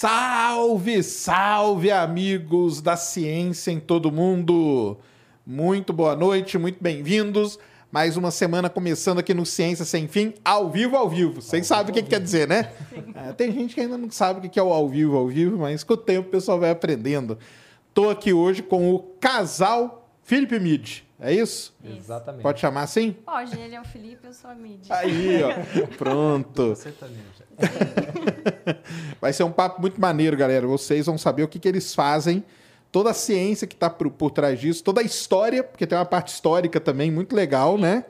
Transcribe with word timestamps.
Salve, 0.00 1.02
salve, 1.02 1.90
amigos 1.90 2.80
da 2.80 2.96
ciência 2.96 3.70
em 3.70 3.80
todo 3.80 4.12
mundo! 4.12 4.96
Muito 5.46 5.92
boa 5.92 6.14
noite, 6.14 6.58
muito 6.58 6.78
bem-vindos. 6.80 7.58
Mais 7.90 8.18
uma 8.18 8.30
semana 8.30 8.68
começando 8.68 9.18
aqui 9.18 9.32
no 9.32 9.46
Ciência 9.46 9.82
Sem 9.82 10.06
Fim, 10.06 10.34
ao 10.44 10.70
vivo, 10.70 10.94
ao 10.94 11.08
vivo. 11.08 11.40
Vocês 11.40 11.66
sabem 11.66 11.90
o 11.90 11.94
que, 11.94 12.02
que 12.02 12.10
quer 12.10 12.20
dizer, 12.20 12.46
né? 12.46 12.70
É, 13.14 13.32
tem 13.32 13.50
gente 13.50 13.74
que 13.74 13.80
ainda 13.80 13.96
não 13.96 14.10
sabe 14.10 14.46
o 14.46 14.50
que 14.50 14.60
é 14.60 14.62
o 14.62 14.70
ao 14.70 14.86
vivo, 14.86 15.16
ao 15.16 15.26
vivo, 15.26 15.56
mas 15.56 15.82
com 15.82 15.94
o 15.94 15.96
tempo 15.96 16.28
o 16.28 16.30
pessoal 16.30 16.60
vai 16.60 16.68
aprendendo. 16.68 17.38
Tô 17.94 18.10
aqui 18.10 18.30
hoje 18.30 18.62
com 18.62 18.94
o 18.94 18.98
casal 19.18 20.06
Felipe 20.22 20.60
Mid. 20.60 20.98
É 21.18 21.32
isso? 21.32 21.74
Exatamente. 21.82 22.42
Pode 22.42 22.60
chamar 22.60 22.82
assim? 22.82 23.16
Pode, 23.24 23.58
ele 23.58 23.74
é 23.74 23.80
o 23.80 23.84
Felipe, 23.84 24.26
eu 24.26 24.34
sou 24.34 24.50
a 24.50 24.54
Mid. 24.54 24.84
Aí, 24.90 25.40
ó. 25.42 25.54
Pronto. 25.96 26.74
Vai 29.18 29.32
ser 29.32 29.44
um 29.44 29.50
papo 29.50 29.80
muito 29.80 29.98
maneiro, 29.98 30.36
galera. 30.36 30.66
Vocês 30.66 31.06
vão 31.06 31.16
saber 31.16 31.42
o 31.42 31.48
que, 31.48 31.58
que 31.58 31.66
eles 31.66 31.94
fazem, 31.94 32.44
toda 32.90 33.10
a 33.10 33.14
ciência 33.14 33.66
que 33.66 33.74
está 33.74 33.88
por, 33.90 34.10
por 34.10 34.30
trás 34.30 34.58
disso, 34.58 34.82
toda 34.82 35.00
a 35.00 35.04
história, 35.04 35.62
porque 35.62 35.86
tem 35.86 35.96
uma 35.98 36.04
parte 36.04 36.32
histórica 36.32 36.80
também 36.80 37.10
muito 37.10 37.34
legal, 37.34 37.76
né? 37.78 38.04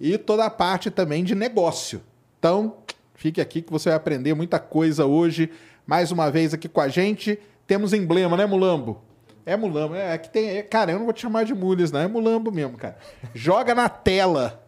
E 0.00 0.18
toda 0.18 0.44
a 0.44 0.50
parte 0.50 0.90
também 0.90 1.24
de 1.24 1.34
negócio. 1.34 2.02
Então, 2.38 2.76
fique 3.14 3.40
aqui 3.40 3.62
que 3.62 3.72
você 3.72 3.88
vai 3.88 3.96
aprender 3.96 4.34
muita 4.34 4.58
coisa 4.58 5.06
hoje. 5.06 5.50
Mais 5.86 6.10
uma 6.10 6.30
vez 6.30 6.52
aqui 6.52 6.68
com 6.68 6.80
a 6.80 6.88
gente. 6.88 7.38
Temos 7.66 7.92
emblema, 7.92 8.36
né, 8.36 8.44
Mulambo? 8.46 9.00
É 9.44 9.56
Mulambo. 9.56 9.94
É 9.94 10.18
que 10.18 10.28
tem. 10.28 10.50
é- 10.58 10.62
cara, 10.62 10.92
eu 10.92 10.98
não 10.98 11.04
vou 11.06 11.14
te 11.14 11.22
chamar 11.22 11.44
de 11.44 11.54
Mules, 11.54 11.90
não. 11.90 12.00
É 12.00 12.08
Mulambo 12.08 12.50
mesmo, 12.52 12.76
cara. 12.76 12.98
Joga 13.34 13.74
na 13.74 13.88
tela 13.88 14.62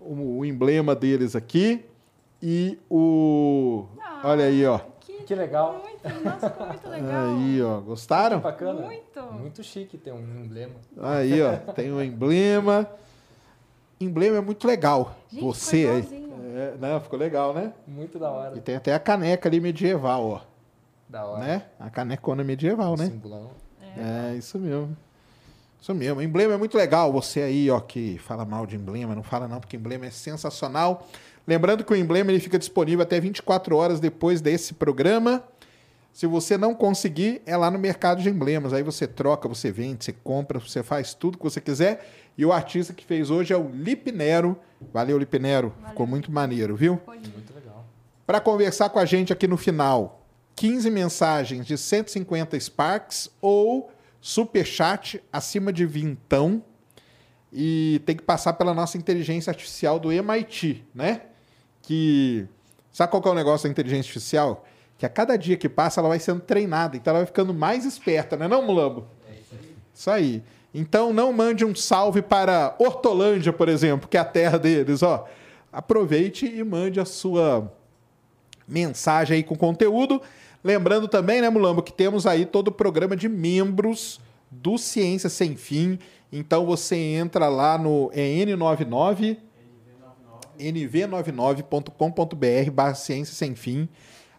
o, 0.00 0.38
o 0.38 0.44
emblema 0.44 0.94
deles 0.94 1.36
aqui. 1.36 1.84
E 2.40 2.78
o. 2.88 3.84
Olha 4.22 4.44
aí, 4.44 4.64
ó. 4.64 4.80
Que, 5.28 5.34
legal. 5.34 5.84
Muito, 5.84 6.24
nossa, 6.24 6.48
ficou 6.48 6.66
muito 6.66 6.88
legal. 6.88 7.36
Aí, 7.36 7.62
ó. 7.62 7.80
Gostaram? 7.80 8.40
Bacana. 8.40 8.80
Muito. 8.80 9.22
Muito 9.34 9.62
chique 9.62 9.98
ter 9.98 10.10
um 10.10 10.20
emblema. 10.42 10.76
Aí, 11.02 11.42
ó. 11.42 11.54
Tem 11.74 11.92
o 11.92 12.02
emblema. 12.02 12.88
Emblema 14.00 14.38
é 14.38 14.40
muito 14.40 14.66
legal. 14.66 15.16
Gente, 15.30 15.44
Você 15.44 16.00
ficou 16.00 16.14
aí. 16.14 16.28
É, 16.56 16.74
não, 16.80 16.98
ficou 16.98 17.18
legal, 17.18 17.52
né? 17.52 17.74
Muito 17.86 18.18
da 18.18 18.30
hora. 18.30 18.56
E 18.56 18.60
tem 18.62 18.76
até 18.76 18.94
a 18.94 18.98
caneca 18.98 19.50
ali 19.50 19.60
medieval, 19.60 20.24
ó. 20.24 20.40
Da 21.06 21.26
hora. 21.26 21.44
Né? 21.44 21.62
A 21.78 21.90
canecona 21.90 22.42
medieval, 22.42 22.96
né? 22.96 23.04
Simbolão. 23.04 23.50
É, 23.98 24.34
isso 24.34 24.58
mesmo. 24.58 24.96
Isso 25.78 25.94
mesmo. 25.94 26.22
Emblema 26.22 26.54
é 26.54 26.56
muito 26.56 26.78
legal. 26.78 27.12
Você 27.12 27.42
aí, 27.42 27.70
ó, 27.70 27.80
que 27.80 28.16
fala 28.16 28.46
mal 28.46 28.64
de 28.64 28.76
emblema, 28.76 29.14
não 29.14 29.22
fala 29.22 29.46
não, 29.46 29.60
porque 29.60 29.76
emblema 29.76 30.06
é 30.06 30.10
sensacional. 30.10 31.06
Lembrando 31.48 31.82
que 31.82 31.90
o 31.90 31.96
emblema 31.96 32.30
ele 32.30 32.40
fica 32.40 32.58
disponível 32.58 33.02
até 33.02 33.18
24 33.18 33.74
horas 33.74 34.00
depois 34.00 34.42
desse 34.42 34.74
programa. 34.74 35.42
Se 36.12 36.26
você 36.26 36.58
não 36.58 36.74
conseguir, 36.74 37.40
é 37.46 37.56
lá 37.56 37.70
no 37.70 37.78
mercado 37.78 38.20
de 38.20 38.28
emblemas. 38.28 38.74
Aí 38.74 38.82
você 38.82 39.06
troca, 39.06 39.48
você 39.48 39.72
vende, 39.72 40.04
você 40.04 40.12
compra, 40.12 40.58
você 40.58 40.82
faz 40.82 41.14
tudo 41.14 41.38
que 41.38 41.44
você 41.44 41.58
quiser. 41.58 42.06
E 42.36 42.44
o 42.44 42.52
artista 42.52 42.92
que 42.92 43.02
fez 43.02 43.30
hoje 43.30 43.54
é 43.54 43.56
o 43.56 43.66
Lipe 43.66 44.12
Nero. 44.12 44.58
Valeu, 44.92 45.16
Lipe 45.16 45.38
Nero. 45.38 45.72
Ficou 45.88 46.06
muito 46.06 46.30
maneiro, 46.30 46.76
viu? 46.76 47.00
Foi. 47.02 47.16
Muito 47.16 47.54
legal. 47.54 47.86
Para 48.26 48.40
conversar 48.40 48.90
com 48.90 48.98
a 48.98 49.06
gente 49.06 49.32
aqui 49.32 49.48
no 49.48 49.56
final, 49.56 50.26
15 50.54 50.90
mensagens 50.90 51.66
de 51.66 51.78
150 51.78 52.60
Sparks 52.60 53.30
ou 53.40 53.90
super 54.20 54.66
chat 54.66 55.24
acima 55.32 55.72
de 55.72 55.86
vintão 55.86 56.62
e 57.50 58.02
tem 58.04 58.14
que 58.14 58.22
passar 58.22 58.52
pela 58.52 58.74
nossa 58.74 58.98
inteligência 58.98 59.50
artificial 59.50 59.98
do 59.98 60.12
MIT, 60.12 60.84
né? 60.94 61.22
Que 61.88 62.46
sabe 62.92 63.10
qual 63.10 63.22
que 63.22 63.28
é 63.28 63.30
o 63.30 63.34
negócio 63.34 63.66
da 63.66 63.72
inteligência 63.72 64.10
artificial? 64.10 64.66
Que 64.98 65.06
a 65.06 65.08
cada 65.08 65.38
dia 65.38 65.56
que 65.56 65.70
passa 65.70 66.02
ela 66.02 66.10
vai 66.10 66.18
sendo 66.18 66.42
treinada, 66.42 66.98
então 66.98 67.12
ela 67.12 67.20
vai 67.20 67.26
ficando 67.26 67.54
mais 67.54 67.86
esperta, 67.86 68.36
não 68.36 68.44
é 68.44 68.48
não, 68.48 68.60
Mulambo? 68.62 69.06
Isso 69.94 70.10
aí. 70.10 70.42
Então 70.74 71.14
não 71.14 71.32
mande 71.32 71.64
um 71.64 71.74
salve 71.74 72.20
para 72.20 72.76
Hortolândia, 72.78 73.54
por 73.54 73.70
exemplo, 73.70 74.06
que 74.06 74.18
é 74.18 74.20
a 74.20 74.24
terra 74.24 74.58
deles, 74.58 75.02
ó. 75.02 75.26
Aproveite 75.72 76.44
e 76.44 76.62
mande 76.62 77.00
a 77.00 77.06
sua 77.06 77.72
mensagem 78.68 79.38
aí 79.38 79.42
com 79.42 79.56
conteúdo. 79.56 80.20
Lembrando 80.62 81.08
também, 81.08 81.40
né, 81.40 81.48
Mulambo, 81.48 81.82
que 81.82 81.92
temos 81.92 82.26
aí 82.26 82.44
todo 82.44 82.68
o 82.68 82.72
programa 82.72 83.16
de 83.16 83.30
membros 83.30 84.20
do 84.50 84.76
Ciência 84.76 85.30
Sem 85.30 85.56
Fim. 85.56 85.98
Então 86.30 86.66
você 86.66 86.96
entra 86.96 87.48
lá 87.48 87.78
no 87.78 88.10
é 88.12 88.20
N99 88.20 89.38
nv99.com.br 90.58 92.70
barra 92.72 92.94
ciência 92.94 93.34
sem 93.34 93.54
fim. 93.54 93.88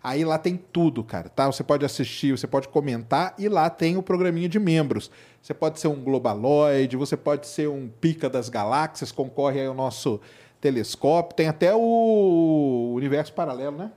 Aí 0.02 0.24
lá 0.24 0.38
tem 0.38 0.56
tudo, 0.56 1.03
cara, 1.03 1.28
tá? 1.28 1.47
Você 1.47 1.63
pode 1.63 1.84
assistir, 1.84 2.31
você 2.31 2.47
pode 2.47 2.69
comentar 2.69 3.34
e 3.38 3.50
lá 3.50 3.69
tem 3.69 3.97
o 3.97 4.03
programinha 4.03 4.47
de 4.47 4.58
membros. 4.58 5.12
Você 5.41 5.53
pode 5.53 5.79
ser 5.79 5.90
um 5.90 6.02
globaloide, 6.02 6.96
você 6.96 7.18
pode 7.18 7.47
ser 7.47 7.68
um 7.68 7.90
pica 7.90 8.29
das 8.29 8.47
galáxias, 8.47 9.12
concorre 9.12 9.59
aí 9.59 9.68
ao 9.68 9.74
nosso 9.74 10.22
telescópio, 10.62 11.35
tem 11.35 11.47
até 11.47 11.74
o 11.75 12.94
universo 12.96 13.34
paralelo, 13.34 13.78
né? 13.78 13.91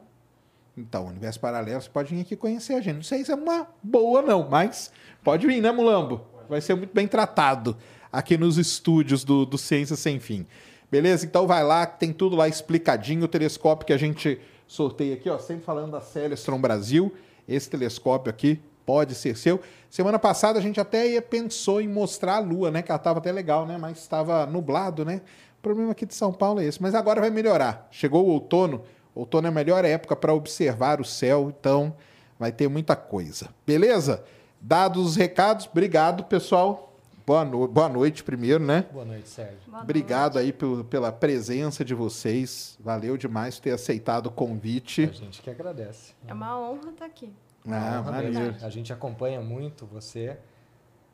Então, 0.76 1.06
universo 1.06 1.38
paralelo, 1.38 1.80
você 1.80 1.90
pode 1.90 2.14
vir 2.14 2.22
aqui 2.22 2.34
conhecer 2.34 2.74
a 2.74 2.80
gente. 2.80 2.96
Não 2.96 3.02
sei 3.02 3.24
se 3.24 3.30
é 3.30 3.34
uma 3.34 3.68
boa, 3.82 4.22
não, 4.22 4.48
mas 4.48 4.90
pode 5.22 5.46
vir, 5.46 5.60
né, 5.60 5.70
Mulambo? 5.70 6.22
Vai 6.48 6.60
ser 6.60 6.74
muito 6.74 6.92
bem 6.92 7.06
tratado 7.06 7.76
aqui 8.10 8.36
nos 8.36 8.58
estúdios 8.58 9.22
do, 9.22 9.44
do 9.44 9.58
Ciência 9.58 9.96
Sem 9.96 10.18
Fim. 10.18 10.46
Beleza? 10.92 11.24
Então 11.24 11.46
vai 11.46 11.64
lá, 11.64 11.86
tem 11.86 12.12
tudo 12.12 12.36
lá 12.36 12.46
explicadinho. 12.46 13.24
O 13.24 13.28
telescópio 13.28 13.86
que 13.86 13.94
a 13.94 13.96
gente 13.96 14.38
sorteia 14.66 15.14
aqui, 15.14 15.30
ó, 15.30 15.38
sempre 15.38 15.64
falando 15.64 15.92
da 15.92 16.02
Celestron 16.02 16.60
Brasil. 16.60 17.10
Esse 17.48 17.70
telescópio 17.70 18.28
aqui 18.28 18.60
pode 18.84 19.14
ser 19.14 19.34
seu. 19.34 19.58
Semana 19.88 20.18
passada 20.18 20.58
a 20.58 20.62
gente 20.62 20.78
até 20.78 21.08
ia, 21.08 21.22
pensou 21.22 21.80
em 21.80 21.88
mostrar 21.88 22.36
a 22.36 22.40
Lua, 22.40 22.70
né? 22.70 22.82
Que 22.82 22.90
ela 22.90 22.98
estava 22.98 23.20
até 23.20 23.32
legal, 23.32 23.64
né? 23.64 23.78
Mas 23.78 24.00
estava 24.00 24.44
nublado, 24.44 25.02
né? 25.02 25.22
O 25.58 25.62
problema 25.62 25.92
aqui 25.92 26.04
de 26.04 26.14
São 26.14 26.30
Paulo 26.30 26.60
é 26.60 26.66
esse. 26.66 26.82
Mas 26.82 26.94
agora 26.94 27.22
vai 27.22 27.30
melhorar. 27.30 27.88
Chegou 27.90 28.26
o 28.26 28.28
outono. 28.28 28.82
Outono 29.14 29.46
é 29.46 29.48
a 29.48 29.52
melhor 29.52 29.86
época 29.86 30.14
para 30.14 30.34
observar 30.34 31.00
o 31.00 31.06
céu, 31.06 31.50
então 31.58 31.96
vai 32.38 32.52
ter 32.52 32.68
muita 32.68 32.94
coisa. 32.94 33.48
Beleza? 33.66 34.22
Dados 34.60 35.06
os 35.06 35.16
recados, 35.16 35.66
obrigado, 35.70 36.24
pessoal. 36.24 36.91
Boa, 37.24 37.44
no... 37.44 37.68
Boa 37.68 37.88
noite 37.88 38.24
primeiro, 38.24 38.64
né? 38.64 38.86
Boa 38.92 39.04
noite, 39.04 39.28
Sérgio. 39.28 39.58
Boa 39.68 39.82
Obrigado 39.82 40.38
aí 40.38 40.52
pel- 40.52 40.84
pela 40.84 41.12
presença 41.12 41.84
de 41.84 41.94
vocês. 41.94 42.76
Valeu 42.80 43.16
demais 43.16 43.56
por 43.56 43.62
ter 43.64 43.70
aceitado 43.72 44.26
o 44.26 44.30
convite. 44.30 45.04
A 45.04 45.12
gente 45.12 45.40
que 45.40 45.48
agradece. 45.50 46.14
noite. 46.20 46.30
É 46.30 46.34
uma 46.34 46.58
honra 46.58 46.90
estar 46.90 47.06
aqui. 47.06 47.32
Ah, 47.66 48.00
Honra 48.00 48.12
maneiro. 48.12 48.56
A 48.60 48.68
gente 48.68 48.92
acompanha 48.92 49.40
muito 49.40 49.86
você, 49.86 50.36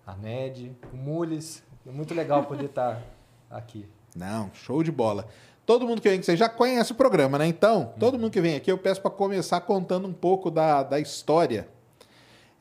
a 0.06 0.15
Ned, 0.17 0.75
o 0.93 0.97
Mules. 0.97 1.62
É 1.87 1.91
muito 1.91 2.15
legal 2.15 2.44
poder 2.44 2.67
estar 2.67 3.03
aqui. 3.50 3.87
Não, 4.17 4.50
show 4.55 4.83
de 4.83 4.91
bola. 4.91 5.29
Todo 5.67 5.87
mundo 5.87 6.00
que 6.00 6.09
vem 6.09 6.17
aqui, 6.17 6.25
você 6.25 6.37
já 6.38 6.49
conhece 6.49 6.93
o 6.93 6.94
programa, 6.94 7.37
né? 7.38 7.47
Então, 7.47 7.93
todo 8.00 8.19
mundo 8.19 8.31
que 8.31 8.41
vem 8.41 8.56
aqui, 8.56 8.73
eu 8.73 8.79
peço 8.79 9.03
para 9.03 9.11
começar 9.11 9.61
contando 9.61 10.09
um 10.09 10.12
pouco 10.15 10.50
da, 10.50 10.83
da 10.83 10.99
história. 10.99 11.69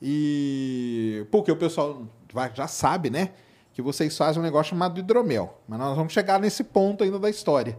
E. 0.01 1.25
Porque 1.31 1.49
o 1.49 1.55
pessoal 1.55 2.01
já 2.53 2.67
sabe, 2.67 3.09
né? 3.09 3.31
Que 3.73 3.81
vocês 3.81 4.17
fazem 4.17 4.41
um 4.41 4.43
negócio 4.45 4.71
chamado 4.71 4.99
hidromel. 4.99 5.61
Mas 5.67 5.79
nós 5.79 5.95
vamos 5.95 6.13
chegar 6.13 6.39
nesse 6.39 6.63
ponto 6.63 7.03
ainda 7.03 7.19
da 7.19 7.29
história. 7.29 7.77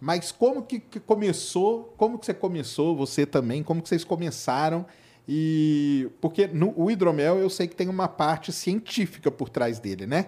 Mas 0.00 0.32
como 0.32 0.62
que, 0.62 0.80
que 0.80 0.98
começou? 0.98 1.94
Como 1.96 2.18
que 2.18 2.26
você 2.26 2.34
começou, 2.34 2.96
você 2.96 3.24
também? 3.24 3.62
Como 3.62 3.80
que 3.80 3.88
vocês 3.88 4.02
começaram? 4.04 4.84
E 5.28 6.10
porque 6.20 6.48
no, 6.48 6.74
o 6.76 6.90
hidromel 6.90 7.38
eu 7.38 7.48
sei 7.48 7.68
que 7.68 7.76
tem 7.76 7.88
uma 7.88 8.08
parte 8.08 8.52
científica 8.52 9.30
por 9.30 9.48
trás 9.48 9.78
dele, 9.78 10.06
né? 10.06 10.26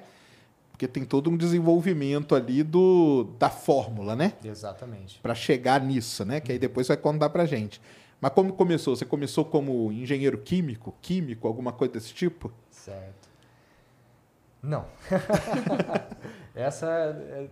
Porque 0.70 0.86
tem 0.86 1.04
todo 1.04 1.30
um 1.30 1.36
desenvolvimento 1.36 2.34
ali 2.34 2.62
do, 2.62 3.24
da 3.38 3.50
fórmula, 3.50 4.14
né? 4.16 4.34
Exatamente. 4.44 5.18
Para 5.20 5.34
chegar 5.34 5.80
nisso, 5.80 6.24
né? 6.24 6.40
Que 6.40 6.52
aí 6.52 6.58
depois 6.58 6.88
vai 6.88 6.96
contar 6.96 7.30
pra 7.30 7.44
gente. 7.44 7.80
Mas 8.20 8.32
como 8.32 8.52
começou? 8.52 8.96
Você 8.96 9.04
começou 9.04 9.44
como 9.44 9.92
engenheiro 9.92 10.38
químico, 10.38 10.94
químico, 11.02 11.46
alguma 11.46 11.72
coisa 11.72 11.94
desse 11.94 12.14
tipo? 12.14 12.50
Certo. 12.70 13.28
Não. 14.64 14.86
Essa 16.54 16.86
é- 16.86 17.48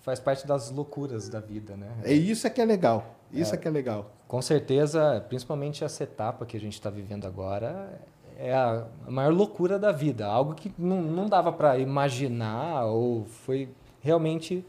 faz 0.00 0.20
parte 0.20 0.46
das 0.46 0.70
loucuras 0.70 1.28
da 1.28 1.40
vida, 1.40 1.76
né? 1.76 1.90
É 2.02 2.12
isso 2.12 2.46
é 2.46 2.50
que 2.50 2.60
é 2.60 2.64
legal. 2.64 3.16
Isso 3.32 3.54
é, 3.54 3.58
que 3.58 3.68
é 3.68 3.70
legal. 3.70 4.10
Com 4.26 4.40
certeza, 4.40 5.22
principalmente 5.28 5.84
essa 5.84 6.02
etapa 6.02 6.46
que 6.46 6.56
a 6.56 6.60
gente 6.60 6.74
está 6.74 6.88
vivendo 6.88 7.26
agora, 7.26 8.00
é 8.38 8.54
a 8.54 8.86
maior 9.06 9.34
loucura 9.34 9.78
da 9.78 9.92
vida. 9.92 10.26
Algo 10.26 10.54
que 10.54 10.72
não, 10.78 11.02
não 11.02 11.28
dava 11.28 11.52
para 11.52 11.78
imaginar 11.78 12.86
ou 12.86 13.26
foi 13.26 13.68
realmente 14.00 14.64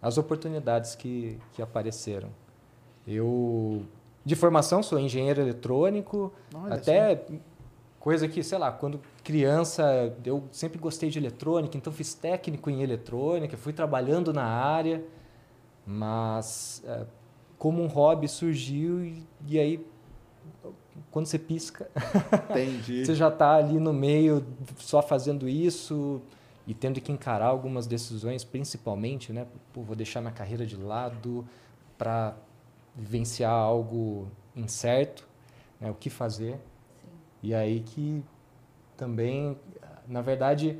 as 0.00 0.16
oportunidades 0.16 0.94
que, 0.94 1.38
que 1.54 1.62
apareceram. 1.62 2.28
Eu, 3.06 3.82
de 4.24 4.36
formação, 4.36 4.82
sou 4.82 4.98
engenheiro 4.98 5.40
eletrônico, 5.40 6.32
Olha 6.54 6.74
até 6.74 7.20
coisa 8.04 8.28
que, 8.28 8.42
sei 8.42 8.58
lá, 8.58 8.70
quando 8.70 9.00
criança 9.22 10.14
eu 10.26 10.44
sempre 10.52 10.78
gostei 10.78 11.08
de 11.08 11.18
eletrônica, 11.18 11.74
então 11.74 11.90
fiz 11.90 12.12
técnico 12.12 12.68
em 12.68 12.82
eletrônica, 12.82 13.56
fui 13.56 13.72
trabalhando 13.72 14.30
na 14.30 14.44
área, 14.44 15.02
mas 15.86 16.82
eh, 16.86 17.06
como 17.58 17.82
um 17.82 17.86
hobby 17.86 18.28
surgiu 18.28 19.02
e, 19.02 19.26
e 19.48 19.58
aí 19.58 19.86
quando 21.10 21.24
você 21.24 21.38
pisca, 21.38 21.90
você 23.06 23.14
já 23.14 23.28
está 23.28 23.54
ali 23.54 23.80
no 23.80 23.94
meio 23.94 24.46
só 24.76 25.00
fazendo 25.00 25.48
isso 25.48 26.20
e 26.66 26.74
tendo 26.74 27.00
que 27.00 27.10
encarar 27.10 27.46
algumas 27.46 27.86
decisões, 27.86 28.44
principalmente, 28.44 29.32
né? 29.32 29.46
Pô, 29.72 29.80
vou 29.80 29.96
deixar 29.96 30.20
minha 30.20 30.32
carreira 30.32 30.66
de 30.66 30.76
lado 30.76 31.42
para 31.96 32.36
vivenciar 32.94 33.50
algo 33.50 34.28
incerto, 34.54 35.26
né? 35.80 35.90
O 35.90 35.94
que 35.94 36.10
fazer? 36.10 36.60
E 37.44 37.54
aí 37.54 37.80
que 37.80 38.24
também, 38.96 39.58
na 40.08 40.22
verdade, 40.22 40.78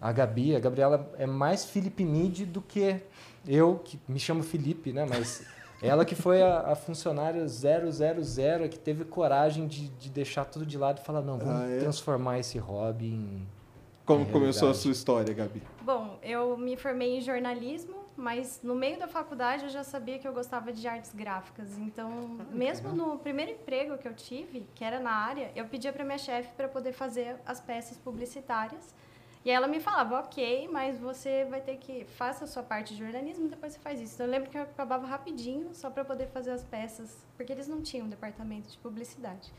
a 0.00 0.10
Gabi, 0.10 0.56
a 0.56 0.58
Gabriela 0.58 1.08
é 1.16 1.26
mais 1.26 1.64
Felipe 1.64 2.04
Mid 2.04 2.40
do 2.40 2.60
que 2.60 3.00
eu, 3.46 3.80
que 3.84 4.00
me 4.08 4.18
chamo 4.18 4.42
Felipe, 4.42 4.92
né? 4.92 5.06
Mas 5.08 5.46
ela 5.80 6.04
que 6.04 6.16
foi 6.16 6.42
a, 6.42 6.72
a 6.72 6.74
funcionária 6.74 7.46
000 7.46 8.68
que 8.68 8.80
teve 8.80 9.04
coragem 9.04 9.68
de, 9.68 9.90
de 9.90 10.10
deixar 10.10 10.44
tudo 10.44 10.66
de 10.66 10.76
lado 10.76 10.98
e 11.00 11.04
falar, 11.04 11.22
não, 11.22 11.38
vamos 11.38 11.62
Ah, 11.62 11.68
é? 11.70 11.78
transformar 11.78 12.40
esse 12.40 12.58
hobby 12.58 13.06
em... 13.06 13.46
Como 14.04 14.26
começou 14.26 14.68
a 14.70 14.74
sua 14.74 14.90
história, 14.90 15.32
Gabi? 15.32 15.62
Bom, 15.82 16.18
eu 16.20 16.56
me 16.56 16.76
formei 16.76 17.18
em 17.18 17.20
jornalismo, 17.20 17.94
mas 18.16 18.60
no 18.62 18.74
meio 18.74 18.98
da 18.98 19.06
faculdade 19.06 19.64
eu 19.64 19.70
já 19.70 19.82
sabia 19.84 20.18
que 20.18 20.26
eu 20.26 20.32
gostava 20.32 20.72
de 20.72 20.86
artes 20.86 21.12
gráficas. 21.14 21.76
Então, 21.78 22.10
mesmo 22.50 22.92
no 22.92 23.18
primeiro 23.18 23.52
emprego 23.52 23.98
que 23.98 24.06
eu 24.06 24.14
tive, 24.14 24.66
que 24.74 24.84
era 24.84 25.00
na 25.00 25.12
área, 25.12 25.50
eu 25.54 25.66
pedia 25.66 25.92
para 25.92 26.04
minha 26.04 26.18
chefe 26.18 26.52
para 26.54 26.68
poder 26.68 26.92
fazer 26.92 27.36
as 27.46 27.60
peças 27.60 27.96
publicitárias. 27.98 28.94
E 29.44 29.50
ela 29.50 29.66
me 29.66 29.80
falava, 29.80 30.20
ok, 30.20 30.68
mas 30.70 31.00
você 31.00 31.44
vai 31.46 31.60
ter 31.60 31.76
que 31.76 32.04
faça 32.04 32.44
a 32.44 32.46
sua 32.46 32.62
parte 32.62 32.94
de 32.94 33.00
jornalismo 33.00 33.46
e 33.46 33.48
depois 33.48 33.72
você 33.72 33.80
faz 33.80 34.00
isso. 34.00 34.14
Então, 34.14 34.26
eu 34.26 34.30
lembro 34.30 34.48
que 34.48 34.56
eu 34.56 34.62
acabava 34.62 35.04
rapidinho 35.04 35.74
só 35.74 35.90
para 35.90 36.04
poder 36.04 36.28
fazer 36.28 36.52
as 36.52 36.62
peças, 36.62 37.24
porque 37.36 37.52
eles 37.52 37.66
não 37.66 37.82
tinham 37.82 38.06
um 38.06 38.08
departamento 38.08 38.70
de 38.70 38.78
publicidade. 38.78 39.52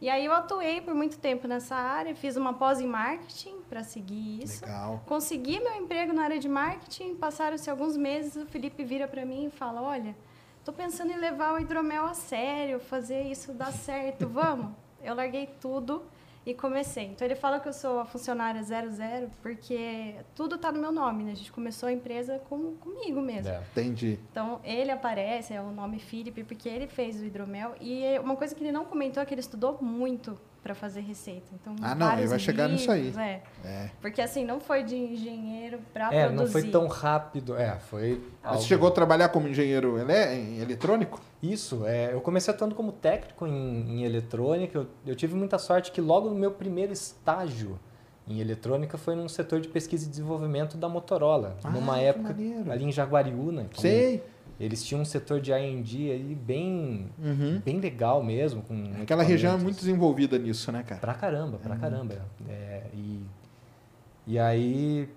E 0.00 0.08
aí 0.08 0.24
eu 0.24 0.32
atuei 0.32 0.80
por 0.80 0.94
muito 0.94 1.18
tempo 1.18 1.46
nessa 1.46 1.76
área, 1.76 2.14
fiz 2.14 2.34
uma 2.34 2.54
pós 2.54 2.80
em 2.80 2.86
marketing 2.86 3.60
para 3.68 3.82
seguir 3.82 4.42
isso. 4.42 4.64
Legal. 4.64 5.02
Consegui 5.06 5.60
meu 5.60 5.74
emprego 5.76 6.12
na 6.14 6.22
área 6.22 6.38
de 6.38 6.48
marketing, 6.48 7.16
passaram-se 7.16 7.68
alguns 7.68 7.98
meses, 7.98 8.36
o 8.42 8.46
Felipe 8.46 8.82
vira 8.82 9.06
para 9.06 9.26
mim 9.26 9.46
e 9.46 9.50
fala: 9.50 9.82
"Olha, 9.82 10.16
tô 10.64 10.72
pensando 10.72 11.12
em 11.12 11.16
levar 11.16 11.52
o 11.52 11.60
hidromel 11.60 12.06
a 12.06 12.14
sério, 12.14 12.80
fazer 12.80 13.24
isso 13.24 13.52
dar 13.52 13.72
certo, 13.72 14.26
vamos?". 14.26 14.72
Eu 15.02 15.14
larguei 15.14 15.46
tudo 15.60 16.02
e 16.50 16.54
comecei. 16.54 17.06
Então 17.06 17.26
ele 17.26 17.34
fala 17.34 17.60
que 17.60 17.68
eu 17.68 17.72
sou 17.72 18.00
a 18.00 18.04
funcionária 18.04 18.62
00 18.62 19.30
porque 19.42 20.16
tudo 20.34 20.58
tá 20.58 20.72
no 20.72 20.80
meu 20.80 20.92
nome, 20.92 21.24
né? 21.24 21.32
A 21.32 21.34
gente 21.34 21.52
começou 21.52 21.88
a 21.88 21.92
empresa 21.92 22.38
com, 22.48 22.74
comigo 22.76 23.20
mesmo. 23.20 23.52
É. 23.52 23.62
Entendi. 23.72 24.18
Então, 24.30 24.60
ele 24.64 24.90
aparece, 24.90 25.54
é 25.54 25.60
o 25.60 25.70
nome 25.70 25.98
Felipe, 25.98 26.44
porque 26.44 26.68
ele 26.68 26.86
fez 26.86 27.20
o 27.20 27.24
hidromel. 27.24 27.74
E 27.80 28.18
uma 28.18 28.36
coisa 28.36 28.54
que 28.54 28.62
ele 28.62 28.72
não 28.72 28.84
comentou 28.84 29.22
é 29.22 29.26
que 29.26 29.32
ele 29.32 29.40
estudou 29.40 29.78
muito 29.80 30.38
para 30.62 30.74
fazer 30.74 31.00
receita. 31.00 31.46
Então, 31.54 31.74
Ah, 31.80 31.94
não, 31.94 32.06
vários 32.06 32.20
ele 32.22 32.28
vai 32.28 32.38
chegar 32.38 32.68
nisso 32.68 32.90
aí. 32.90 33.12
É. 33.16 33.40
É. 33.64 33.90
Porque 34.00 34.20
assim, 34.20 34.44
não 34.44 34.60
foi 34.60 34.82
de 34.82 34.94
engenheiro 34.96 35.78
para 35.92 36.12
É, 36.14 36.26
produzir. 36.26 36.36
não 36.36 36.46
foi 36.52 36.62
tão 36.64 36.86
rápido. 36.86 37.56
É, 37.56 37.76
foi. 37.78 38.20
Mas 38.42 38.50
algo- 38.50 38.60
Você 38.62 38.68
chegou 38.68 38.88
a 38.88 38.92
trabalhar 38.92 39.28
como 39.30 39.48
engenheiro 39.48 39.98
ele- 39.98 40.34
em 40.34 40.58
eletrônico? 40.60 41.20
Isso, 41.42 41.86
é, 41.86 42.12
eu 42.12 42.20
comecei 42.20 42.52
atuando 42.52 42.74
como 42.74 42.92
técnico 42.92 43.46
em, 43.46 44.00
em 44.00 44.04
eletrônica. 44.04 44.78
Eu, 44.78 44.86
eu 45.06 45.16
tive 45.16 45.34
muita 45.34 45.58
sorte 45.58 45.90
que 45.90 46.00
logo 46.00 46.28
no 46.28 46.34
meu 46.34 46.50
primeiro 46.50 46.92
estágio 46.92 47.78
em 48.28 48.38
eletrônica 48.38 48.96
foi 48.98 49.16
num 49.16 49.28
setor 49.28 49.60
de 49.60 49.66
pesquisa 49.68 50.06
e 50.06 50.08
desenvolvimento 50.08 50.76
da 50.76 50.88
Motorola. 50.88 51.56
Ah, 51.64 51.70
numa 51.70 51.94
que 51.94 52.04
época 52.04 52.28
maneiro. 52.28 52.70
ali 52.70 52.84
em 52.84 52.92
Jaguariúna. 52.92 53.66
Sei. 53.76 54.22
Eles 54.60 54.84
tinham 54.84 55.00
um 55.00 55.04
setor 55.06 55.40
de 55.40 55.50
R&D 55.52 56.34
bem, 56.34 57.08
Uhum. 57.18 57.62
bem 57.64 57.80
legal 57.80 58.22
mesmo. 58.22 58.60
Com 58.62 58.92
Aquela 59.02 59.22
região 59.22 59.54
é 59.54 59.56
muito 59.56 59.78
desenvolvida 59.78 60.38
nisso, 60.38 60.70
né, 60.70 60.82
cara? 60.82 61.00
Pra 61.00 61.14
caramba, 61.14 61.56
pra 61.58 61.76
caramba. 61.76 62.20
É, 62.46 62.82
e, 62.92 63.20
e 64.26 64.38
aí, 64.38 65.08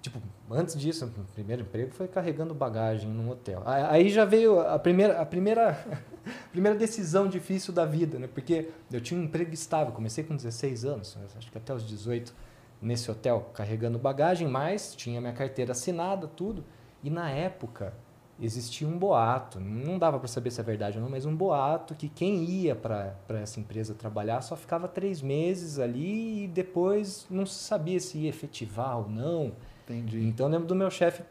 tipo, 0.00 0.18
antes 0.50 0.74
disso, 0.80 1.04
o 1.04 1.32
primeiro 1.34 1.60
emprego 1.60 1.92
foi 1.92 2.08
carregando 2.08 2.54
bagagem 2.54 3.10
num 3.10 3.28
hotel. 3.30 3.62
Aí 3.66 4.08
já 4.08 4.24
veio 4.24 4.60
a 4.60 4.78
primeira, 4.78 5.20
a 5.20 5.26
primeira, 5.26 5.70
a 5.70 6.30
primeira 6.50 6.76
decisão 6.78 7.28
difícil 7.28 7.74
da 7.74 7.84
vida, 7.84 8.18
né? 8.18 8.26
Porque 8.32 8.70
eu 8.90 9.00
tinha 9.02 9.20
um 9.20 9.24
emprego 9.24 9.52
estável, 9.52 9.92
comecei 9.92 10.24
com 10.24 10.34
16 10.34 10.86
anos, 10.86 11.18
acho 11.36 11.52
que 11.52 11.58
até 11.58 11.74
os 11.74 11.86
18, 11.86 12.34
nesse 12.80 13.10
hotel, 13.10 13.50
carregando 13.52 13.98
bagagem, 13.98 14.48
mas 14.48 14.94
tinha 14.96 15.20
minha 15.20 15.34
carteira 15.34 15.72
assinada, 15.72 16.26
tudo. 16.26 16.64
E 17.04 17.10
na 17.10 17.30
época 17.30 17.92
existia 18.40 18.86
um 18.86 18.98
boato, 18.98 19.58
não 19.58 19.98
dava 19.98 20.18
para 20.18 20.28
saber 20.28 20.50
se 20.50 20.60
é 20.60 20.64
verdade 20.64 20.98
ou 20.98 21.02
não, 21.02 21.10
mas 21.10 21.24
um 21.24 21.34
boato 21.34 21.94
que 21.94 22.08
quem 22.08 22.44
ia 22.44 22.74
para 22.74 23.14
essa 23.40 23.58
empresa 23.58 23.94
trabalhar 23.94 24.40
só 24.42 24.54
ficava 24.56 24.86
três 24.86 25.22
meses 25.22 25.78
ali 25.78 26.44
e 26.44 26.48
depois 26.48 27.26
não 27.30 27.46
se 27.46 27.54
sabia 27.54 27.98
se 27.98 28.18
ia 28.18 28.28
efetivar 28.28 28.98
ou 28.98 29.08
não. 29.08 29.52
Entendi. 29.84 30.22
Então 30.26 30.46
eu 30.46 30.52
lembro 30.52 30.66
do 30.66 30.74
meu 30.74 30.90
chefe 30.90 31.22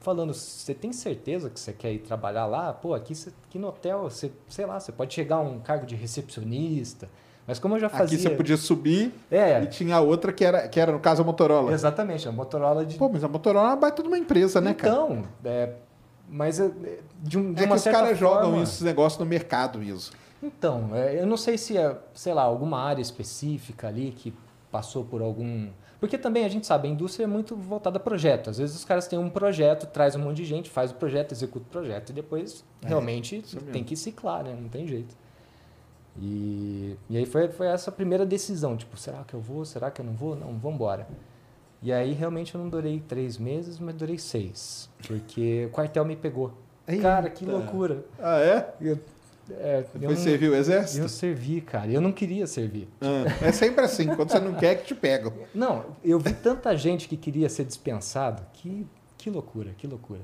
falando, 0.00 0.32
você 0.32 0.72
tem 0.74 0.92
certeza 0.92 1.50
que 1.50 1.58
você 1.58 1.72
quer 1.72 1.92
ir 1.92 1.98
trabalhar 2.00 2.46
lá? 2.46 2.72
Pô, 2.72 2.94
aqui, 2.94 3.14
você- 3.14 3.32
aqui 3.48 3.58
no 3.58 3.68
hotel, 3.68 4.02
você, 4.04 4.30
sei 4.48 4.64
lá, 4.66 4.78
você 4.78 4.92
pode 4.92 5.12
chegar 5.12 5.36
a 5.36 5.40
um 5.40 5.58
cargo 5.58 5.84
de 5.86 5.94
recepcionista. 5.96 7.08
Mas 7.46 7.58
como 7.58 7.74
eu 7.76 7.80
já 7.80 7.88
fazia... 7.88 8.16
Aqui 8.18 8.28
você 8.28 8.30
podia 8.36 8.56
subir 8.58 9.12
É, 9.30 9.62
e 9.62 9.66
tinha 9.66 9.98
outra 10.00 10.32
que 10.32 10.44
era, 10.44 10.68
que 10.68 10.78
era 10.78 10.92
no 10.92 11.00
caso, 11.00 11.22
a 11.22 11.24
Motorola. 11.24 11.72
exatamente, 11.72 12.28
a 12.28 12.32
Motorola 12.32 12.84
de... 12.84 12.96
Pô, 12.98 13.08
mas 13.08 13.24
a 13.24 13.28
Motorola 13.28 13.68
é 13.68 13.70
uma 13.70 13.76
baita 13.76 14.02
de 14.02 14.08
uma 14.08 14.18
empresa, 14.18 14.60
né, 14.60 14.74
cara? 14.74 14.92
então, 14.94 15.22
é, 15.44 15.72
mas 16.28 16.60
é, 16.60 16.70
de, 17.22 17.38
um, 17.38 17.52
de 17.52 17.62
é 17.62 17.66
uma 17.66 17.74
que 17.74 17.78
os 17.78 17.82
certa 17.82 17.98
caras 18.00 18.18
jogam 18.18 18.42
forma- 18.50 18.62
esses 18.62 18.80
negócios 18.82 19.18
no 19.18 19.26
mercado, 19.26 19.82
isso. 19.82 20.12
Então, 20.42 20.90
é, 20.94 21.20
eu 21.20 21.26
não 21.26 21.36
sei 21.36 21.58
se 21.58 21.76
é, 21.76 21.96
sei 22.14 22.32
lá, 22.34 22.42
alguma 22.42 22.80
área 22.80 23.02
específica 23.02 23.88
ali 23.88 24.12
que 24.12 24.32
passou 24.70 25.04
por 25.04 25.20
algum. 25.22 25.68
Porque 25.98 26.16
também 26.16 26.44
a 26.44 26.48
gente 26.48 26.64
sabe, 26.64 26.86
a 26.86 26.90
indústria 26.92 27.24
é 27.24 27.26
muito 27.26 27.56
voltada 27.56 27.96
a 27.96 28.00
projeto. 28.00 28.50
Às 28.50 28.58
vezes 28.58 28.76
os 28.76 28.84
caras 28.84 29.08
têm 29.08 29.18
um 29.18 29.28
projeto, 29.28 29.86
traz 29.86 30.14
um 30.14 30.20
monte 30.20 30.36
de 30.36 30.44
gente, 30.44 30.70
faz 30.70 30.92
o 30.92 30.94
projeto, 30.94 31.32
executa 31.32 31.66
o 31.66 31.70
projeto 31.70 32.10
e 32.10 32.12
depois 32.12 32.64
É, 32.84 32.86
realmente 32.88 33.36
mesmo. 33.36 33.72
tem 33.72 33.82
que 33.82 33.96
ciclar, 33.96 34.44
né? 34.44 34.56
Não 34.60 34.68
tem 34.68 34.86
jeito. 34.86 35.16
E, 36.20 36.96
e 37.08 37.16
aí 37.16 37.26
foi, 37.26 37.48
foi 37.48 37.66
essa 37.68 37.90
primeira 37.92 38.26
decisão, 38.26 38.76
tipo, 38.76 38.96
será 38.96 39.22
que 39.24 39.34
eu 39.34 39.40
vou, 39.40 39.64
será 39.64 39.90
que 39.90 40.00
eu 40.00 40.04
não 40.04 40.14
vou? 40.14 40.34
Não, 40.34 40.52
vamos 40.58 40.74
embora. 40.74 41.06
E 41.82 41.92
aí 41.92 42.12
realmente 42.12 42.54
eu 42.54 42.60
não 42.60 42.68
durei 42.68 43.00
três 43.06 43.38
meses, 43.38 43.78
mas 43.78 43.94
durei 43.94 44.18
seis. 44.18 44.88
Porque 45.06 45.66
o 45.66 45.70
quartel 45.70 46.04
me 46.04 46.16
pegou. 46.16 46.52
Cara, 47.00 47.28
que 47.30 47.44
Eita. 47.44 47.56
loucura. 47.56 48.04
Ah, 48.18 48.40
é? 48.40 48.74
Eu, 48.80 48.98
é, 49.50 49.84
servir 50.16 50.50
o 50.50 50.54
exército? 50.54 51.02
eu 51.04 51.08
servi, 51.08 51.60
cara. 51.60 51.90
Eu 51.90 52.00
não 52.00 52.12
queria 52.12 52.46
servir. 52.46 52.88
Ah, 53.00 53.46
é 53.46 53.52
sempre 53.52 53.84
assim, 53.84 54.06
quando 54.14 54.30
você 54.30 54.40
não 54.40 54.54
quer 54.54 54.76
que 54.76 54.86
te 54.86 54.94
pegam. 54.94 55.32
Não, 55.54 55.84
eu 56.04 56.18
vi 56.18 56.32
tanta 56.32 56.76
gente 56.76 57.08
que 57.08 57.16
queria 57.16 57.48
ser 57.48 57.64
dispensado. 57.64 58.42
Que, 58.54 58.86
que 59.16 59.30
loucura, 59.30 59.72
que 59.76 59.86
loucura. 59.86 60.20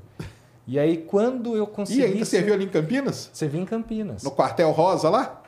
E 0.66 0.78
aí, 0.78 0.96
quando 0.96 1.56
eu 1.56 1.66
consegui. 1.66 2.00
E 2.00 2.04
ainda 2.04 2.25
ser- 2.25 2.38
serviu 2.38 2.54
ali 2.54 2.64
em 2.64 2.68
Campinas? 2.68 3.30
Servi 3.32 3.58
em 3.58 3.66
Campinas. 3.66 4.23
No 4.23 4.30
quartel 4.30 4.70
Rosa 4.70 5.11
lá? 5.11 5.42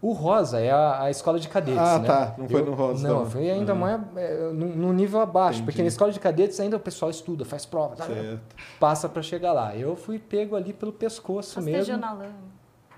O 0.00 0.12
Rosa 0.12 0.60
é 0.60 0.70
a, 0.70 1.02
a 1.02 1.10
escola 1.10 1.40
de 1.40 1.48
cadetes, 1.48 1.80
Ah, 1.80 1.98
né? 1.98 2.06
tá. 2.06 2.34
Não 2.38 2.48
foi 2.48 2.62
no 2.62 2.72
Rosa, 2.72 3.08
Não, 3.08 3.20
não. 3.24 3.30
foi 3.30 3.50
ainda 3.50 3.72
Ah. 3.72 3.74
mais. 3.74 4.00
É, 4.16 4.50
num, 4.52 4.92
nível 4.92 5.20
abaixo. 5.20 5.56
Entendi. 5.58 5.64
Porque 5.64 5.82
na 5.82 5.88
escola 5.88 6.12
de 6.12 6.20
cadetes 6.20 6.60
ainda 6.60 6.76
o 6.76 6.80
pessoal 6.80 7.10
estuda, 7.10 7.44
faz 7.44 7.66
prova, 7.66 7.96
tá? 7.96 8.04
Certo. 8.06 8.40
passa 8.78 9.08
para 9.08 9.22
chegar 9.22 9.52
lá. 9.52 9.74
Eu 9.76 9.96
fui 9.96 10.18
pego 10.20 10.54
ali 10.54 10.72
pelo 10.72 10.92
pescoço 10.92 11.56
Rastejou 11.56 11.78
mesmo. 11.80 11.96
na 11.98 12.12
lama. 12.12 12.32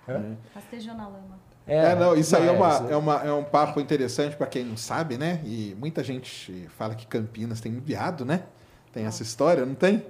Hã? 0.06 0.36
Rastejou 0.54 0.94
na 0.94 1.04
lama. 1.04 1.40
É, 1.66 1.94
não, 1.94 2.14
isso 2.16 2.36
aí 2.36 2.48
é, 2.48 2.50
uma, 2.50 2.68
isso- 2.68 2.88
é, 2.90 2.96
uma, 2.96 3.14
é 3.22 3.32
um 3.32 3.44
papo 3.44 3.80
interessante 3.80 4.36
para 4.36 4.46
quem 4.46 4.64
não 4.64 4.76
sabe, 4.76 5.16
né? 5.16 5.40
E 5.44 5.74
muita 5.78 6.02
gente 6.04 6.68
fala 6.76 6.94
que 6.94 7.06
Campinas 7.06 7.60
tem 7.60 7.74
um 7.76 7.80
viado, 7.80 8.24
né? 8.26 8.42
Tem 8.92 9.06
essa 9.06 9.22
história, 9.22 9.64
não 9.64 9.74
tem? 9.74 10.04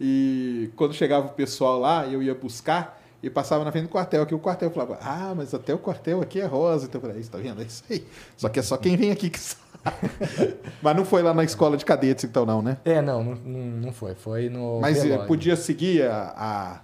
E 0.00 0.70
quando 0.76 0.92
chegava 0.92 1.26
o 1.26 1.30
pessoal 1.30 1.80
lá, 1.80 2.06
eu 2.06 2.22
ia 2.22 2.34
buscar 2.34 3.00
e 3.22 3.30
passava 3.30 3.64
na 3.64 3.72
frente 3.72 3.84
do 3.84 3.88
quartel. 3.88 4.22
Aqui 4.22 4.34
o 4.34 4.38
quartel 4.38 4.70
falava, 4.70 4.98
ah, 5.02 5.34
mas 5.36 5.52
até 5.54 5.72
o 5.74 5.78
quartel 5.78 6.20
aqui 6.20 6.40
é 6.40 6.44
rosa. 6.46 6.86
Então 6.86 7.00
eu 7.00 7.06
falei, 7.06 7.20
"Isso, 7.20 7.30
tá 7.30 7.38
vendo? 7.38 7.60
É 7.62 7.64
isso 7.64 7.82
aí. 7.90 8.06
Só 8.36 8.48
que 8.48 8.58
é 8.58 8.62
só 8.62 8.76
quem 8.76 8.96
vem 8.96 9.10
aqui 9.10 9.30
que 9.30 9.38
sabe. 9.40 9.62
mas 10.82 10.96
não 10.96 11.04
foi 11.04 11.22
lá 11.22 11.32
na 11.32 11.44
escola 11.44 11.76
de 11.76 11.84
cadetes, 11.84 12.24
então, 12.24 12.44
não, 12.44 12.60
né? 12.60 12.78
É, 12.84 13.00
não, 13.00 13.22
não, 13.22 13.36
não 13.60 13.92
foi. 13.92 14.14
Foi 14.14 14.48
no. 14.48 14.80
Mas 14.80 14.98
eh, 14.98 15.02
velório. 15.08 15.26
podia 15.26 15.54
seguir 15.56 16.02
a, 16.08 16.34
a- 16.36 16.80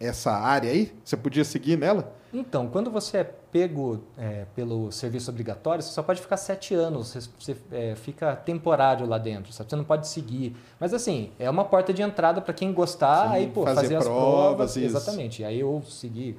essa 0.00 0.32
área 0.32 0.70
aí? 0.70 0.92
Você 1.04 1.16
podia 1.16 1.44
seguir 1.44 1.76
nela? 1.78 2.14
Então, 2.32 2.68
quando 2.68 2.90
você 2.90 3.18
é 3.18 3.34
pego 3.54 4.02
é, 4.18 4.46
pelo 4.52 4.90
serviço 4.90 5.30
obrigatório, 5.30 5.80
você 5.80 5.92
só 5.92 6.02
pode 6.02 6.20
ficar 6.20 6.36
sete 6.36 6.74
anos, 6.74 7.12
você, 7.12 7.20
você, 7.38 7.56
é, 7.70 7.94
fica 7.94 8.34
temporário 8.34 9.06
lá 9.06 9.16
dentro, 9.16 9.52
sabe? 9.52 9.70
Você 9.70 9.76
não 9.76 9.84
pode 9.84 10.08
seguir. 10.08 10.56
Mas 10.80 10.92
assim, 10.92 11.30
é 11.38 11.48
uma 11.48 11.64
porta 11.64 11.94
de 11.94 12.02
entrada 12.02 12.40
para 12.40 12.52
quem 12.52 12.72
gostar, 12.72 13.28
Sim, 13.28 13.34
aí, 13.34 13.46
pô, 13.46 13.62
fazer 13.62 13.82
fazer, 13.82 13.94
as 13.94 14.04
provas, 14.06 14.72
provas. 14.72 14.76
Exatamente. 14.76 15.44
Aí 15.44 15.60
eu 15.60 15.80
segui 15.86 16.36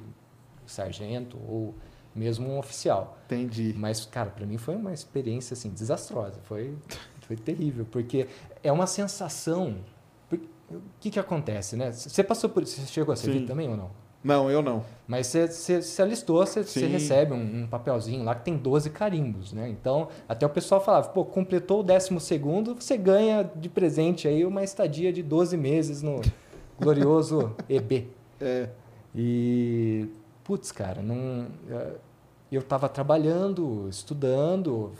sargento 0.66 1.38
ou 1.48 1.74
mesmo 2.14 2.50
um 2.50 2.58
oficial. 2.58 3.16
Entendi. 3.24 3.74
Mas, 3.74 4.04
cara, 4.04 4.28
para 4.28 4.44
mim 4.44 4.58
foi 4.58 4.76
uma 4.76 4.92
experiência 4.92 5.54
assim 5.54 5.70
desastrosa, 5.70 6.38
foi 6.44 6.76
foi 7.26 7.36
terrível, 7.36 7.86
porque 7.90 8.28
é 8.62 8.70
uma 8.70 8.86
sensação. 8.86 9.78
O 10.70 10.80
que 11.00 11.10
que 11.10 11.18
acontece, 11.18 11.76
né? 11.76 11.92
Você 11.92 12.22
passou 12.22 12.50
por 12.50 12.62
isso, 12.62 12.78
você 12.78 12.86
chegou 12.88 13.14
a 13.14 13.16
servir 13.16 13.40
Sim. 13.40 13.46
também 13.46 13.70
ou 13.70 13.76
não? 13.76 14.05
Não, 14.26 14.50
eu 14.50 14.60
não. 14.60 14.84
Mas 15.06 15.28
você, 15.28 15.80
se 15.80 16.02
alistou, 16.02 16.44
você, 16.44 16.86
recebe 16.86 17.32
um, 17.32 17.62
um 17.62 17.66
papelzinho 17.68 18.24
lá 18.24 18.34
que 18.34 18.44
tem 18.44 18.56
12 18.56 18.90
carimbos, 18.90 19.52
né? 19.52 19.68
Então, 19.68 20.08
até 20.28 20.44
o 20.44 20.50
pessoal 20.50 20.80
falava, 20.80 21.08
pô, 21.10 21.24
completou 21.24 21.80
o 21.80 21.82
décimo 21.84 22.18
segundo, 22.18 22.74
você 22.74 22.96
ganha 22.96 23.48
de 23.54 23.68
presente 23.68 24.26
aí 24.26 24.44
uma 24.44 24.64
estadia 24.64 25.12
de 25.12 25.22
12 25.22 25.56
meses 25.56 26.02
no 26.02 26.20
glorioso 26.78 27.54
EB. 27.70 28.08
É, 28.40 28.68
E, 29.14 30.08
putz, 30.42 30.72
cara, 30.72 31.00
não, 31.00 31.46
eh, 31.70 31.92
eu 32.50 32.60
estava 32.60 32.88
trabalhando, 32.88 33.88
estudando, 33.88 34.92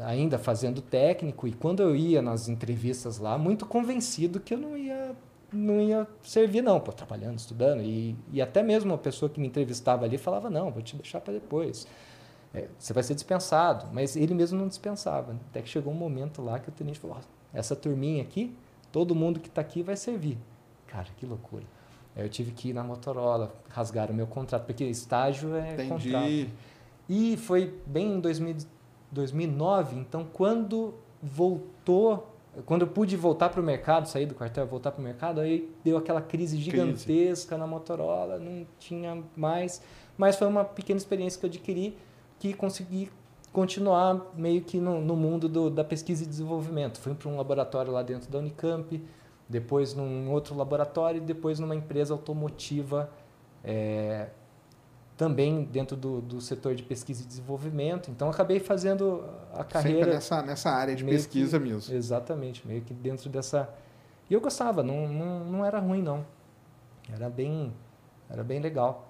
ainda 0.00 0.38
fazendo 0.38 0.80
técnico, 0.80 1.46
e 1.46 1.52
quando 1.52 1.82
eu 1.82 1.96
ia 1.96 2.20
nas 2.20 2.48
entrevistas 2.48 3.18
lá, 3.18 3.38
muito 3.38 3.64
convencido 3.64 4.40
que 4.40 4.54
eu 4.54 4.58
não 4.58 4.76
ia, 4.76 5.14
não 5.52 5.80
ia 5.80 6.06
servir, 6.22 6.62
não, 6.62 6.80
pô, 6.80 6.92
trabalhando, 6.92 7.38
estudando, 7.38 7.82
e, 7.82 8.16
e 8.32 8.42
até 8.42 8.62
mesmo 8.62 8.92
a 8.92 8.98
pessoa 8.98 9.28
que 9.28 9.40
me 9.40 9.46
entrevistava 9.46 10.04
ali 10.04 10.18
falava: 10.18 10.50
não, 10.50 10.70
vou 10.70 10.82
te 10.82 10.96
deixar 10.96 11.20
para 11.20 11.34
depois. 11.34 11.86
É, 12.54 12.68
você 12.78 12.92
vai 12.92 13.02
ser 13.02 13.14
dispensado, 13.14 13.86
mas 13.92 14.16
ele 14.16 14.34
mesmo 14.34 14.58
não 14.58 14.68
dispensava. 14.68 15.32
né? 15.32 15.38
Até 15.50 15.62
que 15.62 15.68
chegou 15.68 15.92
um 15.92 15.96
momento 15.96 16.42
lá 16.42 16.58
que 16.58 16.68
o 16.68 16.72
tenente 16.72 16.98
falou: 16.98 17.18
"Ó, 17.18 17.22
essa 17.52 17.76
turminha 17.76 18.22
aqui, 18.22 18.54
todo 18.90 19.14
mundo 19.14 19.40
que 19.40 19.48
está 19.48 19.60
aqui 19.60 19.82
vai 19.82 19.96
servir. 19.96 20.38
Cara, 20.86 21.06
que 21.16 21.26
loucura. 21.26 21.64
Aí 22.14 22.24
eu 22.24 22.28
tive 22.28 22.52
que 22.52 22.70
ir 22.70 22.72
na 22.72 22.82
Motorola, 22.82 23.54
rasgar 23.68 24.10
o 24.10 24.14
meu 24.14 24.26
contrato, 24.26 24.64
porque 24.64 24.84
estágio 24.84 25.54
é 25.54 25.76
contrato. 25.76 26.06
entendi. 26.06 26.50
E 27.08 27.36
foi 27.36 27.78
bem 27.86 28.14
em 28.14 28.20
2000, 28.20 28.56
2009, 29.12 29.96
então 29.96 30.26
quando 30.32 30.94
voltou, 31.22 32.35
quando 32.64 32.82
eu 32.82 32.88
pude 32.88 33.16
voltar 33.16 33.50
para 33.50 33.60
o 33.60 33.64
mercado, 33.64 34.08
sair 34.08 34.26
do 34.26 34.34
quartel 34.34 34.66
voltar 34.66 34.90
para 34.92 35.00
o 35.00 35.04
mercado, 35.04 35.40
aí 35.40 35.70
deu 35.84 35.96
aquela 35.96 36.22
crise 36.22 36.56
gigantesca 36.56 37.58
na 37.58 37.66
Motorola, 37.66 38.38
não 38.38 38.66
tinha 38.78 39.22
mais, 39.36 39.82
mas 40.16 40.36
foi 40.36 40.46
uma 40.46 40.64
pequena 40.64 40.96
experiência 40.96 41.38
que 41.38 41.46
eu 41.46 41.50
adquiri 41.50 41.96
que 42.38 42.54
consegui 42.54 43.10
continuar 43.52 44.32
meio 44.34 44.62
que 44.62 44.78
no, 44.78 45.00
no 45.00 45.16
mundo 45.16 45.48
do, 45.48 45.70
da 45.70 45.84
pesquisa 45.84 46.24
e 46.24 46.26
desenvolvimento. 46.26 46.98
Fui 46.98 47.14
para 47.14 47.28
um 47.28 47.36
laboratório 47.36 47.92
lá 47.92 48.02
dentro 48.02 48.30
da 48.30 48.38
Unicamp, 48.38 49.02
depois 49.48 49.94
num 49.94 50.30
outro 50.30 50.54
laboratório 50.54 51.18
e 51.18 51.24
depois 51.24 51.58
numa 51.58 51.74
empresa 51.74 52.12
automotiva 52.12 53.10
é, 53.64 54.28
também 55.16 55.64
dentro 55.64 55.96
do, 55.96 56.20
do 56.20 56.40
setor 56.40 56.74
de 56.74 56.82
pesquisa 56.82 57.22
e 57.22 57.26
desenvolvimento. 57.26 58.10
Então, 58.10 58.28
acabei 58.28 58.60
fazendo 58.60 59.24
a 59.52 59.58
Sempre 59.58 59.72
carreira... 59.72 60.14
nessa, 60.14 60.42
nessa 60.42 60.70
área 60.70 60.94
de 60.94 61.04
pesquisa 61.04 61.58
que- 61.58 61.64
mesmo. 61.64 61.94
Exatamente, 61.94 62.66
meio 62.66 62.82
que 62.82 62.92
dentro 62.92 63.30
dessa... 63.30 63.68
E 64.28 64.34
eu 64.34 64.40
gostava, 64.40 64.82
não, 64.82 65.08
não, 65.08 65.44
não 65.44 65.64
era 65.64 65.78
ruim, 65.78 66.02
não. 66.02 66.26
Era 67.12 67.30
bem, 67.30 67.72
era 68.28 68.42
bem 68.42 68.60
legal. 68.60 69.08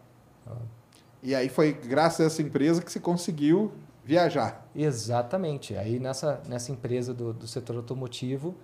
E 1.22 1.34
aí 1.34 1.48
foi 1.48 1.72
graças 1.72 2.20
a 2.20 2.24
essa 2.24 2.42
empresa 2.42 2.82
que 2.82 2.92
você 2.92 3.00
conseguiu 3.00 3.72
viajar. 4.04 4.68
Exatamente. 4.74 5.74
Aí 5.74 5.98
nessa, 5.98 6.40
nessa 6.46 6.70
empresa 6.70 7.12
do, 7.12 7.32
do 7.32 7.48
setor 7.48 7.76
automotivo, 7.76 8.54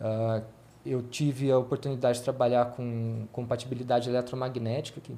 ah, 0.00 0.42
eu 0.84 1.02
tive 1.02 1.52
a 1.52 1.58
oportunidade 1.58 2.18
de 2.18 2.24
trabalhar 2.24 2.72
com 2.72 3.28
compatibilidade 3.30 4.08
eletromagnética, 4.08 5.00
que 5.00 5.14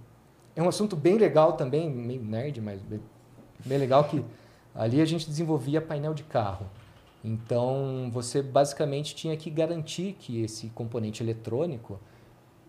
é 0.54 0.62
um 0.62 0.68
assunto 0.68 0.94
bem 0.96 1.16
legal 1.18 1.54
também, 1.54 1.90
meio 1.90 2.22
nerd, 2.22 2.60
mas 2.60 2.80
bem, 2.82 3.78
legal 3.78 4.04
que 4.04 4.24
ali 4.74 5.00
a 5.00 5.04
gente 5.04 5.26
desenvolvia 5.26 5.80
painel 5.80 6.14
de 6.14 6.22
carro. 6.22 6.66
Então 7.24 8.10
você 8.12 8.42
basicamente 8.42 9.14
tinha 9.14 9.36
que 9.36 9.48
garantir 9.48 10.16
que 10.18 10.42
esse 10.42 10.68
componente 10.68 11.22
eletrônico 11.22 11.98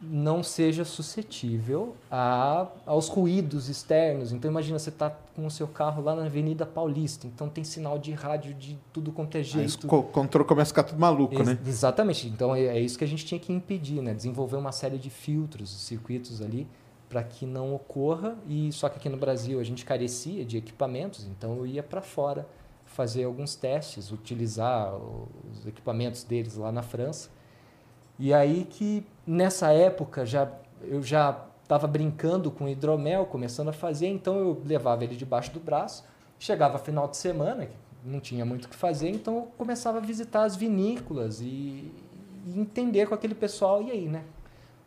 não 0.05 0.43
seja 0.43 0.83
suscetível 0.83 1.95
a, 2.11 2.67
aos 2.85 3.07
ruídos 3.07 3.69
externos. 3.69 4.33
Então 4.33 4.51
imagina 4.51 4.77
você 4.77 4.89
está 4.89 5.09
com 5.33 5.45
o 5.45 5.49
seu 5.49 5.65
carro 5.67 6.03
lá 6.03 6.13
na 6.13 6.25
Avenida 6.25 6.65
Paulista, 6.65 7.25
então 7.25 7.47
tem 7.47 7.63
sinal 7.63 7.97
de 7.97 8.11
rádio 8.11 8.53
de 8.53 8.77
tudo 8.91 9.11
quanto 9.13 9.35
é 9.35 9.37
Aí 9.39 9.43
jeito. 9.45 9.85
o 9.85 9.87
co- 9.87 10.03
controle 10.03 10.45
começa 10.47 10.69
a 10.71 10.73
ficar 10.73 10.83
tudo 10.83 10.99
maluco, 10.99 11.33
Ex- 11.35 11.45
né? 11.47 11.57
Exatamente. 11.65 12.27
Então 12.27 12.53
é, 12.53 12.63
é 12.65 12.79
isso 12.81 12.97
que 12.97 13.03
a 13.05 13.07
gente 13.07 13.25
tinha 13.25 13.39
que 13.39 13.51
impedir, 13.53 14.01
né? 14.01 14.13
Desenvolver 14.13 14.57
uma 14.57 14.73
série 14.73 14.97
de 14.97 15.09
filtros, 15.09 15.69
circuitos 15.69 16.41
ali 16.41 16.67
para 17.13 17.21
que 17.21 17.45
não 17.45 17.75
ocorra. 17.75 18.35
E 18.47 18.71
só 18.71 18.89
que 18.89 18.97
aqui 18.97 19.07
no 19.07 19.17
Brasil 19.17 19.59
a 19.59 19.63
gente 19.63 19.85
carecia 19.85 20.43
de 20.43 20.57
equipamentos, 20.57 21.25
então 21.25 21.55
eu 21.57 21.67
ia 21.67 21.83
para 21.83 22.01
fora 22.01 22.47
fazer 22.85 23.23
alguns 23.23 23.55
testes, 23.55 24.11
utilizar 24.11 24.95
os 24.95 25.67
equipamentos 25.67 26.23
deles 26.23 26.55
lá 26.55 26.71
na 26.71 26.81
França. 26.81 27.29
E 28.17 28.33
aí 28.33 28.65
que 28.67 29.05
nessa 29.27 29.71
época 29.71 30.25
já 30.25 30.51
eu 30.81 31.03
já 31.03 31.45
estava 31.61 31.87
brincando 31.87 32.49
com 32.49 32.67
hidromel, 32.67 33.27
começando 33.27 33.69
a 33.69 33.73
fazer, 33.73 34.07
então 34.07 34.37
eu 34.37 34.61
levava 34.65 35.03
ele 35.03 35.15
debaixo 35.15 35.51
do 35.51 35.59
braço, 35.59 36.03
chegava 36.39 36.77
final 36.77 37.07
de 37.07 37.15
semana, 37.15 37.69
não 38.03 38.19
tinha 38.19 38.43
muito 38.43 38.65
o 38.65 38.69
que 38.69 38.75
fazer, 38.75 39.09
então 39.09 39.35
eu 39.35 39.41
começava 39.57 39.99
a 39.99 40.01
visitar 40.01 40.43
as 40.43 40.55
vinícolas 40.55 41.39
e, 41.41 41.91
e 42.45 42.59
entender 42.59 43.07
com 43.07 43.15
aquele 43.15 43.33
pessoal, 43.33 43.81
e 43.81 43.91
aí, 43.91 44.07
né? 44.07 44.23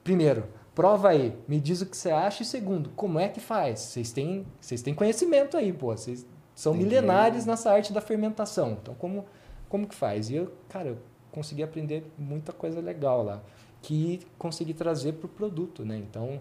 Primeiro, 0.05 0.45
prova 0.77 1.09
aí, 1.09 1.35
me 1.49 1.59
diz 1.59 1.81
o 1.81 1.87
que 1.87 1.97
você 1.97 2.11
acha, 2.11 2.43
e 2.43 2.47
segundo, 2.47 2.91
como 2.91 3.19
é 3.19 3.29
que 3.29 3.41
faz? 3.41 3.81
Vocês 3.81 4.13
têm, 4.13 4.47
vocês 4.61 4.83
têm 4.83 4.95
conhecimento 4.95 5.57
aí, 5.57 5.73
pô, 5.73 5.87
vocês 5.97 6.25
são 6.55 6.75
Entendi. 6.75 6.91
milenares 6.91 7.47
nessa 7.47 7.73
arte 7.73 7.93
da 7.95 8.01
fermentação, 8.03 8.79
então 8.81 8.95
como, 8.95 9.25
como 9.71 9.89
que 9.89 9.95
faz? 9.95 10.29
E 10.31 10.37
eu, 10.37 10.53
cara, 10.69 10.91
eu 10.91 10.99
consegui 11.33 11.63
aprender 11.63 12.05
muita 12.19 12.53
coisa 12.53 12.79
legal 12.81 13.23
lá, 13.25 13.43
que 13.81 14.21
consegui 14.39 14.75
trazer 14.75 15.15
para 15.15 15.27
o 15.27 15.29
produto, 15.31 15.83
né? 15.85 15.97
Então, 15.97 16.41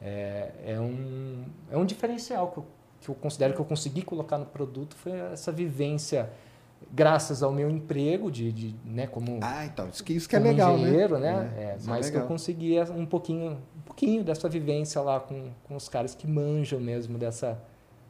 é, 0.00 0.50
é, 0.64 0.80
um, 0.80 1.44
é 1.70 1.76
um 1.76 1.84
diferencial 1.86 2.48
que 2.50 2.58
eu, 2.58 2.66
que 3.00 3.08
eu 3.08 3.14
considero 3.14 3.54
que 3.54 3.60
eu 3.60 3.64
consegui 3.64 4.02
colocar 4.02 4.36
no 4.38 4.46
produto, 4.46 4.94
foi 4.94 5.12
essa 5.12 5.50
vivência, 5.52 6.30
graças 6.90 7.42
ao 7.42 7.52
meu 7.52 7.68
emprego, 7.68 8.30
de, 8.30 8.50
de 8.50 8.74
né, 8.84 9.06
como, 9.06 9.38
Ah, 9.42 9.66
então, 9.66 9.88
isso 9.88 10.02
que, 10.02 10.14
isso 10.14 10.26
que 10.28 10.34
é 10.34 10.38
legal, 10.38 10.78
engenheiro, 10.78 11.18
né? 11.18 11.32
né? 11.32 11.52
É, 11.56 11.60
É, 11.60 11.64
é 11.72 11.76
mas 11.84 12.08
que 12.08 12.16
eu 12.16 12.20
legal. 12.20 12.28
consegui 12.28 12.80
um 12.90 13.04
pouquinho, 13.04 13.58
pouquinho 14.00 14.24
dessa 14.24 14.48
vivência 14.48 15.00
lá 15.02 15.20
com, 15.20 15.50
com 15.64 15.76
os 15.76 15.88
caras 15.88 16.14
que 16.14 16.26
manjam 16.26 16.80
mesmo 16.80 17.18
dessa 17.18 17.60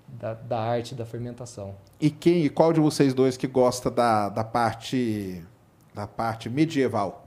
da, 0.06 0.34
da 0.34 0.60
arte 0.60 0.94
da 0.94 1.04
fermentação. 1.04 1.74
E 2.00 2.10
quem, 2.10 2.44
e 2.44 2.48
qual 2.48 2.72
de 2.72 2.80
vocês 2.80 3.12
dois 3.12 3.36
que 3.36 3.48
gosta 3.48 3.90
da, 3.90 4.28
da 4.28 4.44
parte 4.44 5.44
da 5.92 6.06
parte 6.06 6.48
medieval? 6.48 7.26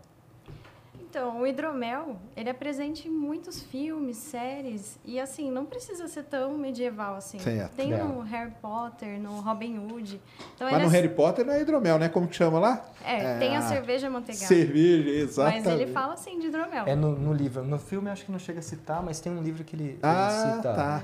Então, 1.15 1.41
o 1.41 1.45
hidromel, 1.45 2.15
ele 2.35 2.49
é 2.49 2.53
presente 2.53 3.07
em 3.07 3.11
muitos 3.11 3.61
filmes, 3.61 4.17
séries, 4.17 4.97
e 5.05 5.19
assim, 5.19 5.51
não 5.51 5.63
precisa 5.63 6.07
ser 6.07 6.23
tão 6.23 6.57
medieval 6.57 7.13
assim. 7.13 7.37
Certo. 7.37 7.75
Tem 7.75 7.93
É. 7.93 7.97
no 8.03 8.21
Harry 8.21 8.51
Potter, 8.59 9.19
no 9.19 9.39
Robin 9.41 9.77
Hood. 9.77 10.19
Então, 10.55 10.71
Mas 10.71 10.81
no 10.81 10.87
é, 10.87 10.91
Harry 10.91 11.09
Potter 11.09 11.45
não 11.45 11.53
é 11.53 11.61
hidromel, 11.61 11.99
né? 11.99 12.09
Como 12.09 12.27
que 12.27 12.35
chama 12.35 12.57
lá? 12.57 12.83
é, 13.05 13.35
é 13.35 13.37
tem 13.37 13.55
a 13.55 13.59
a 13.59 13.61
cerveja 13.61 14.09
manteigada. 14.09 14.47
Cerveja, 14.47 15.03
Mas 15.03 15.29
exatamente. 15.29 15.69
ele 15.83 15.91
fala 15.93 16.13
assim 16.15 16.39
de 16.39 16.47
hidromel. 16.47 16.87
É 16.87 16.95
no, 16.95 17.11
no 17.11 17.31
livro. 17.31 17.63
No 17.63 17.77
filme 17.77 18.07
eu 18.07 18.13
acho 18.13 18.25
que 18.25 18.31
não 18.31 18.39
chega 18.39 18.57
a 18.57 18.63
citar, 18.63 19.03
mas 19.03 19.19
tem 19.19 19.31
um 19.31 19.43
livro 19.43 19.63
que 19.63 19.75
ele, 19.75 19.83
ele 19.89 19.99
Ah, 20.01 20.53
cita. 20.55 20.73
tá. 20.73 21.03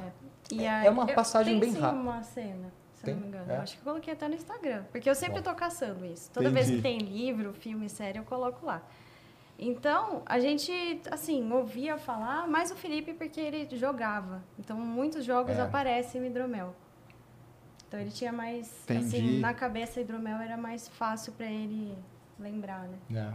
E 0.51 0.63
É- 0.63 0.69
aí- 0.69 0.87
é 0.87 0.89
uma 0.89 1.03
eu- 1.07 1.13
passagem 1.13 1.51
tem 1.53 1.59
bem 1.59 1.71
sim 1.73 1.79
rápida. 1.81 2.01
uma 2.01 2.23
cena, 2.23 2.71
se 2.95 3.03
Tem? 3.03 3.13
eu 3.13 3.19
não 3.19 3.27
me 3.27 3.29
engano. 3.31 3.51
É? 3.51 3.57
Eu 3.57 3.61
acho 3.61 3.75
que 3.75 3.81
eu 3.87 3.91
coloquei 3.91 4.13
até 4.13 4.27
no 4.27 4.33
Instagram. 4.33 4.85
Porque 4.91 5.07
eu 5.07 5.13
sempre 5.13 5.35
Bom. 5.37 5.51
tô 5.51 5.53
caçando 5.53 6.03
isso. 6.03 6.31
Toda 6.33 6.49
vez 6.49 6.67
Entendi. 6.67 6.81
que 6.81 6.81
tem 6.81 6.97
livro, 6.97 7.53
filme, 7.53 7.87
série, 7.87 8.17
eu 8.17 8.23
coloco 8.23 8.65
lá. 8.65 8.81
Então, 9.61 10.21
a 10.25 10.39
gente, 10.39 10.71
assim, 11.11 11.51
ouvia 11.51 11.97
falar, 11.97 12.47
mais 12.47 12.71
o 12.71 12.75
Felipe 12.75 13.13
porque 13.13 13.39
ele 13.41 13.67
jogava. 13.75 14.41
Então, 14.57 14.77
muitos 14.77 15.25
jogos 15.25 15.57
É. 15.57 15.61
aparecem 15.61 16.25
hidromel. 16.25 16.73
Então, 17.87 17.99
ele 17.99 18.09
tinha 18.11 18.31
mais, 18.31 18.71
Entendi. 18.83 19.05
assim, 19.17 19.39
na 19.39 19.53
cabeça, 19.53 19.99
hidromel 19.99 20.37
era 20.37 20.55
mais 20.55 20.87
fácil 20.87 21.33
para 21.33 21.47
ele 21.47 21.93
lembrar, 22.39 22.87
né? 22.87 22.97
É. 23.19 23.33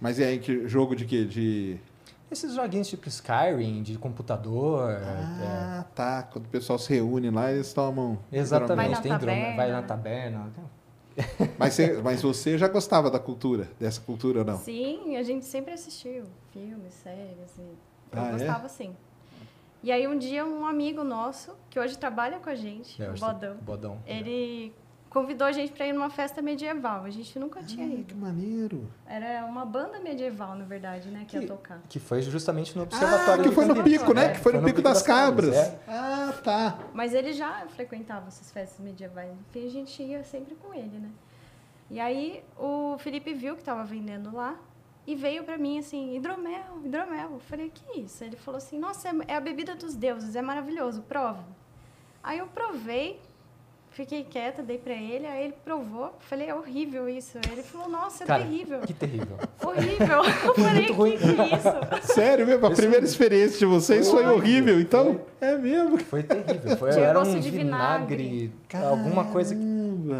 Mas 0.00 0.18
e 0.18 0.24
aí, 0.24 0.38
que 0.38 0.68
jogo 0.68 0.94
de 0.94 1.06
quê? 1.06 1.24
De. 1.24 1.78
Esses 2.30 2.54
joguinhos 2.54 2.88
tipo 2.88 3.08
Skyrim, 3.08 3.82
de 3.82 3.96
computador. 3.98 4.90
é, 4.90 4.96
Ah, 5.04 5.84
tá. 5.94 6.22
Quando 6.24 6.46
o 6.46 6.48
pessoal 6.48 6.78
se 6.78 6.92
reúne 6.92 7.30
lá, 7.30 7.50
eles 7.52 7.72
tomam. 7.72 8.18
Exatamente, 8.32 8.76
Vai 8.76 8.88
na 8.88 9.00
tem 9.00 9.18
drone, 9.18 9.36
taberna. 9.40 9.56
vai 9.56 9.70
na 9.72 9.82
taberna. 9.82 10.52
Mas 11.58 11.74
você, 11.74 11.92
mas 12.02 12.22
você 12.22 12.56
já 12.58 12.68
gostava 12.68 13.10
da 13.10 13.18
cultura, 13.18 13.68
dessa 13.78 14.00
cultura 14.00 14.40
ou 14.40 14.44
não? 14.44 14.58
Sim, 14.58 15.16
a 15.16 15.22
gente 15.22 15.44
sempre 15.44 15.72
assistiu 15.72 16.24
filmes, 16.52 16.94
séries. 16.94 17.56
E 17.58 17.60
eu 17.62 17.76
Ah, 18.12 18.28
é? 18.28 18.32
gostava, 18.32 18.68
sim. 18.68 18.96
E 19.82 19.90
aí, 19.90 20.06
um 20.06 20.16
dia, 20.16 20.44
um 20.46 20.64
amigo 20.64 21.02
nosso, 21.02 21.56
que 21.68 21.78
hoje 21.78 21.98
trabalha 21.98 22.38
com 22.38 22.48
a 22.48 22.54
gente, 22.54 23.02
É, 23.02 23.08
o 23.08 23.12
hoje 23.12 23.20
Bodão, 23.20 23.56
Bodão. 23.62 23.98
ele 24.06 24.72
convidou 25.12 25.46
a 25.46 25.52
gente 25.52 25.72
para 25.72 25.86
ir 25.86 25.92
numa 25.92 26.08
festa 26.08 26.40
medieval. 26.40 27.04
A 27.04 27.10
gente 27.10 27.38
nunca 27.38 27.62
tinha 27.62 27.84
Ah, 27.86 27.90
ido. 27.90 28.04
que 28.04 28.14
maneiro. 28.14 28.90
Era 29.06 29.44
uma 29.44 29.66
banda 29.66 30.00
medieval, 30.00 30.54
na 30.54 30.64
verdade, 30.64 31.08
né, 31.10 31.26
que, 31.28 31.36
ia 31.36 31.42
Que- 31.42 31.46
tocar. 31.48 31.82
Que 31.86 32.00
foi 32.00 32.22
justamente 32.22 32.74
no 32.74 32.80
Ah, 32.80 32.84
observatório 32.84 33.42
que 33.42 33.48
do 33.50 33.54
foi 33.54 33.66
no 33.66 33.84
pico, 33.84 34.14
né? 34.14 34.24
É, 34.24 34.28
Que 34.32 34.38
foi 34.40 34.52
no 34.52 34.58
foi 34.58 34.60
no 34.60 34.66
pico 34.68 34.76
Pico 34.76 34.88
das 34.88 34.98
das 34.98 35.06
Cabras, 35.06 35.54
cabras. 35.54 35.68
é. 35.68 35.80
Ah, 35.86 36.32
tá. 36.42 36.78
Mas 36.94 37.12
ele 37.12 37.34
já 37.34 37.66
frequentava 37.68 38.28
essas 38.28 38.50
festas 38.50 38.80
medievais. 38.80 39.30
Enfim, 39.50 39.66
a 39.66 39.70
gente 39.70 40.02
ia 40.02 40.24
sempre 40.24 40.54
com 40.54 40.72
ele, 40.72 40.98
né? 40.98 41.10
E 41.90 42.00
aí 42.00 42.42
o 42.58 42.96
Felipe 42.98 43.34
viu 43.34 43.54
que 43.54 43.62
tava 43.62 43.84
vendendo 43.84 44.34
lá 44.34 44.56
e 45.06 45.14
veio 45.14 45.44
pra 45.44 45.58
mim 45.58 45.78
assim, 45.78 46.16
hidromel, 46.16 46.80
hidromel. 46.82 47.32
Eu 47.34 47.40
falei, 47.40 47.68
que 47.70 48.00
isso? 48.00 48.24
Ele 48.24 48.36
falou 48.36 48.56
assim, 48.56 48.78
nossa, 48.78 49.08
é- 49.08 49.12
é 49.28 49.36
a 49.36 49.40
bebida 49.42 49.74
dos 49.74 49.94
deuses, 49.94 50.34
é 50.34 50.40
maravilhoso, 50.40 51.02
prova. 51.02 51.44
Aí 52.22 52.38
eu 52.38 52.46
provei, 52.46 53.20
fiquei 53.92 54.24
quieta, 54.24 54.62
dei 54.62 54.78
pra 54.78 54.94
ele, 54.94 55.26
aí 55.26 55.44
ele 55.44 55.54
provou, 55.64 56.14
falei, 56.20 56.48
é 56.48 56.54
horrível 56.54 57.08
isso. 57.08 57.36
Aí 57.38 57.52
ele 57.52 57.62
falou, 57.62 57.88
nossa, 57.88 58.24
é 58.24 58.26
Cara, 58.26 58.42
terrível. 58.42 58.80
que 58.80 58.92
terrível. 58.94 59.36
Horrível. 59.64 60.22
Eu 60.44 60.54
falei, 60.54 60.82
Muito 60.82 60.92
ruim. 60.94 61.16
que 61.18 61.34
que 61.34 61.40
é 61.40 61.46
isso? 61.56 61.68
Sério 62.14 62.46
mesmo? 62.46 62.66
A 62.66 62.70
Esse- 62.70 62.80
primeira 62.80 63.04
experiência 63.04 63.58
de 63.58 63.66
vocês 63.66 64.10
foi, 64.10 64.24
Foi. 64.24 64.32
horrível, 64.34 64.80
então? 64.80 65.20
É 65.40 65.56
mesmo? 65.56 65.98
Foi 65.98 66.22
terrível. 66.22 66.76
Foi, 66.76 66.90
era 66.90 67.20
um 67.20 67.38
de 67.40 67.50
vinagre, 67.50 68.52
alguma 68.74 69.24
coisa 69.26 69.54
que- 69.54 69.62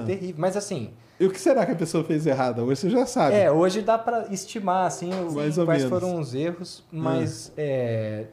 terrível. 0.06 0.34
Mas 0.38 0.56
assim, 0.56 0.90
E 1.20 1.26
o 1.26 1.30
que 1.30 1.40
será 1.40 1.64
que 1.64 1.72
a 1.72 1.76
pessoa 1.76 2.02
fez 2.02 2.26
errado? 2.26 2.62
Hoje 2.64 2.80
você 2.80 2.90
já 2.90 3.06
sabe. 3.06 3.36
é, 3.36 3.50
hoje 3.50 3.80
dá 3.82 3.96
pra 3.96 4.26
estimar 4.30 4.86
assim 4.86 5.10
ou 5.14 5.32
quais 5.32 5.56
menos. 5.84 5.84
foram 5.88 6.18
os 6.18 6.34
erros, 6.34 6.84
mas 6.90 7.52
é, 7.56 8.26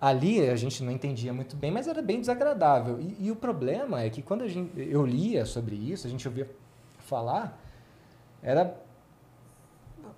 ali 0.00 0.48
a 0.48 0.56
gente 0.56 0.82
não 0.82 0.90
entendia 0.90 1.32
muito 1.32 1.54
bem, 1.56 1.70
mas 1.70 1.86
era 1.86 2.00
bem 2.00 2.20
desagradável. 2.20 2.98
E, 3.00 3.26
e 3.26 3.30
o 3.30 3.36
problema 3.36 4.02
é 4.02 4.08
que 4.10 4.22
quando 4.22 4.42
a 4.42 4.48
gente, 4.48 4.70
eu 4.80 5.04
lia 5.04 5.44
sobre 5.44 5.76
isso, 5.76 6.06
a 6.06 6.10
gente 6.10 6.26
ouvia 6.26 6.48
falar, 6.98 7.60
era 8.42 8.74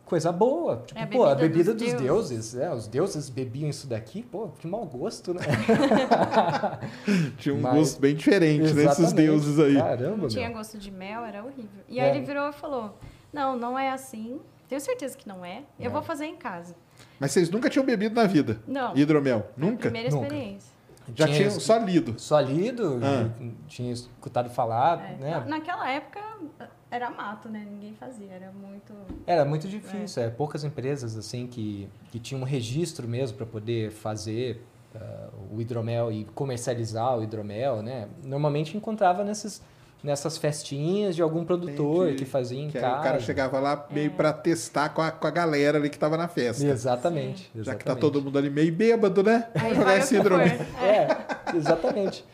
coisa 0.05 0.31
boa. 0.31 0.83
Tipo, 0.87 1.01
É 1.01 1.03
a 1.03 1.07
pô, 1.07 1.25
a 1.25 1.35
bebida 1.35 1.73
dos 1.75 1.91
dos, 1.93 2.01
deuses. 2.03 2.55
é, 2.55 2.73
os 2.73 2.87
deuses 2.87 3.29
bebiam 3.31 3.69
isso 3.69 3.87
daqui, 3.87 4.23
pô, 4.23 4.49
que 4.59 4.67
mau 4.67 4.85
gosto, 4.85 5.33
né? 5.35 5.41
Tinha 7.39 7.55
um 7.55 7.61
Mas- 7.61 7.75
gosto 7.75 8.01
bem 8.01 8.15
diferente 8.15 8.63
nesses 8.75 8.79
Exatamente. 8.79 9.15
deuses 9.15 9.59
aí. 9.59 9.75
Caramba, 9.77 10.29
Tinha 10.29 10.49
meu. 10.49 10.59
gosto 10.59 10.79
de 10.79 10.91
mel, 10.91 11.25
era 11.25 11.43
horrível. 11.45 11.83
E 11.89 11.99
É. 11.99 12.05
aí 12.11 12.17
ele 12.17 12.27
virou 12.27 12.49
e 12.49 12.53
falou: 12.53 12.97
Não, 13.33 13.57
não 13.57 13.79
é 13.79 13.91
assim. 13.91 14.41
Tenho 14.69 14.81
certeza 14.81 15.17
que 15.17 15.29
não 15.29 15.45
é. 15.45 15.63
Eu 15.79 15.87
É. 15.87 15.93
vou 15.93 16.03
fazer 16.03 16.27
em 16.27 16.37
casa. 16.37 16.75
Mas 17.21 17.33
vocês 17.33 17.51
nunca 17.51 17.69
tinham 17.71 17.85
bebido 17.87 18.15
na 18.15 18.25
vida? 18.27 18.61
Não. 18.67 18.97
Hidromel? 18.97 19.47
Nunca? 19.57 19.83
Primeira 19.91 20.11
Nunca. 20.11 20.27
experiência. 20.27 20.73
Já 21.17 21.27
Tinha 21.27 21.37
tinham 21.39 21.51
só 21.61 21.79
lido. 21.79 22.15
Só 22.17 22.41
lido, 22.41 23.01
Ah. 23.03 23.29
tinha 23.67 23.93
escutado 23.93 24.49
falar, 24.51 24.99
É. 25.13 25.17
né? 25.17 25.31
Na- 25.31 25.45
Naquela 25.47 25.91
época 25.91 26.21
era 26.91 27.11
mato, 27.11 27.49
né? 27.49 27.67
Ninguém 27.69 27.93
fazia. 27.95 28.31
Era 28.31 28.53
muito. 28.53 28.93
Era 29.27 29.45
muito 29.45 29.67
difícil, 29.69 30.23
é. 30.23 30.31
poucas 30.31 30.63
empresas 30.63 31.17
assim 31.17 31.47
que, 31.49 31.89
que 32.13 32.19
tinham 32.21 32.41
um 32.43 32.45
registro 32.45 33.09
mesmo 33.09 33.37
para 33.37 33.47
poder 33.47 33.91
fazer 33.91 34.65
ah, 34.95 35.29
o 35.51 35.61
hidromel 35.61 36.13
e 36.13 36.25
comercializar 36.35 37.19
o 37.19 37.23
hidromel, 37.23 37.83
né? 37.83 38.09
Normalmente 38.23 38.77
encontrava 38.77 39.25
nesses, 39.25 39.61
nessas 40.03 40.37
festinhas 40.37 41.15
de 41.15 41.23
algum 41.23 41.45
produtor 41.45 42.09
Entendi. 42.09 42.25
que 42.25 42.31
fazia 42.31 42.61
em 42.61 42.69
Que 42.69 42.79
casa. 42.81 43.01
o 43.01 43.03
cara 43.03 43.21
chegava 43.21 43.61
lá 43.61 43.87
meio 43.91 44.11
pra 44.11 44.33
testar 44.33 44.89
com 44.91 45.01
a, 45.01 45.11
com 45.11 45.27
a 45.27 45.31
galera 45.31 45.79
ali 45.79 45.89
que 45.89 45.99
tava 45.99 46.17
na 46.17 46.27
festa. 46.29 46.65
Exatamente, 46.67 47.51
Já 47.55 47.61
exatamente. 47.61 47.79
que 47.79 47.85
tá 47.85 47.95
todo 47.97 48.21
mundo 48.21 48.37
ali 48.37 48.51
meio 48.51 48.73
bêbado, 48.75 49.23
né? 49.23 49.49
Aí 49.55 49.75
jogar 49.77 49.99
hidromel. 50.13 50.47
É, 50.81 51.57
exatamente. 51.57 52.25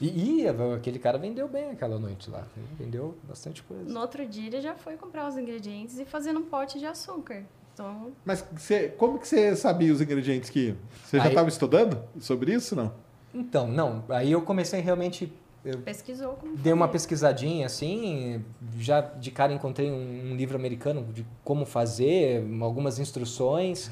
E, 0.00 0.40
e 0.42 0.46
aquele 0.74 0.98
cara 0.98 1.16
vendeu 1.16 1.48
bem 1.48 1.70
aquela 1.70 1.98
noite 1.98 2.28
lá. 2.28 2.42
Vendeu 2.78 3.16
bastante 3.26 3.62
coisa. 3.62 3.84
No 3.84 4.00
outro 4.00 4.26
dia 4.26 4.46
ele 4.48 4.60
já 4.60 4.74
foi 4.74 4.94
comprar 4.96 5.26
os 5.28 5.38
ingredientes 5.38 5.98
e 5.98 6.04
fazer 6.04 6.32
num 6.32 6.42
pote 6.42 6.78
de 6.78 6.84
açúcar. 6.86 7.42
Então, 7.72 8.08
Mas 8.24 8.44
você, 8.56 8.88
como 8.88 9.18
que 9.18 9.28
você 9.28 9.54
sabia 9.54 9.92
os 9.92 10.00
ingredientes 10.00 10.50
que? 10.50 10.74
Você 11.04 11.18
já 11.18 11.24
Aí- 11.24 11.28
estava 11.28 11.48
estudando 11.48 11.98
sobre 12.20 12.52
isso, 12.52 12.74
não? 12.74 12.92
Então, 13.34 13.68
não. 13.68 14.02
Aí 14.08 14.32
eu 14.32 14.40
comecei 14.42 14.80
realmente. 14.80 15.30
Eu 15.66 15.78
pesquisou 15.80 16.34
como 16.34 16.56
dei 16.56 16.72
uma 16.72 16.86
pesquisadinha 16.86 17.66
assim, 17.66 18.44
já 18.78 19.00
de 19.00 19.32
cara 19.32 19.52
encontrei 19.52 19.90
um, 19.90 20.30
um 20.30 20.36
livro 20.36 20.56
americano 20.56 21.04
de 21.12 21.26
como 21.42 21.66
fazer, 21.66 22.46
algumas 22.60 23.00
instruções. 23.00 23.90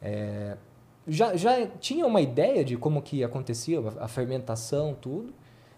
É, 0.00 0.56
já, 1.06 1.36
já 1.36 1.66
tinha 1.66 2.06
uma 2.06 2.20
ideia 2.20 2.64
de 2.64 2.76
como 2.76 3.02
que 3.02 3.24
acontecia 3.24 3.80
a, 3.98 4.06
fermentação, 4.06 4.94
tudo. 4.94 5.34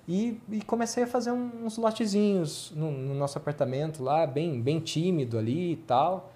E, 0.07 0.41
e 0.53 0.61
comecei 0.63 1.03
a 1.03 1.07
fazer 1.07 1.33
uns 1.33 1.79
lotezinhos 1.79 2.73
no, 2.77 2.93
no 2.93 3.15
nosso 3.15 3.39
apartamento 3.39 4.05
lá, 4.05 4.27
bem, 4.27 4.61
bem 4.61 4.79
tímido 4.81 5.39
ali 5.39 5.73
e 5.73 5.77
tal. 5.77 6.33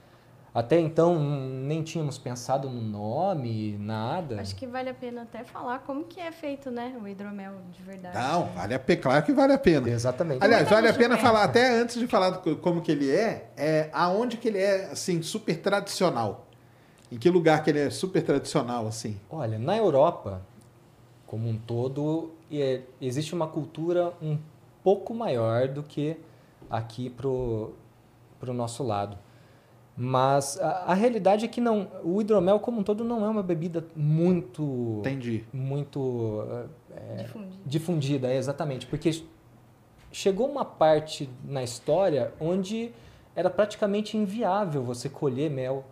Até 0.53 0.81
então 0.81 1.17
nem 1.17 1.81
tínhamos 1.83 2.19
pensado 2.19 2.69
no 2.69 2.81
nome, 2.81 3.79
nada. 3.79 4.41
Acho 4.41 4.57
que 4.57 4.67
vale 4.67 4.91
a 4.91 4.95
pena 4.95 5.23
até 5.23 5.45
falar 5.45 5.79
como 5.81 6.05
que 6.05 6.21
é 6.21 6.33
feito, 6.33 6.73
né? 6.73 6.99
O 7.01 7.07
hidromel 7.07 7.53
de 7.71 7.81
verdade. 7.83 8.19
Não, 8.19 8.47
vale 8.47 8.75
a 8.75 8.79
pena, 8.79 9.01
claro 9.01 9.25
que 9.25 9.33
vale 9.33 9.53
a 9.53 9.59
pena. 9.59 9.89
Exatamente. 9.89 10.43
Aliás, 10.43 10.69
vale 10.69 10.89
a 10.89 10.93
pena 10.93 11.17
falar, 11.17 11.45
até 11.45 11.71
antes 11.81 11.97
de 11.97 12.07
falar 12.09 12.31
do, 12.31 12.57
como 12.57 12.81
que 12.81 12.91
ele 12.91 13.09
é, 13.09 13.49
é 13.57 13.91
aonde 13.93 14.37
que 14.39 14.49
ele 14.49 14.59
é, 14.59 14.87
assim, 14.87 15.23
super 15.23 15.57
tradicional. 15.57 16.49
Em 17.13 17.17
que 17.17 17.31
lugar 17.31 17.63
que 17.63 17.71
ele 17.71 17.81
é 17.81 17.91
super 17.91 18.23
tradicional, 18.23 18.89
assim? 18.89 19.21
Olha, 19.31 19.57
na 19.57 19.77
Europa, 19.77 20.43
como 21.27 21.49
um 21.49 21.57
todo, 21.57 22.33
é, 22.51 22.83
existe 23.01 23.35
uma 23.35 23.47
cultura 23.47 24.13
um 24.21 24.37
pouco 24.83 25.15
maior 25.15 25.69
do 25.69 25.83
que 25.83 26.17
aqui 26.69 27.09
pro, 27.09 27.73
pro 28.41 28.53
nosso 28.53 28.83
lado. 28.83 29.17
Mas 30.03 30.59
a, 30.59 30.85
a 30.87 30.95
realidade 30.95 31.45
é 31.45 31.49
que 31.49 31.61
não, 31.61 31.87
o 32.03 32.23
hidromel 32.23 32.59
como 32.59 32.81
um 32.81 32.83
todo 32.83 33.05
não 33.05 33.23
é 33.23 33.29
uma 33.29 33.43
bebida 33.43 33.85
muito 33.95 34.97
Entendi. 35.01 35.45
muito 35.53 36.43
eh, 36.97 37.17
Difundido. 37.19 37.57
difundida, 37.67 38.29
é, 38.29 38.37
exatamente, 38.39 38.87
porque 38.87 39.23
chegou 40.11 40.49
uma 40.51 40.65
parte 40.65 41.29
na 41.45 41.63
história 41.63 42.33
onde 42.41 42.93
era 43.37 43.51
praticamente 43.51 44.17
inviável 44.17 44.83
você 44.83 45.07
colher 45.11 45.51
mel. 45.51 45.85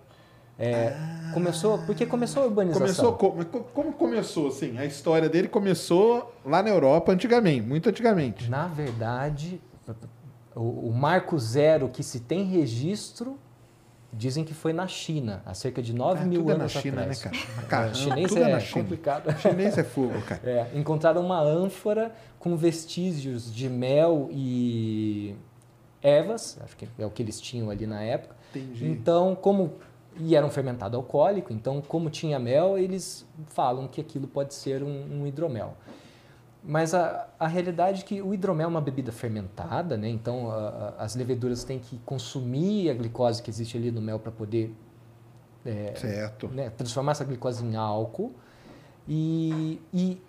É, 0.58 0.96
Começou, 1.34 1.78
porque 1.80 2.06
começou 2.06 2.42
a 2.44 2.46
urbanização. 2.46 3.12
Começou 3.12 3.12
como? 3.12 3.44
Co- 3.44 3.60
Como 3.74 3.92
começou, 3.92 4.48
assim? 4.48 4.78
A 4.78 4.86
história 4.86 5.28
dele 5.28 5.46
começou 5.48 6.34
lá 6.44 6.62
na 6.62 6.70
Europa 6.70 7.12
antigamente, 7.12 7.60
muito 7.60 7.90
antigamente. 7.90 8.48
Na 8.50 8.66
verdade, 8.66 9.60
o, 10.56 10.88
o 10.88 10.92
marco 10.94 11.38
zero 11.38 11.90
que 11.90 12.02
se 12.02 12.20
tem 12.20 12.44
registro 12.44 13.38
dizem 14.12 14.44
que 14.44 14.54
foi 14.54 14.72
na 14.72 14.86
China, 14.86 15.42
há 15.44 15.52
cerca 15.54 15.82
de 15.82 15.92
9 15.92 16.22
Ah, 16.22 16.24
mil 16.24 16.40
tudo 16.40 16.52
é 16.52 16.54
na 16.54 16.60
anos 16.64 16.72
China, 16.72 17.00
atrás. 17.02 17.24
né, 17.24 17.30
cara? 17.30 17.36
É, 17.36 17.66
Caramba, 17.68 17.94
chinês 17.94 18.28
tudo 18.28 18.40
é 18.40 18.44
é, 18.44 18.52
na 18.52 18.60
China. 18.60 18.82
complicado. 18.82 19.36
Chinês 19.40 19.78
é 19.78 19.84
fogo, 19.84 20.20
cara. 20.22 20.40
É, 20.44 20.70
encontraram 20.74 21.20
uma 21.24 21.40
ânfora 21.40 22.12
com 22.38 22.56
vestígios 22.56 23.52
de 23.54 23.68
mel 23.68 24.28
e 24.32 25.34
ervas, 26.02 26.58
acho 26.64 26.76
que 26.76 26.88
é 26.98 27.04
o 27.06 27.10
que 27.10 27.22
eles 27.22 27.40
tinham 27.40 27.70
ali 27.70 27.86
na 27.86 28.02
época. 28.02 28.34
Entendi. 28.50 28.86
Então, 28.86 29.34
como 29.34 29.74
e 30.20 30.34
era 30.34 30.44
um 30.44 30.50
fermentado 30.50 30.96
alcoólico, 30.96 31.52
então 31.52 31.80
como 31.80 32.10
tinha 32.10 32.38
mel, 32.40 32.76
eles 32.76 33.24
falam 33.48 33.86
que 33.86 34.00
aquilo 34.00 34.26
pode 34.26 34.52
ser 34.52 34.82
um, 34.82 35.20
um 35.20 35.26
hidromel. 35.26 35.74
Mas 36.64 36.92
a, 36.92 37.28
a 37.38 37.46
realidade 37.46 38.02
é 38.02 38.04
que 38.04 38.20
o 38.20 38.34
hidromel 38.34 38.64
é 38.66 38.68
uma 38.68 38.80
bebida 38.80 39.12
fermentada, 39.12 39.96
né? 39.96 40.08
então 40.08 40.50
a- 40.50 40.94
a- 40.98 41.04
as 41.04 41.14
leveduras 41.14 41.62
têm 41.64 41.78
que 41.78 41.98
consumir 42.04 42.90
a 42.90 42.94
glicose 42.94 43.42
que 43.42 43.48
existe 43.48 43.76
ali 43.76 43.90
no 43.90 44.00
mel 44.02 44.18
para 44.18 44.32
poder 44.32 44.74
é, 45.64 45.92
Certo. 45.96 46.48
né, 46.48 46.70
transformar 46.70 47.12
essa 47.12 47.24
glicose 47.24 47.64
em 47.64 47.76
álcool. 47.76 48.32
E, 49.06 49.80
e, 49.92 50.20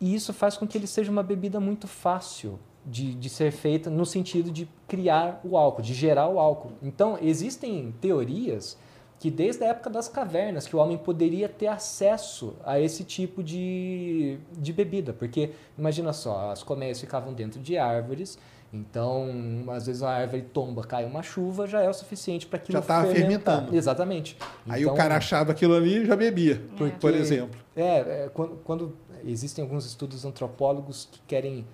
e 0.00 0.14
isso 0.14 0.32
faz 0.32 0.56
com 0.56 0.66
que 0.66 0.76
ele 0.78 0.86
seja 0.86 1.10
uma 1.10 1.22
bebida 1.22 1.58
muito 1.60 1.86
fácil 1.86 2.58
de, 2.84 3.14
de 3.14 3.28
ser 3.28 3.50
feita 3.52 3.88
no 3.90 4.04
sentido 4.06 4.50
de 4.50 4.68
criar 4.86 5.40
o 5.44 5.56
álcool, 5.56 5.82
de 5.82 5.94
gerar 5.94 6.28
o 6.28 6.38
álcool. 6.38 6.72
Então, 6.82 7.18
existem 7.20 7.92
teorias 8.00 8.76
que 9.24 9.30
desde 9.30 9.64
a 9.64 9.68
época 9.68 9.88
das 9.88 10.06
cavernas 10.06 10.66
que 10.66 10.76
o 10.76 10.78
homem 10.78 10.98
poderia 10.98 11.48
ter 11.48 11.66
acesso 11.68 12.52
a 12.62 12.78
esse 12.78 13.04
tipo 13.04 13.42
de, 13.42 14.36
de 14.52 14.70
bebida, 14.70 15.14
porque 15.14 15.48
imagina 15.78 16.12
só, 16.12 16.50
as 16.50 16.62
colmeias 16.62 17.00
ficavam 17.00 17.32
dentro 17.32 17.58
de 17.58 17.78
árvores, 17.78 18.38
então 18.70 19.64
às 19.68 19.86
vezes 19.86 20.02
a 20.02 20.10
árvore 20.10 20.42
tomba, 20.42 20.84
cai 20.84 21.06
uma 21.06 21.22
chuva, 21.22 21.66
já 21.66 21.80
é 21.80 21.88
o 21.88 21.94
suficiente 21.94 22.46
para 22.46 22.58
aquilo 22.58 22.76
Já 22.78 22.84
tava 22.84 23.06
fermentar. 23.14 23.54
fermentando. 23.54 23.74
Exatamente. 23.78 24.36
Aí 24.68 24.82
Então, 24.82 24.92
o 24.92 24.96
cara 24.98 25.16
achava 25.16 25.52
aquilo 25.52 25.74
ali 25.74 26.02
e 26.02 26.04
já 26.04 26.16
bebia, 26.16 26.60
porque- 26.76 26.98
por 27.00 27.14
exemplo. 27.14 27.58
É, 27.74 28.24
é, 28.24 28.30
quando, 28.34 28.56
quando 28.62 28.94
existem 29.24 29.62
alguns 29.64 29.86
estudos 29.86 30.26
antropólogos 30.26 31.08
que 31.10 31.20
querem 31.26 31.64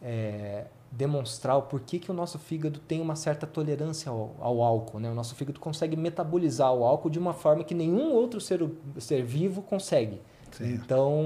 é, 0.00 0.66
demonstrar 0.92 1.56
o 1.56 1.62
porquê 1.62 1.98
que 1.98 2.10
o 2.10 2.14
nosso 2.14 2.38
fígado 2.38 2.78
tem 2.78 3.00
uma 3.00 3.16
certa 3.16 3.46
tolerância 3.46 4.10
ao, 4.10 4.36
ao 4.38 4.60
álcool. 4.62 5.00
Né? 5.00 5.10
O 5.10 5.14
nosso 5.14 5.34
fígado 5.34 5.58
consegue 5.58 5.96
metabolizar 5.96 6.72
o 6.72 6.84
álcool 6.84 7.08
de 7.08 7.18
uma 7.18 7.32
forma 7.32 7.64
que 7.64 7.74
nenhum 7.74 8.12
outro 8.12 8.40
ser, 8.40 8.68
ser 8.98 9.24
vivo 9.24 9.62
consegue. 9.62 10.20
Certo. 10.52 10.70
Então, 10.70 11.18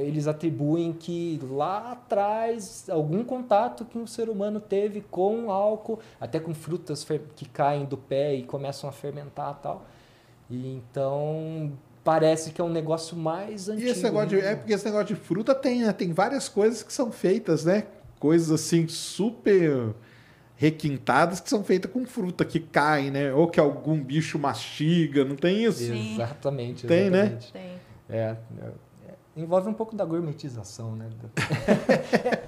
eles 0.00 0.26
atribuem 0.26 0.94
que 0.94 1.38
lá 1.50 1.92
atrás, 1.92 2.88
algum 2.88 3.22
contato 3.22 3.84
que 3.84 3.98
o 3.98 4.06
ser 4.06 4.30
humano 4.30 4.58
teve 4.58 5.02
com 5.02 5.50
álcool, 5.50 5.98
até 6.18 6.40
com 6.40 6.54
frutas 6.54 7.06
que 7.36 7.44
caem 7.46 7.84
do 7.84 7.98
pé 7.98 8.34
e 8.34 8.44
começam 8.44 8.88
a 8.88 8.92
fermentar 8.92 9.58
e 9.58 9.62
tal. 9.62 9.84
E 10.48 10.74
então, 10.74 11.72
parece 12.02 12.50
que 12.50 12.62
é 12.62 12.64
um 12.64 12.70
negócio 12.70 13.14
mais 13.14 13.68
E 13.68 13.72
antigo. 13.72 13.90
esse 13.90 14.02
negócio 14.02 14.28
de, 14.30 14.40
é 14.40 14.56
porque 14.56 14.72
esse 14.72 14.86
negócio 14.86 15.14
de 15.14 15.16
fruta 15.16 15.54
tem, 15.54 15.82
né? 15.82 15.92
Tem 15.92 16.10
várias 16.10 16.48
coisas 16.48 16.82
que 16.82 16.92
são 16.94 17.12
feitas, 17.12 17.66
né? 17.66 17.86
Coisas 18.22 18.52
assim 18.52 18.86
super 18.86 19.96
requintadas 20.54 21.40
que 21.40 21.50
são 21.50 21.64
feitas 21.64 21.90
com 21.90 22.06
fruta 22.06 22.44
que 22.44 22.60
caem, 22.60 23.10
né? 23.10 23.34
Ou 23.34 23.48
que 23.48 23.58
algum 23.58 24.00
bicho 24.00 24.38
mastiga, 24.38 25.24
não 25.24 25.34
tem 25.34 25.64
isso? 25.64 25.80
Sim. 25.80 26.14
Exatamente. 26.14 26.86
Tem, 26.86 27.10
né? 27.10 27.18
exatamente. 27.18 27.52
Tem. 27.52 27.72
É, 28.08 28.36
é, 28.60 28.70
envolve 29.36 29.68
um 29.68 29.74
pouco 29.74 29.96
da 29.96 30.04
gourmetização, 30.04 30.94
né? 30.94 31.08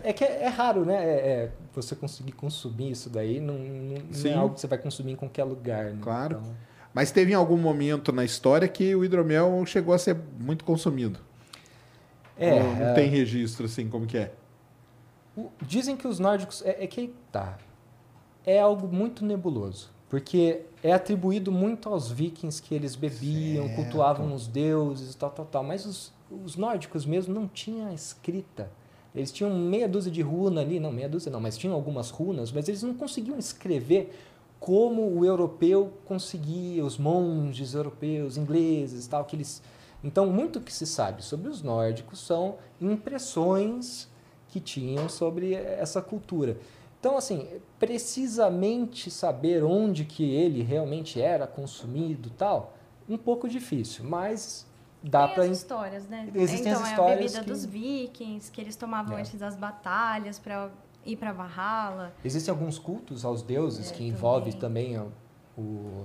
é, 0.05 0.11
é 0.11 0.13
que 0.13 0.23
é, 0.23 0.45
é 0.45 0.47
raro, 0.47 0.85
né? 0.85 0.95
É, 0.95 1.09
é, 1.09 1.51
você 1.73 1.97
conseguir 1.97 2.31
consumir 2.31 2.93
isso 2.93 3.11
daí, 3.11 3.41
não, 3.41 3.59
não, 3.59 3.97
não 3.99 4.31
é 4.31 4.35
algo 4.35 4.55
que 4.55 4.61
você 4.61 4.69
vai 4.69 4.79
consumir 4.79 5.15
em 5.15 5.17
qualquer 5.17 5.43
lugar, 5.43 5.87
né? 5.87 5.99
Claro. 6.01 6.39
Então, 6.41 6.55
Mas 6.95 7.11
teve 7.11 7.33
em 7.33 7.35
algum 7.35 7.57
momento 7.57 8.13
na 8.13 8.25
história 8.25 8.69
que 8.69 8.95
o 8.95 9.05
hidromel 9.05 9.67
chegou 9.67 9.93
a 9.93 9.99
ser 9.99 10.17
muito 10.39 10.65
consumido. 10.65 11.19
é, 12.39 12.55
Ou 12.55 12.63
não 12.63 12.87
é, 12.91 12.95
tem 12.95 13.09
registro 13.09 13.67
assim 13.67 13.89
como 13.89 14.07
que 14.07 14.19
é. 14.19 14.31
O- 15.37 15.51
dizem 15.63 15.97
que 15.97 16.07
os 16.07 16.19
nórdicos... 16.19 16.63
É, 16.65 16.85
é 16.85 16.87
que 16.87 17.13
tá... 17.31 17.59
É 18.47 18.61
algo 18.61 18.87
muito 18.89 19.25
nebuloso. 19.25 19.91
Porque 20.09 20.63
é 20.83 20.93
atribuído 20.93 21.51
muito 21.51 21.89
aos 21.89 22.11
vikings 22.11 22.61
que 22.63 22.75
eles 22.75 22.95
bebiam, 22.95 23.67
Certo. 23.67 23.77
cultuavam 23.83 24.35
os 24.35 24.47
deuses, 24.47 25.15
tal, 25.15 25.31
tal, 25.31 25.47
tal. 25.47 25.65
Mas 25.65 25.87
os, 25.87 26.13
os 26.45 26.57
nórdicos 26.57 27.07
mesmo 27.07 27.33
não 27.35 27.49
tinham 27.49 27.89
a 27.89 27.95
escrita. 27.95 28.71
Eles 29.15 29.33
tinham 29.33 29.51
meia 29.57 29.89
dúzia 29.89 30.13
de 30.13 30.21
runa 30.21 30.61
ali, 30.61 30.79
não, 30.79 30.93
meia 30.93 31.09
dúzia 31.09 31.33
não, 31.33 31.41
mas 31.41 31.57
tinham 31.57 31.75
algumas 31.75 32.11
runas, 32.11 32.53
mas 32.53 32.69
eles 32.69 32.83
não 32.83 32.95
conseguiam 32.95 33.39
escrever 33.39 34.13
como 34.61 35.03
o 35.19 35.25
europeu 35.25 35.93
conseguia, 36.05 36.85
os 36.85 36.99
monges 36.99 37.75
europeus, 37.75 38.37
ingleses, 38.37 39.07
tal, 39.07 39.25
que 39.25 39.37
eles... 39.37 39.63
Então, 40.03 40.27
muito 40.27 40.61
que 40.61 40.73
se 40.73 40.87
sabe 40.87 41.25
sobre 41.25 41.49
os 41.49 41.63
nórdicos 41.63 42.19
são 42.21 42.57
impressões 42.81 44.09
que 44.55 44.61
tinham 44.61 45.09
sobre 45.09 45.53
essa 45.53 46.01
cultura. 46.01 46.57
Então, 47.01 47.17
assim, 47.17 47.49
precisamente 47.77 49.11
saber 49.11 49.65
onde 49.65 50.05
que 50.05 50.23
ele 50.33 50.63
realmente 50.63 51.21
era 51.21 51.45
consumido, 51.45 52.31
tal, 52.31 52.77
um 53.09 53.19
pouco 53.19 53.49
difícil, 53.49 54.05
mas 54.05 54.65
dá 55.03 55.27
Tem 55.27 55.35
para 55.35 55.45
as 55.45 55.59
histórias, 55.59 56.07
né? 56.09 56.31
Existem 56.33 56.71
então, 56.71 56.83
as 56.83 56.89
é 56.89 56.91
a 56.91 56.95
histórias 56.95 57.19
bebida 57.33 57.41
que- 57.41 57.51
dos 57.51 57.65
vikings, 57.65 58.51
que 58.53 58.61
eles 58.61 58.77
tomavam 58.77 59.19
É. 59.19 59.21
antes 59.23 59.39
das 59.41 59.57
batalhas 59.57 60.39
para 60.39 60.71
ir 61.05 61.17
para 61.17 61.33
Valhalla. 61.33 62.15
Existem 62.25 62.53
alguns 62.53 62.79
cultos 62.79 63.25
aos 63.25 63.43
deuses 63.43 63.91
É, 63.91 63.95
que 63.95 64.05
envolvem 64.07 64.53
também. 64.53 64.95
também 64.95 65.11
o, 65.59 65.61
o 65.61 66.05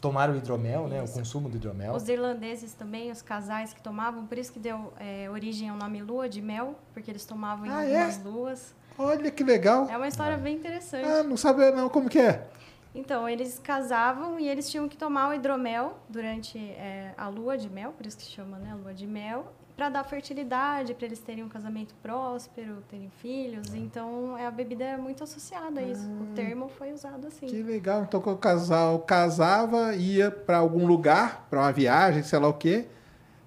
tomar 0.00 0.30
o 0.30 0.36
hidromel, 0.36 0.86
né, 0.88 1.00
o 1.00 1.04
Isso. 1.04 1.14
consumo 1.14 1.48
do 1.48 1.56
hidromel. 1.56 1.92
Os 1.94 2.08
irlandeses 2.08 2.72
também, 2.72 3.10
os 3.10 3.20
casais 3.22 3.72
que 3.72 3.80
tomavam, 3.80 4.26
por 4.26 4.38
isso 4.38 4.52
que 4.52 4.58
deu 4.58 4.92
é, 4.98 5.28
origem 5.30 5.68
ao 5.68 5.76
nome 5.76 6.00
lua 6.00 6.28
de 6.28 6.40
mel, 6.40 6.74
porque 6.92 7.10
eles 7.10 7.24
tomavam 7.24 7.66
em 7.66 7.70
Ah, 7.70 7.84
é? 7.84 8.02
algumas 8.04 8.22
luas. 8.24 8.74
Olha 8.96 9.30
que 9.30 9.44
legal. 9.44 9.86
É 9.88 9.96
uma 9.96 10.08
história 10.08 10.36
bem 10.36 10.56
interessante. 10.56 11.04
Ah, 11.04 11.22
não 11.22 11.36
sabia 11.36 11.70
não 11.70 11.88
como 11.88 12.08
que 12.08 12.18
é. 12.18 12.46
Então, 12.94 13.28
eles 13.28 13.58
casavam 13.58 14.38
e 14.40 14.48
eles 14.48 14.70
tinham 14.70 14.88
que 14.88 14.96
tomar 14.96 15.30
o 15.30 15.34
hidromel 15.34 15.98
durante 16.08 16.58
é, 16.58 17.14
a 17.16 17.28
lua 17.28 17.56
de 17.56 17.68
mel, 17.68 17.92
por 17.92 18.06
isso 18.06 18.16
que 18.16 18.24
se 18.24 18.30
chama, 18.30 18.58
né, 18.58 18.74
lua 18.74 18.94
de 18.94 19.06
mel, 19.06 19.52
para 19.76 19.88
dar 19.88 20.02
fertilidade, 20.02 20.92
para 20.92 21.06
eles 21.06 21.20
terem 21.20 21.44
um 21.44 21.48
casamento 21.48 21.94
próspero, 22.02 22.82
terem 22.88 23.08
filhos. 23.22 23.72
Então, 23.74 24.36
é, 24.36 24.44
a 24.44 24.50
bebida 24.50 24.82
é 24.82 24.96
muito 24.96 25.22
associada 25.22 25.78
a 25.78 25.82
isso. 25.84 26.10
O 26.10 26.34
termo 26.34 26.68
foi 26.68 26.92
usado 26.92 27.28
assim. 27.28 27.46
Que 27.46 27.62
legal. 27.62 28.02
Então 28.02 28.20
quando 28.20 28.34
o 28.34 28.40
casal 28.40 28.98
casava, 28.98 29.94
ia 29.94 30.32
para 30.32 30.56
algum 30.56 30.84
lugar, 30.84 31.46
para 31.48 31.60
uma 31.60 31.72
viagem, 31.72 32.24
sei 32.24 32.40
lá 32.40 32.48
o 32.48 32.54
quê, 32.54 32.88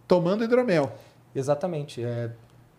tomando 0.07 0.45
hidromel. 0.45 0.93
Exatamente. 1.35 2.01
é, 2.01 2.31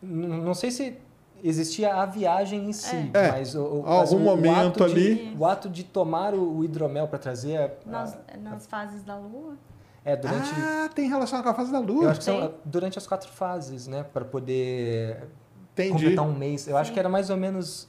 não 0.03 0.55
sei 0.55 0.71
se 0.71 0.97
existia 1.43 1.95
a 1.95 2.07
viagem 2.07 2.69
em 2.69 2.73
si, 2.73 3.11
É. 3.13 3.33
mas 3.33 3.55
o, 3.55 3.61
o- 3.61 3.87
Algum 3.87 3.99
mas 3.99 4.13
o- 4.13 4.17
o 4.17 4.21
momento 4.21 4.77
de- 4.87 4.93
ali. 4.93 5.37
o 5.39 5.45
ato 5.45 5.69
de 5.69 5.83
tomar 5.85 6.35
o, 6.35 6.59
o 6.59 6.65
hidromel 6.65 7.09
para 7.09 7.19
trazer 7.19 7.57
a- 7.57 7.71
Nas, 7.85 8.15
a- 8.15 8.37
nas 8.41 8.67
fases 8.67 9.03
da 9.03 9.17
lua. 9.17 9.57
é 10.05 10.15
durante 10.17 10.51
Ah, 10.57 10.89
tem 10.95 11.09
relação 11.09 11.43
com 11.43 11.49
a 11.49 11.55
fase 11.55 11.73
da 11.73 11.79
eu 11.79 11.83
lua. 11.85 12.11
acho 12.11 12.19
que 12.21 12.25
são 12.25 12.37
Tem. 12.37 12.45
ah, 12.49 12.51
durante 12.65 12.97
as 12.99 13.07
quatro 13.07 13.29
fases, 13.31 13.87
né, 13.87 14.05
para 14.05 14.25
poder 14.25 15.25
Entendi. 15.73 15.93
completar 15.93 16.25
um 16.27 16.33
mês. 16.35 16.69
Eu 16.69 16.77
acho 16.77 16.89
Sim. 16.89 16.95
que 16.95 17.01
era 17.01 17.09
mais 17.09 17.29
ou 17.31 17.37
menos 17.37 17.89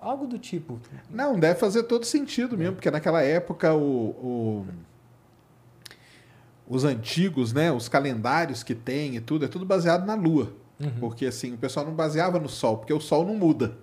algo 0.00 0.26
do 0.26 0.38
tipo. 0.38 0.80
Não, 1.10 1.38
deve 1.38 1.58
fazer 1.60 1.82
todo 1.84 2.04
sentido 2.04 2.56
mesmo, 2.58 2.74
porque 2.76 2.90
naquela 2.90 3.22
época 3.22 3.74
o, 3.74 4.10
o- 4.10 4.66
os 6.68 6.84
antigos, 6.84 7.52
né, 7.52 7.70
os 7.70 7.88
calendários 7.88 8.62
que 8.62 8.74
tem 8.74 9.16
e 9.16 9.20
tudo, 9.20 9.44
é 9.44 9.48
tudo 9.48 9.64
baseado 9.64 10.06
na 10.06 10.14
lua. 10.14 10.52
Uhum. 10.82 10.90
Porque 11.00 11.26
assim, 11.26 11.54
o 11.54 11.56
pessoal 11.58 11.86
não 11.86 11.94
baseava 11.94 12.38
no 12.38 12.48
sol, 12.48 12.78
porque 12.78 12.92
o 12.92 13.00
sol 13.00 13.24
não 13.26 13.34
muda. 13.36 13.76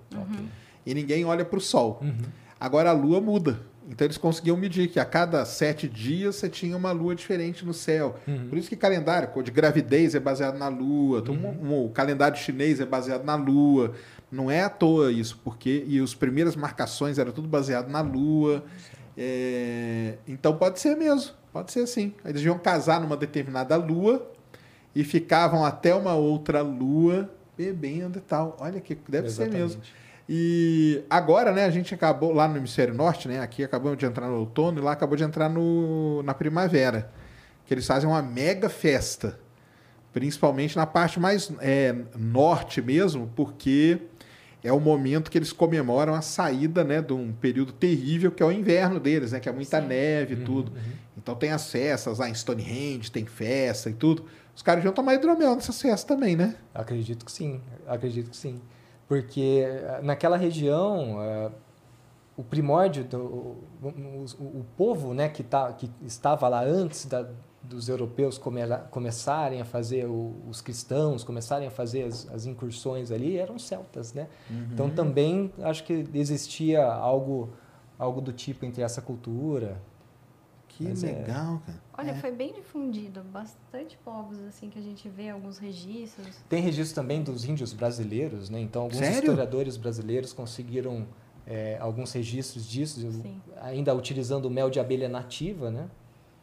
E 0.85 0.93
ninguém 0.93 1.23
olha 1.25 1.45
para 1.45 1.57
o 1.57 1.62
sol. 1.62 1.99
Uhum. 2.01 2.17
Agora 2.59 2.89
a 2.89 2.93
lua 2.93 3.21
muda. 3.21 3.59
Então 3.91 4.05
eles 4.05 4.17
conseguiam 4.17 4.55
medir 4.55 4.88
que 4.88 4.99
a 4.99 5.05
cada 5.05 5.43
sete 5.45 5.88
dias 5.89 6.35
você 6.35 6.47
tinha 6.47 6.77
uma 6.77 6.91
lua 6.91 7.15
diferente 7.15 7.65
no 7.65 7.73
céu. 7.73 8.15
Uhum. 8.27 8.47
Por 8.49 8.57
isso 8.57 8.69
que 8.69 8.75
calendário 8.75 9.29
de 9.43 9.49
gravidez 9.49 10.13
é 10.13 10.19
baseado 10.19 10.57
na 10.57 10.67
lua. 10.67 11.19
Então, 11.19 11.33
um- 11.33 11.73
um- 11.73 11.85
o 11.85 11.89
calendário 11.89 12.38
chinês 12.38 12.79
é 12.79 12.85
baseado 12.85 13.23
na 13.23 13.35
lua. 13.35 13.93
Não 14.31 14.51
é 14.51 14.62
à 14.62 14.69
toa 14.69 15.12
isso, 15.12 15.39
porque 15.43 15.83
e 15.88 15.99
as 15.99 16.13
primeiras 16.13 16.55
marcações 16.55 17.17
era 17.17 17.31
tudo 17.31 17.47
baseado 17.47 17.89
na 17.89 18.01
lua. 18.01 18.63
É, 19.17 20.13
então 20.27 20.55
pode 20.55 20.79
ser 20.79 20.95
mesmo, 20.95 21.31
pode 21.51 21.71
ser 21.71 21.81
assim. 21.81 22.13
Eles 22.23 22.41
iam 22.43 22.57
casar 22.57 23.01
numa 23.01 23.17
determinada 23.17 23.75
lua 23.75 24.31
e 24.99 25.03
ficavam 25.05 25.63
até 25.63 25.95
uma 25.95 26.13
outra 26.13 26.62
lua 26.62 27.31
bebendo 27.57 28.17
e 28.17 28.21
tal. 28.21 28.57
Olha 28.59 28.81
que 28.81 28.97
deve 29.07 29.29
ser 29.29 29.49
mesmo. 29.49 29.81
Exatamente. 29.81 29.95
E 30.27 31.01
agora, 31.09 31.53
né, 31.53 31.63
a 31.63 31.69
gente 31.69 31.93
acabou 31.93 32.33
lá 32.33 32.49
no 32.49 32.57
hemisfério 32.57 32.93
norte, 32.93 33.25
né? 33.25 33.39
Aqui 33.39 33.63
acabamos 33.63 33.97
de 33.97 34.05
entrar 34.05 34.27
no 34.27 34.39
outono 34.39 34.77
e 34.77 34.81
lá 34.81 34.91
acabou 34.91 35.15
de 35.15 35.23
entrar 35.23 35.47
no, 35.47 36.21
na 36.23 36.33
primavera. 36.33 37.09
Que 37.65 37.73
eles 37.73 37.88
fazem 37.88 38.09
uma 38.09 38.21
mega 38.21 38.67
festa. 38.67 39.39
Principalmente 40.12 40.75
na 40.75 40.85
parte 40.85 41.17
mais 41.17 41.49
é, 41.62 41.95
norte 42.17 42.81
mesmo, 42.81 43.31
porque 43.38 44.01
é 44.62 44.73
o 44.73 44.81
momento 44.81 45.31
que 45.31 45.38
eles 45.38 45.53
comemoram 45.53 46.13
a 46.13 46.21
saída 46.21 46.83
né, 46.83 47.01
de 47.01 47.13
um 47.13 47.31
período 47.31 47.71
terrível 47.71 48.31
que 48.31 48.43
é 48.43 48.45
o 48.45 48.51
inverno 48.51 48.99
deles, 48.99 49.31
né? 49.31 49.39
Que 49.39 49.47
é 49.47 49.51
muita 49.53 49.81
Sim. 49.81 49.88
neve 49.88 50.33
e 50.33 50.38
tudo. 50.43 50.73
Então 51.17 51.35
tem 51.35 51.51
as 51.51 51.71
festas 51.71 52.19
lá 52.19 52.29
em 52.29 52.33
Stonehenge, 52.33 53.09
tem 53.09 53.25
festa 53.25 53.89
e 53.89 53.93
tudo. 53.93 54.25
Os 54.60 54.63
caras 54.63 54.84
iam 54.84 54.91
tomar 54.91 55.13
hidromel 55.13 55.56
nessas 55.56 55.82
festas 55.82 56.04
também, 56.04 56.36
né? 56.36 56.54
Acredito 56.76 57.24
que 57.24 57.32
sim, 57.32 57.62
acredito 57.88 58.30
que 58.30 58.36
sim. 58.36 58.60
Porque 59.08 59.63
eh, 59.65 60.02
naquela 60.04 60.36
região, 60.36 61.24
eh, 61.24 61.50
o 62.36 62.43
primórdio, 62.43 63.06
do, 63.06 63.17
o, 63.17 63.63
o, 64.38 64.43
o 64.60 64.65
povo 64.76 65.13
né, 65.13 65.30
que, 65.30 65.43
tá, 65.43 65.72
que 65.72 65.89
estava 66.06 66.50
lá 66.50 66.62
antes 66.62 67.06
da, 67.06 67.26
dos 67.63 67.88
europeus 67.88 68.38
come- 68.38 68.60
começarem 68.91 69.62
a 69.62 69.65
fazer, 69.65 70.06
o- 70.08 70.36
os 70.50 70.60
cristãos 70.60 71.24
começarem 71.24 71.65
a 71.69 71.72
fazer 71.72 72.04
as, 72.04 72.30
as 72.30 72.45
incursões 72.45 73.12
ali, 73.12 73.38
eram 73.38 73.58
celtas, 73.58 74.13
né? 74.13 74.28
Então 74.74 74.89
também 74.89 75.54
acho 75.62 75.86
que 75.86 76.06
existia 76.13 76.84
algo, 76.86 77.50
algo 77.98 78.19
do 78.19 78.34
tipo 78.34 78.65
entre 78.65 78.82
essa 78.84 79.02
cultura. 79.02 79.78
Que 80.67 80.84
Mas 80.84 81.02
é- 81.02 81.13
legal, 81.13 81.62
cara. 81.65 81.80
Olha, 81.99 82.12
É. 82.12 82.15
foi 82.15 82.31
bem 82.31 82.53
difundido. 82.53 83.21
Bastante 83.23 83.97
povos, 84.05 84.39
assim, 84.47 84.69
que 84.69 84.79
a 84.79 84.81
gente 84.81 85.07
vê 85.09 85.29
alguns 85.29 85.57
registros. 85.57 86.35
Tem 86.47 86.62
registro 86.62 86.95
também 86.95 87.21
dos 87.21 87.45
índios 87.45 87.73
brasileiros, 87.73 88.49
né? 88.49 88.59
Então, 88.59 88.83
alguns 88.83 88.99
Sério? 88.99 89.15
historiadores 89.17 89.75
brasileiros 89.77 90.31
conseguiram 90.31 91.05
é, 91.45 91.77
alguns 91.79 92.13
registros 92.13 92.67
disso, 92.67 92.99
Sim. 93.12 93.41
ainda 93.62 93.93
utilizando 93.93 94.49
mel 94.49 94.69
de 94.69 94.79
abelha 94.79 95.09
nativa, 95.09 95.69
né? 95.69 95.89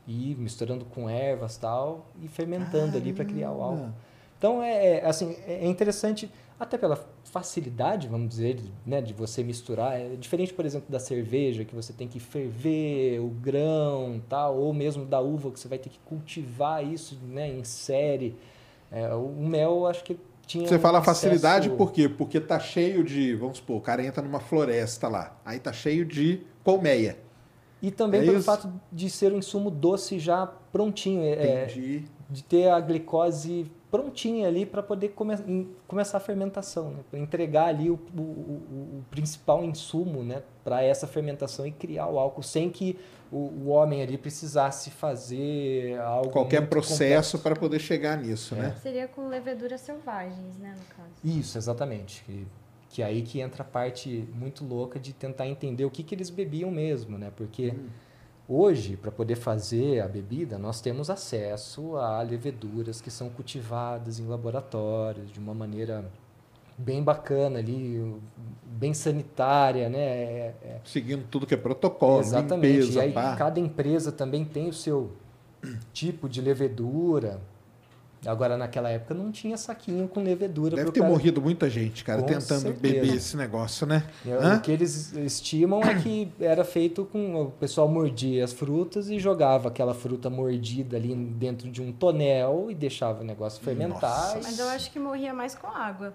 e 0.07 0.35
misturando 0.38 0.85
com 0.85 1.11
ervas 1.11 1.57
tal 1.57 2.07
e 2.23 2.29
fermentando 2.29 2.97
ali 2.97 3.12
para 3.12 3.25
criar 3.25 3.51
o 3.51 3.61
álcool. 3.61 3.92
Então 4.38 4.62
é, 4.62 4.99
é, 4.99 5.07
assim 5.07 5.37
é 5.47 5.66
interessante 5.66 6.31
até 6.59 6.79
pela 6.79 6.99
facilidade, 7.25 8.09
vamos 8.09 8.29
dizer, 8.31 8.59
né, 8.85 9.01
de 9.03 9.12
você 9.12 9.42
misturar. 9.42 10.01
É 10.01 10.09
diferente, 10.16 10.55
por 10.55 10.64
exemplo, 10.64 10.90
da 10.90 10.99
cerveja 10.99 11.64
que 11.64 11.75
você 11.75 11.92
tem 11.92 12.09
que 12.09 12.19
ferver 12.19 13.21
o 13.21 13.29
grão, 13.29 14.21
tal, 14.29 14.57
ou 14.57 14.73
mesmo 14.73 15.05
da 15.05 15.21
uva 15.21 15.51
que 15.51 15.61
você 15.61 15.69
vai 15.69 15.79
ter 15.79 15.90
que 15.90 15.99
cultivar 16.07 16.85
isso, 16.85 17.19
né, 17.29 17.49
em 17.49 17.62
série. 17.64 18.35
É, 18.90 19.12
o 19.14 19.29
mel, 19.29 19.87
acho 19.87 20.03
que 20.05 20.16
tinha 20.47 20.66
Você 20.66 20.77
um 20.77 20.81
fala 20.81 20.99
acesso- 21.01 21.21
facilidade 21.23 21.71
por 21.71 21.92
quê? 21.92 22.09
Porque 22.09 22.40
tá 22.40 22.59
cheio 22.59 23.03
de, 23.05 23.35
vamos 23.35 23.59
supor, 23.59 23.77
o 23.79 23.81
cara 23.81 24.05
entra 24.05 24.23
numa 24.23 24.40
floresta 24.40 25.09
lá, 25.09 25.37
aí 25.45 25.59
tá 25.59 25.73
cheio 25.73 26.05
de 26.07 26.40
colmeia. 26.64 27.19
E 27.83 27.90
também 27.90 28.21
É 28.21 28.25
pelo 28.25 28.38
isso? 28.38 28.47
fato 28.47 28.73
de 28.90 29.11
ser 29.11 29.33
um 29.33 29.38
insumo 29.38 29.71
doce 29.71 30.19
já 30.19 30.47
prontinho, 30.47 31.23
é, 31.23 31.64
Entendi. 31.66 32.05
De 32.29 32.43
ter 32.43 32.69
a 32.69 32.81
glicose 32.81 33.71
prontinha 33.91 34.49
ali 34.49 34.67
para 34.67 34.83
poder 34.83 35.11
come 35.11 35.35
começar 35.87 36.17
a 36.19 36.21
fermentação, 36.21 36.91
né? 36.91 36.99
Pra 37.11 37.19
entregar 37.19 37.67
ali 37.69 37.89
o, 37.89 37.95
o- 38.17 38.21
o- 38.21 38.99
o 38.99 39.05
principal 39.11 39.65
insumo 39.65 40.23
né? 40.25 40.43
para 40.65 40.83
essa 40.83 41.07
fermentação 41.07 41.65
e 41.67 41.71
criar 41.71 42.09
o 42.09 42.19
álcool, 42.19 42.43
sem 42.43 42.69
que 42.69 42.99
o, 43.31 43.37
o 43.37 43.69
homem 43.69 44.03
ali 44.03 44.19
precisasse 44.19 44.91
fazer 44.91 45.99
algo 46.01 46.31
Qualquer 46.31 46.69
processo 46.69 47.39
para 47.39 47.55
poder 47.55 47.79
chegar 47.79 48.17
nisso, 48.19 48.55
né? 48.57 48.75
Seria 48.83 49.07
com 49.09 49.29
leveduras 49.29 49.81
selvagens, 49.81 50.57
né, 50.59 50.75
no 50.77 50.95
caso. 50.97 51.11
Isso, 51.25 51.57
exatamente. 51.57 52.23
Que, 52.25 52.47
que 52.91 53.03
aí 53.03 53.23
que 53.23 53.41
entra 53.41 53.62
a 53.62 53.67
parte 53.67 54.29
muito 54.35 54.65
louca 54.65 54.99
de 54.99 55.12
tentar 55.12 55.47
entender 55.47 55.85
o 55.85 55.91
que, 55.91 56.03
que 56.03 56.15
eles 56.15 56.31
bebiam 56.31 56.71
mesmo, 56.71 57.17
né? 57.19 57.31
Porque 57.37 57.75
hoje, 58.49 58.97
para 58.97 59.11
poder 59.11 59.37
fazer 59.37 60.01
a 60.01 60.09
bebida, 60.09 60.59
nós 60.59 60.81
temos 60.81 61.11
acesso 61.11 61.97
a 61.97 62.23
leveduras 62.23 63.01
que 63.01 63.11
são 63.11 63.29
cultivadas 63.29 64.19
em 64.19 64.27
laboratórios 64.27 65.31
de 65.33 65.39
uma 65.39 65.55
maneira 65.55 66.05
bem 66.79 67.03
bacana 67.03 67.59
ali, 67.59 68.15
bem 68.65 68.93
sanitária, 68.93 69.89
né? 69.89 69.99
É- 69.99 70.55
é- 70.63 70.81
Seguindo 70.85 71.25
tudo 71.31 71.47
que 71.47 71.55
é 71.55 71.57
protocolo, 71.57 72.21
Exatamente. 72.21 72.73
limpeza, 72.79 72.99
e 72.99 73.03
aí 73.03 73.13
pá. 73.13 73.35
cada 73.37 73.59
empresa 73.59 74.13
também 74.13 74.45
tem 74.45 74.69
o 74.69 74.73
seu 74.73 75.13
tipo 75.93 76.29
de 76.29 76.41
levedura. 76.41 77.41
Agora, 78.27 78.57
naquela 78.57 78.89
época, 78.91 79.15
não 79.15 79.31
tinha 79.31 79.57
saquinho 79.57 80.09
com 80.09 80.23
levedura. 80.23 80.77
Deve 80.77 80.91
ter 80.93 81.01
cara- 81.01 81.11
morrido 81.12 81.41
muita 81.41 81.69
gente, 81.71 82.03
cara, 82.05 82.21
Com 82.21 82.27
tentando 82.27 82.61
certeza. 82.62 82.81
beber 82.81 83.15
esse 83.15 83.37
negócio, 83.37 83.87
né? 83.87 84.03
Hã? 84.27 84.57
O 84.57 84.61
que 84.61 84.73
eles 84.73 85.12
estimam 85.15 85.83
é 85.83 85.95
que 85.95 86.33
era 86.41 86.65
feito 86.65 87.05
com. 87.05 87.43
O 87.43 87.51
pessoal 87.53 87.89
mordia 87.89 88.45
as 88.45 88.53
frutas 88.53 89.09
e 89.09 89.19
jogava 89.19 89.69
aquela 89.69 89.95
fruta 89.95 90.29
mordida 90.29 90.97
ali 90.97 91.15
dentro 91.15 91.71
de 91.71 91.81
um 91.83 91.93
tonel 91.93 92.67
e 92.71 92.75
deixava 92.75 93.23
o 93.23 93.25
negócio 93.25 93.62
fermentar. 93.62 94.35
Nossa. 94.35 94.41
Mas 94.43 94.59
eu 94.59 94.69
acho 94.69 94.91
que 94.91 94.99
morria 94.99 95.33
mais 95.33 95.55
com 95.55 95.67
água 95.69 96.12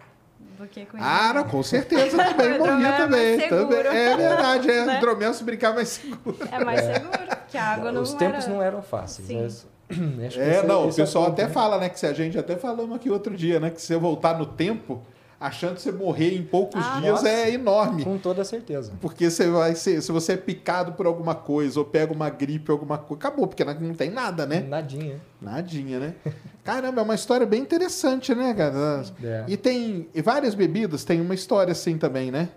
do 0.60 0.68
que 0.68 0.86
com 0.86 0.98
Ah, 1.00 1.32
não, 1.34 1.44
com 1.44 1.62
certeza 1.64 2.18
também 2.24 2.58
morria 2.60 2.88
é 2.88 2.98
também, 2.98 3.50
também. 3.50 3.78
É 3.80 4.18
verdade, 4.18 4.70
é. 4.70 4.86
Né? 4.86 4.98
Hidromel 4.98 5.34
se 5.34 5.44
brincar 5.44 5.74
mais 5.74 5.88
seguro. 5.90 6.38
É 6.52 6.64
mais 6.64 6.82
seguro, 6.82 7.18
porque 7.40 7.58
a 7.58 7.64
água 7.66 7.92
não 7.92 8.02
Os 8.02 8.14
tempos 8.14 8.44
era... 8.46 8.54
não 8.54 8.62
eram 8.62 8.82
fáceis. 8.82 9.28
Sim. 9.28 9.42
mas- 9.42 9.54
acho 9.54 9.66
que 9.66 9.72
É, 10.22 10.28
esse- 10.58 10.68
não, 10.68 10.86
o 10.86 10.90
esse 10.90 11.02
é 11.02 11.06
pessoal 11.06 11.28
até 11.28 11.44
né? 11.48 11.50
fala, 11.50 11.78
né, 11.78 11.90
que 11.90 12.00
se 12.00 12.06
a 12.06 12.14
gente 12.14 12.38
até 12.38 12.56
falamos 12.56 12.96
aqui 12.96 13.10
outro 13.10 13.36
dia, 13.36 13.60
né, 13.60 13.70
que 13.70 13.82
se 13.82 13.88
você 13.88 13.98
voltar 13.98 14.38
no 14.38 14.46
tempo, 14.46 15.02
a 15.40 15.50
chance 15.50 15.76
de 15.78 15.82
você 15.82 15.92
morrer 15.92 16.36
em 16.36 16.44
poucos 16.44 16.86
Ah, 16.86 17.00
dias 17.00 17.12
nossa. 17.14 17.30
é 17.30 17.52
enorme. 17.52 18.04
Com 18.04 18.18
toda 18.20 18.44
certeza. 18.46 18.94
Porque 19.02 19.28
você 19.30 19.50
vai 19.50 19.74
ser, 19.74 20.00
se 20.02 20.12
você 20.12 20.34
é 20.34 20.38
picado 20.38 20.92
por 20.94 21.08
alguma 21.08 21.34
coisa 21.34 21.80
ou 21.80 21.86
pega 21.86 22.14
uma 22.14 22.30
gripe, 22.30 22.70
alguma 22.72 22.98
coisa, 23.00 23.16
acabou, 23.16 23.48
porque 23.48 23.64
não 23.66 23.74
não 23.74 23.94
tem 23.96 24.12
nada, 24.12 24.46
né? 24.46 24.60
Nadinha. 24.62 25.20
Nadinha, 25.42 26.00
né? 26.00 26.14
Caramba, 26.64 27.02
é 27.02 27.04
uma 27.04 27.16
história 27.16 27.46
bem 27.48 27.60
interessante, 27.62 28.36
né, 28.36 28.54
cara? 28.54 29.04
É. 29.24 29.44
E 29.48 29.58
tem 29.58 30.08
e 30.14 30.22
várias 30.22 30.54
bebidas, 30.54 31.04
tem 31.04 31.20
uma 31.20 31.34
história 31.34 31.72
assim 31.72 31.98
também, 31.98 32.30
né? 32.30 32.50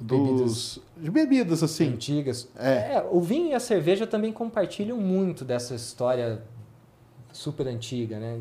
Dos, 0.00 0.80
de 0.96 1.10
bebidas, 1.10 1.62
assim. 1.62 1.88
Antigas. 1.88 2.48
É. 2.56 2.94
É, 2.94 3.08
o 3.10 3.20
vinho 3.20 3.48
e 3.48 3.54
a 3.54 3.60
cerveja 3.60 4.06
também 4.06 4.32
compartilham 4.32 4.96
muito 4.96 5.44
dessa 5.44 5.74
história 5.74 6.42
super 7.32 7.66
antiga, 7.66 8.18
né? 8.18 8.40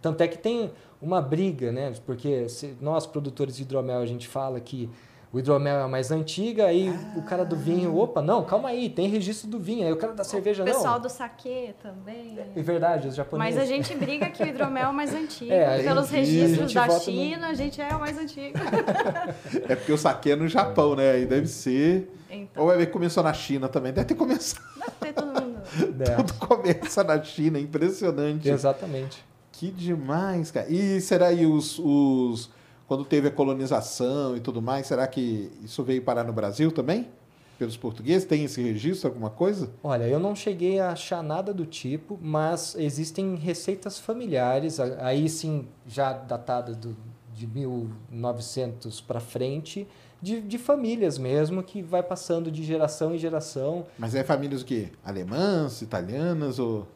Tanto 0.00 0.22
é 0.22 0.28
que 0.28 0.38
tem 0.38 0.70
uma 1.00 1.20
briga, 1.20 1.72
né? 1.72 1.92
Porque 2.06 2.48
se 2.48 2.76
nós, 2.80 3.06
produtores 3.06 3.56
de 3.56 3.62
hidromel, 3.62 4.00
a 4.00 4.06
gente 4.06 4.28
fala 4.28 4.60
que 4.60 4.88
o 5.32 5.38
hidromel 5.38 5.78
é 5.78 5.82
a 5.82 5.88
mais 5.88 6.10
antiga, 6.10 6.66
aí 6.66 6.92
o 7.16 7.22
cara 7.22 7.44
do 7.44 7.54
vinho, 7.54 7.96
opa, 7.96 8.20
não, 8.20 8.44
calma 8.44 8.70
aí, 8.70 8.90
tem 8.90 9.08
registro 9.08 9.48
do 9.48 9.60
vinho, 9.60 9.86
aí 9.86 9.92
o 9.92 9.96
cara 9.96 10.12
da 10.12 10.24
cerveja 10.24 10.62
O 10.62 10.66
pessoal 10.66 10.94
não. 10.94 11.02
do 11.02 11.08
saquê 11.08 11.72
também. 11.80 12.36
É 12.56 12.62
verdade, 12.62 13.06
os 13.08 13.14
japoneses. 13.14 13.54
Mas 13.56 13.62
a 13.62 13.66
gente 13.66 13.94
briga 13.94 14.28
que 14.30 14.42
o 14.42 14.46
hidromel 14.46 14.84
é 14.84 14.88
o 14.88 14.94
mais 14.94 15.14
antigo. 15.14 15.52
É, 15.52 15.82
Pelos 15.82 16.10
registros 16.10 16.72
da 16.74 16.82
vota 16.86 16.94
no- 16.94 17.00
China, 17.00 17.46
a 17.48 17.54
gente 17.54 17.80
é 17.80 17.94
o 17.94 18.00
mais 18.00 18.18
antigo. 18.18 18.58
É 19.68 19.76
porque 19.76 19.92
o 19.92 19.98
saque 19.98 20.32
é 20.32 20.36
no 20.36 20.48
Japão, 20.48 20.96
né? 20.96 21.12
Aí 21.12 21.26
deve 21.26 21.46
ser. 21.46 22.10
Então, 22.28 22.64
Ou 22.64 22.70
ver 22.76 22.86
que 22.86 22.92
começou 22.92 23.22
na 23.22 23.32
China 23.32 23.68
também. 23.68 23.92
Deve 23.92 24.06
ter 24.06 24.14
começado. 24.14 24.62
deve 24.78 24.92
ter 25.00 25.12
todo 25.12 25.26
mundo. 25.40 25.50
É, 26.00 26.14
Tudo 26.16 26.32
começa 26.34 27.04
na 27.04 27.22
China, 27.22 27.58
impressionante. 27.58 28.48
exatamente. 28.48 29.24
Que 29.52 29.70
demais, 29.70 30.50
cara. 30.50 30.66
E 30.68 31.00
será 31.00 31.26
aí 31.28 31.46
os, 31.46 31.78
os. 31.78 32.50
Quando 32.90 33.04
teve 33.04 33.28
a 33.28 33.30
colonização 33.30 34.36
e 34.36 34.40
tudo 34.40 34.60
mais, 34.60 34.88
será 34.88 35.06
que 35.06 35.48
isso 35.62 35.84
veio 35.84 36.02
parar 36.02 36.24
no 36.24 36.32
Brasil 36.32 36.72
também? 36.72 37.06
Pelos 37.56 37.76
portugueses? 37.76 38.24
Tem 38.24 38.42
esse 38.42 38.60
registro, 38.60 39.08
alguma 39.08 39.30
coisa? 39.30 39.70
Olha, 39.80 40.08
eu 40.08 40.18
não 40.18 40.34
cheguei 40.34 40.80
a 40.80 40.90
achar 40.90 41.22
nada 41.22 41.54
do 41.54 41.64
tipo, 41.64 42.18
mas 42.20 42.74
existem 42.74 43.36
receitas 43.36 43.96
familiares, 43.96 44.80
aí 44.80 45.28
sim, 45.28 45.68
já 45.86 46.12
datadas 46.12 46.76
do, 46.76 46.96
de 47.32 47.46
1900 47.46 49.00
para 49.02 49.20
frente, 49.20 49.86
de, 50.20 50.40
de 50.40 50.58
famílias 50.58 51.16
mesmo, 51.16 51.62
que 51.62 51.80
vai 51.80 52.02
passando 52.02 52.50
de 52.50 52.64
geração 52.64 53.14
em 53.14 53.18
geração, 53.18 53.86
Mas 53.96 54.16
é 54.16 54.24
famílias 54.24 54.62
o 54.62 54.64
quê? 54.64 54.88
Alemãs, 55.04 55.80
italianas 55.80 56.58
ou. 56.58 56.88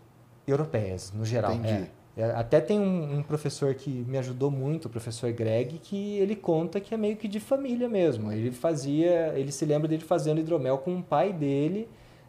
europeias, 0.44 1.12
no 1.12 1.24
geral. 1.24 1.52
Entendi. 1.52 1.72
é. 1.72 2.03
É, 2.16 2.24
Até 2.32 2.60
tem 2.60 2.78
um, 2.78 3.18
um 3.18 3.22
professor 3.22 3.74
que 3.74 3.90
me 3.90 4.18
ajudou 4.18 4.50
muito, 4.50 4.86
o 4.86 4.90
professor 4.90 5.32
Greg, 5.32 5.78
que 5.78 6.18
ele 6.18 6.36
conta 6.36 6.80
que 6.80 6.94
é 6.94 6.96
meio 6.96 7.16
que 7.16 7.26
de 7.26 7.40
família 7.40 7.88
mesmo. 7.88 8.30
Ele 8.32 8.52
fazia, 8.52 9.32
ele 9.36 9.50
se 9.50 9.64
lembra 9.64 9.88
dele 9.88 10.04
fazendo 10.04 10.40
hidromel 10.40 10.78
com 10.78 10.96
o 10.96 11.02
pai 11.02 11.32
dele, 11.32 11.88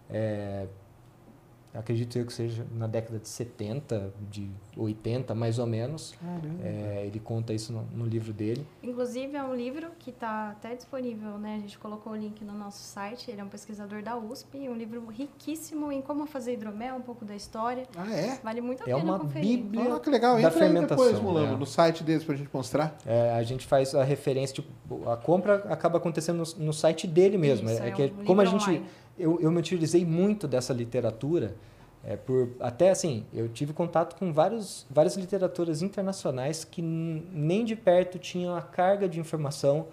é, 0.09 0.65
acredito 1.77 2.17
eu 2.17 2.25
que 2.25 2.33
seja 2.33 2.65
na 2.71 2.87
década 2.87 3.19
de 3.19 3.27
70, 3.27 4.13
de 4.29 4.49
80 4.77 5.33
mais 5.35 5.59
ou 5.59 5.65
menos. 5.67 6.13
É, 6.63 7.03
ele 7.05 7.19
conta 7.19 7.53
isso 7.53 7.71
no, 7.73 7.83
no 7.93 8.05
livro 8.05 8.31
dele. 8.33 8.65
Inclusive, 8.83 9.35
é 9.35 9.43
um 9.43 9.55
livro 9.55 9.87
que 9.99 10.09
está 10.09 10.49
até 10.51 10.75
disponível, 10.75 11.37
né? 11.37 11.55
A 11.55 11.59
gente 11.59 11.77
colocou 11.77 12.13
o 12.13 12.15
link 12.15 12.43
no 12.43 12.53
nosso 12.53 12.79
site. 12.83 13.29
Ele 13.29 13.41
é 13.41 13.43
um 13.43 13.49
pesquisador 13.49 14.01
da 14.01 14.17
USP. 14.17 14.57
Um 14.69 14.75
livro 14.75 15.05
riquíssimo 15.07 15.91
em 15.91 16.01
como 16.01 16.25
fazer 16.25 16.53
hidromel, 16.53 16.95
um 16.95 17.01
pouco 17.01 17.25
da 17.25 17.35
história. 17.35 17.83
Ah, 17.95 18.11
é? 18.11 18.39
Vale 18.43 18.61
muito 18.61 18.81
a 18.83 18.89
É 18.89 18.95
pena 18.95 19.03
uma 19.03 19.19
conferir. 19.19 19.59
bíblia 19.59 19.93
Ah, 19.95 19.99
que 19.99 20.09
legal. 20.09 20.33
da 20.35 20.41
Entra 20.41 20.53
aí 20.53 20.59
fermentação. 20.59 21.05
depois, 21.05 21.21
Mulambo, 21.23 21.51
né? 21.53 21.57
no 21.57 21.65
site 21.65 22.03
deles 22.03 22.23
pra 22.23 22.35
gente 22.35 22.49
mostrar. 22.53 22.97
É, 23.05 23.31
a 23.31 23.43
gente 23.43 23.65
faz 23.65 23.93
a 23.95 24.03
referência, 24.03 24.55
tipo, 24.55 25.09
a 25.09 25.17
compra 25.17 25.55
acaba 25.69 25.97
acontecendo 25.97 26.43
no, 26.57 26.65
no 26.65 26.73
site 26.73 27.07
dele 27.07 27.37
mesmo. 27.37 27.69
Isso, 27.69 27.81
é, 27.81 27.89
é 27.89 27.91
que, 27.91 28.03
um 28.03 28.25
como 28.25 28.41
a 28.41 28.45
gente, 28.45 28.63
online. 28.69 28.85
Eu, 29.17 29.39
eu 29.39 29.51
me 29.51 29.59
utilizei 29.59 30.05
muito 30.05 30.47
dessa 30.47 30.73
literatura, 30.73 31.55
é, 32.03 32.15
por 32.15 32.49
até 32.59 32.91
assim, 32.91 33.25
eu 33.33 33.49
tive 33.49 33.73
contato 33.73 34.15
com 34.15 34.31
vários, 34.31 34.85
várias 34.89 35.15
literaturas 35.15 35.81
internacionais 35.81 36.63
que 36.63 36.81
nem 36.81 37.65
de 37.65 37.75
perto 37.75 38.19
tinham 38.19 38.55
a 38.55 38.61
carga 38.61 39.09
de 39.09 39.19
informação 39.19 39.87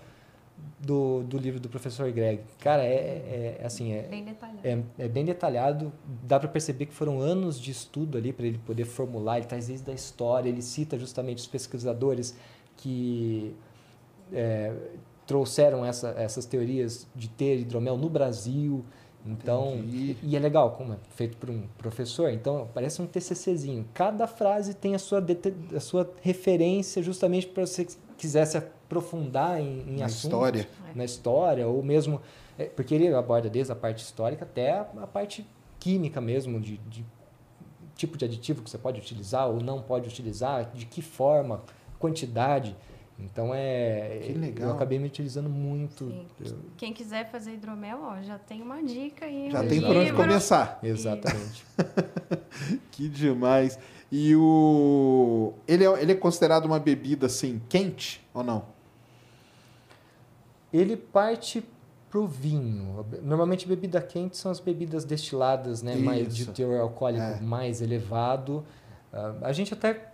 do, 0.79 1.23
do 1.23 1.39
livro 1.39 1.59
do 1.59 1.69
professor 1.69 2.11
Greg. 2.13 2.43
Cara, 2.59 2.85
é, 2.85 3.59
é 3.61 3.65
assim, 3.65 3.93
é, 3.93 4.03
Bem 4.03 4.25
detalhado. 4.25 4.61
é, 4.63 4.83
é 4.99 5.09
bem 5.09 5.25
detalhado, 5.25 5.93
dá 6.23 6.39
para 6.39 6.49
perceber 6.49 6.87
que 6.87 6.93
foram 6.93 7.21
anos 7.21 7.59
de 7.59 7.71
estudo 7.71 8.19
ali 8.19 8.33
para 8.33 8.47
ele 8.47 8.59
poder 8.59 8.85
formular, 8.85 9.39
ele 9.39 9.47
traz 9.47 9.69
desde 9.69 9.91
a 9.91 9.95
história, 9.95 10.49
ele 10.49 10.63
cita 10.63 10.99
justamente 10.99 11.39
os 11.39 11.47
pesquisadores 11.47 12.37
que 12.77 13.57
é, 14.33 14.75
trouxeram 15.27 15.85
essa, 15.85 16.11
essas 16.19 16.45
teorias 16.45 17.07
de 17.15 17.29
ter 17.29 17.59
hidromel 17.61 17.97
no 17.97 18.09
Brasil. 18.09 18.85
Então, 19.25 19.75
Entendi. 19.77 20.17
e 20.23 20.37
é 20.37 20.39
legal, 20.41 20.73
como 20.73 20.95
é 20.95 20.97
feito 21.15 21.37
por 21.37 21.49
um 21.49 21.63
professor, 21.79 22.31
então 22.33 22.69
parece 22.75 23.01
um 23.01 23.07
TCCzinho. 23.07 23.87
Cada 23.95 24.27
frase 24.27 24.75
tem 24.75 24.95
a 24.97 24.99
sua, 24.99 25.25
a 25.77 25.81
sua 25.81 26.11
referência 26.23 27.01
justamente 27.03 27.47
para 27.47 27.65
você 27.65 27.85
que 27.85 27.95
quisesse 28.19 28.57
aprofundar 28.59 29.61
em, 29.61 29.81
em 29.89 29.97
Na 29.99 30.07
assuntos 30.07 30.25
história. 30.25 30.69
na 30.95 31.05
história, 31.05 31.69
ou 31.69 31.83
mesmo. 31.85 32.21
é, 32.59 32.65
porque 32.65 32.95
ele 32.95 33.15
aborda 33.15 33.49
desde 33.49 33.73
a 33.73 33.77
parte 33.77 34.03
histórica 34.03 34.45
até 34.45 34.73
a, 34.73 34.81
a 35.03 35.07
parte 35.07 35.47
química 35.79 36.21
mesmo, 36.21 36.61
de, 36.61 36.79
de 36.79 37.05
tipo 37.95 38.17
de 38.19 38.25
aditivo 38.25 38.63
que 38.63 38.71
você 38.71 38.79
pode 38.79 38.99
utilizar 39.01 39.49
ou 39.49 39.61
não 39.61 39.81
pode 39.81 40.09
utilizar, 40.09 40.71
de 40.75 40.85
que 40.87 41.01
forma, 41.01 41.63
quantidade. 41.99 42.77
Então 43.19 43.53
é. 43.55 44.21
Que 44.23 44.33
legal. 44.33 44.71
Eu 44.71 44.75
acabei 44.75 44.99
me 44.99 45.07
utilizando 45.07 45.49
muito. 45.49 46.07
Sim. 46.45 46.57
Quem 46.77 46.93
quiser 46.93 47.31
fazer 47.31 47.53
hidromel, 47.55 47.99
ó, 48.03 48.21
já 48.23 48.39
tem 48.39 48.61
uma 48.63 48.83
dica 48.83 49.27
aí. 49.27 49.51
Já 49.51 49.63
um 49.63 49.69
tem 49.69 49.81
por 49.81 49.91
onde 49.91 50.01
livro. 50.07 50.17
começar. 50.17 50.79
Exatamente. 50.83 51.65
Que 52.91 53.09
demais. 53.09 53.79
E 54.11 54.37
o. 54.37 55.55
Ele 55.67 55.85
é, 55.85 56.03
ele 56.03 56.13
é 56.13 56.15
considerado 56.15 56.67
uma 56.67 56.79
bebida 56.79 57.27
assim, 57.27 57.61
quente 57.69 58.23
ou 58.35 58.45
não? 58.45 58.67
Ele 60.73 60.97
parte 60.97 61.65
pro 62.11 62.27
vinho. 62.27 63.05
Normalmente 63.23 63.67
bebida 63.67 64.01
quente 64.03 64.37
são 64.37 64.51
as 64.53 64.61
bebidas 64.61 65.05
destiladas, 65.05 65.83
né? 65.83 65.97
Mais 65.97 66.35
de 66.37 66.47
teor 66.47 66.81
alcoólico 66.81 67.23
É. 67.25 67.41
mais 67.41 67.81
elevado. 67.81 68.65
Ah, 69.13 69.35
a 69.43 69.53
gente 69.53 69.73
até 69.73 70.11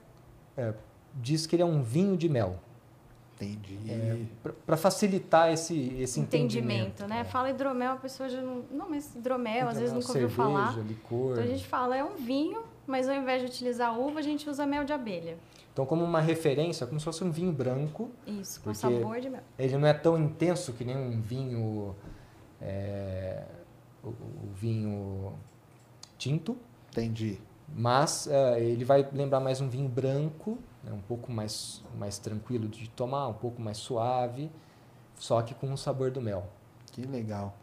é, 0.56 0.72
diz 1.14 1.46
que 1.46 1.56
ele 1.56 1.62
é 1.62 1.66
um 1.66 1.82
vinho 1.82 2.16
de 2.16 2.28
mel. 2.28 2.60
Entendi. 3.40 4.26
Para 4.66 4.76
facilitar 4.76 5.52
esse, 5.52 5.74
esse 6.00 6.18
Entendimento, 6.20 7.02
entendimento. 7.02 7.06
né? 7.08 7.20
É. 7.20 7.24
Fala 7.24 7.50
hidromel, 7.50 7.92
a 7.92 7.96
pessoa 7.96 8.28
já 8.28 8.40
não. 8.42 8.64
Não, 8.70 8.90
mas 8.90 9.14
hidromel, 9.14 9.68
às 9.68 9.78
vezes 9.78 9.90
Hidromel, 9.94 10.00
nunca 10.00 10.12
ouviu 10.12 10.28
falar. 10.30 10.72
cerveja, 10.74 10.88
licor. 10.88 11.32
Então 11.32 11.44
a 11.44 11.46
gente 11.46 11.66
fala, 11.66 11.96
é 11.96 12.02
um 12.02 12.16
vinho, 12.16 12.62
mas 12.86 13.08
ao 13.08 13.14
invés 13.14 13.42
de 13.42 13.46
utilizar 13.48 13.98
uva, 13.98 14.18
a 14.18 14.22
gente 14.22 14.48
usa 14.50 14.66
mel 14.66 14.84
de 14.84 14.92
abelha. 14.92 15.36
Então, 15.72 15.86
como 15.86 16.04
uma 16.04 16.20
referência, 16.20 16.84
como 16.88 16.98
se 16.98 17.04
fosse 17.04 17.22
um 17.22 17.30
vinho 17.30 17.52
branco. 17.52 18.10
Isso, 18.26 18.60
com 18.60 18.74
sabor 18.74 19.20
de 19.20 19.30
mel. 19.30 19.42
Ele 19.56 19.76
não 19.78 19.86
é 19.86 19.94
tão 19.94 20.18
intenso 20.18 20.72
que 20.72 20.84
nem 20.84 20.96
um 20.96 21.20
vinho. 21.20 21.94
é, 22.60 23.44
o, 24.02 24.08
o 24.08 24.48
vinho 24.54 25.32
tinto, 26.16 26.56
Entendi. 26.90 27.38
mas 27.72 28.26
é, 28.26 28.60
ele 28.60 28.84
vai 28.84 29.08
lembrar 29.12 29.38
mais 29.38 29.60
um 29.60 29.68
vinho 29.68 29.88
branco, 29.88 30.58
né, 30.88 30.94
um 30.94 31.00
pouco 31.00 31.30
mais, 31.30 31.82
mais 31.98 32.18
tranquilo 32.18 32.68
de 32.68 32.88
tomar, 32.90 33.28
um 33.28 33.34
pouco 33.34 33.60
mais 33.60 33.76
suave, 33.78 34.50
só 35.16 35.42
que 35.42 35.54
com 35.54 35.72
o 35.72 35.76
sabor 35.76 36.10
do 36.10 36.20
mel. 36.20 36.46
Que 36.92 37.02
legal. 37.02 37.54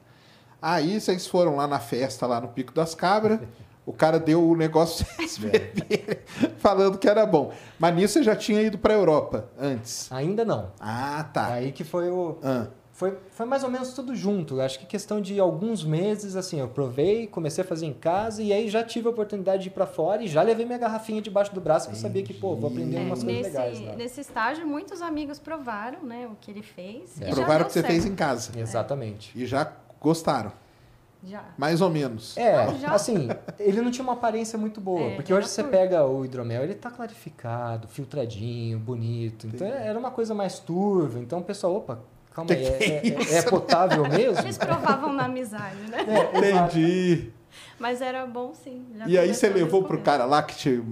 Aí 0.61 0.99
vocês 0.99 1.27
foram 1.27 1.55
lá 1.55 1.67
na 1.67 1.79
festa, 1.79 2.25
lá 2.25 2.41
no 2.41 2.47
Pico 2.49 2.73
das 2.73 2.95
Cabras. 2.95 3.39
O 3.85 3.93
cara 3.93 4.19
deu 4.19 4.43
o 4.49 4.55
negócio 4.55 5.05
pra 5.05 5.15
vocês 5.15 5.37
beberem, 5.37 6.17
falando 6.57 6.97
que 6.97 7.07
era 7.07 7.25
bom. 7.25 7.53
Mas 7.77 7.95
nisso 7.95 8.13
você 8.13 8.23
já 8.23 8.35
tinha 8.35 8.61
ido 8.61 8.77
pra 8.77 8.93
Europa 8.93 9.47
antes. 9.59 10.11
Ainda 10.11 10.43
não. 10.43 10.71
Ah, 10.79 11.23
tá. 11.31 11.53
Aí 11.53 11.71
que 11.71 11.83
foi 11.83 12.09
o. 12.09 12.39
Ah, 12.41 12.67
Foi, 12.95 13.17
foi 13.29 13.45
mais 13.45 13.61
ou 13.61 13.69
menos 13.69 13.91
tudo 13.93 14.15
junto. 14.15 14.61
Acho 14.61 14.79
que 14.79 14.85
questão 14.85 15.19
de 15.19 15.37
alguns 15.37 15.83
meses, 15.83 16.37
assim, 16.37 16.61
eu 16.61 16.69
provei, 16.69 17.27
comecei 17.27 17.61
a 17.61 17.67
fazer 17.67 17.85
em 17.85 17.93
casa 17.93 18.41
e 18.41 18.53
aí 18.53 18.69
já 18.69 18.85
tive 18.85 19.07
a 19.07 19.11
oportunidade 19.11 19.63
de 19.63 19.67
ir 19.67 19.71
pra 19.73 19.85
fora 19.85 20.23
e 20.23 20.27
já 20.29 20.41
levei 20.41 20.65
minha 20.65 20.77
garrafinha 20.77 21.21
debaixo 21.21 21.53
do 21.53 21.59
braço 21.59 21.87
porque 21.87 21.97
eu 21.97 22.01
sabia 22.01 22.23
que, 22.23 22.33
pô, 22.33 22.55
vou 22.55 22.69
aprender 22.69 22.95
É, 22.95 22.99
umas 23.01 23.21
coisas 23.21 23.25
nesse, 23.43 23.49
legais 23.57 23.81
lá. 23.81 23.95
nesse 23.97 24.21
estágio, 24.21 24.65
muitos 24.65 25.01
amigos 25.01 25.39
provaram 25.39 26.03
né, 26.03 26.25
o 26.31 26.37
que 26.39 26.49
ele 26.49 26.61
fez. 26.63 27.21
É. 27.21 27.25
e 27.25 27.27
já 27.27 27.35
provaram 27.35 27.57
deu 27.59 27.65
que 27.67 27.73
você 27.73 27.81
certo. 27.81 27.91
fez 27.91 28.05
em 28.05 28.15
casa. 28.15 28.57
Exatamente. 28.57 29.31
E 29.37 29.45
já 29.45 29.73
gostaram. 29.99 30.53
Já. 31.21 31.43
Mais 31.57 31.81
ou 31.81 31.89
menos. 31.89 32.37
É, 32.37 32.73
já. 32.75 32.93
assim, 32.93 33.27
ele 33.59 33.81
não 33.81 33.91
tinha 33.91 34.03
uma 34.03 34.13
aparência 34.13 34.57
muito 34.57 34.79
boa. 34.79 35.01
É, 35.01 35.15
porque 35.15 35.33
hoje 35.33 35.49
você 35.49 35.65
pega 35.65 36.05
o 36.05 36.23
hidromel, 36.23 36.63
ele 36.63 36.75
tá 36.75 36.89
clarificado, 36.89 37.89
filtradinho, 37.89 38.79
bonito. 38.79 39.47
Então 39.47 39.67
era 39.67 39.99
uma 39.99 40.11
coisa 40.11 40.33
mais 40.33 40.59
turva. 40.59 41.19
Então 41.19 41.39
o 41.39 41.43
pessoal, 41.43 41.75
opa, 41.75 41.99
calma 42.35 42.51
aí, 42.53 42.65
é, 42.65 43.07
é- 43.07 43.37
é 43.37 43.41
potável 43.43 44.07
mesmo? 44.09 44.39
Eles 44.43 44.57
provavam 44.57 45.13
na 45.13 45.25
amizade, 45.25 45.77
né? 45.89 46.05
É. 46.07 46.37
Entendi. 46.37 47.31
Mas 47.79 48.01
era 48.01 48.25
bom 48.25 48.53
sim. 48.53 48.85
já 48.95 49.07
E 49.07 49.17
aí 49.17 49.33
você 49.33 49.49
levou 49.49 49.83
pro 49.83 50.01
cara 50.01 50.25
lá 50.25 50.43
que 50.43 50.55
te. 50.55 50.83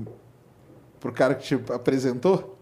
Pro 1.00 1.12
cara 1.12 1.36
que 1.36 1.44
te 1.44 1.72
apresentou? 1.74 2.58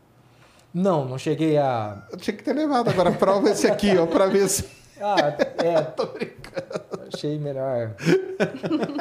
Não, 0.74 1.06
não 1.06 1.17
cheguei 1.17 1.58
a. 1.58 2.02
Eu 2.12 2.17
tinha 2.17 2.36
que 2.36 2.44
ter 2.44 2.54
levado. 2.54 2.89
Agora 2.89 3.12
prova 3.12 3.50
esse 3.50 3.67
aqui, 3.67 3.96
ó, 3.98 4.06
pra 4.08 4.26
ver 4.28 4.48
se. 4.50 4.65
Ah, 5.04 5.36
é. 5.58 5.82
Tô 5.98 6.06
brincando. 6.06 7.02
Achei 7.12 7.39
melhor. 7.39 7.96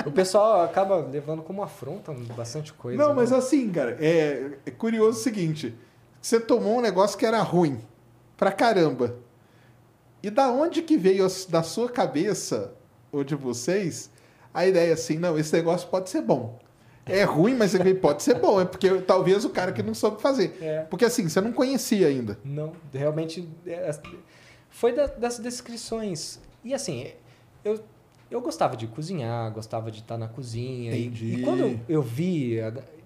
o 0.06 0.10
pessoal 0.10 0.62
acaba 0.62 0.96
levando 0.96 1.42
como 1.42 1.62
afronta 1.62 2.10
bastante 2.34 2.72
coisa. 2.72 2.96
Não, 2.96 3.10
né? 3.10 3.16
mas 3.16 3.30
assim, 3.34 3.70
cara, 3.70 3.98
é, 4.00 4.52
é 4.64 4.70
curioso 4.70 5.18
o 5.20 5.22
seguinte: 5.22 5.74
você 6.18 6.40
tomou 6.40 6.78
um 6.78 6.80
negócio 6.80 7.18
que 7.18 7.26
era 7.26 7.42
ruim 7.42 7.78
pra 8.34 8.50
caramba. 8.50 9.14
E 10.22 10.30
da 10.30 10.50
onde 10.50 10.82
que 10.82 10.96
veio 10.96 11.26
da 11.48 11.62
sua 11.62 11.88
cabeça, 11.88 12.74
ou 13.10 13.24
de 13.24 13.34
vocês, 13.34 14.10
a 14.52 14.66
ideia 14.66 14.92
assim, 14.94 15.18
não, 15.18 15.38
esse 15.38 15.52
negócio 15.54 15.88
pode 15.88 16.10
ser 16.10 16.22
bom. 16.22 16.58
É 17.06 17.24
ruim, 17.24 17.54
mas 17.56 17.74
ele 17.74 17.94
pode 17.94 18.22
ser 18.22 18.34
bom. 18.38 18.60
É 18.60 18.64
porque 18.64 18.88
talvez 19.00 19.44
o 19.44 19.50
cara 19.50 19.72
que 19.72 19.82
não 19.82 19.94
soube 19.94 20.20
fazer. 20.22 20.56
É. 20.60 20.82
Porque 20.82 21.04
assim, 21.04 21.28
você 21.28 21.40
não 21.40 21.52
conhecia 21.52 22.06
ainda. 22.06 22.38
Não, 22.44 22.72
realmente 22.92 23.48
é, 23.66 23.90
foi 24.68 24.92
da- 24.92 25.06
das 25.06 25.38
descrições. 25.38 26.38
E 26.62 26.72
assim, 26.74 27.10
eu, 27.64 27.80
eu 28.30 28.40
gostava 28.40 28.76
de 28.76 28.86
cozinhar, 28.86 29.50
gostava 29.52 29.90
de 29.90 30.00
estar 30.00 30.18
na 30.18 30.28
cozinha. 30.28 30.92
E- 30.94 31.06
Entendi. 31.06 31.34
E, 31.36 31.42
quando 31.42 31.60
eu, 31.60 31.80
eu 31.88 32.02
vi. 32.02 32.58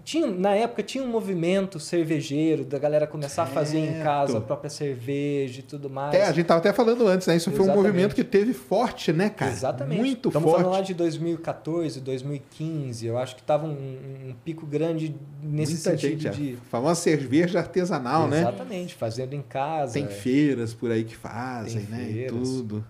Tinha, 0.04 0.26
na 0.26 0.54
época 0.54 0.82
tinha 0.82 1.02
um 1.02 1.08
movimento 1.08 1.80
cervejeiro 1.80 2.62
da 2.62 2.78
galera 2.78 3.06
começar 3.06 3.44
a 3.44 3.46
fazer 3.46 3.78
em 3.78 4.02
casa 4.02 4.24
a 4.24 4.34
Certo. 4.34 4.44
própria 4.46 4.68
cerveja 4.68 5.60
e 5.60 5.62
tudo 5.62 5.88
mais. 5.88 6.14
É, 6.14 6.24
a 6.26 6.32
gente 6.32 6.44
tava 6.44 6.60
até 6.60 6.74
falando 6.74 7.06
antes, 7.06 7.26
né? 7.26 7.36
Isso 7.36 7.50
foi 7.50 7.60
um 7.60 7.62
Exatamente. 7.64 7.86
movimento 7.86 8.14
que 8.14 8.22
teve 8.22 8.52
forte, 8.52 9.14
né, 9.14 9.30
cara? 9.30 9.50
Exatamente. 9.50 9.98
Muito 9.98 10.28
Estamos 10.28 10.50
forte. 10.50 10.62
falando 10.62 10.76
lá 10.76 10.82
de 10.82 10.92
2014, 10.92 12.00
2015. 12.00 13.06
Eu 13.06 13.16
acho 13.16 13.34
que 13.34 13.42
tava 13.42 13.66
um, 13.66 13.70
um 13.70 14.34
pico 14.44 14.66
grande 14.66 15.14
nesse 15.42 15.72
Muita 15.72 15.90
sentido 15.98 16.20
gente, 16.20 16.36
de. 16.36 16.54
a 16.62 16.70
famosa 16.70 17.00
cerveja 17.00 17.58
artesanal, 17.60 18.28
né? 18.28 18.40
Exatamente, 18.40 18.94
fazendo 18.94 19.32
em 19.32 19.42
casa. 19.42 19.94
Tem 19.94 20.06
feiras 20.06 20.74
por 20.74 20.90
aí 20.90 21.04
que 21.04 21.16
fazem, 21.16 21.80
Tem 21.86 21.90
né? 21.98 22.06
E 22.10 22.12
feiras. 22.12 22.30
tudo. 22.36 22.84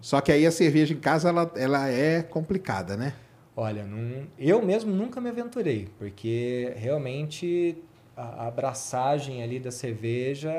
Só 0.00 0.20
que 0.20 0.32
aí 0.32 0.44
a 0.44 0.50
cerveja 0.50 0.92
em 0.92 0.98
casa, 0.98 1.28
ela, 1.28 1.50
ela 1.54 1.88
é 1.88 2.22
complicada, 2.22 2.96
né? 2.96 3.12
Olha, 3.56 3.84
não- 3.86 4.26
eu 4.38 4.62
mesmo 4.62 4.94
nunca 4.94 5.20
me 5.20 5.30
aventurei, 5.30 5.88
porque 5.98 6.72
realmente 6.76 7.76
a 8.16 8.44
a 8.44 8.46
abraçagem 8.48 9.42
ali 9.42 9.58
da 9.60 9.70
cerveja 9.70 10.50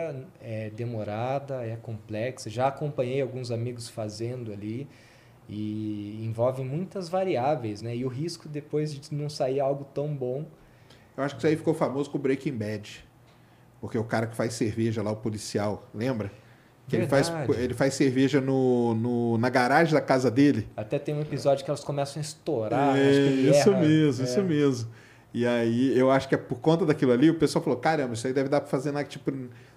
é 0.42 0.70
demorada, 0.70 1.66
é 1.66 1.76
complexa. 1.76 2.50
Já 2.50 2.68
acompanhei 2.68 3.22
alguns 3.22 3.50
amigos 3.52 3.90
fazendo 3.90 4.52
ali 4.52 4.88
e 5.50 6.24
envolve 6.26 6.64
muitas 6.64 7.10
variáveis, 7.10 7.82
né? 7.82 7.96
E 7.96 8.06
o 8.06 8.10
risco 8.10 8.48
depois 8.50 8.94
de 8.94 9.14
não 9.16 9.30
sair 9.30 9.60
algo 9.60 9.86
tão 9.94 10.16
bom. 10.16 10.46
Eu 11.18 11.24
acho 11.24 11.36
que 11.36 11.40
isso 11.40 11.48
aí 11.48 11.56
ficou 11.58 11.74
famoso 11.74 12.10
com 12.12 12.18
o 12.18 12.22
Breaking 12.22 12.54
Bad. 12.58 13.06
Porque 13.82 13.98
o 13.98 14.04
cara 14.04 14.28
que 14.28 14.36
faz 14.36 14.54
cerveja 14.54 15.04
lá, 15.04 15.12
o 15.12 15.16
policial, 15.18 15.88
lembra? 15.94 16.32
Que 16.88 16.96
ele 16.96 17.08
faz, 17.08 17.32
ele 17.58 17.74
faz 17.74 17.94
cerveja 17.96 18.40
no, 18.40 18.94
no- 18.96 19.38
na 19.38 19.50
garagem 19.50 19.94
da 19.94 20.00
casa 20.02 20.32
dele. 20.32 20.68
Até 20.76 20.98
tem 20.98 21.14
um 21.14 21.22
episódio 21.22 21.66
que 21.66 21.70
elas 21.70 21.84
começam 21.84 22.20
a 22.20 22.24
estourar. 22.24 22.96
é, 22.98 23.12
isso 23.12 23.70
erra. 23.72 23.80
mesmo, 23.82 24.24
É. 24.24 24.26
isso 24.30 24.42
mesmo. 24.44 24.90
E 25.34 25.46
aí, 25.46 25.98
eu 25.98 26.10
acho 26.10 26.30
que 26.30 26.34
é 26.36 26.38
por 26.38 26.60
conta 26.60 26.86
daquilo 26.86 27.12
ali, 27.12 27.30
o 27.30 27.36
pessoal 27.36 27.62
falou: 27.64 27.78
caramba, 27.78 28.14
isso 28.14 28.26
aí 28.26 28.32
deve 28.34 28.48
dar 28.48 28.62
pra 28.62 28.70
fazer 28.70 28.92
na, 28.94 29.04
tipo, 29.04 29.32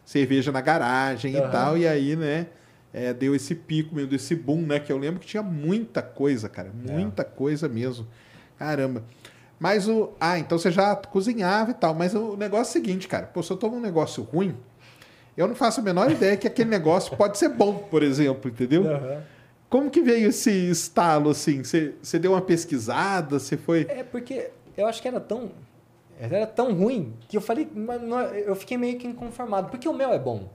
cerveja 0.05 0.53
na 0.53 0.61
garagem 0.61 1.35
e 1.35 1.39
Aham. 1.39 1.51
tal. 1.51 1.77
E 1.77 1.87
aí, 1.87 2.15
né, 2.15 2.47
é, 2.95 3.13
deu 3.13 3.35
esse 3.35 3.57
pico 3.57 3.93
mesmo, 3.95 4.15
esse 4.15 4.35
boom, 4.37 4.63
né? 4.63 4.79
Que 4.79 4.93
eu 4.93 4.97
lembro 4.97 5.19
que 5.19 5.27
tinha 5.27 5.43
muita 5.43 6.01
coisa, 6.03 6.49
cara. 6.49 6.71
É. 6.87 6.93
Muita 6.93 7.25
coisa 7.25 7.69
mesmo. 7.69 8.07
Caramba. 8.57 9.03
Mas 9.59 9.89
o. 9.89 10.13
Ah, 10.21 10.39
então 10.39 10.57
você 10.57 10.71
já 10.71 10.95
cozinhava 10.95 11.73
e 11.73 11.75
tal. 11.75 11.93
Mas 11.95 12.15
o 12.15 12.37
negócio 12.37 12.69
é 12.69 12.71
o 12.71 12.73
seguinte, 12.85 13.09
cara. 13.09 13.27
Pô, 13.27 13.43
se 13.43 13.51
eu 13.53 13.57
tomo 13.57 13.77
um 13.77 13.81
negócio 13.81 14.23
ruim, 14.23 14.55
eu 15.41 15.49
não 15.49 15.55
faço 15.55 15.81
a 15.81 15.83
menor 15.83 16.11
ideia 16.11 16.37
que 16.37 16.47
aquele 16.47 16.69
negócio 16.71 17.17
pode 17.17 17.39
ser 17.39 17.49
bom, 17.49 17.75
por 17.75 18.03
exemplo, 18.03 18.51
entendeu? 18.51 18.87
Aham. 18.87 19.23
Como 19.69 19.89
que 19.91 20.01
veio 20.03 20.29
esse 20.31 20.51
estalo 20.51 21.31
assim? 21.31 21.63
Você, 21.63 22.19
deu 22.19 22.33
uma 22.33 22.41
pesquisada? 22.43 23.39
Você 23.39 23.57
foi. 23.57 23.87
É 23.89 24.03
porque 24.03 24.51
eu 24.77 24.87
acho 24.87 25.01
que 25.01 25.07
era 25.09 25.21
tão 25.21 25.51
era 26.19 26.47
tão 26.47 26.75
ruim 26.75 27.15
que 27.29 27.37
eu 27.37 27.41
falei, 27.41 27.67
não- 27.75 28.21
eu 28.21 28.55
fiquei 28.55 28.77
meio 28.77 28.99
que 28.99 29.07
inconformado, 29.07 29.71
porque 29.71 29.89
o 29.89 29.95
mel 29.95 30.13
é 30.13 30.19
bom. 30.19 30.51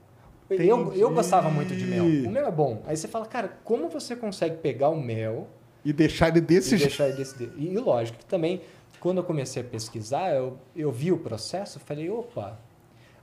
Eu, 0.48 0.56
Entendi. 0.82 1.00
eu 1.00 1.10
gostava 1.12 1.50
muito 1.50 1.76
de 1.76 1.86
mel. 1.86 2.04
O 2.06 2.30
mel 2.32 2.46
é 2.46 2.52
bom. 2.52 2.84
Aí 2.86 2.96
você 2.96 3.08
fala, 3.08 3.26
cara, 3.26 3.58
como 3.64 3.90
você 3.90 4.16
consegue 4.16 4.58
pegar 4.58 4.90
o 4.90 5.02
mel 5.02 5.48
E 5.84 5.92
deixar 5.92 6.28
ele 6.28 6.40
desse 6.42 6.70
jeito. 6.78 6.82
deixar 6.90 7.08
ele 7.08 7.18
desse... 7.18 7.50
E, 7.58 7.76
lógico 7.80 8.20
que 8.20 8.26
também, 8.26 8.62
quando 9.00 9.18
eu 9.18 9.24
comecei 9.24 9.64
a 9.64 9.66
pesquisar, 9.66 10.36
eu, 10.36 10.56
eu 10.76 10.92
vi 10.92 11.12
o 11.12 11.18
processo, 11.18 11.80
falei, 11.80 12.12
opa, 12.12 12.60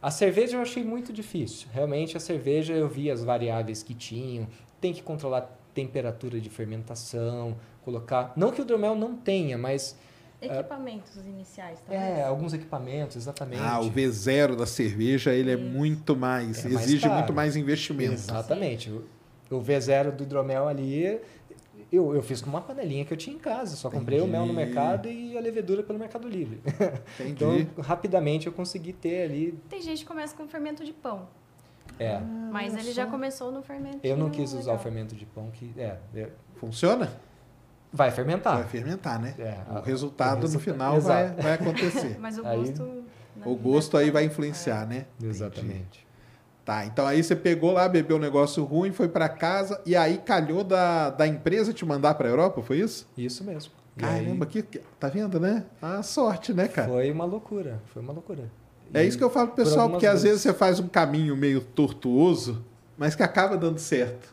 a 0.02 0.10
cerveja 0.10 0.56
eu 0.56 0.60
achei 0.60 0.82
muito 0.82 1.12
difícil. 1.12 1.68
Realmente 1.72 2.16
a 2.16 2.20
cerveja 2.20 2.72
eu 2.74 2.88
vi 2.88 3.08
as 3.10 3.22
variáveis 3.22 3.82
que 3.82 3.94
tinham, 3.94 4.48
tem 4.80 4.92
que 4.92 5.02
controlar 5.02 5.56
temperatura 5.72 6.40
de 6.40 6.50
fermentação, 6.50 7.56
colocar... 7.84 8.32
Não 8.36 8.50
que 8.50 8.60
o 8.60 8.64
hidromel 8.64 8.96
não 8.96 9.16
tenha, 9.16 9.56
mas... 9.56 9.96
Equipamentos 10.40 11.16
iniciais, 11.24 11.78
talvez. 11.86 12.18
É, 12.18 12.24
alguns 12.24 12.52
equipamentos, 12.52 13.16
exatamente. 13.16 13.62
Ah, 13.62 13.78
o 13.78 13.88
V0 13.88 14.56
da 14.56 14.66
cerveja, 14.66 15.32
ele 15.32 15.52
é 15.52 15.56
muito 15.56 16.16
mais, 16.16 16.66
É 16.66 16.68
mais 16.68 16.84
exige 16.84 17.02
caro. 17.04 17.14
muito 17.14 17.32
mais 17.32 17.54
investimento. 17.54 18.14
Exatamente. 18.14 18.90
O, 18.90 19.04
o 19.48 19.62
V0 19.62 20.10
do 20.10 20.24
hidromel 20.24 20.66
ali, 20.66 21.20
eu, 21.92 22.14
eu 22.14 22.22
fiz 22.22 22.40
com 22.40 22.48
uma 22.50 22.60
panelinha 22.60 23.04
que 23.04 23.12
eu 23.12 23.16
tinha 23.16 23.36
em 23.36 23.38
casa. 23.38 23.76
Só 23.76 23.90
comprei 23.90 24.20
o 24.20 24.26
mel 24.26 24.46
no 24.46 24.52
Entendi. 24.52 24.66
mercado 24.66 25.08
e 25.08 25.36
a 25.36 25.40
levedura 25.40 25.82
pelo 25.82 25.98
Mercado 25.98 26.26
Livre. 26.28 26.60
Entendi. 27.20 27.32
Então, 27.68 27.82
rapidamente 27.84 28.46
eu 28.46 28.52
consegui 28.52 28.92
ter 28.92 29.24
ali. 29.24 29.58
Tem 29.68 29.80
gente 29.82 30.00
que 30.00 30.06
começa 30.06 30.34
com 30.36 30.46
fermento 30.48 30.84
de 30.84 30.92
pão. 30.92 31.28
É. 31.98 32.18
Mas 32.50 32.74
ele 32.76 32.92
já 32.92 33.06
começou 33.06 33.52
no 33.52 33.62
fermento. 33.62 33.98
Eu 34.02 34.16
não 34.16 34.30
quis 34.30 34.50
usar 34.52 34.58
o 34.60 34.64
legal. 34.74 34.78
fermento 34.78 35.14
de 35.14 35.26
pão 35.26 35.50
que. 35.50 35.72
É. 35.76 35.96
é- 36.14 36.30
Funciona? 36.56 37.12
vai 37.94 38.10
fermentar. 38.10 38.54
Vai 38.56 38.68
fermentar, 38.68 39.20
né? 39.20 39.34
É, 39.38 39.58
o 39.70 39.76
a- 39.78 39.82
resultado 39.82 40.32
o 40.32 40.36
no 40.36 40.42
resulta- 40.46 40.64
final 40.72 40.98
vai, 41.00 41.24
Exato. 41.24 41.42
vai 41.42 41.52
acontecer. 41.52 42.16
Mas 42.20 42.38
o 42.38 42.46
Aí- 42.46 42.56
gosto. 42.58 43.04
o 43.44 43.54
gosto 43.56 43.96
aí 43.98 44.10
vai 44.10 44.22
É. 44.22 44.26
influenciar, 44.26 44.86
né? 44.86 45.04
Entendi. 45.22 46.06
Tá, 46.64 46.86
então 46.86 47.04
aí 47.06 47.22
você 47.24 47.34
pegou 47.34 47.72
lá, 47.72 47.88
bebeu 47.88 48.16
um 48.16 48.20
negócio 48.20 48.62
ruim, 48.62 48.92
foi 48.92 49.08
pra 49.08 49.28
casa 49.28 49.80
e 49.84 49.96
aí 49.96 50.18
calhou 50.18 50.62
da, 50.62 51.10
da 51.10 51.26
empresa 51.26 51.72
te 51.72 51.84
mandar 51.84 52.14
pra 52.14 52.28
Europa, 52.28 52.62
foi 52.62 52.78
isso? 52.78 53.08
Isso 53.18 53.42
mesmo. 53.42 53.72
E 54.00 54.04
aí 54.04 54.24
Caramba, 54.24 54.46
que, 54.46 54.62
tá 54.98 55.08
vendo, 55.08 55.40
né? 55.40 55.64
A 55.82 56.02
sorte, 56.04 56.54
né, 56.54 56.68
cara? 56.68 56.88
Foi 56.88 57.10
uma 57.10 57.24
loucura. 57.24 57.80
Foi 57.92 58.00
uma 58.00 58.12
loucura. 58.12 58.44
É 58.94 59.04
E- 59.04 59.08
isso 59.08 59.18
que 59.18 59.24
eu 59.24 59.28
falo 59.30 59.48
pro 59.48 59.56
pessoal, 59.56 59.90
porque 59.90 60.06
às 60.06 60.22
vezes 60.22 60.28
vezes- 60.28 60.42
você 60.42 60.52
faz 60.54 60.78
um 60.78 60.86
caminho 60.86 61.36
meio 61.36 61.60
tortuoso, 61.60 62.64
mas 62.96 63.14
que 63.16 63.22
acaba 63.24 63.56
dando 63.56 63.78
certo, 63.78 64.32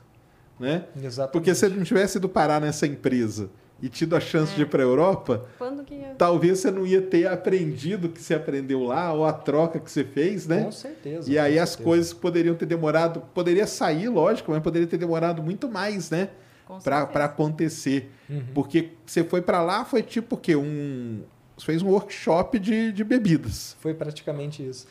né? 0.59 0.85
Exatamente. 0.95 1.33
Porque 1.33 1.53
se 1.55 1.61
você 1.61 1.69
não 1.69 1.83
tivesse 1.83 2.17
ido 2.19 2.29
parar 2.29 2.61
nessa 2.61 2.85
empresa 2.85 3.49
e 3.81 3.87
tido 3.89 4.15
a 4.15 4.19
chance 4.19 4.53
de 4.55 4.63
ir 4.63 4.65
para 4.67 4.81
a 4.83 4.85
Europa, 4.85 5.45
Quando 5.57 5.83
que 5.83 5.93
ia... 5.95 6.15
talvez 6.17 6.59
você 6.59 6.69
não 6.71 6.85
ia 6.85 7.01
ter 7.01 7.27
aprendido 7.27 8.07
o 8.07 8.09
que 8.09 8.21
você 8.21 8.33
aprendeu 8.33 8.83
lá 8.83 9.13
ou 9.13 9.25
a 9.25 9.31
troca 9.33 9.79
que 9.79 9.89
você 9.89 10.03
fez, 10.03 10.45
né? 10.47 10.63
Com 10.65 10.71
certeza. 10.71 11.31
E 11.31 11.39
aí 11.39 11.55
com 11.55 11.61
as 11.63 11.69
certeza. 11.69 11.87
coisas 11.89 12.13
poderiam 12.13 12.55
ter 12.55 12.65
demorado, 12.65 13.21
poderia 13.33 13.65
sair, 13.67 14.09
lógico, 14.09 14.51
mas 14.51 14.61
poderia 14.61 14.87
ter 14.87 14.97
demorado 14.97 15.41
muito 15.41 15.69
mais, 15.69 16.09
né? 16.09 16.29
Com 16.65 16.77
Para 16.79 16.99
certeza. 17.05 17.23
acontecer. 17.25 18.11
Uhum. 18.29 18.43
Porque 18.53 18.89
você 19.05 19.23
foi 19.23 19.41
para 19.41 19.61
lá, 19.61 19.85
foi 19.85 20.03
tipo 20.03 20.35
o 20.35 20.37
quê? 20.37 20.55
Um, 20.55 21.21
você 21.57 21.65
fez 21.65 21.81
um 21.81 21.89
workshop 21.89 22.59
de, 22.59 22.91
de 22.91 23.03
bebidas. 23.03 23.75
Foi 23.79 23.93
praticamente 23.93 24.67
isso. 24.67 24.87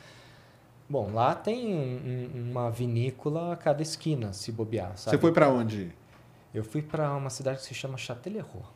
Bom, 0.91 1.13
lá 1.13 1.35
tem 1.35 1.75
um- 1.75 2.31
um- 2.35 2.51
uma 2.51 2.71
vinícola 2.71 3.53
a 3.53 3.57
cada 3.57 3.83
esquina, 3.83 4.33
se 4.33 4.51
bobear, 4.51 4.97
sabe? 4.97 5.17
Você 5.17 5.21
foi 5.21 5.33
para 5.33 5.49
onde? 5.51 5.93
Eu 6.55 6.65
fui 6.65 6.81
para 6.81 7.15
uma 7.15 7.29
cidade 7.31 7.59
que 7.59 7.65
se 7.67 7.75
chama 7.75 7.99
Châtellerault. 7.99 8.67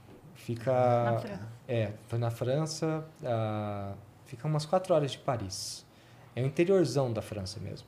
Fica... 0.44 0.72
Na 0.72 1.18
França. 1.18 1.48
É, 1.68 1.92
foi 2.08 2.18
na 2.18 2.30
França. 2.30 3.04
ah, 3.24 3.92
fica 4.26 4.46
umas 4.48 4.64
quatro 4.66 4.94
horas 4.94 5.12
de 5.12 5.18
Paris. 5.18 5.86
É 6.34 6.42
o 6.42 6.46
interiorzão 6.46 7.12
da 7.12 7.22
França 7.22 7.60
mesmo. 7.60 7.86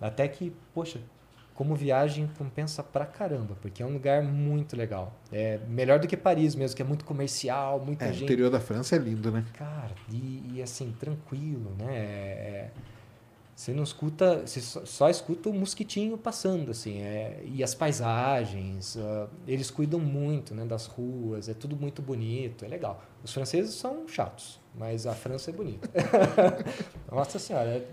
Até 0.00 0.26
que, 0.28 0.54
poxa, 0.74 1.00
como 1.54 1.74
viagem 1.74 2.28
compensa 2.36 2.82
pra 2.82 3.06
caramba, 3.06 3.56
porque 3.62 3.82
é 3.82 3.86
um 3.86 3.92
lugar 3.92 4.22
muito 4.22 4.76
legal. 4.76 5.14
É 5.32 5.58
melhor 5.68 5.98
do 6.00 6.06
que 6.08 6.16
Paris 6.16 6.54
mesmo, 6.54 6.76
que 6.76 6.82
é 6.82 6.84
muito 6.84 7.04
comercial, 7.04 7.80
muita 7.80 8.04
É, 8.04 8.10
o 8.10 8.12
gente. 8.12 8.24
interior 8.24 8.50
da 8.50 8.60
França 8.60 8.96
é 8.96 8.98
lindo, 8.98 9.30
né? 9.30 9.44
Cara, 9.54 9.92
e, 10.10 10.42
e, 10.54 10.62
assim, 10.62 10.92
tranquilo, 10.98 11.74
né? 11.78 11.86
É- 11.96 12.00
é- 12.00 12.70
você 13.54 13.72
não 13.72 13.84
escuta, 13.84 14.44
você 14.46 14.60
só, 14.60 15.08
escuta 15.08 15.48
o 15.48 15.54
mosquitinho 15.54 16.18
passando, 16.18 16.72
assim, 16.72 17.00
é, 17.02 17.40
e 17.44 17.62
as 17.62 17.74
paisagens, 17.74 18.96
ah, 18.96 19.28
eles 19.46 19.70
cuidam 19.70 20.00
muito, 20.00 20.54
né, 20.54 20.64
das 20.64 20.86
ruas, 20.86 21.48
é 21.48 21.54
tudo 21.54 21.76
muito 21.76 22.02
bonito, 22.02 22.64
é 22.64 22.68
legal. 22.68 23.02
Os 23.22 23.32
franceses 23.32 23.74
são 23.74 24.08
chatos, 24.08 24.58
mas 24.74 25.06
a 25.06 25.14
França 25.14 25.50
é 25.50 25.54
bonita. 25.54 25.88
Nossa 27.10 27.38
Senhora, 27.38 27.68
é- 27.68 27.86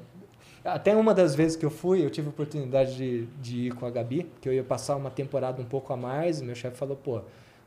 até 0.64 0.95
uma 0.95 1.14
das 1.14 1.34
vezes 1.36 1.57
que 1.57 1.66
eu 1.66 1.72
fui, 1.72 2.05
eu 2.05 2.09
tive 2.09 2.28
a 2.28 2.30
oportunidade 2.30 2.95
de, 2.95 3.26
de 3.41 3.57
ir 3.68 3.74
com 3.74 3.86
a 3.86 3.89
Gabi, 3.89 4.28
que 4.39 4.47
eu 4.47 4.53
ia 4.53 4.64
passar 4.64 4.95
uma 4.95 5.09
temporada 5.09 5.62
um 5.62 5.66
pouco 5.66 5.91
a 5.93 5.97
mais, 5.97 6.39
e 6.41 6.43
meu 6.43 6.55
chefe 6.55 6.78
falou, 6.78 6.95
pô, 6.95 7.22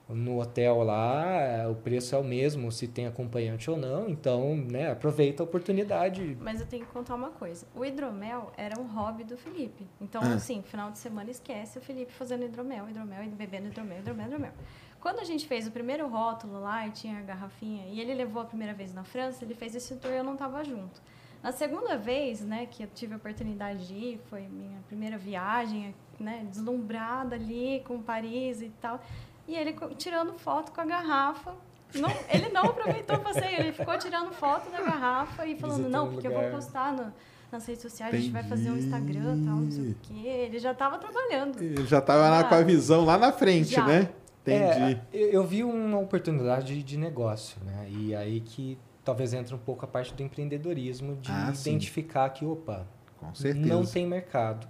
no 0.08 0.38
hotel 0.40 0.82
lá, 0.82 1.24
eh, 1.40 1.66
o 1.66 1.74
preço 1.74 2.14
é 2.14 2.18
o 2.18 2.24
mesmo, 2.24 2.70
se 2.70 2.86
tem 2.86 3.06
acompanhante 3.06 3.70
ou 3.70 3.76
não, 3.76 4.08
então, 4.08 4.54
né, 4.54 4.90
aproveita 4.90 5.42
a 5.42 5.44
oportunidade. 5.44 6.36
Mas 6.40 6.60
eu 6.60 6.66
tenho 6.66 6.84
que 6.84 6.92
contar 6.92 7.14
uma 7.14 7.30
coisa. 7.30 7.66
O 7.74 7.84
hidromel 7.84 8.52
era 8.56 8.78
um 8.78 8.84
hobby 8.86 9.24
do 9.24 9.36
Felipe. 9.36 9.86
Então, 10.00 10.20
Ah. 10.22 10.34
assim, 10.34 10.62
final 10.62 10.90
de 10.90 10.98
semana 10.98 11.30
esquece 11.30 11.78
o 11.78 11.80
Felipe 11.80 12.12
fazendo 12.12 12.44
hidromel, 12.44 12.88
hidromel, 12.88 13.24
e 13.24 13.28
bebendo 13.28 13.68
hidromel, 13.68 13.98
hidromel, 14.00 14.26
hidromel. 14.26 14.52
Quando 15.00 15.20
a 15.20 15.24
gente 15.24 15.46
fez 15.46 15.66
o 15.66 15.70
primeiro 15.70 16.06
rótulo 16.08 16.60
lá 16.60 16.86
e 16.86 16.90
tinha 16.90 17.18
a 17.18 17.22
garrafinha, 17.22 17.86
e 17.88 18.00
ele 18.00 18.14
levou 18.14 18.42
a 18.42 18.44
primeira 18.46 18.72
vez 18.74 18.92
na 18.94 19.04
França, 19.04 19.44
ele 19.44 19.54
fez 19.54 19.74
esse 19.74 19.96
tour 19.96 20.10
e 20.10 20.16
eu 20.16 20.24
não 20.24 20.32
estava 20.34 20.62
junto. 20.64 21.00
Na 21.42 21.52
segunda 21.52 21.96
vez, 21.98 22.40
né, 22.40 22.66
que 22.70 22.82
eu 22.82 22.88
tive 22.94 23.12
a 23.12 23.16
oportunidade 23.18 23.86
de 23.86 23.94
ir, 23.94 24.20
foi 24.30 24.48
minha 24.48 24.78
primeira 24.88 25.18
viagem, 25.18 25.94
né, 26.18 26.46
deslumbrada 26.50 27.34
ali 27.36 27.82
com 27.86 28.00
Paris 28.00 28.62
e 28.62 28.70
tal. 28.80 28.98
E 29.46 29.54
ele 29.56 29.74
tirando 29.96 30.32
foto 30.38 30.72
com 30.72 30.80
a 30.80 30.84
garrafa. 30.84 31.54
Não, 31.94 32.10
ele 32.28 32.48
não 32.48 32.62
aproveitou 32.62 33.16
o 33.16 33.20
passeio, 33.20 33.60
ele 33.60 33.72
ficou 33.72 33.96
tirando 33.98 34.32
foto 34.32 34.68
da 34.70 34.80
garrafa 34.82 35.46
e 35.46 35.56
falando, 35.56 35.76
Visitando 35.84 35.92
não, 35.92 36.10
porque 36.12 36.26
eu 36.26 36.32
vou 36.32 36.40
lugar. 36.40 36.54
postar 36.56 36.92
no- 36.92 37.12
nas 37.52 37.64
redes 37.66 37.82
sociais, 37.82 38.12
a 38.12 38.16
gente 38.16 38.32
vai 38.32 38.42
fazer 38.42 38.68
um 38.70 38.72
Entendi. 38.72 38.86
Instagram 38.86 39.44
tal, 39.44 39.56
não 39.56 39.70
sei 39.70 39.90
o 39.90 39.96
quê. 40.02 40.26
Ele 40.26 40.58
já 40.58 40.72
estava 40.72 40.98
trabalhando. 40.98 41.62
Ele 41.62 41.86
já 41.86 42.00
tava 42.00 42.28
lá 42.28 42.40
Ah. 42.40 42.44
com 42.44 42.54
a 42.56 42.62
visão 42.62 43.04
lá 43.04 43.16
na 43.16 43.30
frente, 43.30 43.70
Já. 43.70 43.86
né? 43.86 44.08
Entendi. 44.42 45.00
É, 45.12 45.16
eu, 45.16 45.28
eu 45.30 45.46
vi 45.46 45.62
uma 45.62 45.98
oportunidade 46.00 46.82
de 46.82 46.96
negócio, 46.98 47.56
né, 47.64 47.86
e 47.88 48.14
aí 48.14 48.40
que 48.40 48.76
talvez 49.04 49.32
entre 49.32 49.54
um 49.54 49.58
pouco 49.58 49.84
a 49.84 49.88
parte 49.88 50.12
do 50.14 50.22
empreendedorismo, 50.22 51.14
de 51.16 51.30
Ah, 51.30 51.52
sim. 51.54 51.70
identificar 51.70 52.28
que, 52.30 52.44
opa, 52.44 52.86
com 53.20 53.32
certeza. 53.34 53.66
não 53.66 53.86
tem 53.86 54.04
mercado. 54.06 54.66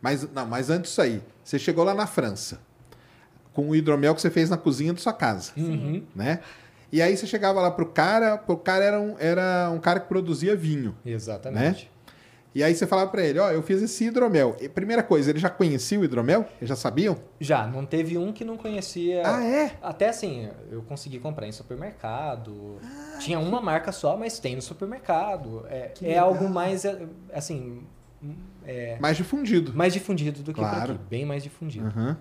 Mas, 0.00 0.30
não, 0.32 0.46
mas 0.46 0.68
antes 0.68 0.90
disso 0.90 1.00
aí, 1.02 1.22
você 1.42 1.58
chegou 1.58 1.82
lá 1.84 1.94
na 1.94 2.06
França 2.06 2.60
com 3.52 3.68
o 3.68 3.74
hidromel 3.76 4.14
que 4.14 4.20
você 4.20 4.30
fez 4.30 4.48
na 4.50 4.56
cozinha 4.56 4.92
da 4.92 4.98
sua 5.00 5.12
casa, 5.12 5.52
Uhum. 5.56 6.02
né? 6.14 6.40
E 6.90 7.00
aí 7.00 7.16
você 7.16 7.26
chegava 7.26 7.60
lá 7.60 7.70
pro 7.70 7.86
cara, 7.86 8.36
pro 8.36 8.56
cara 8.56 8.84
era 8.84 9.00
um, 9.00 9.16
era 9.18 9.70
um 9.74 9.78
cara 9.78 9.98
que 10.00 10.08
produzia 10.08 10.54
vinho. 10.54 10.94
Exatamente. 11.06 11.90
E 12.54 12.62
aí 12.62 12.74
você 12.74 12.86
falava 12.86 13.10
pra 13.10 13.24
ele, 13.24 13.38
ó, 13.38 13.50
eu 13.50 13.62
fiz 13.62 13.80
esse 13.80 14.04
hidromel. 14.04 14.54
E, 14.60 14.68
primeira 14.68 15.02
coisa, 15.02 15.30
ele 15.30 15.38
já 15.38 15.48
conhecia 15.48 15.98
o 15.98 16.04
hidromel? 16.04 16.46
Eles 16.60 16.68
já 16.68 16.76
sabiam? 16.76 17.16
Já, 17.40 17.66
não 17.66 17.86
teve 17.86 18.18
um 18.18 18.30
que 18.30 18.44
não 18.44 18.58
conhecia. 18.58 19.22
Ah, 19.24 19.42
é? 19.42 19.72
Até 19.82 20.10
assim, 20.10 20.50
eu 20.70 20.82
consegui 20.82 21.18
comprar 21.18 21.46
em 21.46 21.52
supermercado. 21.52 22.76
Tinha 23.20 23.38
uma 23.38 23.62
marca 23.62 23.90
só, 23.90 24.18
mas 24.18 24.38
tem 24.38 24.54
no 24.54 24.60
supermercado. 24.60 25.64
É, 25.70 25.88
Que 25.94 26.08
é 26.08 26.18
algo 26.18 26.46
mais, 26.46 26.84
é, 26.84 27.06
assim, 27.32 27.84
é, 28.66 28.98
Mais 29.00 29.16
difundido. 29.16 29.72
mais 29.74 29.94
difundido 29.94 30.42
do 30.42 30.52
que 30.52 30.60
Claro. 30.60 30.92
aqui. 30.92 31.00
Bem 31.08 31.24
mais 31.24 31.42
difundido. 31.42 31.86
Aham. 31.86 32.18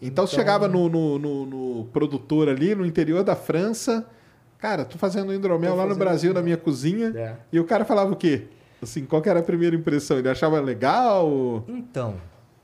Então, 0.00 0.26
você 0.26 0.34
Então- 0.34 0.44
chegava 0.44 0.68
no, 0.68 0.88
no, 0.88 1.18
no- 1.18 1.46
no 1.46 1.84
produtor 1.86 2.48
ali, 2.48 2.74
no 2.74 2.84
interior 2.84 3.24
da 3.24 3.34
França. 3.36 4.06
Cara, 4.58 4.84
tô 4.84 4.96
fazendo 4.98 5.32
hidromel 5.32 5.70
Tô 5.72 5.76
lá 5.76 5.82
no 5.84 5.88
fazendo 5.90 5.98
Brasil, 6.04 6.28
na 6.34 6.40
hidromel. 6.40 6.44
minha 6.44 6.56
cozinha. 6.56 7.12
É. 7.16 7.36
E 7.52 7.60
o 7.60 7.64
cara 7.64 7.84
falava 7.84 8.12
o 8.12 8.16
quê? 8.16 8.44
Assim, 8.82 9.04
qual 9.04 9.22
que 9.22 9.28
era 9.28 9.40
a 9.40 9.42
primeira 9.42 9.74
impressão? 9.74 10.18
Ele 10.18 10.28
achava 10.28 10.60
legal? 10.60 11.64
Então, 11.66 12.14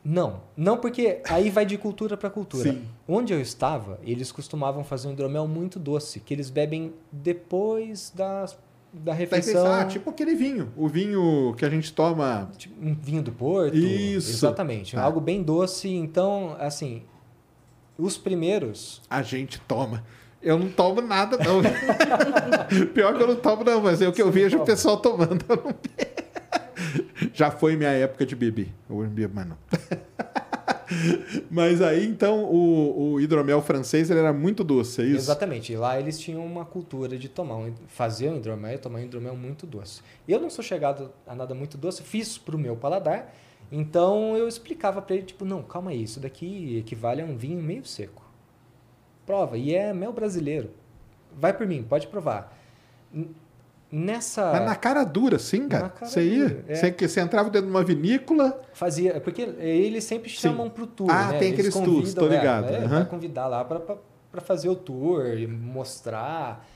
não. 0.04 0.40
Não 0.56 0.76
porque 0.76 1.20
aí 1.28 1.48
vai 1.48 1.64
de 1.64 1.78
cultura 1.78 2.16
para 2.16 2.28
cultura. 2.28 2.70
Sim. 2.72 2.82
Onde 3.08 3.32
eu 3.32 3.40
estava, 3.40 3.98
eles 4.02 4.30
costumavam 4.30 4.84
fazer 4.84 5.08
um 5.08 5.12
hidromel 5.12 5.46
muito 5.48 5.78
doce, 5.78 6.20
que 6.20 6.34
eles 6.34 6.50
bebem 6.50 6.92
depois 7.10 8.12
da, 8.14 8.46
da 8.92 9.12
refeição. 9.14 9.66
ah, 9.72 9.84
tipo 9.86 10.10
aquele 10.10 10.34
vinho. 10.34 10.70
O 10.76 10.86
vinho 10.88 11.54
que 11.56 11.64
a 11.64 11.70
gente 11.70 11.92
toma. 11.92 12.50
Tipo, 12.58 12.74
um 12.84 12.94
vinho 12.94 13.22
do 13.22 13.32
Porto. 13.32 13.76
Isso. 13.76 14.30
Exatamente. 14.32 14.94
Tá. 14.94 15.02
Algo 15.02 15.20
bem 15.20 15.42
doce. 15.42 15.88
Então, 15.88 16.56
assim, 16.58 17.02
os 17.98 18.16
primeiros. 18.16 19.02
A 19.08 19.22
gente 19.22 19.60
toma. 19.60 20.04
Eu 20.42 20.58
não 20.58 20.68
tomo 20.68 21.00
nada, 21.00 21.38
não. 21.38 21.62
Pior 22.92 23.16
que 23.16 23.22
eu 23.22 23.28
não 23.28 23.36
tomo, 23.36 23.62
não, 23.62 23.80
mas 23.80 24.02
é 24.02 24.08
o 24.08 24.12
que 24.12 24.20
eu 24.20 24.30
vejo 24.30 24.58
o 24.58 24.64
pessoal 24.64 24.96
tomando. 24.96 25.44
Eu 25.48 25.56
não. 25.56 25.74
Já 27.32 27.50
foi 27.50 27.76
minha 27.76 27.90
época 27.90 28.26
de 28.26 28.34
beber. 28.34 28.68
Eu 28.90 29.02
não 29.02 29.08
bebo 29.08 29.34
mais, 29.34 29.48
não. 29.48 29.56
Mas 31.50 31.80
aí, 31.80 32.06
então, 32.06 32.44
o, 32.44 33.12
o 33.12 33.20
hidromel 33.20 33.62
francês 33.62 34.10
ele 34.10 34.20
era 34.20 34.32
muito 34.32 34.62
doce, 34.62 35.00
é 35.00 35.04
isso? 35.04 35.16
Exatamente. 35.16 35.72
E 35.72 35.76
lá 35.76 35.98
eles 35.98 36.18
tinham 36.18 36.44
uma 36.44 36.64
cultura 36.64 37.16
de 37.16 37.28
tomar 37.28 37.56
um, 37.56 37.72
fazer 37.86 38.30
um 38.30 38.36
hidromel 38.36 38.74
e 38.74 38.78
tomar 38.78 38.98
um 38.98 39.02
hidromel 39.02 39.36
muito 39.36 39.66
doce. 39.66 40.02
Eu 40.28 40.40
não 40.40 40.50
sou 40.50 40.62
chegado 40.62 41.10
a 41.26 41.34
nada 41.34 41.54
muito 41.54 41.78
doce, 41.78 42.02
fiz 42.02 42.36
pro 42.36 42.58
meu 42.58 42.76
paladar. 42.76 43.32
Então 43.74 44.36
eu 44.36 44.46
explicava 44.46 45.00
para 45.00 45.16
ele, 45.16 45.24
tipo, 45.24 45.46
não, 45.46 45.62
calma 45.62 45.90
aí, 45.92 46.02
isso 46.02 46.20
daqui 46.20 46.76
equivale 46.76 47.22
a 47.22 47.24
um 47.24 47.34
vinho 47.36 47.62
meio 47.62 47.84
seco. 47.86 48.22
Prova. 49.24 49.56
E 49.56 49.74
é 49.74 49.94
mel 49.94 50.12
brasileiro. 50.12 50.70
Vai 51.34 51.56
por 51.56 51.66
mim, 51.66 51.82
pode 51.82 52.06
provar. 52.06 52.54
Nessa. 53.90 54.52
Mas 54.52 54.64
na 54.64 54.74
cara 54.76 55.04
dura, 55.04 55.38
sim, 55.38 55.68
cara. 55.68 55.92
Você 56.02 56.22
ia. 56.22 56.64
é. 56.68 56.74
Você, 56.74 56.90
você 56.92 57.20
entrava 57.20 57.48
dentro 57.50 57.66
de 57.68 57.72
uma 57.74 57.84
vinícola. 57.84 58.60
Fazia, 58.74 59.20
porque 59.20 59.42
eles 59.42 60.04
sempre 60.04 60.28
chamam 60.30 60.68
pro 60.68 60.86
tour, 60.86 61.10
Ah, 61.10 61.32
né? 61.32 61.38
tem 61.38 61.48
Eles 61.52 61.68
aqueles 61.74 61.74
tours, 61.74 62.14
tô 62.14 62.26
é, 62.26 62.28
ligado, 62.36 62.66
é, 62.72 62.78
aham. 62.78 62.88
Vai 62.88 63.06
convidar 63.06 63.46
lá 63.46 63.64
para 63.64 64.40
fazer 64.42 64.68
o 64.68 64.74
tour, 64.76 65.24
mostrar. 65.48 66.66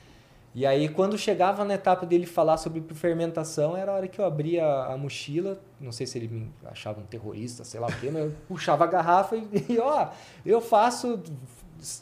E 0.57 0.65
aí, 0.65 0.89
quando 0.89 1.15
chegava 1.19 1.63
na 1.63 1.75
etapa 1.75 2.03
dele 2.03 2.25
falar 2.25 2.57
sobre 2.57 2.81
fermentação, 2.95 3.77
era 3.77 3.91
a 3.91 3.95
hora 3.95 4.07
que 4.07 4.19
eu 4.19 4.25
abria 4.25 4.65
a 4.65 4.97
mochila. 4.97 5.61
Não 5.79 5.91
sei 5.91 6.07
se 6.07 6.17
ele 6.17 6.27
me 6.27 6.49
achava 6.65 6.99
um 6.99 7.03
terrorista, 7.03 7.63
sei 7.63 7.79
lá 7.79 7.85
o 7.85 7.93
quê, 7.99 8.09
mas 8.11 8.23
eu 8.23 8.31
puxava 8.47 8.83
a 8.83 8.87
garrafa 8.87 9.35
e, 9.35 9.47
e, 9.69 9.77
ó, 9.77 10.07
eu 10.43 10.59
faço 10.59 11.21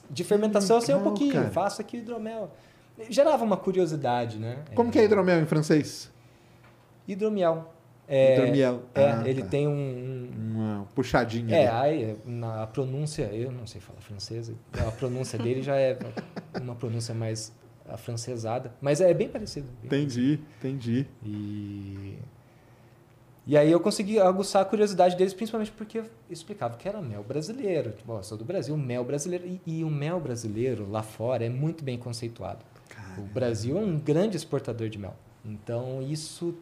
de 0.10 0.24
fermentação, 0.24 0.78
eu 0.78 0.82
sei 0.82 0.96
um 0.96 1.04
pouquinho, 1.04 1.34
cara. 1.34 1.50
faço 1.52 1.82
aqui 1.82 1.98
hidromel. 1.98 2.50
Gerava 3.10 3.44
uma 3.44 3.58
curiosidade, 3.58 4.38
né? 4.40 4.60
Como 4.74 4.90
que 4.90 5.00
é 5.00 5.04
hidromel 5.04 5.42
em 5.42 5.46
francês? 5.46 6.10
Hidromiel. 7.06 7.74
É, 8.08 8.38
Hidromiel. 8.38 8.84
é, 8.94 9.04
Ah, 9.12 9.24
ele 9.26 9.42
tá. 9.42 9.50
tem 9.50 9.68
um, 9.68 9.72
um- 9.74 10.30
Uma 10.56 10.88
puxadinha. 10.96 11.54
É, 11.54 11.68
aí, 11.70 12.16
na 12.24 12.64
a 12.64 12.68
pronúncia, 12.68 13.24
eu 13.34 13.52
não 13.52 13.68
sei 13.68 13.82
falar 13.82 14.00
francês, 14.00 14.50
a 14.80 14.92
pronúncia 14.92 15.38
dele 15.38 15.62
já 15.62 15.76
é 15.76 15.98
uma 16.62 16.76
pronúncia 16.76 17.14
mais 17.14 17.52
afrancesada, 17.88 18.74
mas 18.82 19.02
é 19.02 19.14
bem 19.14 19.30
parecido. 19.30 19.68
bem 19.82 19.86
Entendi, 20.04 20.40
entendi. 20.60 21.06
E, 21.24 22.18
e 23.48 23.56
aí 23.56 23.72
eu 23.72 23.80
consegui 23.80 24.20
aguçar 24.20 24.64
a 24.64 24.66
curiosidade 24.66 25.16
deles, 25.16 25.34
principalmente 25.34 25.72
porque 25.72 26.00
eu 26.00 26.06
explicava 26.30 26.78
que 26.78 26.88
era 26.88 27.00
mel 27.02 27.24
brasileiro. 27.24 27.92
Tipo, 27.92 28.14
ó, 28.14 28.24
sou 28.24 28.38
do 28.38 28.44
Brasil, 28.44 28.76
mel 28.76 29.04
brasileiro. 29.04 29.46
E, 29.46 29.62
e 29.66 29.84
o 29.84 29.90
mel 29.90 30.20
brasileiro 30.20 30.90
lá 30.90 31.04
fora 31.04 31.46
é 31.46 31.50
muito 31.50 31.84
bem 31.84 31.98
conceituado. 31.98 32.66
O 33.18 33.22
Brasil 33.22 33.78
é 33.78 33.82
um 33.82 33.98
grande 34.00 34.36
exportador 34.36 34.90
de 34.90 34.98
mel. 34.98 35.16
Então 35.44 36.02
isso 36.02 36.56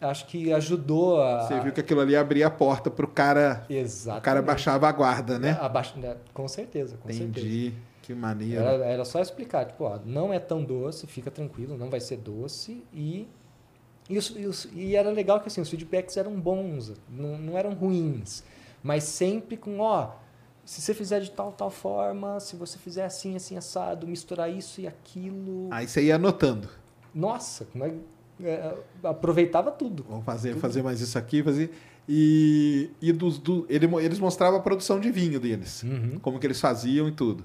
acho 0.00 0.26
que 0.26 0.52
ajudou 0.52 1.22
a. 1.22 1.42
Você 1.46 1.60
viu 1.60 1.72
que 1.72 1.80
aquilo 1.80 2.00
ali 2.00 2.16
abria 2.16 2.48
a 2.48 2.50
porta 2.50 2.90
pro 2.90 3.06
cara. 3.06 3.64
Exatamente. 3.70 4.20
O 4.20 4.24
cara 4.24 4.42
baixava 4.42 4.88
a 4.88 4.92
guarda, 4.92 5.38
né? 5.38 5.56
Abaixa- 5.60 5.96
né? 5.96 6.16
Com 6.34 6.48
certeza, 6.48 6.96
com 6.96 7.08
certeza. 7.08 7.46
Entendi. 7.46 7.72
Que 8.06 8.14
maneiro. 8.14 8.62
Era, 8.62 8.84
era 8.84 9.04
só 9.04 9.20
explicar, 9.20 9.64
tipo, 9.66 9.82
ó, 9.84 9.98
não 10.04 10.32
é 10.32 10.38
tão 10.38 10.62
doce, 10.62 11.06
fica 11.06 11.30
tranquilo, 11.30 11.76
não 11.76 11.90
vai 11.90 11.98
ser 12.00 12.18
doce 12.18 12.82
e 12.94 13.26
e, 14.08 14.16
os- 14.46 14.68
e 14.72 14.94
era 14.94 15.10
legal 15.10 15.40
que 15.40 15.48
assim, 15.48 15.60
os 15.60 15.68
feedbacks 15.68 16.16
eram 16.16 16.40
bons, 16.40 16.92
não, 17.10 17.36
não 17.36 17.58
eram 17.58 17.74
ruins, 17.74 18.44
mas 18.80 19.02
sempre 19.02 19.56
com, 19.56 19.80
ó, 19.80 20.10
se 20.64 20.80
você 20.80 20.94
fizer 20.94 21.18
de 21.20 21.32
tal, 21.32 21.50
tal 21.50 21.70
forma, 21.70 22.38
se 22.38 22.54
você 22.54 22.78
fizer 22.78 23.04
assim, 23.04 23.34
assim, 23.34 23.56
assado, 23.56 24.06
misturar 24.06 24.48
isso 24.48 24.80
e 24.80 24.86
aquilo, 24.86 25.68
Aí 25.72 25.88
você 25.88 26.04
ia 26.04 26.14
anotando. 26.14 26.68
nossa, 27.12 27.64
como 27.64 27.84
é, 27.84 27.94
é, 28.44 28.74
aproveitava 29.02 29.72
tudo. 29.72 30.06
Vamos 30.08 30.24
fazer, 30.24 30.50
Tudo. 30.50 30.60
fazer 30.60 30.82
mais 30.84 31.00
isso 31.00 31.18
aqui, 31.18 31.42
fazer. 31.42 31.72
E, 32.08 32.90
e 33.02 33.10
dos, 33.12 33.38
do, 33.38 33.66
ele, 33.68 33.86
eles 34.04 34.20
mostravam 34.20 34.60
a 34.60 34.62
produção 34.62 35.00
de 35.00 35.10
vinho 35.10 35.40
deles. 35.40 35.82
Uhum. 35.82 36.20
Como 36.22 36.38
que 36.38 36.46
eles 36.46 36.60
faziam 36.60 37.08
e 37.08 37.12
tudo. 37.12 37.44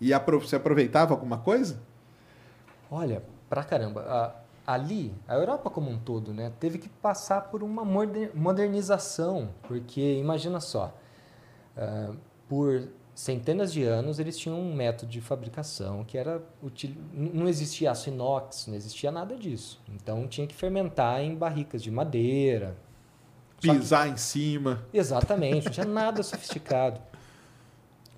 E 0.00 0.12
você 0.40 0.56
aproveitava 0.56 1.12
alguma 1.14 1.38
coisa? 1.38 1.80
Olha, 2.90 3.22
pra 3.48 3.64
caramba. 3.64 4.34
ali, 4.66 5.14
a 5.26 5.34
Europa 5.34 5.70
como 5.70 5.90
um 5.90 5.98
todo, 5.98 6.32
né, 6.34 6.52
teve 6.60 6.76
que 6.78 6.88
passar 6.90 7.42
por 7.50 7.62
uma 7.62 7.84
moder- 7.86 8.30
modernização, 8.34 9.48
porque 9.62 10.18
imagina 10.18 10.60
só, 10.60 10.94
ah, 11.76 12.12
por 12.46 12.86
centenas 13.14 13.72
de 13.72 13.82
anos 13.82 14.18
eles 14.18 14.36
tinham 14.38 14.60
um 14.60 14.74
método 14.74 15.10
de 15.10 15.20
fabricação 15.22 16.04
que 16.04 16.16
era 16.18 16.40
util... 16.62 16.94
não 17.12 17.48
existia 17.48 17.90
aço 17.90 18.10
inox, 18.10 18.66
não 18.68 18.74
existia 18.74 19.10
nada 19.10 19.34
disso. 19.36 19.80
Então 19.88 20.28
tinha 20.28 20.46
que 20.46 20.54
fermentar 20.54 21.20
em 21.22 21.34
barricas 21.34 21.82
de 21.82 21.90
madeira. 21.90 22.76
Só 23.58 23.72
que- 23.72 23.78
Pisar 23.80 24.06
em 24.08 24.16
cima. 24.16 24.84
Exatamente, 24.92 25.64
não 25.64 25.72
tinha 25.72 25.86
nada 25.86 26.22
sofisticado. 26.22 27.00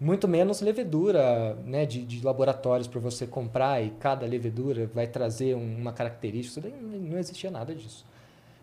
Muito 0.00 0.26
menos 0.26 0.62
levedura 0.62 1.54
né, 1.66 1.84
de, 1.84 2.02
de 2.06 2.24
laboratórios 2.24 2.88
para 2.88 2.98
você 2.98 3.26
comprar 3.26 3.84
e 3.84 3.90
cada 3.90 4.24
levedura 4.26 4.90
vai 4.94 5.06
trazer 5.06 5.54
um- 5.54 5.76
uma 5.76 5.92
característica. 5.92 6.58
Isso 6.58 6.60
daí 6.60 6.72
não 7.00 7.18
existia 7.18 7.50
nada 7.50 7.74
disso. 7.74 8.06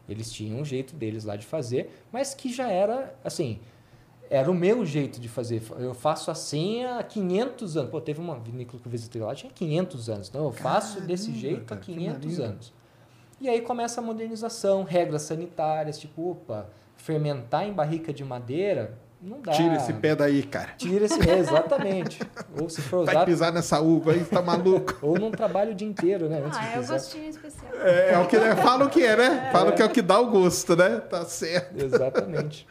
Eles 0.10 0.32
tinham 0.32 0.60
um 0.60 0.66
jeito 0.66 0.96
deles 0.96 1.26
lá 1.26 1.36
de 1.36 1.46
fazer, 1.46 1.92
mas 2.12 2.34
que 2.34 2.52
já 2.52 2.72
era 2.72 3.14
assim. 3.24 3.60
Era 4.30 4.50
o 4.50 4.54
meu 4.54 4.84
jeito 4.86 5.22
de 5.22 5.30
fazer. 5.30 5.62
Eu 5.78 5.94
faço 5.94 6.32
assim 6.32 6.84
há 6.84 7.04
500 7.04 7.78
anos. 7.78 7.92
Pô, 7.92 8.02
teve 8.02 8.20
uma 8.20 8.40
vinícola 8.40 8.82
que 8.82 8.88
eu 8.88 8.92
visitei 8.92 9.22
lá, 9.22 9.36
tinha 9.36 9.52
500 9.52 10.10
anos. 10.10 10.30
Então 10.30 10.44
eu 10.44 10.52
faço 10.52 11.00
desse 11.02 11.32
jeito 11.34 11.66
cara, 11.66 11.80
há 11.80 11.84
que 11.84 11.94
500 11.94 12.20
maneiro. 12.24 12.44
anos. 12.44 12.74
E 13.40 13.48
aí 13.48 13.62
começa 13.62 14.02
a 14.02 14.04
modernização, 14.04 14.84
regras 14.84 15.22
sanitárias, 15.22 16.00
tipo, 16.00 16.32
opa, 16.32 16.68
fermentar 16.98 17.68
em 17.68 17.72
barrica 17.72 18.12
de 18.12 18.24
madeira 18.26 18.98
não 19.22 19.42
dá. 19.42 19.52
Tira 19.52 19.76
esse 19.76 19.94
pé 19.94 20.16
daí, 20.16 20.44
cara. 20.44 20.70
Tira 20.78 21.06
esse 21.06 21.30
é, 21.30 21.40
exatamente. 21.40 22.22
Ou 22.60 22.70
se 22.70 22.82
for 22.82 23.06
Vai 23.06 23.16
usar, 23.16 23.26
pisar 23.26 23.52
nessa 23.54 23.82
uva 23.82 24.12
aí, 24.12 24.24
tá 24.24 24.42
maluco. 24.42 24.98
ou 25.02 25.20
não 25.20 25.32
trabalha 25.32 25.72
o 25.72 25.76
dia 25.76 25.88
inteiro, 25.88 26.30
né? 26.30 26.42
Antes 26.46 26.58
Ah, 26.58 26.62
de 26.62 26.76
é 26.76 26.80
o 26.80 26.88
gostinho 26.88 27.30
especial. 27.30 27.72
É, 27.82 28.14
é 28.14 28.18
o 28.20 28.28
que 28.28 28.36
é, 28.36 28.56
fala 28.56 28.86
o 28.86 28.90
que 28.90 29.04
é, 29.04 29.16
né? 29.16 29.50
Fala 29.52 29.72
o 29.72 29.76
que 29.76 29.82
é 29.82 29.86
o 29.86 29.90
que 29.90 30.02
dá 30.02 30.20
o 30.20 30.30
gosto, 30.30 30.76
né? 30.76 31.00
Tá 31.00 31.26
certo. 31.26 31.84
Exatamente. 31.84 32.68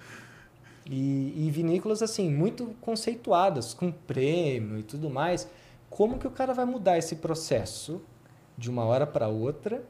E, 0.88 1.46
e 1.46 1.50
vinícolas, 1.50 2.00
assim, 2.00 2.30
muito 2.30 2.74
conceituadas, 2.80 3.74
com 3.74 3.90
prêmio 3.90 4.78
e 4.78 4.82
tudo 4.84 5.10
mais. 5.10 5.48
Como 5.90 6.16
que 6.18 6.26
o 6.26 6.30
cara 6.30 6.54
vai 6.54 6.64
mudar 6.64 6.96
esse 6.96 7.16
processo 7.16 8.00
de 8.56 8.70
uma 8.70 8.84
hora 8.84 9.06
para 9.06 9.26
outra? 9.28 9.82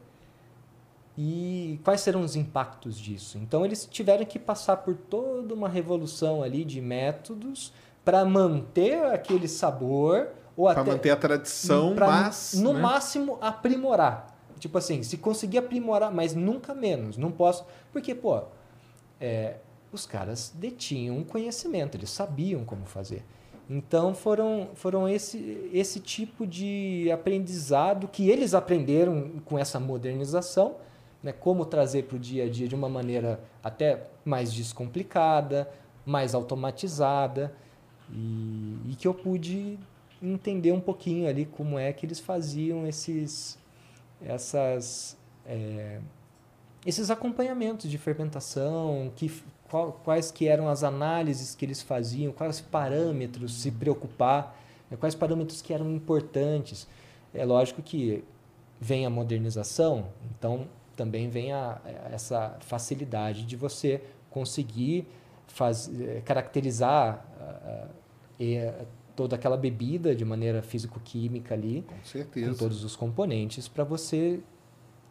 E 1.19 1.81
quais 1.83 2.03
serão 2.03 2.21
os 2.21 2.37
impactos 2.37 2.99
disso? 2.99 3.39
Então, 3.39 3.64
eles 3.64 3.87
tiveram 3.91 4.25
que 4.25 4.39
passar 4.39 4.79
por 4.79 4.95
toda 4.95 5.55
uma 5.55 5.69
revolução 5.69 6.43
ali 6.43 6.64
de 6.64 6.81
métodos 6.81 7.73
para 8.05 8.25
manter 8.25 9.05
aquele 9.07 9.49
sabor 9.49 10.29
até 10.81 10.91
manter 10.91 11.11
a 11.11 11.17
tradição, 11.17 11.95
pra, 11.95 12.07
mas. 12.07 12.55
no 12.55 12.73
né? 12.73 12.81
máximo 12.81 13.37
aprimorar. 13.41 14.35
Tipo 14.59 14.79
assim, 14.79 15.03
se 15.03 15.19
conseguir 15.19 15.59
aprimorar, 15.59 16.11
mas 16.11 16.35
nunca 16.35 16.73
menos. 16.75 17.19
Não 17.19 17.31
posso. 17.31 17.67
Porque, 17.93 18.14
pô, 18.14 18.43
é, 19.21 19.57
os 19.93 20.07
caras 20.07 20.53
detinham 20.55 21.19
um 21.19 21.25
conhecimento, 21.25 21.97
eles 21.97 22.09
sabiam 22.09 22.64
como 22.64 22.87
fazer. 22.87 23.23
Então 23.69 24.14
foram, 24.14 24.71
foram 24.75 25.09
esse, 25.09 25.69
esse 25.73 25.99
tipo 25.99 26.47
de 26.47 27.11
aprendizado 27.12 28.07
que 28.07 28.31
eles 28.31 28.55
aprenderam 28.55 29.33
com 29.45 29.59
essa 29.59 29.81
modernização, 29.81 30.77
né, 31.27 31.33
como 31.33 31.66
trazer 31.66 32.05
para 32.05 32.14
o 32.16 32.20
dia 32.20 32.45
a 32.45 32.49
dia 32.49 32.68
de 32.68 32.74
uma 32.77 32.89
maneira 32.89 33.41
até 33.61 34.05
mais 34.24 34.53
descomplicada, 34.53 35.68
mais 36.07 36.37
automatizada, 36.37 37.53
e, 38.12 38.79
e 38.93 38.95
que 38.97 39.09
eu 39.09 39.12
pude 39.12 39.77
entender 40.22 40.70
um 40.70 40.81
pouquinho 40.81 41.29
ali 41.29 41.45
como 41.45 41.77
é 41.81 41.93
que 41.93 42.07
eles 42.07 42.20
faziam 42.20 42.87
esses, 42.87 43.59
essas, 44.24 45.16
é, 45.45 45.99
esses 46.87 47.11
acompanhamentos 47.11 47.91
de 47.91 47.99
fermentação, 47.99 49.11
que, 49.16 49.29
qual- 49.68 50.01
quais 50.05 50.31
que 50.31 50.47
eram 50.47 50.68
as 50.68 50.85
análises 50.85 51.57
que 51.57 51.64
eles 51.64 51.83
faziam, 51.83 52.33
quais 52.33 52.61
parâmetros 52.61 53.53
se 53.62 53.72
preocupar, 53.72 54.57
né, 54.89 54.97
quais 54.97 55.16
parâmetros 55.16 55.61
que 55.61 55.74
eram 55.74 55.91
importantes. 55.91 56.87
É 57.35 57.45
lógico 57.45 57.83
que 57.83 58.22
vem 58.81 59.05
a 59.05 59.11
modernização, 59.11 60.07
então 60.31 60.68
também 60.97 61.28
vem 61.28 61.53
a, 61.53 61.80
essa 62.11 62.57
facilidade 62.61 63.44
de 63.44 63.55
você 63.57 64.03
conseguir 64.30 65.07
faz, 65.47 65.90
eh, 66.01 66.22
caracterizar 66.24 67.24
ah, 67.40 67.44
ah, 67.44 67.88
e, 68.38 68.59
ah, 68.59 68.84
toda 69.14 69.36
aquela 69.36 69.57
bebida 69.57 70.14
de 70.14 70.24
maneira 70.24 70.61
físico-química 70.61 71.55
ali, 71.55 71.82
Com 71.86 71.94
com 71.94 72.05
certeza. 72.05 72.59
todos 72.59 72.84
os 72.84 72.94
componentes, 72.94 73.66
para 73.66 73.84
você 73.84 74.40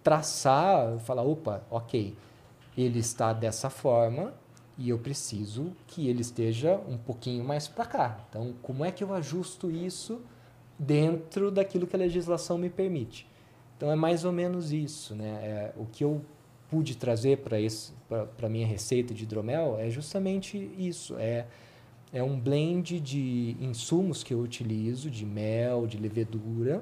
traçar, 0.04 1.00
falar, 1.00 1.24
opa, 1.24 1.64
ok, 1.72 2.16
ele 2.78 3.00
está 3.00 3.34
dessa 3.34 3.70
forma 3.70 4.34
e 4.78 4.90
eu 4.90 5.00
preciso 5.00 5.72
que 5.88 6.08
ele 6.08 6.22
esteja 6.22 6.80
um 6.88 6.98
pouquinho 6.98 7.44
mais 7.44 7.68
para 7.68 7.86
cá. 7.86 8.20
Então, 8.30 8.54
como 8.62 8.86
é 8.86 8.92
que 8.92 9.04
eu 9.04 9.14
ajusto 9.14 9.72
isso 9.72 10.22
dentro 10.78 11.50
daquilo 11.50 11.88
que 11.88 11.96
a 11.96 12.00
legislação 12.00 12.58
me 12.58 12.70
permite? 12.70 13.28
Então, 13.78 13.92
é 13.92 13.96
mais 13.96 14.24
ou 14.26 14.32
menos 14.32 14.72
isso, 14.72 15.14
né? 15.16 15.40
É, 15.44 15.74
o 15.78 15.86
que 15.86 16.04
eu 16.04 16.22
pude 16.70 16.96
trazer 16.98 17.40
para 17.40 18.26
para 18.38 18.50
minha 18.50 18.66
receita 18.66 19.14
de 19.14 19.24
hidromel 19.24 19.78
é 19.80 19.90
justamente 19.90 20.58
isso, 20.78 21.16
é 21.18 21.46
é 22.14 22.24
um 22.24 22.40
blend 22.40 23.00
de 23.02 23.58
insumos 23.60 24.24
que 24.24 24.34
eu 24.34 24.40
utilizo, 24.40 25.10
de 25.10 25.26
mel, 25.26 25.86
de 25.86 25.98
levedura, 25.98 26.82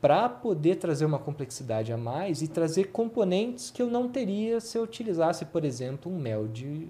para 0.00 0.28
poder 0.28 0.76
trazer 0.76 1.04
uma 1.04 1.18
complexidade 1.20 1.92
a 1.92 1.96
mais 1.96 2.42
e 2.42 2.48
trazer 2.48 2.86
componentes 2.90 3.70
que 3.70 3.80
eu 3.80 3.86
não 3.88 4.08
teria 4.08 4.60
se 4.60 4.76
eu 4.76 4.82
utilizasse, 4.82 5.44
por 5.44 5.64
exemplo, 5.64 6.10
um 6.10 6.18
mel 6.18 6.48
de, 6.48 6.88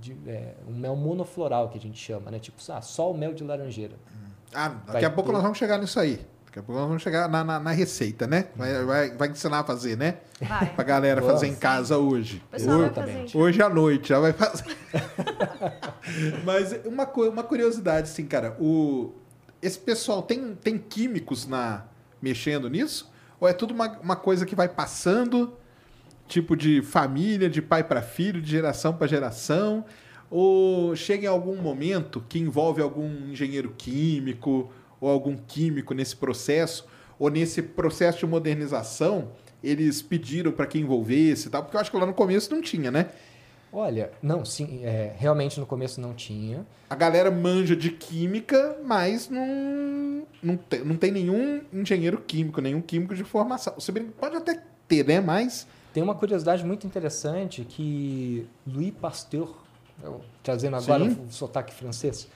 de 0.00 0.16
é, 0.26 0.54
um 0.68 0.74
mel 0.74 0.94
monofloral 0.94 1.68
que 1.68 1.78
a 1.78 1.80
gente 1.80 1.98
chama, 1.98 2.30
né? 2.30 2.38
Tipo, 2.38 2.58
ah, 2.70 2.80
só 2.80 3.10
o 3.10 3.16
mel 3.16 3.34
de 3.34 3.42
laranjeira. 3.42 3.96
Ah, 4.54 4.68
daqui 4.68 4.92
Vai 4.92 5.04
a 5.04 5.10
pouco 5.10 5.30
ter- 5.30 5.34
nós 5.34 5.42
vamos 5.42 5.58
chegar 5.58 5.78
nisso 5.78 5.98
aí. 5.98 6.20
Daqui 6.54 6.60
a 6.60 6.62
pouco 6.62 6.78
nós 6.80 6.86
vamos 6.88 7.02
chegar 7.02 7.28
na, 7.28 7.42
na, 7.42 7.58
na 7.58 7.70
receita, 7.72 8.28
né? 8.28 8.46
Vai, 8.54 8.84
vai, 8.84 9.10
vai 9.16 9.28
ensinar 9.28 9.58
a 9.58 9.64
fazer, 9.64 9.96
né? 9.96 10.18
Vai. 10.40 10.66
Pra 10.72 10.84
galera 10.84 11.20
Vamos. 11.20 11.34
fazer 11.34 11.48
em 11.48 11.54
casa 11.56 11.98
hoje. 11.98 12.40
Fazer. 12.48 12.70
Hoje 13.36 13.60
à 13.60 13.68
noite 13.68 14.10
já 14.10 14.20
vai 14.20 14.32
fazer. 14.32 14.64
Mas 16.44 16.72
uma, 16.84 17.06
co- 17.06 17.28
uma 17.28 17.42
curiosidade, 17.42 18.08
assim, 18.08 18.24
cara. 18.24 18.56
O, 18.60 19.12
esse 19.60 19.76
pessoal 19.80 20.22
tem, 20.22 20.54
tem 20.54 20.78
químicos 20.78 21.44
na 21.44 21.86
mexendo 22.22 22.70
nisso? 22.70 23.10
Ou 23.40 23.48
é 23.48 23.52
tudo 23.52 23.74
uma, 23.74 23.88
uma 23.98 24.14
coisa 24.14 24.46
que 24.46 24.54
vai 24.54 24.68
passando, 24.68 25.54
tipo 26.28 26.56
de 26.56 26.82
família, 26.82 27.50
de 27.50 27.60
pai 27.60 27.82
para 27.82 28.00
filho, 28.00 28.40
de 28.40 28.48
geração 28.48 28.92
para 28.92 29.08
geração? 29.08 29.84
Ou 30.30 30.94
chega 30.94 31.24
em 31.24 31.28
algum 31.28 31.56
momento 31.60 32.24
que 32.28 32.38
envolve 32.38 32.80
algum 32.80 33.10
engenheiro 33.28 33.74
químico 33.76 34.70
ou 35.00 35.08
algum 35.10 35.36
químico 35.36 35.94
nesse 35.94 36.16
processo? 36.16 36.86
Ou 37.18 37.30
nesse 37.30 37.62
processo 37.62 38.18
de 38.18 38.26
modernização, 38.26 39.28
eles 39.62 40.02
pediram 40.02 40.50
para 40.52 40.66
que 40.66 40.78
envolvesse 40.78 41.46
e 41.48 41.50
tal? 41.50 41.62
Porque 41.62 41.76
eu 41.76 41.80
acho 41.80 41.90
que 41.90 41.96
lá 41.96 42.04
no 42.06 42.12
começo 42.14 42.52
não 42.52 42.60
tinha, 42.60 42.90
né? 42.90 43.08
Olha, 43.72 44.12
não, 44.22 44.44
sim, 44.44 44.84
é, 44.84 45.12
realmente 45.16 45.58
no 45.58 45.66
começo 45.66 46.00
não 46.00 46.14
tinha. 46.14 46.64
A 46.88 46.94
galera 46.94 47.28
manja 47.30 47.74
de 47.74 47.90
química, 47.90 48.78
mas 48.84 49.28
não, 49.28 50.24
não, 50.40 50.56
tem, 50.56 50.84
não 50.84 50.96
tem 50.96 51.10
nenhum 51.10 51.60
engenheiro 51.72 52.18
químico, 52.24 52.60
nenhum 52.60 52.80
químico 52.80 53.14
de 53.16 53.24
formação. 53.24 53.74
Bem, 53.92 54.04
pode 54.06 54.36
até 54.36 54.60
ter, 54.86 55.04
né? 55.04 55.20
Mas 55.20 55.66
Tem 55.92 56.02
uma 56.02 56.14
curiosidade 56.14 56.64
muito 56.64 56.86
interessante 56.86 57.64
que 57.64 58.46
Louis 58.66 58.92
Pasteur, 58.92 59.52
eu- 60.02 60.20
trazendo 60.42 60.76
agora 60.76 61.04
o 61.04 61.26
sotaque 61.30 61.74
francês, 61.74 62.28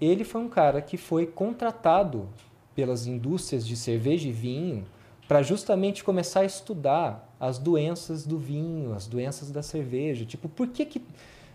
ele 0.00 0.24
foi 0.24 0.40
um 0.40 0.48
cara 0.48 0.80
que 0.80 0.96
foi 0.96 1.26
contratado 1.26 2.28
pelas 2.74 3.06
indústrias 3.06 3.66
de 3.66 3.76
cerveja 3.76 4.28
e 4.28 4.32
vinho 4.32 4.86
para 5.26 5.42
justamente 5.42 6.02
começar 6.02 6.40
a 6.40 6.44
estudar 6.44 7.28
as 7.38 7.58
doenças 7.58 8.26
do 8.26 8.38
vinho, 8.38 8.94
as 8.94 9.06
doenças 9.06 9.50
da 9.50 9.62
cerveja. 9.62 10.24
Tipo, 10.24 10.48
por 10.48 10.68
que, 10.68 10.86
que 10.86 11.02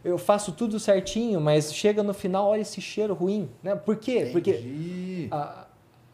eu 0.04 0.18
faço 0.18 0.52
tudo 0.52 0.80
certinho, 0.80 1.39
mas 1.41 1.74
chega 1.74 2.04
no 2.04 2.14
final, 2.14 2.48
olha 2.48 2.62
esse 2.62 2.82
cheiro 2.82 3.14
ruim? 3.14 3.50
Né? 3.64 3.76
Por 3.76 3.96
quê? 3.96 4.30
Porque 4.32 4.52
Entendi. 4.52 5.28
a, 5.32 5.66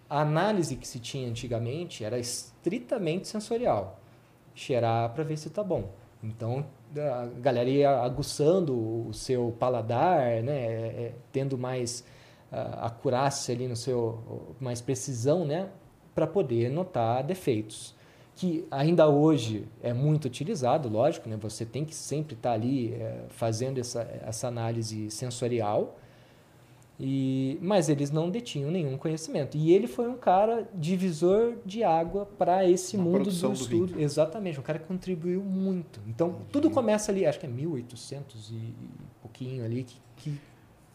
a 0.09 0.21
análise 0.21 0.75
que 0.75 0.87
se 0.87 0.99
tinha 0.99 1.27
antigamente 1.27 2.03
era 2.03 2.17
estritamente 2.17 3.27
sensorial. 3.27 3.99
Cheirar 4.55 5.09
para 5.13 5.23
ver 5.23 5.37
se 5.37 5.49
tá 5.49 5.63
bom. 5.63 5.89
Então, 6.23 6.65
a 6.95 7.27
galera 7.39 7.69
ia 7.69 7.89
aguçando 7.99 9.07
o 9.07 9.13
seu 9.13 9.55
paladar, 9.59 10.43
né? 10.43 10.53
é, 10.53 11.05
é, 11.05 11.13
tendo 11.31 11.57
mais 11.57 12.03
acurácia 12.51 13.53
ali 13.53 13.67
no 13.67 13.75
seu, 13.75 14.55
mais 14.59 14.81
precisão, 14.81 15.45
né? 15.45 15.69
Para 16.13 16.27
poder 16.27 16.69
notar 16.69 17.23
defeitos. 17.23 17.95
Que 18.35 18.65
ainda 18.71 19.07
hoje 19.07 19.67
é 19.83 19.93
muito 19.93 20.25
utilizado, 20.25 20.87
lógico, 20.87 21.27
né? 21.27 21.37
Você 21.41 21.65
tem 21.65 21.83
que 21.83 21.93
sempre 21.93 22.35
estar 22.35 22.53
ali 22.53 22.93
eh, 22.93 23.25
fazendo 23.29 23.79
essa, 23.79 24.01
essa 24.25 24.47
análise 24.47 25.11
sensorial. 25.11 25.97
E, 27.01 27.57
mas 27.61 27.87
eles 27.87 28.11
não 28.11 28.29
detinham 28.29 28.69
nenhum 28.69 28.97
conhecimento. 28.97 29.57
E 29.57 29.71
ele 29.71 29.87
foi 29.87 30.09
um 30.09 30.17
cara 30.17 30.67
divisor 30.73 31.55
de 31.65 31.81
água 31.81 32.25
para 32.37 32.69
esse 32.69 32.97
Na 32.97 33.03
mundo 33.03 33.31
do 33.31 33.53
estudo. 33.53 33.99
Exatamente, 33.99 34.59
um 34.59 34.63
cara 34.63 34.79
que 34.79 34.85
contribuiu 34.85 35.41
muito. 35.41 36.01
Então, 36.07 36.41
tudo 36.51 36.69
começa 36.69 37.11
ali, 37.11 37.25
acho 37.25 37.39
que 37.39 37.45
é 37.45 37.49
1800 37.49 38.51
e 38.51 38.55
e 38.55 38.73
pouquinho 39.21 39.63
ali, 39.63 39.83
que, 39.83 40.01
que 40.17 40.39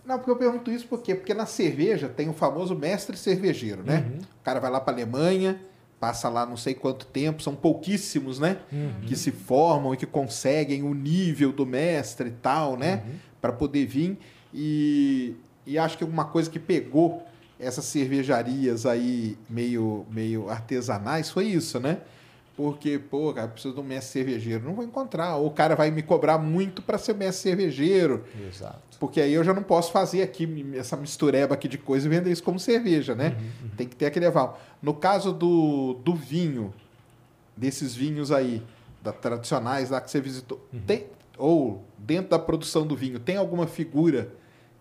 Não, 0.04 0.18
porque 0.18 0.30
eu 0.30 0.36
pergunto 0.36 0.70
isso 0.70 0.86
por 0.86 1.02
quê? 1.02 1.14
Porque 1.14 1.32
na 1.32 1.46
cerveja 1.46 2.08
tem 2.08 2.28
o 2.28 2.34
famoso 2.34 2.74
mestre 2.74 3.16
cervejeiro, 3.16 3.82
né? 3.82 4.04
Uhum. 4.06 4.18
O 4.18 4.44
cara 4.44 4.60
vai 4.60 4.70
lá 4.70 4.80
para 4.80 4.92
Alemanha, 4.92 5.58
passa 5.98 6.28
lá 6.28 6.44
não 6.44 6.56
sei 6.56 6.74
quanto 6.74 7.06
tempo, 7.06 7.42
são 7.42 7.54
pouquíssimos, 7.54 8.38
né? 8.38 8.58
Uhum. 8.70 9.06
Que 9.06 9.16
se 9.16 9.30
formam 9.30 9.94
e 9.94 9.96
que 9.96 10.04
conseguem 10.04 10.82
o 10.82 10.92
nível 10.92 11.52
do 11.52 11.64
mestre 11.64 12.28
e 12.28 12.32
tal, 12.32 12.76
né? 12.76 13.02
Uhum. 13.06 13.14
Para 13.40 13.52
poder 13.52 13.86
vir. 13.86 14.18
E, 14.52 15.34
e 15.66 15.78
acho 15.78 15.96
que 15.96 16.04
uma 16.04 16.26
coisa 16.26 16.50
que 16.50 16.58
pegou 16.58 17.22
essas 17.58 17.86
cervejarias 17.86 18.84
aí 18.84 19.38
meio, 19.48 20.04
meio 20.10 20.50
artesanais 20.50 21.30
foi 21.30 21.46
isso, 21.46 21.80
né? 21.80 21.98
Porque, 22.56 22.98
pô, 23.00 23.32
cara, 23.34 23.48
preciso 23.48 23.74
de 23.74 23.80
um 23.80 23.82
mestre 23.82 24.12
cervejeiro. 24.12 24.64
Não 24.64 24.74
vou 24.74 24.84
encontrar. 24.84 25.36
Ou 25.36 25.48
o 25.48 25.50
cara 25.50 25.74
vai 25.74 25.90
me 25.90 26.02
cobrar 26.02 26.38
muito 26.38 26.82
para 26.82 26.96
ser 26.98 27.14
mestre 27.14 27.42
cervejeiro. 27.50 28.24
Exato. 28.48 28.96
Porque 29.00 29.20
aí 29.20 29.32
eu 29.32 29.42
já 29.42 29.52
não 29.52 29.62
posso 29.62 29.90
fazer 29.90 30.22
aqui 30.22 30.64
essa 30.76 30.96
mistureba 30.96 31.52
aqui 31.54 31.66
de 31.66 31.76
coisa 31.78 32.06
e 32.06 32.08
vender 32.10 32.30
isso 32.30 32.44
como 32.44 32.60
cerveja, 32.60 33.12
né? 33.14 33.36
Uhum, 33.62 33.70
Tem 33.76 33.88
que 33.88 33.96
ter 33.96 34.06
aquele 34.06 34.26
aval. 34.26 34.60
No 34.80 34.94
caso 34.94 35.32
do, 35.32 35.94
do 36.04 36.14
vinho, 36.14 36.72
desses 37.56 37.92
vinhos 37.94 38.30
aí, 38.30 38.62
da, 39.02 39.12
tradicionais 39.12 39.90
lá 39.90 40.00
que 40.00 40.08
você 40.10 40.20
visitou, 40.20 40.64
Uhum. 40.72 40.80
tem, 40.86 41.06
ou 41.36 41.82
dentro 41.98 42.30
da 42.30 42.38
produção 42.38 42.86
do 42.86 42.94
vinho, 42.96 43.18
tem 43.18 43.36
alguma 43.36 43.66
figura 43.66 44.28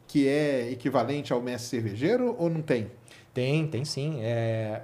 que 0.08 0.28
é 0.28 0.70
equivalente 0.72 1.34
ao 1.34 1.42
mestre 1.42 1.70
cervejeiro 1.82 2.36
ou 2.38 2.52
não 2.52 2.62
tem? 2.62 2.92
Tem, 3.34 3.66
tem 3.68 3.84
sim. 3.84 4.20
É... 4.22 4.84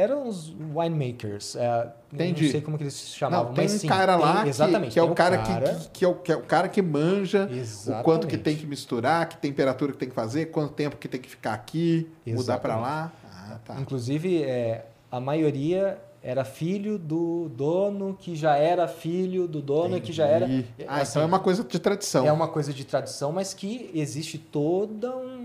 Eram 0.00 0.26
os 0.26 0.54
winemakers. 0.74 1.56
É, 1.56 1.92
Entendi. 2.12 2.44
Não 2.44 2.50
sei 2.50 2.60
como 2.60 2.76
que 2.76 2.84
eles 2.84 2.94
se 2.94 3.06
chamavam, 3.16 3.48
não, 3.48 3.54
tem 3.54 3.64
mas 3.64 3.74
um 3.74 3.78
sim, 3.78 3.86
cara 3.86 4.16
tem- 4.16 4.24
lá 4.26 4.42
que, 4.42 4.48
exatamente, 4.48 4.92
que 4.92 4.98
é 4.98 5.02
tem 5.02 5.10
o 5.10 5.14
cara, 5.14 5.38
Que, 5.38 5.52
que, 5.54 5.88
que 5.90 6.04
é 6.04 6.08
o, 6.08 6.14
que 6.14 6.32
é 6.32 6.36
o 6.36 6.42
cara 6.42 6.68
que 6.68 6.82
manja 6.82 7.44
o 7.44 7.48
quanto 7.48 7.54
que 7.54 7.60
Exatamente. 7.60 8.38
tem 8.38 8.56
que 8.56 8.66
misturar, 8.66 9.28
que 9.28 9.36
temperatura 9.36 9.92
que 9.92 9.98
tem 9.98 10.08
que 10.08 10.14
fazer, 10.14 10.46
quanto 10.46 10.72
tempo 10.74 10.96
que 10.96 11.06
tem 11.08 11.20
que 11.20 11.28
ficar 11.28 11.52
aqui, 11.54 12.08
mudar 12.26 12.58
para 12.58 12.76
lá. 12.76 13.12
Ah, 13.32 13.58
tá. 13.64 13.80
Inclusive, 13.80 14.42
é, 14.42 14.86
a 15.10 15.20
maioria 15.20 15.98
era 16.22 16.44
filho 16.44 16.98
do 16.98 17.48
dono, 17.48 18.14
que 18.20 18.36
já 18.36 18.54
era 18.54 18.86
filho 18.86 19.48
do 19.48 19.62
dono, 19.62 19.98
que 20.02 20.12
já 20.12 20.26
era. 20.26 20.44
Entendi. 20.44 20.66
Ah, 20.86 20.96
assim, 21.00 21.12
então 21.12 21.22
é 21.22 21.24
uma 21.24 21.38
coisa 21.40 21.64
de 21.64 21.78
tradição. 21.78 22.26
é 22.26 22.32
uma 22.32 22.46
coisa 22.48 22.74
de 22.74 22.84
tradição, 22.84 23.32
mas 23.32 23.54
que 23.54 23.90
existe 23.94 24.36
toda 24.36 25.16
um- 25.16 25.39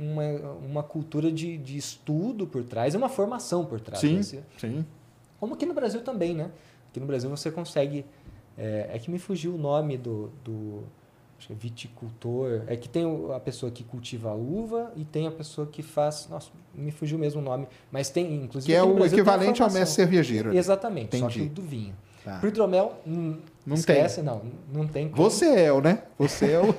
uma, 0.00 0.22
uma 0.66 0.82
cultura 0.82 1.30
de, 1.30 1.56
de 1.58 1.76
estudo 1.76 2.46
por 2.46 2.64
trás 2.64 2.94
uma 2.94 3.08
formação 3.08 3.64
por 3.64 3.80
trás. 3.80 4.00
Sim, 4.00 4.16
desse- 4.16 4.40
sim. 4.58 4.84
Como 5.38 5.54
aqui 5.54 5.66
no 5.66 5.74
Brasil 5.74 6.02
também, 6.02 6.34
né? 6.34 6.50
Aqui 6.90 7.00
no 7.00 7.06
Brasil 7.06 7.28
você 7.30 7.50
consegue. 7.50 8.04
É, 8.56 8.90
é 8.92 8.98
que 8.98 9.10
me 9.10 9.18
fugiu 9.18 9.54
o 9.54 9.58
nome 9.58 9.96
do, 9.96 10.30
do 10.44 10.84
acho 11.38 11.46
que 11.48 11.52
é 11.52 11.56
viticultor. 11.56 12.62
É 12.66 12.76
que 12.76 12.88
tem 12.88 13.04
a 13.34 13.40
pessoa 13.40 13.72
que 13.72 13.82
cultiva 13.82 14.30
a 14.30 14.34
uva 14.34 14.92
e 14.94 15.04
tem 15.04 15.26
a 15.26 15.30
pessoa 15.30 15.66
que 15.66 15.82
faz. 15.82 16.28
Nossa, 16.30 16.50
me 16.74 16.90
fugiu 16.92 17.18
mesmo 17.18 17.40
o 17.40 17.44
nome. 17.44 17.66
Mas 17.90 18.10
tem, 18.10 18.34
inclusive. 18.44 18.72
Que 18.72 18.76
é 18.76 18.82
o 18.82 18.94
Brasil 18.94 19.10
tem 19.10 19.18
equivalente 19.20 19.62
ao 19.62 19.70
mestre 19.70 19.94
cervejeiro. 19.96 20.54
Exatamente, 20.56 21.16
só 21.18 21.26
Entendi. 21.26 21.44
que 21.44 21.48
do 21.48 21.62
vinho. 21.62 21.94
Tá. 22.24 22.38
Pro 22.38 22.48
hidromel, 22.50 23.00
hum, 23.04 23.38
Não 23.66 23.74
esquece, 23.74 24.22
não. 24.22 24.42
Não 24.72 24.86
tem 24.86 25.08
como. 25.08 25.20
Você 25.28 25.46
é 25.46 25.72
o, 25.72 25.80
né? 25.80 26.04
Você 26.18 26.52
é 26.52 26.60
o. 26.60 26.72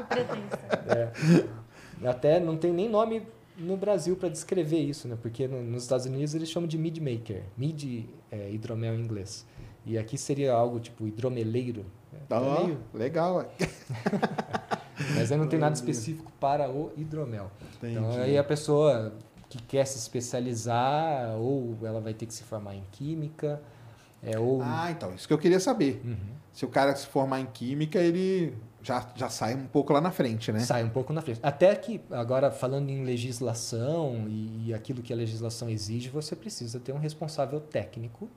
Que 0.00 0.04
pretensa. 0.04 0.58
É. 0.88 1.59
Até 2.04 2.40
não 2.40 2.56
tem 2.56 2.72
nem 2.72 2.88
nome 2.88 3.22
no 3.58 3.76
Brasil 3.76 4.16
para 4.16 4.28
descrever 4.28 4.78
isso, 4.80 5.06
né? 5.08 5.18
Porque 5.20 5.46
no- 5.46 5.62
nos 5.62 5.82
Estados 5.82 6.06
Unidos 6.06 6.34
eles 6.34 6.48
chamam 6.48 6.66
de 6.68 6.78
mid 6.78 6.98
maker, 6.98 7.42
mid 7.56 8.04
é, 8.30 8.50
hidromel 8.50 8.94
em 8.94 9.00
inglês. 9.00 9.46
E 9.84 9.98
aqui 9.98 10.16
seria 10.18 10.52
algo 10.52 10.78
tipo 10.80 11.06
hidromeleiro. 11.06 11.84
É 12.30 12.34
Ó, 12.34 12.64
meio- 12.64 12.78
legal. 12.94 13.44
mas 15.14 15.30
aí 15.32 15.38
não 15.38 15.46
tem 15.46 15.58
nada 15.58 15.74
específico 15.74 16.30
para 16.40 16.70
o 16.70 16.92
hidromel. 16.96 17.50
Então 17.82 18.04
Entendi. 18.10 18.20
aí 18.20 18.38
a 18.38 18.44
pessoa 18.44 19.14
que 19.48 19.60
quer 19.62 19.84
se 19.86 19.98
especializar 19.98 21.36
ou 21.38 21.76
ela 21.82 22.00
vai 22.00 22.14
ter 22.14 22.26
que 22.26 22.34
se 22.34 22.42
formar 22.44 22.74
em 22.76 22.84
química, 22.92 23.60
é, 24.22 24.38
ou 24.38 24.60
Ah, 24.62 24.90
então, 24.90 25.14
isso 25.14 25.26
que 25.26 25.34
eu 25.34 25.38
queria 25.38 25.58
saber. 25.60 26.00
Uhum. 26.04 26.16
Se 26.52 26.64
o 26.64 26.68
cara 26.68 26.94
se 26.94 27.06
formar 27.06 27.40
em 27.40 27.46
química, 27.46 27.98
ele 27.98 28.54
já, 28.82 29.06
já 29.14 29.28
sai 29.28 29.54
um 29.54 29.66
pouco 29.66 29.92
lá 29.92 30.00
na 30.00 30.10
frente, 30.10 30.50
né? 30.52 30.60
sai 30.60 30.82
um 30.84 30.88
pouco 30.88 31.12
na 31.12 31.20
frente. 31.20 31.40
Até 31.42 31.74
que, 31.74 32.00
agora 32.10 32.50
falando 32.50 32.88
em 32.90 33.04
legislação 33.04 34.26
e, 34.28 34.68
e 34.68 34.74
aquilo 34.74 35.02
que 35.02 35.12
a 35.12 35.16
legislação 35.16 35.68
exige, 35.68 36.08
você 36.08 36.34
precisa 36.34 36.80
ter 36.80 36.92
um 36.92 36.98
responsável 36.98 37.60
técnico 37.60 38.28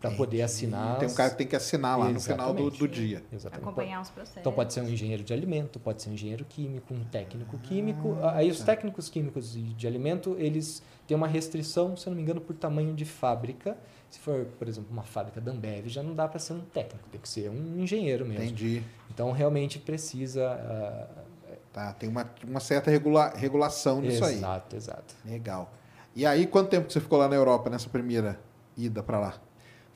para 0.00 0.12
poder 0.12 0.42
assinar. 0.42 0.98
Tem 0.98 1.08
um 1.08 1.14
cara 1.14 1.30
que 1.30 1.38
tem 1.38 1.46
que 1.46 1.56
assinar 1.56 1.98
lá 1.98 2.08
no 2.08 2.20
final 2.20 2.54
do, 2.54 2.62
Exatamente. 2.62 2.78
do 2.78 2.88
dia. 2.88 3.22
Exatamente. 3.32 3.66
Acompanhar 3.66 4.00
os 4.00 4.10
processos. 4.10 4.38
Então 4.38 4.52
pode 4.52 4.72
ser 4.72 4.80
um 4.80 4.88
engenheiro 4.88 5.24
de 5.24 5.32
alimento, 5.32 5.80
pode 5.80 6.02
ser 6.02 6.10
um 6.10 6.12
engenheiro 6.12 6.44
químico, 6.44 6.94
um 6.94 7.02
técnico 7.04 7.58
químico. 7.58 8.16
Ah, 8.22 8.36
Aí 8.36 8.48
os 8.48 8.60
tá. 8.60 8.66
técnicos 8.66 9.08
químicos 9.08 9.56
e 9.56 9.60
de 9.60 9.86
alimento, 9.88 10.36
eles 10.38 10.82
têm 11.06 11.16
uma 11.16 11.26
restrição, 11.26 11.96
se 11.96 12.06
eu 12.06 12.10
não 12.12 12.16
me 12.16 12.22
engano, 12.22 12.40
por 12.40 12.54
tamanho 12.54 12.94
de 12.94 13.04
fábrica. 13.04 13.76
Se 14.10 14.18
for, 14.18 14.46
por 14.58 14.66
exemplo, 14.68 14.90
uma 14.90 15.02
fábrica 15.02 15.40
da 15.40 15.52
Ambev, 15.52 15.86
já 15.88 16.02
não 16.02 16.14
dá 16.14 16.26
para 16.26 16.38
ser 16.38 16.54
um 16.54 16.60
técnico, 16.60 17.08
tem 17.10 17.20
que 17.20 17.28
ser 17.28 17.50
um 17.50 17.78
engenheiro 17.80 18.24
mesmo. 18.26 18.44
Entendi. 18.44 18.82
Então 19.10 19.30
realmente 19.32 19.78
precisa. 19.78 20.48
ah, 20.50 21.24
Tá, 21.72 21.92
tem 21.92 22.08
uma, 22.08 22.28
uma 22.46 22.60
certa 22.60 22.90
regula- 22.90 23.28
regulação 23.36 24.00
nisso 24.00 24.24
aí. 24.24 24.36
exato, 24.36 24.74
exato. 24.74 25.14
Legal. 25.24 25.70
E 26.16 26.24
aí, 26.26 26.46
quanto 26.46 26.70
tempo 26.70 26.86
que 26.86 26.92
você 26.92 27.00
ficou 27.00 27.18
lá 27.18 27.28
na 27.28 27.36
Europa 27.36 27.68
nessa 27.70 27.88
primeira 27.88 28.40
ida 28.76 29.02
para 29.02 29.20
lá? 29.20 29.34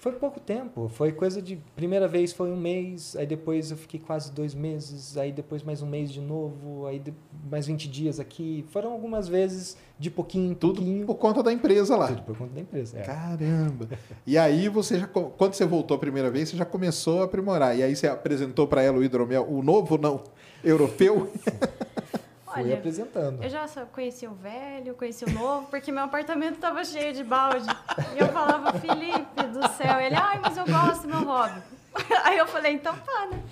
Foi 0.03 0.11
pouco 0.11 0.41
tempo, 0.41 0.89
foi 0.89 1.13
coisa 1.13 1.41
de. 1.41 1.61
Primeira 1.77 2.09
vez 2.09 2.33
foi 2.33 2.51
um 2.51 2.57
mês, 2.57 3.15
aí 3.15 3.25
depois 3.25 3.71
eu 3.71 3.77
fiquei 3.77 4.01
quase 4.01 4.33
dois 4.33 4.53
meses, 4.53 5.17
aí 5.17 5.31
depois 5.31 5.63
mais 5.63 5.81
um 5.81 5.87
mês 5.87 6.11
de 6.11 6.21
novo, 6.21 6.87
aí 6.89 6.99
de- 6.99 7.15
mais 7.49 7.69
20 7.69 7.89
dias 7.89 8.19
aqui. 8.19 8.65
Foram 8.71 8.91
algumas 8.91 9.29
vezes 9.29 9.77
de 10.01 10.11
pouquinho 10.11 10.51
em 10.51 10.55
Tudo 10.57 10.75
pouquinho. 10.75 11.07
por 11.07 11.15
conta 11.15 11.41
da 11.41 11.53
empresa 11.53 11.97
lá. 11.97 12.09
Tudo 12.09 12.23
por 12.23 12.37
conta 12.37 12.53
da 12.53 12.61
empresa. 12.61 12.99
É. 12.99 13.03
Caramba! 13.03 13.89
E 14.27 14.37
aí 14.37 14.69
você 14.69 14.99
já, 14.99 15.07
quando 15.07 15.55
você 15.55 15.65
voltou 15.65 15.95
a 15.97 16.01
primeira 16.01 16.33
vez, 16.33 16.49
você 16.49 16.57
já 16.57 16.65
começou 16.65 17.23
a 17.23 17.27
aprimorar. 17.27 17.79
E 17.79 17.85
aí 17.85 17.95
você 17.95 18.09
apresentou 18.09 18.67
para 18.67 18.83
ela 18.83 18.99
o 18.99 19.05
hidromel, 19.05 19.47
o 19.49 19.63
novo 19.63 19.97
não, 19.99 20.25
europeu. 20.65 21.31
Fui 22.53 22.63
Olha, 22.63 22.75
apresentando. 22.75 23.43
eu 23.43 23.49
já 23.49 23.67
conheci 23.93 24.27
o 24.27 24.35
velho, 24.35 24.95
conheci 24.95 25.25
o 25.25 25.31
novo, 25.31 25.67
porque 25.69 25.91
meu 25.91 26.05
apartamento 26.05 26.55
estava 26.57 26.85
cheio 26.85 27.13
de 27.15 27.25
balde. 27.25 27.67
E 28.15 28.19
eu 28.19 28.29
falava, 28.29 28.73
Felipe 28.79 29.43
do 29.53 29.67
céu. 29.71 29.99
Ele, 30.01 30.15
ai, 30.15 30.39
mas 30.41 30.57
eu 30.57 30.65
gosto 30.67 31.03
do 31.03 31.09
meu 31.09 31.25
hobby. 31.25 31.63
Aí 32.25 32.37
eu 32.39 32.47
falei, 32.47 32.73
então 32.75 32.95
tá, 32.97 33.27
né? 33.27 33.43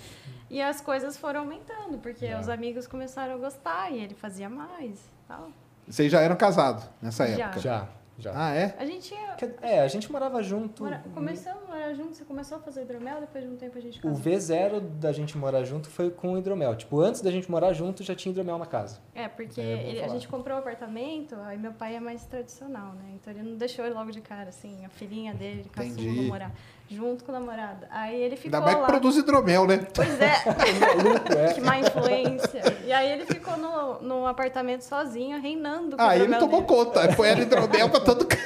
E 0.51 0.61
as 0.61 0.81
coisas 0.81 1.17
foram 1.17 1.41
aumentando, 1.41 1.99
porque 1.99 2.27
É. 2.27 2.39
os 2.39 2.49
amigos 2.49 2.87
começaram 2.87 3.35
a 3.35 3.39
gostar 3.39 3.91
e 3.93 4.01
ele 4.03 4.15
fazia 4.15 4.49
mais 4.51 4.99
tal. 5.29 5.49
Vocês 5.89 6.11
já 6.11 6.21
eram 6.21 6.37
casados 6.37 6.85
nessa 7.01 7.27
Já. 7.27 7.45
época? 7.47 7.61
Já, 7.61 7.89
já. 8.19 8.33
Ah, 8.35 8.55
é? 8.55 8.75
A 8.79 8.85
gente 8.85 9.15
É, 9.63 9.81
a 9.81 9.89
gente 9.89 10.11
morava 10.11 10.43
junto. 10.43 10.83
Mora, 10.85 11.03
começamos 11.15 11.69
morar 11.91 11.95
junto, 11.95 12.15
você 12.17 12.25
começou 12.25 12.59
a 12.59 12.61
fazer 12.61 12.83
hidromel, 12.83 13.21
depois 13.21 13.45
de 13.45 13.51
um 13.51 13.57
tempo 13.57 13.77
a 13.77 13.81
gente 13.81 13.99
O 13.99 14.03
casou. 14.03 14.21
V0 14.23 14.81
da 14.99 15.13
gente 15.13 15.37
morar 15.37 15.63
junto 15.65 15.89
foi 15.91 16.11
com 16.11 16.37
hidromel. 16.39 16.75
Tipo, 16.77 17.01
antes 17.01 17.21
da 17.21 17.31
gente 17.31 17.51
morar 17.51 17.73
junto 17.73 18.03
já 18.03 18.15
tinha 18.15 18.31
hidromel 18.31 18.59
na 18.59 18.67
casa. 18.67 18.99
É, 19.15 19.29
porque 19.29 19.61
É, 19.61 19.77
vou 19.77 19.85
ele- 19.91 20.03
a 20.03 20.09
gente 20.09 20.29
comprou 20.29 20.57
um 20.57 20.61
apartamento, 20.61 21.35
aí 21.45 21.59
meu 21.59 21.73
pai 21.73 21.97
é 21.97 22.01
mais 22.01 22.25
tradicional, 22.25 22.93
né? 22.95 23.11
Então 23.15 23.33
ele 23.33 23.43
não 23.43 23.57
deixou 23.57 23.85
ele 23.85 23.95
logo 23.95 24.11
de 24.11 24.21
cara, 24.21 24.49
assim, 24.51 24.85
a 24.85 24.89
filhinha 24.89 25.35
dele, 25.35 25.65
caçula, 25.73 26.23
morar 26.23 26.53
junto 26.89 27.25
com 27.25 27.31
o 27.31 27.35
namorado. 27.35 27.87
Aí 27.91 28.21
ele 28.21 28.37
ficou 28.37 28.57
Ainda 28.59 28.61
mais 28.61 28.75
que 28.77 28.83
lá. 28.83 28.87
produz 28.89 29.17
hidromel, 29.17 29.67
né? 29.67 29.87
Pois 29.95 30.21
é, 30.21 30.33
Maluco, 30.81 31.33
é. 31.33 31.53
que 31.55 31.61
má 31.61 31.79
influência. 31.79 32.63
E 32.85 32.93
aí 32.93 33.11
ele 33.13 33.27
ficou 33.27 33.57
no, 33.57 34.01
no 34.03 34.27
apartamento 34.27 34.83
sozinho, 34.83 35.41
reinando 35.41 35.97
com 35.97 36.03
o 36.03 36.07
Aí 36.07 36.21
ele 36.23 36.35
tomou 36.37 36.63
dele. 36.63 36.67
conta. 36.67 37.13
Foi 37.13 37.29
era 37.29 37.41
hidromel 37.41 37.89
pra 37.91 38.01
todo 38.01 38.27
canto. 38.27 38.41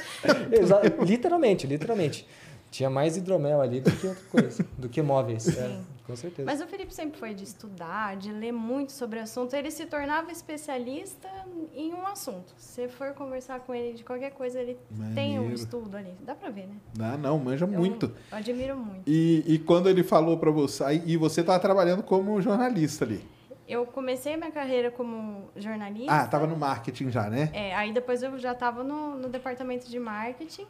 Exa- 0.55 0.80
literalmente, 1.05 1.66
literalmente. 1.66 2.26
Tinha 2.74 2.90
mais 2.90 3.16
hidromel 3.16 3.60
ali 3.60 3.80
do 3.80 3.88
que 3.92 4.04
outra 4.04 4.24
coisa, 4.32 4.66
do 4.76 4.88
que 4.88 5.00
móveis. 5.00 5.46
É, 5.56 5.78
com 6.04 6.16
certeza. 6.16 6.44
Mas 6.44 6.60
o 6.60 6.66
Felipe 6.66 6.92
sempre 6.92 7.20
foi 7.20 7.32
de 7.32 7.44
estudar, 7.44 8.16
de 8.16 8.32
ler 8.32 8.50
muito 8.50 8.90
sobre 8.90 9.20
o 9.20 9.22
assunto. 9.22 9.54
Ele 9.54 9.70
se 9.70 9.86
tornava 9.86 10.32
especialista 10.32 11.28
em 11.72 11.94
um 11.94 12.04
assunto. 12.04 12.52
Se 12.56 12.72
você 12.82 12.88
for 12.88 13.14
conversar 13.14 13.60
com 13.60 13.72
ele 13.72 13.96
de 13.96 14.02
qualquer 14.02 14.32
coisa, 14.32 14.60
ele 14.60 14.76
tem 15.14 15.34
um 15.38 15.42
Maneiro. 15.42 15.54
estudo 15.54 15.96
ali. 15.96 16.16
Dá 16.22 16.34
pra 16.34 16.50
ver, 16.50 16.66
né? 16.66 16.74
Não, 16.98 17.16
não, 17.16 17.38
manja 17.38 17.64
Eu- 17.64 17.68
muito. 17.68 18.06
Eu 18.32 18.38
admiro 18.38 18.76
muito. 18.76 19.02
E, 19.06 19.44
e 19.46 19.56
quando 19.60 19.88
ele 19.88 20.02
falou 20.02 20.36
pra 20.36 20.50
você... 20.50 20.82
E 21.06 21.16
você 21.16 21.44
tava 21.44 21.60
trabalhando 21.60 22.02
como 22.02 22.40
jornalista 22.42 23.04
ali. 23.04 23.24
Eu 23.68 23.86
comecei 23.86 24.36
minha 24.36 24.50
carreira 24.50 24.90
como 24.90 25.48
jornalista. 25.54 26.12
Ah, 26.12 26.26
tava 26.26 26.48
no 26.48 26.56
marketing 26.56 27.08
já, 27.10 27.30
né? 27.30 27.50
É, 27.52 27.72
aí 27.72 27.92
depois 27.92 28.20
eu 28.20 28.36
já 28.36 28.50
estava 28.50 28.82
no, 28.82 29.14
no 29.16 29.28
departamento 29.28 29.88
de 29.88 30.00
marketing. 30.00 30.66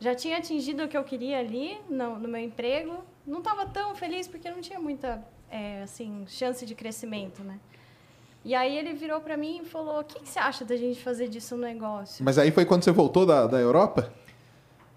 Já 0.00 0.14
tinha 0.14 0.38
atingido 0.38 0.84
o 0.84 0.88
que 0.88 0.96
eu 0.96 1.04
queria 1.04 1.38
ali 1.38 1.78
no, 1.88 2.18
no 2.18 2.28
meu 2.28 2.40
emprego. 2.40 3.04
Não 3.26 3.38
estava 3.38 3.64
tão 3.66 3.94
feliz 3.94 4.26
porque 4.28 4.50
não 4.50 4.60
tinha 4.60 4.78
muita 4.78 5.24
é, 5.50 5.82
assim, 5.82 6.24
chance 6.26 6.66
de 6.66 6.74
crescimento, 6.74 7.42
né? 7.42 7.58
E 8.44 8.54
aí 8.54 8.76
ele 8.76 8.92
virou 8.92 9.20
para 9.20 9.36
mim 9.36 9.60
e 9.62 9.64
falou: 9.64 10.00
O 10.00 10.04
que, 10.04 10.20
que 10.20 10.28
você 10.28 10.38
acha 10.38 10.64
da 10.64 10.76
gente 10.76 11.00
fazer 11.02 11.28
disso 11.28 11.54
um 11.54 11.58
negócio? 11.58 12.22
Mas 12.24 12.36
aí 12.38 12.50
foi 12.50 12.66
quando 12.66 12.82
você 12.82 12.90
voltou 12.92 13.24
da, 13.24 13.46
da 13.46 13.58
Europa? 13.58 14.12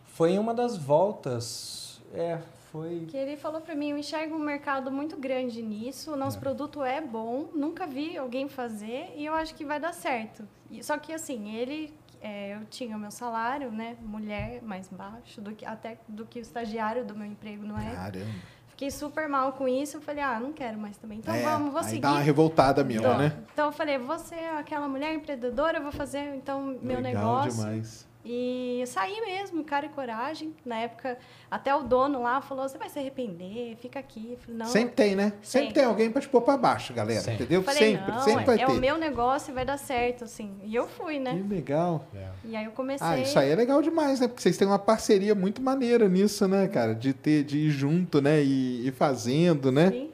Foi 0.05 0.31
em 0.31 0.39
uma 0.39 0.53
das 0.53 0.75
voltas. 0.77 2.01
É, 2.13 2.39
foi. 2.71 3.05
Que 3.07 3.15
ele 3.15 3.37
falou 3.37 3.61
para 3.61 3.73
mim: 3.75 3.91
Eu 3.91 3.97
enxergo 3.97 4.35
um 4.35 4.39
mercado 4.39 4.91
muito 4.91 5.15
grande 5.15 5.61
nisso. 5.61 6.11
O 6.11 6.17
nosso 6.17 6.39
produto 6.39 6.83
é 6.83 6.99
bom, 6.99 7.45
nunca 7.53 7.87
vi 7.87 8.17
alguém 8.17 8.49
fazer 8.49 9.13
e 9.15 9.25
eu 9.25 9.33
acho 9.33 9.55
que 9.55 9.63
vai 9.63 9.79
dar 9.79 9.93
certo. 9.93 10.45
E- 10.69 10.83
Só 10.83 10.97
que 10.97 11.13
assim, 11.13 11.55
ele. 11.55 11.93
É, 12.21 12.55
eu 12.55 12.65
tinha 12.65 12.95
o 12.95 12.99
meu 12.99 13.11
salário, 13.11 13.71
né? 13.71 13.95
Mulher 14.01 14.61
mais 14.61 14.87
baixo 14.89 15.41
do 15.41 15.53
que 15.53 15.65
até 15.65 15.97
do 16.07 16.25
que 16.25 16.39
o 16.39 16.41
estagiário 16.41 17.05
do 17.05 17.15
meu 17.15 17.25
emprego, 17.27 17.65
não 17.65 17.77
é? 17.77 17.91
Caramba. 17.95 18.31
Fiquei 18.69 18.91
super 18.91 19.27
mal 19.27 19.53
com 19.53 19.67
isso. 19.67 19.97
Eu 19.97 20.01
falei, 20.01 20.23
ah, 20.23 20.39
não 20.39 20.53
quero 20.53 20.77
mais 20.77 20.95
também. 20.97 21.17
Então 21.17 21.33
É, 21.33 21.41
vamos, 21.41 21.71
vou 21.71 21.79
aí 21.79 21.85
seguir. 21.85 22.01
dá 22.01 22.11
uma 22.11 22.19
revoltada 22.19 22.83
mesmo, 22.83 23.01
então, 23.07 23.17
né? 23.17 23.33
então 23.51 23.65
eu 23.67 23.71
falei, 23.71 23.97
você 23.97 24.35
é 24.35 24.57
aquela 24.57 24.87
mulher 24.87 25.13
empreendedora, 25.15 25.79
eu 25.79 25.83
vou 25.83 25.91
fazer 25.91 26.35
então 26.35 26.77
meu 26.81 26.99
Legal 27.01 27.03
negócio. 27.41 27.51
demais. 27.51 28.06
E 28.29 28.81
eu 28.81 28.87
saí 28.87 29.21
mesmo, 29.21 29.63
cara 29.63 29.85
e 29.85 29.89
coragem. 29.89 30.53
Na 30.65 30.75
época, 30.79 31.17
até 31.49 31.73
o 31.73 31.83
dono 31.83 32.21
lá 32.21 32.41
falou: 32.41 32.67
você 32.67 32.77
vai 32.77 32.89
se 32.89 32.99
arrepender, 32.99 33.77
fica 33.77 33.99
aqui. 33.99 34.37
Falei, 34.41 34.57
não. 34.57 34.65
Sempre 34.65 34.95
tem, 34.95 35.15
né? 35.15 35.31
Sempre, 35.41 35.47
Sempre. 35.47 35.73
tem 35.73 35.85
alguém 35.85 36.11
pra 36.11 36.21
te 36.21 36.27
pôr 36.27 36.41
pra 36.41 36.57
baixo, 36.57 36.93
galera. 36.93 37.21
Sempre. 37.21 37.45
Entendeu? 37.45 37.61
Eu 37.61 37.63
falei, 37.63 37.79
sempre, 37.79 38.11
não, 38.11 38.21
sempre 38.21 38.41
é, 38.41 38.45
vai 38.45 38.55
é 38.59 38.65
ter. 38.65 38.71
o 38.73 38.75
meu 38.75 38.97
negócio 38.97 39.51
e 39.51 39.53
vai 39.53 39.63
dar 39.63 39.77
certo, 39.77 40.25
assim. 40.25 40.51
E 40.61 40.75
eu 40.75 40.85
fui, 40.89 41.19
né? 41.19 41.35
Que 41.35 41.53
legal. 41.55 42.05
É. 42.13 42.27
E 42.43 42.55
aí 42.57 42.65
eu 42.65 42.71
comecei. 42.71 43.07
Ah, 43.07 43.17
isso 43.17 43.39
aí 43.39 43.49
é 43.49 43.55
legal 43.55 43.81
demais, 43.81 44.19
né? 44.19 44.27
Porque 44.27 44.41
vocês 44.41 44.57
têm 44.57 44.67
uma 44.67 44.79
parceria 44.79 45.33
muito 45.33 45.61
maneira 45.61 46.09
nisso, 46.09 46.45
né, 46.49 46.67
cara? 46.67 46.93
De 46.93 47.13
ter, 47.13 47.45
de 47.45 47.59
ir 47.59 47.69
junto, 47.69 48.21
né? 48.21 48.43
E 48.43 48.87
ir 48.87 48.91
fazendo, 48.91 49.71
né? 49.71 49.89
Sim. 49.89 50.11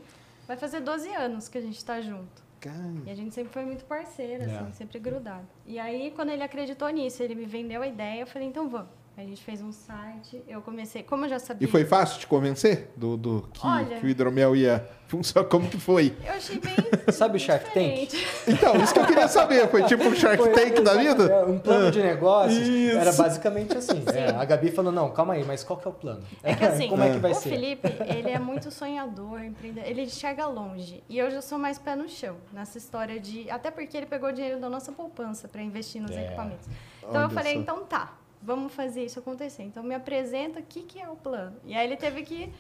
Vai 0.48 0.56
fazer 0.56 0.82
12 0.82 1.10
anos 1.16 1.50
que 1.50 1.58
a 1.58 1.62
gente 1.62 1.84
tá 1.84 2.00
junto. 2.00 2.43
Cara, 2.64 2.94
E 3.06 3.12
a 3.12 3.16
gente 3.16 3.34
sempre 3.36 3.52
foi 3.52 3.66
muito 3.66 3.84
parceira, 3.84 4.46
É. 4.46 4.48
assim, 4.48 4.72
sempre 4.72 4.98
grudado. 4.98 5.46
E 5.66 5.78
aí, 5.78 6.12
quando 6.16 6.30
ele 6.30 6.42
acreditou 6.44 6.88
nisso, 6.90 7.22
ele 7.22 7.36
me 7.36 7.46
vendeu 7.46 7.82
a 7.82 7.88
ideia, 7.88 8.22
eu 8.22 8.28
falei, 8.28 8.48
então 8.48 8.70
vamos. 8.70 8.90
A 9.16 9.22
gente 9.22 9.44
fez 9.44 9.62
um 9.62 9.72
site, 9.72 10.42
eu 10.48 10.60
comecei, 10.64 11.04
como 11.04 11.26
eu 11.26 11.30
já 11.30 11.38
sabia. 11.38 11.68
E 11.68 11.70
foi 11.70 11.86
fácil 11.86 12.20
te 12.20 12.26
convencer 12.26 12.92
do, 12.96 13.16
do 13.16 13.48
que, 13.54 13.66
Olha. 13.66 14.00
que 14.00 14.06
o 14.08 14.10
hidromel 14.10 14.56
ia 14.56 14.90
funcionar? 15.08 15.48
Como 15.48 15.70
que 15.70 15.80
foi? 15.80 16.18
Eu 16.26 16.34
achei 16.34 16.60
bem. 16.60 16.74
Sabe 17.14 17.38
o 17.38 17.40
Shark 17.40 17.66
Tank? 17.72 18.12
Então, 18.48 18.76
isso 18.82 18.92
que 18.92 19.00
eu 19.00 19.06
queria 19.06 19.28
saber. 19.28 19.68
Foi 19.70 19.84
tipo 19.84 20.04
um 20.06 20.16
Shark 20.16 20.42
Tank 20.50 20.82
da 20.82 20.96
vida? 20.96 21.26
É, 21.32 21.46
um 21.46 21.60
plano 21.60 21.92
de 21.92 22.02
negócios 22.02 22.68
Isso. 22.68 22.98
era 22.98 23.14
basicamente 23.14 23.78
assim. 23.78 24.04
É, 24.16 24.30
a 24.32 24.44
Gabi 24.46 24.72
falou, 24.72 24.92
não, 24.92 25.12
calma 25.12 25.36
aí, 25.36 25.44
mas 25.46 25.64
qual 25.64 25.78
que 25.78 25.88
é 25.88 25.92
o 25.92 25.94
plano? 25.94 26.24
É 26.42 26.56
que 26.56 26.66
assim, 26.66 26.90
Como 26.90 27.04
é 27.04 27.12
que 27.12 27.20
vai 27.20 27.34
o 27.34 27.36
ser? 27.36 27.50
Felipe, 27.50 27.88
ele 28.18 28.32
é 28.32 28.40
muito 28.40 28.72
sonhador, 28.72 29.44
empreendedor, 29.44 29.88
ele 29.92 30.02
enxerga 30.02 30.48
longe. 30.48 31.04
E 31.08 31.20
eu 31.20 31.30
já 31.30 31.40
sou 31.44 31.60
mais 31.60 31.78
pé 31.78 31.96
no 31.96 32.10
chão 32.10 32.36
nessa 32.52 32.80
história 32.80 33.20
de. 33.20 33.48
Até 33.52 33.70
porque 33.70 33.96
ele 33.96 34.08
pegou 34.08 34.32
dinheiro 34.32 34.60
da 34.60 34.70
nossa 34.72 34.92
poupança 34.92 35.48
para 35.48 35.62
investir 35.62 36.02
nos 36.02 36.10
É. 36.10 36.26
equipamentos. 36.26 36.68
Então 36.98 37.12
Olha 37.22 37.26
eu 37.26 37.30
falei, 37.30 37.54
só. 37.54 37.60
então 37.60 37.86
tá, 37.86 38.14
vamos 38.44 38.74
fazer 38.74 39.06
isso 39.06 39.20
acontecer. 39.20 39.64
Então 39.64 39.82
me 39.84 39.96
apresenta 39.96 40.60
o 40.60 40.64
que, 40.64 40.84
que 40.84 41.00
é 41.00 41.10
o 41.10 41.16
plano. 41.16 41.56
E 41.66 41.74
aí 41.74 41.86
ele 41.88 41.98
teve 41.98 42.24
que 42.24 42.52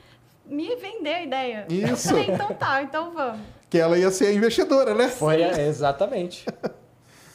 me 0.45 0.75
vender 0.75 1.13
a 1.13 1.23
ideia. 1.23 1.67
Isso. 1.69 2.09
falei, 2.09 2.29
então 2.31 2.53
tá, 2.53 2.81
então 2.81 3.11
vamos. 3.11 3.41
Que 3.69 3.77
ela 3.77 3.97
ia 3.97 4.11
ser 4.11 4.27
a 4.27 4.34
investidora, 4.34 4.93
né? 4.93 5.09
Foi, 5.09 5.41
é, 5.41 5.67
exatamente. 5.67 6.45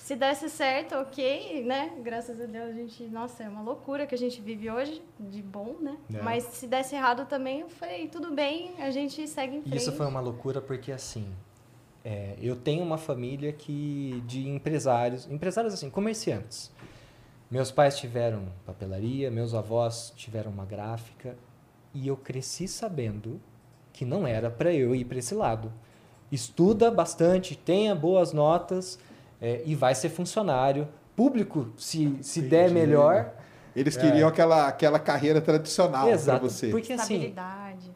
Se 0.08 0.16
desse 0.16 0.48
certo, 0.48 0.94
ok, 0.94 1.62
né? 1.64 1.92
Graças 2.02 2.40
a 2.40 2.46
Deus 2.46 2.70
a 2.70 2.72
gente, 2.72 3.04
nossa, 3.08 3.42
é 3.42 3.48
uma 3.48 3.60
loucura 3.60 4.06
que 4.06 4.14
a 4.14 4.18
gente 4.18 4.40
vive 4.40 4.70
hoje, 4.70 5.02
de 5.20 5.42
bom, 5.42 5.76
né? 5.78 5.98
É. 6.14 6.22
Mas 6.22 6.44
se 6.44 6.66
desse 6.66 6.94
errado 6.94 7.26
também, 7.26 7.60
eu 7.60 7.68
falei, 7.68 8.08
tudo 8.08 8.34
bem, 8.34 8.72
a 8.78 8.90
gente 8.90 9.28
segue 9.28 9.56
em 9.56 9.60
frente. 9.60 9.76
Isso 9.76 9.92
foi 9.92 10.06
uma 10.06 10.20
loucura 10.20 10.62
porque, 10.62 10.90
assim, 10.90 11.30
é, 12.02 12.36
eu 12.40 12.56
tenho 12.56 12.82
uma 12.82 12.96
família 12.96 13.52
que 13.52 14.22
de 14.26 14.48
empresários, 14.48 15.30
empresários 15.30 15.74
assim, 15.74 15.90
comerciantes. 15.90 16.72
Meus 17.50 17.70
pais 17.70 17.96
tiveram 17.96 18.42
papelaria, 18.66 19.30
meus 19.30 19.54
avós 19.54 20.12
tiveram 20.14 20.50
uma 20.50 20.66
gráfica 20.66 21.34
e 21.94 22.06
eu 22.06 22.16
cresci 22.16 22.68
sabendo 22.68 23.40
que 23.92 24.04
não 24.04 24.26
era 24.26 24.50
para 24.50 24.72
eu 24.72 24.94
ir 24.94 25.06
para 25.06 25.18
esse 25.18 25.34
lado. 25.34 25.72
Estuda 26.30 26.90
bastante, 26.90 27.56
tenha 27.56 27.94
boas 27.94 28.34
notas 28.34 28.98
é, 29.40 29.62
e 29.64 29.74
vai 29.74 29.94
ser 29.94 30.10
funcionário. 30.10 30.86
Público, 31.16 31.72
se, 31.78 32.18
se 32.22 32.42
der 32.42 32.70
melhor. 32.70 33.32
Eles 33.78 33.96
queriam 33.96 34.28
aquela, 34.28 34.66
aquela 34.68 34.98
carreira 34.98 35.40
tradicional 35.40 36.06
pra 36.06 36.14
Exato. 36.14 36.48
você. 36.48 36.68
Porque 36.68 36.92
assim, 36.92 37.34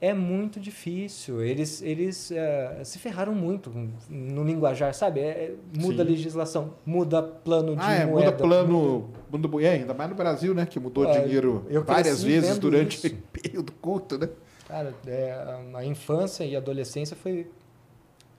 é 0.00 0.14
muito 0.14 0.60
difícil. 0.60 1.42
Eles, 1.42 1.82
eles 1.82 2.30
eh, 2.30 2.80
se 2.84 2.98
ferraram 2.98 3.34
muito 3.34 3.72
no 4.08 4.44
linguajar, 4.44 4.94
sabe? 4.94 5.20
É, 5.20 5.24
é, 5.24 5.54
muda 5.76 6.02
a 6.02 6.06
legislação, 6.06 6.74
muda 6.86 7.22
plano 7.22 7.74
de 7.74 7.82
Ah, 7.82 7.92
é, 7.94 8.06
moeda. 8.06 8.30
muda 8.30 8.36
plano. 8.36 9.10
Muda, 9.30 9.62
é, 9.62 9.72
ainda 9.74 9.94
mais 9.94 10.08
no 10.10 10.16
Brasil, 10.16 10.54
né? 10.54 10.66
Que 10.66 10.78
mudou 10.78 11.04
É, 11.06 11.20
dinheiro 11.20 11.66
eu 11.68 11.82
várias 11.82 12.22
vezes 12.22 12.58
durante 12.58 12.96
isso. 12.96 13.14
o 13.14 13.18
período 13.40 13.72
culto, 13.72 14.18
né? 14.18 14.28
Cara, 14.68 14.94
é, 15.06 15.58
a 15.74 15.84
infância 15.84 16.44
e 16.44 16.54
a 16.54 16.58
adolescência 16.58 17.16
foi 17.16 17.50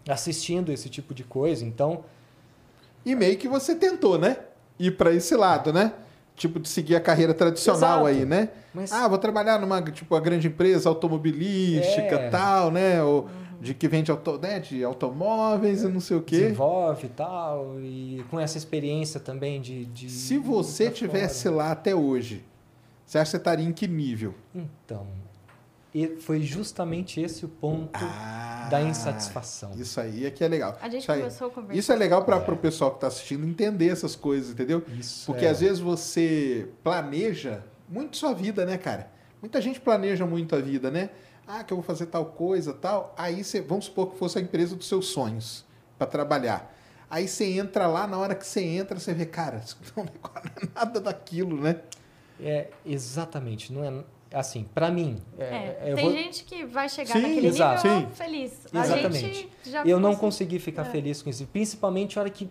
assistindo 0.08 0.72
esse 0.72 0.90
tipo 0.90 1.14
de 1.14 1.24
coisa. 1.24 1.64
Então, 1.66 2.04
E 3.06 3.16
meio 3.16 3.38
que 3.38 3.48
você 3.50 3.76
tentou, 3.76 4.18
né? 4.18 4.38
Ir 4.80 4.92
pra 4.98 5.12
esse 5.12 5.36
lado, 5.36 5.72
né? 5.74 5.94
Tipo, 6.36 6.60
de 6.60 6.68
seguir 6.68 6.96
a 6.96 7.00
carreira 7.00 7.34
tradicional 7.34 8.08
Exato. 8.08 8.08
aí, 8.08 8.26
né? 8.26 8.50
mas 8.74 8.92
Ah, 8.92 9.08
vou 9.08 9.20
trabalhar 9.20 9.60
numa, 9.60 9.80
tipo, 9.84 10.16
uma 10.16 10.20
grande 10.22 10.48
empresa 10.48 10.90
automobilística 10.90 12.16
É. 12.16 12.30
tal, 12.30 12.72
né? 12.72 13.04
Ou 13.04 13.30
de 13.62 13.74
que 13.74 13.88
vende 13.88 14.12
auto, 14.12 14.38
né? 14.40 14.60
de 14.60 14.84
automóveis 14.84 15.84
e 15.84 15.88
não 15.88 16.00
sei 16.02 16.18
o 16.18 16.22
quê. 16.22 16.40
desenvolve 16.40 17.06
e 17.06 17.10
tal. 17.10 17.80
E 17.80 18.26
com 18.30 18.40
essa 18.40 18.58
experiência 18.58 19.20
também 19.20 19.62
de. 19.62 19.86
de 19.86 20.10
Se 20.10 20.38
você 20.38 20.90
tivesse 20.90 21.44
fora. 21.44 21.56
lá 21.56 21.72
até 21.72 21.96
hoje, 21.96 22.44
você 23.06 23.20
acha 23.20 23.26
que 23.26 23.32
você 23.32 23.38
estaria 23.38 23.66
em 23.66 23.72
que 23.72 23.88
nível? 23.88 24.34
Então, 24.56 25.06
e 25.94 26.08
foi 26.18 26.42
justamente 26.42 27.22
esse 27.22 27.46
o 27.46 27.50
ponto 27.50 28.00
Ah, 28.04 28.68
da 28.72 28.82
insatisfação. 28.82 29.72
Isso 29.78 30.00
aí 30.00 30.26
é 30.26 30.32
que 30.32 30.44
é 30.44 30.48
legal. 30.48 30.78
A 30.82 30.90
gente 30.90 31.04
isso, 31.04 31.12
aí- 31.12 31.20
começou 31.20 31.48
a 31.48 31.52
conversar. 31.52 31.78
isso 31.80 31.92
é 31.92 31.96
legal 31.96 32.24
para 32.26 32.54
o 32.54 32.58
pessoal 32.58 32.92
que 32.92 32.98
está 32.98 33.08
assistindo 33.08 33.46
entender 33.48 33.90
essas 33.90 34.16
coisas, 34.16 34.52
entendeu? 34.52 34.84
Isso 35.00 35.26
Porque 35.26 35.46
é- 35.46 35.50
às 35.50 35.60
vezes 35.60 35.80
você 35.80 36.68
planeja 36.84 37.64
muito 37.88 38.18
sua 38.18 38.34
vida, 38.34 38.66
né, 38.66 38.78
cara? 38.78 39.12
Muita 39.42 39.62
gente 39.62 39.80
planeja 39.80 40.26
muito 40.26 40.56
a 40.56 40.60
vida, 40.60 40.90
né? 40.90 41.10
Ah, 41.46 41.64
que 41.64 41.74
eu 41.74 41.78
vou 41.78 41.84
fazer 41.84 42.06
tal 42.06 42.26
coisa, 42.28 42.74
tal. 42.74 43.14
Aí 43.18 43.44
você, 43.44 43.60
vamos 43.62 43.86
supor 43.86 44.12
que 44.12 44.18
fosse 44.18 44.38
a 44.40 44.42
empresa 44.42 44.76
dos 44.76 44.88
seus 44.88 45.08
sonhos 45.08 45.66
para 45.98 46.08
trabalhar. 46.08 46.74
Aí 47.10 47.28
você 47.28 47.46
entra 47.46 47.86
lá, 47.86 48.08
na 48.08 48.18
hora 48.18 48.34
que 48.34 48.48
você 48.48 48.62
entra, 48.64 48.98
você 48.98 49.14
vê, 49.14 49.26
cara, 49.26 49.62
não 49.96 50.06
é 50.06 50.08
nada 50.74 51.00
daquilo, 51.02 51.62
né? 51.62 51.82
É, 52.42 52.70
exatamente. 52.86 53.72
Não 53.72 53.84
é 53.84 54.04
assim, 54.34 54.64
para 54.74 54.90
mim. 54.92 55.22
é, 55.38 55.44
É, 55.46 55.80
eu 55.92 55.96
tem 55.96 56.06
vou- 56.06 56.14
gente 56.14 56.44
que 56.44 56.66
vai 56.66 56.90
chegar 56.90 57.14
Sim, 57.14 57.22
naquele 57.22 57.48
exato. 57.48 57.88
nível 57.88 58.10
Sim. 58.10 58.16
feliz. 58.16 58.66
Exatamente. 58.74 59.16
A 59.16 59.20
gente 59.34 59.50
já 59.66 59.84
eu 59.86 60.00
não 60.00 60.16
consegui 60.16 60.60
ficar 60.60 60.82
É. 60.88 60.90
feliz 60.90 61.22
com 61.22 61.30
isso. 61.30 61.46
Principalmente 61.48 62.18
a 62.18 62.22
hora 62.24 62.30
que 62.30 62.50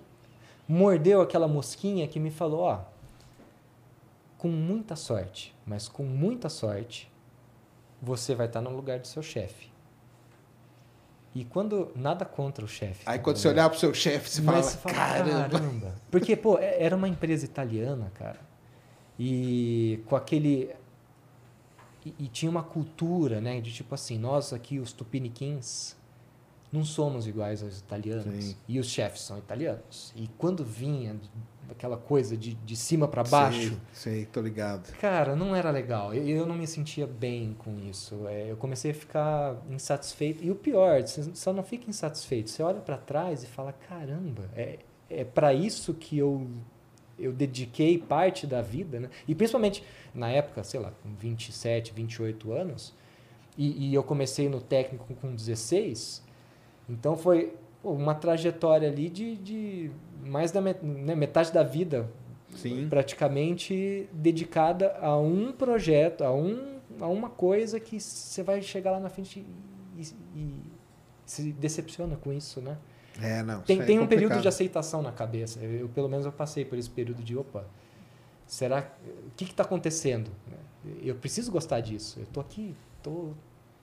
mordeu 0.68 1.20
aquela 1.20 1.48
mosquinha 1.48 2.06
que 2.08 2.18
me 2.20 2.30
falou, 2.30 2.60
ó. 2.60 2.80
com 4.38 4.48
muita 4.48 4.96
sorte, 4.96 5.54
mas 5.64 5.86
com 5.86 6.02
muita 6.02 6.48
sorte, 6.48 7.08
você 8.00 8.34
vai 8.34 8.46
estar 8.48 8.60
no 8.60 8.70
lugar 8.70 8.98
do 8.98 9.06
seu 9.06 9.22
chefe. 9.22 9.70
E 11.32 11.44
quando 11.44 11.92
nada 11.94 12.24
contra 12.24 12.64
o 12.64 12.68
chefe. 12.68 13.02
Aí 13.06 13.18
tá 13.18 13.24
quando 13.24 13.36
você 13.36 13.46
né? 13.48 13.54
olhar 13.54 13.70
pro 13.70 13.78
seu 13.78 13.94
chefe, 13.94 14.28
você 14.28 14.42
fala, 14.42 14.60
você 14.62 14.76
fala, 14.78 14.94
caramba. 14.96 15.48
caramba. 15.48 15.94
Porque, 16.10 16.34
pô, 16.36 16.58
é- 16.58 16.82
era 16.82 16.96
uma 16.96 17.08
empresa 17.08 17.44
italiana, 17.44 18.10
cara. 18.14 18.40
E 19.18 20.02
com 20.06 20.16
aquele. 20.16 20.70
E, 22.04 22.14
e 22.18 22.28
tinha 22.28 22.50
uma 22.50 22.62
cultura, 22.62 23.40
né? 23.40 23.60
De 23.60 23.72
tipo 23.72 23.94
assim, 23.94 24.18
nós 24.18 24.52
aqui, 24.52 24.78
os 24.78 24.92
tupiniquins, 24.92 25.96
não 26.72 26.84
somos 26.84 27.26
iguais 27.26 27.62
aos 27.62 27.78
italianos. 27.78 28.44
Sim. 28.44 28.56
E 28.66 28.78
os 28.78 28.88
chefes 28.88 29.22
são 29.22 29.38
italianos. 29.38 30.12
E 30.16 30.28
quando 30.38 30.64
vinha 30.64 31.16
aquela 31.70 31.96
coisa 31.96 32.36
de, 32.36 32.54
de 32.54 32.76
cima 32.76 33.08
para 33.08 33.22
baixo. 33.24 33.78
Sei, 33.92 34.14
sei, 34.14 34.26
tô 34.26 34.40
ligado. 34.40 34.92
Cara, 34.98 35.34
não 35.34 35.54
era 35.54 35.70
legal. 35.70 36.14
Eu, 36.14 36.26
eu 36.26 36.46
não 36.46 36.54
me 36.54 36.66
sentia 36.66 37.06
bem 37.06 37.54
com 37.58 37.78
isso. 37.78 38.26
É, 38.28 38.50
eu 38.50 38.56
comecei 38.56 38.92
a 38.92 38.94
ficar 38.94 39.56
insatisfeito. 39.70 40.44
E 40.44 40.50
o 40.50 40.54
pior, 40.54 41.02
você 41.02 41.34
só 41.34 41.52
não 41.52 41.62
fica 41.62 41.88
insatisfeito. 41.88 42.50
Você 42.50 42.62
olha 42.62 42.80
para 42.80 42.96
trás 42.96 43.42
e 43.42 43.46
fala: 43.46 43.72
caramba, 43.72 44.48
é, 44.54 44.78
é 45.10 45.24
para 45.24 45.52
isso 45.52 45.94
que 45.94 46.16
eu, 46.16 46.46
eu 47.22 47.32
dediquei 47.32 47.98
parte 47.98 48.46
da 48.46 48.60
vida. 48.60 49.00
Né? 49.00 49.10
E 49.26 49.34
principalmente 49.34 49.82
na 50.14 50.28
época, 50.30 50.62
sei 50.64 50.80
lá, 50.80 50.92
com 51.02 51.14
27, 51.14 51.92
28 51.92 52.52
anos, 52.52 52.94
e, 53.56 53.88
e 53.90 53.94
eu 53.94 54.02
comecei 54.02 54.48
no 54.48 54.60
técnico 54.60 55.14
com 55.14 55.34
16. 55.34 56.22
Então 56.88 57.16
foi 57.16 57.54
pô, 57.82 57.92
uma 57.92 58.14
trajetória 58.14 58.88
ali 58.88 59.08
de, 59.08 59.36
de 59.36 59.90
mais 60.24 60.50
da 60.50 60.60
met- 60.60 60.84
né, 60.84 61.14
metade 61.14 61.52
da 61.52 61.62
vida 61.62 62.10
Sim. 62.56 62.86
praticamente 62.88 64.08
dedicada 64.12 64.96
a 65.00 65.16
um 65.16 65.52
projeto, 65.52 66.22
a, 66.24 66.32
um, 66.32 66.78
a 67.00 67.06
uma 67.06 67.28
coisa 67.30 67.78
que 67.78 68.00
você 68.00 68.42
vai 68.42 68.62
chegar 68.62 68.92
lá 68.92 69.00
na 69.00 69.08
frente 69.08 69.44
e, 69.98 70.02
e 70.34 70.54
se 71.26 71.52
decepciona 71.52 72.16
com 72.16 72.32
isso, 72.32 72.60
né? 72.60 72.76
É, 73.20 73.42
não. 73.42 73.60
Tem, 73.60 73.82
tem 73.82 73.96
é 73.98 74.00
um 74.00 74.06
período 74.06 74.40
de 74.40 74.48
aceitação 74.48 75.02
na 75.02 75.12
cabeça. 75.12 75.58
Eu, 75.60 75.72
eu, 75.80 75.88
pelo 75.88 76.08
menos 76.08 76.24
eu 76.24 76.32
passei 76.32 76.64
por 76.64 76.78
esse 76.78 76.88
período 76.90 77.22
de 77.22 77.36
opa, 77.36 77.64
será 78.46 78.90
o 79.26 79.30
que 79.36 79.44
está 79.44 79.62
acontecendo? 79.62 80.30
Eu 81.02 81.14
preciso 81.14 81.50
gostar 81.50 81.80
disso. 81.80 82.18
Eu 82.20 82.26
tô 82.26 82.40
aqui, 82.40 82.74
tô 83.02 83.30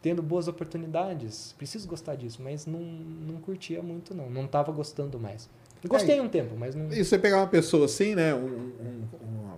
tendo 0.02 0.22
boas 0.24 0.48
oportunidades, 0.48 1.54
preciso 1.58 1.88
gostar 1.88 2.16
disso, 2.16 2.42
mas 2.42 2.66
não, 2.66 2.80
não 2.80 3.36
curtia 3.42 3.82
muito 3.82 4.14
não, 4.16 4.30
não 4.30 4.46
estava 4.46 4.72
gostando 4.72 5.20
mais. 5.20 5.50
Gostei 5.88 6.18
É, 6.18 6.22
um 6.22 6.28
tempo, 6.28 6.56
mas 6.58 6.76
não. 6.76 6.92
E 6.92 7.04
você 7.04 7.18
pegar 7.18 7.38
uma 7.38 7.48
pessoa 7.48 7.86
assim, 7.86 8.16
né? 8.16 8.34
Um, 8.36 8.40
um- 8.48 9.08
um- 9.24 9.58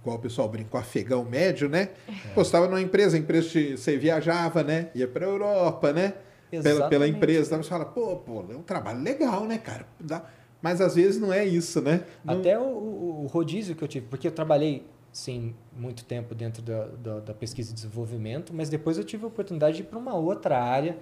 igual 0.00 0.16
o 0.16 0.20
pessoal 0.20 0.48
brinca, 0.48 0.76
um 0.76 0.80
afegão 0.80 1.24
médio, 1.24 1.68
né? 1.68 1.90
É. 2.36 2.40
Estava 2.40 2.66
numa 2.66 2.80
empresa, 2.80 3.16
a 3.16 3.20
empresa 3.20 3.48
te- 3.48 3.76
você 3.76 3.96
viajava, 3.96 4.62
né? 4.62 4.90
Ia 4.94 5.08
pra 5.08 5.24
Europa, 5.26 5.92
né? 5.92 6.14
Pela, 6.50 6.88
pela 6.88 7.08
empresa. 7.08 7.48
Então 7.48 7.62
você 7.62 7.68
fala, 7.68 7.84
pô, 7.84 8.16
pô, 8.16 8.44
é 8.50 8.56
um 8.56 8.62
trabalho 8.62 9.02
legal, 9.02 9.44
né, 9.44 9.58
cara? 9.58 9.86
Dá- 10.00 10.24
Mas 10.62 10.80
às 10.80 10.94
vezes 10.94 11.20
não 11.20 11.32
é 11.32 11.44
isso, 11.44 11.80
né? 11.80 12.04
Não- 12.24 12.38
Até 12.38 12.58
o, 12.58 12.62
o- 12.62 13.26
rodízio 13.30 13.74
que 13.76 13.82
eu 13.84 13.88
tive, 13.88 14.06
porque 14.06 14.26
eu 14.28 14.32
trabalhei, 14.32 14.84
sim, 15.12 15.54
muito 15.76 16.04
tempo 16.04 16.34
dentro 16.34 16.62
da, 16.62 16.86
da, 16.86 17.20
da 17.20 17.34
pesquisa 17.34 17.70
e 17.70 17.74
desenvolvimento, 17.74 18.52
mas 18.54 18.68
depois 18.68 18.96
eu 18.98 19.04
tive 19.04 19.24
a 19.24 19.28
oportunidade 19.28 19.76
de 19.76 19.82
ir 19.82 19.86
para 19.86 19.98
uma 19.98 20.14
outra 20.14 20.58
área 20.62 20.96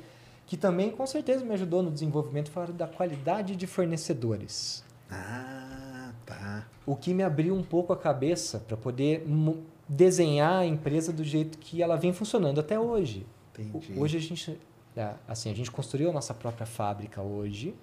que 0.47 0.57
também 0.57 0.90
com 0.90 1.07
certeza 1.07 1.45
me 1.45 1.53
ajudou 1.55 1.82
no 1.82 1.90
desenvolvimento, 1.90 2.51
falar 2.51 2.70
da 2.72 2.86
qualidade 2.86 3.57
de 3.57 3.66
fornecedores. 3.66 4.84
Ah, 5.11 6.11
tá. 6.26 6.66
O 6.84 6.95
que 6.97 7.14
me 7.14 7.22
abriu 7.22 7.55
um 7.55 7.62
pouco 7.62 7.92
a 7.92 7.97
cabeça 7.97 8.59
para 8.59 8.76
poder 8.76 9.24
desenhar 9.88 10.61
a 10.61 10.66
empresa 10.66 11.12
do 11.12 11.24
jeito 11.24 11.57
que 11.59 11.82
ela 11.82 11.97
vem 11.97 12.12
funcionando 12.12 12.61
até 12.61 12.78
hoje. 12.78 13.26
Entendi. 13.59 13.95
Hoje 13.99 14.16
a 14.18 14.20
gente, 14.20 14.59
assim, 15.26 15.51
a 15.51 15.55
gente 15.55 15.70
construiu 15.70 16.11
a 16.11 16.12
nossa 16.12 16.34
própria 16.34 16.66
fábrica 16.66 17.20
hoje, 17.20 17.74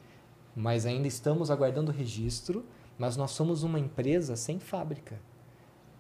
mas 0.56 0.86
ainda 0.86 1.08
estamos 1.08 1.52
aguardando 1.52 1.92
o 1.92 1.96
registro, 1.96 2.66
mas 2.98 3.18
nós 3.18 3.32
somos 3.32 3.64
uma 3.64 3.80
empresa 3.80 4.36
sem 4.36 4.60
fábrica. 4.60 5.20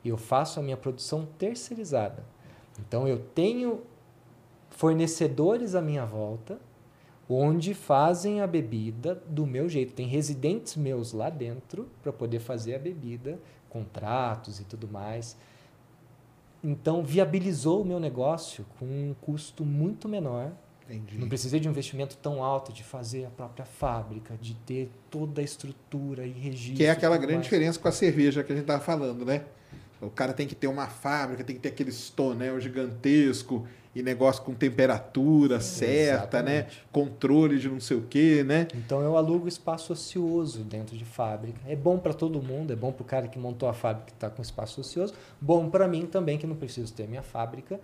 Eu 0.03 0.17
faço 0.17 0.59
a 0.59 0.63
minha 0.63 0.77
produção 0.77 1.27
terceirizada. 1.37 2.23
Então 2.79 3.07
eu 3.07 3.19
tenho 3.19 3.81
fornecedores 4.69 5.75
à 5.75 5.81
minha 5.81 6.05
volta, 6.05 6.59
onde 7.29 7.73
fazem 7.73 8.41
a 8.41 8.47
bebida 8.47 9.15
do 9.27 9.45
meu 9.45 9.69
jeito. 9.69 9.93
Tem 9.93 10.07
residentes 10.07 10.75
meus 10.75 11.13
lá 11.13 11.29
dentro 11.29 11.89
para 12.01 12.11
poder 12.11 12.39
fazer 12.39 12.75
a 12.75 12.79
bebida, 12.79 13.39
contratos 13.69 14.59
e 14.59 14.65
tudo 14.65 14.87
mais. 14.87 15.37
Então, 16.63 17.03
viabilizou 17.03 17.81
o 17.81 17.85
meu 17.85 17.99
negócio 17.99 18.65
com 18.77 18.85
um 18.85 19.15
custo 19.19 19.65
muito 19.65 20.07
menor. 20.07 20.51
Entendi. 20.91 21.17
Não 21.17 21.27
precisei 21.27 21.59
de 21.59 21.67
um 21.67 21.71
investimento 21.71 22.17
tão 22.17 22.43
alto 22.43 22.73
de 22.73 22.83
fazer 22.83 23.25
a 23.25 23.29
própria 23.29 23.65
fábrica, 23.65 24.35
de 24.39 24.53
ter 24.55 24.91
toda 25.09 25.41
a 25.41 25.43
estrutura 25.43 26.25
e 26.25 26.31
registro. 26.31 26.75
Que 26.75 26.85
é 26.85 26.89
aquela 26.89 27.17
grande 27.17 27.35
mais. 27.35 27.45
diferença 27.45 27.79
com 27.79 27.87
a 27.87 27.91
cerveja 27.91 28.43
que 28.43 28.51
a 28.51 28.55
gente 28.55 28.65
tava 28.65 28.83
falando, 28.83 29.25
né? 29.25 29.43
O 30.01 30.09
cara 30.09 30.33
tem 30.33 30.47
que 30.47 30.55
ter 30.55 30.67
uma 30.67 30.87
fábrica, 30.87 31.43
tem 31.43 31.55
que 31.55 31.61
ter 31.61 31.69
aquele 31.69 31.91
tonel 32.15 32.59
gigantesco 32.59 33.67
e 33.93 34.01
negócio 34.01 34.41
com 34.41 34.53
temperatura 34.53 35.59
certa, 35.59 36.41
né? 36.41 36.59
exatamente. 36.59 36.83
Controle 36.91 37.59
de 37.59 37.69
não 37.69 37.79
sei 37.79 37.97
o 37.97 38.01
quê, 38.03 38.43
né? 38.43 38.67
Então 38.73 39.01
eu 39.01 39.15
alugo 39.15 39.47
espaço 39.47 39.93
ocioso 39.93 40.63
dentro 40.63 40.97
de 40.97 41.05
fábrica. 41.05 41.59
É 41.67 41.75
bom 41.75 41.99
para 41.99 42.13
todo 42.13 42.41
mundo, 42.41 42.73
é 42.73 42.75
bom 42.75 42.91
para 42.91 43.01
o 43.03 43.05
cara 43.05 43.27
que 43.27 43.37
montou 43.37 43.69
a 43.69 43.73
fábrica 43.73 44.07
que 44.07 44.13
está 44.13 44.29
com 44.29 44.41
espaço 44.41 44.81
ocioso, 44.81 45.13
bom 45.39 45.69
para 45.69 45.87
mim 45.87 46.05
também 46.05 46.37
que 46.37 46.47
não 46.47 46.55
preciso 46.55 46.91
ter 46.93 47.07
minha 47.07 47.23
fábrica 47.23 47.79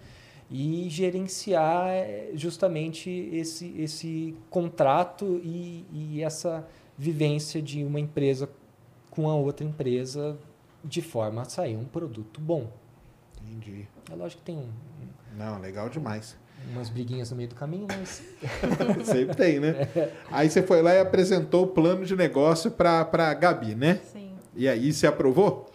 e 0.49 0.87
gerenciar 0.89 1.89
eh, 1.89 2.31
justamente 2.33 3.09
esse, 3.33 3.73
esse 3.77 4.35
contrato 4.49 5.41
e, 5.43 5.85
e 5.91 6.23
essa 6.23 6.65
vivência 6.97 7.61
de 7.61 7.83
uma 7.83 7.99
empresa 7.99 8.49
com 9.11 9.29
a 9.29 9.35
outra 9.35 9.65
empresa 9.65 10.37
de 10.83 11.01
forma 11.01 11.41
a 11.41 11.45
sair 11.45 11.75
um 11.75 11.83
produto 11.85 12.39
bom. 12.39 12.71
Entendi. 13.41 13.87
É 14.11 14.15
lógico 14.15 14.41
que 14.41 14.45
tem 14.45 14.57
um- 14.57 14.69
Não, 15.37 15.59
legal 15.59 15.89
demais. 15.89 16.37
umas 16.71 16.89
briguinhas 16.89 17.29
no 17.31 17.37
meio 17.37 17.49
do 17.49 17.55
caminho, 17.55 17.85
mas 17.89 18.23
Sempre 19.05 19.35
tem, 19.35 19.59
né? 19.59 19.87
Aí 20.31 20.49
você 20.49 20.63
foi 20.63 20.81
lá 20.81 20.93
e 20.93 20.99
apresentou 20.99 21.65
o 21.65 21.67
plano 21.67 22.05
de 22.05 22.15
negócio 22.15 22.71
para 22.71 23.03
pra 23.05 23.33
Gabi, 23.33 23.75
né? 23.75 23.99
Sim. 24.11 24.31
E 24.55 24.67
aí 24.67 24.91
você 24.93 25.05
aprovou? 25.07 25.69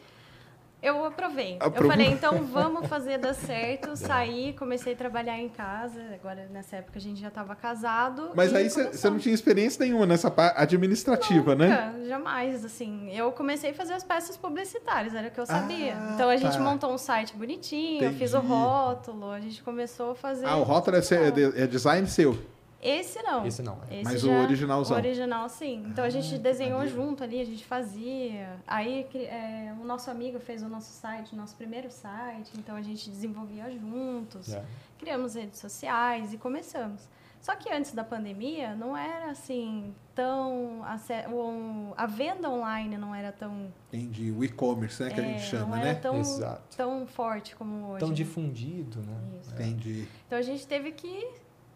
Eu 0.83 1.05
aprovei. 1.05 1.57
Aprovou. 1.61 1.85
Eu 1.85 1.91
falei, 1.91 2.07
então 2.09 2.45
vamos 2.45 2.89
fazer 2.89 3.19
dar 3.19 3.35
certo. 3.35 3.95
Saí, 3.97 4.53
comecei 4.55 4.95
a 4.95 4.97
trabalhar 4.97 5.39
em 5.39 5.49
casa. 5.49 6.01
Agora, 6.13 6.49
nessa 6.51 6.77
época, 6.77 6.99
a 6.99 7.01
gente 7.01 7.21
já 7.21 7.29
estava 7.29 7.55
casado. 7.55 8.31
Mas 8.35 8.53
aí 8.53 8.69
você 8.69 9.09
não 9.09 9.19
tinha 9.19 9.35
experiência 9.35 9.85
nenhuma 9.85 10.05
nessa 10.07 10.31
parte 10.31 10.61
administrativa, 10.61 11.55
né? 11.55 11.93
Nunca, 11.95 12.09
jamais, 12.09 12.65
assim. 12.65 13.11
Eu 13.13 13.31
comecei 13.33 13.71
a 13.71 13.75
fazer 13.75 13.93
as 13.93 14.03
peças 14.03 14.37
publicitárias, 14.37 15.15
era 15.15 15.29
o 15.29 15.31
que 15.31 15.39
eu 15.39 15.47
sabia. 15.47 15.95
Ah, 15.97 16.13
então 16.15 16.29
a 16.29 16.37
gente 16.37 16.57
tá. 16.57 16.61
montou 16.61 16.93
um 16.93 16.99
site 16.99 17.37
bonitinho, 17.37 18.03
eu 18.03 18.13
fiz 18.15 18.35
o 18.35 18.41
rótulo, 18.41 19.31
a 19.31 19.41
gente 19.41 19.63
começou 19.63 20.11
a 20.11 20.15
fazer. 20.15 20.47
Ah, 20.47 20.57
o 20.57 20.63
rótulo 20.63 20.97
é, 20.97 21.01
é 21.01 21.63
é 21.63 21.67
design 21.67 22.07
seu. 22.09 22.37
Esse 22.83 23.23
não. 23.23 23.47
esse 23.47 23.63
não. 23.63 23.79
Esse 23.91 24.03
Mas 24.05 24.25
o 24.25 24.27
já- 24.27 24.41
originalzão. 24.43 24.97
O 24.97 25.01
original, 25.01 25.49
sim. 25.49 25.85
Então 25.87 26.05
a 26.05 26.11
gente 26.11 26.35
Ah, 26.35 26.39
desenhou 26.39 26.85
junto 26.89 27.23
ali, 27.23 27.41
a 27.41 27.45
gente 27.45 27.65
fazia. 27.65 28.57
Aí 28.67 29.07
é, 29.15 29.73
o 29.81 29.85
nosso 29.85 30.11
amigo 30.11 30.41
fez 30.41 30.63
o 30.65 30.69
nosso 30.69 30.91
site, 30.93 31.33
o 31.33 31.37
nosso 31.37 31.55
primeiro 31.57 31.91
site. 31.91 32.51
Então 32.59 32.75
a 32.75 32.83
gente 32.83 33.09
desenvolvia 33.09 33.71
juntos. 33.71 34.53
É. 34.53 34.65
Criamos 34.99 35.35
redes 35.35 35.61
sociais 35.61 36.33
e 36.35 36.39
começamos. 36.39 37.09
Só 37.41 37.57
que 37.57 37.73
antes 37.73 37.93
da 37.93 38.05
pandemia 38.05 38.75
não 38.77 38.97
era 38.97 39.31
assim 39.31 39.93
tão. 40.15 40.81
A, 40.85 40.97
o- 41.29 41.93
venda 42.07 42.49
online 42.49 42.97
não 42.97 43.13
era 43.13 43.33
tão. 43.33 43.73
Entendi. 43.93 44.31
O 44.31 44.45
e-commerce, 44.45 45.03
né? 45.03 45.11
Que 45.11 45.19
a 45.21 45.25
gente 45.25 45.37
é, 45.37 45.47
chama, 45.47 45.67
não 45.77 45.83
era 45.83 45.93
né? 45.93 45.95
tão, 45.97 46.21
Exato. 46.21 46.77
tão 46.77 47.05
forte 47.05 47.57
como 47.57 47.89
hoje. 47.91 47.99
Tão 48.01 48.09
né? 48.11 48.15
difundido, 48.15 49.01
né? 49.01 49.17
Isso. 49.41 49.55
Entendi. 49.55 50.07
Então 50.27 50.39
a 50.39 50.43
gente 50.43 50.65
teve 50.69 50.93
que 50.93 51.29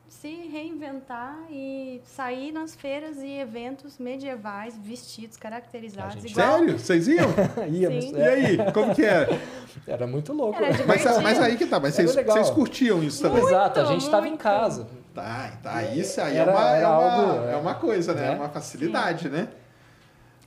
se 0.09 0.49
reinventar 0.49 1.37
e 1.51 2.01
sair 2.05 2.53
nas 2.53 2.75
feiras 2.75 3.17
e 3.19 3.39
eventos 3.39 3.99
medievais, 3.99 4.77
vestidos, 4.79 5.37
caracterizados, 5.37 6.25
igual. 6.25 6.59
Sério? 6.59 6.79
Vocês 6.79 7.09
iam? 7.09 7.29
Íamos, 7.69 8.05
Sim. 8.05 8.17
E 8.17 8.21
é, 8.21 8.29
aí? 8.29 8.73
Como 8.73 8.95
que 8.95 9.05
é? 9.05 9.29
era 9.87 10.07
muito 10.07 10.33
louco. 10.33 10.57
Era 10.59 10.69
Mas, 10.69 10.77
divertido. 11.03 11.23
mas 11.23 11.41
aí 11.41 11.57
que 11.57 11.67
tá. 11.67 11.81
Mas 11.81 11.99
Era 11.99 12.09
vocês, 12.25 12.51
curtiam 12.51 13.03
isso 13.03 13.23
também? 13.23 13.43
Exato, 13.45 13.81
a 13.81 13.85
gente 13.85 14.03
estava 14.05 14.27
em 14.27 14.31
muito. 14.31 14.43
casa. 14.43 14.87
Tá, 15.15 15.53
tá. 15.63 15.83
Isso 15.83 16.21
aí 16.21 16.37
Era- 16.37 16.53
é, 16.53 16.55
uma, 16.55 16.71
é, 16.71 16.79
era 16.79 16.89
uma, 16.89 17.13
algo, 17.13 17.45
é 17.49 17.57
uma 17.57 17.75
coisa, 17.75 18.15
né? 18.15 18.23
né? 18.23 18.33
É 18.33 18.37
uma 18.37 18.49
facilidade, 18.49 19.29
né? 19.29 19.49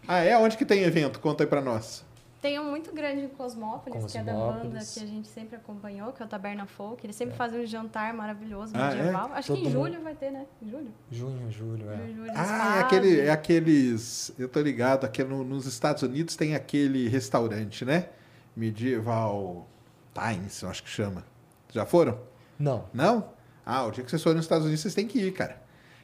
Ah, 0.07 0.20
é? 0.20 0.38
Onde 0.38 0.57
que 0.57 0.66
tem 0.66 0.84
evento? 0.84 1.20
Conta 1.20 1.43
aí 1.43 1.47
pra 1.47 1.62
nós. 1.62 2.03
Tem 2.42 2.58
um 2.58 2.70
muito 2.70 2.94
grande 2.94 3.22
em 3.24 3.28
Cosmópolis, 3.28 4.10
que 4.10 4.18
é 4.18 4.24
da 4.24 4.32
Cosmópolis. 4.32 4.64
banda 4.72 4.80
que 4.86 5.00
a 5.02 5.06
gente 5.06 5.28
sempre 5.28 5.58
acompanhou, 5.58 6.14
que 6.14 6.24
é 6.24 6.26
o 6.26 6.30
Taberna 6.30 6.66
Folk. 6.66 7.06
Eles 7.06 7.16
sempre 7.18 7.36
fazem 7.36 7.60
um 7.62 7.66
jantar 7.66 8.14
maravilhoso, 8.14 8.72
Ah, 8.76 8.92
é? 8.92 8.96
medieval. 8.96 9.32
Acho 9.34 9.54
que 9.54 9.60
Todo 9.60 9.60
em 9.60 9.74
mundo- 9.76 9.88
julho 9.92 10.02
vai 10.04 10.16
ter, 10.16 10.32
né? 10.32 10.46
Em 10.62 10.70
julho? 10.70 10.88
Junho, 11.12 11.52
julho, 11.52 11.90
é. 11.92 11.98
Julho, 12.08 12.32
Ah, 12.34 12.78
é, 12.78 12.80
aquele, 12.82 13.20
é 13.20 13.30
aqueles. 13.30 14.32
Eu 14.40 14.48
tô 14.48 14.62
ligado, 14.62 15.04
aqui 15.06 15.22
no- 15.24 15.44
nos 15.44 15.66
Estados 15.66 16.02
Unidos 16.02 16.38
tem 16.38 16.56
aquele 16.56 17.10
restaurante, 17.10 17.84
né? 17.84 18.08
Medieval 18.56 19.68
Times, 20.14 20.62
eu 20.62 20.70
acho 20.70 20.84
que 20.84 20.90
chama. 20.90 21.26
Já 21.72 21.86
foram? 21.86 22.20
Não. 22.58 22.86
Não? 22.94 23.30
Ah, 23.66 23.86
o 23.86 23.92
dia 23.92 24.04
que 24.04 24.10
vocês 24.10 24.24
forem 24.24 24.38
nos 24.38 24.46
Estados 24.46 24.64
Unidos, 24.66 24.82
vocês 24.82 24.94
têm 24.94 25.08
que 25.08 25.20
ir, 25.20 25.34
cara. 25.34 25.62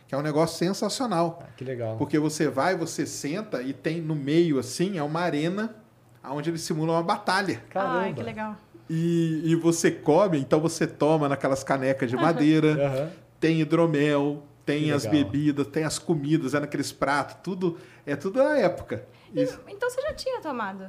Que 0.08 0.14
é 0.14 0.18
um 0.18 0.22
negócio 0.22 0.58
sensacional. 0.58 1.40
Ah, 1.42 1.48
que 1.56 1.64
legal. 1.64 1.98
Porque 1.98 2.20
você 2.20 2.48
vai, 2.50 2.76
você 2.76 3.06
senta 3.06 3.62
e 3.62 3.74
tem 3.74 4.02
no 4.02 4.16
meio, 4.16 4.60
assim, 4.60 4.98
é 4.98 5.04
uma 5.04 5.22
arena 5.22 5.76
onde 6.32 6.50
eles 6.50 6.62
simulam 6.62 6.96
uma 6.96 7.04
batalha. 7.04 7.62
Caramba. 7.70 8.00
Ai, 8.00 8.14
que 8.14 8.24
legal. 8.24 8.56
E, 8.90 9.42
e 9.46 9.56
você 9.56 9.90
come, 9.92 10.38
então 10.40 10.60
você 10.60 10.86
toma 10.86 11.28
naquelas 11.28 11.64
canecas 11.64 12.10
de 12.10 12.16
madeira, 12.16 12.74
Aham. 12.86 13.10
tem 13.40 13.60
hidromel, 13.62 14.44
tem 14.66 14.84
Que 14.86 14.92
as 14.92 15.04
legal. 15.06 15.24
bebidas, 15.24 15.68
tem 15.68 15.84
as 15.84 15.98
comidas, 15.98 16.54
é 16.54 16.60
naqueles 16.60 16.92
pratos, 16.92 17.38
tudo. 17.44 17.78
É 18.06 18.16
tudo 18.16 18.36
da 18.40 18.58
época. 18.58 19.04
E- 19.34 19.42
então 19.70 19.90
você 19.90 20.02
já 20.02 20.14
tinha 20.14 20.40
tomado? 20.42 20.86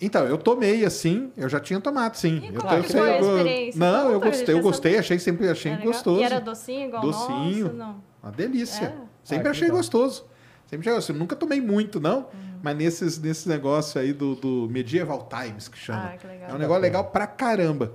Então, 0.00 0.24
eu 0.26 0.36
tomei 0.36 0.84
assim, 0.84 1.30
eu 1.36 1.48
já 1.48 1.60
tinha 1.60 1.80
tomado, 1.80 2.16
sim. 2.16 2.40
E 2.42 2.54
eu 2.54 2.60
como 2.60 2.82
que 2.82 2.90
foi 2.92 3.10
a 3.12 3.20
experiência? 3.20 3.78
Não, 3.78 4.10
eu 4.10 4.20
gostei, 4.20 4.54
eu 4.54 4.60
gostei, 4.60 4.98
achei 4.98 5.18
sempre 5.18 5.48
achei 5.48 5.72
É 5.72 5.76
gostoso. 5.76 6.20
E 6.20 6.24
era 6.24 6.40
docinho 6.40 6.88
igual 6.88 7.02
Docinho. 7.02 7.64
nosso? 7.66 7.76
Não. 7.76 8.02
Uma 8.22 8.32
delícia. 8.32 8.86
É? 8.86 8.94
Sempre 9.22 9.48
Ah, 9.48 9.50
achei 9.52 9.62
legal. 9.68 9.76
gostoso. 9.78 10.24
Sempre 10.66 10.80
achei 10.88 10.94
gostoso. 10.94 11.18
Nunca 11.18 11.36
tomei 11.36 11.60
muito, 11.60 12.00
não. 12.00 12.18
Uhum. 12.34 12.51
Mas 12.62 12.76
nesses, 12.76 13.18
nesses 13.18 13.46
negócios 13.46 13.96
aí 13.96 14.12
do, 14.12 14.34
do 14.36 14.68
Medieval 14.70 15.28
Times, 15.28 15.68
que 15.68 15.76
chama. 15.76 16.12
Ah, 16.14 16.16
que 16.16 16.26
legal. 16.26 16.50
É 16.50 16.54
um 16.54 16.58
negócio 16.58 16.82
legal 16.82 17.04
pra 17.06 17.26
caramba. 17.26 17.92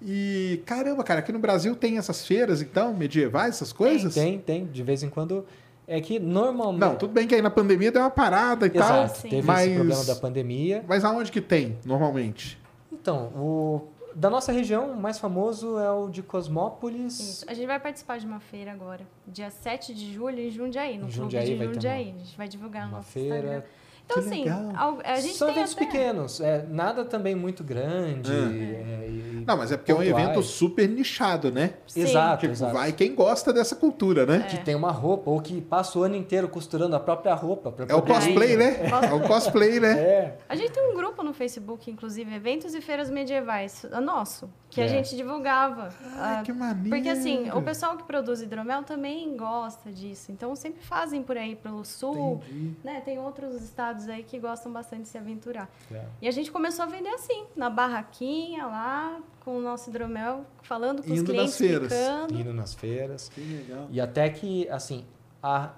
E, 0.00 0.62
caramba, 0.66 1.02
cara, 1.02 1.20
aqui 1.20 1.32
no 1.32 1.38
Brasil 1.38 1.74
tem 1.74 1.98
essas 1.98 2.26
feiras, 2.26 2.60
então, 2.60 2.94
medievais, 2.94 3.56
essas 3.56 3.72
coisas? 3.72 4.14
Tem, 4.14 4.38
tem. 4.38 4.66
De 4.66 4.82
vez 4.82 5.02
em 5.02 5.08
quando. 5.08 5.44
É 5.88 6.00
que 6.00 6.18
normalmente. 6.18 6.80
Não, 6.80 6.96
tudo 6.96 7.12
bem 7.12 7.26
que 7.28 7.34
aí 7.34 7.40
na 7.42 7.50
pandemia 7.50 7.92
deu 7.92 8.02
uma 8.02 8.10
parada 8.10 8.66
e 8.66 8.70
tal. 8.70 9.04
Exato. 9.04 9.18
Sim. 9.20 9.28
Teve 9.28 9.46
mas- 9.46 9.66
esse 9.66 9.74
problema 9.76 10.04
da 10.04 10.16
pandemia. 10.16 10.84
Mas 10.88 11.04
aonde 11.04 11.30
que 11.30 11.40
tem, 11.40 11.78
normalmente? 11.84 12.58
Então, 12.92 13.26
o 13.36 13.88
da 14.14 14.30
nossa 14.30 14.50
região, 14.50 14.92
o 14.92 14.96
mais 15.00 15.18
famoso 15.18 15.78
é 15.78 15.90
o 15.92 16.08
de 16.08 16.22
Cosmópolis. 16.22 17.20
Isso. 17.20 17.44
A 17.48 17.54
gente 17.54 17.66
vai 17.66 17.78
participar 17.78 18.18
de 18.18 18.26
uma 18.26 18.40
feira 18.40 18.72
agora, 18.72 19.06
dia 19.26 19.50
7 19.50 19.94
de 19.94 20.12
julho, 20.12 20.40
em 20.40 20.50
Jundiaí, 20.50 20.96
no 20.98 21.06
Em 21.06 21.12
clube 21.12 21.16
Jundiaí 21.16 21.56
de 21.58 21.64
Jundiaí. 21.64 22.14
A 22.16 22.24
gente 22.24 22.36
vai 22.36 22.48
divulgar 22.48 22.84
no 22.84 22.88
Uma 22.92 22.96
nosso 22.98 23.10
feira. 23.10 23.36
Instagram. 23.36 23.62
Então, 24.06 24.22
Que 24.22 24.28
assim, 24.28 24.44
legal. 24.44 24.72
al- 24.76 24.98
a 25.04 25.16
gente 25.20 25.34
São 25.34 25.48
tem 25.48 25.56
eventos 25.56 25.74
até... 25.76 25.84
pequenos, 25.84 26.40
é, 26.40 26.64
nada 26.70 27.04
também 27.04 27.34
muito 27.34 27.64
grande. 27.64 28.30
É. 28.32 28.34
é, 28.36 29.08
e- 29.10 29.44
Não, 29.44 29.56
mas 29.56 29.72
é 29.72 29.76
porque 29.76 29.90
é 29.90 29.94
um 29.94 29.98
pontuais. 29.98 30.24
evento 30.24 30.42
super 30.44 30.88
nichado, 30.88 31.50
né? 31.50 31.74
Sim. 31.88 32.02
Exato, 32.02 32.40
Tipo, 32.42 32.52
exato. 32.52 32.72
vai 32.72 32.92
quem 32.92 33.14
gosta 33.16 33.52
dessa 33.52 33.74
cultura, 33.74 34.24
né? 34.24 34.46
Que 34.48 34.58
tem 34.64 34.76
uma 34.76 34.92
roupa, 34.92 35.28
ou 35.28 35.40
que 35.40 35.60
passa 35.60 35.98
o 35.98 36.04
ano 36.04 36.14
inteiro 36.14 36.48
costurando 36.48 36.94
a 36.94 37.00
própria 37.00 37.34
roupa. 37.34 37.72
pra 37.72 37.84
É 37.88 37.94
o 37.96 38.02
cosplay, 38.02 38.56
né? 38.56 38.76
É 39.10 39.12
o 39.12 39.20
cosplay, 39.26 39.80
né? 39.80 39.98
É. 39.98 40.38
A 40.48 40.54
gente 40.54 40.70
tem 40.70 40.88
um 40.88 40.94
grupo 40.94 41.24
no 41.24 41.34
Facebook, 41.34 41.90
inclusive, 41.90 42.32
Eventos 42.32 42.74
e 42.76 42.80
Feiras 42.80 43.10
Medievais, 43.10 43.84
é 43.90 44.00
nosso, 44.00 44.48
que 44.76 44.80
a 44.82 44.84
É. 44.84 44.88
gente 44.88 45.16
divulgava. 45.16 45.88
Ai, 46.16 46.36
ah, 46.36 46.42
que 46.42 46.52
maneiro. 46.52 46.90
Porque 46.90 47.08
assim, 47.08 47.50
o 47.50 47.62
pessoal 47.62 47.96
que 47.96 48.04
produz 48.04 48.42
hidromel 48.42 48.82
também 48.82 49.34
gosta 49.36 49.90
disso. 49.90 50.30
Então 50.30 50.54
sempre 50.54 50.82
fazem 50.82 51.22
por 51.22 51.36
aí 51.36 51.56
pelo 51.56 51.82
sul, 51.82 52.42
Entendi. 52.46 52.76
né? 52.84 53.00
Tem 53.00 53.18
outros 53.18 53.54
estados 53.62 54.06
aí 54.06 54.22
que 54.22 54.38
gostam 54.38 54.70
bastante 54.70 55.02
de 55.04 55.08
se 55.08 55.16
aventurar. 55.16 55.70
É. 55.90 56.04
E 56.20 56.28
a 56.28 56.30
gente 56.30 56.52
começou 56.52 56.82
a 56.84 56.86
vender 56.88 57.08
assim, 57.08 57.46
na 57.56 57.70
barraquinha 57.70 58.66
lá, 58.66 59.18
com 59.40 59.56
o 59.56 59.62
nosso 59.62 59.88
hidromel, 59.88 60.44
falando 60.62 61.02
com 61.02 61.10
os 61.10 61.18
Indo 61.20 61.32
clientes, 61.32 61.52
nas 61.52 61.58
feiras. 61.58 61.92
explicando. 61.92 62.34
Indo 62.38 62.52
nas 62.52 62.74
feiras. 62.74 63.28
Que 63.30 63.40
legal. 63.40 63.86
E 63.90 63.98
até 63.98 64.28
que, 64.28 64.68
assim, 64.68 65.06
a, 65.42 65.70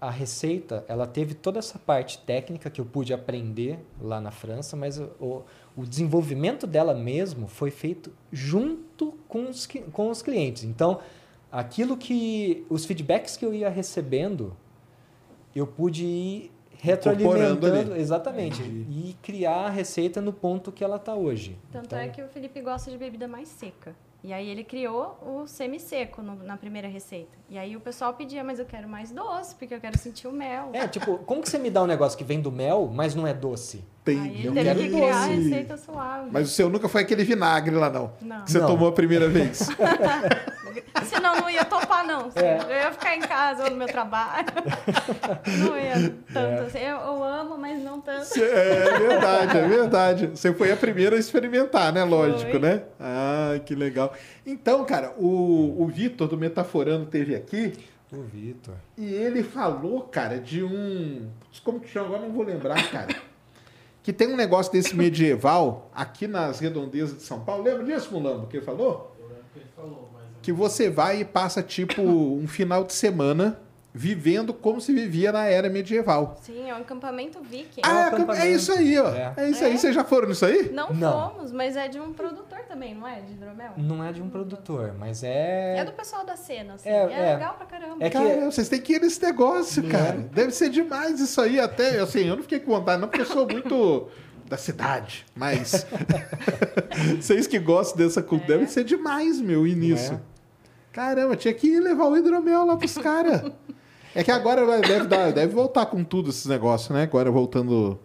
a 0.00 0.10
receita, 0.10 0.84
ela 0.86 1.06
teve 1.06 1.34
toda 1.34 1.58
essa 1.58 1.78
parte 1.78 2.18
técnica 2.20 2.70
que 2.70 2.80
eu 2.80 2.86
pude 2.86 3.12
aprender 3.12 3.84
lá 4.00 4.20
na 4.20 4.30
França, 4.30 4.76
mas 4.76 4.98
o, 4.98 5.42
o, 5.78 5.86
desenvolvimento 5.86 6.66
dela 6.66 6.94
mesmo 6.94 7.46
foi 7.46 7.70
feito 7.70 8.12
junto 8.32 9.12
com 9.28 9.48
os, 9.48 9.68
com 9.92 10.10
os 10.10 10.22
clientes. 10.22 10.64
Então, 10.64 11.00
aquilo 11.50 11.96
que... 11.96 12.66
Os 12.68 12.84
feedbacks 12.84 13.36
que 13.36 13.44
eu 13.44 13.54
ia 13.54 13.68
recebendo, 13.68 14.56
eu 15.54 15.66
pude 15.66 16.04
ir 16.04 16.52
retroalimentando, 16.80 17.92
ali. 17.92 18.00
exatamente, 18.00 18.62
Entendi. 18.62 19.08
e 19.08 19.16
criar 19.22 19.66
a 19.66 19.70
receita 19.70 20.20
no 20.20 20.32
ponto 20.32 20.70
que 20.70 20.84
ela 20.84 20.96
está 20.96 21.14
hoje. 21.14 21.58
Tanto 21.72 21.86
Então, 21.86 21.98
é 21.98 22.08
que 22.08 22.22
o 22.22 22.28
Felipe 22.28 22.60
gosta 22.60 22.90
de 22.90 22.96
bebida 22.96 23.26
mais 23.26 23.48
seca. 23.48 23.96
E 24.28 24.32
aí 24.34 24.46
ele 24.50 24.62
criou 24.62 25.18
o 25.26 25.46
semi-seco 25.46 26.20
no- 26.20 26.44
na 26.44 26.54
primeira 26.58 26.86
receita. 26.86 27.38
E 27.48 27.56
aí 27.56 27.74
o 27.74 27.80
pessoal 27.80 28.12
pedia, 28.12 28.44
mas 28.44 28.58
eu 28.58 28.66
quero 28.66 28.86
mais 28.86 29.10
doce, 29.10 29.54
porque 29.54 29.72
eu 29.74 29.80
quero 29.80 29.96
sentir 29.96 30.28
o 30.28 30.32
mel. 30.32 30.68
É, 30.74 30.86
tipo, 30.86 31.16
como 31.24 31.40
que 31.40 31.48
você 31.48 31.56
me 31.56 31.70
dá 31.70 31.82
um 31.82 31.86
negócio 31.86 32.18
que 32.18 32.22
vem 32.24 32.38
do 32.38 32.52
mel, 32.52 32.90
mas 32.92 33.14
não 33.14 33.26
é 33.26 33.32
doce? 33.32 33.82
Aí 34.06 34.14
Entendi. 34.16 34.46
ele 34.48 34.62
teve 34.62 34.82
que 34.82 34.94
criar 34.96 35.22
a 35.22 35.26
Entendi. 35.28 35.48
receita 35.48 35.76
suave. 35.78 36.28
Mas 36.30 36.46
o 36.46 36.50
seu 36.50 36.68
nunca 36.68 36.90
foi 36.90 37.00
aquele 37.02 37.24
vinagre 37.24 37.74
lá, 37.74 37.88
não. 37.88 38.12
Não. 38.20 38.44
Que 38.44 38.50
você 38.52 38.58
Não. 38.58 38.66
tomou 38.66 38.88
a 38.88 38.92
primeira 38.92 39.28
vez. 39.30 39.66
Senão 41.04 41.36
não 41.36 41.50
ia 41.50 41.64
topar, 41.64 42.06
não. 42.06 42.30
É. 42.34 42.58
Eu 42.62 42.70
ia 42.84 42.92
ficar 42.92 43.16
em 43.16 43.20
casa 43.20 43.64
ou 43.64 43.70
no 43.70 43.76
meu 43.76 43.86
trabalho. 43.88 44.46
Não 45.64 45.76
ia 45.78 45.92
É. 45.94 46.12
tanto 46.32 46.62
assim. 46.64 46.78
Eu, 46.78 46.96
eu 46.98 47.24
amo, 47.24 47.56
mas 47.58 47.82
não 47.82 48.00
tanto. 48.00 48.24
Cê- 48.24 48.42
É 48.42 48.98
verdade, 48.98 49.58
é 49.58 49.68
verdade. 49.68 50.26
Você 50.28 50.52
foi 50.52 50.70
a 50.72 50.76
primeira 50.76 51.16
a 51.16 51.18
experimentar, 51.18 51.92
né? 51.92 52.04
Lógico, 52.04 52.50
Foi. 52.50 52.58
né? 52.60 52.82
Ah, 53.00 53.58
que 53.64 53.74
legal. 53.74 54.12
Então, 54.46 54.84
cara, 54.84 55.12
o, 55.18 55.82
o 55.82 55.86
Vitor 55.86 56.28
do 56.28 56.36
Metaforando 56.36 57.06
teve 57.06 57.34
aqui 57.34 57.72
O 58.12 58.22
Vitor. 58.22 58.74
e 58.96 59.12
ele 59.12 59.42
falou, 59.42 60.02
cara, 60.02 60.38
de 60.38 60.62
um. 60.62 61.28
Como 61.64 61.80
que 61.80 61.88
chama? 61.88 62.06
Agora 62.06 62.22
não 62.22 62.32
vou 62.32 62.44
lembrar, 62.44 62.90
cara. 62.90 63.14
Que 64.02 64.12
tem 64.12 64.28
um 64.32 64.36
negócio 64.36 64.72
desse 64.72 64.96
medieval 64.96 65.90
aqui 65.94 66.26
nas 66.26 66.60
redondezas 66.60 67.18
de 67.18 67.22
São 67.24 67.40
Paulo. 67.40 67.62
Lembra 67.64 67.84
disso, 67.84 68.08
Mulambo, 68.12 68.46
que 68.46 68.56
ele 68.58 68.64
falou? 68.64 69.14
Que 70.48 70.52
você 70.52 70.88
vai 70.88 71.20
e 71.20 71.24
passa, 71.26 71.62
tipo, 71.62 72.00
um 72.00 72.48
final 72.48 72.82
de 72.82 72.94
semana 72.94 73.60
vivendo 73.92 74.54
como 74.54 74.80
se 74.80 74.94
vivia 74.94 75.30
na 75.30 75.44
era 75.44 75.68
medieval. 75.68 76.38
Sim, 76.40 76.70
é 76.70 76.74
um 76.74 76.78
acampamento 76.78 77.38
viking. 77.42 77.82
Ah, 77.84 78.04
é, 78.04 78.04
acampamento. 78.06 78.46
é 78.46 78.50
isso 78.50 78.72
aí, 78.72 78.98
ó. 78.98 79.10
É. 79.12 79.34
É, 79.36 79.50
isso 79.50 79.62
aí. 79.62 79.74
É? 79.74 79.76
Vocês 79.76 79.94
já 79.94 80.04
foram 80.04 80.28
nisso 80.28 80.46
aí? 80.46 80.70
Não, 80.72 80.90
Não. 80.94 81.30
fomos, 81.32 81.52
mas 81.52 81.76
é 81.76 81.86
de 81.86 82.00
um 82.00 82.14
produtor 82.14 82.60
também, 82.66 82.94
não 82.94 83.06
é? 83.06 83.20
De 83.20 83.32
hidromel? 83.32 83.72
Não 83.76 84.02
é 84.02 84.10
de 84.10 84.22
um 84.22 84.30
produtor, 84.30 84.94
mas 84.98 85.22
é. 85.22 85.76
É 85.80 85.84
do 85.84 85.92
pessoal 85.92 86.24
da 86.24 86.34
cena, 86.34 86.74
assim. 86.74 86.88
É, 86.88 86.92
É, 86.92 87.12
é. 87.12 87.34
legal 87.34 87.54
pra 87.58 87.66
caramba. 87.66 87.96
É 88.00 88.08
que- 88.08 88.16
Cara, 88.16 88.50
vocês 88.50 88.70
têm 88.70 88.80
que 88.80 88.94
ir 88.94 89.02
nesse 89.02 89.22
negócio, 89.22 89.82
cara. 89.86 90.14
é? 90.16 90.34
Deve 90.34 90.52
ser 90.52 90.70
demais 90.70 91.20
isso 91.20 91.38
aí. 91.42 91.60
Até, 91.60 91.98
assim, 92.00 92.20
eu 92.26 92.36
não 92.36 92.42
fiquei 92.42 92.60
com 92.60 92.70
vontade, 92.72 92.98
não, 93.02 93.08
porque 93.08 93.20
eu 93.20 93.26
sou 93.26 93.46
muito 93.46 94.08
da 94.48 94.56
cidade. 94.56 95.26
Mas 95.36 95.84
vocês 97.20 97.46
que 97.46 97.58
gostam 97.58 97.98
dessa 97.98 98.22
cultura, 98.22 98.54
É. 98.54 98.58
deve 98.60 98.70
ser 98.70 98.84
demais, 98.84 99.38
meu, 99.42 99.66
é? 99.66 100.18
Caramba, 100.98 101.36
tinha 101.36 101.54
que 101.54 101.78
levar 101.78 102.06
o 102.08 102.16
hidromel 102.16 102.66
lá 102.66 102.76
pros 102.76 102.98
caras. 102.98 103.52
É 104.14 104.24
que 104.24 104.32
agora 104.32 104.66
deve, 104.80 105.06
dar, 105.06 105.32
deve 105.32 105.54
voltar 105.54 105.86
com 105.86 106.02
tudo 106.02 106.30
esses 106.30 106.46
negócios, 106.46 106.90
né? 106.90 107.04
Agora 107.04 107.30
voltando, 107.30 107.96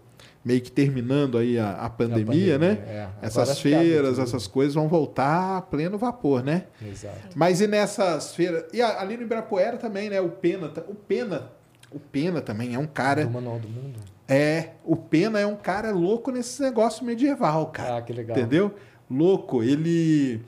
meio 0.46 0.62
que 0.62 0.72
terminando 0.72 1.40
aí 1.40 1.58
a, 1.58 1.72
a 1.72 1.90
pandemia, 1.90 2.26
pandemia, 2.26 2.58
né? 2.60 2.72
é. 2.88 3.08
Essas 3.24 3.58
feiras, 3.60 4.20
essas 4.20 4.46
coisas 4.46 4.76
vão 4.76 4.88
voltar 4.88 5.58
a 5.58 5.62
pleno 5.62 5.98
vapor, 5.98 6.44
né? 6.44 6.66
Exato. 6.88 7.18
Mas 7.34 7.62
e 7.62 7.66
nessas 7.68 8.36
feiras. 8.36 8.66
E 8.72 8.80
a- 8.80 9.02
ali 9.02 9.18
no 9.18 9.24
Ibirapuera 9.24 9.78
também, 9.78 10.08
né? 10.12 10.22
O 10.22 10.30
Pena. 10.30 10.68
O 10.88 10.94
Pena. 10.94 11.52
O 11.92 12.00
Pena 12.00 12.42
também 12.42 12.76
é 12.76 12.78
um 12.78 12.86
cara. 12.86 13.26
Do 13.26 13.32
Manual 13.32 13.58
do 13.58 13.70
Mundo. 13.70 14.00
É. 14.28 14.70
O 14.86 14.96
Pena 14.96 15.40
é 15.40 15.48
um 15.48 15.56
cara 15.56 15.92
louco 15.92 16.30
nesse 16.30 16.62
negócio 16.62 17.04
medieval, 17.04 17.68
cara. 17.68 17.98
Ah, 17.98 18.02
que 18.04 18.14
legal. 18.14 18.38
Entendeu? 18.38 18.72
Louco. 19.10 19.64
Ele. 19.64 20.40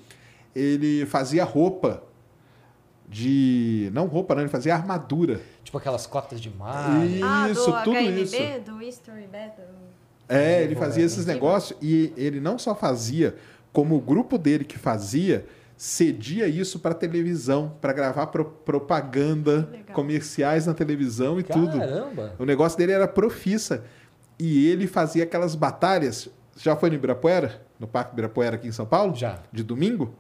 Ele 0.56 1.06
fazia 1.08 1.44
roupa. 1.44 2.04
De. 3.16 3.90
Não 3.94 4.08
roupa, 4.08 4.36
não, 4.36 4.42
ele 4.42 4.50
fazia 4.50 4.76
armadura. 4.76 5.40
Tipo 5.64 5.78
aquelas 5.78 6.06
cotas 6.06 6.42
de 6.42 6.50
mar. 6.50 6.90
Ah, 7.24 7.50
Isso, 7.50 7.72
do 7.72 7.84
tudo 7.84 7.96
HNB, 7.98 8.22
isso. 8.24 8.36
do 8.66 8.82
History 8.82 9.26
Battle. 9.32 9.64
É, 10.28 10.62
ele 10.64 10.76
fazia 10.76 11.04
é. 11.04 11.06
esses 11.06 11.26
negócios 11.26 11.78
e 11.82 12.12
ele 12.18 12.42
não 12.42 12.60
só 12.60 12.76
fazia, 12.76 13.36
como 13.72 13.96
o 13.96 14.02
grupo 14.02 14.38
dele 14.38 14.66
que 14.66 14.78
fazia, 14.78 15.46
cedia 15.78 16.46
isso 16.48 16.80
para 16.80 16.94
televisão, 16.94 17.72
para 17.80 17.94
gravar 17.94 18.28
pro- 18.28 18.44
propaganda, 18.44 19.70
Legal. 19.72 19.96
comerciais 19.96 20.66
na 20.66 20.74
televisão 20.74 21.40
e 21.40 21.44
tudo. 21.44 21.78
Caramba! 21.80 22.36
O 22.38 22.44
negócio 22.44 22.78
dele 22.78 22.92
era 22.92 23.08
profissa. 23.08 23.86
E 24.38 24.68
ele 24.68 24.88
fazia 24.88 25.24
aquelas 25.24 25.56
batalhas. 25.56 26.28
Já 26.58 26.76
foi 26.76 26.90
no 26.90 26.96
Ibirapuera? 26.98 27.62
No 27.80 27.88
Parque 27.88 28.12
Ibirapuera 28.12 28.56
aqui 28.58 28.68
em 28.68 28.72
São 28.74 28.86
Paulo? 28.86 29.16
Já. 29.16 29.40
De 29.54 29.64
domingo? 29.64 30.14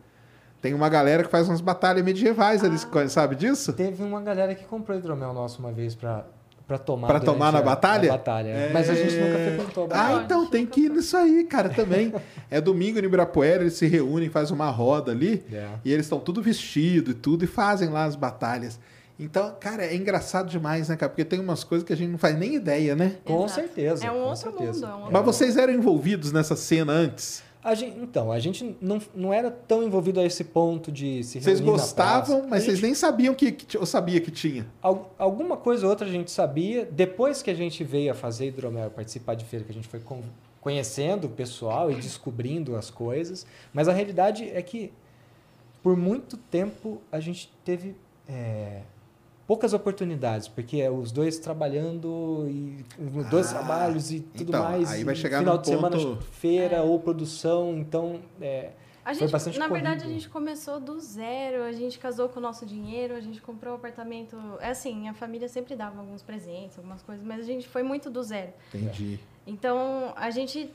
Tem 0.66 0.74
uma 0.74 0.90
galera 0.90 1.24
que 1.24 1.30
faz 1.30 1.48
umas 1.48 1.62
batalhas 1.62 2.04
medievais 2.04 2.64
ali, 2.64 2.76
Ah. 2.76 3.08
sabe 3.08 3.36
disso? 3.36 3.72
Teve 3.72 4.02
uma 4.02 4.20
galera 4.20 4.56
que 4.56 4.64
comprou 4.66 4.98
hidromel 4.98 5.32
nosso 5.32 5.60
uma 5.60 5.72
vez 5.72 5.94
pra, 5.94 6.26
pra 6.68 6.80
tomar. 6.80 7.06
Pra 7.06 7.20
tomar 7.20 7.52
na 7.52 7.60
a- 7.60 7.62
batalha? 7.62 8.10
a 8.10 8.18
batalha. 8.18 8.48
é. 8.50 8.72
Mas 8.74 8.90
a 8.90 8.96
gente 8.96 9.16
nunca 9.16 9.38
frequentou 9.38 9.88
a 9.92 10.08
Ah, 10.08 10.24
então 10.26 10.48
tem 10.48 10.66
que 10.66 10.82
ir 10.86 10.90
nisso 10.90 11.16
aí, 11.16 11.44
cara, 11.44 11.70
também. 11.70 12.12
É 12.50 12.60
domingo 12.60 13.00
no 13.00 13.06
Ibirapuera, 13.06 13.62
eles 13.62 13.74
se 13.76 13.86
reúnem, 13.86 14.28
fazem 14.30 14.56
uma 14.56 14.72
roda 14.72 15.12
ali, 15.12 15.44
É. 15.54 15.68
e 15.86 15.94
eles 15.94 16.08
estão 16.08 16.20
tudo 16.20 16.42
vestido 16.42 17.12
e 17.12 17.14
tudo, 17.14 17.44
e 17.44 17.48
fazem 17.48 17.90
lá 17.90 18.06
as 18.06 18.16
batalhas. 18.16 18.80
Então, 19.20 19.56
cara, 19.60 19.86
é 19.86 19.96
engraçado 19.96 20.50
demais, 20.50 20.90
né, 20.90 20.96
cara? 20.96 21.12
Porque 21.12 21.24
tem 21.24 21.40
umas 21.40 21.64
coisas 21.64 21.86
que 21.86 21.94
a 21.94 21.96
gente 21.96 22.10
não 22.10 22.18
faz 22.18 22.36
nem 22.36 22.56
ideia, 22.56 22.96
né? 22.96 23.18
Com 23.24 23.46
Exato. 23.46 23.54
certeza. 23.54 24.04
É 24.04 24.10
um 24.12 24.16
com 24.16 24.20
outro 24.22 24.38
certeza. 24.52 24.74
mundo. 24.74 24.84
É 24.84 24.88
um 24.88 24.98
outro 24.98 25.14
Mas 25.14 25.26
vocês 25.26 25.58
eram 25.58 25.74
envolvidos 25.74 26.32
nessa 26.32 26.56
cena 26.56 26.92
antes? 26.92 27.44
A 27.66 27.74
gente, 27.74 27.98
então, 28.00 28.32
a 28.32 28.38
gente 28.40 28.78
não, 28.80 29.02
não 29.16 29.34
era 29.34 29.50
tão 29.50 29.82
envolvido 29.82 30.20
a 30.20 30.24
esse 30.24 30.44
ponto 30.44 30.92
de 30.92 31.24
se 31.24 31.42
Vocês 31.42 31.60
reunir 31.60 31.66
na 31.66 31.78
gostavam, 31.78 32.42
mas 32.48 32.62
A 32.62 32.66
vocês 32.66 32.78
gente- 32.78 32.86
nem 32.86 32.94
sabiam 32.94 33.34
que, 33.34 33.52
que 33.52 33.76
eu 33.76 33.86
sabia 33.88 34.22
que 34.22 34.30
tinha. 34.30 34.68
Al- 34.84 35.12
alguma 35.18 35.58
coisa 35.58 35.84
ou 35.86 35.90
outra 35.90 36.06
a 36.08 36.12
gente 36.12 36.30
sabia. 36.30 36.86
Depois 36.86 37.42
que 37.42 37.50
a 37.50 37.56
gente 37.56 37.84
veio 37.84 38.12
a 38.12 38.14
fazer 38.14 38.46
hidromel, 38.50 38.92
participar 38.92 39.34
de 39.34 39.46
feira, 39.46 39.66
que 39.66 39.72
a 39.72 39.74
gente 39.74 39.88
foi 39.88 40.00
con- 40.00 40.22
conhecendo 40.62 41.26
o 41.26 41.30
pessoal 41.30 41.90
e 41.92 41.96
descobrindo 41.96 42.76
as 42.76 42.92
coisas. 42.92 43.48
Mas 43.74 43.88
a 43.88 43.94
realidade 43.94 44.48
é 44.48 44.62
que, 44.62 44.94
por 45.82 45.98
muito 45.98 46.38
tempo, 46.38 47.02
a 47.12 47.20
gente 47.20 47.52
teve 47.64 47.96
é, 48.28 48.82
poucas 49.48 49.74
oportunidades, 49.74 50.48
porque 50.48 50.78
é 50.82 50.90
os 50.90 51.12
dois 51.12 51.38
trabalhando 51.38 52.46
e 52.50 52.84
dois 53.30 53.48
Ah, 53.52 53.60
trabalhos 53.60 54.12
e 54.12 54.20
tudo 54.22 54.50
então, 54.50 54.64
mais. 54.64 54.92
aí 54.92 55.04
vai 55.04 55.16
chegar 55.16 55.40
final 55.40 55.56
num 55.56 55.62
de 55.62 55.68
semana 55.68 55.98
ponto- 55.98 56.22
feira 56.32 56.78
É. 56.78 56.82
ou 56.82 57.00
produção, 57.00 57.78
então 57.78 58.20
é, 58.42 58.70
A 59.06 59.10
Foi 59.10 59.20
gente, 59.20 59.32
bastante 59.32 59.60
na 59.60 59.68
verdade, 59.68 59.98
corrido. 59.98 60.10
a 60.10 60.14
gente 60.20 60.30
começou 60.30 60.80
do 60.80 61.00
zero, 61.00 61.62
a 61.64 61.72
gente 61.72 62.00
casou 62.00 62.28
com 62.28 62.40
o 62.40 62.42
nosso 62.42 62.66
dinheiro, 62.66 63.14
a 63.16 63.20
gente 63.22 63.40
comprou 63.40 63.74
um 63.74 63.76
apartamento. 63.76 64.36
É 64.60 64.70
assim, 64.70 65.08
a 65.08 65.14
família 65.14 65.48
sempre 65.48 65.76
dava 65.76 66.00
alguns 66.00 66.24
presentes, 66.24 66.76
algumas 66.80 67.04
coisas, 67.04 67.24
mas 67.24 67.40
a 67.42 67.44
gente 67.44 67.68
foi 67.68 67.84
muito 67.84 68.10
do 68.10 68.24
zero. 68.24 68.52
Entendi. 68.74 69.20
Então, 69.46 70.12
a 70.16 70.32
gente 70.32 70.72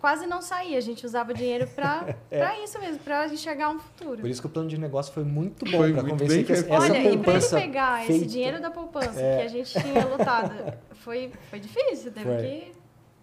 quase 0.00 0.24
não 0.26 0.40
saía, 0.40 0.78
a 0.78 0.80
gente 0.80 1.04
usava 1.04 1.34
dinheiro 1.34 1.66
pra, 1.74 2.14
pra 2.30 2.58
isso 2.60 2.80
mesmo, 2.80 3.00
pra 3.00 3.26
enxergar 3.26 3.68
um 3.68 3.78
futuro. 3.78 4.22
por 4.22 4.30
isso 4.30 4.40
que 4.40 4.46
o 4.46 4.50
plano 4.50 4.66
de 4.70 4.78
negócio 4.78 5.12
foi 5.12 5.24
muito 5.24 5.66
bom 5.70 5.76
Foi 5.76 5.92
para 5.92 6.08
convencer 6.08 6.42
que 6.46 6.52
essa, 6.52 6.66
Olha, 6.72 6.86
e 6.86 6.90
pra 6.90 6.98
ele 7.00 7.16
poupança 7.18 7.60
pegar 7.60 8.00
esse 8.04 8.12
feita- 8.12 8.26
dinheiro 8.26 8.62
da 8.62 8.70
poupança 8.70 9.20
É. 9.20 9.36
que 9.40 9.42
a 9.42 9.48
gente 9.48 9.78
tinha 9.78 10.06
lutado, 10.06 10.72
foi, 10.94 11.30
foi 11.50 11.60
difícil, 11.60 12.12
teve 12.12 12.24
Foi. 12.24 12.36
que, 12.42 12.72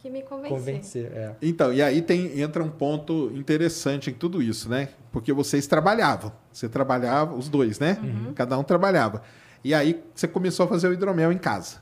que 0.01 0.09
me 0.09 0.21
convencer. 0.23 0.57
convencer, 0.57 1.11
é. 1.13 1.35
Então, 1.41 1.71
e 1.71 1.81
aí 1.81 2.01
tem, 2.01 2.39
entra 2.41 2.63
um 2.63 2.69
ponto 2.69 3.31
interessante 3.35 4.09
em 4.09 4.13
tudo 4.13 4.41
isso, 4.41 4.67
né? 4.69 4.89
Porque 5.11 5.31
vocês 5.31 5.67
trabalhavam. 5.67 6.31
Você 6.51 6.67
trabalhava, 6.67 7.35
os 7.35 7.47
dois, 7.49 7.79
né? 7.79 7.97
Cada 8.35 8.57
um 8.57 8.63
trabalhava. 8.63 9.21
E 9.63 9.73
aí 9.73 10.01
você 10.15 10.27
começou 10.27 10.65
a 10.65 10.69
fazer 10.69 10.87
o 10.87 10.93
hidromel 10.93 11.31
em 11.31 11.37
casa. 11.37 11.77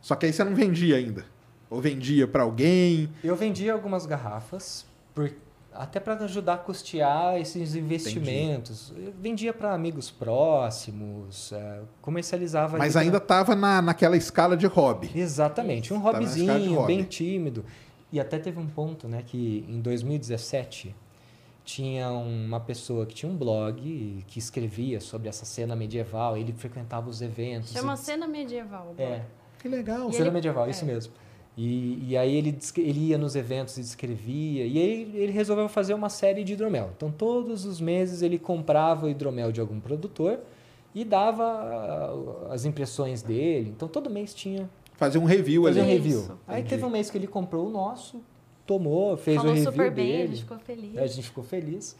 Só 0.00 0.14
que 0.14 0.26
aí 0.26 0.32
você 0.32 0.44
não 0.44 0.54
vendia 0.54 0.96
ainda. 0.96 1.24
Ou 1.68 1.80
vendia 1.80 2.28
para 2.28 2.44
alguém. 2.44 3.08
Eu 3.24 3.34
vendi 3.34 3.68
algumas 3.68 4.06
garrafas, 4.06 4.86
por- 5.12 5.32
até 5.78 6.00
para 6.00 6.14
ajudar 6.24 6.54
a 6.54 6.58
custear 6.58 7.36
esses 7.38 7.74
investimentos. 7.74 8.92
Eu 8.96 9.12
vendia 9.20 9.52
para 9.52 9.72
amigos 9.72 10.10
próximos, 10.10 11.52
é, 11.52 11.80
comercializava. 12.00 12.78
Mas 12.78 12.96
ainda 12.96 13.18
estava 13.18 13.54
na, 13.54 13.80
naquela 13.80 14.16
escala 14.16 14.56
de 14.56 14.66
hobby. 14.66 15.10
Exatamente, 15.14 15.92
um 15.92 15.98
hobbyzinho, 15.98 16.74
hobby. 16.74 16.96
bem 16.96 17.04
tímido. 17.04 17.64
E 18.12 18.20
até 18.20 18.38
teve 18.38 18.58
um 18.58 18.66
ponto, 18.66 19.08
né, 19.08 19.22
que 19.26 19.64
em 19.68 19.80
2017 19.80 20.94
tinha 21.64 22.08
uma 22.10 22.60
pessoa 22.60 23.04
que 23.04 23.14
tinha 23.14 23.30
um 23.30 23.36
blog 23.36 23.80
e 23.84 24.22
que 24.28 24.38
escrevia 24.38 25.00
sobre 25.00 25.28
essa 25.28 25.44
cena 25.44 25.74
medieval, 25.74 26.36
ele 26.36 26.52
frequentava 26.52 27.10
os 27.10 27.20
eventos. 27.20 27.72
Chama 27.72 27.94
e- 27.94 27.96
Cena 27.96 28.28
Medieval. 28.28 28.94
É. 28.96 29.22
Que 29.58 29.68
legal. 29.68 30.08
E 30.08 30.12
cena 30.12 30.26
ele- 30.26 30.30
medieval, 30.30 30.66
é. 30.66 30.70
isso 30.70 30.84
mesmo. 30.86 31.12
E, 31.56 32.10
e 32.10 32.16
aí 32.18 32.36
ele, 32.36 32.58
ele 32.76 33.00
ia 33.08 33.16
nos 33.18 33.34
eventos 33.34 33.78
e 33.78 33.80
descrevia, 33.80 34.66
e 34.66 34.78
aí 34.78 35.10
ele 35.14 35.32
resolveu 35.32 35.68
fazer 35.70 35.94
uma 35.94 36.10
série 36.10 36.44
de 36.44 36.52
hidromel. 36.52 36.90
Então 36.94 37.10
todos 37.10 37.64
os 37.64 37.80
meses 37.80 38.20
ele 38.20 38.38
comprava 38.38 39.06
o 39.06 39.08
hidromel 39.08 39.50
de 39.50 39.60
algum 39.60 39.80
produtor 39.80 40.40
e 40.94 41.02
dava 41.02 41.44
ah, 41.44 42.52
as 42.52 42.64
impressões 42.66 43.22
dele. 43.22 43.70
Então 43.74 43.88
todo 43.88 44.10
mês 44.10 44.34
tinha 44.34 44.68
Fazer 44.96 45.18
um 45.18 45.24
review 45.24 45.64
fazer 45.64 45.80
um 45.80 45.84
ali. 45.84 45.94
Isso. 45.96 46.02
review. 46.04 46.38
Aí 46.46 46.60
Entendi. 46.60 46.68
teve 46.70 46.84
um 46.84 46.90
mês 46.90 47.10
que 47.10 47.18
ele 47.18 47.26
comprou 47.26 47.66
o 47.66 47.70
nosso, 47.70 48.20
tomou, 48.66 49.16
fez 49.16 49.36
Falou 49.36 49.52
o 49.52 49.54
review 49.54 49.72
super 49.72 49.90
bem, 49.90 50.12
a 50.12 50.16
dele. 50.18 50.28
gente 50.28 50.42
ficou 50.42 50.58
feliz. 50.58 50.96
É, 50.96 51.02
A 51.02 51.06
gente 51.06 51.22
ficou 51.22 51.44
feliz. 51.44 51.96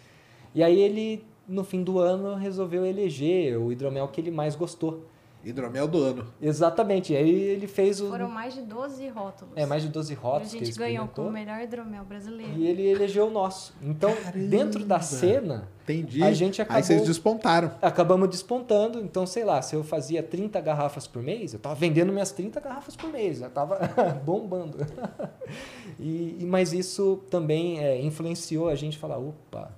E 0.55 0.63
aí 0.63 0.81
ele, 0.81 1.23
no 1.49 1.63
fim 1.65 1.83
do 1.83 1.99
ano, 1.99 2.35
resolveu 2.37 2.85
eleger 2.87 3.59
o 3.59 3.71
hidromel 3.71 4.09
que 4.09 4.21
ele 4.21 4.31
mais 4.31 4.55
gostou. 4.57 5.03
Hidromel 5.49 5.87
do 5.87 6.03
ano. 6.03 6.27
Exatamente. 6.43 7.13
E 7.13 7.17
aí 7.17 7.31
ele 7.31 7.67
fez 7.67 8.01
o... 8.01 8.09
Foram 8.09 8.29
mais 8.29 8.55
de 8.55 8.63
12 8.63 9.09
rótulos. 9.09 9.53
É, 9.57 9.65
mais 9.65 9.83
de 9.83 9.89
12 9.89 10.13
E 10.13 10.17
a 10.17 10.19
rótulos 10.21 10.51
que 10.51 10.57
ele 10.59 10.67
gente 10.67 10.79
ganhou 10.79 11.07
com 11.09 11.29
o 11.29 11.31
melhor 11.31 11.61
hidromel 11.61 12.05
brasileiro. 12.05 12.53
E 12.57 12.67
ele 12.67 12.87
elegeu 12.87 13.29
o 13.29 13.31
nosso. 13.31 13.75
Então, 13.81 14.13
dentro 14.35 14.85
da 14.85 15.01
cena, 15.01 15.69
Entendi. 15.85 16.21
A 16.21 16.33
gente 16.33 16.61
acabou- 16.61 16.79
Aí 16.79 16.83
vocês 16.83 17.03
despontaram. 17.03 17.71
acabamos 17.81 18.29
despontando. 18.29 18.99
Então, 19.01 19.25
sei 19.25 19.45
lá, 19.45 19.63
se 19.63 19.77
eu 19.77 19.85
fazia 19.85 20.21
30 20.21 20.61
garrafas 20.61 21.07
por 21.07 21.23
mês, 21.23 21.53
eu 21.55 21.61
tava 21.61 21.77
vendendo 21.77 22.13
minhas 22.13 22.33
30 22.33 22.59
garrafas 22.59 22.97
por 22.97 23.09
mês. 23.13 23.41
Eu 23.41 23.49
tava 23.51 23.79
bombando. 24.27 24.79
e, 26.01 26.39
e- 26.41 26.45
mas 26.47 26.73
isso 26.73 27.23
também 27.31 27.79
é, 27.79 28.01
influenciou 28.03 28.69
a 28.69 28.75
gente 28.75 28.97
a 28.97 29.01
falar, 29.01 29.19
opa, 29.19 29.71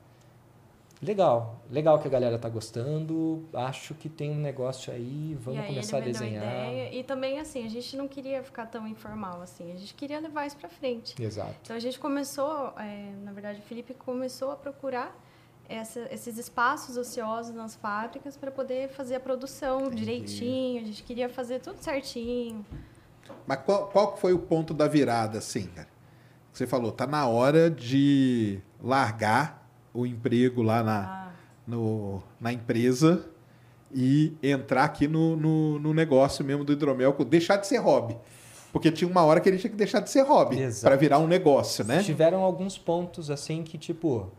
legal. 1.03 1.61
Legal 1.71 1.99
que 1.99 2.09
a 2.09 2.11
galera 2.11 2.39
tá 2.39 2.49
gostando. 2.49 3.45
Acho 3.53 3.95
que 3.95 4.09
tem 4.09 4.31
um 4.31 4.39
negócio 4.41 4.93
aí, 4.93 5.37
vamos 5.41 5.61
e 5.61 5.63
aí 5.63 5.69
começar 5.69 5.99
a 5.99 6.01
desenhar. 6.01 6.43
ideia. 6.45 6.95
E 6.95 7.03
também, 7.05 7.39
assim, 7.39 7.65
a 7.65 7.69
gente 7.71 7.97
não 7.97 8.09
queria 8.09 8.43
ficar 8.43 8.67
tão 8.67 8.87
informal, 8.87 9.41
assim. 9.43 9.73
A 9.73 9.77
gente 9.77 9.95
queria 9.95 10.19
levar 10.21 10.47
isso 10.47 10.57
pra 10.57 10.69
frente. 10.69 11.21
Exato. 11.23 11.55
Então 11.63 11.77
a 11.77 11.81
gente 11.81 11.99
começou, 11.99 12.73
é, 12.79 13.13
na 13.25 13.33
verdade, 13.33 13.61
o 13.61 13.63
Felipe 13.63 13.95
começou 13.95 14.51
a 14.51 14.57
procurar 14.57 15.15
essa- 15.69 16.09
esses 16.11 16.39
espaços 16.39 16.97
ociosos 16.97 17.55
nas 17.55 17.77
fábricas 17.77 18.37
para 18.37 18.51
poder 18.51 18.89
fazer 18.89 19.17
a 19.17 19.21
produção 19.21 19.91
direitinho. 19.91 20.81
A 20.83 20.85
gente 20.87 21.03
queria 21.03 21.29
fazer 21.29 21.61
tudo 21.61 21.77
certinho. 21.83 22.65
Mas 23.47 23.61
qual, 23.61 23.87
qual 23.89 24.17
foi 24.17 24.33
o 24.33 24.39
ponto 24.39 24.73
da 24.73 24.89
virada, 24.89 25.39
assim, 25.39 25.67
cara? 25.67 25.89
Você 26.53 26.67
falou, 26.67 26.91
tá 26.91 27.07
na 27.07 27.29
hora 27.29 27.71
de 27.71 28.59
largar 28.83 29.68
o 29.95 30.05
emprego 30.07 30.63
lá 30.63 30.83
na, 30.83 30.99
Ah, 31.01 31.31
no, 31.67 32.23
na 32.41 32.53
empresa 32.53 33.25
e 33.95 34.37
entrar 34.43 34.85
aqui 34.85 35.09
no, 35.09 35.35
no, 35.37 35.79
no 35.79 35.95
negócio 35.95 36.45
mesmo 36.45 36.65
do 36.65 36.73
hidromel, 36.73 37.13
deixar 37.25 37.57
de 37.57 37.67
ser 37.67 37.79
hobby. 37.79 38.17
Porque 38.73 38.91
tinha 38.93 39.11
uma 39.11 39.23
hora 39.23 39.41
que 39.41 39.49
ele 39.49 39.57
tinha 39.59 39.71
que 39.71 39.77
deixar 39.77 40.01
de 40.01 40.11
ser 40.11 40.23
hobby 40.23 40.57
para 40.83 40.95
virar 40.95 41.19
um 41.19 41.27
negócio, 41.27 41.85
né? 41.85 42.03
Tiveram 42.03 42.43
alguns 42.43 42.77
pontos 42.77 43.31
assim 43.31 43.63
que, 43.63 43.79
tipo, 43.79 44.31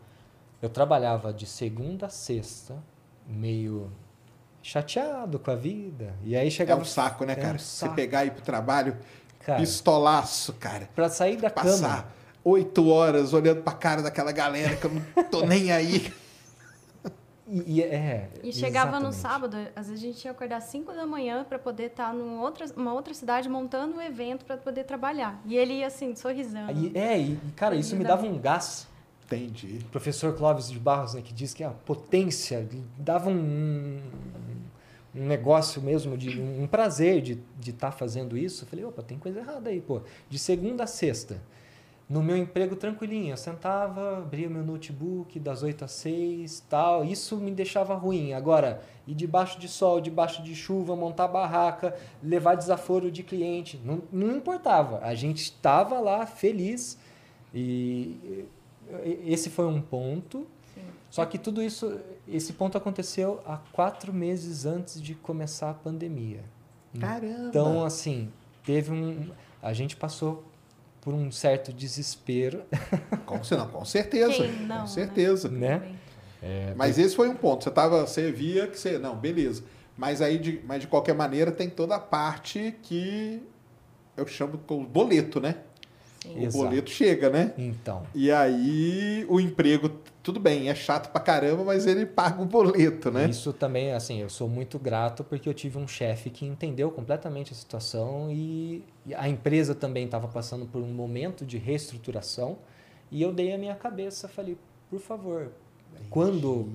eu 0.62 0.70
trabalhava 0.70 1.34
de 1.34 1.48
segunda 1.48 2.06
a 2.06 2.10
sexta, 2.10 2.76
meio 3.28 3.92
chateado 4.62 5.40
com 5.40 5.50
a 5.50 5.56
vida. 5.56 6.14
E 6.24 6.36
aí 6.36 6.48
É 6.48 6.52
chegava. 6.52 6.82
um 6.82 6.86
saco, 6.86 7.26
né, 7.26 7.34
É 7.34 7.38
um 7.38 7.42
cara? 7.42 7.58
Você 7.58 7.66
saco. 7.86 7.96
pegar 7.96 8.24
e 8.24 8.28
ir 8.28 8.32
pro 8.32 8.44
trabalho, 8.44 8.96
Cara, 9.40 9.60
pistolaço, 9.60 10.54
cara. 10.54 10.88
pra 10.94 11.10
sair 11.10 11.38
da 11.38 11.50
cama. 11.50 12.06
Oito 12.50 12.88
horas 12.90 13.34
olhando 13.34 13.62
pra 13.62 13.74
cara 13.74 14.02
daquela 14.02 14.32
galera 14.32 14.76
que 14.76 14.86
eu 14.86 14.92
não 14.92 15.24
tô 15.26 15.46
nem 15.48 15.72
aí. 15.72 16.12
E, 17.48 17.78
e 17.78 17.82
é. 17.82 18.30
E 18.44 18.54
chegava 18.54 19.00
no 19.00 19.10
exatamente. 19.10 19.16
sábado, 19.16 19.58
às 19.76 19.88
vezes 19.88 20.04
a 20.04 20.08
gente 20.08 20.20
tinha 20.20 20.34
que 20.34 20.38
acordar 20.38 20.62
5 20.62 20.94
da 20.94 21.06
manhã 21.06 21.44
para 21.44 21.58
poder 21.58 21.86
estar 21.86 22.14
numa 22.14 22.44
outra, 22.44 22.66
uma 22.78 22.94
outra 22.94 23.14
cidade 23.14 23.50
montando 23.50 23.98
um 23.98 24.02
evento 24.02 24.46
para 24.46 24.56
poder 24.56 24.84
trabalhar. 24.84 25.42
E 25.46 25.58
ele 25.58 25.74
ia 25.74 25.88
assim, 25.88 26.16
sorrisando. 26.16 26.70
Aí- 26.70 26.92
é, 26.94 27.18
e, 27.18 27.40
cara, 27.56 27.76
isso 27.76 27.96
me 27.96 28.04
dava 28.04 28.26
um 28.26 28.38
gás. 28.38 28.88
Entendi. 29.26 29.80
O 29.84 29.90
professor 29.90 30.36
Clóvis 30.36 30.70
de 30.70 30.80
Barros, 30.80 31.14
né, 31.14 31.22
que 31.22 31.34
diz 31.34 31.54
que 31.54 31.64
a 31.64 31.70
potência 31.70 32.68
dava 32.98 33.30
um, 33.30 34.00
um 35.16 35.26
negócio 35.28 35.82
mesmo, 35.82 36.18
de 36.18 36.40
um 36.40 36.68
prazer 36.68 37.22
de 37.22 37.34
estar 37.34 37.46
de 37.60 37.74
tá 37.74 37.92
fazendo 37.92 38.38
isso. 38.38 38.64
Eu 38.64 38.68
falei, 38.68 38.86
opa, 38.86 39.02
tem 39.02 39.18
coisa 39.18 39.40
errada 39.40 39.70
aí, 39.70 39.82
pô. 39.82 40.02
De 40.30 40.38
segunda 40.40 40.84
a 40.84 40.88
sexta, 40.88 41.42
no 42.10 42.24
meu 42.24 42.36
emprego 42.36 42.76
tranquilinho, 42.76 43.34
eu 43.34 43.38
sentava, 43.38 44.18
abria 44.18 44.50
meu 44.50 44.64
notebook 44.64 45.40
das 45.40 45.62
8 45.62 45.86
às 45.86 45.92
6 45.92 46.66
tal. 46.68 47.06
Isso 47.06 47.38
me 47.38 47.52
deixava 47.52 47.94
ruim. 47.94 48.34
Agora, 48.34 48.82
ir 49.06 49.14
debaixo 49.14 49.60
de 49.60 49.68
sol, 49.68 50.02
debaixo 50.02 50.42
de 50.42 50.56
chuva, 50.56 50.96
montar 50.96 51.28
barraca, 51.28 51.96
levar 52.24 52.56
desaforo 52.56 53.12
de 53.12 53.22
cliente, 53.22 53.80
não, 53.86 54.02
não 54.12 54.36
importava. 54.36 55.00
A 55.04 55.14
gente 55.14 55.44
estava 55.44 56.00
lá 56.00 56.26
feliz 56.26 56.98
e 57.54 58.48
esse 59.24 59.52
foi 59.52 59.68
um 59.68 59.80
ponto. 59.80 60.48
Sim. 60.74 60.82
Só 61.12 61.24
que 61.28 61.38
tudo 61.38 61.62
isso, 61.62 62.00
esse 62.28 62.54
ponto 62.54 62.76
aconteceu 62.76 63.40
há 63.46 63.58
quatro 63.72 64.12
meses 64.12 64.66
antes 64.66 65.00
de 65.00 65.14
começar 65.14 65.70
a 65.70 65.74
pandemia. 65.76 66.44
Caramba. 67.00 67.50
Então, 67.50 67.86
assim, 67.86 68.32
teve 68.64 68.92
um. 68.92 69.30
A 69.62 69.74
gente 69.74 69.96
passou 69.96 70.44
por 71.02 71.14
um 71.14 71.32
certo 71.32 71.72
desespero, 71.72 72.64
Com, 73.26 73.40
não, 73.56 73.68
com 73.70 73.86
certeza. 73.86 74.34
Quem 74.44 74.52
não, 74.62 74.76
com 74.78 74.82
né? 74.82 74.88
certeza. 74.88 75.50
né? 75.50 75.80
Também. 75.80 76.00
Mas 76.76 76.98
esse 76.98 77.16
foi 77.16 77.28
um 77.30 77.36
ponto. 77.36 77.64
Você 77.64 77.72
tava, 77.72 78.06
você 78.08 78.32
via 78.32 78.68
que 78.68 78.80
você. 78.80 78.98
Não, 78.98 79.16
beleza. 79.16 79.64
Mas 79.98 80.22
aí, 80.22 80.38
de, 80.38 80.62
mas 80.66 80.82
de 80.82 80.88
qualquer 80.88 81.14
maneira, 81.14 81.52
tem 81.52 81.70
toda 81.70 81.96
a 81.96 82.00
parte 82.00 82.74
que 82.84 83.42
eu 84.16 84.26
chamo 84.26 84.58
com 84.60 84.82
o 84.82 84.86
boleto, 84.86 85.42
né? 85.42 85.56
Sim. 86.22 86.36
O 86.36 86.44
Exato. 86.44 86.64
boleto 86.66 86.90
chega, 86.90 87.30
né? 87.30 87.54
Então, 87.58 88.04
E 88.16 88.32
aí 88.32 89.26
o 89.30 89.40
emprego, 89.40 89.92
tudo 90.22 90.40
bem, 90.40 90.70
é 90.70 90.76
chato 90.76 91.12
pra 91.12 91.22
caramba, 91.22 91.64
mas 91.64 91.88
ele 91.88 92.06
paga 92.06 92.42
o 92.42 92.46
boleto, 92.46 93.10
né? 93.10 93.28
Isso 93.30 93.54
também, 93.54 93.94
assim, 93.94 94.22
eu 94.22 94.30
sou 94.30 94.48
muito 94.50 94.78
grato 94.78 95.24
porque 95.24 95.48
eu 95.48 95.54
tive 95.54 95.78
um 95.78 95.88
chefe 95.88 96.30
que 96.30 96.46
entendeu 96.46 96.92
completamente 96.92 97.54
a 97.54 97.56
situação 97.56 98.30
e 98.32 98.84
a 99.16 99.30
empresa 99.30 99.74
também 99.74 100.06
estava 100.06 100.28
passando 100.28 100.66
por 100.66 100.82
um 100.82 100.94
momento 100.94 101.46
de 101.46 101.58
reestruturação 101.58 102.58
e 103.12 103.22
eu 103.22 103.32
dei 103.34 103.54
a 103.54 103.58
minha 103.58 103.76
cabeça, 103.76 104.28
falei, 104.28 104.58
por 104.90 105.00
favor, 105.00 105.52
quando 106.10 106.68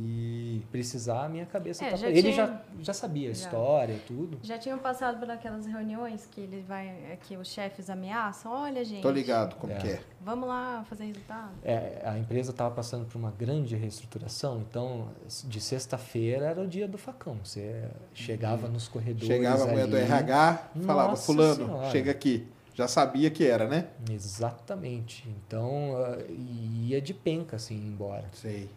precisar, 0.71 1.25
a 1.25 1.29
minha 1.29 1.47
cabeça 1.47 1.85
É, 1.85 1.91
tá 1.91 1.97
já 1.97 2.09
Ele 2.09 2.23
tinha- 2.23 2.35
já, 2.35 2.61
já 2.81 2.93
sabia 2.93 3.31
a 3.31 3.33
Já. 3.33 3.45
história, 3.45 3.97
tudo. 4.07 4.39
Já 4.43 4.59
tinham 4.59 4.79
passado 4.79 5.19
por 5.19 5.31
aquelas 5.31 5.67
reuniões 5.67 6.27
que 6.31 6.41
ele 6.41 6.63
vai, 6.67 6.87
é, 6.89 7.19
que 7.21 7.37
os 7.37 7.49
chefes 7.49 7.89
ameaçam, 7.91 8.51
olha 8.53 8.85
gente, 8.85 9.03
Tô 9.03 9.11
ligado 9.11 9.57
como 9.57 9.73
É. 9.73 9.77
que 9.77 9.89
é. 9.89 10.01
vamos 10.21 10.49
lá 10.49 10.85
fazer 10.89 11.05
resultado. 11.05 11.51
É, 11.65 12.03
a 12.05 12.19
empresa 12.19 12.51
estava 12.51 12.75
passando 12.75 13.05
por 13.07 13.17
uma 13.19 13.31
grande 13.31 13.77
reestruturação, 13.77 14.61
então 14.69 15.09
de 15.45 15.61
sexta-feira 15.61 16.47
era 16.47 16.61
o 16.61 16.67
dia 16.67 16.89
do 16.89 16.99
facão. 16.99 17.37
Você 17.45 17.85
chegava 18.13 18.69
nos 18.69 18.89
corredores. 18.89 19.27
Chegava 19.27 19.65
a 19.65 19.67
mulher 19.67 19.87
do 19.87 19.97
RH, 19.97 20.71
falava, 20.85 21.11
Nossa 21.11 21.27
fulano, 21.27 21.67
Senhora. 21.67 21.91
chega 21.91 22.11
aqui. 22.11 22.49
Já 22.75 22.89
sabia 22.89 23.31
que 23.31 23.47
era, 23.47 23.69
né? 23.69 23.87
Exatamente. 24.11 25.29
Então, 25.47 25.95
ah, 25.97 26.19
ia 26.29 27.01
de 27.01 27.15
penca, 27.15 27.55
assim, 27.57 27.77
embora. 27.77 28.25
Sei. 28.33 28.69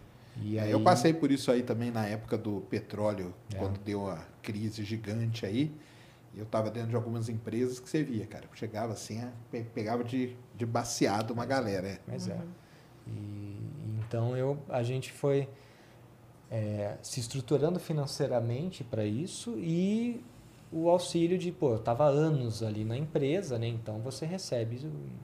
E 0.44 0.58
É, 0.58 0.62
aí, 0.64 0.72
Eu 0.72 0.82
passei 0.82 1.14
por 1.14 1.32
isso 1.32 1.52
aí 1.52 1.64
também 1.64 1.92
na 1.92 2.06
época 2.06 2.38
do 2.38 2.62
petróleo, 2.70 3.34
É. 3.54 3.58
quando 3.58 3.80
deu 3.80 4.08
a 4.10 4.24
crise 4.42 4.84
gigante 4.84 5.46
aí. 5.46 5.72
Eu 6.36 6.46
tava 6.46 6.70
dentro 6.70 6.90
de 6.90 6.96
algumas 6.96 7.30
empresas 7.30 7.80
que 7.80 7.90
você 7.90 8.04
via, 8.04 8.26
cara. 8.28 8.46
Eu 8.46 8.56
chegava 8.56 8.94
assim, 8.94 9.20
é, 9.20 9.32
pe- 9.50 9.64
pegava 9.74 10.04
de, 10.04 10.36
de 10.56 10.66
baseado 10.66 11.32
uma 11.32 11.46
galera. 11.46 11.88
é. 11.88 12.00
Mas 12.08 12.28
é. 12.28 12.38
E, 13.08 13.58
então, 14.06 14.38
eu, 14.38 14.58
a 14.70 14.84
gente 14.84 15.12
foi 15.12 15.50
é, 16.52 16.98
se 17.02 17.20
estruturando 17.20 17.80
financeiramente 17.80 18.84
para 18.84 19.04
isso 19.06 19.58
e 19.58 20.24
o 20.72 20.90
auxílio 20.90 21.38
de, 21.38 21.52
pô, 21.52 21.72
eu 21.72 21.78
estava 21.78 22.06
anos 22.06 22.62
ali 22.62 22.84
na 22.84 22.98
empresa, 22.98 23.58
né? 23.58 23.68
Então, 23.68 24.00
você 24.00 24.26
recebe 24.26 24.80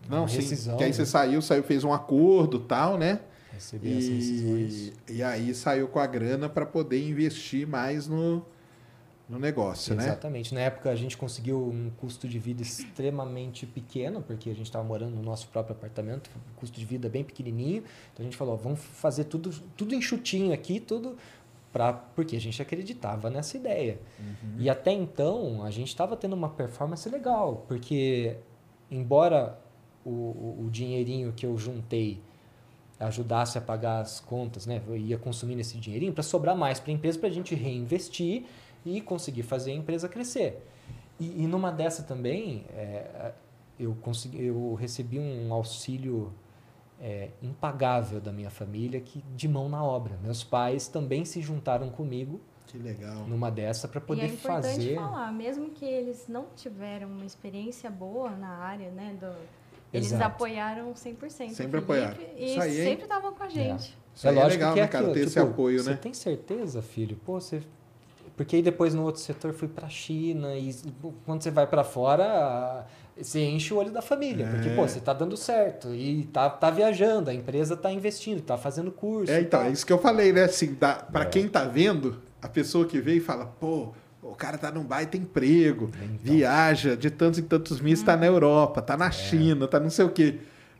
uma 0.07 0.18
Não, 0.22 0.27
sim. 0.27 0.38
rescisão. 0.38 0.77
Que 0.77 0.85
aí 0.85 0.94
você 0.94 1.02
né? 1.02 1.06
saiu, 1.06 1.41
saiu, 1.41 1.64
fez 1.64 1.84
um 1.84 1.94
acordo 1.94 2.60
tal, 2.60 2.98
né? 2.98 3.19
Receber 3.54 3.98
as 3.98 4.08
rescisões. 4.08 4.94
E, 5.08 5.14
e 5.14 5.24
aí 5.24 5.54
saiu 5.54 5.88
com 5.88 6.00
a 6.00 6.08
grana 6.08 6.50
para 6.50 6.66
poder 6.66 7.08
investir 7.08 7.68
mais 7.68 8.08
no, 8.08 8.46
no 9.30 9.40
negócio, 9.40 9.96
né? 9.96 10.06
Exatamente. 10.06 10.54
Na 10.54 10.62
época 10.62 10.90
a 10.90 10.96
gente 10.96 11.18
conseguiu 11.18 11.58
um 11.68 11.90
custo 11.98 12.28
de 12.28 12.40
vida 12.40 12.62
extremamente 12.62 13.66
pequeno, 13.66 14.22
porque 14.22 14.50
a 14.50 14.54
gente 14.54 14.66
estava 14.66 14.84
morando 14.84 15.16
no 15.16 15.22
nosso 15.22 15.48
próprio 15.48 15.76
apartamento, 15.76 16.30
custo 16.56 16.80
de 16.80 16.86
vida 16.86 17.08
bem 17.08 17.24
pequenininho. 17.24 17.84
Então 18.12 18.22
a 18.22 18.24
gente 18.24 18.38
falou, 18.38 18.56
ó, 18.56 18.58
vamos 18.58 18.80
fazer 18.80 19.26
tudo, 19.26 19.52
tudo 19.78 19.96
enxutinho 19.96 20.54
aqui, 20.54 20.80
tudo 20.80 21.16
pra, 21.72 21.92
porque 21.92 22.36
a 22.36 22.42
gente 22.42 22.62
acreditava 22.62 23.30
nessa 23.30 23.58
ideia. 23.58 24.00
E 24.58 24.70
até 24.70 24.92
então 24.92 25.64
a 25.64 25.72
gente 25.72 25.88
estava 25.88 26.16
tendo 26.16 26.34
uma 26.34 26.50
performance 26.50 27.10
legal, 27.10 27.66
porque 27.68 28.38
embora 28.92 29.60
o, 30.06 30.10
o, 30.10 30.66
o 30.66 30.70
dinheirinho 30.70 31.34
que 31.34 31.46
eu 31.46 31.58
juntei 31.58 32.22
ajudasse 33.04 33.58
a 33.58 33.62
pagar 33.62 34.02
as 34.02 34.20
contas, 34.20 34.66
né? 34.66 34.82
Eu 34.88 34.98
ia 34.98 35.18
consumindo 35.18 35.62
esse 35.62 35.78
dinheirinho 35.78 36.14
para 36.14 36.24
sobrar 36.24 36.56
mais 36.56 36.80
para 36.80 36.92
a 36.92 36.94
empresa 36.94 37.20
para 37.20 37.30
a 37.30 37.32
gente 37.32 37.54
reinvestir 37.56 38.46
e 38.86 39.02
conseguir 39.02 39.44
fazer 39.44 39.72
a 39.72 39.76
empresa 39.76 40.10
crescer. 40.10 40.66
E, 41.20 41.44
e 41.44 41.48
numa 41.48 41.72
dessa 41.72 42.04
também, 42.04 42.66
é, 42.76 43.34
eu, 43.80 43.96
consegui, 44.02 44.46
eu 44.46 44.74
recebi 44.74 45.20
um 45.20 45.54
auxílio 45.54 46.34
é, 47.02 47.30
impagável 47.42 48.22
da 48.22 48.32
minha 48.32 48.50
família 48.50 49.00
que 49.00 49.24
de 49.36 49.48
mão 49.48 49.70
na 49.70 49.84
obra. 49.84 50.18
Meus 50.22 50.44
pais 50.44 50.88
também 50.88 51.26
se 51.26 51.42
juntaram 51.42 51.90
comigo 51.90 52.40
Que 52.68 52.78
legal. 52.78 53.28
numa 53.28 53.52
dessa 53.52 53.88
para 53.88 54.00
poder 54.00 54.22
e 54.22 54.26
é 54.26 54.34
importante 54.34 54.68
fazer. 54.68 54.96
falar, 54.96 55.32
mesmo 55.32 55.70
que 55.72 55.86
eles 55.86 56.28
não 56.28 56.46
tiveram 56.56 57.10
uma 57.10 57.26
experiência 57.26 57.90
boa 57.90 58.32
na 58.32 58.58
área, 58.58 58.90
né, 58.92 59.18
do, 59.20 59.34
eles 59.94 60.07
Exato. 60.07 60.24
apoiaram 60.24 60.91
100%. 60.94 61.49
Sempre 61.52 61.80
apoiaram. 61.80 62.18
E 62.38 62.52
Isso 62.52 62.61
aí, 62.61 62.74
sempre 62.84 63.03
estavam 63.03 63.34
com 63.34 63.44
a 63.44 63.49
gente. 63.49 63.98
Isso 64.15 64.28
aí 64.28 64.38
é 64.38 64.44
legal, 64.45 64.74
que 64.74 64.82
né, 64.82 64.88
cara? 64.88 65.03
aquilo, 65.06 65.14
Ter 65.14 65.26
esse 65.28 65.34
tipo, 65.40 65.45
apoio, 65.52 65.82
você 65.84 65.90
né? 65.91 65.95
tem 66.02 66.14
certeza, 66.14 66.82
filho? 66.82 67.15
Pô, 67.26 67.40
você... 67.40 67.61
Porque 68.36 68.56
aí 68.56 68.61
depois 68.64 68.95
no 68.95 69.03
outro 69.03 69.22
setor 69.22 69.53
fui 69.53 69.68
pra 69.68 69.88
China 69.88 70.56
e 70.56 70.74
quando 71.24 71.44
você 71.44 71.52
vai 71.52 71.68
pra 71.68 71.84
fora, 71.84 72.84
você 73.15 73.40
enche 73.44 73.72
o 73.74 73.78
olho 73.78 73.91
da 73.91 74.02
família. 74.02 74.48
Porque, 74.48 74.70
É. 74.70 74.76
pô, 74.76 74.82
você 74.88 74.99
tá 74.99 75.14
dando 75.14 75.38
certo 75.38 75.94
e 75.94 76.24
tá, 76.34 76.49
tá 76.49 76.72
viajando, 76.72 77.30
a 77.30 77.34
empresa 77.34 77.78
tá 77.78 77.91
investindo, 77.91 78.41
tá 78.41 78.57
fazendo 78.57 78.91
curso. 78.91 79.32
É, 79.32 79.40
então, 79.41 79.60
tá. 79.60 79.68
é 79.68 79.72
isso 79.72 79.86
que 79.86 79.94
eu 79.94 79.99
falei, 79.99 80.34
né? 80.34 80.45
Assim, 80.45 80.74
dá, 80.80 80.95
pra 80.95 81.24
É. 81.24 81.26
quem 81.28 81.48
tá 81.48 81.64
vendo, 81.65 82.20
a 82.41 82.49
pessoa 82.49 82.88
que 82.88 82.99
vem 82.99 83.18
e 83.18 83.20
fala, 83.20 83.45
pô, 83.45 83.90
o 84.24 84.36
cara 84.36 84.58
tá 84.58 84.72
num 84.72 84.84
baita 84.84 85.18
emprego, 85.18 85.90
Então. 85.95 86.18
viaja 86.22 86.95
de 86.95 87.10
tantos 87.10 87.40
e 87.40 87.44
tantos 87.44 87.80
meses, 87.82 88.04
tá 88.04 88.16
na 88.16 88.26
Europa, 88.26 88.82
tá 88.82 88.94
É. 88.94 88.98
na 88.98 89.12
China, 89.12 89.68
tá 89.68 89.80
não 89.80 89.90
sei 89.90 90.06
o 90.06 90.10
quê. 90.10 90.40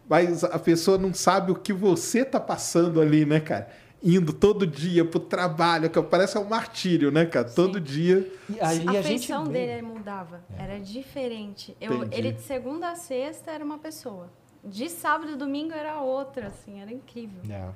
Mas 0.10 0.44
a 0.44 0.60
pessoa 0.60 0.98
não 0.98 1.14
sabe 1.14 1.52
o 1.52 1.56
que 1.56 1.72
você 1.74 2.26
tá 2.26 2.40
passando 2.40 3.00
ali, 3.02 3.26
né, 3.26 3.40
cara? 3.40 3.70
Indo 4.06 4.34
todo 4.34 4.68
dia 4.68 5.06
pro 5.06 5.18
trabalho, 5.20 5.90
que 5.90 6.02
parece 6.04 6.38
um 6.38 6.44
martírio, 6.44 7.10
né, 7.10 7.26
cara? 7.26 7.50
Todo 7.50 7.80
dia. 7.80 8.30
E 8.50 8.60
aí 8.60 8.86
a 8.86 9.00
a 9.00 9.04
feição 9.04 9.46
dele 9.46 9.82
mudava, 9.82 10.42
era 10.58 10.78
diferente. 10.80 11.76
Eu, 11.80 12.04
ele 12.12 12.34
de 12.34 12.42
segunda 12.42 12.90
a 12.90 12.96
sexta 12.96 13.52
era 13.52 13.64
uma 13.64 13.78
pessoa. 13.78 14.30
De 14.62 14.90
sábado 14.90 15.32
e 15.32 15.36
domingo 15.36 15.74
era 15.74 16.02
outra, 16.02 16.48
assim, 16.48 16.82
era 16.82 16.92
incrível. 16.92 17.42
É. 17.50 17.70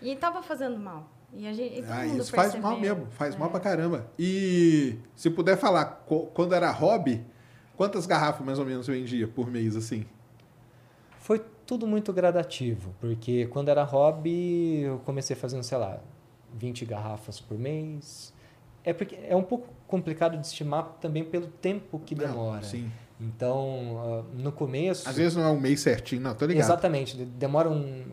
E 0.00 0.14
tava 0.16 0.42
fazendo 0.42 0.78
mal. 0.78 1.08
E 1.36 1.46
a 1.48 1.52
gente, 1.52 1.78
e 1.78 1.82
todo 1.82 1.90
Ah, 1.92 2.04
mundo 2.04 2.22
isso 2.22 2.30
faz 2.32 2.54
mal 2.54 2.78
mesmo, 2.78 3.06
faz 3.10 3.34
É. 3.34 3.38
mal 3.38 3.50
pra 3.50 3.58
caramba. 3.60 4.06
E 4.18 4.96
se 5.16 5.28
puder 5.30 5.56
falar, 5.56 6.04
quando 6.32 6.54
era 6.54 6.70
hobby, 6.70 7.24
quantas 7.76 8.06
garrafas 8.06 8.44
mais 8.46 8.58
ou 8.58 8.64
menos 8.64 8.86
vendia 8.86 9.26
por 9.26 9.50
mês, 9.50 9.74
assim? 9.74 10.04
Foi 11.18 11.42
tudo 11.66 11.86
muito 11.86 12.12
gradativo, 12.12 12.94
porque 13.00 13.46
quando 13.46 13.68
era 13.68 13.82
hobby, 13.82 14.82
eu 14.82 14.98
comecei 15.00 15.34
fazendo, 15.34 15.62
sei 15.62 15.78
lá, 15.78 15.98
20 16.52 16.84
garrafas 16.84 17.40
por 17.40 17.58
mês. 17.58 18.32
É 18.84 18.92
porque 18.92 19.16
é 19.26 19.34
um 19.34 19.42
pouco 19.42 19.66
complicado 19.88 20.36
de 20.38 20.46
estimar 20.46 20.98
também 21.00 21.24
pelo 21.24 21.46
tempo 21.46 21.98
que 22.04 22.14
Não, 22.14 22.26
demora. 22.26 22.62
sim. 22.62 22.90
Então, 23.18 24.24
ah, 24.28 24.30
no 24.34 24.52
começo. 24.52 25.08
Às 25.08 25.16
vezes 25.16 25.36
não 25.36 25.44
é 25.44 25.48
um 25.48 25.58
mês 25.58 25.80
certinho, 25.80 26.20
não, 26.20 26.34
tô 26.34 26.44
ligado. 26.46 26.64
Exatamente. 26.64 27.16
de- 27.16 27.24
Demora 27.24 27.70
um. 27.70 28.04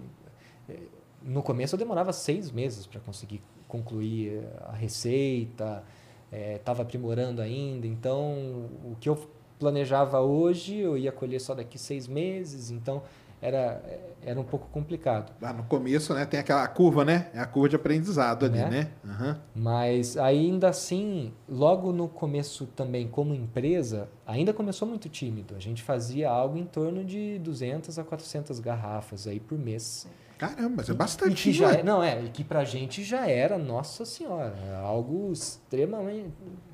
Eh, 1.26 1.30
No 1.30 1.42
começo 1.44 1.76
eu 1.76 1.80
demorava 1.80 2.12
seis 2.14 2.52
meses 2.52 2.86
para 2.86 3.00
conseguir 3.00 3.42
concluir 3.68 4.34
eh, 4.44 4.64
a 4.68 4.74
receita, 4.74 5.84
estava 6.32 6.82
aprimorando 6.84 7.42
ainda. 7.42 7.86
Então, 7.88 8.70
o 8.86 8.96
que 9.00 9.10
eu 9.10 9.18
planejava 9.60 10.20
hoje 10.22 10.78
eu 10.78 10.98
ia 10.98 11.12
colher 11.12 11.40
só 11.42 11.54
daqui 11.54 11.78
seis 11.78 12.08
meses. 12.08 12.72
Então, 12.72 13.04
era, 13.42 13.82
era 14.22 14.40
um 14.40 14.44
pouco 14.44 14.68
complicado. 14.72 15.34
Lá 15.42 15.52
no 15.52 15.64
começo, 15.64 16.14
né, 16.14 16.26
tem 16.26 16.40
aquela 16.40 16.68
curva, 16.68 17.04
né? 17.04 17.30
É 17.34 17.40
a 17.40 17.46
curva 17.46 17.68
de 17.70 17.76
aprendizado 17.76 18.46
ali, 18.46 18.60
Né? 18.60 18.70
né? 18.70 18.92
Aham. 19.04 19.42
Mas 19.56 20.16
ainda 20.16 20.70
assim, 20.70 21.34
logo 21.50 21.92
no 21.92 22.08
começo 22.08 22.68
também, 22.68 23.08
como 23.08 23.34
empresa, 23.34 24.08
ainda 24.26 24.54
começou 24.54 24.88
muito 24.88 25.10
tímido. 25.10 25.56
A 25.56 25.60
gente 25.60 25.82
fazia 25.82 26.30
algo 26.30 26.56
em 26.58 26.66
torno 26.66 27.04
de 27.04 27.40
200 27.40 27.98
a 27.98 28.04
400 28.04 28.60
garrafas 28.60 29.26
aí 29.28 29.40
por 29.40 29.58
mês. 29.58 30.08
Caramba, 30.42 30.78
mas 30.78 30.90
é 30.90 30.94
bastante, 30.96 31.44
que 31.44 31.54
já 31.54 31.72
né? 31.72 31.82
é, 31.82 31.84
Não, 31.84 32.02
é, 32.02 32.20
e 32.24 32.30
que 32.30 32.44
pra 32.44 32.64
gente 32.64 33.04
já 33.04 33.28
era, 33.28 33.60
nossa 33.60 34.04
senhora, 34.06 34.56
algo 34.84 35.32
extremamente. 35.32 36.34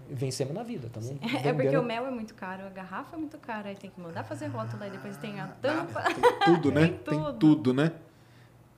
Vencemos 0.10 0.54
na 0.54 0.64
vida. 0.64 0.90
Tamo 0.90 1.20
É 1.44 1.52
porque 1.52 1.76
o 1.76 1.84
mel 1.84 2.08
é 2.08 2.10
muito 2.10 2.34
caro, 2.34 2.66
a 2.66 2.70
garrafa 2.70 3.18
é 3.18 3.20
muito 3.20 3.38
cara, 3.38 3.68
aí 3.68 3.76
tem 3.76 3.90
que 3.90 4.00
mandar 4.00 4.24
fazer 4.24 4.48
rótulo, 4.48 4.82
aí 4.82 4.90
depois 4.90 5.18
tem 5.18 5.38
a 5.42 5.48
tampa. 5.48 6.02
Tem 6.02 6.40
tudo, 6.46 6.72
né? 6.72 6.88
Tem 7.04 7.14
Tem 7.14 7.20
tudo. 7.20 7.34
tudo, 7.34 7.74
né? 7.74 7.92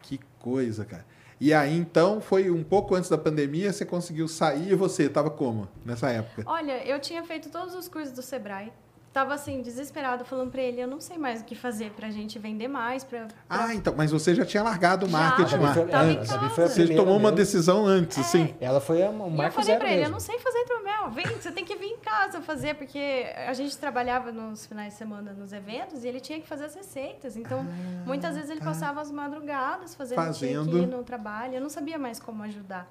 Que 0.02 0.20
coisa, 0.40 0.84
cara. 0.84 1.06
E 1.40 1.54
aí, 1.54 1.78
então, 1.78 2.20
foi 2.20 2.50
um 2.50 2.64
pouco 2.64 2.96
antes 2.96 3.12
da 3.12 3.18
pandemia, 3.18 3.72
você 3.72 3.86
conseguiu 3.86 4.28
sair 4.28 4.72
e 4.72 4.76
você 4.76 5.08
tava 5.08 5.30
como 5.30 5.70
nessa 5.86 6.10
época? 6.10 6.42
Olha, 6.48 6.84
eu 6.84 7.00
tinha 7.00 7.24
feito 7.24 7.52
todos 7.52 7.76
os 7.76 7.88
cursos 7.88 8.12
do 8.12 8.24
Sebrae. 8.24 8.74
Tava 9.12 9.34
assim, 9.34 9.64
desesperado, 9.64 10.24
falando 10.24 10.52
pra 10.52 10.62
ele, 10.62 10.80
eu 10.80 10.88
não 10.88 11.02
sei 11.02 11.18
mais 11.18 11.42
o 11.42 11.44
que 11.44 11.56
fazer 11.56 11.90
pra 11.94 12.12
gente 12.12 12.38
vender 12.38 12.68
mais, 12.68 13.04
pra... 13.04 13.22
pra- 13.26 13.36
Ah, 13.50 13.74
então, 13.74 13.92
mas 13.98 14.12
você 14.12 14.36
já 14.36 14.46
tinha 14.46 14.62
largado 14.62 15.08
o 15.08 15.10
Já. 15.10 15.18
marketing 15.18 15.56
A 15.56 15.58
Gabi 15.58 15.64
lá. 15.66 15.74
Tava 15.74 15.92
é, 15.92 16.20
a 16.20 16.66
a. 16.66 16.68
Você 16.70 16.96
tomou 16.96 17.18
uma 17.18 17.32
decisão 17.32 17.88
antes, 17.88 18.20
assim. 18.20 18.54
Ela 18.62 18.80
foi 18.80 19.02
a- 19.02 19.10
o 19.10 19.36
E 19.36 19.42
eu 19.46 19.52
falei 19.52 19.78
pra 19.78 19.92
ele, 19.92 20.06
eu 20.06 20.12
não 20.12 20.20
sei 20.20 20.38
fazer 20.38 20.60
hidromel, 20.60 21.10
vem, 21.10 21.26
você 21.26 21.52
tem 21.52 21.66
que 21.66 21.76
vir 21.76 21.88
em 21.88 21.98
casa 21.98 22.40
fazer, 22.42 22.76
porque 22.76 23.26
a 23.48 23.54
gente 23.54 23.76
trabalhava 23.78 24.32
nos 24.32 24.68
finais 24.68 24.94
de 24.94 25.00
semana 25.00 25.34
nos 25.34 25.52
eventos 25.54 26.04
e 26.04 26.08
ele 26.08 26.20
tinha 26.20 26.40
que 26.40 26.48
fazer 26.48 26.66
as 26.66 26.76
receitas. 26.76 27.36
Então, 27.36 27.66
muitas 28.06 28.36
vezes 28.36 28.52
ele 28.52 28.62
passava 28.62 29.02
as 29.02 29.10
madrugadas 29.12 29.96
fazendo, 29.96 30.18
Fazendo. 30.18 30.78
ir 30.78 30.86
no 30.86 31.04
trabalho. 31.04 31.56
Eu 31.56 31.62
não 31.62 31.70
sabia 31.70 31.98
mais 31.98 32.20
como 32.20 32.44
ajudar. 32.44 32.88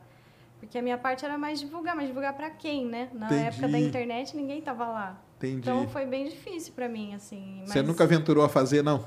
Porque 0.58 0.76
a 0.76 0.82
minha 0.82 0.98
parte 0.98 1.24
era 1.24 1.38
mais 1.38 1.60
divulgar, 1.60 1.94
mas 1.94 2.08
divulgar 2.08 2.32
pra 2.32 2.50
quem, 2.50 2.84
né? 2.84 3.08
Na 3.12 3.26
Entendi. 3.26 3.44
época 3.44 3.68
da 3.68 3.78
internet, 3.78 4.36
ninguém 4.36 4.60
tava 4.60 4.84
lá. 4.88 5.16
Entendi. 5.38 5.58
Então, 5.58 5.88
foi 5.88 6.04
bem 6.04 6.28
difícil 6.28 6.72
pra 6.74 6.88
mim, 6.88 7.14
assim. 7.14 7.62
Você 7.64 7.80
nunca 7.80 8.04
aventurou 8.04 8.44
a 8.44 8.48
fazer, 8.48 8.82
não? 8.82 9.04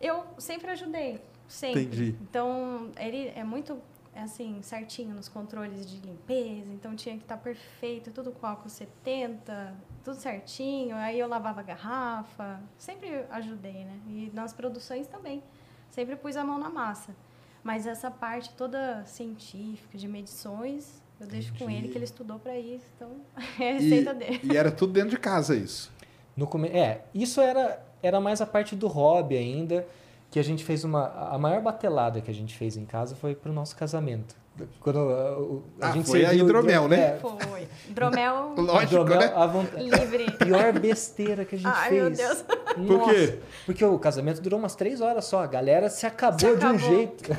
Eu 0.00 0.24
sempre 0.38 0.70
ajudei, 0.72 1.20
sempre. 1.46 1.82
Entendi. 1.82 2.16
Então, 2.20 2.90
ele 2.98 3.28
é 3.36 3.44
muito, 3.44 3.80
assim, 4.14 4.60
certinho 4.62 5.14
nos 5.14 5.28
controles 5.28 5.86
de 5.86 6.04
limpeza. 6.04 6.72
Então, 6.72 6.96
tinha 6.96 7.16
que 7.16 7.22
estar 7.22 7.36
perfeito, 7.36 8.10
tudo 8.10 8.32
com 8.32 8.44
álcool 8.44 8.68
70, 8.68 9.74
tudo 10.02 10.16
certinho. 10.16 10.96
Aí 10.96 11.18
eu 11.18 11.28
lavava 11.28 11.60
a 11.60 11.62
garrafa. 11.62 12.60
Sempre 12.76 13.24
ajudei, 13.30 13.84
né? 13.84 14.00
E 14.08 14.30
nas 14.34 14.52
produções 14.52 15.06
também. 15.06 15.42
Sempre 15.90 16.16
pus 16.16 16.36
a 16.36 16.42
mão 16.42 16.58
na 16.58 16.70
massa. 16.70 17.14
Mas 17.62 17.86
essa 17.86 18.10
parte 18.10 18.52
toda 18.54 19.04
científica, 19.04 19.96
de 19.96 20.08
medições, 20.08 21.01
eu 21.22 21.26
deixo 21.28 21.52
com 21.58 21.70
ele, 21.70 21.88
que 21.88 21.96
ele 21.98 22.04
estudou 22.04 22.38
para 22.38 22.58
isso. 22.58 22.84
Então, 22.96 23.10
é 23.60 23.70
a 23.70 23.74
receita 23.74 24.10
E, 24.10 24.14
dele. 24.14 24.40
e 24.44 24.56
era 24.56 24.70
tudo 24.70 24.92
dentro 24.92 25.10
de 25.10 25.18
casa 25.18 25.54
isso. 25.56 25.90
No 26.36 26.46
come... 26.46 26.68
É, 26.68 27.02
isso 27.14 27.40
era, 27.40 27.82
era 28.02 28.20
mais 28.20 28.40
a 28.40 28.46
parte 28.46 28.74
do 28.76 28.88
hobby 28.88 29.36
ainda, 29.36 29.86
que 30.30 30.38
a 30.38 30.42
gente 30.44 30.64
fez 30.64 30.82
uma... 30.84 31.06
A 31.30 31.38
maior 31.38 31.60
batelada 31.62 32.20
que 32.20 32.30
a 32.30 32.34
gente 32.34 32.56
fez 32.56 32.76
em 32.76 32.84
casa 32.86 33.14
foi 33.14 33.34
pro 33.34 33.52
nosso 33.52 33.76
casamento. 33.76 34.34
Quando 34.80 34.96
uh, 34.96 35.40
o- 35.40 35.62
a 35.80 35.88
Ah, 35.88 35.92
gente 35.92 36.06
foi 36.10 36.26
a 36.26 36.34
hidromel, 36.34 36.86
né? 36.86 37.00
É, 37.16 37.18
Foi. 37.18 37.66
Dromel 37.88 38.52
Lógico, 38.58 38.82
hidromel 39.02 39.18
né? 39.18 39.32
à 39.34 39.46
vontade. 39.46 39.82
livre. 39.82 40.30
Pior 40.36 40.78
besteira 40.78 41.44
que 41.46 41.54
a 41.54 41.58
gente 41.58 41.70
Ai, 41.74 41.88
fez. 41.88 42.02
meu 42.02 42.10
Deus. 42.10 42.44
Por 42.86 43.04
quê? 43.08 43.38
Porque 43.64 43.82
o 43.82 43.98
casamento 43.98 44.42
durou 44.42 44.58
umas 44.58 44.74
três 44.74 45.00
horas 45.00 45.24
só. 45.24 45.42
A 45.42 45.46
galera 45.46 45.88
se 45.88 46.04
acabou, 46.04 46.38
Se 46.38 46.56
de 46.56 46.66
um 46.66 46.68
acabou. 46.68 46.78
jeito. 46.78 47.30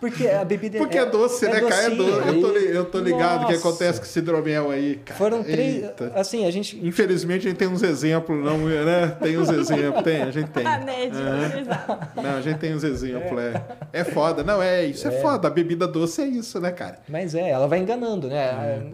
Porque 0.00 0.28
a 0.28 0.44
bebida 0.44 0.78
Porque 0.78 0.98
é, 0.98 1.06
doce, 1.06 1.46
né, 1.46 1.60
cara? 1.60 1.82
É 1.84 1.90
doce. 1.90 2.28
Eu 2.28 2.40
tô, 2.40 2.48
eu 2.58 2.84
tô 2.84 2.98
ligado 2.98 3.44
o 3.44 3.46
que 3.46 3.54
acontece 3.54 3.98
com 3.98 4.06
esse 4.06 4.18
hidromel 4.18 4.70
aí, 4.70 4.96
cara. 5.04 5.18
Foram 5.18 5.42
três. 5.42 5.84
Eita. 5.84 6.12
Assim, 6.14 6.46
a 6.46 6.50
gente. 6.50 6.78
Infelizmente 6.86 7.46
a 7.46 7.50
gente 7.50 7.58
tem 7.58 7.68
uns 7.68 7.82
exemplos, 7.82 8.42
não, 8.44 8.58
né? 8.58 9.16
Tem 9.20 9.38
uns 9.38 9.50
exemplos, 9.50 10.02
tem, 10.02 10.22
a 10.22 10.30
gente 10.30 10.50
tem. 10.50 10.66
A 10.66 10.78
net, 10.78 11.12
exato. 11.60 12.20
Não, 12.20 12.36
a 12.36 12.40
gente 12.40 12.58
tem 12.58 12.74
uns 12.74 12.84
exemplos, 12.84 13.40
é. 13.40 13.62
É 13.92 14.04
foda, 14.04 14.42
não, 14.42 14.62
é, 14.62 14.84
isso 14.84 15.06
é, 15.08 15.10
foda. 15.20 15.48
A 15.48 15.50
bebida 15.50 15.86
doce 15.86 16.22
é 16.22 16.26
isso, 16.26 16.60
né, 16.60 16.70
cara? 16.70 16.98
Mas 17.08 17.34
é, 17.34 17.50
ela 17.50 17.66
vai 17.66 17.78
enganando, 17.78 18.28
né? 18.28 18.92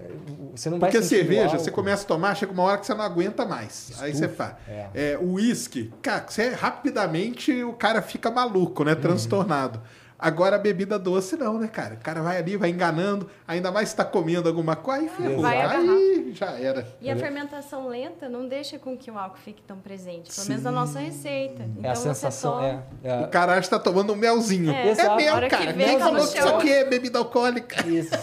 Você 0.54 0.68
não 0.68 0.78
vai 0.78 0.90
Porque 0.90 1.04
o 1.04 1.08
cerveja, 1.08 1.58
você 1.58 1.70
começa 1.70 2.04
a 2.04 2.06
tomar, 2.06 2.34
chega 2.34 2.52
uma 2.52 2.62
hora 2.62 2.78
que 2.78 2.86
você 2.86 2.94
não 2.94 3.04
aguenta 3.04 3.44
mais. 3.46 3.92
Aí 4.00 4.14
você 4.14 4.28
faz. 4.28 4.54
é. 4.68 4.86
É, 4.94 5.18
o 5.18 5.34
uísque, 5.34 5.92
cara, 6.02 6.24
você 6.28 6.50
rapidamente 6.50 7.62
o 7.62 7.72
cara 7.72 8.02
fica 8.02 8.30
maluco, 8.30 8.84
né? 8.84 8.94
Transtornado. 8.94 9.80
Agora 10.22 10.54
a 10.54 10.58
bebida 10.58 11.00
doce 11.00 11.36
não, 11.36 11.58
né, 11.58 11.66
cara? 11.66 11.94
O 11.94 11.98
cara 11.98 12.22
vai 12.22 12.36
ali, 12.38 12.56
vai 12.56 12.70
enganando, 12.70 13.28
ainda 13.46 13.72
mais 13.72 13.88
se 13.88 13.96
tá 13.96 14.04
comendo 14.04 14.48
alguma 14.48 14.76
coisa, 14.76 15.02
aí 15.02 15.08
ferrou. 15.08 15.44
A 15.44 15.50
Aí 15.50 16.32
já 16.32 16.50
era. 16.52 16.86
E 17.00 17.10
a 17.10 17.16
fermentação 17.16 17.88
lenta 17.88 18.28
não 18.28 18.46
deixa 18.46 18.78
com 18.78 18.96
que 18.96 19.10
o 19.10 19.18
álcool 19.18 19.38
fique 19.38 19.60
tão 19.62 19.78
presente, 19.78 20.32
pelo 20.32 20.48
menos 20.48 20.62
na 20.62 20.70
nossa 20.70 21.00
receita. 21.00 21.64
Então 21.64 21.84
É 21.84 21.88
a 21.90 21.94
você 21.96 22.02
sensação. 22.04 22.52
toma- 22.52 22.84
É, 23.02 23.08
é, 23.08 23.20
O 23.24 23.28
cara 23.30 23.54
acha 23.54 23.62
que 23.62 23.70
tá 23.70 23.80
tomando 23.80 24.12
um 24.12 24.16
melzinho. 24.16 24.70
É. 24.72 24.90
É. 24.90 25.00
A 25.06 25.16
mel, 25.16 25.34
cara. 25.50 25.72
tá 25.74 25.98
falou 25.98 26.28
que 26.28 26.38
isso 26.38 26.48
aqui 26.48 26.70
é 26.72 26.84
bebida 26.84 27.18
alcoólica. 27.18 27.84
Isso. 27.88 28.16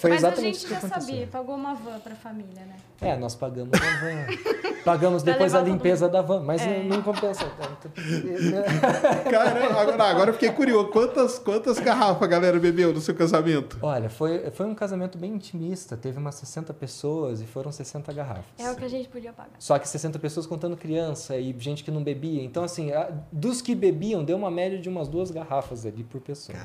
Foi 0.00 0.10
Mas 0.10 0.24
a 0.24 0.28
exatamente 0.28 0.42
gente 0.42 0.56
isso 0.56 0.66
que 0.66 0.74
já 0.74 0.80
sabia, 1.00 1.26
pagou 1.28 1.54
uma 1.54 1.74
van 1.74 2.00
pra 2.00 2.16
família, 2.16 2.62
né? 2.66 2.74
É, 3.00 3.16
nós 3.16 3.34
pagamos 3.34 3.70
a 3.74 4.00
van. 4.00 4.60
Pagamos 4.82 5.22
depois 5.22 5.54
a 5.54 5.60
limpeza 5.60 6.08
da 6.08 6.22
van, 6.22 6.40
mas 6.42 6.62
É. 6.62 6.82
não, 6.84 7.02
compensa 7.02 7.44
tanto. 7.60 7.90
Cara, 9.30 9.80
agora, 9.80 10.04
agora 10.04 10.30
eu 10.30 10.34
fiquei 10.34 10.50
curioso. 10.52 10.88
Quantas, 10.88 11.38
quantas 11.38 11.78
garrafas 11.78 12.22
a 12.22 12.26
galera 12.26 12.58
bebeu 12.58 12.90
no 12.90 12.98
seu 13.00 13.14
casamento? 13.14 13.78
Olha, 13.82 14.08
foi, 14.08 14.50
foi 14.52 14.64
um 14.64 14.74
casamento 14.74 15.18
bem 15.18 15.34
intimista. 15.34 15.98
Teve 15.98 16.18
umas 16.18 16.36
60 16.36 16.72
pessoas 16.72 17.42
e 17.42 17.46
foram 17.46 17.70
60 17.70 18.10
garrafas. 18.14 18.44
É 18.58 18.70
o 18.70 18.74
que 18.74 18.84
a 18.84 18.88
gente 18.88 19.06
podia 19.10 19.34
pagar. 19.34 19.50
Só 19.58 19.78
que 19.78 19.86
60 19.86 20.18
pessoas 20.18 20.46
contando 20.46 20.76
criança 20.78 21.36
e 21.36 21.54
gente 21.58 21.84
que 21.84 21.90
não 21.90 22.02
bebia. 22.02 22.42
Então, 22.42 22.64
assim, 22.64 22.90
a- 22.90 23.10
dos 23.30 23.60
que 23.60 23.74
bebiam, 23.74 24.24
deu 24.24 24.36
uma 24.38 24.50
média 24.50 24.78
de 24.78 24.88
umas 24.88 25.08
duas 25.08 25.30
garrafas 25.30 25.84
ali 25.84 26.02
por 26.04 26.22
pessoa. 26.22 26.56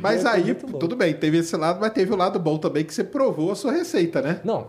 Mas 0.00 0.24
aí, 0.26 0.54
tudo 0.54 0.96
bem, 0.96 1.14
teve 1.14 1.38
esse 1.38 1.56
lado, 1.56 1.80
mas 1.80 1.92
teve 1.92 2.12
o 2.12 2.16
lado 2.16 2.38
bom 2.38 2.58
também 2.58 2.84
que 2.84 2.94
você 2.94 3.04
provou 3.04 3.52
a 3.52 3.54
sua 3.54 3.72
receita, 3.72 4.20
né? 4.20 4.40
Não, 4.44 4.66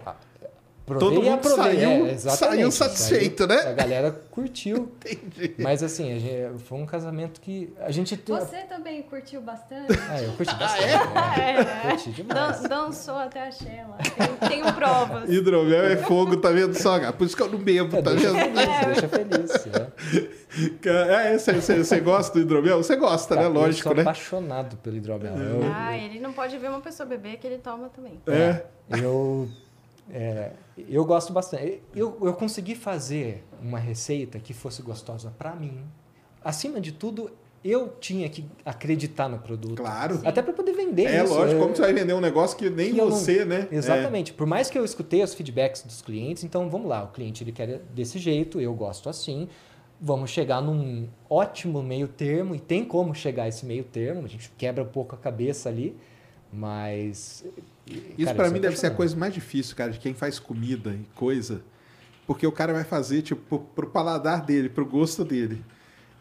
provei 0.86 1.08
Todo 1.10 1.22
mundo 1.24 1.34
aprovei. 1.36 1.76
saiu- 1.80 2.08
é, 2.08 2.18
saiu 2.18 2.72
satisfeito, 2.72 3.48
Saiu- 3.48 3.64
né? 3.64 3.70
A 3.70 3.74
galera 3.74 4.12
curtiu. 4.32 4.92
Entendi. 5.06 5.56
Mas 5.58 5.82
assim, 5.84 6.14
a 6.14 6.20
gente- 6.20 6.64
foi 6.64 6.78
um 6.78 6.86
casamento 6.86 7.42
que 7.42 7.74
a 7.80 7.92
gente... 7.92 8.16
Você 8.28 8.58
também 8.70 9.02
curtiu 9.04 9.42
bastante? 9.42 9.88
Ah, 10.10 10.22
eu 10.22 10.32
curti 10.34 10.56
bastante. 10.56 10.84
é? 10.84 11.90
Curti 11.90 12.12
demais. 12.12 12.62
Dan- 12.62 12.68
dançou 12.70 13.16
até 13.16 13.48
a 13.48 13.52
Sheila. 13.52 13.98
Tem, 14.40 14.50
tenho 14.50 14.74
provas. 14.74 15.30
Hidromel 15.30 15.86
é 15.86 15.98
fogo, 15.98 16.38
tá 16.38 16.50
vendo 16.52 16.74
só? 16.76 17.00
cara? 17.00 17.12
Por 17.14 17.26
isso 17.26 17.36
que 17.36 17.42
eu 17.42 17.50
não 17.50 17.60
bebo, 17.60 17.98
É, 17.98 18.02
tá 18.02 18.12
deixa 18.12 18.32
vendo? 18.32 18.56
feliz, 18.56 18.86
deixa 18.86 19.08
feliz. 19.08 19.68
É. 19.68 20.46
É, 20.86 21.38
você, 21.38 22.00
gosta 22.00 22.34
do 22.34 22.40
hidromel? 22.42 22.78
Você 22.82 22.96
gosta, 22.96 23.36
né? 23.36 23.42
Tá, 23.44 23.48
Lógico, 23.50 23.80
eu 23.90 23.92
sou 23.92 23.96
né? 23.96 24.02
apaixonado 24.04 24.78
pelo 24.78 24.96
hidromel. 24.96 25.36
Eu, 25.36 25.62
Ah, 25.74 25.98
ele 25.98 26.20
não 26.20 26.32
pode 26.32 26.58
ver 26.58 26.70
uma 26.70 26.80
pessoa 26.80 27.06
beber 27.08 27.38
que 27.38 27.46
ele 27.48 27.58
toma 27.58 27.90
também. 27.90 28.22
É. 28.28 28.62
Eu, 29.02 29.50
é, 30.12 30.52
eu 30.78 31.04
gosto 31.06 31.34
bastante. 31.34 31.82
Eu, 31.96 32.18
eu 32.22 32.34
consegui 32.34 32.76
fazer 32.76 33.44
uma 33.62 33.80
receita 33.80 34.40
que 34.40 34.54
fosse 34.54 34.82
gostosa 34.82 35.34
para 35.38 35.56
mim. 35.56 35.84
Acima 36.44 36.80
de 36.80 36.92
tudo, 36.92 37.32
eu 37.64 37.90
tinha 38.00 38.30
que 38.30 38.46
acreditar 38.64 39.28
no 39.28 39.40
produto. 39.40 39.78
Claro. 39.82 40.22
Até 40.24 40.42
para 40.44 40.54
poder 40.54 40.74
vender 40.74 41.06
É 41.08 41.24
isso. 41.24 41.34
lógico, 41.34 41.56
Eu- 41.58 41.62
como 41.64 41.76
você 41.76 41.82
vai 41.82 41.94
vender 41.94 42.14
um 42.14 42.22
negócio 42.22 42.56
que 42.58 42.70
nem 42.70 42.94
que 42.94 43.00
eu 43.00 43.10
não- 43.10 43.16
você, 43.16 43.44
né? 43.44 43.68
Exatamente. 43.72 44.32
Por 44.34 44.46
mais 44.46 44.70
que 44.70 44.78
eu 44.78 44.86
escutei 44.86 45.24
os 45.24 45.34
feedbacks 45.34 45.82
dos 45.82 46.02
clientes, 46.04 46.44
então 46.44 46.70
vamos 46.70 46.88
lá, 46.88 47.04
o 47.04 47.08
cliente 47.08 47.44
ele 47.44 47.52
quer 47.52 47.80
desse 47.94 48.20
jeito, 48.20 48.62
eu 48.62 48.74
gosto 48.76 49.10
assim. 49.10 49.48
Vamos 50.00 50.30
chegar 50.30 50.62
num 50.62 51.08
ótimo 51.30 51.82
meio 51.82 52.08
termo 52.08 52.54
e 52.54 52.60
tem 52.60 52.84
como 52.86 53.16
chegar 53.16 53.44
a 53.44 53.48
esse 53.48 53.66
meio 53.66 53.84
termo. 53.86 54.26
A 54.26 54.28
gente 54.28 54.52
quebra 54.58 54.84
um 54.84 54.88
pouco 54.88 55.16
a 55.16 55.18
cabeça 55.18 55.70
ali, 55.70 55.98
mas 56.54 57.44
É. 57.46 57.62
Isso 58.18 58.34
pra 58.34 58.48
eu 58.48 58.52
mim 58.52 58.60
deve 58.60 58.76
ser 58.78 58.88
a 58.88 58.92
coisa 58.92 59.16
mais 59.16 59.34
difícil, 59.34 59.76
cara, 59.76 59.92
de 59.92 60.00
quem 60.00 60.14
faz 60.14 60.40
comida 60.40 60.92
e 60.92 61.06
coisa. 61.16 61.62
Porque 62.26 62.46
o 62.48 62.52
cara 62.52 62.74
vai 62.74 62.84
fazer, 62.84 63.22
tipo, 63.22 63.42
pro, 63.42 63.60
pro 63.60 63.88
paladar 63.88 64.44
dele, 64.44 64.70
pro 64.70 64.86
gosto 64.86 65.24
dele. 65.24 65.64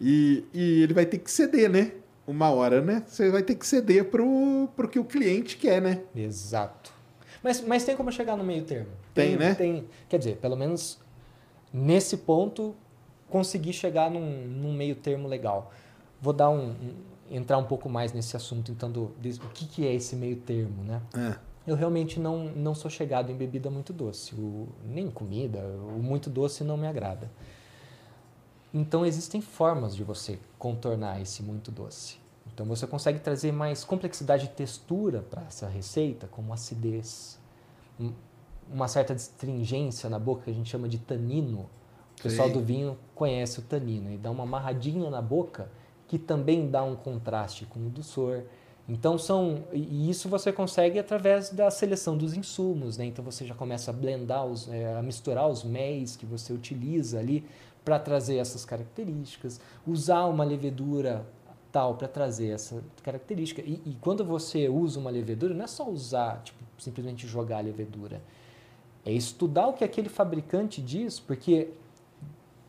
E, 0.00 0.44
e 0.52 0.82
ele 0.82 0.92
vai 0.92 1.06
ter 1.06 1.18
que 1.18 1.30
ceder, 1.30 1.70
né? 1.70 1.92
Uma 2.26 2.50
hora, 2.50 2.80
né? 2.82 3.02
Você 3.06 3.30
vai 3.30 3.42
ter 3.42 3.54
que 3.54 3.66
ceder 3.66 4.04
pro, 4.06 4.68
pro 4.76 4.88
que 4.88 4.98
o 4.98 5.04
cliente 5.04 5.56
quer, 5.56 5.80
né? 5.80 6.02
Exato. 6.14 6.92
Mas, 7.42 7.60
mas 7.62 7.84
tem 7.84 7.96
como 7.96 8.10
chegar 8.12 8.36
no 8.36 8.44
meio 8.44 8.64
termo. 8.64 8.90
Tem, 9.14 9.36
né? 9.36 9.54
Tem, 9.54 9.86
quer 10.08 10.18
dizer, 10.18 10.36
pelo 10.36 10.56
menos 10.56 10.98
nesse 11.72 12.18
ponto, 12.18 12.74
conseguir 13.28 13.72
chegar 13.72 14.10
num, 14.10 14.46
num 14.46 14.72
meio 14.74 14.94
termo 14.96 15.26
legal. 15.28 15.72
Vou 16.20 16.32
dar 16.32 16.50
um, 16.50 16.70
um- 16.70 16.94
entrar 17.30 17.56
um 17.58 17.64
pouco 17.64 17.88
mais 17.88 18.12
nesse 18.12 18.36
assunto, 18.36 18.70
então, 18.72 18.90
do, 18.90 19.06
desse- 19.20 19.40
o 19.40 19.48
que, 19.48 19.66
que 19.66 19.86
é 19.86 19.94
esse 19.94 20.14
meio 20.16 20.36
termo, 20.36 20.82
né? 20.84 21.00
É. 21.16 21.36
Eu 21.66 21.76
realmente 21.76 22.20
não, 22.20 22.44
não 22.54 22.74
sou 22.74 22.90
chegado 22.90 23.32
em 23.32 23.36
bebida 23.36 23.70
muito 23.70 23.92
doce, 23.92 24.34
o, 24.34 24.68
nem 24.84 25.10
comida, 25.10 25.60
o 25.60 25.98
muito 26.02 26.28
doce 26.28 26.62
não 26.62 26.76
me 26.76 26.86
agrada. 26.86 27.30
Então 28.72 29.06
existem 29.06 29.40
formas 29.40 29.94
de 29.94 30.02
você 30.02 30.38
contornar 30.58 31.20
esse 31.22 31.42
muito 31.42 31.70
doce. 31.70 32.18
Então 32.52 32.66
você 32.66 32.86
consegue 32.86 33.18
trazer 33.18 33.52
mais 33.52 33.82
complexidade 33.84 34.46
e 34.46 34.48
textura 34.48 35.22
para 35.22 35.42
essa 35.42 35.66
receita, 35.68 36.26
como 36.26 36.52
acidez, 36.52 37.38
um- 37.98 38.12
uma 38.70 38.88
certa 38.88 39.12
astringência 39.12 40.08
na 40.10 40.18
boca 40.18 40.42
que 40.44 40.50
a 40.50 40.54
gente 40.54 40.68
chama 40.70 40.88
de 40.88 40.98
tanino. 40.98 41.68
O 42.18 42.22
pessoal 42.22 42.48
Sei. 42.48 42.56
do 42.58 42.62
vinho 42.64 42.98
conhece 43.14 43.58
o 43.58 43.62
tanino 43.62 44.12
e 44.12 44.16
dá 44.16 44.30
uma 44.30 44.42
amarradinha 44.44 45.08
na 45.10 45.22
boca 45.22 45.68
que 46.08 46.18
também 46.18 46.68
dá 46.70 46.82
um 46.82 46.94
contraste 46.96 47.64
com 47.66 47.80
o 47.80 47.88
doçor. 47.88 48.42
Então 48.88 49.16
são 49.16 49.64
e 49.72 50.10
isso 50.10 50.28
você 50.28 50.52
consegue 50.52 50.98
através 50.98 51.48
da 51.50 51.70
seleção 51.70 52.18
dos 52.18 52.34
insumos, 52.34 52.98
né? 52.98 53.06
Então 53.06 53.24
você 53.24 53.46
já 53.46 53.54
começa 53.54 53.90
a 53.90 53.94
blendar 53.94 54.44
os, 54.44 54.68
eh, 54.68 54.94
a 54.98 55.02
misturar 55.02 55.48
os 55.48 55.64
méis 55.64 56.16
que 56.16 56.26
você 56.26 56.52
utiliza 56.52 57.18
ali 57.18 57.44
para 57.82 57.98
trazer 57.98 58.36
essas 58.36 58.64
características, 58.64 59.58
usar 59.86 60.26
uma 60.26 60.44
levedura 60.44 61.26
tal 61.72 61.94
para 61.94 62.06
trazer 62.06 62.50
essa 62.50 62.82
característica. 63.02 63.62
E, 63.62 63.80
e 63.84 63.96
quando 64.00 64.24
você 64.24 64.68
usa 64.68 65.00
uma 65.00 65.10
levedura, 65.10 65.54
não 65.54 65.64
é 65.64 65.66
só 65.66 65.88
usar, 65.88 66.42
tipo, 66.42 66.62
simplesmente 66.78 67.26
jogar 67.26 67.58
a 67.58 67.62
levedura. 67.62 68.22
É 69.04 69.12
estudar 69.12 69.66
o 69.66 69.72
que 69.72 69.82
aquele 69.82 70.08
fabricante 70.08 70.80
diz, 70.80 71.18
porque 71.18 71.70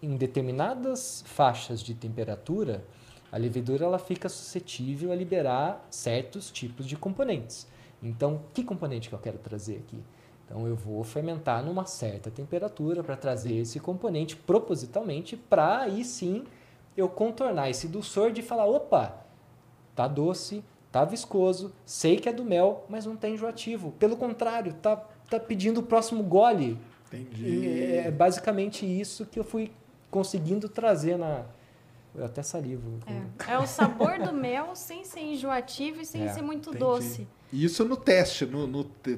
em 0.01 0.17
determinadas 0.17 1.23
faixas 1.27 1.81
de 1.81 1.93
temperatura, 1.93 2.83
a 3.31 3.37
levedura 3.37 3.85
ela 3.85 3.99
fica 3.99 4.29
suscetível 4.29 5.11
a 5.11 5.15
liberar 5.15 5.85
certos 5.89 6.51
tipos 6.51 6.85
de 6.85 6.95
componentes. 6.95 7.67
Então, 8.01 8.41
que 8.53 8.63
componente 8.63 9.09
que 9.09 9.15
eu 9.15 9.19
quero 9.19 9.37
trazer 9.37 9.77
aqui? 9.77 9.99
Então, 10.45 10.67
eu 10.67 10.75
vou 10.75 11.03
fermentar 11.03 11.63
numa 11.63 11.85
certa 11.85 12.29
temperatura 12.29 13.03
para 13.03 13.15
trazer 13.15 13.55
esse 13.55 13.79
componente 13.79 14.35
propositalmente 14.35 15.35
para 15.35 15.79
aí 15.79 16.05
sim 16.05 16.43
eu 16.95 17.09
contornar 17.09 17.69
esse 17.69 17.87
dulçor 17.87 18.31
de 18.31 18.41
falar, 18.41 18.65
opa, 18.65 19.25
tá 19.95 20.07
doce, 20.07 20.63
tá 20.91 21.03
viscoso, 21.03 21.73
sei 21.85 22.17
que 22.17 22.29
é 22.29 22.33
do 22.33 22.45
mel, 22.45 22.85
mas 22.87 23.05
não 23.05 23.17
tem 23.17 23.33
enjoativo. 23.33 23.91
Pelo 23.99 24.15
contrário, 24.15 24.73
tá, 24.75 24.95
tá 25.29 25.39
pedindo 25.39 25.79
o 25.79 25.83
próximo 25.83 26.23
gole. 26.23 26.77
Entendi. 27.07 27.45
E 27.45 27.95
é 27.97 28.11
basicamente 28.11 28.85
isso 28.85 29.25
que 29.25 29.39
eu 29.39 29.43
fui 29.43 29.71
conseguindo 30.09 30.69
trazer 30.69 31.17
na. 31.17 31.43
Eu 32.17 32.25
até 32.25 32.41
salivo. 32.41 32.99
É. 33.05 33.53
é 33.53 33.59
o 33.59 33.67
sabor 33.67 34.19
do 34.19 34.31
mel 34.33 34.75
sem 34.75 35.03
ser 35.03 35.19
enjoativo 35.19 36.01
e 36.01 36.05
sem 36.05 36.23
É, 36.23 36.29
ser 36.29 36.41
muito 36.41 36.69
entendi. 36.69 36.79
doce. 36.79 37.27
Isso 37.51 37.83
no 37.85 37.97
teste, 37.97 38.45
no, 38.45 38.65
no 38.65 38.83
te- 38.83 39.17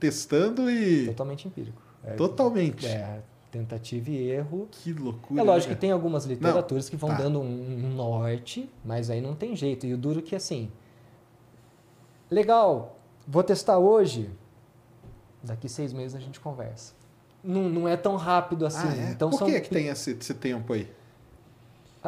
testando 0.00 0.70
e. 0.70 1.06
Totalmente 1.06 1.46
empírico. 1.46 1.80
É, 2.02 2.14
Totalmente. 2.14 2.86
É, 2.86 3.22
tentativa 3.50 4.10
e 4.10 4.30
erro. 4.30 4.68
Que 4.70 4.92
loucura. 4.92 5.40
É 5.40 5.44
lógico 5.44 5.70
né, 5.70 5.74
que 5.74 5.80
tem 5.80 5.90
algumas 5.92 6.24
literaturas 6.24 6.88
que 6.88 6.96
vão 6.96 7.10
tá. 7.10 7.16
dando 7.16 7.40
um, 7.40 7.92
norte, 7.94 8.68
mas 8.84 9.10
aí 9.10 9.20
não 9.20 9.34
tem 9.34 9.54
jeito. 9.54 9.86
E 9.86 9.92
o 9.92 9.98
duro 9.98 10.22
que 10.22 10.34
assim. 10.34 10.70
Legal, 12.30 12.98
vou 13.26 13.42
testar 13.42 13.78
hoje. 13.78 14.30
Daqui 15.42 15.68
seis 15.68 15.92
meses 15.92 16.14
a 16.14 16.20
gente 16.20 16.40
conversa. 16.40 16.94
Não, 17.42 17.68
não 17.68 17.88
é 17.88 17.96
tão 17.96 18.16
rápido 18.16 18.66
assim. 18.66 18.88
Ah, 18.88 19.08
é? 19.08 19.10
Então 19.12 19.30
Por 19.30 19.38
são 19.38 19.48
que, 19.48 19.60
que 19.60 19.70
tem 19.70 19.86
esse, 19.88 20.10
esse 20.10 20.34
tempo 20.34 20.72
aí? 20.72 20.90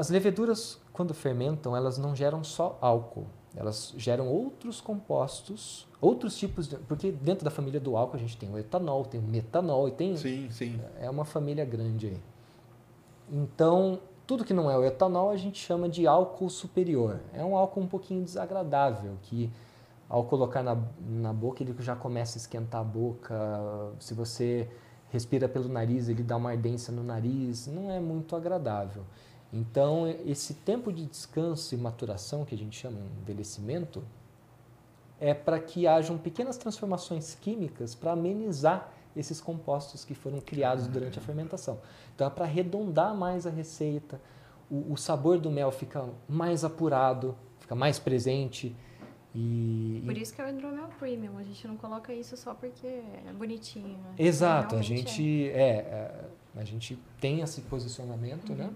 As 0.01 0.09
leveduras, 0.09 0.81
quando 0.95 1.13
fermentam, 1.13 1.77
elas 1.77 1.99
não 1.99 2.17
geram 2.17 2.43
só 2.43 2.79
álcool. 2.81 3.27
Elas 3.55 3.93
geram 3.99 4.29
outros 4.29 4.81
compostos, 4.81 5.87
outros 6.01 6.39
tipos 6.39 6.67
de. 6.67 6.77
Porque 6.79 7.13
dentro 7.13 7.45
da 7.45 7.51
família 7.51 7.79
do 7.79 7.99
álcool 7.99 8.17
a 8.17 8.19
gente 8.19 8.35
tem 8.35 8.51
o 8.51 8.57
etanol, 8.57 9.05
tem 9.05 9.21
o 9.21 9.23
metanol 9.23 9.89
e 9.89 9.91
tem. 9.91 10.17
Sim, 10.17 10.49
sim. 10.51 10.81
É 10.99 11.11
uma 11.11 11.27
família 11.27 11.67
grande 11.67 12.07
aí. 12.07 12.21
Então, 13.31 14.01
tudo 14.27 14.43
que 14.43 14.55
não 14.55 14.71
é 14.71 14.79
o 14.79 14.83
etanol 14.83 15.29
a 15.29 15.37
gente 15.37 15.63
chama 15.63 15.87
de 15.87 16.07
álcool 16.07 16.49
superior. 16.49 17.21
É 17.35 17.45
um 17.45 17.55
álcool 17.55 17.83
um 17.83 17.87
pouquinho 17.87 18.25
desagradável, 18.25 19.19
que 19.21 19.53
ao 20.09 20.25
colocar 20.25 20.63
na, 20.63 20.79
na 21.07 21.35
boca 21.35 21.63
ele 21.63 21.77
já 21.79 21.95
começa 21.95 22.39
a 22.39 22.41
esquentar 22.41 22.81
a 22.81 22.85
boca. 22.85 23.37
Se 23.99 24.15
você 24.15 24.67
respira 25.11 25.47
pelo 25.47 25.69
nariz, 25.69 26.09
ele 26.09 26.23
dá 26.23 26.39
uma 26.39 26.53
ardência 26.53 26.91
no 26.91 27.03
nariz. 27.03 27.67
Não 27.67 27.91
é 27.91 28.01
muito 28.01 28.35
agradável. 28.35 29.05
Então, 29.53 30.07
esse 30.25 30.55
tempo 30.55 30.93
de 30.93 31.05
descanso 31.07 31.75
e 31.75 31.79
maturação, 31.79 32.45
que 32.45 32.55
a 32.55 32.59
gente 32.59 32.79
chama 32.79 33.01
de 33.01 33.21
envelhecimento, 33.21 34.03
é 35.19 35.35
para 35.35 35.59
que 35.59 35.87
hajam 35.87 36.17
pequenas 36.17 36.57
transformações 36.57 37.35
químicas 37.35 37.95
para 37.95 38.13
amenizar 38.13 38.93
esses 39.17 39.41
compostos 39.41 40.05
que 40.05 40.15
foram 40.15 40.41
criados 40.41 40.87
durante 40.87 41.19
a 41.19 41.23
fermentação. 41.23 41.81
Então, 42.15 42.27
é 42.27 42.31
para 42.31 42.45
arredondar 42.45 43.15
mais 43.15 43.47
a 43.47 43.51
receita, 43.51 44.21
o, 44.71 44.93
o 44.93 44.97
sabor 44.97 45.39
do 45.39 45.51
mel 45.51 45.73
fica 45.73 46.09
mais 46.29 46.65
apurado, 46.65 47.37
fica 47.59 47.75
mais 47.75 47.99
presente. 47.99 48.75
E, 49.35 50.01
Por 50.05 50.17
isso 50.17 50.33
que 50.33 50.41
é 50.41 50.47
o 50.47 50.49
hidromel 50.49 50.89
premium. 50.99 51.39
A 51.39 51.43
gente 51.43 51.67
não 51.67 51.77
coloca 51.77 52.15
isso 52.15 52.37
só 52.37 52.55
porque 52.55 52.87
é 52.87 53.33
bonitinho. 53.37 53.99
né? 53.99 54.15
Exato, 54.17 54.77
a 54.77 54.83
gente 54.83 55.49
é, 55.51 55.71
é, 55.79 56.25
a 56.57 56.65
gente 56.65 56.99
tem 57.21 57.41
esse 57.41 57.63
posicionamento, 57.63 58.55
né? 58.55 58.71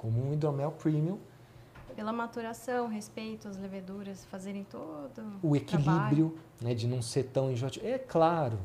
Como 0.00 0.26
um 0.26 0.32
hidromel 0.32 0.72
premium. 0.72 1.18
Pela 1.94 2.10
maturação, 2.10 2.88
respeito 2.88 3.46
às 3.46 3.58
leveduras, 3.58 4.24
fazerem 4.24 4.64
todo 4.64 5.20
o 5.42 5.60
trabalho. 5.60 6.06
equilíbrio, 6.08 6.38
né, 6.58 6.72
de 6.72 6.88
não 6.88 7.02
ser 7.02 7.24
tão 7.24 7.50
enjoativo. 7.50 7.86
É 7.86 7.98
claro. 7.98 8.58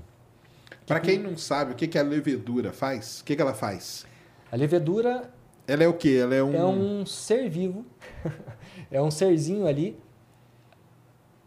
Pra 0.88 1.02
quem 1.02 1.20
não 1.20 1.36
sabe, 1.38 1.74
o 1.74 1.76
que, 1.76 1.90
que 1.90 2.00
a 2.00 2.04
levedura 2.04 2.72
faz? 2.72 3.20
O 3.20 3.26
que, 3.26 3.36
que 3.36 3.42
ela 3.42 3.54
faz? 3.54 4.06
A 4.50 4.56
levedura 4.56 5.30
Ela 5.68 5.84
é 5.84 5.88
o 5.90 5.94
quê? 5.94 6.20
Ela 6.22 6.36
é 6.36 6.42
um. 6.42 6.56
é 6.56 6.66
um 6.66 7.06
ser 7.06 7.50
vivo, 7.50 7.86
é 8.90 9.02
um 9.02 9.12
serzinho 9.12 9.68
ali. 9.68 10.00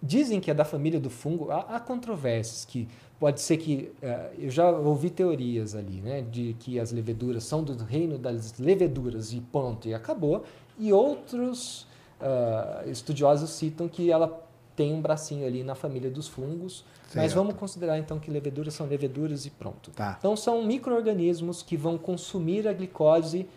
Dizem 0.02 0.40
que 0.40 0.50
é 0.50 0.54
da 0.54 0.64
família 0.64 1.00
do 1.00 1.10
fungo. 1.10 1.50
Há, 1.50 1.60
há 1.76 1.80
controvérsias 1.80 2.64
que 2.64 2.88
pode 3.18 3.40
ser 3.40 3.56
que 3.56 3.90
eh, 4.00 4.30
eu 4.38 4.50
já 4.50 4.70
ouvi 4.70 5.10
teorias 5.10 5.74
ali, 5.74 6.00
né, 6.00 6.22
de 6.22 6.54
que 6.60 6.78
as 6.78 6.92
leveduras 6.92 7.42
são 7.44 7.64
do 7.64 7.74
reino 7.84 8.16
das 8.16 8.58
leveduras 8.58 9.32
e 9.32 9.40
ponto 9.40 9.88
e 9.88 9.94
acabou. 9.94 10.44
E 10.78 10.92
outros 10.92 11.86
ah, 12.20 12.82
estudiosos 12.86 13.50
citam 13.50 13.88
que 13.88 14.10
ela 14.10 14.44
tem 14.76 14.92
um 14.94 15.00
bracinho 15.00 15.44
ali 15.46 15.64
na 15.64 15.74
família 15.74 16.10
dos 16.10 16.28
fungos. 16.28 16.84
Mas 17.06 17.32
Certo. 17.32 17.34
vamos 17.34 17.54
considerar 17.56 17.98
então 17.98 18.18
que 18.20 18.30
leveduras 18.30 18.74
são 18.74 18.86
leveduras 18.86 19.46
e 19.46 19.50
pronto. 19.50 19.90
Tá. 19.90 20.16
Então 20.18 20.36
são 20.36 20.64
micro-organismos 20.64 21.62
que 21.62 21.76
vão 21.76 21.96
consumir 21.98 22.68
a 22.68 22.72
glicose 22.72 23.48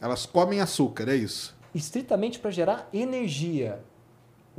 Elas 0.00 0.26
comem 0.26 0.60
açúcar, 0.60 1.08
é 1.08 1.14
isso? 1.16 1.56
estritamente 1.74 2.38
para 2.40 2.50
gerar 2.50 2.88
energia. 2.92 3.78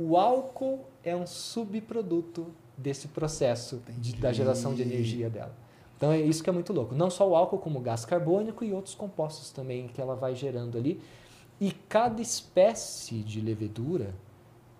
O 0.02 0.16
álcool 0.16 0.80
é 1.04 1.14
um 1.14 1.26
subproduto 1.26 2.46
desse 2.76 3.08
processo 3.08 3.82
de- 3.98 4.16
da 4.16 4.32
geração 4.32 4.74
de 4.74 4.80
energia 4.80 5.28
dela. 5.28 5.54
Então 5.96 6.10
é 6.10 6.18
isso 6.18 6.42
que 6.42 6.48
é 6.48 6.52
muito 6.52 6.72
louco. 6.72 6.94
Não 6.94 7.10
só 7.10 7.28
o 7.28 7.36
álcool, 7.36 7.58
como 7.58 7.78
o 7.78 7.82
gás 7.82 8.06
carbônico 8.06 8.64
e 8.64 8.72
outros 8.72 8.94
compostos 8.94 9.50
também 9.50 9.88
que 9.88 10.00
ela 10.00 10.14
vai 10.16 10.34
gerando 10.34 10.78
ali. 10.78 10.98
E 11.60 11.72
cada 11.90 12.22
espécie 12.22 13.16
de 13.18 13.38
levedura 13.42 14.14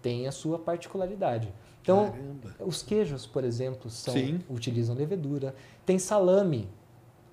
tem 0.00 0.26
a 0.26 0.32
sua 0.32 0.58
particularidade. 0.58 1.52
Então, 1.82 2.10
Caramba. 2.10 2.54
os 2.66 2.82
queijos, 2.82 3.26
por 3.26 3.44
exemplo, 3.44 3.90
são, 3.90 4.14
Sim. 4.14 4.40
utilizam 4.48 4.96
levedura. 4.96 5.54
Tem 5.84 5.98
salame 5.98 6.66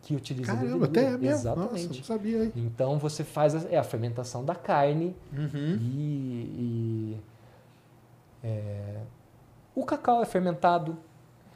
que 0.02 0.14
utiliza 0.16 0.48
Caramba, 0.54 0.66
levedura. 0.86 0.90
até 0.90 1.06
é 1.06 1.12
mesmo. 1.12 1.26
Exatamente. 1.30 1.88
Nossa, 1.88 1.98
não 2.00 2.04
sabia 2.04 2.42
aí. 2.42 2.54
Então 2.58 2.98
você 3.00 3.24
faz 3.24 3.56
a, 3.56 3.70
é 3.70 3.78
a 3.78 3.84
fermentação 3.84 4.44
da 4.44 4.54
carne 4.56 5.16
Uhum. 5.32 5.80
e, 5.82 7.16
e, 7.16 7.18
é, 8.44 8.98
o 9.76 9.84
cacau 9.86 10.22
é 10.22 10.26
fermentado. 10.26 10.98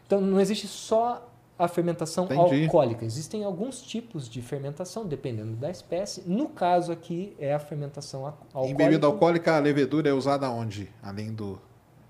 Então 0.06 0.20
não 0.22 0.40
existe 0.40 0.68
só 0.68 1.28
a 1.58 1.68
fermentação 1.68 2.26
Entendi. 2.26 2.66
alcoólica. 2.66 3.06
Existem 3.06 3.44
alguns 3.44 3.82
tipos 3.82 4.28
de 4.28 4.42
fermentação 4.42 5.06
dependendo 5.06 5.56
da 5.56 5.70
espécie. 5.70 6.24
No 6.26 6.50
caso 6.50 6.92
aqui 6.92 7.36
é 7.40 7.54
a 7.54 7.60
fermentação 7.60 8.26
alcoólica. 8.26 8.72
Em 8.74 8.76
bebida 8.76 9.06
alcoólica, 9.08 9.56
a 9.56 9.60
levedura 9.60 10.10
é 10.10 10.14
usada 10.14 10.50
onde? 10.50 10.90
Além 11.04 11.32
do. 11.34 11.60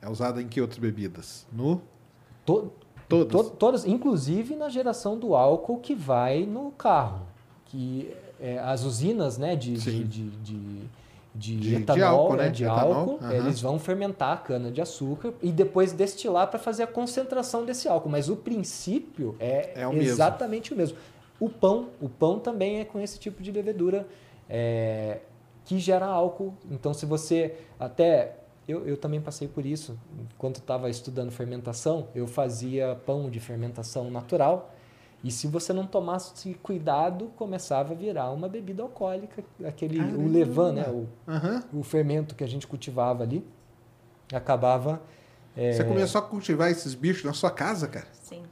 É 0.02 0.10
usada 0.10 0.42
em 0.42 0.48
que 0.48 0.60
outras 0.62 0.80
bebidas? 0.80 1.46
No? 1.52 1.82
To- 2.46 2.72
Todas. 3.08 3.32
to- 3.50 3.50
todas, 3.52 3.86
inclusive 3.86 4.56
na 4.56 4.70
geração 4.70 5.20
do 5.20 5.36
álcool 5.36 5.80
que 5.80 5.94
vai 5.94 6.46
no 6.46 6.72
carro, 6.72 7.28
que 7.66 8.16
é, 8.40 8.58
as 8.58 8.84
usinas, 8.86 9.38
né, 9.38 9.54
de, 9.56 9.74
de, 9.74 9.82
Sim. 9.82 10.04
de, 10.06 10.30
de, 11.34 11.56
de 11.56 11.62
De- 11.62 11.76
de 11.78 11.82
etanol, 11.84 12.20
álcool, 12.20 12.36
né, 12.36 12.44
né? 12.46 12.50
de 12.50 12.64
Etanol, 12.64 12.94
álcool, 12.94 13.20
aham. 13.22 13.34
eles 13.34 13.62
vão 13.62 13.80
fermentar 13.80 14.34
a 14.34 14.38
cana 14.38 14.70
de 14.72 14.82
açúcar 14.82 15.34
e 15.42 15.52
depois 15.52 15.94
destilar 15.94 16.48
para 16.50 16.60
fazer 16.60 16.84
a 16.84 16.88
concentração 16.88 17.64
desse 17.66 17.88
álcool. 17.88 18.10
Mas 18.10 18.28
o 18.30 18.36
princípio 18.36 19.36
é, 19.40 19.82
É 19.82 19.88
o 19.88 19.94
mesmo. 19.94 20.10
exatamente 20.12 20.74
o 20.74 20.76
mesmo. 20.78 20.98
O 21.40 21.50
pão, 21.50 21.88
o 22.02 22.08
pão 22.10 22.38
também 22.40 22.80
é 22.82 22.86
com 22.86 23.00
esse 23.00 23.18
tipo 23.18 23.42
de 23.42 23.52
levedura 23.52 24.06
é, 24.50 25.20
que 25.66 25.80
gera 25.80 26.06
álcool. 26.06 26.54
Então, 26.70 26.94
se 26.94 27.06
você 27.06 27.56
até 27.80 28.36
eu, 28.68 28.86
eu 28.88 28.96
também 28.98 29.20
passei 29.20 29.48
por 29.48 29.66
isso. 29.66 29.98
Enquanto 30.36 30.58
estava 30.58 30.90
estudando 30.90 31.32
fermentação, 31.32 32.08
eu 32.14 32.28
fazia 32.28 32.96
pão 33.06 33.30
de 33.30 33.40
fermentação 33.40 34.12
natural. 34.12 34.72
E 35.24 35.32
se 35.32 35.46
você 35.48 35.72
não 35.72 35.86
tomasse 35.86 36.54
cuidado, 36.64 37.32
começava 37.36 37.94
a 37.94 37.96
virar 37.96 38.32
uma 38.32 38.50
bebida 38.50 38.82
alcoólica, 38.82 39.44
aquele 39.64 40.00
o 40.00 40.04
Caramba! 40.04 40.30
levain, 40.30 40.74
né, 40.74 40.90
o, 40.90 41.08
Aham. 41.28 41.64
o 41.72 41.84
fermento 41.84 42.34
que 42.34 42.44
a 42.44 42.48
gente 42.48 42.66
cultivava 42.66 43.22
ali, 43.24 43.46
acabava 44.34 45.02
é, 45.56 45.74
Você 45.74 45.84
começou 45.84 46.20
a 46.20 46.22
cultivar 46.24 46.72
esses 46.72 46.96
bichos 46.96 47.24
na 47.24 47.34
sua 47.34 47.52
casa, 47.52 47.88
cara? 47.88 48.08
Sim. 48.14 48.44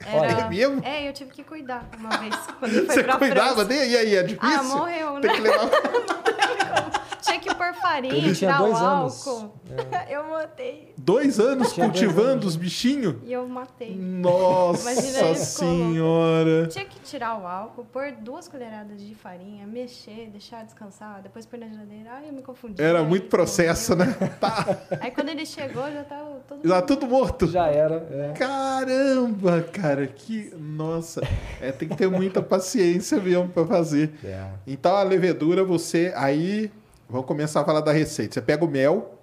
Era... 0.00 0.26
é 0.26 0.48
mesmo? 0.48 0.84
É, 0.84 1.08
eu 1.08 1.12
tive 1.12 1.30
que 1.30 1.44
cuidar 1.44 1.88
uma 1.98 2.10
vez. 2.16 2.34
Quando 2.58 2.72
foi 2.86 2.86
Você 2.86 3.04
pra 3.04 3.18
cuidava 3.18 3.48
França. 3.54 3.64
dele? 3.66 3.92
E 3.92 3.96
aí, 3.96 4.16
é 4.16 4.22
difícil? 4.22 4.58
Ah, 4.58 4.62
morreu, 4.62 5.20
Tem 5.20 5.30
né? 5.30 5.36
que 5.36 5.42
levar. 5.42 5.70
Tinha 7.22 7.38
que 7.40 7.54
pôr 7.54 7.72
farinha, 7.74 8.32
tirar 8.34 8.58
dois 8.58 8.72
o 8.72 8.76
anos. 8.84 9.26
álcool. 9.26 9.54
Eu 10.10 10.24
matei. 10.28 10.92
Dois 10.98 11.40
anos 11.40 11.72
Tinha 11.72 11.86
dois 11.88 11.98
cultivando 12.00 12.30
anos. 12.32 12.44
os 12.46 12.56
bichinhos? 12.56 13.16
E 13.24 13.32
eu 13.32 13.48
matei. 13.48 13.96
Nossa 13.96 15.34
senhora! 15.34 16.66
Tinha 16.68 16.84
que 16.84 17.00
tirar 17.00 17.40
o 17.40 17.46
álcool, 17.46 17.84
pôr 17.84 18.12
duas 18.12 18.46
colheradas 18.48 19.00
de 19.00 19.14
farinha, 19.14 19.66
mexer, 19.66 20.28
deixar 20.30 20.64
descansar, 20.64 21.22
depois 21.22 21.46
pôr 21.46 21.58
na 21.58 21.66
geladeira. 21.68 22.10
Ai, 22.12 22.28
eu 22.28 22.32
me 22.32 22.42
confundi. 22.42 22.80
Era 22.82 23.00
Aí, 23.00 23.04
muito 23.06 23.28
processo, 23.28 23.96
né? 23.96 24.06
Tá. 24.40 24.78
Aí 25.00 25.10
quando 25.10 25.30
ele 25.30 25.46
chegou, 25.46 25.90
já 25.90 26.04
tava 26.04 26.40
todo 26.48 26.68
Já 26.68 26.82
tudo 26.82 27.06
morto. 27.06 27.46
já 27.46 27.66
era. 27.66 28.06
é. 28.10 28.32
Caramba, 28.32 29.62
cara, 29.72 30.06
que. 30.06 30.52
Nossa. 30.58 31.20
É, 31.60 31.72
tem 31.72 31.88
que 31.88 31.96
ter 31.96 32.08
muita 32.08 32.42
paciência 32.42 33.18
mesmo 33.20 33.48
pra 33.48 33.64
fazer. 33.66 34.12
É. 34.24 34.44
Então 34.66 34.94
a 34.96 35.02
levedura, 35.02 35.64
você. 35.64 36.12
Aí. 36.16 36.70
Vamos 37.12 37.26
começar 37.26 37.60
a 37.60 37.64
falar 37.64 37.82
da 37.82 37.92
receita. 37.92 38.32
Você 38.32 38.40
pega 38.40 38.64
o 38.64 38.68
mel, 38.68 39.18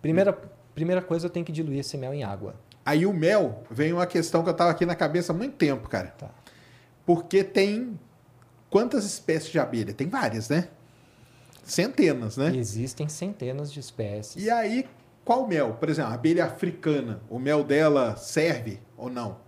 Primeira, 0.00 0.32
primeira 0.74 1.02
coisa, 1.02 1.26
eu 1.26 1.30
tenho 1.30 1.44
que 1.44 1.50
diluir 1.50 1.80
esse 1.80 1.96
mel 1.96 2.14
em 2.14 2.22
água. 2.22 2.54
aí 2.84 3.04
o 3.04 3.12
mel 3.12 3.64
vem 3.68 3.92
uma 3.92 4.06
questão 4.06 4.44
que 4.44 4.50
eu 4.50 4.54
tava 4.54 4.70
aqui 4.70 4.86
na 4.86 4.94
cabeça 4.94 5.32
há 5.32 5.34
muito 5.34 5.56
tempo, 5.56 5.88
cara. 5.88 6.14
Tá. 6.16 6.30
Porque 7.04 7.42
tem. 7.42 7.98
Quantas 8.70 9.04
espécies 9.04 9.50
de 9.50 9.58
abelha? 9.58 9.92
Tem 9.92 10.08
várias, 10.08 10.48
né? 10.48 10.68
Centenas, 11.64 12.36
né? 12.36 12.54
Existem 12.54 13.08
centenas 13.08 13.72
de 13.72 13.80
espécies. 13.80 14.44
E 14.44 14.50
aí, 14.50 14.86
qual 15.24 15.48
mel? 15.48 15.74
Por 15.80 15.88
exemplo, 15.88 16.12
a 16.12 16.14
abelha 16.14 16.44
africana, 16.44 17.20
o 17.28 17.38
mel 17.40 17.64
dela 17.64 18.14
serve 18.16 18.78
ou 18.96 19.10
não? 19.10 19.38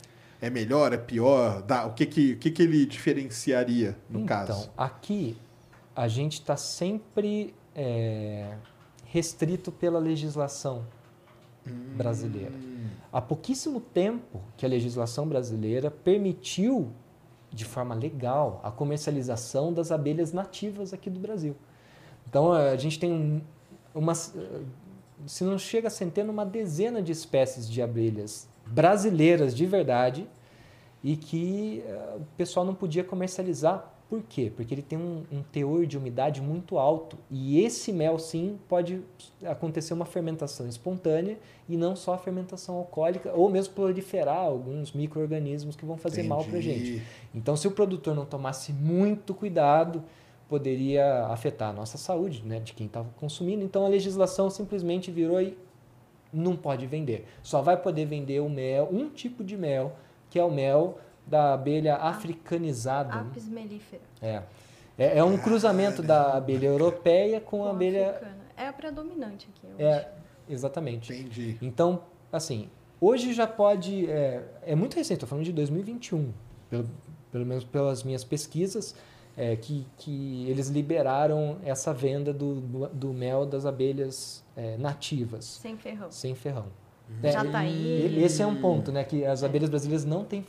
É 0.40 0.51
melhor, 0.51 0.93
é 0.93 0.97
pior? 0.97 1.62
Dá, 1.62 1.86
o 1.86 1.93
que 1.93 2.06
que, 2.06 2.32
o 2.32 2.39
que 2.39 2.51
que 2.51 2.62
ele 2.62 2.86
diferenciaria, 2.86 3.97
no 4.09 4.20
então, 4.20 4.27
caso? 4.47 4.70
aqui 4.77 5.36
a 5.97 6.06
gente 6.09 6.35
está 6.35 6.56
sempre 6.56 7.55
é, 7.74 8.55
restrito 9.06 9.73
pela 9.73 9.98
legislação 9.98 10.85
brasileira. 11.97 12.52
Hum, 12.55 12.86
Há 13.12 13.20
pouquíssimo 13.20 13.81
tempo 13.81 14.40
que 14.56 14.64
a 14.66 14.68
legislação 14.68 15.27
brasileira 15.27 15.90
permitiu, 15.90 16.90
de 17.51 17.64
forma 17.64 17.94
legal, 17.94 18.60
a 18.62 18.70
comercialização 18.70 19.73
das 19.73 19.90
abelhas 19.90 20.32
nativas 20.32 20.93
aqui 20.93 21.09
do 21.09 21.18
Brasil. 21.18 21.56
Então, 22.28 22.52
a 22.52 22.77
gente 22.77 22.98
tem 22.98 23.10
um- 23.12 23.40
umas, 23.94 24.35
eh, 24.36 24.60
se 25.27 25.44
não 25.44 25.59
chega 25.59 25.89
a 25.89 25.90
centena, 25.90 26.31
uma 26.31 26.44
dezena 26.44 27.01
de 27.02 27.10
espécies 27.12 27.68
de 27.68 27.81
abelhas 27.81 28.47
brasileiras 28.66 29.55
de 29.55 29.64
verdade 29.64 30.28
e 31.02 31.16
que 31.16 31.82
eh, 31.86 32.16
o 32.20 32.24
pessoal 32.36 32.66
não 32.66 32.74
podia 32.74 33.02
comercializar. 33.02 33.93
Por 34.08 34.22
quê? 34.22 34.52
Porque 34.54 34.72
ele 34.72 34.82
tem 34.82 34.96
um, 34.96 35.24
um 35.32 35.42
teor 35.42 35.84
de 35.84 35.98
umidade 35.98 36.40
muito 36.40 36.78
alto 36.78 37.18
e 37.28 37.60
esse 37.60 37.92
mel, 37.92 38.18
sim, 38.20 38.56
pode 38.68 39.02
acontecer 39.44 39.94
uma 39.94 40.04
fermentação 40.04 40.68
espontânea 40.68 41.36
e 41.68 41.76
não 41.76 41.96
só 41.96 42.14
a 42.14 42.18
fermentação 42.18 42.76
alcoólica 42.76 43.32
ou 43.34 43.50
mesmo 43.50 43.74
proliferar 43.74 44.38
alguns 44.38 44.92
micro-organismos 44.92 45.74
que 45.74 45.84
vão 45.84 45.96
fazer 45.96 46.22
mal 46.22 46.44
para 46.44 46.60
gente. 46.60 46.90
entendi. 46.90 47.02
Então, 47.34 47.56
se 47.56 47.66
o 47.66 47.72
produtor 47.72 48.14
não 48.14 48.24
tomasse 48.24 48.72
muito 48.72 49.34
cuidado, 49.34 50.04
poderia 50.48 51.26
afetar 51.26 51.70
a 51.70 51.72
nossa 51.72 51.98
saúde, 51.98 52.44
né, 52.44 52.60
de 52.60 52.74
quem 52.74 52.86
estava 52.86 53.08
consumindo. 53.16 53.64
Então, 53.64 53.84
a 53.84 53.88
legislação 53.88 54.48
simplesmente 54.48 55.10
virou 55.10 55.42
e 55.42 55.58
não 56.32 56.54
pode 56.54 56.86
vender. 56.86 57.26
Só 57.42 57.60
vai 57.60 57.76
poder 57.76 58.04
vender 58.04 58.40
o 58.40 58.48
mel, 58.48 58.88
um 58.92 59.08
tipo 59.08 59.42
de 59.42 59.56
mel, 59.56 59.96
que 60.30 60.38
é 60.38 60.44
o 60.44 60.50
mel 60.50 60.98
da 61.27 61.55
abelha 61.55 61.97
africanizada. 61.97 63.15
né? 63.15 63.27
Apis 63.31 63.48
mellifera. 63.48 64.03
É. 64.23 64.43
É, 64.98 65.19
é 65.19 65.24
um 65.24 65.36
cruzamento 65.36 66.03
da 66.03 66.35
abelha 66.36 66.66
europeia 66.66 67.40
com 67.40 67.62
a 67.65 67.66
com 67.69 67.70
abelha. 67.74 68.11
africana. 68.11 68.36
É 68.57 68.69
a 68.69 68.73
predominante 68.73 69.48
aqui, 69.55 69.66
eu 69.78 69.86
É, 69.86 69.97
acho. 69.98 70.07
exatamente. 70.48 71.12
Entendi. 71.12 71.59
Então, 71.61 72.03
assim, 72.32 72.70
hoje 73.01 73.35
já 73.35 73.47
pode. 73.47 74.09
É, 74.11 74.43
é 74.62 74.74
muito 74.74 74.94
recente, 74.97 75.15
estou 75.16 75.28
falando 75.28 75.44
de 75.44 75.53
2021, 75.53 76.32
pelo, 76.70 76.89
pelo 77.31 77.44
menos 77.44 77.65
pelas 77.65 78.03
minhas 78.03 78.24
pesquisas, 78.24 78.94
é, 79.36 79.55
que, 79.57 79.86
que 79.98 80.48
eles 80.48 80.69
liberaram 80.69 81.59
essa 81.62 81.93
venda 81.93 82.32
do, 82.32 82.55
do, 82.62 82.86
do 82.89 83.12
mel 83.12 83.44
das 83.44 83.66
abelhas 83.66 84.43
é, 84.57 84.78
nativas, 84.78 85.44
Sem 85.44 85.77
ferrão. 85.77 86.11
sem 86.11 86.35
ferrão. 86.35 86.66
Já 87.23 87.44
É, 87.44 87.51
tá 87.51 87.59
aí. 87.59 88.23
Esse 88.24 88.40
é 88.40 88.47
um 88.47 88.57
ponto, 88.61 88.90
né? 88.90 89.05
Que 89.05 89.27
as 89.27 89.44
abelhas 89.44 89.69
brasileiras 89.69 90.05
não 90.07 90.24
têm. 90.24 90.44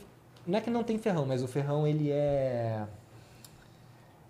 Não 0.48 0.58
é 0.58 0.60
que 0.62 0.70
não 0.70 0.82
tem 0.82 0.98
ferrão, 0.98 1.26
mas 1.26 1.42
o 1.42 1.46
ferrão 1.46 1.86
ele 1.86 2.10
é. 2.10 2.82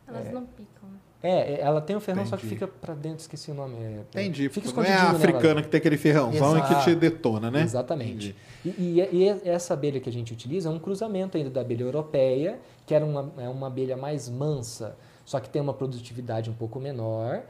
Elas 0.06 0.30
não 0.32 0.44
picam, 0.46 0.88
né? 0.90 0.98
É, 1.22 1.54
é, 1.54 1.60
ela 1.60 1.80
tem 1.80 1.94
o 1.96 2.00
ferrão, 2.00 2.24
só 2.26 2.36
que 2.36 2.46
Entendi. 2.46 2.60
fica 2.60 2.68
pra 2.80 2.94
dentro, 2.94 3.18
esqueci 3.20 3.50
o 3.50 3.54
nome. 3.54 3.76
É, 3.76 4.00
Entendi. 4.22 4.48
Fica 4.48 4.66
não 4.72 4.82
é 4.82 4.86
a 4.86 4.92
escondidinho 4.94 5.06
nela. 5.06 5.18
africana 5.18 5.62
que 5.62 5.68
tem 5.68 5.78
aquele 5.78 5.96
ferrãozão 5.96 6.56
e 6.58 6.62
que 6.62 6.68
Exato. 6.72 6.84
te 6.84 6.94
detona, 6.94 7.50
né? 7.50 7.62
Exatamente. 7.62 8.34
E, 8.64 8.68
e- 8.68 9.08
e 9.12 9.28
essa 9.48 9.74
abelha 9.74 10.00
que 10.00 10.08
a 10.08 10.12
gente 10.12 10.32
utiliza 10.32 10.68
é 10.68 10.72
um 10.72 10.78
cruzamento 10.78 11.36
ainda 11.36 11.50
da 11.50 11.60
abelha 11.60 11.82
europeia, 11.84 12.58
que 12.86 12.94
era 12.94 13.04
uma, 13.04 13.32
é 13.38 13.48
uma 13.48 13.66
abelha 13.66 13.96
mais 13.96 14.28
mansa, 14.28 14.96
só 15.24 15.38
que 15.40 15.48
tem 15.48 15.60
uma 15.60 15.74
produtividade 15.74 16.50
um 16.50 16.54
pouco 16.54 16.78
menor, 16.80 17.42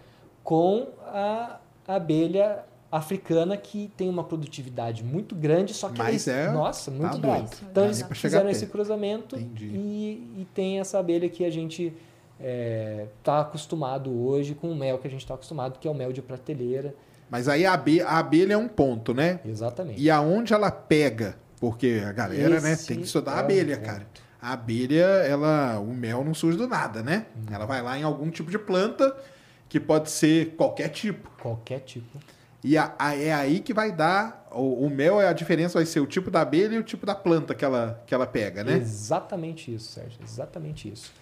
com 0.43 0.89
a 1.07 1.59
abelha 1.86 2.65
africana 2.90 3.56
que 3.56 3.90
tem 3.97 4.09
uma 4.09 4.24
produtividade 4.24 5.05
muito 5.05 5.35
grande, 5.35 5.74
só 5.74 5.89
que 5.90 5.98
Mas 5.98 6.27
eles- 6.27 6.28
é- 6.28 6.51
nossa, 6.51 6.90
muito 6.90 7.12
tá 7.12 7.19
brava. 7.19 7.39
doido. 7.40 7.56
Então 7.70 7.85
eles 7.85 8.02
fizeram 8.12 8.48
esse 8.48 8.66
cruzamento 8.66 9.36
Entendi. 9.36 9.66
e, 9.66 10.40
e 10.43 10.47
tem 10.55 10.81
essa 10.81 10.98
abelha 10.98 11.28
que 11.28 11.44
a 11.44 11.51
gente 11.51 11.93
está 13.19 13.40
acostumado 13.40 14.10
hoje 14.27 14.55
com 14.55 14.70
o 14.70 14.77
mel 14.77 14.98
que 14.98 15.06
a 15.06 15.10
gente 15.10 15.20
está 15.20 15.35
acostumado, 15.35 15.78
que 15.78 15.86
é 15.86 15.90
o 15.90 15.94
mel 15.94 16.12
de 16.12 16.23
prateleira. 16.23 16.94
Mas 17.31 17.48
aí 17.48 17.66
a, 17.66 17.74
abe- 17.74 18.01
a 18.01 18.19
abelha 18.19 18.55
é 18.55 18.56
um 18.56 18.69
ponto, 18.69 19.12
né? 19.12 19.40
Exatamente. 19.44 20.01
E 20.01 20.10
aonde 20.10 20.55
ela 20.55 20.70
pega? 20.70 21.36
Porque 21.60 22.01
a 22.06 22.12
galera, 22.12 22.60
né, 22.60 22.73
Esse 22.73 22.86
tem 22.86 22.98
que 22.98 23.05
estudar 23.05 23.32
a 23.32 23.35
é 23.35 23.36
um 23.36 23.44
abelha, 23.44 23.77
ponto. 23.77 23.86
cara. 23.86 24.06
A 24.40 24.52
abelha, 24.52 25.02
ela, 25.05 25.78
o 25.81 25.93
mel 25.93 26.24
não 26.24 26.32
surge 26.32 26.56
do 26.56 26.69
nada, 26.69 27.02
né? 27.02 27.27
Uhum. 27.36 27.55
Ela 27.55 27.66
vai 27.66 27.82
lá 27.82 27.98
em 27.98 28.05
algum 28.05 28.31
tipo 28.31 28.51
de 28.51 28.59
planta, 28.59 29.15
que 29.69 29.81
pode 29.81 30.09
ser 30.10 30.55
qualquer 30.56 30.89
tipo. 30.90 31.28
Qualquer 31.43 31.81
tipo. 31.81 32.19
E 32.64 32.76
a- 32.76 32.94
a- 32.98 33.14
é 33.14 33.32
aí 33.32 33.60
que 33.60 33.72
vai 33.72 33.93
dar. 33.93 34.47
O, 34.51 34.86
o 34.86 34.90
mel, 34.90 35.20
é 35.20 35.28
a 35.28 35.32
diferença 35.32 35.78
vai 35.78 35.86
ser 35.86 36.01
o 36.01 36.06
tipo 36.06 36.30
da 36.30 36.40
abelha 36.40 36.74
e 36.74 36.78
o 36.78 36.82
tipo 36.82 37.05
da 37.06 37.14
planta 37.14 37.55
que 37.55 37.64
ela, 37.64 38.02
que 38.06 38.14
ela 38.14 38.26
pega, 38.26 38.64
né? 38.64 38.76
Exatamente 38.78 39.72
isso, 39.72 39.93
Sérgio. 39.93 40.18
Exatamente 40.22 40.90
isso. 40.90 41.12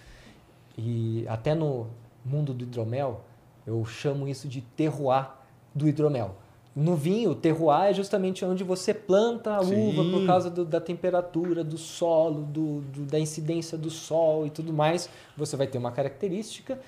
E 0.77 1.25
até 1.27 1.53
no 1.53 1.87
mundo 2.25 2.53
do 2.53 2.63
hidromel, 2.63 3.21
eu 3.65 3.83
chamo 3.85 4.27
isso 4.27 4.47
de 4.47 4.61
terroir 4.61 5.29
do 5.73 5.87
hidromel. 5.87 6.35
No 6.75 6.95
vinho, 6.95 7.31
o 7.31 7.35
terroir 7.35 7.89
é 7.89 7.93
justamente 7.93 8.45
onde 8.45 8.63
você 8.63 8.93
planta 8.93 9.57
a 9.57 9.63
Sim. 9.63 9.89
uva 9.89 10.03
por 10.11 10.25
causa 10.27 10.49
do- 10.49 10.63
da 10.65 10.79
temperatura, 10.79 11.63
do 11.63 11.77
solo, 11.77 12.43
do, 12.43 12.81
do- 12.81 13.05
da 13.05 13.19
incidência 13.19 13.75
do 13.77 13.89
sol 13.89 14.45
e 14.45 14.51
tudo 14.51 14.71
mais. 14.71 15.09
Você 15.35 15.55
vai 15.57 15.65
ter 15.67 15.77
uma 15.79 15.91
característica. 15.91 16.79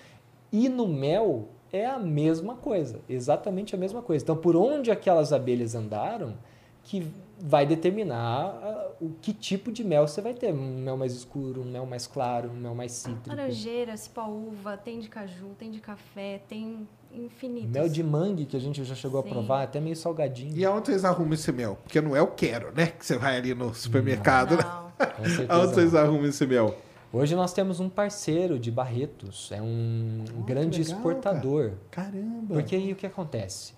E 0.51 0.69
no 0.69 0.87
mel 0.87 1.49
é 1.71 1.85
a 1.85 1.99
mesma 1.99 2.55
coisa, 2.55 2.99
exatamente 3.07 3.75
a 3.75 3.77
mesma 3.77 4.01
coisa. 4.01 4.23
Então, 4.23 4.35
por 4.35 4.55
onde 4.55 4.91
aquelas 4.91 5.31
abelhas 5.31 5.75
andaram, 5.75 6.35
que 6.83 7.05
vai 7.39 7.65
determinar 7.65 8.59
ah, 8.61 8.91
o 8.99 9.11
que 9.21 9.31
tipo 9.31 9.71
de 9.71 9.83
mel 9.83 10.07
você 10.07 10.21
vai 10.21 10.33
ter. 10.33 10.53
Um 10.53 10.81
mel 10.81 10.97
mais 10.97 11.13
escuro, 11.13 11.61
um 11.61 11.65
mel 11.65 11.85
mais 11.85 12.07
claro, 12.07 12.49
um 12.49 12.55
mel 12.55 12.75
mais 12.75 12.91
cítrico. 12.91 13.29
Laranjeira, 13.29 13.95
cipó-uva, 13.95 14.75
tem 14.75 14.99
de 14.99 15.07
caju, 15.07 15.49
tem 15.57 15.71
de 15.71 15.79
café, 15.79 16.41
tem 16.49 16.87
infinitos. 17.11 17.69
Mel 17.69 17.87
de 17.87 18.03
mangue, 18.03 18.45
que 18.45 18.57
a 18.57 18.59
gente 18.59 18.83
já 18.83 18.95
chegou 18.95 19.21
Sim. 19.21 19.29
a 19.29 19.31
provar, 19.31 19.63
até 19.63 19.79
meio 19.79 19.95
salgadinho. 19.95 20.55
E 20.55 20.65
aonde 20.65 20.87
vocês 20.87 21.05
arrumam 21.05 21.33
esse 21.33 21.51
mel? 21.51 21.77
Porque 21.83 22.01
não 22.01 22.15
é 22.15 22.21
o 22.21 22.27
quero, 22.27 22.73
né? 22.73 22.87
Que 22.87 23.05
você 23.05 23.17
vai 23.17 23.37
ali 23.37 23.53
no 23.53 23.73
supermercado, 23.73 24.57
né? 24.57 24.63
Não. 24.63 24.89
Com 25.07 25.23
certeza 25.29 25.53
Aonde 25.53 25.73
vocês 25.75 25.93
não. 25.93 25.99
arrumam 26.01 26.25
esse 26.25 26.45
mel? 26.45 26.75
Hoje 27.11 27.35
nós 27.35 27.53
temos 27.53 27.79
um 27.79 27.89
parceiro 27.89 28.59
de 28.59 28.69
Barretos, 28.69 29.51
é 29.51 29.61
um 29.61 30.23
Oh, 30.39 30.43
grande 30.43 30.79
legal, 30.79 30.95
exportador. 30.97 31.73
Caramba! 31.89 32.53
Porque 32.53 32.75
aí 32.75 32.91
o 32.91 32.95
que 32.95 33.05
acontece? 33.07 33.73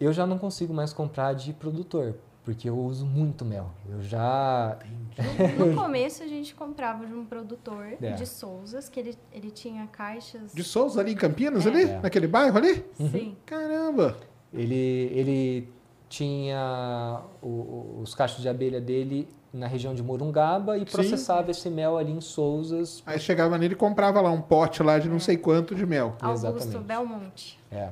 Eu 0.00 0.12
já 0.12 0.26
não 0.26 0.36
consigo 0.36 0.74
mais 0.74 0.92
comprar 0.92 1.32
de 1.34 1.52
produtor, 1.52 2.16
porque 2.42 2.68
eu 2.68 2.76
uso 2.76 3.06
muito 3.06 3.44
mel. 3.44 3.70
Eu 3.88 4.02
já. 4.02 4.76
No 5.56 5.76
começo 5.76 6.24
a 6.24 6.26
gente 6.26 6.52
comprava 6.56 7.06
de 7.06 7.14
um 7.14 7.24
produtor 7.24 7.86
É. 8.02 8.12
de 8.12 8.26
Souzas, 8.26 8.88
que 8.88 8.98
ele, 8.98 9.16
ele 9.32 9.52
tinha 9.52 9.86
caixas. 9.86 10.52
De 10.52 10.64
Souza 10.64 11.00
ali 11.00 11.12
em 11.12 11.16
Campinas, 11.16 11.64
É. 11.64 11.68
ali? 11.70 11.82
É. 11.84 12.00
Naquele 12.00 12.26
bairro 12.26 12.58
ali? 12.58 12.84
Sim. 12.94 13.36
Caramba! 13.46 14.16
Ele, 14.52 14.74
ele 15.14 15.68
tinha 16.08 17.20
o- 17.40 18.00
os 18.02 18.12
cachos 18.14 18.42
de 18.42 18.48
abelha 18.48 18.80
dele 18.80 19.28
na 19.54 19.66
região 19.68 19.94
de 19.94 20.02
Morungaba 20.02 20.76
e 20.76 20.80
Sim. 20.80 20.86
processava 20.86 21.50
esse 21.50 21.70
mel 21.70 21.96
ali 21.96 22.12
em 22.12 22.20
Souzas. 22.20 23.02
Aí 23.06 23.18
chegava 23.20 23.56
nele 23.56 23.74
e 23.74 23.76
comprava 23.76 24.20
lá 24.20 24.30
um 24.30 24.40
pote 24.42 24.82
lá 24.82 24.98
de 24.98 25.08
não 25.08 25.20
sei 25.20 25.36
quanto 25.36 25.74
de 25.74 25.86
mel. 25.86 26.16
Augusto 26.20 26.46
Exatamente. 26.48 26.78
Belmonte. 26.86 27.58
É. 27.70 27.88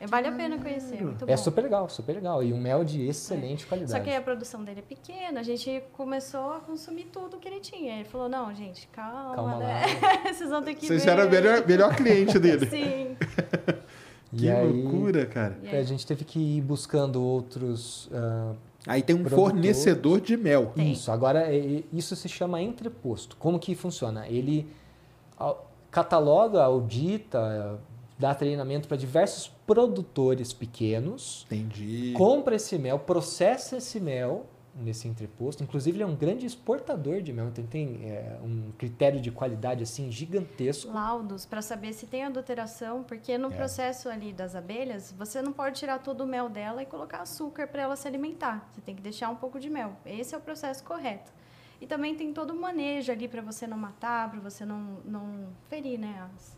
É, 0.00 0.06
Vale 0.06 0.28
a 0.28 0.32
pena 0.32 0.58
conhecer, 0.58 0.96
é 0.98 1.00
muito 1.02 1.24
É 1.24 1.26
bom. 1.28 1.36
super 1.36 1.62
legal, 1.62 1.88
super 1.88 2.14
legal. 2.14 2.42
E 2.42 2.52
um 2.52 2.58
mel 2.60 2.84
de 2.84 3.06
excelente 3.06 3.66
qualidade. 3.66 3.92
Só 3.92 4.00
que 4.00 4.14
a 4.14 4.20
produção 4.22 4.62
dele 4.64 4.80
é 4.80 4.82
pequena, 4.82 5.40
a 5.40 5.42
gente 5.42 5.82
começou 5.92 6.52
a 6.52 6.60
consumir 6.60 7.04
tudo 7.12 7.36
que 7.36 7.48
ele 7.48 7.60
tinha. 7.60 7.96
Ele 7.96 8.04
falou, 8.04 8.28
não, 8.28 8.54
gente, 8.54 8.86
calma, 8.88 9.34
Calma 9.34 9.56
né? 9.58 9.82
Vocês 10.32 10.48
vão 10.48 10.62
ter 10.62 10.74
que 10.74 10.86
Vocês 10.86 11.04
ver. 11.04 11.10
eram 11.10 11.26
o 11.26 11.30
melhor, 11.30 11.66
melhor 11.66 11.94
cliente 11.96 12.38
dele. 12.38 12.66
Sim. 12.70 13.16
E 14.32 14.36
Que 14.40 14.50
aí, 14.50 14.82
loucura, 14.82 15.26
cara. 15.26 15.58
E 15.62 15.68
A 15.68 15.72
aí, 15.78 15.84
gente 15.84 16.06
teve 16.06 16.24
que 16.24 16.38
ir 16.38 16.60
buscando 16.60 17.22
outros. 17.22 18.08
ah, 18.12 18.52
Aí 18.88 19.02
tem 19.02 19.14
um 19.14 19.20
Produtores. 19.20 19.52
fornecedor 19.52 20.20
de 20.20 20.36
mel. 20.36 20.72
Tem. 20.74 20.92
Isso, 20.92 21.10
agora 21.12 21.52
é- 21.54 21.58
é- 21.78 21.82
isso 21.92 22.16
se 22.16 22.28
chama 22.28 22.60
entreposto. 22.62 23.36
Como 23.36 23.58
que 23.58 23.74
funciona? 23.74 24.26
Ele 24.28 24.66
cataloga, 25.90 26.62
audita, 26.62 27.78
dá 28.18 28.34
treinamento 28.34 28.88
para 28.88 28.96
diversos 28.96 29.48
produtores 29.66 30.52
pequenos, 30.52 31.46
Entendi. 31.46 32.12
compra 32.16 32.56
esse 32.56 32.78
mel, 32.78 32.98
processa 32.98 33.76
esse 33.76 34.00
mel 34.00 34.46
nesse 34.78 35.08
entreposto. 35.08 35.62
Inclusive, 35.62 35.96
ele 35.96 36.02
é 36.02 36.06
um 36.06 36.14
grande 36.16 36.46
exportador 36.46 37.20
de 37.20 37.32
mel, 37.32 37.48
então 37.48 37.62
ele 37.62 37.70
tem 37.70 38.08
é, 38.10 38.38
um 38.42 38.70
critério 38.78 39.20
de 39.20 39.30
qualidade 39.30 39.82
assim 39.82 40.10
gigantesco. 40.10 40.92
laudos 40.92 41.44
para 41.44 41.60
saber 41.60 41.92
se 41.92 42.06
tem 42.06 42.24
adulteração, 42.24 43.02
porque 43.02 43.36
no 43.36 43.52
É. 43.52 43.56
processo 43.56 44.08
ali 44.08 44.32
das 44.32 44.54
abelhas, 44.54 45.12
você 45.12 45.42
não 45.42 45.52
pode 45.52 45.78
tirar 45.78 45.98
todo 45.98 46.22
o 46.22 46.26
mel 46.26 46.48
dela 46.48 46.82
e 46.82 46.86
colocar 46.86 47.22
açúcar 47.22 47.66
para 47.66 47.82
ela 47.82 47.96
se 47.96 48.06
alimentar. 48.06 48.68
Você 48.72 48.80
tem 48.80 48.94
que 48.94 49.02
deixar 49.02 49.28
um 49.30 49.36
pouco 49.36 49.58
de 49.60 49.68
mel. 49.68 49.92
Esse 50.06 50.34
é 50.34 50.38
o 50.38 50.40
processo 50.40 50.82
correto. 50.84 51.32
E 51.80 51.86
também 51.86 52.14
tem 52.14 52.32
todo 52.32 52.50
o 52.50 52.60
manejo 52.60 53.12
ali 53.12 53.28
para 53.28 53.40
você 53.42 53.66
não 53.66 53.78
matar, 53.78 54.30
para 54.30 54.40
você 54.40 54.64
não, 54.64 54.98
não 55.04 55.48
ferir, 55.68 55.98
né? 55.98 56.28
As, 56.34 56.56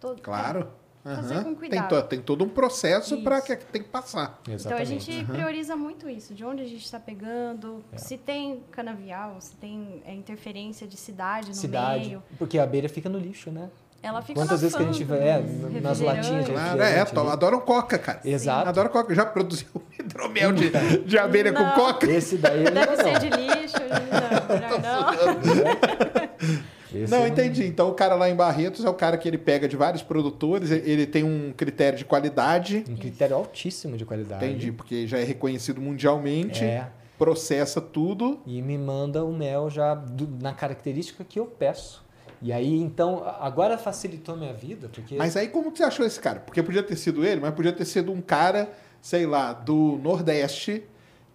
todo, 0.00 0.22
Claro. 0.22 0.70
Fazer 1.14 1.34
com 1.36 1.42
Tem, 1.44 1.54
cuidado. 1.54 1.88
to- 1.88 2.02
tem 2.08 2.20
todo 2.20 2.44
um 2.44 2.48
processo 2.48 3.22
para 3.22 3.40
que 3.40 3.56
tem 3.56 3.82
que 3.82 3.88
passar. 3.88 4.40
Então 4.42 4.52
a 4.52 4.56
Exatamente. 4.56 5.12
gente 5.12 5.24
prioriza 5.26 5.76
muito 5.76 6.08
isso, 6.08 6.34
de 6.34 6.44
onde 6.44 6.62
a 6.62 6.66
gente 6.66 6.84
está 6.84 6.98
pegando, 6.98 7.84
É. 7.92 7.98
se 7.98 8.16
tem 8.18 8.62
canavial, 8.70 9.36
se 9.40 9.54
tem 9.56 10.02
é, 10.04 10.12
interferência 10.14 10.86
de 10.86 10.96
cidade 10.96 11.48
no 11.48 11.54
Cidade. 11.54 12.06
meio. 12.08 12.22
Porque 12.38 12.58
a 12.58 12.64
abelha 12.64 12.88
fica 12.88 13.08
no 13.08 13.18
lixo, 13.18 13.50
né? 13.50 13.68
Ela 14.02 14.20
fica 14.22 14.38
Quantas 14.40 14.60
vezes 14.60 14.76
que 14.76 14.82
a 14.82 14.86
gente 14.86 15.02
vê, 15.02 15.16
é, 15.16 15.42
nas 15.82 15.98
latinhas 16.00 16.44
de. 16.44 16.52
Claro, 16.52 16.80
é, 16.82 17.00
ali. 17.00 17.28
adoram 17.30 17.60
coca, 17.60 17.98
cara. 17.98 18.20
Exato. 18.24 18.68
Adoro 18.68 18.90
coca. 18.90 19.12
Já 19.14 19.24
produziu 19.26 19.66
hidromel 19.98 20.52
de, 20.52 20.70
de 21.04 21.18
abelha 21.18 21.52
com 21.52 21.62
Não. 21.62 21.72
coca? 21.74 22.06
Esse 22.06 22.36
daí 22.36 22.64
Deve 22.64 22.86
não, 22.86 22.96
ser 22.96 23.12
não. 23.12 23.18
de 23.20 23.30
lixo, 23.30 23.76
não, 23.80 24.54
melhor 24.54 24.80
não. 24.80 26.66
Esse 27.02 27.10
Não, 27.12 27.26
entendi. 27.26 27.64
Então 27.66 27.88
o 27.90 27.94
cara 27.94 28.14
lá 28.14 28.28
em 28.28 28.34
Barretos 28.34 28.84
é 28.84 28.88
o 28.88 28.94
cara 28.94 29.16
que 29.16 29.28
ele 29.28 29.38
pega 29.38 29.66
de 29.68 29.76
vários 29.76 30.02
produtores, 30.02 30.70
ele- 30.70 31.06
tem 31.06 31.22
um 31.24 31.52
critério 31.56 31.98
de 31.98 32.04
qualidade. 32.04 32.84
Um 32.88 32.96
critério 32.96 33.36
altíssimo 33.36 33.96
de 33.96 34.04
qualidade. 34.04 34.44
Entendi, 34.44 34.72
porque 34.72 35.06
já 35.06 35.18
é 35.18 35.24
reconhecido 35.24 35.80
mundialmente, 35.80 36.64
É. 36.64 36.88
processa 37.18 37.80
tudo. 37.80 38.40
E 38.46 38.60
me 38.62 38.76
manda 38.76 39.24
o 39.24 39.32
mel 39.32 39.70
já 39.70 39.94
do- 39.94 40.28
na 40.40 40.52
característica 40.52 41.24
que 41.24 41.38
eu 41.38 41.46
peço. 41.46 42.04
E 42.42 42.52
aí, 42.52 42.78
então, 42.78 43.24
agora 43.40 43.78
facilitou 43.78 44.34
a 44.34 44.38
minha 44.38 44.52
vida, 44.52 44.90
porque... 44.92 45.16
Mas 45.16 45.36
aí 45.36 45.48
como 45.48 45.72
que 45.72 45.78
você 45.78 45.84
achou 45.84 46.04
esse 46.04 46.20
cara? 46.20 46.40
Porque 46.40 46.62
podia 46.62 46.82
ter 46.82 46.94
sido 46.96 47.24
ele, 47.24 47.40
mas 47.40 47.54
podia 47.54 47.72
ter 47.72 47.86
sido 47.86 48.12
um 48.12 48.20
cara, 48.20 48.70
sei 49.00 49.24
lá, 49.24 49.54
do 49.54 49.98
Nordeste, 50.02 50.82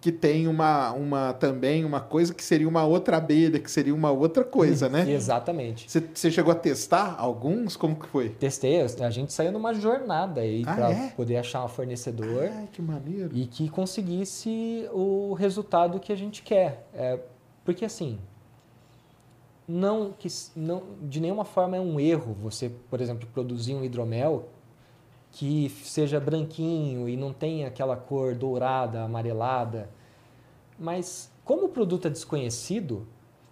que 0.02 0.11
tem 0.11 0.48
uma, 0.48 0.91
uma 0.94 1.32
também 1.34 1.86
uma 1.86 2.02
coisa 2.02 2.34
que 2.34 2.44
seria 2.44 2.68
uma 2.68 2.84
outra 2.84 3.18
abelha, 3.18 3.60
que 3.60 3.69
seria 3.69 3.94
uma 3.94 4.10
outra 4.10 4.44
coisa, 4.44 4.90
né? 4.90 5.10
Exatamente. 5.10 5.88
Você, 6.15 6.32
chegou 6.32 6.52
a 6.52 6.56
testar 6.56 7.15
alguns? 7.19 7.78
Como 7.78 7.95
que 7.95 8.07
foi? 8.07 8.30
Testei, 8.30 8.82
a 8.82 9.10
gente 9.11 9.32
saiu 9.32 9.52
numa 9.52 9.76
jornada 9.76 10.41
aí 10.41 10.64
Ah, 10.65 10.73
para 10.73 10.91
é? 10.91 11.10
poder 11.11 11.38
achar 11.38 11.64
um 11.64 11.68
fornecedor 11.68 12.49
Ai, 12.52 12.68
que 12.72 12.82
maneiro. 12.82 13.30
e 13.32 13.45
que 13.45 13.69
conseguisse 13.69 14.90
o 14.91 15.34
resultado 15.34 15.99
que 15.99 16.11
a 16.11 16.15
gente 16.15 16.41
quer. 16.41 16.88
É, 16.95 17.19
porque 17.64 17.86
assim, 17.86 18.18
não 19.68 20.11
que 20.18 20.28
não 20.56 20.82
de 21.03 21.19
nenhuma 21.19 21.45
forma 21.45 21.78
é 21.78 21.80
um 21.80 21.99
erro 21.99 22.36
você, 22.41 22.72
por 22.90 22.99
exemplo, 22.99 23.30
produzir 23.32 23.76
um 23.76 23.84
hidromel 23.84 24.49
que 25.32 25.70
seja 25.84 26.20
branquinho 26.20 27.08
e 27.08 27.16
não 27.16 27.32
tenha 27.32 27.68
aquela 27.68 27.95
cor 27.95 28.36
dourada, 28.36 29.03
amarelada. 29.03 29.90
Mas 30.78 31.32
como 31.45 31.66
o 31.66 31.70
produto 31.70 32.08
é 32.08 32.10
desconhecido, 32.12 33.08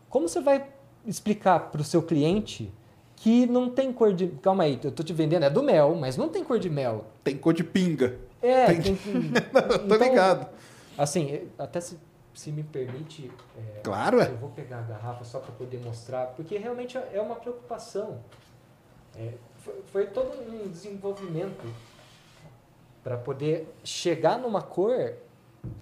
como 0.10 0.28
você 0.28 0.42
vai 0.42 0.68
explicar 1.06 1.72
para 1.72 1.82
o 1.82 1.84
seu 1.84 2.02
cliente 2.02 2.72
que 3.16 3.46
não 3.46 3.70
tem 3.70 3.92
cor 3.92 4.14
de. 4.14 4.28
Calma 4.42 4.64
aí, 4.64 4.80
eu 4.84 4.92
tô 4.92 5.04
te 5.04 5.14
vendendo, 5.14 5.44
é 5.44 5.50
do 5.50 5.62
mel, 5.62 5.96
mas 5.96 6.16
não 6.18 6.30
tem 6.30 6.44
cor 6.44 6.58
de 6.60 6.70
mel. 6.70 7.06
Tem 7.24 7.38
cor 7.38 7.54
de 7.54 7.64
pinga. 7.64 8.18
É, 8.42 8.72
Entendi. 8.72 8.96
tem, 8.96 9.32
Tô 9.88 9.96
ligado. 9.96 10.48
Assim, 10.98 11.48
até 11.58 11.82
se, 11.82 11.98
se 12.34 12.52
me 12.52 12.64
permite, 12.64 13.30
é, 13.58 13.82
Claro, 13.82 14.22
é. 14.22 14.28
eu 14.30 14.38
vou 14.38 14.50
pegar 14.50 14.80
a 14.80 14.82
garrafa 14.82 15.24
só 15.24 15.40
para 15.40 15.52
poder 15.54 15.80
mostrar, 15.80 16.28
porque 16.28 16.58
realmente 16.58 16.98
é 16.98 17.22
uma 17.22 17.36
preocupação. 17.36 18.20
É, 19.18 19.34
foi, 19.60 19.76
foi 19.92 20.06
todo 20.08 20.32
um 20.42 20.68
desenvolvimento 20.68 21.66
para 23.04 23.18
poder 23.18 23.68
chegar 23.84 24.38
numa 24.40 24.62
cor. 24.62 25.14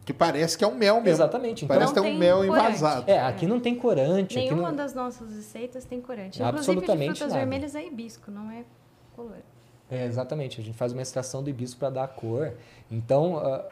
Que 0.05 0.11
parece 0.13 0.57
que 0.57 0.63
é 0.63 0.67
um 0.67 0.75
mel 0.75 0.95
mesmo. 0.95 1.09
Exatamente. 1.09 1.65
Então, 1.65 1.75
Parece 1.77 1.93
Não 1.95 2.01
ter 2.01 2.07
um 2.07 2.11
tem 2.11 2.17
mel 2.19 2.37
corante. 2.37 2.57
envasado. 2.57 3.09
é, 3.11 3.19
aqui 3.19 3.45
não 3.45 3.59
tem 3.59 3.75
corante. 3.75 4.37
Aqui 4.37 4.47
Nenhuma 4.49 4.69
não, 4.69 4.75
das 4.75 4.93
nossas 4.95 5.35
receitas 5.35 5.85
tem 5.85 6.01
corante. 6.01 6.41
Absolutamente 6.41 6.81
Inclusive 6.81 7.13
de 7.13 7.19
frutas 7.19 7.33
nada. 7.33 7.39
vermelhas 7.39 7.75
é 7.75 7.85
hibisco, 7.85 8.31
não 8.31 8.49
é 8.49 8.63
color. 9.15 9.37
É, 9.89 10.05
exatamente. 10.05 10.59
A 10.59 10.63
gente 10.63 10.75
faz 10.75 10.93
uma 10.93 11.01
extração 11.03 11.43
do 11.43 11.49
hibisco 11.49 11.79
para 11.79 11.91
dar 11.91 12.03
a 12.05 12.07
cor. 12.07 12.53
Então, 12.89 13.37
ah, 13.37 13.65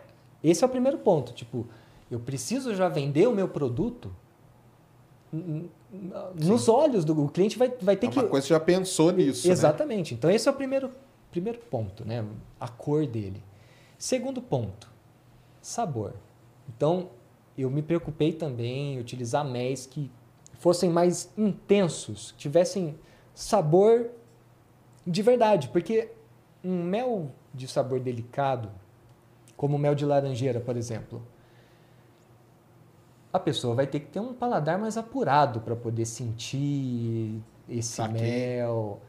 esse 0.43 0.63
é 0.63 0.67
o 0.67 0.69
primeiro 0.69 0.99
ponto. 0.99 1.33
Tipo, 1.33 1.65
eu 2.11 2.19
preciso 2.19 2.75
já 2.75 2.87
vender 2.87 3.27
o 3.27 3.31
meu 3.33 3.47
produto 3.47 4.11
nos 6.35 6.67
olhos 6.69 7.05
do 7.05 7.27
cliente 7.29 7.57
vai, 7.57 7.73
vai 7.81 7.95
ter 7.95 8.07
É 8.07 8.09
que 8.09 8.19
uma 8.19 8.27
coisa 8.27 8.47
já 8.47 8.59
pensou 8.59 9.11
nisso, 9.11 9.47
né? 9.47 9.53
exatamente. 9.53 10.13
Então 10.13 10.29
esse 10.29 10.47
é 10.47 10.51
o 10.51 10.55
primeiro 10.55 10.89
primeiro 11.31 11.59
ponto, 11.69 12.05
né? 12.05 12.23
A 12.59 12.67
cor 12.67 13.05
dele. 13.05 13.43
Segundo 13.97 14.41
ponto, 14.41 14.89
sabor. 15.61 16.13
Então 16.69 17.09
eu 17.57 17.69
me 17.69 17.81
preocupei 17.81 18.31
também 18.33 18.95
em 18.95 18.99
utilizar 18.99 19.43
méis 19.45 19.85
que 19.85 20.09
fossem 20.59 20.89
mais 20.89 21.29
intensos, 21.37 22.33
tivessem 22.37 22.95
sabor 23.33 24.09
de 25.05 25.21
verdade, 25.21 25.67
porque 25.69 26.09
um 26.63 26.81
mel 26.83 27.31
de 27.53 27.67
sabor 27.67 27.99
delicado, 27.99 28.69
como 29.55 29.75
o 29.75 29.79
mel 29.79 29.93
de 29.93 30.05
laranjeira, 30.05 30.59
por 30.59 30.75
exemplo, 30.75 31.21
a 33.35 33.39
pessoa 33.39 33.75
vai 33.75 33.87
ter 33.87 33.99
que 33.99 34.07
ter 34.07 34.19
um 34.19 34.33
paladar 34.33 34.77
mais 34.79 34.97
apurado 34.97 35.59
para 35.59 35.75
poder 35.75 36.05
sentir 36.05 37.41
esse 37.69 38.01
mel. 38.07 38.99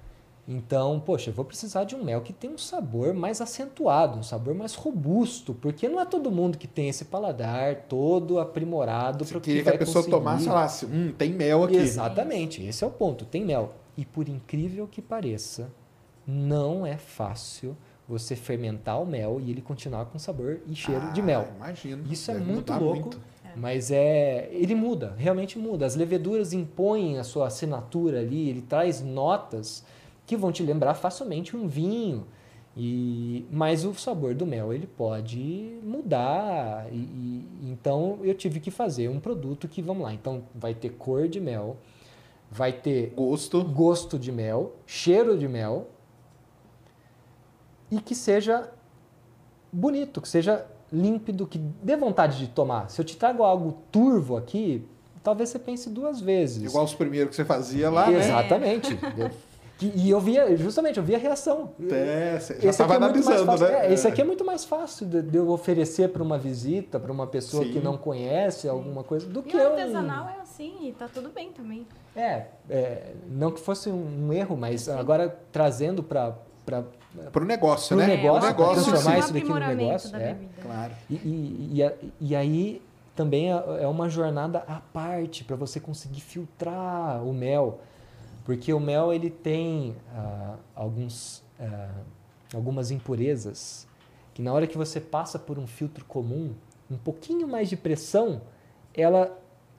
Então, 0.48 1.00
poxa, 1.00 1.30
eu 1.30 1.34
vou 1.34 1.44
precisar 1.44 1.82
de 1.84 1.96
um 1.96 2.04
mel 2.04 2.20
que 2.20 2.32
tem 2.32 2.48
um 2.48 2.58
sabor 2.58 3.12
mais 3.12 3.40
acentuado, 3.40 4.20
um 4.20 4.22
sabor 4.22 4.54
mais 4.54 4.76
robusto, 4.76 5.52
porque 5.52 5.88
não 5.88 6.00
é 6.00 6.04
todo 6.04 6.30
mundo 6.30 6.56
que 6.56 6.68
tem 6.68 6.88
esse 6.88 7.06
paladar 7.06 7.74
todo 7.88 8.38
aprimorado 8.38 9.24
para 9.24 9.40
queria 9.40 9.64
que 9.64 9.70
a 9.70 9.78
pessoa 9.78 10.04
tomasse 10.08 10.44
e 10.44 10.46
falasse, 10.46 10.86
hum, 10.86 11.12
tem 11.18 11.32
mel 11.32 11.64
aqui. 11.64 11.76
Exatamente, 11.76 12.62
esse 12.64 12.84
é 12.84 12.86
o 12.86 12.90
ponto. 12.90 13.24
Tem 13.24 13.44
mel. 13.44 13.74
E 13.96 14.04
por 14.04 14.28
incrível 14.28 14.86
que 14.86 15.02
pareça, 15.02 15.68
não 16.24 16.86
é 16.86 16.96
fácil 16.96 17.76
você 18.08 18.36
fermentar 18.36 19.02
o 19.02 19.06
mel 19.06 19.40
e 19.40 19.50
ele 19.50 19.60
continuar 19.60 20.04
com 20.06 20.16
sabor 20.16 20.60
e 20.68 20.76
cheiro 20.76 21.12
de 21.12 21.20
Ah, 21.20 21.24
mel. 21.24 21.48
Imagino. 21.56 22.04
Isso 22.08 22.30
é 22.30 22.38
muito 22.38 22.72
louco, 22.72 23.00
muito. 23.00 23.20
Mas 23.56 23.90
é 23.90 24.48
ele 24.52 24.74
muda, 24.74 25.14
realmente 25.16 25.58
muda. 25.58 25.86
As 25.86 25.96
leveduras 25.96 26.52
impõem 26.52 27.18
a 27.18 27.24
sua 27.24 27.46
assinatura 27.46 28.20
ali, 28.20 28.48
ele 28.48 28.62
traz 28.62 29.00
notas 29.02 29.84
que 30.26 30.36
vão 30.36 30.52
te 30.52 30.62
lembrar 30.62 30.94
facilmente 30.94 31.56
um 31.56 31.66
vinho. 31.66 32.26
E, 32.78 33.46
mas 33.50 33.86
o 33.86 33.94
sabor 33.94 34.34
do 34.34 34.44
mel 34.44 34.70
ele 34.70 34.86
pode 34.86 35.78
mudar 35.82 36.86
e, 36.92 36.96
e- 36.96 37.48
então 37.70 38.18
eu 38.22 38.34
tive 38.34 38.60
que 38.60 38.70
fazer 38.70 39.08
um 39.08 39.18
produto 39.18 39.66
que 39.66 39.80
vamos 39.80 40.02
lá 40.02 40.12
então 40.12 40.42
vai 40.54 40.74
ter 40.74 40.90
cor 40.90 41.26
de 41.26 41.40
mel 41.40 41.78
vai 42.50 42.72
ter 42.74 43.14
Gosto. 43.16 43.64
gosto 43.64 44.18
de 44.18 44.30
mel, 44.30 44.76
cheiro 44.86 45.38
de 45.38 45.48
mel 45.48 45.88
e 47.90 47.98
que 47.98 48.14
seja 48.14 48.70
bonito, 49.72 50.20
que 50.20 50.28
seja 50.28 50.66
límpido, 50.92 51.46
que 51.46 51.58
dê 51.82 51.96
vontade 51.96 52.38
de 52.38 52.48
tomar. 52.48 52.88
Se 52.90 53.00
eu 53.00 53.04
te 53.04 53.16
trago 53.16 53.42
algo 53.42 53.78
turvo 53.90 54.36
aqui, 54.36 54.84
talvez 55.22 55.48
você 55.50 55.58
pense 55.58 55.90
duas 55.90 56.20
vezes. 56.20 56.62
Igual 56.62 56.84
os 56.84 56.94
primeiros 56.94 57.30
que 57.30 57.36
você 57.36 57.44
fazia 57.44 57.90
lá, 57.90 58.08
né? 58.10 58.18
Exatamente. 58.18 58.98
Eu- 59.16 59.30
que- 59.78 59.92
e 59.94 60.08
eu 60.08 60.18
via, 60.20 60.56
justamente, 60.56 60.96
eu 60.98 61.02
via 61.04 61.16
a 61.16 61.20
reação. 61.20 61.70
É, 61.90 62.38
você 62.38 62.54
já 62.54 62.58
Esse 62.60 62.68
estava 62.68 62.94
aqui 62.94 63.02
é 63.04 63.08
muito 63.08 63.24
mais 63.26 63.26
analisando, 63.40 63.58
fácil. 63.58 63.66
né? 63.76 63.86
É, 63.88 63.92
esse 63.92 64.08
aqui 64.08 64.20
é 64.20 64.24
muito 64.24 64.44
mais 64.44 64.64
fácil 64.64 65.06
de, 65.06 65.20
de 65.22 65.36
eu 65.36 65.50
oferecer 65.50 66.08
para 66.10 66.22
uma 66.22 66.38
visita, 66.38 66.98
para 66.98 67.12
uma 67.12 67.26
pessoa 67.26 67.62
Sim. 67.64 67.72
que 67.72 67.80
não 67.80 67.96
conhece 67.98 68.68
alguma 68.68 69.02
coisa, 69.04 69.26
do 69.26 69.40
E 69.40 69.42
que 69.42 69.56
o 69.56 69.60
um- 69.60 69.66
artesanal 69.66 70.28
é 70.28 70.40
assim, 70.40 70.88
e 70.88 70.92
tá 70.92 71.08
tudo 71.12 71.28
bem 71.28 71.52
também. 71.52 71.86
É, 72.14 72.46
é, 72.70 73.12
não 73.28 73.50
que 73.50 73.60
fosse 73.60 73.90
um, 73.90 74.28
um 74.28 74.32
erro, 74.32 74.56
mas 74.56 74.88
agora 74.88 75.36
trazendo 75.52 76.02
para 76.02 76.34
Pro 77.32 77.44
negócio, 77.44 77.96
Pro 77.96 78.06
né? 78.06 78.16
negócio, 78.16 78.40
Pro 78.40 78.48
negócio, 78.48 78.84
transformar 78.84 79.18
isso 79.18 79.32
daqui 79.32 79.48
no 79.48 79.58
negócio, 79.58 80.10
da 80.10 80.20
é. 80.20 80.38
Claro. 80.62 80.92
E, 81.10 81.14
e, 81.14 81.82
e, 81.82 82.12
e 82.20 82.36
aí 82.36 82.82
também 83.14 83.52
é 83.52 83.64
é 83.80 83.86
uma 83.86 84.08
jornada 84.08 84.64
à 84.68 84.80
parte 84.80 85.44
para 85.44 85.56
você 85.56 85.80
conseguir 85.80 86.20
filtrar 86.20 87.24
o 87.24 87.32
mel, 87.32 87.80
porque 88.44 88.72
o 88.72 88.80
mel 88.80 89.12
ele 89.12 89.30
tem 89.30 89.96
ah, 90.14 90.56
alguns, 90.74 91.42
ah, 91.58 91.90
algumas 92.54 92.90
impurezas 92.90 93.86
que 94.36 94.42
na 94.42 94.52
hora 94.52 94.66
que 94.66 94.76
você 94.76 95.00
passa 95.00 95.38
por 95.38 95.58
um 95.58 95.66
filtro 95.66 96.04
comum, 96.04 96.52
um 96.90 96.98
pouquinho 96.98 97.48
mais 97.48 97.70
de 97.70 97.76
pressão, 97.76 98.42
ela 98.94 99.34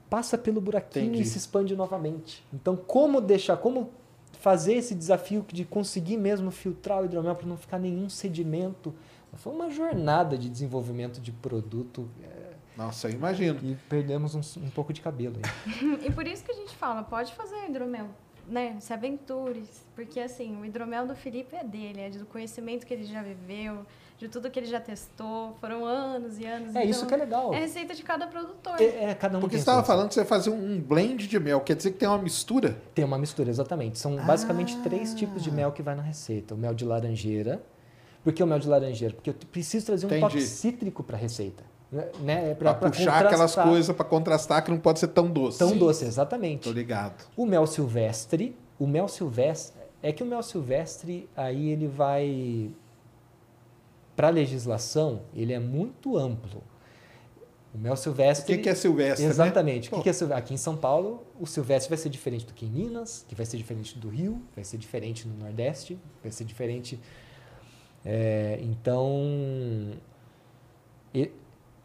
passa 0.09 0.35
pelo 0.35 0.59
buraquinho 0.59 1.05
Entendi. 1.05 1.21
e 1.21 1.25
se 1.25 1.37
expande 1.37 1.75
novamente. 1.75 2.43
Então, 2.51 2.75
como 2.75 3.21
deixar, 3.21 3.57
como 3.57 3.91
fazer 4.39 4.73
esse 4.73 4.95
desafio 4.95 5.45
de 5.51 5.65
conseguir 5.65 6.17
mesmo 6.17 6.51
filtrar 6.51 7.01
o 7.01 7.05
hidromel 7.05 7.35
para 7.35 7.47
não 7.47 7.57
ficar 7.57 7.79
nenhum 7.79 8.09
sedimento? 8.09 8.93
Foi 9.33 9.53
uma 9.53 9.69
jornada 9.69 10.37
de 10.37 10.49
desenvolvimento 10.49 11.19
de 11.21 11.31
produto 11.31 12.09
é, 12.23 12.53
Nossa, 12.75 13.07
eu 13.07 13.13
imagino. 13.13 13.59
e 13.63 13.75
perdemos 13.89 14.33
um, 14.33 14.41
um 14.61 14.69
pouco 14.69 14.91
de 14.93 15.01
cabelo. 15.01 15.35
aí. 15.37 15.99
E 16.07 16.11
por 16.11 16.25
isso 16.25 16.43
que 16.43 16.51
a 16.51 16.55
gente 16.55 16.75
fala, 16.75 17.03
pode 17.03 17.33
fazer 17.33 17.55
hidromel, 17.67 18.07
né? 18.47 18.77
Se 18.79 18.93
aventure. 18.93 19.63
Porque 19.93 20.19
assim, 20.19 20.59
o 20.59 20.65
hidromel 20.65 21.05
do 21.05 21.15
Felipe 21.15 21.55
é 21.55 21.63
dele, 21.63 22.01
é 22.01 22.09
do 22.09 22.25
conhecimento 22.25 22.85
que 22.85 22.93
ele 22.93 23.03
já 23.03 23.21
viveu, 23.21 23.85
de 24.17 24.27
tudo 24.27 24.49
que 24.49 24.59
ele 24.59 24.65
já 24.65 24.79
testou. 24.79 25.55
Foram 25.61 25.85
anos 25.85 26.39
e 26.39 26.45
anos. 26.45 26.75
É 26.75 26.79
então, 26.79 26.89
isso 26.89 27.05
que 27.05 27.13
é 27.13 27.17
legal. 27.17 27.53
É 27.53 27.57
a 27.57 27.59
receita 27.59 27.93
de 27.93 28.03
cada 28.03 28.27
produtor. 28.27 28.81
É, 28.81 29.11
é, 29.11 29.15
cada 29.15 29.37
um 29.37 29.41
Porque 29.41 29.55
você 29.55 29.61
estava 29.61 29.83
falando 29.83 30.07
que 30.07 30.15
você 30.15 30.25
fazer 30.25 30.49
um 30.49 30.79
blend 30.81 31.27
de 31.27 31.39
mel, 31.39 31.61
quer 31.61 31.75
dizer 31.75 31.91
que 31.91 31.97
tem 31.97 32.07
uma 32.07 32.17
mistura? 32.17 32.81
Tem 32.95 33.05
uma 33.05 33.17
mistura, 33.17 33.49
exatamente. 33.49 33.99
São 33.99 34.15
basicamente 34.17 34.75
três 34.79 35.13
tipos 35.13 35.43
de 35.43 35.51
mel 35.51 35.71
que 35.71 35.83
vai 35.83 35.95
na 35.95 36.01
receita. 36.01 36.55
O 36.55 36.57
mel 36.57 36.73
de 36.73 36.83
laranjeira. 36.83 37.61
Por 38.23 38.33
que 38.33 38.43
o 38.43 38.47
mel 38.47 38.59
de 38.59 38.67
laranjeira? 38.67 39.13
Porque 39.13 39.29
eu 39.29 39.35
preciso 39.51 39.85
trazer 39.85 40.05
um 40.05 40.09
Entendi. 40.09 40.21
toque 40.21 40.41
cítrico 40.41 41.03
para 41.03 41.15
a 41.15 41.19
receita. 41.19 41.63
Né? 42.19 42.55
Pra, 42.55 42.73
Pra, 42.73 42.73
pra 42.73 42.89
puxar 42.89 43.25
aquelas 43.25 43.55
coisas 43.55 43.95
pra 43.95 44.03
contrastar 44.03 44.63
que 44.63 44.71
não 44.71 44.79
pode 44.79 44.99
ser 44.99 45.07
tão 45.07 45.29
doce. 45.31 45.59
Tão 45.59 45.77
doce, 45.77 46.05
exatamente. 46.05 46.63
Tô 46.63 46.71
ligado. 46.71 47.23
O 47.37 47.45
mel 47.45 47.65
silvestre, 47.65 48.57
o 48.77 48.85
mel 48.85 49.07
silvestre, 49.07 49.81
é 50.01 50.11
que 50.11 50.23
o 50.23 50.25
mel 50.25 50.43
silvestre 50.43 51.29
aí 51.35 51.69
ele 51.69 51.87
vai 51.87 52.71
para 54.17 54.29
legislação, 54.29 55.21
ele 55.33 55.53
é 55.53 55.59
muito 55.59 56.17
amplo. 56.17 56.61
O 57.73 57.77
mel 57.77 57.93
O 57.93 57.95
silvestre 57.95 58.55
que, 58.57 58.63
que 58.63 58.69
é 58.69 58.75
silvestre, 58.75 59.23
né? 59.23 59.29
Exatamente. 59.29 59.87
O 59.87 59.91
Pô. 59.91 59.97
que 59.97 60.03
que 60.03 60.09
é 60.09 60.13
silvestre? 60.13 60.43
Aqui 60.43 60.53
em 60.55 60.57
São 60.57 60.75
Paulo, 60.75 61.23
o 61.39 61.45
silvestre 61.45 61.87
vai 61.89 61.97
ser 61.97 62.09
diferente 62.09 62.45
do 62.45 62.51
que 62.53 62.65
em 62.65 62.69
Minas, 62.69 63.23
que 63.29 63.35
vai 63.35 63.45
ser 63.45 63.55
diferente 63.57 63.97
do 63.97 64.09
Rio, 64.09 64.41
vai 64.55 64.63
ser 64.65 64.77
diferente 64.77 65.27
no 65.27 65.37
Nordeste, 65.37 65.97
vai 66.23 66.31
ser 66.31 66.43
diferente. 66.43 66.99
É, 68.03 68.57
então, 68.63 69.91
e- 71.13 71.31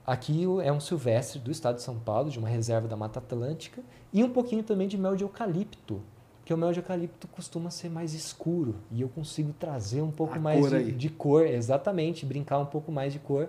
aqui 0.06 0.46
o- 0.46 0.60
é 0.60 0.72
um 0.72 0.80
silvestre 0.80 1.38
do 1.38 1.50
estado 1.50 1.76
de 1.76 1.82
São 1.82 1.98
Paulo, 1.98 2.30
de 2.30 2.38
uma 2.38 2.48
reserva 2.48 2.88
da 2.88 2.96
Mata 2.96 3.18
Atlântica, 3.18 3.82
e 4.12 4.22
um 4.24 4.30
pouquinho 4.30 4.62
também 4.62 4.88
de 4.88 4.96
mel 4.96 5.14
de 5.16 5.24
eucalipto, 5.24 6.00
porque 6.42 6.52
o 6.52 6.56
mel 6.56 6.72
de 6.72 6.80
eucalipto 6.80 7.28
costuma 7.28 7.70
ser 7.70 7.88
mais 7.88 8.14
escuro 8.14 8.74
e 8.90 9.00
eu 9.00 9.08
consigo 9.08 9.52
trazer 9.52 10.02
um 10.02 10.10
pouco 10.10 10.34
A 10.34 10.40
mais 10.40 10.60
cor 10.60 10.70
de, 10.70 10.90
de 10.90 11.08
cor, 11.08 11.46
exatamente, 11.46 12.26
brincar 12.26 12.58
um 12.58 12.66
pouco 12.66 12.90
mais 12.90 13.12
de 13.12 13.20
cor. 13.20 13.48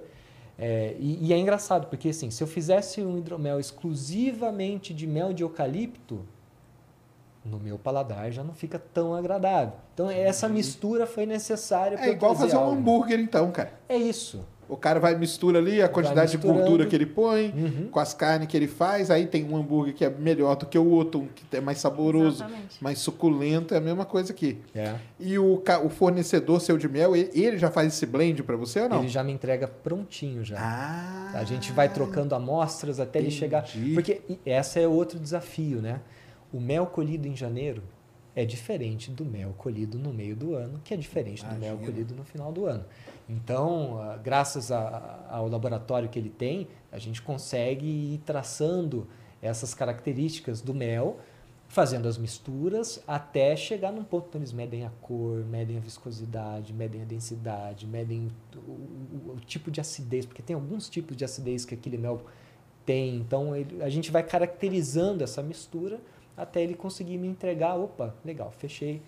É, 0.59 0.95
e, 0.99 1.17
e 1.25 1.33
é 1.33 1.37
engraçado, 1.39 1.87
porque 1.87 2.09
assim, 2.09 2.29
se 2.29 2.43
eu 2.43 2.45
fizesse 2.45 3.01
um 3.01 3.17
hidromel 3.17 3.59
exclusivamente 3.59 4.93
de 4.93 5.07
mel 5.07 5.33
de 5.33 5.41
eucalipto, 5.41 6.21
no 7.43 7.59
meu 7.59 7.79
paladar 7.79 8.31
já 8.31 8.43
não 8.43 8.53
fica 8.53 8.77
tão 8.77 9.15
agradável. 9.15 9.73
Então 9.95 10.07
essa 10.11 10.47
mistura 10.47 11.07
foi 11.07 11.25
necessária 11.25 11.99
É 11.99 12.11
igual 12.11 12.35
fazer 12.35 12.57
um 12.57 12.73
hambúrguer, 12.73 13.19
então, 13.19 13.51
cara. 13.51 13.73
É 13.89 13.97
isso. 13.97 14.45
O 14.73 14.77
cara 14.77 14.99
vai 14.99 15.15
mistura 15.15 15.59
ali 15.59 15.81
a 15.81 15.87
quantidade 15.87 16.31
de 16.31 16.37
gordura 16.37 16.85
que 16.85 16.95
ele 16.95 17.05
põe, 17.05 17.51
Uhum. 17.51 17.87
com 17.91 17.99
as 17.99 18.13
carnes 18.13 18.47
que 18.47 18.57
ele 18.57 18.67
faz, 18.67 19.11
aí 19.11 19.27
tem 19.27 19.43
um 19.47 19.55
hambúrguer 19.55 19.93
que 19.93 20.03
é 20.03 20.09
melhor 20.09 20.55
do 20.55 20.65
que 20.65 20.77
o 20.77 20.85
outro, 20.89 21.21
um 21.21 21.27
que 21.27 21.43
é 21.55 21.61
mais 21.61 21.77
saboroso, 21.77 22.37
Exatamente. 22.43 22.83
mais 22.83 22.97
suculento, 22.99 23.73
é 23.73 23.77
a 23.77 23.81
mesma 23.81 24.03
coisa 24.05 24.31
aqui. 24.33 24.57
É. 24.73 24.95
E 25.19 25.37
o, 25.37 25.61
o 25.83 25.89
fornecedor 25.89 26.59
seu 26.59 26.77
de 26.77 26.89
mel, 26.89 27.15
ele, 27.15 27.29
ele 27.33 27.57
já 27.57 27.69
faz 27.69 27.87
esse 27.93 28.05
blend 28.05 28.41
pra 28.43 28.55
você 28.55 28.79
ou 28.81 28.89
não? 28.89 28.99
Ele 28.99 29.09
já 29.09 29.23
me 29.23 29.31
entrega 29.31 29.67
prontinho 29.67 30.43
já. 30.43 30.57
Ah, 30.59 31.31
A 31.39 31.43
gente 31.43 31.71
vai 31.71 31.87
trocando 31.87 32.33
amostras 32.35 32.99
até 32.99 33.19
ele 33.19 33.31
chegar. 33.31 33.63
entendi. 33.69 33.93
Porque 33.93 34.21
essa 34.45 34.79
é 34.79 34.87
outro 34.87 35.19
desafio, 35.19 35.81
né? 35.81 36.01
O 36.51 36.59
mel 36.59 36.85
colhido 36.87 37.27
em 37.27 37.35
janeiro 37.35 37.81
é 38.35 38.43
diferente 38.45 39.11
do 39.11 39.23
mel 39.23 39.53
colhido 39.57 39.97
no 39.99 40.11
meio 40.11 40.35
do 40.35 40.55
ano, 40.55 40.79
que 40.83 40.93
é 40.93 40.97
diferente 40.97 41.45
do 41.45 41.55
mel 41.59 41.77
colhido 41.77 42.15
no 42.15 42.23
final 42.23 42.51
do 42.51 42.65
ano. 42.65 42.83
Então, 43.27 43.99
ah, 44.01 44.17
graças 44.17 44.71
a- 44.71 45.25
ao 45.29 45.47
laboratório 45.47 46.09
que 46.09 46.19
ele 46.19 46.29
tem, 46.29 46.67
a 46.91 46.99
gente 46.99 47.21
consegue 47.21 47.85
ir 47.85 48.17
traçando 48.25 49.07
essas 49.41 49.73
características 49.73 50.61
do 50.61 50.73
mel, 50.73 51.17
fazendo 51.67 52.07
as 52.07 52.17
misturas 52.17 53.01
até 53.07 53.55
chegar 53.55 53.91
num 53.91 54.03
ponto 54.03 54.29
que 54.29 54.37
eles 54.37 54.53
medem 54.53 54.85
a 54.85 54.91
cor, 55.01 55.43
medem 55.45 55.77
a 55.77 55.79
viscosidade, 55.79 56.71
medem 56.71 57.01
a 57.01 57.05
densidade, 57.05 57.87
medem 57.87 58.29
o, 58.55 58.59
o- 58.69 59.33
o 59.35 59.39
tipo 59.39 59.71
de 59.71 59.81
acidez, 59.81 60.25
porque 60.25 60.41
tem 60.43 60.53
alguns 60.53 60.87
tipos 60.89 61.17
de 61.17 61.25
acidez 61.25 61.65
que 61.65 61.73
aquele 61.73 61.97
mel 61.97 62.21
tem. 62.85 63.15
Então 63.15 63.55
ele- 63.55 63.81
a 63.81 63.89
gente 63.89 64.11
vai 64.11 64.21
caracterizando 64.21 65.23
essa 65.23 65.41
mistura 65.41 65.99
até 66.37 66.61
ele 66.61 66.75
conseguir 66.75 67.17
me 67.17 67.27
entregar. 67.27 67.75
Opa, 67.75 68.13
legal, 68.23 68.51
fechei. 68.57 69.01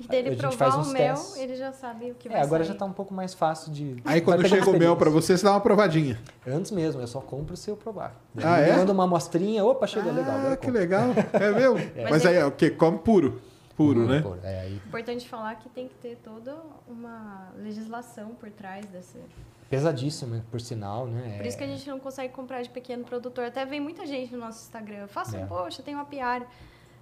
E 0.00 0.06
dele 0.06 0.28
A 0.28 0.30
gente 0.32 0.40
provar 0.40 0.56
faz 0.72 0.86
o 0.88 0.92
mel, 0.92 1.14
testes. 1.14 1.36
ele 1.38 1.56
já 1.56 1.72
sabe 1.72 2.12
o 2.12 2.14
que 2.14 2.28
vai 2.28 2.38
É, 2.38 2.42
agora 2.42 2.62
sair. 2.62 2.68
já 2.68 2.72
está 2.74 2.84
um 2.84 2.92
pouco 2.92 3.12
mais 3.12 3.34
fácil 3.34 3.72
de. 3.72 3.96
Aí 4.04 4.20
quando 4.20 4.46
chega 4.46 4.70
o 4.70 4.78
mel 4.78 4.96
pra 4.96 5.08
experiência. 5.08 5.20
você, 5.34 5.38
você 5.38 5.44
dá 5.44 5.50
uma 5.52 5.60
provadinha. 5.60 6.20
Antes 6.46 6.70
mesmo, 6.70 7.00
eu 7.00 7.06
só 7.08 7.20
compro 7.20 7.56
se 7.56 7.68
eu 7.70 7.76
provar. 7.76 8.14
Ah, 8.36 8.60
Ele 8.62 8.70
é? 8.70 8.76
Manda 8.76 8.92
uma 8.92 9.04
amostrinha, 9.04 9.64
opa, 9.64 9.86
chega 9.88 10.10
legal. 10.12 10.36
agora 10.36 10.54
Ah, 10.54 10.56
que 10.56 10.70
legal. 10.70 11.08
É 11.32 11.50
mesmo? 11.50 11.74
Mas 12.02 12.10
Mas 12.10 12.26
aí 12.26 12.36
é- 12.36 12.40
é 12.40 12.44
o 12.46 12.52
quê? 12.52 12.70
Come 12.70 12.98
puro. 12.98 13.40
Puro, 13.76 14.06
né? 14.08 14.20
Pô, 14.20 14.34
é, 14.42 14.60
aí, 14.62 14.74
Importante 14.86 15.28
falar 15.28 15.54
que 15.56 15.68
tem 15.68 15.86
que 15.88 15.94
ter 15.94 16.16
toda 16.24 16.56
uma 16.88 17.48
legislação 17.56 18.30
por 18.38 18.50
trás 18.50 18.84
desse. 18.86 19.18
pesadíssimo, 19.70 20.40
por 20.50 20.60
sinal, 20.60 21.06
né? 21.06 21.36
Por 21.36 21.46
isso 21.46 21.56
que 21.58 21.64
a 21.64 21.66
gente 21.66 21.88
não 21.88 21.98
consegue 22.00 22.32
comprar 22.32 22.62
de 22.62 22.70
pequeno 22.70 23.04
produtor. 23.04 23.44
Até 23.44 23.64
vem 23.66 23.80
muita 23.80 24.06
gente 24.06 24.32
no 24.32 24.38
nosso 24.40 24.62
Instagram. 24.62 25.06
Faça, 25.08 25.36
É. 25.36 25.44
poxa, 25.46 25.82
tem 25.82 25.94
uma 25.94 26.04
piara. 26.06 26.46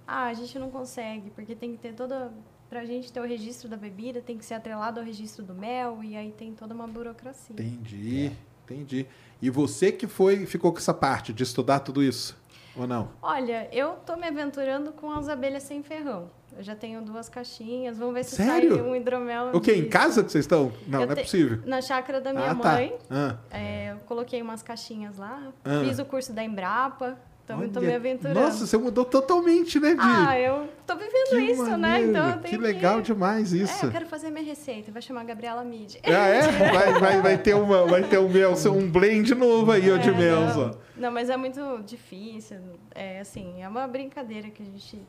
Ah, 0.05 0.25
a 0.27 0.33
gente 0.33 0.57
não 0.59 0.69
consegue, 0.69 1.29
porque 1.31 1.55
tem 1.55 1.71
que 1.73 1.77
ter 1.77 1.93
toda. 1.93 2.31
Pra 2.69 2.83
gente 2.85 3.11
ter 3.13 3.19
o 3.21 3.25
registro 3.25 3.69
da 3.69 3.77
bebida, 3.77 4.21
tem 4.21 4.37
que 4.37 4.43
ser 4.45 4.55
atrelado 4.55 4.99
ao 4.99 5.05
registro 5.05 5.43
do 5.43 5.53
mel, 5.53 5.99
e 6.03 6.15
aí 6.17 6.31
tem 6.31 6.53
toda 6.53 6.73
uma 6.73 6.85
burocracia. 6.87 7.53
Entendi, 7.53 8.31
entendi. 8.65 9.05
E 9.41 9.49
você 9.49 9.91
que 9.91 10.05
foi, 10.07 10.45
ficou 10.45 10.71
com 10.73 10.77
essa 10.79 10.93
parte 10.93 11.31
de 11.31 11.43
estudar 11.43 11.79
tudo 11.79 12.03
isso? 12.03 12.37
Ou 12.75 12.85
não? 12.85 13.09
Olha, 13.21 13.69
eu 13.71 13.93
tô 14.05 14.15
me 14.17 14.27
aventurando 14.27 14.91
com 14.91 15.11
as 15.11 15.29
abelhas 15.29 15.63
sem 15.63 15.81
ferrão. 15.81 16.29
Eu 16.55 16.63
já 16.63 16.75
tenho 16.75 17.01
duas 17.01 17.29
caixinhas, 17.29 17.97
vamos 17.97 18.13
ver 18.15 18.23
se 18.25 18.35
Sério? 18.35 18.75
sai 18.75 18.81
um 18.83 18.95
hidromel. 18.95 19.51
O 19.53 19.61
quê? 19.61 19.73
Em 19.75 19.87
casa 19.87 20.23
que 20.23 20.31
vocês 20.31 20.43
estão? 20.43 20.71
Não, 20.87 21.01
Eu 21.01 21.05
não 21.07 21.13
é 21.13 21.15
te- 21.15 21.21
possível. 21.23 21.59
Na 21.65 21.81
chácara 21.81 22.19
da 22.19 22.33
minha 22.33 22.51
ah, 22.51 22.55
tá. 22.55 22.73
mãe. 22.73 22.95
Ah, 23.09 23.35
É, 23.51 23.91
eu 23.93 23.97
coloquei 24.05 24.41
umas 24.41 24.61
caixinhas 24.61 25.17
lá, 25.17 25.51
Ah. 25.63 25.83
fiz 25.87 25.99
o 25.99 26.05
curso 26.05 26.33
da 26.33 26.43
Embrapa, 26.43 27.17
então 27.47 27.63
eu 27.63 27.71
tô 27.71 27.79
me 27.79 27.95
aventurando. 27.95 28.37
Nossa, 28.37 28.67
você 28.67 28.77
mudou 28.77 29.05
totalmente, 29.05 29.79
né, 29.79 29.91
Di? 29.93 30.01
ah, 30.01 30.37
eu 30.37 30.67
tô 30.85 30.97
vivendo 30.97 31.29
que 31.29 31.39
isso, 31.39 31.63
né? 31.63 31.77
maneiro, 31.77 32.09
Então 32.09 32.29
eu 32.29 32.37
tenho 32.39 32.43
Que 32.43 32.57
legal 32.57 33.01
demais 33.01 33.53
É, 33.53 33.57
isso. 33.57 33.85
eu 33.85 33.91
quero 33.91 34.05
fazer 34.05 34.29
minha 34.29 34.43
receita, 34.43 34.91
vai 34.91 35.01
chamar 35.01 35.23
Gabriela 35.23 35.63
Mid. 35.63 35.95
Ah, 36.03 36.27
é? 36.27 36.41
Vai, 36.51 36.99
vai, 36.99 37.21
vai 37.21 37.37
ter 37.37 37.53
uma, 37.55 37.85
vai 37.85 38.03
ter 38.03 38.19
um 38.19 38.27
mel, 38.27 38.53
um 38.53 38.91
blend 38.91 39.33
novo 39.33 39.71
aí, 39.71 39.89
ó, 39.89 39.95
de 39.95 40.09
É, 40.09 40.11
mel, 40.11 40.41
não. 40.41 40.77
Não, 40.97 41.11
mas 41.11 41.29
é 41.29 41.37
muito 41.37 41.81
difícil. 41.85 42.57
É 42.93 43.21
assim, 43.21 43.63
é 43.63 43.69
uma 43.69 43.87
brincadeira 43.87 44.49
que 44.49 44.61
a 44.61 44.65
gente 44.65 45.01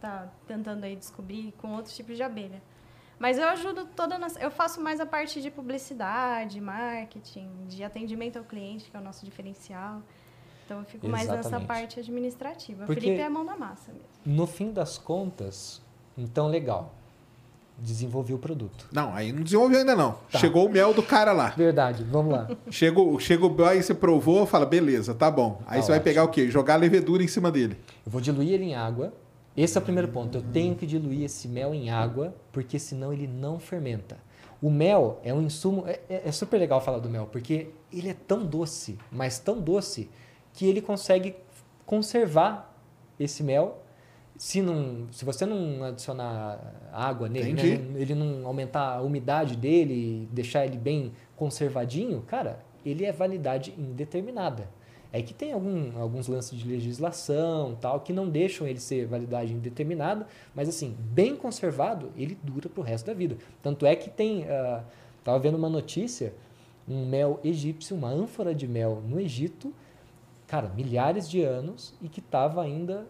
tá 0.00 0.28
tentando 0.46 0.82
aí 0.84 0.96
descobrir 0.96 1.52
com 1.58 1.74
outros 1.74 1.94
tipos 1.94 2.16
de 2.16 2.22
abelha. 2.22 2.62
Mas 3.18 3.38
eu 3.38 3.46
ajudo 3.48 3.84
toda 3.94 4.18
na, 4.18 4.28
eu 4.40 4.50
faço 4.50 4.80
mais 4.80 4.98
a 4.98 5.04
parte 5.06 5.42
de 5.42 5.50
publicidade, 5.50 6.58
marketing, 6.60 7.48
de 7.68 7.84
atendimento 7.84 8.38
ao 8.38 8.44
cliente, 8.44 8.90
que 8.90 8.96
é 8.96 9.00
o 9.00 9.02
nosso 9.02 9.24
diferencial. 9.26 10.02
Então 10.66 10.80
eu 10.80 10.84
fico 10.84 11.08
mais 11.08 11.28
nessa 11.28 11.60
parte 11.60 12.00
administrativa. 12.00 12.84
Porque- 12.84 13.00
Felipe 13.00 13.20
é 13.22 13.24
a 13.26 13.30
mão 13.30 13.44
na 13.44 13.56
massa 13.56 13.92
mesmo. 13.92 14.06
No 14.26 14.46
fim 14.46 14.72
das 14.72 14.98
contas, 14.98 15.80
então 16.18 16.48
legal. 16.48 16.92
Desenvolvi 17.78 18.32
o 18.32 18.38
produto. 18.38 18.88
Não, 18.90 19.14
aí 19.14 19.32
não 19.32 19.42
desenvolveu 19.42 19.78
ainda 19.80 19.94
não. 19.94 20.12
Tá. 20.32 20.38
Chegou 20.38 20.64
o 20.66 20.68
mel 20.70 20.94
do 20.94 21.02
cara 21.02 21.32
lá. 21.32 21.48
Verdade, 21.50 22.02
vamos 22.04 22.32
lá. 22.32 22.48
Chegou, 22.70 23.20
chegou 23.20 23.50
o 23.50 23.54
mel, 23.54 23.66
aí 23.66 23.82
você 23.82 23.92
provou, 23.94 24.46
fala, 24.46 24.64
beleza, 24.64 25.14
tá 25.14 25.30
bom. 25.30 25.60
Aí 25.66 25.76
Tá 25.80 25.82
você 25.82 25.88
vai 25.88 25.98
ótimo. 25.98 26.04
pegar 26.04 26.24
o 26.24 26.28
quê? 26.28 26.50
Jogar 26.50 26.74
a 26.74 26.76
levedura 26.78 27.22
em 27.22 27.28
cima 27.28 27.52
dele. 27.52 27.76
Eu 28.04 28.10
vou 28.10 28.20
diluir 28.20 28.52
ele 28.52 28.64
em 28.64 28.74
água. 28.74 29.12
Esse 29.54 29.76
é 29.76 29.80
o 29.80 29.84
primeiro 29.84 30.08
ponto. 30.08 30.38
Eu 30.38 30.42
tenho 30.42 30.74
que 30.74 30.86
diluir 30.86 31.22
esse 31.24 31.46
mel 31.48 31.74
em 31.74 31.90
água, 31.90 32.34
porque 32.50 32.78
senão 32.78 33.12
ele 33.12 33.26
não 33.26 33.58
fermenta. 33.58 34.16
O 34.62 34.70
mel 34.70 35.20
é 35.22 35.34
um 35.34 35.42
insumo. 35.42 35.84
É, 35.86 36.00
é- 36.08 36.22
é 36.28 36.32
super 36.32 36.56
legal 36.58 36.80
falar 36.80 36.98
do 36.98 37.10
mel, 37.10 37.28
porque 37.30 37.68
ele 37.92 38.08
é 38.08 38.14
tão 38.14 38.42
doce, 38.44 38.98
mas 39.12 39.38
tão 39.38 39.60
doce, 39.60 40.08
que 40.56 40.66
ele 40.66 40.80
consegue 40.80 41.36
conservar 41.84 42.74
esse 43.20 43.42
mel. 43.42 43.82
Se, 44.36 44.60
não, 44.60 45.06
se 45.12 45.24
você 45.24 45.46
não 45.46 45.84
adicionar 45.84 46.58
água 46.92 47.28
nele, 47.28 47.52
né, 47.52 48.00
ele 48.00 48.14
não 48.14 48.46
aumentar 48.46 48.96
a 48.96 49.02
umidade 49.02 49.54
dele, 49.54 50.28
deixar 50.32 50.66
ele 50.66 50.76
bem 50.76 51.12
conservadinho, 51.36 52.22
cara, 52.22 52.58
ele 52.84 53.04
é 53.04 53.12
validade 53.12 53.74
indeterminada. 53.78 54.68
É 55.12 55.22
que 55.22 55.32
tem 55.32 55.52
algum, 55.52 55.98
alguns 55.98 56.26
lances 56.26 56.58
de 56.58 56.68
legislação 56.68 57.76
tal 57.80 58.00
que 58.00 58.12
não 58.12 58.28
deixam 58.28 58.66
ele 58.66 58.80
ser 58.80 59.06
validade 59.06 59.52
indeterminada, 59.52 60.26
mas 60.54 60.68
assim, 60.68 60.96
bem 60.98 61.36
conservado, 61.36 62.12
ele 62.16 62.36
dura 62.42 62.68
para 62.68 62.80
o 62.80 62.84
resto 62.84 63.06
da 63.06 63.14
vida. 63.14 63.36
Tanto 63.62 63.86
é 63.86 63.94
que 63.94 64.10
tem, 64.10 64.44
ah, 64.48 64.82
tava 65.22 65.38
vendo 65.38 65.56
uma 65.56 65.70
notícia, 65.70 66.34
um 66.88 67.06
mel 67.06 67.40
egípcio, 67.42 67.96
uma 67.96 68.08
ânfora 68.08 68.54
de 68.54 68.68
mel 68.68 69.02
no 69.06 69.18
Egito, 69.18 69.72
cara, 70.46 70.68
milhares 70.74 71.28
de 71.28 71.42
anos 71.42 71.94
e 72.00 72.08
que 72.08 72.20
estava 72.20 72.62
ainda 72.62 73.06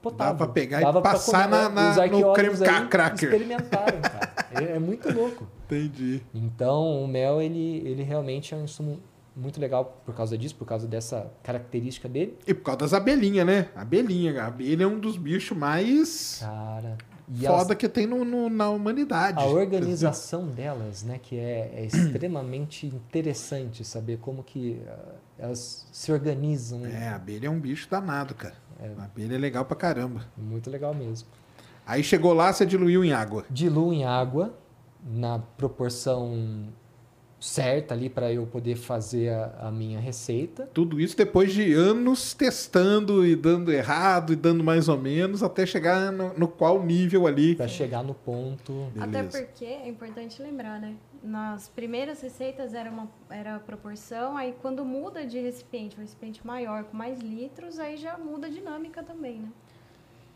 potável. 0.00 0.34
Dava 0.34 0.38
pra 0.38 0.48
pegar 0.48 0.80
e 0.80 0.84
Dava 0.84 1.02
pra 1.02 1.12
passar 1.12 1.44
comer. 1.48 1.68
na- 1.70 2.06
no 2.08 2.32
creme 2.32 2.54
aí 2.64 2.88
cracker. 2.88 3.28
experimentaram, 3.32 4.00
cara. 4.00 4.32
É, 4.54 4.76
é 4.76 4.78
muito 4.78 5.12
louco. 5.12 5.46
Entendi. 5.66 6.22
Então, 6.34 7.02
o 7.02 7.08
mel, 7.08 7.40
ele, 7.40 7.82
ele 7.86 8.02
realmente 8.02 8.52
é 8.54 8.56
um 8.56 8.64
insumo 8.64 9.00
muito 9.34 9.58
legal 9.58 10.02
por 10.04 10.14
causa 10.14 10.36
disso, 10.36 10.54
por 10.56 10.66
causa 10.66 10.86
dessa 10.86 11.32
característica 11.42 12.06
dele. 12.08 12.36
E 12.46 12.52
por 12.52 12.62
causa 12.64 12.80
das 12.80 12.92
abelhinhas, 12.92 13.46
né? 13.46 13.68
Abelhinha. 13.74 14.42
A 14.42 14.46
abelha 14.48 14.84
é 14.84 14.86
um 14.86 15.00
dos 15.00 15.16
bichos 15.16 15.56
mais. 15.56 16.36
Cara, 16.40 16.98
E 17.26 17.38
foda 17.46 17.62
elas- 17.62 17.74
que 17.76 17.88
tem 17.88 18.06
no, 18.06 18.24
no- 18.26 18.50
na 18.50 18.68
humanidade. 18.68 19.42
a 19.42 19.46
organização 19.46 20.46
delas, 20.48 21.02
né, 21.02 21.18
que 21.22 21.38
é, 21.38 21.72
é 21.76 21.84
extremamente 21.86 22.86
interessante 22.86 23.84
saber 23.84 24.18
como 24.18 24.42
que 24.42 24.82
ah, 24.86 25.14
elas 25.42 25.88
se 25.90 26.12
organizam. 26.12 26.86
É, 26.86 27.08
a 27.08 27.16
abelha 27.16 27.48
é 27.48 27.50
um 27.50 27.58
bicho 27.58 27.88
danado, 27.90 28.32
cara. 28.32 28.54
É. 28.80 28.92
A 28.96 29.04
abelha 29.04 29.34
é 29.34 29.38
legal 29.38 29.64
pra 29.64 29.76
caramba. 29.76 30.24
Muito 30.36 30.70
legal 30.70 30.94
mesmo. 30.94 31.26
Aí 31.84 32.04
chegou 32.04 32.32
lá, 32.32 32.52
você 32.52 32.64
diluiu 32.64 33.04
em 33.04 33.12
água. 33.12 33.44
Diluo 33.50 33.92
em 33.92 34.04
água 34.04 34.56
na 35.04 35.40
proporção 35.40 36.68
certa 37.40 37.92
ali 37.92 38.08
para 38.08 38.32
eu 38.32 38.46
poder 38.46 38.76
fazer 38.76 39.30
a, 39.30 39.66
a 39.66 39.70
minha 39.72 39.98
receita. 39.98 40.70
Tudo 40.72 41.00
isso 41.00 41.16
depois 41.16 41.52
de 41.52 41.72
anos 41.72 42.34
testando 42.34 43.26
e 43.26 43.34
dando 43.34 43.72
errado 43.72 44.32
e 44.32 44.36
dando 44.36 44.62
mais 44.62 44.88
ou 44.88 44.96
menos, 44.96 45.42
até 45.42 45.66
chegar 45.66 46.12
no, 46.12 46.32
no 46.38 46.46
qual 46.46 46.80
nível 46.84 47.26
ali. 47.26 47.56
Para 47.56 47.66
chegar 47.66 48.04
no 48.04 48.14
ponto. 48.14 48.92
Até 48.96 49.24
Beleza. 49.24 49.42
porque 49.42 49.64
é 49.64 49.88
importante 49.88 50.40
lembrar, 50.40 50.80
né? 50.80 50.94
Nas 51.22 51.68
primeiras 51.68 52.20
receitas 52.20 52.74
era 52.74 52.90
uma 52.90 53.08
era 53.30 53.54
a 53.56 53.60
proporção, 53.60 54.36
aí 54.36 54.54
quando 54.60 54.84
muda 54.84 55.24
de 55.24 55.38
recipiente, 55.38 55.96
um 55.96 56.00
recipiente 56.00 56.44
maior 56.44 56.82
com 56.84 56.96
mais 56.96 57.20
litros, 57.20 57.78
aí 57.78 57.96
já 57.96 58.18
muda 58.18 58.48
a 58.48 58.50
dinâmica 58.50 59.02
também, 59.04 59.38
né? 59.40 59.48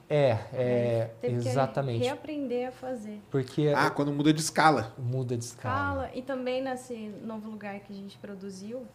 É, 0.08 0.38
é 0.52 1.10
Teve 1.20 1.42
que 1.42 1.48
exatamente. 1.48 2.04
reaprender 2.04 2.68
a 2.68 2.70
fazer. 2.70 3.20
Porque 3.30 3.72
Ah, 3.74 3.90
quando 3.90 4.12
muda 4.12 4.32
de 4.32 4.40
escala. 4.40 4.94
muda 4.96 5.36
de 5.36 5.42
escala. 5.44 6.04
Escala, 6.04 6.10
e 6.14 6.22
também 6.22 6.62
nesse 6.62 7.08
novo 7.24 7.50
lugar 7.50 7.80
que 7.80 7.92
a 7.92 7.96
gente 7.96 8.16
produziu, 8.18 8.86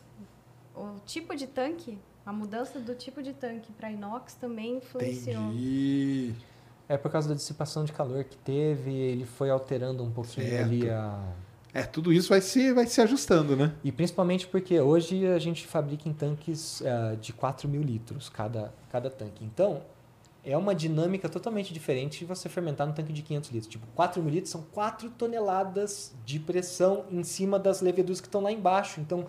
o 0.74 0.96
tipo 1.06 1.36
de 1.36 1.48
tanque, 1.48 2.00
a 2.26 2.32
mudança 2.32 2.80
do 2.80 2.96
tipo 2.96 3.22
de 3.22 3.34
tanque 3.34 3.74
para 3.74 3.92
inox 3.92 4.36
também 4.36 4.78
influenciou. 4.78 5.42
Entendi. 5.52 6.34
É 6.88 6.96
por 6.98 7.12
causa 7.12 7.28
da 7.28 7.36
dissipação 7.36 7.84
de 7.84 7.92
calor 7.92 8.24
que 8.24 8.38
teve, 8.38 8.92
ele 8.94 9.26
foi 9.26 9.50
alterando 9.50 10.04
um 10.04 10.12
pouquinho 10.12 10.48
Certo. 10.48 10.64
ali 10.66 10.90
a. 10.90 11.22
É, 11.74 11.84
tudo 11.84 12.12
isso 12.12 12.30
vai 12.30 12.42
se, 12.42 12.74
vai 12.74 12.86
se 12.86 13.00
ajustando, 13.02 13.56
né? 13.56 13.74
E 13.84 13.92
principalmente 13.92 14.46
porque 14.48 14.80
hoje 14.80 15.26
a 15.26 15.40
gente 15.40 15.66
fabrica 15.66 16.08
em 16.10 16.14
tanques 16.14 16.82
ah, 16.86 17.16
de 17.20 17.32
4 17.32 17.68
mil 17.70 17.82
litros 17.82 18.28
cada, 18.30 18.74
cada 18.92 19.10
tanque. 19.10 19.46
Então, 19.46 19.82
é 20.44 20.58
uma 20.58 20.76
dinâmica 20.76 21.30
totalmente 21.30 21.72
diferente 21.74 22.20
de 22.20 22.26
você 22.26 22.50
fermentar 22.50 22.86
num 22.88 22.94
tanque 22.94 23.14
de 23.14 23.22
500 23.22 23.50
litros. 23.52 23.72
Tipo, 23.72 23.88
4 23.96 24.22
mil 24.22 24.34
litros 24.34 24.52
são 24.52 24.64
4 24.74 25.10
toneladas 25.12 26.14
de 26.26 26.40
pressão 26.40 27.06
em 27.12 27.24
cima 27.24 27.58
das 27.58 27.80
leveduras 27.82 28.20
que 28.20 28.28
estão 28.28 28.42
lá 28.42 28.52
embaixo. 28.52 29.00
Então, 29.00 29.26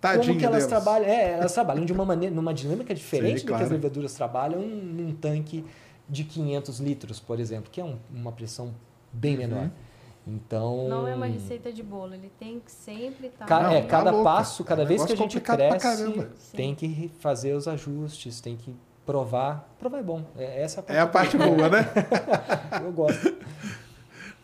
Tadinho 0.00 0.26
como 0.26 0.38
que 0.38 0.44
elas 0.46 0.66
delas. 0.66 0.82
trabalham? 0.82 1.06
É, 1.08 1.32
elas 1.32 1.52
trabalham 1.52 1.84
de 1.84 1.92
uma 1.92 2.04
maneira, 2.04 2.34
numa 2.34 2.54
dinâmica 2.54 2.94
diferente 2.94 3.40
Sim, 3.40 3.46
do 3.46 3.48
que 3.48 3.54
as 3.54 3.60
claro. 3.60 3.74
leveduras 3.74 4.14
trabalham 4.14 4.60
num 4.62 5.12
tanque 5.14 5.64
de 6.08 6.22
500 6.24 6.78
litros, 6.80 7.18
por 7.20 7.40
exemplo, 7.40 7.70
que 7.70 7.80
é 7.80 7.84
um- 7.84 7.98
uma 8.14 8.30
pressão 8.32 8.72
bem 9.12 9.34
Uhum. 9.34 9.40
Então, 10.26 10.88
Não 10.88 11.06
é 11.06 11.14
uma 11.14 11.26
receita 11.26 11.72
de 11.72 11.84
bolo, 11.84 12.14
ele 12.14 12.32
tem 12.38 12.58
que 12.58 12.72
sempre 12.72 13.28
estar. 13.28 13.48
Não, 13.48 13.70
é, 13.70 13.82
tá 13.82 13.86
cada 13.86 14.10
louco. 14.10 14.24
passo, 14.24 14.64
cada 14.64 14.82
É 14.82 14.84
um 14.84 14.88
vez 14.88 15.04
que 15.04 15.12
a 15.12 15.16
gente 15.16 15.40
cresce, 15.40 16.26
tem 16.52 16.74
que 16.74 17.10
fazer 17.20 17.54
os 17.54 17.68
ajustes, 17.68 18.40
tem 18.40 18.56
que 18.56 18.74
provar. 19.04 19.72
Provar 19.78 19.98
é 19.98 20.02
bom. 20.02 20.24
É, 20.36 20.62
essa 20.62 20.84
É 20.88 20.98
a 20.98 21.06
parte 21.06 21.38
boa, 21.38 21.68
né? 21.68 21.86
eu 22.84 22.90
gosto. 22.90 23.36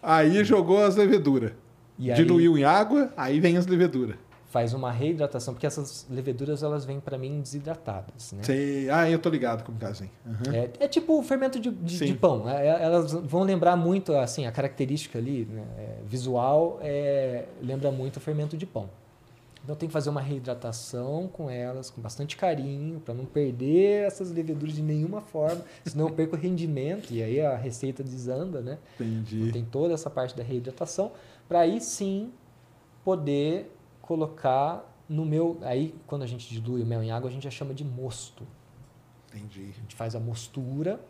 Aí 0.00 0.44
jogou 0.44 0.84
as 0.84 0.94
leveduras. 0.94 1.52
E 1.98 2.10
aí 2.10 2.16
Diluiu 2.16 2.56
em 2.56 2.64
água, 2.64 3.12
aí 3.16 3.40
vem 3.40 3.56
as 3.56 3.66
leveduras. 3.66 4.16
Faz 4.53 4.74
uma 4.74 4.93
reidratação, 4.93 5.55
porque 5.55 5.66
essas 5.66 6.07
leveduras 6.11 6.62
elas 6.62 6.85
vêm 6.85 7.01
para 7.01 7.16
mim 7.16 7.41
desidratadas, 7.41 8.33
né? 8.33 8.43
Sei. 8.43 8.91
Ah, 8.91 9.09
eu 9.09 9.19
tô 9.19 9.31
ligado 9.31 9.65
como 9.65 9.79
tá 9.79 9.89
assim. 9.89 10.11
Aham. 10.27 10.55
É, 10.55 10.70
é 10.85 10.89
tipo 10.89 11.19
o 11.19 11.23
fermento 11.23 11.59
de, 11.59 11.70
de- 11.70 12.05
de 12.05 12.15
pão. 12.15 12.47
É, 12.47 12.66
é, 12.69 12.83
Elas 12.83 13.12
vão 13.12 13.45
lembrar 13.45 13.77
muito, 13.77 14.15
assim, 14.15 14.45
a 14.47 14.53
característica 14.53 15.19
ali, 15.19 15.47
né, 15.47 15.65
é, 15.79 15.97
visual, 16.07 16.79
é, 16.83 17.47
lembra 17.62 17.91
muito 17.91 18.19
o 18.19 18.20
fermento 18.20 18.55
de 18.55 18.66
pão. 18.66 18.91
Então 19.65 19.74
tem 19.74 19.89
que 19.89 19.93
fazer 19.93 20.11
uma 20.11 20.20
reidratação 20.20 21.29
com 21.33 21.49
elas, 21.49 21.89
com 21.89 22.03
bastante 22.03 22.37
carinho, 22.37 23.01
para 23.01 23.15
não 23.15 23.24
perder 23.24 24.05
essas 24.05 24.31
leveduras 24.31 24.74
de 24.74 24.83
nenhuma 24.83 25.23
forma, 25.23 25.62
senão 25.87 26.09
eu 26.09 26.15
perco 26.15 26.37
o 26.37 26.39
rendimento 26.39 27.11
e 27.11 27.23
aí 27.23 27.41
a 27.41 27.57
receita 27.57 28.03
desanda, 28.03 28.61
né? 28.61 28.77
Então 28.97 29.07
Entendi. 29.07 29.51
tem 29.51 29.65
toda 29.65 29.95
essa 29.95 30.11
parte 30.11 30.37
da 30.37 30.43
reidratação, 30.43 31.12
para 31.49 31.61
aí 31.61 31.81
sim 31.81 32.31
poder 33.05 33.72
colocar 34.03 34.85
no 35.09 35.24
meu. 35.24 35.59
Aí 35.62 35.95
quando 36.07 36.23
a 36.23 36.27
gente 36.27 36.49
dilui 36.49 36.83
o 36.83 36.87
mel 36.87 37.03
em 37.03 37.11
água, 37.11 37.31
a 37.31 37.33
gente 37.33 37.45
já 37.45 37.51
chama 37.51 37.73
de 37.73 37.85
mosto. 37.85 38.47
Entendi. 39.29 39.70
A 39.70 39.81
gente 39.81 39.97
faz 39.97 40.15
a 40.15 40.20
mostura 40.20 41.01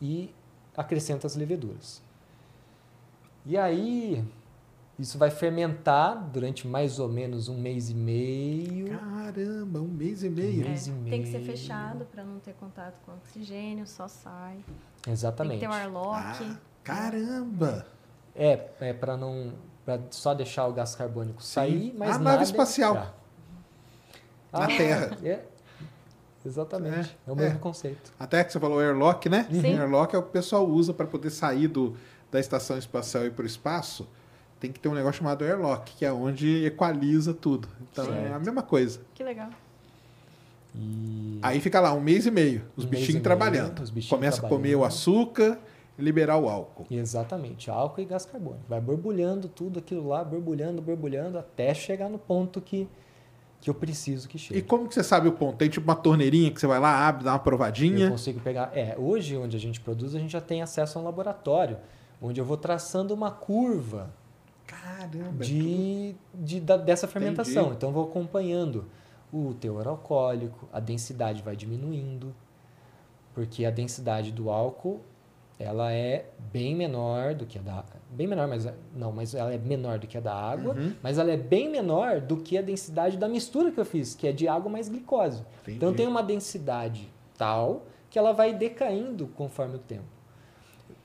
e 0.00 0.34
acrescenta 0.76 1.26
as 1.26 1.34
leveduras. 1.34 2.02
E 3.46 3.56
aí, 3.56 4.22
isso 4.98 5.16
vai 5.16 5.30
fermentar 5.30 6.28
durante 6.30 6.66
mais 6.66 6.98
ou 6.98 7.08
menos 7.08 7.48
um 7.48 7.58
mês 7.58 7.88
e 7.88 7.94
meio. 7.94 8.88
Caramba, 8.98 9.80
um 9.80 9.88
mês 9.88 10.22
e 10.22 10.28
meio. 10.28 10.64
Um 10.64 10.68
mês 10.68 10.86
e 10.86 10.92
tem 10.92 11.22
que 11.22 11.28
ser 11.28 11.38
meio. 11.38 11.50
fechado 11.50 12.04
para 12.04 12.24
não 12.24 12.38
ter 12.40 12.54
contato 12.54 12.98
com 13.06 13.12
oxigênio, 13.12 13.86
só 13.86 14.06
sai. 14.06 14.56
Tem 14.56 14.64
que 15.02 15.10
Exatamente. 15.10 15.60
ter 15.60 15.68
o 15.68 15.72
airlock. 15.72 16.44
Ah, 16.44 16.56
caramba! 16.84 17.86
É, 18.34 18.68
é 18.80 18.92
para 18.92 19.16
não. 19.16 19.52
Para 19.88 20.02
só 20.10 20.34
deixar 20.34 20.66
o 20.66 20.72
gás 20.74 20.94
carbônico 20.94 21.42
sair, 21.42 21.94
mas 21.96 22.10
A 22.10 22.12
nada 22.18 22.30
nave 22.32 22.42
espacial. 22.44 22.94
entrar. 22.94 23.14
Na 24.52 24.66
Terra. 24.66 25.16
É, 25.24 25.40
exatamente. 26.44 27.16
É, 27.26 27.30
É, 27.30 27.32
o 27.32 27.34
mesmo 27.34 27.56
é. 27.56 27.58
conceito. 27.58 28.12
Até 28.20 28.44
que 28.44 28.52
você 28.52 28.60
falou 28.60 28.80
airlock, 28.80 29.30
né? 29.30 29.46
Sim. 29.50 29.78
Airlock 29.78 30.14
é 30.14 30.18
o 30.18 30.22
que 30.22 30.28
o 30.28 30.32
pessoal 30.32 30.66
usa 30.68 30.92
para 30.92 31.06
poder 31.06 31.30
sair 31.30 31.68
do, 31.68 31.96
da 32.30 32.38
estação 32.38 32.76
espacial 32.76 33.24
e 33.24 33.28
ir 33.28 33.30
para 33.30 33.44
o 33.44 33.46
espaço. 33.46 34.06
Tem 34.60 34.70
que 34.70 34.78
ter 34.78 34.90
um 34.90 34.94
negócio 34.94 35.18
chamado 35.22 35.42
airlock, 35.42 35.90
que 35.96 36.04
é 36.04 36.12
onde 36.12 36.66
equaliza 36.66 37.32
tudo. 37.32 37.66
Então 37.90 38.04
é 38.12 38.26
a 38.26 38.28
Certo. 38.32 38.44
mesma 38.44 38.62
coisa. 38.62 39.00
Que 39.14 39.24
legal. 39.24 39.48
E 40.74 41.38
Aí 41.40 41.60
fica 41.60 41.80
lá 41.80 41.94
um 41.94 42.00
mês 42.00 42.26
e 42.26 42.30
meio, 42.30 42.62
os 42.76 42.84
Um 42.84 42.88
bichinhos 42.88 43.08
e 43.08 43.12
meio, 43.14 43.24
trabalhando. 43.24 43.80
os 43.82 43.88
bichinhos 43.88 44.10
Começa 44.10 44.44
a 44.44 44.48
comer 44.50 44.74
o 44.74 44.80
trabalhando. 44.80 44.84
açúcar 44.86 45.58
liberar 45.98 46.36
o 46.38 46.48
álcool. 46.48 46.86
Exatamente, 46.90 47.70
álcool 47.70 48.00
e 48.00 48.04
gás 48.04 48.24
carbônico. 48.24 48.64
Vai 48.68 48.80
borbulhando 48.80 49.48
tudo 49.48 49.80
aquilo 49.80 50.06
lá, 50.08 50.22
borbulhando, 50.22 50.80
borbulhando, 50.80 51.38
até 51.38 51.74
chegar 51.74 52.08
no 52.08 52.18
ponto 52.18 52.60
que, 52.60 52.88
que 53.60 53.68
eu 53.68 53.74
preciso 53.74 54.28
que 54.28 54.36
E 54.36 54.40
chegue. 54.40 54.62
como 54.62 54.86
que 54.88 54.94
você 54.94 55.02
sabe 55.02 55.26
o 55.28 55.32
ponto? 55.32 55.56
Tem 55.56 55.68
tipo 55.68 55.84
uma 55.84 55.96
torneirinha 55.96 56.50
que 56.52 56.60
você 56.60 56.66
vai 56.68 56.78
lá, 56.78 57.08
abre, 57.08 57.24
dá 57.24 57.32
uma 57.32 57.38
Eu 57.38 57.42
provadinha. 57.42 58.08
consigo 58.10 58.38
pegar. 58.40 58.70
É, 58.76 58.94
hoje, 58.96 59.36
onde 59.36 59.56
a 59.56 59.60
gente 59.60 59.80
produz, 59.80 60.14
a 60.14 60.18
gente 60.20 60.30
já 60.30 60.40
tem 60.40 60.62
acesso 60.62 60.98
a 60.98 61.02
um 61.02 61.04
laboratório, 61.04 61.78
onde 62.22 62.40
eu 62.40 62.44
vou 62.44 62.56
traçando 62.56 63.12
uma 63.12 63.30
curva 63.32 64.10
Caramba. 64.66 65.44
de, 65.44 66.14
de- 66.34 66.60
da- 66.60 66.76
dessa 66.76 67.08
fermentação. 67.08 67.62
Entendi. 67.62 67.76
Então, 67.76 67.88
eu 67.88 67.92
vou 67.94 68.04
acompanhando 68.04 68.84
o 69.32 69.52
teor 69.54 69.86
alcoólico, 69.88 70.68
a 70.72 70.78
densidade 70.80 71.42
vai 71.42 71.56
diminuindo, 71.56 72.34
porque 73.34 73.64
a 73.64 73.70
densidade 73.70 74.30
do 74.32 74.48
álcool 74.50 75.00
ela 75.58 75.92
é 75.92 76.26
bem 76.52 76.74
menor 76.74 77.34
do 77.34 77.44
que 77.46 77.58
a 77.58 77.62
da 77.62 77.84
bem 78.10 78.26
menor, 78.26 78.48
mas 78.48 78.66
não, 78.94 79.12
mas 79.12 79.34
ela 79.34 79.52
é 79.52 79.58
menor 79.58 79.98
do 79.98 80.06
que 80.06 80.16
a 80.16 80.20
da 80.20 80.34
água, 80.34 80.74
Uhum. 80.74 80.92
mas 81.02 81.18
ela 81.18 81.30
é 81.30 81.36
bem 81.36 81.68
menor 81.68 82.20
do 82.20 82.36
que 82.38 82.56
a 82.56 82.62
densidade 82.62 83.16
da 83.16 83.28
mistura 83.28 83.70
que 83.70 83.78
eu 83.78 83.84
fiz, 83.84 84.14
que 84.14 84.26
é 84.26 84.32
de 84.32 84.48
água 84.48 84.70
mais 84.70 84.88
glicose. 84.88 85.44
Entendi. 85.62 85.76
Então 85.76 85.92
tem 85.94 86.06
uma 86.06 86.22
densidade 86.22 87.08
tal 87.36 87.86
que 88.10 88.18
ela 88.18 88.32
vai 88.32 88.54
decaindo 88.54 89.26
conforme 89.28 89.76
o 89.76 89.78
tempo. 89.78 90.17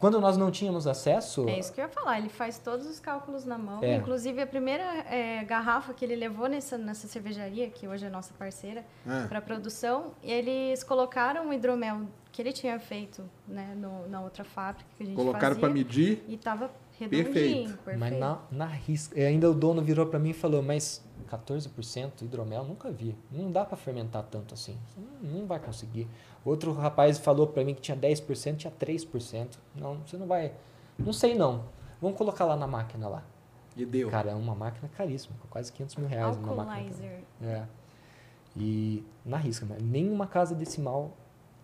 Quando 0.04 0.20
nós 0.20 0.36
não 0.36 0.52
tínhamos 0.52 0.86
acesso, 0.86 1.48
É 1.48 1.58
isso 1.58 1.72
que 1.72 1.80
eu 1.80 1.86
ia 1.86 1.90
falar. 1.90 2.18
Ele 2.20 2.28
faz 2.28 2.58
todos 2.60 2.86
os 2.86 3.00
cálculos 3.00 3.46
na 3.46 3.58
mão. 3.58 3.82
É. 3.82 3.96
Inclusive, 3.96 4.42
a 4.42 4.46
primeira 4.46 4.84
é, 5.10 5.42
garrafa 5.46 5.94
que 5.94 6.04
ele 6.04 6.14
levou 6.18 6.50
nessa, 6.50 6.78
nessa 6.78 7.08
cervejaria, 7.08 7.70
que 7.70 7.88
hoje 7.88 8.06
é 8.06 8.10
nossa 8.10 8.34
parceira, 8.34 8.84
Ah. 9.08 9.28
para 9.30 9.40
produção, 9.40 10.12
eles 10.22 10.84
colocaram 10.84 11.48
o 11.50 11.54
hidromel 11.54 12.02
que 12.34 12.42
ele 12.42 12.52
tinha 12.52 12.78
feito 12.82 13.24
né, 13.48 13.74
no- 13.78 14.06
na 14.10 14.20
outra 14.20 14.44
fábrica 14.44 14.90
que 14.98 15.04
a 15.04 15.06
gente 15.06 15.16
Colocaram 15.16 15.56
para 15.56 15.70
medir. 15.70 16.22
E 16.28 16.36
tava 16.36 16.70
redondinho, 17.00 17.24
Perfeito. 17.24 17.74
perfeito. 17.78 18.00
Mas 18.00 18.20
na, 18.20 18.40
na 18.52 18.66
risca. 18.66 19.18
E 19.18 19.24
ainda 19.24 19.50
o 19.50 19.54
dono 19.54 19.82
virou 19.82 20.06
para 20.08 20.20
mim 20.20 20.32
e 20.32 20.34
falou: 20.34 20.62
Mas 20.62 21.02
14% 21.30 22.24
hidromel 22.24 22.66
nunca 22.66 22.92
vi. 22.92 23.16
Não 23.32 23.50
dá 23.52 23.64
para 23.64 23.78
fermentar 23.78 24.24
tanto 24.24 24.54
assim. 24.54 24.78
Não, 25.22 25.40
não 25.40 25.46
vai 25.48 25.60
conseguir. 25.60 26.08
Outro 26.46 26.74
rapaz 26.74 27.18
falou 27.18 27.48
para 27.48 27.64
mim 27.64 27.74
que 27.74 27.82
tinha 27.82 27.98
10%, 27.98 28.58
tinha 28.58 28.72
3%. 28.72 29.48
Não, 29.76 29.98
você 30.06 30.18
não 30.18 30.28
vai. 30.28 30.52
Não 30.98 31.14
sei 31.14 31.36
não. 31.36 31.64
Vamos 32.02 32.18
colocar 32.18 32.46
lá 32.46 32.58
na 32.58 32.68
máquina 32.68 33.08
lá. 33.08 33.24
E 33.76 33.86
deu. 33.86 34.10
Cara, 34.10 34.32
é 34.32 34.36
uma 34.36 34.54
máquina 34.54 34.90
caríssima, 34.96 35.36
quase 35.50 35.72
500 35.72 35.96
mil 35.96 36.08
reais 36.08 36.38
uma 36.38 36.66
máquina. 36.66 36.96
É. 37.42 37.64
E 38.56 39.04
na 39.26 39.38
risca, 39.38 39.66
mas 39.68 39.82
nenhuma 39.82 40.28
casa 40.28 40.54
decimal 40.54 41.16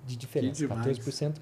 de 0.06 0.16
diferença. 0.16 0.56
demais. 0.56 0.98
14%. 0.98 1.36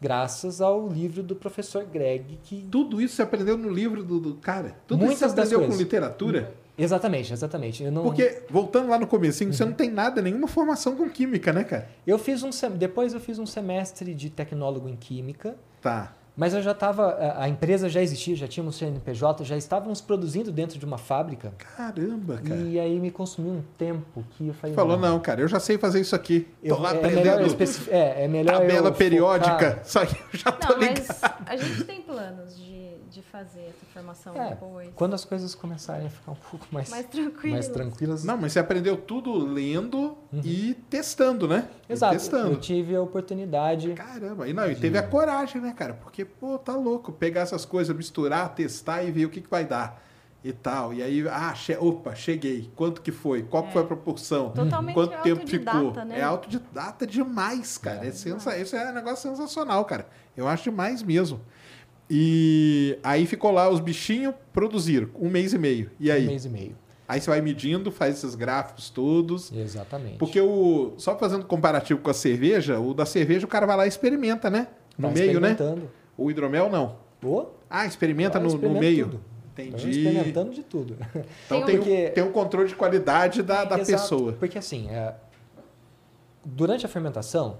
Graças 0.00 0.60
ao 0.60 0.88
livro 0.88 1.22
do 1.22 1.34
professor 1.34 1.84
Greg, 1.84 2.38
que 2.44 2.66
Tudo 2.70 3.00
isso 3.00 3.16
você 3.16 3.22
aprendeu 3.22 3.56
no 3.56 3.68
livro 3.68 4.02
do, 4.04 4.20
do 4.20 4.34
cara. 4.36 4.76
Tudo 4.86 5.00
isso 5.00 5.06
Muitas 5.06 5.30
você 5.30 5.36
das 5.36 5.52
aprendeu 5.52 5.68
com 5.68 5.76
literatura. 5.76 6.54
Exatamente, 6.78 7.32
exatamente. 7.32 7.82
Eu 7.82 7.90
não, 7.92 8.02
Porque, 8.04 8.42
voltando 8.48 8.88
lá 8.88 8.98
no 8.98 9.06
comecinho, 9.06 9.50
Uhum. 9.50 9.56
você 9.56 9.64
não 9.64 9.72
tem 9.72 9.90
nada, 9.90 10.22
nenhuma 10.22 10.46
formação 10.46 10.94
com 10.96 11.08
química, 11.10 11.52
né, 11.52 11.64
cara? 11.64 11.88
eu 12.06 12.18
fiz 12.18 12.42
um 12.42 12.52
sem- 12.52 12.70
depois 12.70 13.12
eu 13.14 13.20
fiz 13.20 13.38
um 13.38 13.46
semestre 13.46 14.14
de 14.14 14.30
tecnólogo 14.30 14.88
em 14.88 14.96
química, 14.96 15.56
Tá. 15.82 16.12
Mas 16.40 16.54
eu 16.54 16.62
já 16.62 16.70
estava, 16.70 17.16
a, 17.36 17.48
empresa 17.48 17.88
já 17.88 18.00
existia, 18.00 18.36
já 18.36 18.46
tínhamos 18.46 18.76
CNPJ, 18.76 19.44
já 19.44 19.56
estávamos 19.56 20.00
produzindo 20.00 20.52
dentro 20.52 20.78
de 20.78 20.84
uma 20.84 20.96
fábrica. 20.96 21.52
Caramba, 21.58 22.36
cara. 22.38 22.60
E 22.60 22.78
aí 22.78 23.00
me 23.00 23.10
consumiu 23.10 23.54
um 23.54 23.62
tempo 23.76 24.24
que 24.30 24.46
eu 24.46 24.54
falei. 24.54 24.76
Falou, 24.76 24.96
não, 24.96 25.18
cara, 25.18 25.40
eu 25.40 25.48
já 25.48 25.58
sei 25.58 25.76
fazer 25.78 26.00
isso 26.00 26.14
aqui. 26.14 26.46
Tô 26.62 26.68
Eu, 26.68 26.78
lá 26.80 26.90
é, 26.94 27.02
melhor 27.02 27.10
eu 27.24 27.30
aprendendo 27.32 27.46
especi- 27.48 27.90
é, 27.90 28.24
é 28.24 28.28
melhor 28.28 28.60
tabela 28.60 28.88
eu 28.88 28.94
periódica. 28.94 29.50
focar- 29.52 29.82
Isso 29.84 29.98
aí 29.98 30.08
eu 30.32 30.38
já 30.38 30.52
tô 30.52 30.68
Não, 30.74 30.78
ligado. 30.80 31.06
mas 31.08 31.20
a 31.44 31.56
gente 31.56 31.84
tem 31.84 32.02
planos 32.02 32.56
de, 32.56 32.77
de 33.10 33.22
fazer 33.22 33.60
essa 33.60 33.86
formação 33.92 34.34
É, 34.36 34.50
depois. 34.50 34.90
quando 34.94 35.14
as 35.14 35.24
coisas 35.24 35.54
começarem 35.54 36.06
a 36.06 36.10
ficar 36.10 36.32
um 36.32 36.36
pouco 36.50 36.66
mais, 36.72 36.88
Mais 36.90 37.06
tranquilo. 37.06 37.54
mais 37.54 37.68
tranquilas. 37.68 38.24
Não, 38.24 38.36
mas 38.36 38.52
você 38.52 38.58
aprendeu 38.58 38.96
tudo 38.96 39.36
lendo 39.36 40.16
e 40.44 40.74
testando, 40.90 41.48
né? 41.48 41.68
E 41.68 41.92
Uhum. 41.92 41.94
Exato. 41.94 42.12
Testando. 42.14 42.52
Eu 42.52 42.60
tive 42.60 42.94
a 42.94 43.00
oportunidade. 43.00 43.92
Caramba, 43.94 44.48
e 44.48 44.52
não, 44.52 44.70
e 44.70 44.76
teve 44.76 44.98
a 44.98 45.02
coragem, 45.02 45.60
né, 45.60 45.72
cara? 45.76 45.94
Porque, 45.94 46.24
pô, 46.24 46.58
tá 46.58 46.74
louco, 46.74 47.10
pegar 47.12 47.40
essas 47.42 47.64
coisas, 47.64 47.96
misturar, 47.96 48.54
testar 48.54 49.02
e 49.02 49.10
ver 49.10 49.24
o 49.26 49.30
que, 49.30 49.40
que 49.40 49.50
vai 49.50 49.64
dar. 49.64 50.02
E 50.44 50.52
tal. 50.52 50.94
E 50.94 51.02
aí, 51.02 51.26
ah, 51.28 51.52
che 51.52 51.76
opa, 51.76 52.14
cheguei. 52.14 52.70
Quanto 52.76 53.02
que 53.02 53.10
foi? 53.10 53.42
Qual 53.42 53.64
que 53.64 53.72
foi 53.72 53.82
a 53.82 53.84
proporção? 53.84 54.50
Totalmente 54.50 54.94
Quanto 54.94 55.10
tempo 55.20 55.40
autodidata, 55.40 55.78
ficou? 55.78 56.04
né? 56.04 56.20
É 56.20 56.22
autodidata 56.22 57.04
demais, 57.04 57.76
cara. 57.76 58.06
É. 58.06 58.12
sensa 58.12 58.56
Isso 58.56 58.76
é 58.76 58.88
um 58.90 58.94
negócio 58.94 59.28
sensacional, 59.28 59.84
cara. 59.84 60.06
Eu 60.36 60.46
acho 60.46 60.62
demais 60.70 61.02
mesmo. 61.02 61.40
E 62.10 62.98
aí 63.02 63.26
ficou 63.26 63.50
lá, 63.50 63.68
os 63.68 63.80
bichinhos 63.80 64.34
produziram 64.52 65.08
um 65.18 65.28
mês 65.28 65.52
e 65.52 65.58
meio. 65.58 65.90
E 66.00 66.10
aí? 66.10 66.24
Um 66.24 66.28
mês 66.30 66.44
e 66.44 66.48
meio. 66.48 66.76
Aí 67.06 67.20
você 67.20 67.30
vai 67.30 67.40
medindo, 67.40 67.90
faz 67.90 68.16
esses 68.18 68.34
gráficos 68.34 68.90
todos. 68.90 69.50
Exatamente. 69.52 70.18
Porque 70.18 70.40
o. 70.40 70.92
Só 70.98 71.16
fazendo 71.18 71.44
comparativo 71.44 72.00
com 72.00 72.10
a 72.10 72.14
cerveja, 72.14 72.78
o 72.78 72.92
da 72.94 73.06
cerveja 73.06 73.46
o 73.46 73.48
cara 73.48 73.66
vai 73.66 73.76
lá 73.76 73.84
e 73.86 73.88
experimenta, 73.88 74.50
né? 74.50 74.68
No 74.96 75.08
Tá 75.08 75.14
meio, 75.14 75.40
né? 75.40 75.50
experimentando. 75.52 75.90
O 76.16 76.30
hidromel 76.30 76.68
não. 76.70 76.96
Ô, 77.24 77.46
Ah, 77.70 77.86
experimenta 77.86 78.38
no, 78.38 78.50
no 78.56 78.78
meio. 78.78 79.06
tudo. 79.06 79.20
Entendi. 79.52 79.90
Experimentando 79.90 80.52
de 80.52 80.62
tudo. 80.62 80.96
Então 81.46 81.62
Tem 81.64 81.66
tem, 81.66 81.78
um- 81.78 81.80
o, 81.80 81.84
Porque- 81.84 82.10
tem 82.10 82.24
o 82.24 82.30
controle 82.30 82.68
de 82.68 82.74
qualidade 82.76 83.42
da, 83.42 83.64
da 83.64 83.78
Exato, 83.78 83.90
pessoa. 84.02 84.32
Porque 84.34 84.56
assim, 84.58 84.88
é, 84.90 85.14
durante 86.44 86.84
a 86.86 86.88
fermentação, 86.88 87.58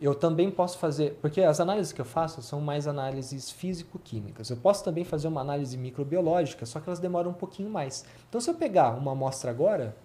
eu 0.00 0.14
também 0.14 0.50
posso 0.50 0.78
fazer, 0.78 1.18
porque 1.20 1.40
as 1.42 1.60
análises 1.60 1.92
que 1.92 2.00
eu 2.00 2.04
faço 2.04 2.40
são 2.42 2.60
mais 2.60 2.86
análises 2.86 3.50
físico-químicas. 3.50 4.48
Eu 4.50 4.56
posso 4.56 4.84
também 4.84 5.04
fazer 5.04 5.28
uma 5.28 5.40
análise 5.40 5.76
microbiológica, 5.76 6.64
só 6.66 6.80
que 6.80 6.88
elas 6.88 6.98
demoram 7.00 7.30
um 7.30 7.34
pouquinho 7.34 7.70
mais. 7.70 8.04
Então, 8.28 8.40
se 8.40 8.48
eu 8.50 8.54
pegar 8.54 8.90
uma 8.96 9.12
amostra 9.12 9.50
agora 9.50 9.96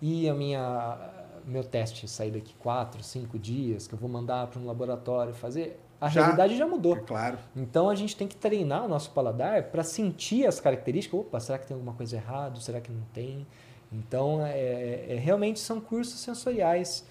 e 0.00 0.28
a 0.28 0.34
minha 0.34 1.10
meu 1.44 1.64
teste 1.64 2.06
sair 2.06 2.30
daqui 2.30 2.54
quatro, 2.54 3.02
cinco 3.02 3.38
dias, 3.38 3.86
que 3.88 3.94
eu 3.94 3.98
vou 3.98 4.08
mandar 4.08 4.46
para 4.46 4.60
um 4.60 4.66
laboratório 4.66 5.34
fazer, 5.34 5.80
a 6.00 6.08
Já. 6.08 6.22
realidade 6.22 6.56
já 6.56 6.66
mudou. 6.66 6.96
É 6.96 7.00
claro. 7.00 7.38
Então 7.54 7.88
a 7.88 7.94
gente 7.94 8.16
tem 8.16 8.28
que 8.28 8.36
treinar 8.36 8.84
o 8.84 8.88
nosso 8.88 9.10
paladar 9.10 9.64
para 9.64 9.82
sentir 9.82 10.46
as 10.46 10.60
características. 10.60 11.20
Opa, 11.20 11.40
será 11.40 11.58
que 11.58 11.66
tem 11.66 11.74
alguma 11.74 11.94
coisa 11.94 12.16
errada? 12.16 12.60
Será 12.60 12.80
que 12.80 12.90
não 12.92 13.02
tem? 13.12 13.46
Então, 13.92 14.44
é, 14.44 15.04
é- 15.08 15.18
realmente 15.18 15.60
são 15.60 15.80
cursos 15.80 16.18
sensoriais. 16.20 17.04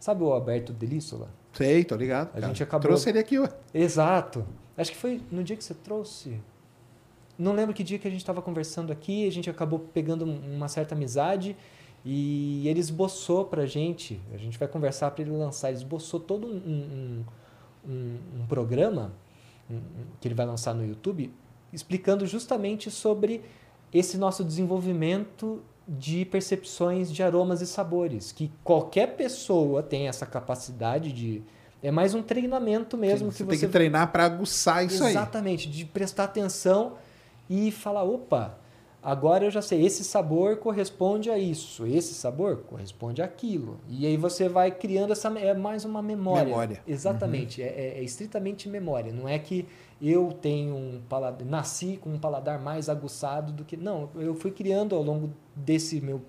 Sabe 0.00 0.22
o 0.22 0.32
Alberto 0.32 0.72
Delíssola? 0.72 1.28
Sei, 1.56 1.84
tô 1.84 1.96
ligado. 1.96 2.28
A 2.28 2.32
cara. 2.40 2.46
gente 2.48 2.62
acabou- 2.62 2.88
Trouxe 2.88 3.08
ele 3.08 3.18
aqui, 3.18 3.38
ó. 3.38 3.48
Exato. 3.72 4.46
Acho 4.76 4.90
que 4.90 4.96
foi 4.96 5.20
no 5.30 5.42
dia 5.42 5.56
que 5.56 5.64
você 5.64 5.74
trouxe. 5.74 6.40
Não 7.38 7.52
lembro 7.52 7.74
que 7.74 7.82
dia 7.84 7.98
que 7.98 8.06
a 8.06 8.10
gente 8.10 8.20
estava 8.20 8.40
conversando 8.42 8.92
aqui, 8.92 9.26
a 9.26 9.32
gente 9.32 9.48
acabou 9.50 9.78
pegando 9.78 10.24
um- 10.24 10.56
uma 10.56 10.68
certa 10.68 10.94
amizade 10.94 11.56
e 12.04 12.66
ele 12.68 12.80
esboçou 12.80 13.44
pra 13.44 13.66
gente, 13.66 14.20
a 14.32 14.36
gente 14.36 14.58
vai 14.58 14.68
conversar 14.68 15.10
para 15.10 15.22
ele 15.22 15.32
lançar, 15.32 15.68
ele 15.68 15.76
esboçou 15.78 16.20
todo 16.20 16.46
um, 16.46 16.56
um, 16.56 17.24
um- 17.90 18.18
um 18.42 18.46
programa 18.46 19.12
que 20.20 20.28
ele 20.28 20.34
vai 20.34 20.46
lançar 20.46 20.74
no 20.74 20.84
YouTube, 20.86 21.32
explicando 21.72 22.26
justamente 22.26 22.90
sobre 22.90 23.42
esse 23.92 24.16
nosso 24.16 24.44
desenvolvimento 24.44 25.60
de 25.88 26.24
percepções 26.24 27.12
de 27.12 27.22
aromas 27.22 27.60
e 27.60 27.66
sabores, 27.66 28.32
que 28.32 28.50
qualquer 28.64 29.16
pessoa 29.16 29.82
tem 29.82 30.08
essa 30.08 30.26
capacidade 30.26 31.12
de... 31.12 31.42
É 31.82 31.90
mais 31.90 32.14
um 32.14 32.22
treinamento 32.22 32.96
mesmo 32.96 33.30
você 33.30 33.44
que 33.44 33.48
tem 33.50 33.58
você 33.58 33.66
que 33.66 33.72
treinar 33.72 34.10
para 34.10 34.24
aguçar 34.24 34.84
isso 34.84 35.04
aí. 35.04 35.12
Exatamente, 35.12 35.70
de 35.70 35.84
prestar 35.84 36.24
atenção 36.24 36.94
e 37.48 37.70
falar, 37.70 38.02
opa, 38.02 38.58
agora 39.00 39.44
eu 39.44 39.50
já 39.52 39.62
sei, 39.62 39.84
esse 39.86 40.02
sabor 40.02 40.56
corresponde 40.56 41.30
a 41.30 41.38
isso, 41.38 41.86
esse 41.86 42.14
sabor 42.14 42.64
corresponde 42.68 43.22
àquilo. 43.22 43.78
E 43.88 44.04
aí 44.04 44.16
você 44.16 44.48
vai 44.48 44.72
criando 44.72 45.12
essa, 45.12 45.28
é 45.38 45.54
mais 45.54 45.84
uma 45.84 46.02
memória. 46.02 46.46
Memória. 46.46 46.82
Exatamente, 46.88 47.60
Uhum. 47.60 47.66
é, 47.68 47.70
é- 47.70 47.98
é 47.98 48.02
estritamente 48.02 48.68
memória. 48.68 49.12
Não 49.12 49.28
é 49.28 49.38
que 49.38 49.66
eu 50.00 50.32
tenho 50.40 50.74
um 50.74 51.00
paladar, 51.08 51.46
nasci 51.46 51.98
com 52.00 52.10
um 52.10 52.18
paladar 52.18 52.60
mais 52.60 52.88
aguçado 52.88 53.52
do 53.52 53.64
que... 53.64 53.76
Não, 53.76 54.08
eu 54.16 54.34
fui 54.34 54.50
criando 54.50 54.94
ao 54.94 55.02
longo 55.02 55.30
desse 55.54 56.00
meu 56.00 56.20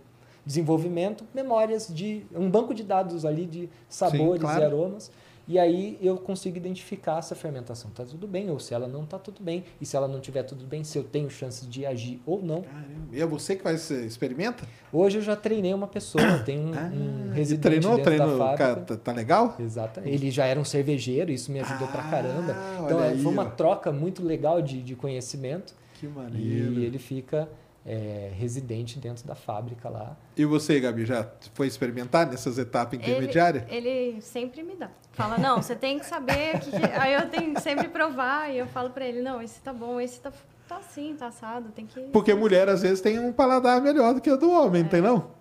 desenvolvimento 0.46 1.26
memórias 1.34 1.94
de... 1.94 2.26
um 2.34 2.50
banco 2.50 2.74
de 2.74 2.84
dados 2.84 3.26
ali 3.26 3.46
de 3.46 3.70
sabores 3.90 4.42
claro. 4.42 4.62
e 4.62 4.66
aromas. 4.66 5.12
E 5.48 5.58
aí 5.58 5.98
eu 6.02 6.18
consigo 6.18 6.58
identificar 6.58 7.22
se 7.22 7.32
a 7.34 7.36
fermentação 7.36 7.90
está 7.90 8.04
tudo 8.04 8.28
bem 8.28 8.50
ou 8.52 8.60
se 8.60 8.74
ela 8.74 8.88
não 8.88 9.04
está 9.04 9.18
tudo 9.18 9.42
bem. 9.42 9.64
E 9.80 9.86
se 9.86 9.96
ela 9.96 10.08
não 10.08 10.18
estiver 10.18 10.44
tudo 10.44 10.66
bem, 10.66 10.84
se 10.84 10.98
eu 10.98 11.04
tenho 11.06 11.30
chances 11.30 11.68
de 11.70 11.86
agir 11.86 12.22
ou 12.26 12.42
não. 12.44 12.64
Caramba. 12.64 12.86
E 13.14 13.22
é 13.22 13.26
você 13.26 13.56
que 13.56 13.64
faz, 13.64 13.90
experimenta? 13.90 14.66
Hoje 14.92 15.20
eu 15.20 15.22
já 15.22 15.36
treinei 15.38 15.74
uma 15.74 15.88
pessoa, 15.88 16.40
tem 16.40 16.60
um, 16.60 16.74
Ah, 16.74 16.92
um 16.94 17.32
residente 17.32 17.62
treinou, 17.64 17.96
dentro 17.96 18.04
treinou. 18.14 18.38
da 18.38 18.58
fábrica. 18.58 18.76
tá, 18.82 18.98
tá 18.98 19.12
legal? 19.14 19.56
Exato. 19.58 20.02
Ele 20.04 20.30
já 20.30 20.46
era 20.46 20.60
um 20.60 20.66
cervejeiro, 20.66 21.32
isso 21.32 21.50
me 21.52 21.62
ajudou 21.62 21.88
pra 21.88 22.02
Ah, 22.02 22.10
caramba. 22.12 22.56
Então 22.84 23.02
é, 23.04 23.10
aí, 23.12 23.22
foi 23.24 23.32
uma 23.32 23.44
ó. 23.44 23.50
troca 23.50 23.92
muito 23.92 24.22
legal 24.24 24.62
de, 24.62 24.82
de 24.84 24.96
conhecimento. 24.96 25.74
Que 25.94 26.08
maneiro. 26.08 26.74
E 26.74 26.84
ele 26.86 27.00
fica 27.00 27.48
é, 27.88 28.32
residente 28.36 29.00
dentro 29.00 29.26
da 29.26 29.34
fábrica 29.34 29.88
lá. 29.88 30.16
E 30.36 30.44
você, 30.44 30.78
Gabi, 30.80 31.06
já 31.06 31.26
foi 31.54 31.68
experimentar 31.68 32.28
nessas 32.28 32.58
etapas 32.58 33.00
intermediárias? 33.00 33.64
Ele, 33.70 33.88
ele 33.88 34.22
sempre 34.22 34.62
me 34.62 34.76
dá. 34.76 34.90
Fala, 35.14 35.38
não, 35.38 35.62
você 35.62 35.74
tem 35.76 35.98
que 35.98 36.06
saber. 36.06 36.60
Que, 36.60 36.70
que- 36.70 36.86
Aí 37.00 37.14
eu 37.14 37.30
tenho 37.30 37.54
que 37.54 37.62
sempre 37.62 37.88
provar. 37.88 38.52
E 38.52 38.58
eu 38.58 38.68
falo 38.68 38.90
pra 38.90 39.06
ele, 39.06 39.22
não, 39.22 39.42
esse 39.42 39.62
tá 39.62 39.72
bom, 39.72 40.00
esse 40.02 40.20
tá, 40.20 40.32
tá 40.68 40.78
assim, 40.78 41.16
tá 41.18 41.28
assado, 41.28 41.70
tem 41.70 41.86
que. 41.86 42.02
Porque 42.12 42.34
mulher, 42.34 42.68
às 42.68 42.82
vezes, 42.82 43.00
tem 43.00 43.18
um 43.20 43.32
paladar 43.32 43.82
melhor 43.82 44.14
do 44.14 44.20
que 44.22 44.30
o 44.30 44.38
do 44.38 44.52
homem, 44.52 44.84
não 44.84 44.90
tem 44.90 45.02
não? 45.02 45.32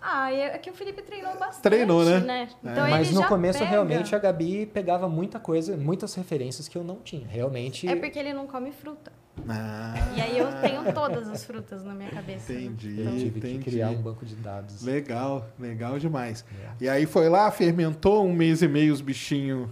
Ah, 0.00 0.32
é 0.32 0.56
que 0.58 0.70
o 0.70 0.74
Felipe 0.74 1.02
treinou 1.02 1.36
bastante. 1.36 1.62
Treinou, 1.62 2.04
né? 2.04 2.48
Então 2.62 2.88
Mas 2.88 3.08
ele 3.08 3.16
no 3.18 3.26
começo, 3.26 3.58
pega. 3.58 3.70
realmente, 3.72 4.14
a 4.14 4.18
Gabi 4.18 4.64
pegava 4.66 5.08
muita 5.08 5.40
coisa, 5.40 5.76
muitas 5.76 6.14
referências 6.14 6.68
que 6.68 6.78
eu 6.78 6.84
não 6.84 6.96
tinha. 6.96 7.26
Realmente. 7.26 7.88
É 7.88 7.96
porque 7.96 8.18
ele 8.18 8.32
não 8.32 8.46
come 8.46 8.70
fruta. 8.70 9.12
Ah, 9.48 9.94
E 10.16 10.20
aí 10.20 10.38
eu 10.38 10.46
tenho 10.60 10.92
todas 10.94 11.28
as 11.28 11.44
frutas 11.44 11.84
na 11.84 11.94
minha 11.94 12.10
cabeça. 12.10 12.52
né? 12.52 12.62
Entendi. 12.62 13.00
Eu 13.00 13.10
tive 13.12 13.38
entendi. 13.38 13.58
que 13.58 13.70
criar 13.70 13.90
um 13.90 14.00
banco 14.02 14.24
de 14.24 14.34
dados. 14.36 14.82
Legal, 14.82 15.46
legal 15.58 15.98
demais. 15.98 16.44
É. 16.80 16.84
E 16.84 16.88
aí 16.88 17.04
foi 17.06 17.28
lá, 17.28 17.50
fermentou 17.50 18.26
um 18.26 18.32
mês 18.32 18.62
e 18.62 18.68
meio 18.68 18.92
os 18.92 19.00
bichinhos 19.00 19.68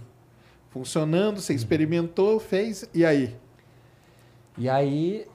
funcionando, 0.69 1.35
Uhum. 1.37 1.41
você 1.41 1.53
experimentou, 1.53 2.39
fez, 2.39 2.87
e 2.93 3.03
aí? 3.05 3.35
E 4.57 4.69
aí 4.69 5.27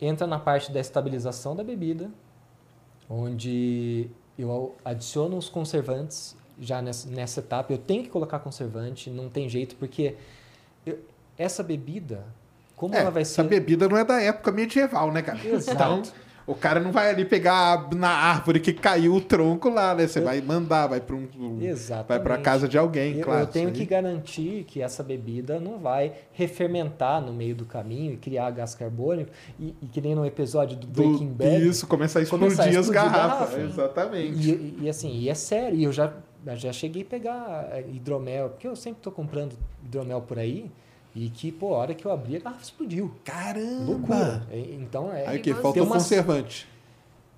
entra 0.00 0.26
na 0.26 0.38
parte 0.38 0.70
da 0.72 0.80
estabilização 0.80 1.54
da 1.56 1.64
bebida, 1.64 2.10
onde 3.08 4.08
eu 4.38 4.74
adiciono 4.84 5.36
os 5.36 5.48
conservantes 5.48 6.36
já 6.60 6.80
nessa, 6.82 7.08
nessa 7.08 7.40
etapa. 7.40 7.72
Eu 7.72 7.78
tenho 7.78 8.02
que 8.02 8.08
colocar 8.08 8.38
conservante, 8.40 9.10
não 9.10 9.28
tem 9.28 9.48
jeito, 9.48 9.76
porque 9.76 10.14
eu- 10.86 10.98
essa 11.36 11.62
bebida, 11.62 12.24
como 12.76 12.94
É, 12.94 13.00
ela 13.00 13.10
vai 13.10 13.22
essa 13.22 13.42
ser. 13.42 13.48
bebida 13.48 13.88
não 13.88 13.96
é 13.96 14.04
da 14.04 14.20
época 14.20 14.50
medieval, 14.52 15.12
né, 15.12 15.22
cara? 15.22 15.38
Exato. 15.46 15.72
Então, 15.74 16.02
o 16.46 16.54
cara 16.54 16.78
não 16.78 16.92
vai 16.92 17.08
ali 17.08 17.24
pegar 17.24 17.88
na 17.94 18.10
árvore 18.10 18.60
que 18.60 18.74
caiu 18.74 19.14
o 19.14 19.20
tronco 19.20 19.70
lá, 19.70 19.94
né? 19.94 20.06
Você 20.06 20.20
vai 20.20 20.42
mandar, 20.42 20.86
vai 20.88 21.00
para 21.00 21.16
um, 21.16 21.58
Exatamente. 21.62 22.08
vai 22.08 22.20
para 22.20 22.36
casa 22.36 22.68
de 22.68 22.76
alguém, 22.76 23.16
Eu, 23.18 23.24
claro. 23.24 23.40
eu 23.40 23.46
tenho 23.46 23.72
que 23.72 23.86
garantir 23.86 24.64
que 24.68 24.82
essa 24.82 25.02
bebida 25.02 25.58
não 25.58 25.78
vai 25.78 26.12
refermentar 26.32 27.22
no 27.22 27.32
meio 27.32 27.54
do 27.54 27.64
caminho 27.64 28.12
e 28.12 28.16
criar 28.18 28.50
gás 28.50 28.74
carbônico. 28.74 29.30
E, 29.58 29.74
e 29.80 29.86
que 29.86 30.02
nem 30.02 30.14
no 30.14 30.26
episódio 30.26 30.76
do 30.76 30.86
Do- 30.86 31.02
Breaking 31.02 31.32
Bad. 31.32 31.66
Isso, 31.66 31.86
começar 31.86 32.18
a 32.18 32.22
explodir 32.22 32.48
começar 32.48 32.64
a 32.64 32.66
as 32.68 32.74
explodir 32.74 32.92
garrafas. 33.12 33.50
garrafa. 33.50 33.60
Exatamente. 33.62 34.50
E, 34.50 34.52
e- 34.52 34.78
e 34.82 34.88
assim, 34.90 35.12
e 35.18 35.30
é 35.30 35.34
sério, 35.34 35.78
e 35.78 35.84
eu 35.84 35.92
já, 35.92 36.12
eu 36.46 36.56
já 36.56 36.72
cheguei 36.74 37.00
a 37.00 37.06
pegar 37.06 37.70
hidromel, 37.90 38.50
porque 38.50 38.68
eu 38.68 38.76
sempre 38.76 39.00
tô 39.00 39.10
comprando 39.10 39.54
hidromel 39.82 40.20
por 40.20 40.38
aí, 40.38 40.70
e 41.14 41.30
que, 41.30 41.52
pô, 41.52 41.74
a 41.74 41.78
hora 41.78 41.94
que 41.94 42.04
eu 42.04 42.10
abri, 42.12 42.36
a 42.36 42.40
garrafa 42.40 42.62
explodiu. 42.62 43.14
Caramba! 43.24 43.84
Loucura. 43.84 44.42
E- 44.52 44.74
Então, 44.80 45.12
é 45.12 45.26
Aí 45.26 45.38
o 45.38 45.42
que? 45.42 45.52
Tem 45.52 45.62
Faltou 45.62 45.84
umas- 45.84 46.02
conservante. 46.02 46.68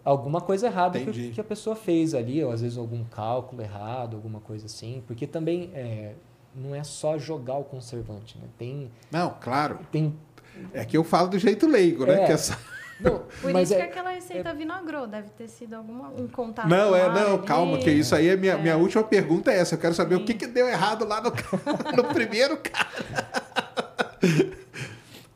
alguma 0.05 0.41
coisa 0.41 0.67
errada 0.69 0.99
que, 0.99 1.31
que 1.31 1.41
a 1.41 1.45
pessoa 1.45 1.75
fez 1.77 2.15
ali, 2.15 2.43
ou 2.43 2.51
às 2.53 2.61
vezes 2.63 2.79
algum 2.79 3.05
cálculo 3.05 3.61
errado, 3.63 4.17
alguma 4.17 4.41
coisa 4.41 4.67
assim, 4.67 5.03
porque 5.07 5.27
também 5.27 5.71
é, 5.75 6.15
não 6.55 6.75
é 6.75 6.83
só 6.85 7.19
jogar 7.19 7.57
o 7.59 7.65
conservante, 7.65 8.39
né? 8.39 8.45
Tem, 8.59 8.91
Não, 9.11 9.35
claro. 9.41 9.79
tem 9.93 10.15
É 10.73 10.85
que 10.87 10.97
eu 10.97 11.05
falo 11.05 11.29
do 11.29 11.39
jeito 11.39 11.67
leigo, 11.67 12.07
né? 12.07 12.23
É. 12.23 12.27
Que 12.27 12.33
essa- 12.33 12.59
não, 12.99 13.19
Por 13.43 13.53
mas 13.53 13.69
isso 13.71 13.75
é, 13.79 13.83
que 13.85 13.91
aquela 13.91 14.09
receita 14.11 14.55
vinagrou. 14.55 15.07
Deve 15.07 15.29
ter 15.31 15.49
sido 15.49 15.75
alguma, 15.75 16.09
um 16.19 16.27
contato. 16.27 16.67
Não, 16.67 16.97
é, 16.97 17.07
não, 17.13 17.35
ali. 17.35 17.43
calma, 17.47 17.77
que 17.77 17.91
isso 17.91 18.15
aí 18.15 18.29
é 18.29 18.37
minha, 18.39 18.57
minha 18.57 18.77
última 18.79 19.05
pergunta 19.05 19.53
é 19.53 19.59
essa. 19.59 19.75
Eu 19.75 19.79
quero 19.79 19.93
saber 19.95 20.15
o 20.15 20.25
que, 20.25 20.33
Sim. 20.33 20.39
que 20.39 20.47
deu 20.47 20.67
errado 20.67 21.05
lá 21.07 21.21
no, 21.21 21.31
no 21.95 22.05
primeiro 22.15 22.57
cara. 22.57 23.66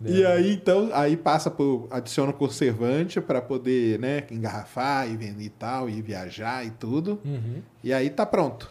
E 0.02 0.24
aí, 0.24 0.54
então, 0.54 0.88
aí 0.94 1.14
passa 1.14 1.50
por. 1.50 1.86
adiciona 1.90 2.32
conservante 2.32 3.20
para 3.20 3.42
poder, 3.42 3.98
né, 3.98 4.24
engarrafar 4.30 5.06
e 5.06 5.14
vender 5.14 5.44
e 5.44 5.50
tal, 5.50 5.90
e 5.90 6.00
viajar 6.00 6.64
e 6.64 6.70
tudo. 6.70 7.20
Uhum. 7.22 7.60
E 7.84 7.92
aí 7.92 8.08
tá 8.08 8.24
pronto. 8.24 8.70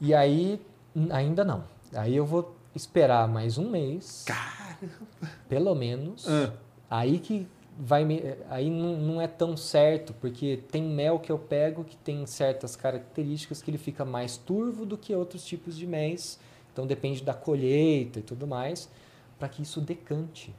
E 0.00 0.14
aí, 0.14 0.60
ainda 1.10 1.44
não. 1.44 1.64
Aí 1.92 2.14
eu 2.14 2.24
vou 2.24 2.56
esperar 2.76 3.26
mais 3.26 3.58
um 3.58 3.70
mês, 3.70 4.24
pelo 5.48 5.74
menos. 5.74 6.28
Ah, 6.28 6.52
Aí 6.88 7.18
que 7.18 7.48
vai 7.78 8.04
me, 8.04 8.22
aí 8.50 8.68
não, 8.68 8.96
não 8.98 9.20
é 9.20 9.26
tão 9.26 9.56
certo, 9.56 10.12
porque 10.20 10.60
tem 10.70 10.82
mel 10.82 11.18
que 11.18 11.32
eu 11.32 11.38
pego 11.38 11.84
que 11.84 11.96
tem 11.96 12.26
certas 12.26 12.76
características 12.76 13.62
que 13.62 13.70
ele 13.70 13.78
fica 13.78 14.04
mais 14.04 14.36
turvo 14.36 14.84
do 14.84 14.98
que 14.98 15.14
outros 15.14 15.44
tipos 15.44 15.76
de 15.76 15.86
méis. 15.86 16.38
Então 16.72 16.86
depende 16.86 17.22
da 17.22 17.32
colheita 17.32 18.18
e 18.18 18.22
tudo 18.22 18.46
mais, 18.46 18.90
para 19.42 19.48
que 19.48 19.60
isso 19.60 19.80
decante. 19.80 20.54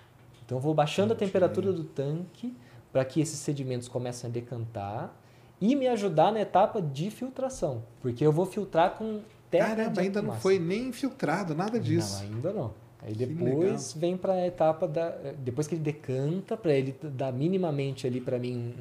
Então 0.45 0.57
eu 0.57 0.61
vou 0.61 0.73
baixando 0.73 1.13
a 1.13 1.15
temperatura 1.15 1.71
do 1.71 1.85
tanque 1.85 2.53
para 2.91 3.05
que 3.05 3.21
esses 3.21 3.39
sedimentos 3.39 3.87
comecem 3.87 4.29
a 4.29 4.33
decantar 4.33 5.15
e 5.61 5.73
me 5.73 5.87
ajudar 5.87 6.33
na 6.33 6.41
etapa 6.41 6.81
de 6.81 7.09
filtração, 7.09 7.81
porque 8.01 8.25
eu 8.25 8.33
vou 8.33 8.45
filtrar 8.45 8.97
com 8.97 9.21
terra 9.49 9.69
caramba, 9.69 10.01
ainda 10.01 10.21
não 10.21 10.33
foi 10.33 10.59
nem 10.59 10.89
infiltrado, 10.89 11.55
nada 11.55 11.79
disso. 11.79 12.25
Não, 12.25 12.35
ainda 12.35 12.51
não. 12.51 12.73
Aí 13.01 13.13
depois 13.13 13.93
vem 13.93 14.17
para 14.17 14.33
a 14.33 14.47
etapa 14.47 14.85
da. 14.85 15.11
Depois 15.39 15.65
que 15.65 15.75
ele 15.75 15.81
decanta, 15.81 16.57
para 16.57 16.73
ele 16.73 16.93
dar 17.03 17.31
minimamente 17.31 18.05
ali 18.05 18.19
para 18.19 18.37
mim 18.37 18.73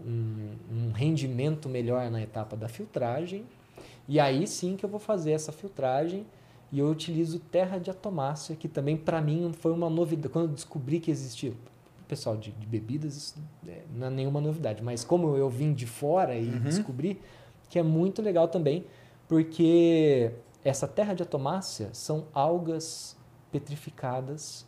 um, 0.00 0.04
um, 0.04 0.88
um 0.88 0.90
rendimento 0.90 1.68
melhor 1.68 2.10
na 2.10 2.20
etapa 2.20 2.56
da 2.56 2.68
filtragem. 2.68 3.46
E 4.08 4.18
aí 4.18 4.48
sim 4.48 4.76
que 4.76 4.84
eu 4.84 4.90
vou 4.90 4.98
fazer 4.98 5.30
essa 5.30 5.52
filtragem. 5.52 6.26
E 6.72 6.78
eu 6.78 6.88
utilizo 6.88 7.38
terra 7.38 7.78
de 7.78 7.90
atomácia, 7.90 8.54
que 8.54 8.68
também 8.68 8.96
para 8.96 9.20
mim 9.20 9.52
foi 9.52 9.72
uma 9.72 9.90
novidade. 9.90 10.32
Quando 10.32 10.48
eu 10.48 10.54
descobri 10.54 11.00
que 11.00 11.10
existia. 11.10 11.52
Pessoal 12.06 12.36
de, 12.36 12.50
de 12.50 12.66
bebidas, 12.66 13.16
isso 13.16 13.34
é, 13.68 13.84
não 13.94 14.08
é 14.08 14.10
nenhuma 14.10 14.40
novidade. 14.40 14.82
Mas 14.82 15.04
como 15.04 15.36
eu 15.36 15.48
vim 15.48 15.72
de 15.72 15.86
fora 15.86 16.34
e 16.34 16.46
descobri, 16.58 17.20
que 17.68 17.78
é 17.78 17.84
muito 17.84 18.20
legal 18.20 18.48
também, 18.48 18.84
porque 19.28 20.32
essa 20.64 20.88
terra 20.88 21.14
de 21.14 21.22
atomácia 21.22 21.88
são 21.92 22.26
algas 22.34 23.16
petrificadas, 23.52 24.66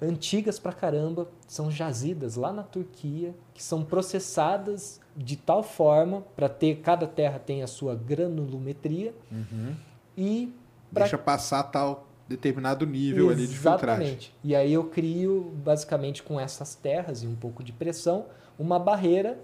antigas 0.00 0.58
pra 0.58 0.72
caramba, 0.72 1.28
são 1.46 1.70
jazidas 1.70 2.36
lá 2.36 2.52
na 2.52 2.62
Turquia, 2.62 3.34
que 3.54 3.62
são 3.62 3.84
processadas 3.84 5.00
de 5.16 5.36
tal 5.36 5.62
forma 5.62 6.22
para 6.34 6.48
ter 6.48 6.80
cada 6.80 7.06
terra 7.06 7.38
tem 7.38 7.62
a 7.62 7.66
sua 7.66 7.94
granulometria 7.94 9.14
e 10.16 10.52
pra 10.92 11.04
Deixa 11.04 11.18
passar 11.18 11.62
tal 11.64 12.06
determinado 12.28 12.84
nível 12.86 13.30
ali 13.30 13.46
de 13.46 13.54
filtragem. 13.54 14.06
Exatamente. 14.06 14.34
E 14.42 14.54
aí 14.54 14.72
eu 14.72 14.84
crio, 14.84 15.52
basicamente, 15.64 16.22
com 16.22 16.40
essas 16.40 16.74
terras 16.74 17.22
e 17.22 17.26
um 17.26 17.34
pouco 17.34 17.62
de 17.62 17.72
pressão, 17.72 18.26
uma 18.58 18.78
barreira. 18.78 19.38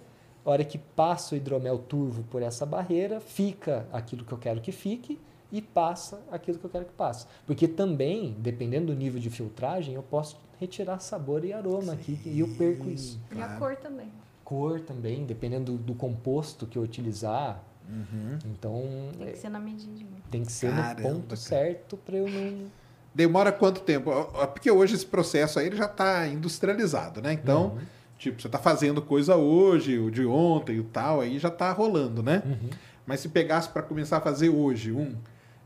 A 0.44 0.50
hora 0.50 0.64
que 0.64 0.76
passa 0.76 1.34
o 1.34 1.38
hidromel 1.38 1.78
turvo 1.78 2.24
por 2.24 2.42
essa 2.42 2.66
barreira, 2.66 3.20
fica 3.20 3.86
aquilo 3.92 4.24
que 4.24 4.32
eu 4.32 4.38
quero 4.38 4.60
que 4.60 4.72
fique 4.72 5.20
e 5.52 5.62
passa 5.62 6.20
aquilo 6.32 6.58
que 6.58 6.64
eu 6.64 6.70
quero 6.70 6.84
que 6.86 6.92
passe. 6.92 7.26
Porque 7.46 7.68
também, 7.68 8.34
dependendo 8.38 8.86
do 8.86 8.98
nível 8.98 9.20
de 9.20 9.30
filtragem, 9.30 9.94
eu 9.94 10.02
posso 10.02 10.36
retirar 10.58 10.98
sabor 10.98 11.44
e 11.44 11.52
aroma 11.52 11.92
aqui 11.92 12.18
e 12.24 12.40
eu 12.40 12.48
perco 12.56 12.88
isso. 12.88 13.20
E 13.30 13.40
a 13.40 13.56
cor 13.56 13.76
também. 13.76 14.08
Cor 14.42 14.80
também, 14.80 15.24
dependendo 15.24 15.72
do, 15.72 15.78
do 15.78 15.94
composto 15.94 16.66
que 16.66 16.76
eu 16.76 16.82
utilizar. 16.82 17.62
Uhum. 17.88 18.38
Então, 18.46 18.82
Tem 19.18 19.28
é, 19.28 19.30
que 19.32 19.38
ser 19.38 19.48
na 19.50 19.60
medida. 19.60 20.04
tem 20.30 20.44
que 20.44 20.52
ser 20.52 20.70
Caramba, 20.70 20.94
no 20.94 21.08
ponto 21.08 21.22
cara. 21.28 21.36
certo 21.36 21.96
para 21.96 22.16
eu 22.16 22.28
não 22.28 22.66
Demora 23.14 23.52
quanto 23.52 23.82
tempo? 23.82 24.10
Porque 24.54 24.70
hoje 24.70 24.94
esse 24.94 25.04
processo 25.04 25.58
aí 25.58 25.66
ele 25.66 25.76
já 25.76 25.84
está 25.84 26.26
industrializado, 26.26 27.20
né? 27.20 27.32
Então, 27.34 27.72
Uhum. 27.74 27.78
tipo, 28.18 28.40
você 28.40 28.48
está 28.48 28.58
fazendo 28.58 29.02
coisa 29.02 29.36
hoje, 29.36 29.98
o 29.98 30.10
de 30.10 30.24
ontem, 30.24 30.80
o 30.80 30.84
tal, 30.84 31.20
aí 31.20 31.38
já 31.38 31.48
está 31.48 31.70
rolando, 31.72 32.22
né? 32.22 32.42
Uhum. 32.46 32.70
Mas 33.04 33.20
se 33.20 33.28
pegasse 33.28 33.68
para 33.68 33.82
começar 33.82 34.16
a 34.16 34.20
fazer 34.22 34.48
hoje 34.48 34.92
um, 34.92 35.14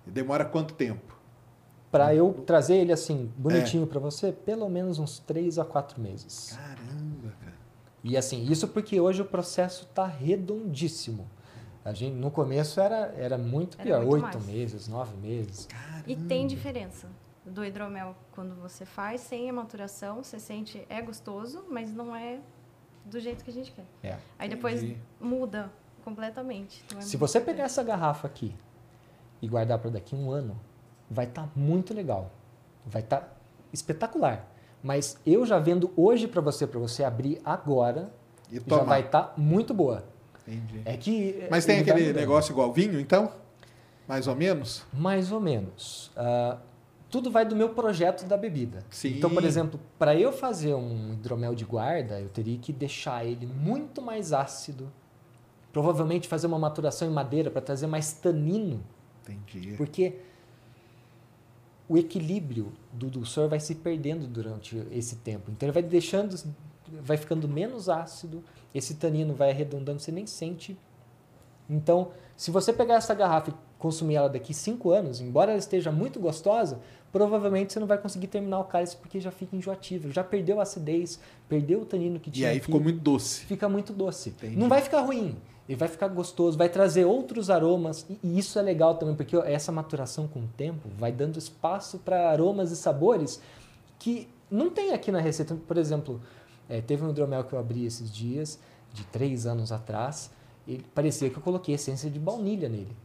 demora 0.04 0.44
quanto 0.44 0.74
tempo? 0.74 1.14
Para 1.92 2.12
eu 2.12 2.32
trazer 2.44 2.76
ele 2.78 2.92
assim, 2.92 3.30
É. 3.38 3.40
bonitinho 3.40 3.86
para 3.86 4.00
você, 4.00 4.32
pelo 4.32 4.68
menos 4.68 4.98
uns 4.98 5.20
3 5.20 5.56
a 5.58 5.64
4 5.64 6.00
meses. 6.00 6.56
Caramba, 6.56 7.32
cara. 7.40 7.54
E 8.02 8.16
assim, 8.16 8.44
isso 8.50 8.66
porque 8.68 9.00
hoje 9.00 9.22
o 9.22 9.24
processo 9.24 9.84
está 9.84 10.04
redondíssimo. 10.04 11.28
A 11.86 11.92
gente, 11.92 12.16
no 12.16 12.32
começo 12.32 12.80
era, 12.80 13.14
era 13.16 13.38
muito 13.38 13.76
pior, 13.76 14.00
muito 14.00 14.14
8 14.14 14.22
mais. 14.24 14.46
meses, 14.46 14.88
9 14.88 15.16
meses. 15.18 15.68
E 16.04 16.16
tem 16.16 16.44
diferença 16.44 17.06
do 17.44 17.64
hidromel 17.64 18.16
quando 18.32 18.56
você 18.56 18.84
faz 18.84 19.20
sem 19.20 19.48
a 19.48 19.52
maturação. 19.52 20.20
Você 20.24 20.40
sente, 20.40 20.84
é 20.88 21.00
gostoso, 21.00 21.64
mas 21.70 21.92
não 21.94 22.16
é 22.16 22.40
do 23.04 23.20
jeito 23.20 23.44
que 23.44 23.50
a 23.52 23.52
gente 23.52 23.70
quer. 23.70 23.84
É. 24.02 24.16
Aí 24.36 24.48
depois 24.48 24.82
Entendi. 24.82 25.00
muda 25.20 25.70
completamente. 26.04 26.82
Então 26.86 26.98
é 26.98 27.02
Se 27.02 27.16
você 27.16 27.40
pegar 27.40 27.62
essa 27.62 27.84
garrafa 27.84 28.26
aqui 28.26 28.52
e 29.40 29.46
guardar 29.46 29.78
para 29.78 29.90
daqui 29.92 30.16
um 30.16 30.28
ano, 30.32 30.58
vai 31.08 31.26
estar 31.26 31.48
muito 31.54 31.94
legal. 31.94 32.32
Vai 32.84 33.02
estar 33.02 33.38
espetacular. 33.72 34.44
Mas 34.82 35.20
eu 35.24 35.46
já 35.46 35.60
vendo 35.60 35.92
hoje 35.96 36.26
para 36.26 36.40
você, 36.40 36.66
para 36.66 36.80
você 36.80 37.04
abrir 37.04 37.40
agora, 37.44 38.12
E 38.50 38.56
já 38.56 38.62
tomar. 38.64 38.82
vai 38.82 39.00
estar 39.02 39.34
muito 39.36 39.72
boa. 39.72 40.15
Entendi. 40.46 40.82
É 40.84 40.96
que 40.96 41.46
Mas 41.50 41.64
tem 41.64 41.80
aquele 41.80 42.12
negócio 42.12 42.52
igual 42.52 42.72
vinho, 42.72 43.00
então? 43.00 43.32
Mais 44.06 44.26
ou 44.28 44.36
menos? 44.36 44.84
Mais 44.92 45.32
ou 45.32 45.40
menos. 45.40 46.12
Ah, 46.16 46.58
tudo 47.10 47.30
vai 47.30 47.44
do 47.44 47.56
meu 47.56 47.70
projeto 47.70 48.24
da 48.26 48.36
bebida. 48.36 48.84
Sim. 48.90 49.16
Então, 49.16 49.30
por 49.30 49.44
exemplo, 49.44 49.80
para 49.98 50.14
eu 50.14 50.32
fazer 50.32 50.74
um 50.74 51.14
hidromel 51.14 51.54
de 51.54 51.64
guarda, 51.64 52.20
eu 52.20 52.28
teria 52.28 52.58
que 52.58 52.72
deixar 52.72 53.24
ele 53.24 53.46
muito 53.46 54.02
mais 54.02 54.32
ácido. 54.32 54.92
Provavelmente 55.72 56.26
fazer 56.26 56.46
uma 56.46 56.58
maturação 56.58 57.06
em 57.06 57.10
madeira 57.12 57.50
para 57.50 57.60
trazer 57.60 57.86
mais 57.86 58.12
tanino, 58.12 58.82
Entendi. 59.22 59.74
porque 59.76 60.14
o 61.88 61.98
equilíbrio 61.98 62.72
do 62.92 63.08
dulçor 63.10 63.48
vai 63.48 63.60
se 63.60 63.74
perdendo 63.74 64.26
durante 64.26 64.76
esse 64.90 65.16
tempo. 65.16 65.50
Então 65.50 65.66
ele 65.66 65.72
vai 65.74 65.82
deixando, 65.82 66.34
vai 67.02 67.16
ficando 67.16 67.48
menos 67.48 67.88
ácido, 67.88 68.42
esse 68.74 68.94
tanino 68.94 69.34
vai 69.34 69.50
arredondando, 69.50 70.00
você 70.00 70.12
nem 70.12 70.26
sente. 70.26 70.76
Então, 71.68 72.08
se 72.36 72.50
você 72.50 72.72
pegar 72.72 72.94
essa 72.94 73.14
garrafa 73.14 73.50
e 73.50 73.54
consumir 73.78 74.14
ela 74.16 74.28
daqui 74.28 74.54
5 74.54 74.90
anos, 74.90 75.20
embora 75.20 75.50
ela 75.52 75.58
esteja 75.58 75.90
muito 75.90 76.20
gostosa, 76.20 76.80
provavelmente 77.12 77.72
você 77.72 77.80
não 77.80 77.86
vai 77.86 77.98
conseguir 77.98 78.26
terminar 78.28 78.60
o 78.60 78.64
cálice 78.64 78.96
porque 78.96 79.20
já 79.20 79.30
fica 79.30 79.56
enjoativo, 79.56 80.10
já 80.12 80.22
perdeu 80.22 80.60
a 80.60 80.62
acidez, 80.62 81.18
perdeu 81.48 81.80
o 81.80 81.84
tanino 81.84 82.20
que 82.20 82.28
E 82.28 82.32
tinha 82.32 82.48
aí 82.50 82.56
aqui 82.56 82.66
ficou 82.66 82.80
muito 82.80 83.00
doce. 83.00 83.44
fica 83.46 83.68
muito 83.68 83.92
doce. 83.92 84.30
Entendi. 84.30 84.56
Não 84.56 84.68
vai 84.68 84.80
ficar 84.80 85.00
ruim, 85.00 85.36
ele 85.68 85.76
vai 85.76 85.88
ficar 85.88 86.08
gostoso, 86.08 86.56
vai 86.56 86.68
trazer 86.68 87.04
outros 87.04 87.50
aromas 87.50 88.06
e, 88.08 88.18
e 88.22 88.38
isso 88.38 88.58
é 88.58 88.62
legal 88.62 88.94
também 88.96 89.14
porque 89.14 89.36
essa 89.36 89.72
maturação 89.72 90.28
com 90.28 90.40
o 90.40 90.48
tempo 90.56 90.88
vai 90.98 91.10
dando 91.10 91.38
espaço 91.38 91.98
para 91.98 92.30
aromas 92.30 92.70
e 92.70 92.76
sabores 92.76 93.40
que 93.98 94.28
não 94.50 94.70
tem 94.70 94.92
aqui 94.92 95.10
na 95.10 95.20
receita. 95.20 95.56
Por 95.66 95.76
exemplo, 95.76 96.20
eh, 96.68 96.80
teve 96.80 97.04
um 97.04 97.10
hidromel 97.10 97.44
que 97.44 97.52
eu 97.52 97.58
abri 97.58 97.84
esses 97.84 98.10
dias 98.12 98.58
de 98.92 99.04
três 99.04 99.46
anos 99.46 99.72
atrás, 99.72 100.30
ele 100.66 100.84
parecia 100.94 101.30
que 101.30 101.36
eu 101.36 101.42
coloquei 101.42 101.74
essência 101.74 102.10
de 102.10 102.18
baunilha 102.18 102.68
nele. 102.68 102.96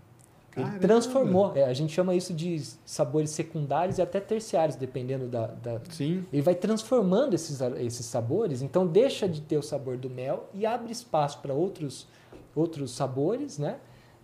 Ele 0.56 0.66
Caramba. 0.66 0.80
transformou. 0.80 1.54
é, 1.56 1.64
a 1.64 1.74
gente 1.74 1.94
chama 1.94 2.14
isso 2.14 2.34
de 2.34 2.62
sabores 2.86 3.30
secundários 3.30 3.98
e 3.98 4.02
até 4.02 4.20
terciários, 4.20 4.76
dependendo 4.76 5.28
da, 5.28 5.48
da, 5.48 5.80
Sim. 5.90 6.26
ele 6.32 6.42
vai 6.42 6.56
transformando 6.56 7.34
esses, 7.34 7.62
esses 7.80 8.06
sabores, 8.06 8.62
então 8.62 8.86
deixa 8.86 9.30
de 9.30 9.40
ter 9.42 9.58
o 9.58 9.64
sabor 9.64 9.98
do 9.98 10.10
mel 10.10 10.50
e 10.54 10.66
abre 10.66 10.92
espaço 10.92 11.40
para 11.40 11.54
outros, 11.54 12.06
outros 12.54 12.92
sabores, 12.92 13.58
né? 13.58 13.78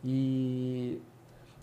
E 0.04 1.00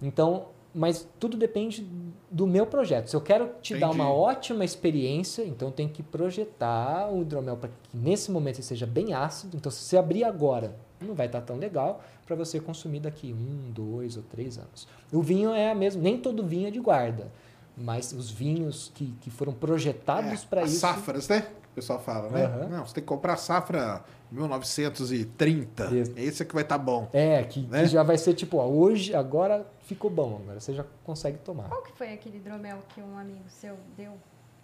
então, 0.01 0.47
mas 0.75 1.07
tudo 1.21 1.37
depende 1.37 1.87
do 2.31 2.47
meu 2.47 2.67
projeto. 2.67 3.09
Se 3.09 3.15
eu 3.17 3.21
quero 3.21 3.51
te 3.63 3.75
dar 3.75 3.87
Entendi. 3.87 4.01
uma 4.01 4.13
ótima 4.13 4.65
experiência, 4.65 5.43
então 5.45 5.69
eu 5.69 5.73
tenho 5.73 5.89
que 5.89 6.03
projetar 6.03 7.09
o 7.13 7.23
hidromel 7.23 7.57
para 7.57 7.69
que 7.69 7.97
nesse 7.97 8.31
momento 8.31 8.57
ele 8.57 8.65
seja 8.65 8.87
bem 8.87 9.13
ácido. 9.15 9.57
Então, 9.57 9.71
se 9.71 9.85
você 9.85 9.97
abrir 9.97 10.25
agora, 10.25 10.75
não 11.01 11.15
vai 11.15 11.27
estar 11.27 11.41
tão 11.43 11.57
legal 11.57 12.03
para 12.27 12.35
você 12.35 12.59
consumir 12.59 13.01
daqui 13.01 13.33
um, 13.33 13.71
dois 13.71 14.17
ou 14.17 14.23
três 14.25 14.59
anos. 14.59 14.89
O 15.13 15.23
vinho 15.23 15.53
é 15.53 15.71
a 15.71 15.75
mesma, 15.75 16.03
nem 16.03 16.19
todo 16.19 16.43
vinho 16.45 16.67
é 16.67 16.71
de 16.71 16.81
guarda, 16.81 17.31
mas 17.77 18.13
os 18.13 18.31
vinhos 18.31 18.91
que, 18.95 19.15
que 19.21 19.31
foram 19.31 19.53
projetados 19.53 20.43
É, 20.43 20.47
para 20.47 20.63
isso. 20.65 20.79
safras, 20.81 21.29
né? 21.29 21.47
O 21.75 21.81
pessoal 21.83 21.99
fala, 21.99 22.31
né? 22.31 22.45
Aham. 22.45 22.69
Não, 22.69 22.87
você 22.87 22.95
tem 22.95 23.03
que 23.03 23.09
comprar 23.09 23.33
a 23.33 23.37
safra 23.37 24.05
1930. 24.31 25.87
Isso. 25.87 26.13
Esse 26.17 26.43
é 26.45 26.47
que 26.47 26.55
vai 26.55 26.63
estar 26.63 26.79
bom. 26.79 27.09
É, 27.13 27.43
que, 27.43 27.65
que 27.65 27.69
Né? 27.69 27.85
já 27.87 28.05
vai 28.05 28.17
ser 28.17 28.33
tipo, 28.35 28.59
ó, 28.59 28.67
hoje, 28.67 29.13
agora 29.13 29.67
ficou 29.83 30.09
bom, 30.09 30.39
agora 30.41 30.61
você 30.61 30.73
já 30.73 30.85
consegue 31.03 31.39
tomar. 31.39 31.69
Qual 31.69 31.83
que 31.83 31.91
foi 31.99 32.13
aquele 32.13 32.37
hidromel 32.37 32.79
que 32.95 33.01
um 33.01 33.19
amigo 33.19 33.43
seu 33.49 33.77
deu? 33.97 34.13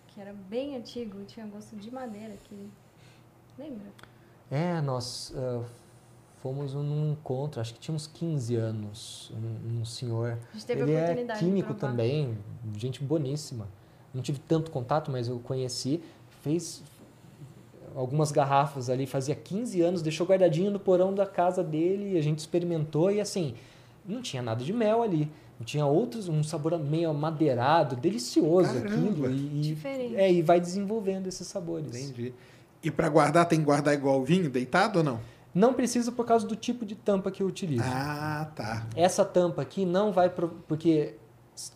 Que 0.07 0.21
era 0.21 0.33
bem 0.49 0.77
antigo 0.77 1.21
e 1.21 1.25
tinha 1.25 1.45
gosto 1.47 1.75
de 1.75 1.93
madeira. 1.93 2.35
Que... 2.45 2.71
Lembra? 3.59 3.87
É, 4.49 4.81
nós 4.81 5.35
ah, 5.37 5.65
fomos 6.41 6.75
num 6.75 7.11
encontro, 7.11 7.61
acho 7.61 7.75
que 7.75 7.81
tinha 7.81 7.95
uns 7.95 8.07
15 8.07 8.55
anos, 8.55 9.33
um, 9.35 9.81
um 9.81 9.85
senhor. 9.85 10.39
A 10.51 10.53
gente 10.57 10.67
teve 10.67 10.83
Ele 10.83 10.95
a 10.95 10.95
é 10.95 11.03
oportunidade 11.03 11.41
de 11.41 11.45
químico 11.45 11.75
também, 11.75 12.39
gente 12.77 13.03
boníssima. 13.03 13.67
não 14.15 14.23
tive 14.23 14.39
tanto 14.39 14.71
contato, 14.71 15.11
mas 15.11 15.27
eu 15.29 15.41
conheci, 15.41 16.01
fez 16.43 16.83
algumas 17.95 18.31
garrafas 18.33 18.91
ali, 18.91 19.07
fazia 19.07 19.35
15 19.35 19.81
anos, 19.81 20.03
deixou 20.03 20.27
guardadinho 20.27 20.71
no 20.71 20.79
porão 20.79 21.15
da 21.15 21.27
casa 21.27 21.63
dele, 21.63 22.19
a 22.19 22.23
gente 22.23 22.39
experimentou 22.39 23.11
e 23.11 23.21
assim, 23.21 23.55
não 24.07 24.23
tinha 24.23 24.43
nada 24.43 24.65
de 24.65 24.73
mel 24.73 25.03
ali. 25.03 25.31
Tinha 25.65 25.85
outros, 25.85 26.27
um 26.27 26.43
sabor 26.43 26.79
meio 26.79 27.11
amadeirado, 27.11 27.95
delicioso 27.95 28.73
Caramba, 28.81 28.95
aquilo. 28.95 29.31
E, 29.31 29.61
Diferente. 29.61 30.17
É, 30.17 30.33
e 30.33 30.41
vai 30.41 30.59
desenvolvendo 30.59 31.27
esses 31.27 31.47
sabores. 31.47 31.95
Entendi. 31.95 32.33
E 32.83 32.91
pra 32.91 33.11
guardar, 33.11 33.47
tem 33.47 33.59
que 33.59 33.65
guardar 33.67 33.93
igual 33.93 34.25
vinho, 34.25 34.49
deitado 34.49 35.01
ou 35.01 35.05
não? 35.05 35.21
Não 35.55 35.75
precisa 35.75 36.11
por 36.11 36.25
causa 36.25 36.47
do 36.47 36.57
tipo 36.57 36.87
de 36.87 36.95
tampa 36.95 37.31
que 37.31 37.43
eu 37.43 37.47
utilizo. 37.47 37.85
Ah, 37.85 38.51
tá. 38.55 38.87
Essa 38.97 39.23
tampa 39.23 39.61
aqui 39.61 39.85
não 39.85 40.13
vai 40.13 40.31
pro, 40.31 40.49
porque 40.67 41.15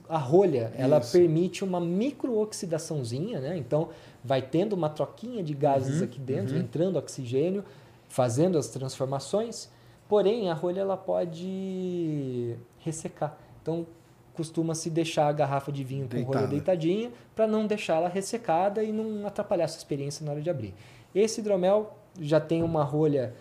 a 0.09 0.17
rolha 0.17 0.73
ela 0.77 0.99
Isso. 0.99 1.13
permite 1.13 1.63
uma 1.65 1.81
microoxidaçãozinha, 1.81 3.41
né? 3.41 3.57
Então 3.59 3.91
vai 4.25 4.41
tendo 4.41 4.73
uma 4.73 4.89
troquinha 4.89 5.43
de 5.43 5.53
gases 5.55 5.99
Uhum, 5.99 6.05
aqui 6.05 6.19
dentro, 6.19 6.55
uhum. 6.55 6.63
entrando 6.63 6.97
oxigênio, 6.97 7.63
fazendo 8.09 8.57
as 8.57 8.69
transformações. 8.69 9.69
Porém 10.09 10.51
a 10.51 10.55
rolha 10.55 10.81
ela 10.81 10.97
pode 10.97 12.57
ressecar. 12.79 13.37
Então 13.63 13.87
costuma-se 14.35 14.91
deixar 14.91 15.29
a 15.29 15.33
garrafa 15.33 15.71
de 15.71 15.85
vinho 15.85 16.09
com 16.09 16.17
rolha 16.17 16.25
Deitada. 16.27 16.47
deitadinha 16.49 17.13
para 17.37 17.47
não 17.47 17.67
deixá-la 17.67 18.09
ressecada 18.09 18.83
e 18.83 18.91
não 18.93 19.27
atrapalhar 19.27 19.67
a 19.67 19.69
sua 19.69 19.79
experiência 19.79 20.25
na 20.25 20.33
hora 20.33 20.41
de 20.43 20.51
abrir. 20.51 20.75
Esse 21.15 21.41
hidromel 21.41 21.97
já 22.21 22.41
tem 22.41 22.63
uma 22.63 22.83
rolha 22.83 23.35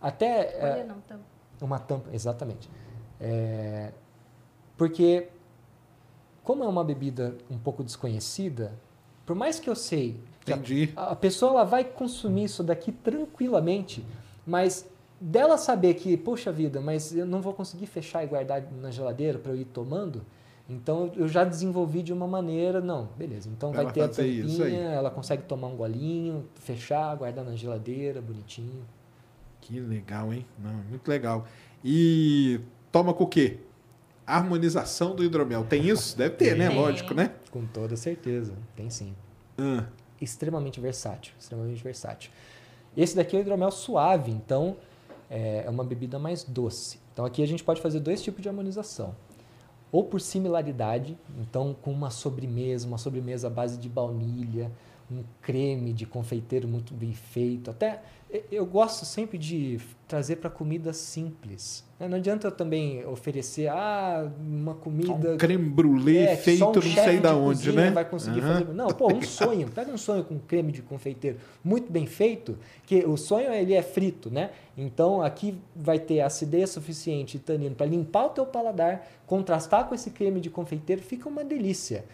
até 0.00 0.54
eh, 0.54 0.72
Olha, 0.74 0.84
não, 0.84 1.00
tampa. 1.00 1.22
uma 1.60 1.78
tampa, 1.80 2.10
exatamente. 2.12 2.70
É, 3.20 3.92
porque, 4.76 5.28
como 6.44 6.62
é 6.62 6.68
uma 6.68 6.84
bebida 6.84 7.36
um 7.50 7.58
pouco 7.58 7.82
desconhecida, 7.82 8.72
por 9.26 9.36
mais 9.36 9.58
que 9.58 9.68
eu 9.68 9.74
sei 9.74 10.16
que 10.44 10.52
a, 10.52 10.56
Entendi. 10.56 10.90
a 10.96 11.16
pessoa 11.16 11.50
ela 11.50 11.64
vai 11.64 11.84
consumir 11.84 12.44
isso 12.44 12.62
daqui 12.62 12.92
tranquilamente, 12.92 14.04
mas 14.46 14.88
dela 15.20 15.58
saber 15.58 15.94
que, 15.94 16.16
poxa 16.16 16.52
vida, 16.52 16.80
mas 16.80 17.14
eu 17.14 17.26
não 17.26 17.42
vou 17.42 17.52
conseguir 17.52 17.86
fechar 17.86 18.22
e 18.22 18.28
guardar 18.28 18.62
na 18.80 18.90
geladeira 18.90 19.38
para 19.38 19.52
eu 19.52 19.56
ir 19.56 19.64
tomando, 19.64 20.22
então 20.68 21.12
eu 21.16 21.26
já 21.26 21.42
desenvolvi 21.42 22.02
de 22.02 22.12
uma 22.12 22.28
maneira, 22.28 22.80
não, 22.80 23.08
beleza, 23.16 23.48
então 23.48 23.72
vai 23.72 23.82
ela 23.82 23.92
ter 23.92 24.02
a 24.02 24.08
fazer 24.08 24.26
isso 24.28 24.62
aí. 24.62 24.70
tampinha, 24.70 24.90
ela 24.90 25.10
consegue 25.10 25.42
tomar 25.42 25.66
um 25.66 25.76
golinho, 25.76 26.44
fechar, 26.54 27.16
guardar 27.16 27.44
na 27.44 27.56
geladeira, 27.56 28.20
bonitinho. 28.20 28.84
Que 29.60 29.80
legal, 29.80 30.32
hein? 30.32 30.46
Não, 30.62 30.74
muito 30.88 31.08
legal. 31.08 31.44
E 31.84 32.60
toma 32.92 33.12
com 33.12 33.24
o 33.24 33.26
quê? 33.26 33.58
Harmonização 34.24 35.14
do 35.14 35.24
hidromel. 35.24 35.64
Tem 35.64 35.88
isso? 35.88 36.16
Deve 36.16 36.36
ter, 36.36 36.56
né? 36.56 36.68
Lógico, 36.68 37.14
né? 37.14 37.32
Com 37.56 37.64
toda 37.64 37.96
certeza, 37.96 38.52
tem 38.76 38.90
sim. 38.90 39.14
Ah, 39.56 39.86
extremamente 40.20 40.78
versátil, 40.78 41.32
extremamente 41.40 41.82
versátil. 41.82 42.30
Esse 42.94 43.16
daqui 43.16 43.34
é 43.34 43.38
o 43.38 43.40
hidromel 43.40 43.70
suave, 43.70 44.30
então 44.30 44.76
é 45.30 45.64
é 45.64 45.70
uma 45.70 45.82
bebida 45.82 46.18
mais 46.18 46.44
doce. 46.44 47.00
Então 47.14 47.24
aqui 47.24 47.42
a 47.42 47.46
gente 47.46 47.64
pode 47.64 47.80
fazer 47.80 48.00
dois 48.00 48.22
tipos 48.22 48.42
de 48.42 48.48
harmonização. 48.50 49.14
Ou 49.90 50.04
por 50.04 50.20
similaridade, 50.20 51.16
então 51.40 51.74
com 51.80 51.90
uma 51.92 52.10
sobremesa, 52.10 52.86
uma 52.86 52.98
sobremesa 52.98 53.46
à 53.46 53.50
base 53.50 53.78
de 53.78 53.88
baunilha, 53.88 54.70
um 55.10 55.22
creme 55.40 55.92
de 55.92 56.04
confeiteiro 56.06 56.66
muito 56.66 56.92
bem 56.92 57.12
feito. 57.12 57.70
Até 57.70 58.02
eu 58.50 58.66
gosto 58.66 59.04
sempre 59.04 59.38
de 59.38 59.78
trazer 60.08 60.36
para 60.36 60.50
comidas 60.50 60.96
simples. 60.96 61.84
né? 61.98 62.08
Não 62.08 62.16
adianta 62.16 62.48
eu 62.48 62.52
também 62.52 63.04
oferecer 63.06 63.68
ah, 63.68 64.28
uma 64.38 64.74
comida 64.74 65.34
um 65.34 65.36
creme 65.36 65.68
brulee 65.68 66.18
é, 66.18 66.36
feito 66.36 66.64
um 66.64 66.72
não 66.72 66.82
sei 66.82 67.20
da 67.20 67.30
de 67.30 67.36
onde, 67.38 67.72
né? 67.72 67.90
vai 67.90 68.04
conseguir 68.04 68.40
Aham. 68.40 68.60
fazer. 68.60 68.74
Não, 68.74 68.88
pô, 68.88 69.12
um 69.12 69.22
sonho. 69.22 69.70
Pega 69.70 69.92
um 69.92 69.96
sonho 69.96 70.24
com 70.24 70.38
creme 70.40 70.72
de 70.72 70.82
confeiteiro 70.82 71.38
muito 71.62 71.90
bem 71.90 72.06
feito, 72.06 72.58
que 72.84 73.04
o 73.04 73.16
sonho 73.16 73.52
ele 73.52 73.74
é 73.74 73.82
frito, 73.82 74.28
né? 74.28 74.50
Então 74.76 75.22
aqui 75.22 75.56
vai 75.74 75.98
ter 76.00 76.20
acidez 76.20 76.70
suficiente 76.70 77.36
e 77.36 77.40
tanino 77.40 77.76
para 77.76 77.86
limpar 77.86 78.26
o 78.26 78.30
teu 78.30 78.44
paladar, 78.46 79.06
contrastar 79.24 79.86
com 79.88 79.94
esse 79.94 80.10
creme 80.10 80.40
de 80.40 80.50
confeiteiro, 80.50 81.00
fica 81.00 81.28
uma 81.28 81.44
delícia. 81.44 82.04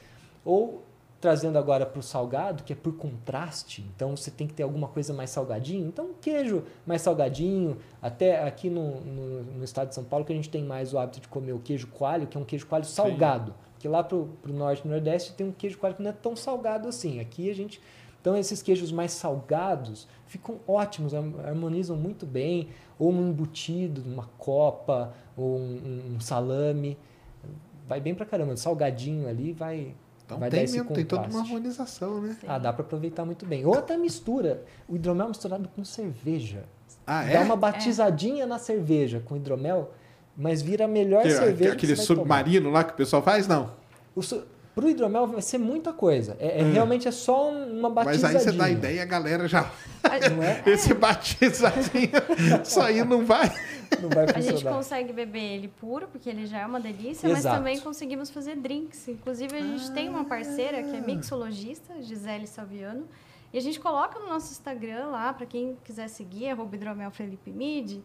Ou 0.45 0.83
trazendo 1.23 1.57
agora 1.57 1.87
para 1.87 2.01
o 2.01 2.03
salgado, 2.03 2.65
que 2.65 2.73
é 2.73 2.77
por 2.77 2.95
contraste, 2.97 3.87
então 3.95 4.17
você 4.17 4.29
tem 4.29 4.47
que 4.47 4.53
ter 4.53 4.65
alguma 4.65 4.89
coisa 4.89 5.15
mais 5.15 5.31
salgadinho. 5.31 5.87
Então, 5.87 6.07
um 6.07 6.15
queijo 6.21 6.65
mais 6.85 7.01
salgadinho, 7.01 7.79
até 8.03 8.43
aqui 8.43 8.69
no, 8.69 9.01
no, 9.01 9.43
no 9.45 9.65
estado 9.65 9.89
de 9.91 9.95
São 9.95 10.03
Paulo, 10.03 10.25
que 10.27 10.33
a 10.33 10.37
gente 10.37 10.51
tem 10.51 10.65
mais 10.65 10.93
o 10.93 10.99
hábito 10.99 11.21
de 11.21 11.29
comer 11.29 11.53
o 11.53 11.61
queijo 11.61 11.87
coalho, 11.87 12.27
que 12.27 12.37
é 12.37 12.41
um 12.41 12.45
queijo 12.45 12.67
coalho 12.67 12.85
salgado. 12.85 13.55
Porque 13.75 13.89
lá 13.89 14.03
para 14.03 14.17
o 14.17 14.29
norte 14.49 14.83
e 14.85 14.89
nordeste 14.89 15.33
tem 15.35 15.47
um 15.47 15.53
queijo 15.53 15.79
coalho 15.79 15.95
que 15.95 16.03
não 16.03 16.11
é 16.11 16.13
tão 16.13 16.35
salgado 16.35 16.89
assim. 16.89 17.21
Aqui 17.21 17.49
a 17.49 17.55
gente. 17.55 17.81
Então, 18.21 18.37
esses 18.37 18.61
queijos 18.61 18.91
mais 18.93 19.13
salgados 19.13 20.09
ficam 20.27 20.57
ótimos, 20.67 21.15
har- 21.15 21.25
harmonizam 21.47 21.97
muito 21.97 22.27
bem. 22.27 22.69
Ou 22.99 23.13
um 23.13 23.29
embutido, 23.31 24.03
uma 24.05 24.29
copa, 24.39 25.15
ou 25.37 25.57
um, 25.57 26.15
um 26.17 26.21
salame. 26.21 26.99
Vai 27.89 28.01
bem 28.01 28.15
pra 28.15 28.27
caramba. 28.27 28.57
Salgadinho 28.57 29.29
ali 29.29 29.53
vai. 29.53 29.95
Então 30.33 30.41
vai 30.41 30.51
tem 30.51 30.61
dar 30.61 30.65
esse 30.65 30.77
mesmo, 30.79 30.93
tem 30.95 31.05
toda 31.05 31.29
uma 31.29 31.41
harmonização, 31.41 32.21
né? 32.21 32.37
Ah, 32.47 32.59
dá 32.59 32.73
para 32.73 32.83
aproveitar 32.85 33.25
muito 33.25 33.45
bem. 33.47 33.65
Ou 33.67 33.75
até 33.75 33.97
mistura. 33.97 34.65
O 34.89 34.97
hidromel 34.97 35.29
misturado 35.29 35.69
com 35.75 35.85
cerveja. 35.85 36.65
Ah, 37.07 37.23
Dá 37.25 37.31
é? 37.31 37.39
uma 37.41 37.57
batizadinha 37.57 38.47
na 38.47 38.59
cerveja 38.59 39.21
com 39.25 39.37
hidromel, 39.37 39.93
mas 40.37 40.63
vira 40.63 40.85
a 40.85 40.89
melhor 40.89 41.23
Que- 41.23 41.31
cerveja 41.33 41.71
que 41.71 41.77
aquele 41.77 41.95
vai 41.95 42.07
tomar. 42.07 42.21
submarino 42.21 42.71
lá 42.71 42.85
que 42.85 42.93
o 42.93 42.97
pessoal 42.97 43.23
faz, 43.23 43.47
não. 43.49 43.71
O 44.15 44.23
su... 44.23 44.43
Pro 44.75 44.89
hidromel 44.89 45.27
vai 45.27 45.43
ser 45.43 45.59
muita 45.59 45.93
coisa. 45.93 46.35
É, 46.41 46.61
é 46.61 46.65
Hum. 46.65 46.73
realmente 46.73 47.07
é 47.07 47.11
só 47.11 47.51
um- 47.51 47.79
uma 47.79 47.91
Mas 47.91 48.07
batizadinha. 48.07 48.39
aí 48.41 48.45
você 48.45 48.53
dá 48.53 48.71
ideia, 48.71 49.03
a 49.03 49.07
galera 49.07 49.47
já. 49.47 49.71
Não 50.35 50.43
é? 50.43 50.63
Esse 50.67 50.95
batizadinho, 50.95 52.11
isso 52.65 52.81
aí 52.81 53.05
não 53.05 53.25
vai. 53.25 53.53
Não 54.01 54.09
vai 54.09 54.25
A 54.35 54.41
gente 54.41 54.53
funcionar. 54.53 54.77
consegue 54.77 55.13
beber 55.13 55.43
ele 55.57 55.69
puro, 55.69 56.09
porque 56.09 56.29
ele 56.31 56.47
já 56.47 56.61
é 56.61 56.67
uma 56.67 56.81
delícia, 56.81 57.27
Exato. 57.29 57.33
mas 57.33 57.43
também 57.59 57.81
conseguimos 57.81 58.31
fazer 58.31 58.57
drinks. 58.57 59.07
Inclusive, 59.09 59.55
a 59.55 59.61
gente 59.61 59.91
tem 59.93 60.09
uma 60.09 60.25
parceira 60.25 60.83
que 60.83 60.97
é 60.97 60.99
Ah. 60.99 61.03
mixologista, 61.03 62.01
Gisele 62.01 62.47
Salviano, 62.47 63.07
e 63.53 63.59
a 63.59 63.61
gente 63.61 63.79
coloca 63.79 64.19
no 64.19 64.27
nosso 64.29 64.51
Instagram 64.53 65.09
lá, 65.09 65.35
para 65.35 65.45
quem 65.45 65.77
quiser 65.85 66.09
seguir, 66.09 66.49
arroba 66.49 66.75
hidromel 66.75 67.11
Felipe 67.11 67.51
Mid. 67.51 67.99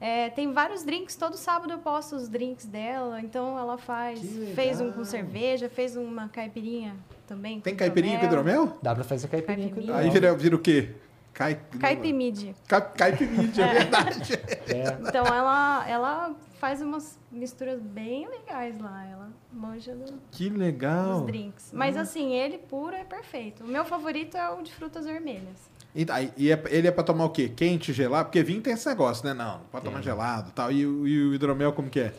É, 0.00 0.30
tem 0.30 0.52
vários 0.52 0.84
drinks, 0.84 1.16
todo 1.16 1.36
sábado 1.36 1.72
eu 1.72 1.78
posto 1.78 2.14
os 2.14 2.28
drinks 2.28 2.66
dela, 2.66 3.20
então 3.20 3.58
ela 3.58 3.76
faz, 3.76 4.20
fez 4.54 4.80
um 4.80 4.92
com 4.92 5.04
cerveja, 5.04 5.68
fez 5.68 5.96
uma 5.96 6.28
caipirinha 6.28 6.94
também. 7.26 7.60
Tem 7.60 7.74
caipirinha 7.74 8.18
com 8.18 8.26
hidromel? 8.26 8.78
Dá 8.80 8.94
pra 8.94 9.02
fazer 9.02 9.26
caipirinha 9.26 9.68
com 9.68 9.74
Caipirinha. 9.74 9.96
Aí 9.98 10.06
hidromel. 10.06 10.32
vira, 10.36 10.42
vira 10.42 10.56
o 10.56 10.58
quê? 10.60 10.94
Cai... 11.34 11.60
Caipimid. 11.80 12.54
Cap- 12.66 12.96
Caipimídia, 12.98 13.64
é 13.64 13.74
verdade. 13.74 14.32
É. 14.68 15.08
Então 15.08 15.24
ela, 15.26 15.88
ela 15.88 16.34
faz 16.58 16.80
umas 16.82 17.16
misturas 17.30 17.80
bem 17.80 18.26
legais 18.28 18.76
lá, 18.80 19.04
ela 19.06 19.30
manja 19.52 19.94
do, 19.94 20.14
Que 20.32 20.48
dos 20.48 20.58
legal. 20.58 21.20
drinks. 21.26 21.70
Mas 21.72 21.96
assim, 21.96 22.32
ele 22.34 22.58
puro 22.58 22.94
é 22.94 23.04
perfeito. 23.04 23.62
O 23.64 23.66
meu 23.68 23.84
favorito 23.84 24.36
é 24.36 24.48
o 24.50 24.62
de 24.62 24.72
frutas 24.74 25.04
vermelhas. 25.06 25.70
E, 25.94 26.06
e 26.36 26.52
é- 26.52 26.62
ele 26.68 26.86
é 26.86 26.90
pra 26.90 27.02
tomar 27.02 27.24
o 27.24 27.30
quê? 27.30 27.48
Quente, 27.48 27.92
gelado? 27.92 28.26
Porque 28.26 28.42
vinho 28.42 28.60
tem 28.60 28.72
esse 28.74 28.86
negócio, 28.88 29.24
né? 29.26 29.34
Não, 29.34 29.58
não 29.58 29.60
pode 29.72 29.84
tomar 29.84 30.02
gelado 30.02 30.50
e 30.50 30.52
tal. 30.52 30.70
E, 30.70 30.80
e 30.80 30.86
o 30.86 31.34
hidromel 31.34 31.72
como 31.72 31.88
que 31.90 32.00
é? 32.00 32.12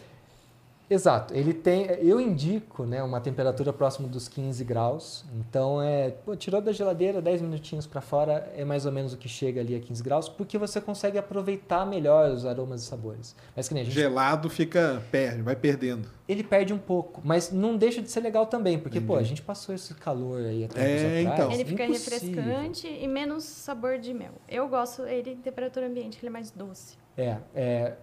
Exato. 0.90 1.34
Ele 1.34 1.54
tem. 1.54 1.86
Eu 2.02 2.20
indico 2.20 2.84
né, 2.86 3.04
uma 3.04 3.22
temperatura 3.22 3.72
próxima 3.72 4.08
dos 4.08 4.28
15 4.28 4.64
graus. 4.64 5.24
Então, 5.36 5.82
é, 5.82 6.10
pô, 6.10 6.36
tirou 6.36 6.60
da 6.62 6.72
geladeira 6.72 7.22
10 7.22 7.42
minutinhos 7.44 7.86
para 7.86 8.02
fora, 8.02 8.52
é 8.56 8.66
mais 8.66 8.86
ou 8.86 8.92
menos 8.92 9.14
o 9.14 9.18
que 9.18 9.30
chega 9.30 9.62
ali 9.62 9.76
a 9.76 9.80
15 9.80 10.02
graus, 10.04 10.28
porque 10.28 10.58
você 10.58 10.82
consegue 10.82 11.18
aproveitar 11.18 11.86
melhor 11.86 12.32
os 12.32 12.46
aromas 12.46 12.82
e 12.82 12.86
sabores. 12.86 13.36
Mas 13.56 13.68
que 13.68 13.74
nem 13.74 13.82
a 13.82 13.86
gente 13.86 13.94
Gelado 13.94 14.50
fica, 14.50 15.02
perde, 15.12 15.42
vai 15.44 15.56
perdendo. 15.56 16.10
ele 16.28 16.44
perde 16.44 16.74
um 16.74 16.78
pouco, 16.80 17.22
mas 17.24 17.52
não 17.52 17.78
deixa 17.78 18.02
de 18.02 18.10
ser 18.10 18.22
legal 18.22 18.46
também, 18.48 18.80
porque, 18.80 19.00
pô, 19.00 19.16
a 19.16 19.24
gente 19.24 19.42
passou 19.42 19.76
esse 19.76 19.94
calor 19.94 20.42
aí 20.42 20.64
até 20.66 20.82
É, 20.82 21.22
então. 21.22 21.52
ele 21.52 21.66
fica 21.66 21.86
impossível. 21.86 22.36
refrescante 22.44 22.88
e 22.88 23.08
menos 23.08 23.44
sabor 23.44 24.00
de 24.00 24.14
mel. 24.14 24.34
Eu 24.48 24.68
gosto 24.68 25.04
ele 25.06 25.32
em 25.32 25.38
temperatura 25.38 25.86
ambiente, 25.88 26.18
que 26.18 26.26
ele 26.26 26.30
é 26.30 26.34
mais 26.34 26.50
doce. 26.52 26.98
É, 27.18 27.38
é, 27.54 27.94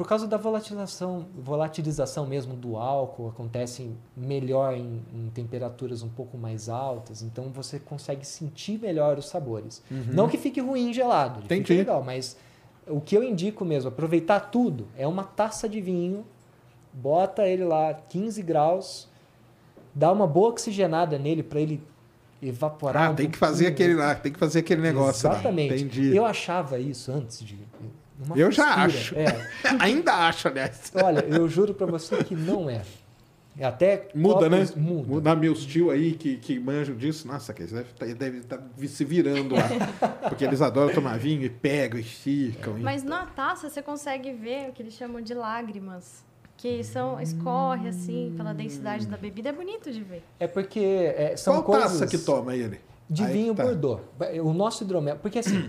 por 0.00 0.08
causa 0.08 0.26
da 0.26 0.38
volatilização, 0.38 1.26
volatilização 1.34 2.24
mesmo 2.26 2.56
do 2.56 2.78
álcool, 2.78 3.28
acontece 3.28 3.90
melhor 4.16 4.72
em, 4.72 5.02
em 5.12 5.28
temperaturas 5.28 6.02
um 6.02 6.08
pouco 6.08 6.38
mais 6.38 6.70
altas, 6.70 7.20
então 7.20 7.50
você 7.50 7.78
consegue 7.78 8.26
sentir 8.26 8.80
melhor 8.80 9.18
os 9.18 9.28
sabores. 9.28 9.82
Não 9.90 10.26
que 10.26 10.38
fique 10.38 10.58
ruim 10.58 10.90
gelado, 10.90 11.42
fica 11.42 11.54
Entendi. 11.54 11.74
legal, 11.74 12.02
mas 12.02 12.34
o 12.86 12.98
que 12.98 13.14
eu 13.14 13.22
indico 13.22 13.62
mesmo, 13.62 13.90
aproveitar 13.90 14.40
tudo, 14.40 14.88
é 14.96 15.06
uma 15.06 15.22
taça 15.22 15.68
de 15.68 15.82
vinho, 15.82 16.24
bota 16.94 17.46
ele 17.46 17.64
lá 17.64 17.92
15 17.92 18.42
graus, 18.42 19.06
dá 19.94 20.10
uma 20.10 20.26
boa 20.26 20.48
oxigenada 20.48 21.18
nele 21.18 21.42
para 21.42 21.60
ele 21.60 21.82
evaporar. 22.40 23.08
Ah, 23.08 23.10
um 23.10 23.14
tem 23.14 23.28
que 23.28 23.36
fazer 23.36 23.66
pouquinho. 23.66 23.88
aquele 23.90 24.00
lá, 24.00 24.14
tem 24.14 24.32
que 24.32 24.38
fazer 24.38 24.60
aquele 24.60 24.80
negócio 24.80 25.28
Exatamente. 25.28 25.70
lá. 25.72 25.76
Entendi. 25.76 26.16
Eu 26.16 26.24
achava 26.24 26.78
isso 26.78 27.12
antes 27.12 27.40
de. 27.44 27.58
Uma 28.24 28.36
Eu 28.36 28.50
já 28.50 28.74
acho. 28.74 29.14
É. 29.16 29.26
Ainda 29.80 30.12
acho, 30.28 30.48
aliás. 30.48 30.92
Olha, 30.94 31.20
eu 31.20 31.48
juro 31.48 31.74
pra 31.74 31.86
você 31.86 32.22
que 32.24 32.34
não 32.34 32.68
é. 32.68 32.82
É 33.58 33.64
Até 33.66 34.08
Muda, 34.14 34.48
né? 34.48 34.58
copos- 34.64 34.74
Muda. 34.76 35.08
Muda 35.08 35.34
meus 35.36 35.66
tio 35.66 35.90
aí 35.90 36.12
que, 36.12 36.36
que 36.36 36.58
manjam 36.58 36.96
disso. 36.96 37.26
Nossa, 37.26 37.52
que 37.52 37.62
eles 37.62 37.72
devem 37.72 38.14
deve 38.14 38.38
estar 38.38 38.62
se 38.86 39.04
virando 39.04 39.54
lá. 39.54 39.68
Porque 40.30 40.44
eles 40.44 40.62
adoram 40.62 40.94
tomar 40.94 41.18
vinho 41.18 41.42
e 41.42 41.50
pegam 41.50 41.98
e 41.98 42.02
esticam. 42.02 42.78
e- 42.78 42.82
Mas 42.82 43.02
na 43.02 43.26
taça 43.26 43.68
você 43.68 43.82
consegue 43.82 44.32
ver 44.32 44.70
o 44.70 44.72
que 44.72 44.82
eles 44.82 44.94
chamam 44.94 45.20
de 45.20 45.34
lágrimas. 45.34 46.24
Que 46.56 46.84
são, 46.84 47.18
escorre 47.20 47.88
assim 47.88 48.32
pela 48.36 48.52
densidade 48.54 49.06
da 49.06 49.16
bebida. 49.16 49.48
É 49.48 49.52
bonito 49.52 49.90
de 49.90 50.02
ver. 50.02 50.22
É 50.38 50.46
porque 50.46 50.78
é, 51.16 51.34
são 51.36 51.54
Qual 51.54 51.64
coisas 51.64 51.92
taça 52.00 52.06
que 52.06 52.18
toma 52.18 52.54
ele? 52.54 52.78
de 53.08 53.24
Aí 53.24 53.32
vinho 53.32 53.54
tá. 53.54 53.64
Bordeaux. 53.64 54.00
O 54.44 54.52
nosso 54.52 54.84
hidromel... 54.84 55.16
Porque 55.16 55.38
assim, 55.40 55.68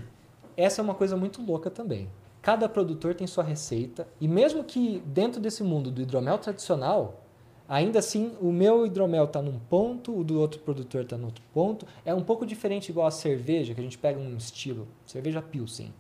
essa 0.56 0.82
é 0.82 0.84
uma 0.84 0.94
coisa 0.94 1.18
muito 1.18 1.42
louca 1.42 1.70
também. 1.72 2.08
Cada 2.42 2.68
produtor 2.68 3.14
tem 3.16 3.28
sua 3.28 3.44
receita. 3.44 4.08
E 4.20 4.28
mesmo 4.28 4.64
que 4.64 5.02
dentro 5.06 5.40
desse 5.40 5.64
mundo 5.64 5.92
do 5.92 6.02
hidromel 6.02 6.38
tradicional... 6.38 7.18
Ainda 7.70 8.00
assim, 8.00 8.36
o 8.42 8.52
meu 8.52 8.86
hidromel 8.86 9.24
está 9.24 9.42
num 9.42 9.58
ponto, 9.58 10.14
o 10.20 10.26
do 10.26 10.38
outro 10.38 10.60
produtor 10.60 11.04
está 11.04 11.18
no 11.18 11.28
outro 11.28 11.42
ponto. 11.54 11.88
É 12.04 12.14
um 12.14 12.22
pouco 12.22 12.46
diferente 12.46 12.90
igual 12.90 13.08
a 13.08 13.12
cerveja, 13.12 13.74
que 13.74 13.80
a 13.80 13.84
gente 13.84 13.98
pega 13.98 14.20
um 14.20 14.36
estilo, 14.36 14.86
cerveja 15.06 15.42
Pilsen. 15.42 15.94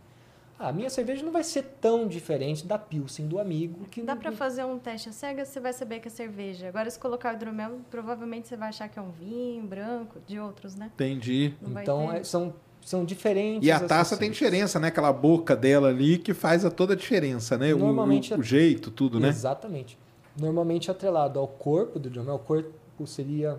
Ah, 0.60 0.68
A 0.68 0.74
minha 0.74 0.90
cerveja 0.90 1.24
não 1.24 1.32
vai 1.32 1.46
ser 1.46 1.64
tão 1.80 2.10
diferente 2.10 2.68
da 2.68 2.78
Pilsen 2.78 3.26
do 3.26 3.40
amigo. 3.40 3.86
que 3.86 4.02
Dá 4.02 4.18
pra 4.18 4.34
fazer 4.34 4.66
um 4.66 4.78
teste 4.78 5.08
a 5.08 5.12
cega, 5.14 5.46
você 5.46 5.62
vai 5.62 5.72
saber 5.72 6.02
que 6.02 6.10
é 6.10 6.12
cerveja. 6.12 6.68
Agora, 6.68 6.90
se 6.90 7.00
colocar 7.00 7.32
o 7.34 7.38
hidromel, 7.38 7.80
provavelmente 7.90 8.50
você 8.50 8.58
vai 8.58 8.68
achar 8.68 8.90
que 8.90 9.00
é 9.00 9.02
um 9.02 9.12
vinho 9.12 9.64
branco, 9.64 10.20
de 10.28 10.38
outros, 10.42 10.76
né? 10.76 10.92
Entendi. 10.94 11.54
Não 11.62 11.82
Então, 11.82 12.12
é- 12.12 12.22
são, 12.26 12.54
são 12.92 13.06
diferentes. 13.06 13.66
E 13.68 13.72
a 13.72 13.80
taça 13.80 14.18
tem 14.18 14.30
diferença, 14.30 14.80
né? 14.80 14.90
Aquela 14.90 15.14
boca 15.14 15.56
dela 15.56 15.88
ali 15.88 16.18
que 16.18 16.34
faz 16.34 16.66
a 16.66 16.70
toda 16.70 16.94
a 16.94 16.96
diferença, 16.96 17.58
né? 17.58 17.74
O- 17.74 17.78
Normalmente 17.80 18.34
o, 18.34 18.38
o 18.38 18.42
é- 18.42 18.44
jeito, 18.44 18.92
tudo, 18.92 19.20
né? 19.20 19.30
Exatamente. 19.30 19.98
Normalmente 20.38 20.92
atrelado 20.92 21.40
ao 21.40 21.48
corpo 21.48 21.98
do 21.98 22.08
hidromel. 22.10 22.36
O 22.36 22.40
corpo 22.40 23.08
seria 23.08 23.58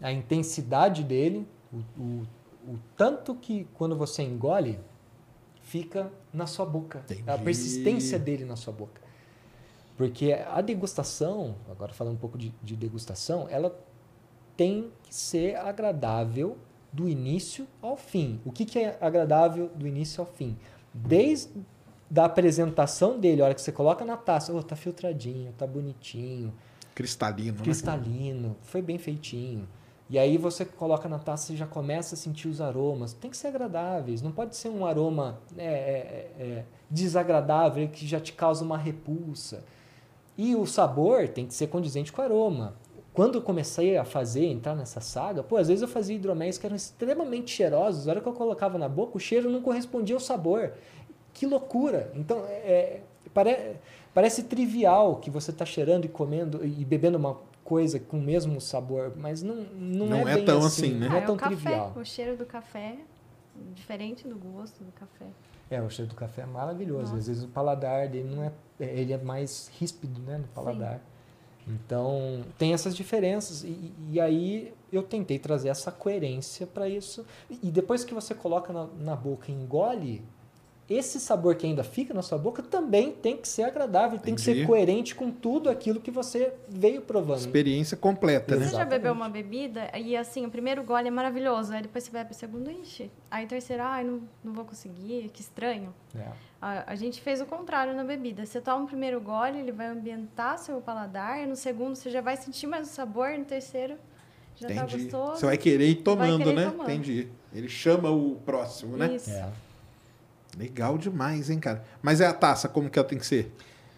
a 0.00 0.10
intensidade 0.10 1.04
dele, 1.04 1.46
o, 1.72 1.76
o, 2.00 2.26
o 2.72 2.78
tanto 2.96 3.34
que 3.34 3.66
quando 3.74 3.94
você 3.96 4.22
engole, 4.22 4.78
fica 5.62 6.10
na 6.32 6.46
sua 6.46 6.64
boca. 6.64 7.04
A 7.08 7.12
Entendi. 7.12 7.44
persistência 7.44 8.18
dele 8.18 8.44
na 8.44 8.56
sua 8.56 8.72
boca. 8.72 9.00
Porque 9.96 10.32
a 10.32 10.60
degustação, 10.62 11.56
agora 11.70 11.92
falando 11.92 12.14
um 12.14 12.18
pouco 12.18 12.38
de, 12.38 12.54
de 12.62 12.74
degustação, 12.76 13.46
ela 13.50 13.78
tem 14.56 14.90
que 15.02 15.14
ser 15.14 15.56
agradável 15.56 16.56
do 16.92 17.08
início 17.08 17.66
ao 17.82 17.96
fim. 17.96 18.40
O 18.44 18.52
que, 18.52 18.64
que 18.64 18.78
é 18.78 18.98
agradável 19.00 19.70
do 19.74 19.86
início 19.86 20.20
ao 20.20 20.26
fim? 20.26 20.56
Desde 20.92 21.50
da 22.10 22.24
apresentação 22.24 23.18
dele, 23.18 23.42
a 23.42 23.46
hora 23.46 23.54
que 23.54 23.60
você 23.60 23.70
coloca 23.70 24.04
na 24.04 24.16
taça, 24.16 24.52
oh, 24.52 24.62
tá 24.62 24.74
filtradinho, 24.74 25.52
tá 25.58 25.66
bonitinho, 25.66 26.52
Cristalino, 26.98 27.58
né? 27.58 27.62
cristalino, 27.62 28.56
foi 28.62 28.82
bem 28.82 28.98
feitinho. 28.98 29.68
E 30.10 30.18
aí 30.18 30.36
você 30.36 30.64
coloca 30.64 31.08
na 31.08 31.18
taça 31.18 31.52
e 31.52 31.56
já 31.56 31.66
começa 31.66 32.14
a 32.14 32.18
sentir 32.18 32.48
os 32.48 32.60
aromas. 32.60 33.12
Tem 33.12 33.30
que 33.30 33.36
ser 33.36 33.48
agradáveis, 33.48 34.20
não 34.20 34.32
pode 34.32 34.56
ser 34.56 34.68
um 34.68 34.84
aroma 34.84 35.38
é, 35.56 35.64
é, 35.64 36.42
é, 36.42 36.64
desagradável 36.90 37.86
que 37.88 38.04
já 38.04 38.18
te 38.18 38.32
causa 38.32 38.64
uma 38.64 38.76
repulsa. 38.76 39.62
E 40.36 40.56
o 40.56 40.66
sabor 40.66 41.28
tem 41.28 41.46
que 41.46 41.54
ser 41.54 41.68
condizente 41.68 42.10
com 42.10 42.20
o 42.20 42.24
aroma. 42.24 42.74
Quando 43.12 43.36
eu 43.36 43.42
comecei 43.42 43.96
a 43.96 44.04
fazer, 44.04 44.44
entrar 44.46 44.76
nessa 44.76 45.00
saga, 45.00 45.42
pô, 45.42 45.56
às 45.56 45.66
vezes 45.68 45.82
eu 45.82 45.88
fazia 45.88 46.14
hidroméis 46.14 46.56
que 46.56 46.64
eram 46.66 46.76
extremamente 46.76 47.50
cheirosos. 47.50 48.06
A 48.06 48.12
hora 48.12 48.20
que 48.20 48.28
eu 48.28 48.32
colocava 48.32 48.78
na 48.78 48.88
boca, 48.88 49.16
o 49.16 49.20
cheiro 49.20 49.50
não 49.50 49.60
correspondia 49.60 50.14
ao 50.14 50.20
sabor. 50.20 50.72
Que 51.34 51.44
loucura! 51.46 52.12
Então, 52.14 52.44
é, 52.46 53.00
pare- 53.34 53.76
parece 54.14 54.44
trivial 54.44 55.16
que 55.16 55.30
você 55.30 55.50
está 55.50 55.64
cheirando 55.64 56.04
e 56.04 56.08
comendo 56.08 56.64
e 56.64 56.84
bebendo 56.84 57.18
uma 57.18 57.36
coisa 57.64 57.98
com 57.98 58.18
o 58.18 58.22
mesmo 58.22 58.60
sabor, 58.60 59.12
mas 59.16 59.42
não, 59.42 59.56
não, 59.56 60.06
Não 60.06 60.28
é, 60.28 60.32
é 60.32 60.34
bem 60.36 60.44
tão 60.44 60.58
assim, 60.58 60.86
assim, 60.86 60.94
né? 60.94 61.08
Não 61.08 61.16
Ah, 61.16 61.18
é 61.18 61.26
tão 61.26 61.34
o 61.34 61.38
café, 61.38 61.54
trivial. 61.56 61.92
o 61.96 62.04
cheiro 62.04 62.36
do 62.36 62.46
café, 62.46 62.96
diferente 63.74 64.26
do 64.28 64.36
gosto 64.36 64.82
do 64.82 64.92
café. 64.92 65.26
É, 65.70 65.82
o 65.82 65.90
cheiro 65.90 66.08
do 66.08 66.14
café 66.14 66.42
é 66.42 66.46
maravilhoso. 66.46 67.02
Nossa. 67.02 67.16
Às 67.16 67.26
vezes 67.26 67.42
o 67.44 67.48
paladar 67.48 68.08
dele 68.08 68.34
não 68.34 68.42
é, 68.42 68.52
ele 68.80 69.12
é 69.12 69.18
mais 69.18 69.70
ríspido, 69.78 70.20
né, 70.22 70.38
no 70.38 70.48
paladar. 70.48 71.00
Então, 71.68 72.44
tem 72.56 72.72
essas 72.72 72.96
diferenças 72.96 73.62
e, 73.62 73.92
e 74.10 74.20
aí 74.20 74.72
eu 74.92 75.02
tentei 75.02 75.38
trazer 75.38 75.68
essa 75.68 75.92
coerência 75.92 76.66
para 76.66 76.88
isso. 76.88 77.24
E 77.62 77.70
depois 77.70 78.04
que 78.04 78.14
você 78.14 78.34
coloca 78.34 78.72
na, 78.72 78.86
na 78.98 79.16
boca 79.16 79.50
e 79.50 79.54
engole, 79.54 80.22
esse 80.88 81.20
sabor 81.20 81.54
que 81.56 81.66
ainda 81.66 81.84
fica 81.84 82.14
na 82.14 82.22
sua 82.22 82.38
boca 82.38 82.62
também 82.62 83.12
tem 83.12 83.36
que 83.36 83.46
ser 83.46 83.64
agradável, 83.64 84.18
tem 84.18 84.34
que 84.34 84.40
Entendi. 84.40 84.60
ser 84.60 84.66
coerente 84.66 85.14
com 85.14 85.30
tudo 85.30 85.68
aquilo 85.68 86.00
que 86.00 86.10
você 86.10 86.54
veio 86.66 87.02
provando. 87.02 87.40
Experiência 87.40 87.94
completa, 87.94 88.56
né? 88.56 88.66
Você 88.66 88.76
já 88.76 88.86
bebeu 88.86 89.12
uma 89.12 89.28
bebida 89.28 89.90
e 89.98 90.16
assim, 90.16 90.46
o 90.46 90.50
primeiro 90.50 90.82
gole 90.82 91.08
é 91.08 91.10
maravilhoso, 91.10 91.74
aí 91.74 91.82
depois 91.82 92.04
você 92.04 92.10
bebe 92.10 92.32
o 92.32 92.34
segundo, 92.34 92.70
ixi. 92.70 93.10
Aí 93.30 93.44
o 93.44 93.48
terceiro, 93.48 93.82
ai, 93.82 94.02
não, 94.02 94.22
não 94.42 94.54
vou 94.54 94.64
conseguir, 94.64 95.28
que 95.30 95.42
estranho. 95.42 95.92
É. 96.16 96.26
A, 96.60 96.92
a 96.92 96.94
gente 96.94 97.20
fez 97.20 97.40
o 97.42 97.46
contrário 97.46 97.94
na 97.94 98.02
bebida. 98.02 98.46
Você 98.46 98.58
toma 98.58 98.84
o 98.84 98.86
primeiro 98.86 99.20
gole, 99.20 99.58
ele 99.58 99.72
vai 99.72 99.88
ambientar 99.88 100.58
seu 100.58 100.80
paladar, 100.80 101.42
e 101.42 101.46
no 101.46 101.54
segundo 101.54 101.96
você 101.96 102.08
já 102.08 102.22
vai 102.22 102.36
sentir 102.36 102.66
mais 102.66 102.88
o 102.88 102.90
sabor, 102.90 103.36
no 103.38 103.44
terceiro 103.44 103.96
já 104.56 104.68
tá 104.68 104.74
Entendi. 104.74 105.04
gostoso. 105.04 105.36
Você 105.36 105.46
vai 105.46 105.58
querer 105.58 105.88
ir 105.88 105.96
tomando, 105.96 106.38
querer 106.38 106.56
né? 106.56 106.70
tomando. 106.70 106.90
Entendi. 106.90 107.28
Ele 107.52 107.68
chama 107.68 108.10
o 108.10 108.36
próximo, 108.36 108.96
né? 108.96 109.14
Isso. 109.14 109.30
É. 109.30 109.48
Legal 110.58 110.98
demais, 110.98 111.48
hein, 111.50 111.60
cara? 111.60 111.84
Mas 112.02 112.20
é 112.20 112.26
a 112.26 112.32
taça, 112.34 112.68
como 112.68 112.90
que 112.90 112.98
ela 112.98 113.06
tem 113.06 113.18
que 113.18 113.26
ser? 113.26 113.54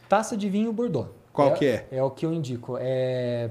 Taça 0.09 0.37
de 0.37 0.49
vinho 0.51 0.73
Bordeaux. 0.73 1.09
Qual 1.33 1.55
que 1.55 1.65
é? 1.65 1.87
É 1.91 2.03
o 2.03 2.11
que 2.11 2.27
eu 2.27 2.33
indico. 2.33 2.77
É 2.79 3.51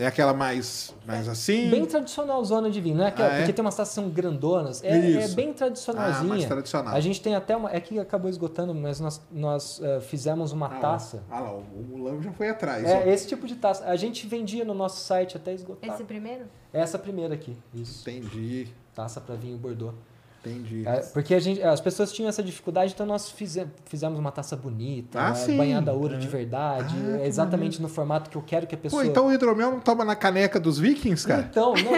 É 0.00 0.06
aquela 0.06 0.32
mais, 0.32 0.94
mais 1.04 1.26
assim? 1.28 1.68
bem 1.68 1.84
tradicional 1.84 2.44
zona 2.44 2.70
de 2.70 2.80
vinho, 2.80 2.94
não 2.98 3.04
é 3.04 3.08
aquela, 3.08 3.30
Ah, 3.30 3.32
é? 3.32 3.38
porque 3.38 3.52
tem 3.52 3.64
umas 3.64 3.74
taças 3.74 3.88
que 3.92 4.00
são 4.00 4.08
grandonas. 4.08 4.84
É, 4.84 4.90
é 4.96 4.98
Isso. 5.24 5.34
bem 5.34 5.50
ah, 5.50 5.54
tradicionalzinha. 5.54 6.28
mais 6.28 6.44
tradicional. 6.44 6.94
A 6.94 7.00
gente 7.00 7.20
tem 7.20 7.34
até 7.34 7.56
uma. 7.56 7.72
É 7.74 7.80
que 7.80 7.98
acabou 7.98 8.30
esgotando, 8.30 8.72
mas 8.72 9.00
nós, 9.00 9.20
nós 9.32 9.80
eh, 9.82 9.98
fizemos 10.00 10.52
uma 10.52 10.66
Ah, 10.66 10.78
taça. 10.78 11.24
Ah 11.28 11.40
lá, 11.40 11.52
o 11.52 11.64
Mulambo 11.82 12.22
já 12.22 12.30
foi 12.30 12.48
atrás. 12.48 12.84
É, 12.84 13.02
ó. 13.04 13.10
esse 13.10 13.26
tipo 13.26 13.44
de 13.44 13.56
taça. 13.56 13.84
A 13.86 13.96
gente 13.96 14.24
vendia 14.28 14.64
no 14.64 14.72
nosso 14.74 15.00
site 15.04 15.36
até 15.36 15.52
esgotar. 15.52 15.92
Esse 15.92 16.04
primeiro? 16.04 16.44
Essa 16.72 16.96
primeira 16.96 17.34
aqui. 17.34 17.56
Isso. 17.74 18.08
Entendi, 18.08 18.68
Taça 18.94 19.20
para 19.20 19.34
vinho 19.34 19.58
Bordeaux. 19.58 19.94
Entendi. 20.40 20.86
É, 20.86 21.00
porque 21.12 21.34
a 21.34 21.40
gente, 21.40 21.62
as 21.62 21.80
pessoas 21.80 22.12
tinham 22.12 22.28
essa 22.28 22.42
dificuldade, 22.42 22.92
então 22.94 23.04
nós 23.06 23.30
fizemos, 23.30 23.72
fizemos 23.86 24.18
uma 24.18 24.30
taça 24.32 24.56
bonita, 24.56 25.18
Ah, 25.20 25.32
né, 25.32 25.56
banhada 25.56 25.90
a 25.90 25.94
ouro 25.94 26.16
de 26.18 26.26
verdade, 26.28 26.94
Ah, 27.14 27.20
é 27.22 27.26
exatamente 27.26 27.80
no 27.82 27.88
formato 27.88 28.30
que 28.30 28.36
eu 28.36 28.42
quero 28.42 28.66
que 28.66 28.74
a 28.74 28.78
Pô, 28.78 28.82
pessoa. 28.82 29.06
então 29.06 29.26
o 29.26 29.32
hidromel 29.32 29.70
não 29.72 29.80
toma 29.80 30.04
na 30.04 30.14
caneca 30.16 30.58
dos 30.60 30.78
vikings, 30.78 31.26
cara? 31.26 31.48
Então, 31.50 31.74
não, 31.74 31.92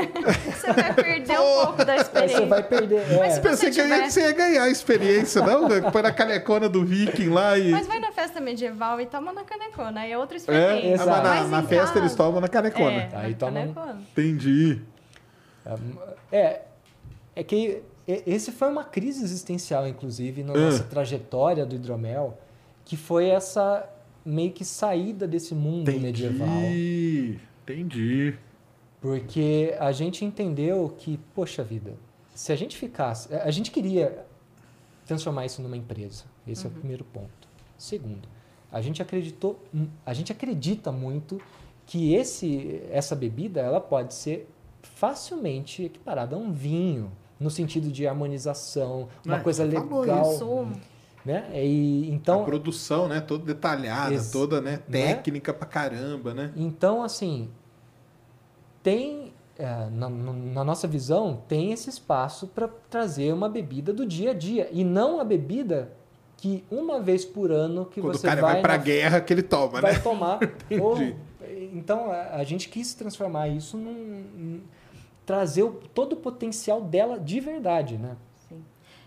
Você 0.52 0.72
vai 0.72 0.94
perder 0.94 1.38
um 1.40 1.64
pouco 1.64 1.84
da 1.84 1.96
experiência. 1.96 2.38
você 2.38 2.46
vai 2.46 2.62
perder. 2.62 3.12
é. 3.12 3.18
Mas 3.18 3.32
se 3.34 3.40
Pensei 3.40 3.72
você 3.72 3.80
que 3.82 3.82
tiver- 3.88 4.10
você 4.10 4.20
ia 4.22 4.32
ganhar 4.32 4.62
a 4.64 4.68
experiência, 4.70 5.42
não? 5.42 5.68
Põe 5.92 6.02
na 6.02 6.12
canecona 6.12 6.68
do 6.68 6.84
viking 6.84 7.28
lá 7.28 7.58
e... 7.58 7.70
Mas 7.70 7.86
vai 7.86 7.98
na 8.00 8.10
festa 8.12 8.40
medieval 8.40 9.00
e 9.00 9.06
toma 9.06 9.32
na 9.32 9.44
canecona, 9.44 10.00
aí 10.00 10.12
é 10.12 10.18
outra 10.18 10.36
É, 10.36 10.38
experiência. 10.38 10.90
ah, 10.90 10.94
exato. 10.94 11.10
mas 11.10 11.22
na, 11.22 11.34
Mas 11.34 11.50
na 11.50 11.60
em 11.60 11.66
festa 11.66 11.86
casa- 11.88 11.98
eles 11.98 12.14
tomam 12.14 12.40
na 12.40 12.48
canecona. 12.48 12.90
É, 12.90 13.10
Aí 13.14 13.30
na 13.32 13.36
toma- 13.38 13.52
canecona. 13.60 14.02
Entendi. 14.12 14.80
É, 16.32 16.62
é 17.36 17.42
que 17.44 17.82
esse 18.26 18.50
foi 18.52 18.68
uma 18.68 18.84
crise 18.84 19.22
existencial, 19.22 19.86
inclusive, 19.86 20.42
na 20.42 20.52
Ah. 20.52 20.56
nossa 20.58 20.84
trajetória 20.84 21.64
do 21.66 21.74
hidromel, 21.74 22.38
que 22.84 22.96
foi 22.96 23.28
essa 23.28 23.88
meio 24.24 24.52
que 24.52 24.64
saída 24.64 25.26
desse 25.26 25.54
mundo 25.54 25.90
medieval. 25.92 26.48
Entendi. 26.48 27.38
Entendi. 27.62 28.34
Porque 29.00 29.74
a 29.78 29.92
gente 29.92 30.24
entendeu 30.24 30.94
que, 30.98 31.18
poxa 31.34 31.62
vida, 31.62 31.94
se 32.34 32.52
a 32.52 32.56
gente 32.56 32.76
ficasse. 32.76 33.32
A 33.34 33.50
gente 33.50 33.70
queria 33.70 34.26
transformar 35.06 35.46
isso 35.46 35.62
numa 35.62 35.76
empresa. 35.76 36.24
Esse 36.46 36.66
é 36.66 36.68
o 36.68 36.72
primeiro 36.72 37.04
ponto. 37.04 37.48
Segundo, 37.78 38.28
a 38.70 38.80
gente 38.80 39.00
acreditou, 39.00 39.58
a 40.04 40.12
gente 40.12 40.32
acredita 40.32 40.92
muito 40.92 41.40
que 41.86 42.14
esse, 42.14 42.82
essa 42.90 43.16
bebida 43.16 43.60
ela 43.60 43.80
pode 43.80 44.14
ser 44.14 44.48
facilmente 44.82 45.84
equiparada 45.84 46.36
a 46.36 46.38
um 46.38 46.52
vinho, 46.52 47.10
no 47.40 47.50
sentido 47.50 47.90
de 47.90 48.06
harmonização, 48.06 49.08
uma 49.24 49.38
É, 49.38 49.40
coisa 49.40 49.68
falou 49.70 50.00
legal. 50.02 50.22
Consumo. 50.24 50.80
Né? 51.24 51.50
E, 51.54 52.08
a 52.10 52.14
então, 52.14 52.44
produção, 52.44 53.06
né? 53.08 53.20
Toda 53.20 53.44
detalhada, 53.44 54.12
Ex- 54.14 54.30
toda, 54.30 54.60
né? 54.60 54.80
Né? 54.88 55.06
Técnica 55.14 55.52
pra 55.52 55.66
caramba, 55.66 56.32
né? 56.32 56.52
Então, 56.56 57.02
assim, 57.02 57.50
tem, 58.82 59.32
é, 59.58 59.88
na, 59.90 60.08
na 60.08 60.64
nossa 60.64 60.88
visão, 60.88 61.42
tem 61.46 61.72
esse 61.72 61.90
espaço 61.90 62.46
para 62.46 62.68
trazer 62.88 63.32
uma 63.34 63.48
bebida 63.48 63.92
do 63.92 64.06
dia 64.06 64.30
a 64.30 64.34
dia. 64.34 64.68
E 64.72 64.82
não 64.84 65.20
a 65.20 65.24
bebida 65.24 65.92
que 66.38 66.64
uma 66.70 66.98
vez 67.00 67.24
por 67.24 67.50
ano 67.52 67.84
que 67.84 68.00
Quando 68.00 68.14
você 68.16 68.26
o 68.26 68.30
cara 68.30 68.40
vai, 68.40 68.52
vai, 68.54 68.62
pra 68.62 68.78
na- 68.78 68.82
guerra 68.82 69.20
que 69.20 69.32
ele 69.32 69.42
toma, 69.42 69.80
vai 69.80 69.92
né? 69.92 69.98
tomar. 69.98 70.38
Ou- 70.80 70.96
então, 71.72 72.10
a, 72.10 72.36
a 72.36 72.44
gente 72.44 72.68
quis 72.68 72.94
transformar 72.94 73.48
isso 73.48 73.76
num... 73.76 73.92
num- 74.34 74.60
trazer 75.26 75.62
o- 75.62 75.72
todo 75.94 76.14
o 76.14 76.16
potencial 76.16 76.80
dela 76.80 77.18
de 77.18 77.40
verdade, 77.40 77.96
né? 77.98 78.16
Sim. 78.48 78.64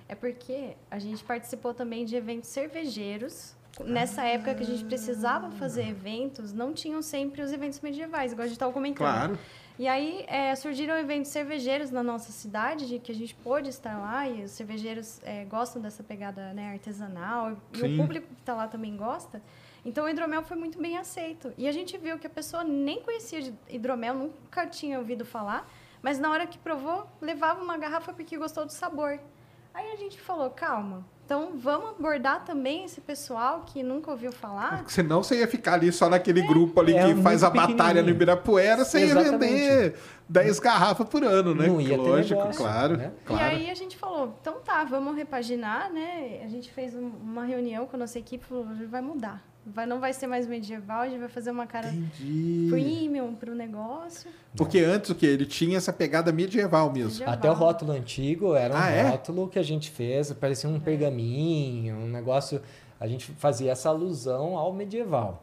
É 0.07 0.15
porque 0.15 0.75
a 0.89 0.99
gente 0.99 1.23
participou 1.23 1.73
também 1.73 2.05
de 2.05 2.15
eventos 2.15 2.49
cervejeiros 2.49 3.55
nessa 3.83 4.23
época 4.23 4.53
que 4.53 4.61
a 4.63 4.65
gente 4.65 4.85
precisava 4.85 5.49
fazer 5.51 5.87
eventos, 5.87 6.53
não 6.53 6.73
tinham 6.73 7.01
sempre 7.01 7.41
os 7.41 7.51
eventos 7.51 7.79
medievais, 7.81 8.31
igual 8.31 8.43
a 8.43 8.47
gente 8.47 8.55
estava 8.55 8.71
comentando. 8.71 8.97
Claro. 8.97 9.39
E 9.79 9.87
aí 9.87 10.23
é, 10.27 10.53
surgiram 10.55 10.95
eventos 10.95 11.31
cervejeiros 11.31 11.89
na 11.89 12.03
nossa 12.03 12.31
cidade, 12.31 12.87
de 12.87 12.99
que 12.99 13.11
a 13.11 13.15
gente 13.15 13.33
pôde 13.33 13.69
estar 13.69 13.97
lá, 13.97 14.29
e 14.29 14.43
os 14.43 14.51
cervejeiros 14.51 15.19
é, 15.23 15.45
gostam 15.45 15.81
dessa 15.81 16.03
pegada 16.03 16.53
né, 16.53 16.73
artesanal, 16.73 17.57
e 17.73 17.77
Sim. 17.79 17.95
o 17.95 17.97
público 17.97 18.27
que 18.27 18.39
está 18.41 18.53
lá 18.53 18.67
também 18.67 18.95
gosta. 18.95 19.41
Então 19.83 20.05
o 20.05 20.09
hidromel 20.09 20.43
foi 20.43 20.55
muito 20.55 20.79
bem 20.79 20.95
aceito. 20.99 21.51
E 21.57 21.67
a 21.67 21.71
gente 21.71 21.97
viu 21.97 22.19
que 22.19 22.27
a 22.27 22.29
pessoa 22.29 22.63
nem 22.63 23.01
conhecia 23.01 23.41
de 23.41 23.53
hidromel, 23.67 24.13
nunca 24.13 24.67
tinha 24.67 24.99
ouvido 24.99 25.25
falar, 25.25 25.67
mas 26.03 26.19
na 26.19 26.29
hora 26.29 26.45
que 26.45 26.59
provou, 26.59 27.07
levava 27.19 27.63
uma 27.63 27.77
garrafa 27.77 28.13
porque 28.13 28.37
gostou 28.37 28.65
do 28.65 28.71
sabor. 28.71 29.17
Aí 29.73 29.91
a 29.91 29.95
gente 29.95 30.21
falou, 30.21 30.51
calma, 30.51 31.03
então 31.25 31.53
vamos 31.57 31.91
abordar 31.97 32.43
também 32.45 32.85
esse 32.85 33.01
pessoal 33.01 33.63
que 33.65 33.81
nunca 33.81 34.11
ouviu 34.11 34.31
falar. 34.31 34.83
Senão 34.87 35.23
você 35.23 35.39
ia 35.39 35.47
ficar 35.47 35.73
ali 35.73 35.91
só 35.91 36.07
naquele 36.09 36.43
grupo 36.43 36.79
ali 36.79 36.93
É 36.95 36.99
que 36.99 37.05
muito 37.07 37.23
faz 37.23 37.43
a 37.43 37.49
batalha 37.49 38.03
no. 38.03 38.09
Ibirapuera, 38.09 38.85
você 38.85 38.99
ia 38.99 39.05
Exatamente. 39.05 39.39
vender 39.51 39.95
10 40.29 40.59
garrafas 40.59 41.07
por 41.09 41.23
ano, 41.23 41.55
né? 41.55 41.65
Não 41.65 41.81
ia 41.81 41.97
ter 41.97 41.97
Lógico, 41.97 42.39
negócio, 42.41 42.61
claro. 42.61 42.97
né? 42.97 43.11
claro. 43.25 43.41
E 43.41 43.47
aí 43.47 43.69
a 43.71 43.73
gente 43.73 43.97
falou, 43.97 44.37
então 44.39 44.59
tá, 44.63 44.83
vamos 44.83 45.15
repaginar, 45.15 45.91
né? 45.91 46.41
A 46.45 46.47
gente 46.49 46.71
fez 46.71 46.93
um- 46.93 47.07
uma 47.23 47.43
reunião 47.45 47.87
com 47.87 47.95
a 47.95 47.99
nossa 47.99 48.19
equipe 48.19 48.43
e 48.45 48.47
falou, 48.47 48.67
vai 48.87 49.01
mudar. 49.01 49.43
Vai, 49.65 49.85
não 49.85 49.99
vai 49.99 50.11
ser 50.11 50.27
mais 50.27 50.45
medieval, 50.45 51.01
a 51.03 51.07
gente 51.09 51.19
vai 51.19 51.29
fazer 51.29 51.49
uma 51.51 51.65
cara 51.65 51.87
Entendi. 51.87 52.67
premium 52.69 53.33
pro 53.33 53.55
negócio. 53.55 54.29
Porque 54.57 54.79
antes 54.79 55.09
o 55.09 55.15
que? 55.15 55.25
Ele 55.25 55.45
tinha 55.45 55.77
essa 55.77 55.93
pegada 55.93 56.33
medieval 56.33 56.91
mesmo. 56.91 57.11
Medieval. 57.11 57.33
Até 57.33 57.49
o 57.49 57.53
rótulo 57.53 57.91
antigo 57.93 58.55
era 58.55 58.73
um 58.73 58.77
Ah, 58.77 58.89
é? 58.89 59.03
rótulo 59.09 59.47
que 59.47 59.57
a 59.57 59.63
gente 59.63 59.89
fez, 59.89 60.31
parecia 60.33 60.69
um 60.69 60.79
pergaminho, 60.81 61.95
um 61.95 62.07
negócio. 62.09 62.61
A 62.99 63.07
gente 63.07 63.31
fazia 63.37 63.71
essa 63.71 63.87
alusão 63.89 64.57
ao 64.57 64.73
medieval. 64.73 65.41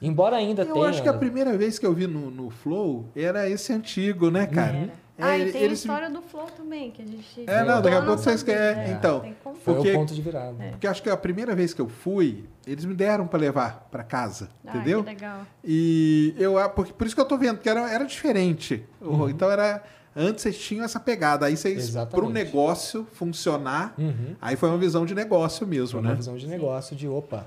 Embora 0.00 0.36
ainda 0.36 0.62
Eu 0.62 0.74
tenha. 0.74 0.86
acho 0.88 1.02
que 1.02 1.08
a 1.08 1.12
primeira 1.14 1.56
vez 1.56 1.78
que 1.78 1.86
eu 1.86 1.92
vi 1.92 2.06
no, 2.06 2.30
no 2.30 2.50
Flow 2.50 3.06
era 3.16 3.48
esse 3.48 3.72
antigo, 3.72 4.30
né, 4.30 4.46
cara? 4.46 4.76
Era. 4.76 4.92
É, 5.18 5.24
ah, 5.24 5.36
e 5.38 5.50
tem 5.50 5.64
a 5.64 5.66
história 5.72 6.08
do 6.08 6.22
Flow 6.22 6.46
também, 6.56 6.92
que 6.92 7.02
a 7.02 7.04
gente... 7.04 7.42
É, 7.44 7.64
não, 7.64 7.82
daqui 7.82 7.96
a 7.96 8.02
pouco 8.02 8.22
vocês 8.22 8.40
querem. 8.40 8.84
É, 8.84 8.90
Então, 8.92 9.18
tem 9.18 9.32
que 9.32 9.37
contar. 9.37 9.37
Foi 9.68 9.74
porque- 9.76 9.90
o 9.92 9.94
ponto 9.94 10.14
de 10.14 10.22
virada. 10.22 10.54
Porque 10.70 10.86
acho 10.86 11.02
que 11.02 11.08
a 11.10 11.16
primeira 11.16 11.54
vez 11.54 11.72
que 11.74 11.80
eu 11.80 11.88
fui, 11.88 12.44
eles 12.66 12.84
me 12.84 12.94
deram 12.94 13.26
pra 13.26 13.38
levar 13.38 13.88
pra 13.90 14.02
casa, 14.02 14.48
Ah, 14.66 14.70
entendeu? 14.76 15.02
que 15.04 15.10
legal. 15.10 15.40
E 15.64 16.34
eu, 16.38 16.58
ah, 16.58 16.68
porque, 16.68 16.92
por 16.92 17.06
isso 17.06 17.14
que 17.16 17.20
eu 17.20 17.26
tô 17.26 17.36
vendo, 17.38 17.58
que 17.58 17.68
era, 17.68 17.90
era 17.90 18.04
diferente. 18.04 18.84
O- 19.00 19.08
Uhum. 19.10 19.28
Então 19.30 19.50
era. 19.50 19.82
Antes 20.16 20.42
vocês 20.42 20.58
tinham 20.58 20.84
essa 20.84 20.98
pegada. 20.98 21.46
Aí 21.46 21.56
vocês, 21.56 21.78
Exatamente. 21.78 22.14
pro 22.14 22.28
negócio 22.28 23.06
funcionar, 23.12 23.94
Uhum. 23.96 24.34
aí 24.40 24.56
foi 24.56 24.68
uma 24.68 24.78
visão 24.78 25.06
de 25.06 25.14
negócio 25.14 25.64
mesmo, 25.64 25.92
Foi 25.92 26.00
uma 26.00 26.10
né? 26.10 26.14
visão 26.16 26.36
de 26.36 26.46
negócio 26.48 26.96
de 26.96 27.06
opa, 27.06 27.46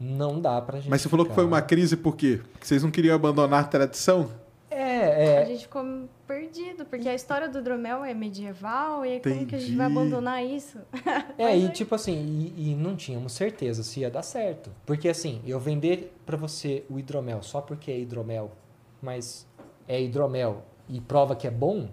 não 0.00 0.40
dá 0.40 0.60
pra 0.60 0.78
gente. 0.78 0.90
Mas 0.90 1.02
você 1.02 1.08
falou 1.08 1.24
que 1.24 1.30
ficar- 1.30 1.42
foi 1.42 1.44
uma 1.48 1.62
crise 1.62 1.96
por 1.96 2.16
quê? 2.16 2.40
Porque 2.52 2.66
vocês 2.66 2.82
não 2.82 2.90
queriam 2.90 3.14
abandonar 3.14 3.60
a 3.60 3.66
tradição? 3.66 4.28
É, 4.70 5.38
A 5.38 5.42
é. 5.42 5.46
gente 5.46 5.62
ficou 5.62 5.84
perdido, 6.28 6.84
porque 6.84 7.08
a 7.08 7.14
história 7.14 7.48
do 7.48 7.58
hidromel 7.58 8.04
é 8.04 8.12
medieval, 8.12 9.04
e 9.04 9.12
aí 9.14 9.20
como 9.20 9.46
que 9.46 9.54
a 9.56 9.58
gente 9.58 9.74
vai 9.74 9.86
Entendi. 9.86 9.98
abandonar 10.00 10.44
isso? 10.44 10.78
É, 11.38 11.44
e 11.44 11.64
aí- 11.64 11.68
tipo 11.72 11.94
assim, 11.94 12.52
e, 12.56 12.70
e 12.70 12.74
não 12.74 12.94
tínhamos 12.94 13.32
certeza 13.32 13.82
se 13.82 14.00
ia 14.00 14.10
dar 14.10 14.22
certo. 14.22 14.70
Porque 14.84 15.08
assim, 15.08 15.40
eu 15.46 15.58
vender 15.58 16.14
pra 16.26 16.36
você 16.36 16.84
o 16.90 16.98
hidromel 16.98 17.42
só 17.42 17.60
porque 17.60 17.90
é 17.90 17.98
hidromel, 17.98 18.52
mas 19.00 19.46
é 19.88 20.00
hidromel 20.00 20.62
e 20.88 21.00
prova 21.00 21.34
que 21.34 21.46
é 21.46 21.50
bom, 21.50 21.88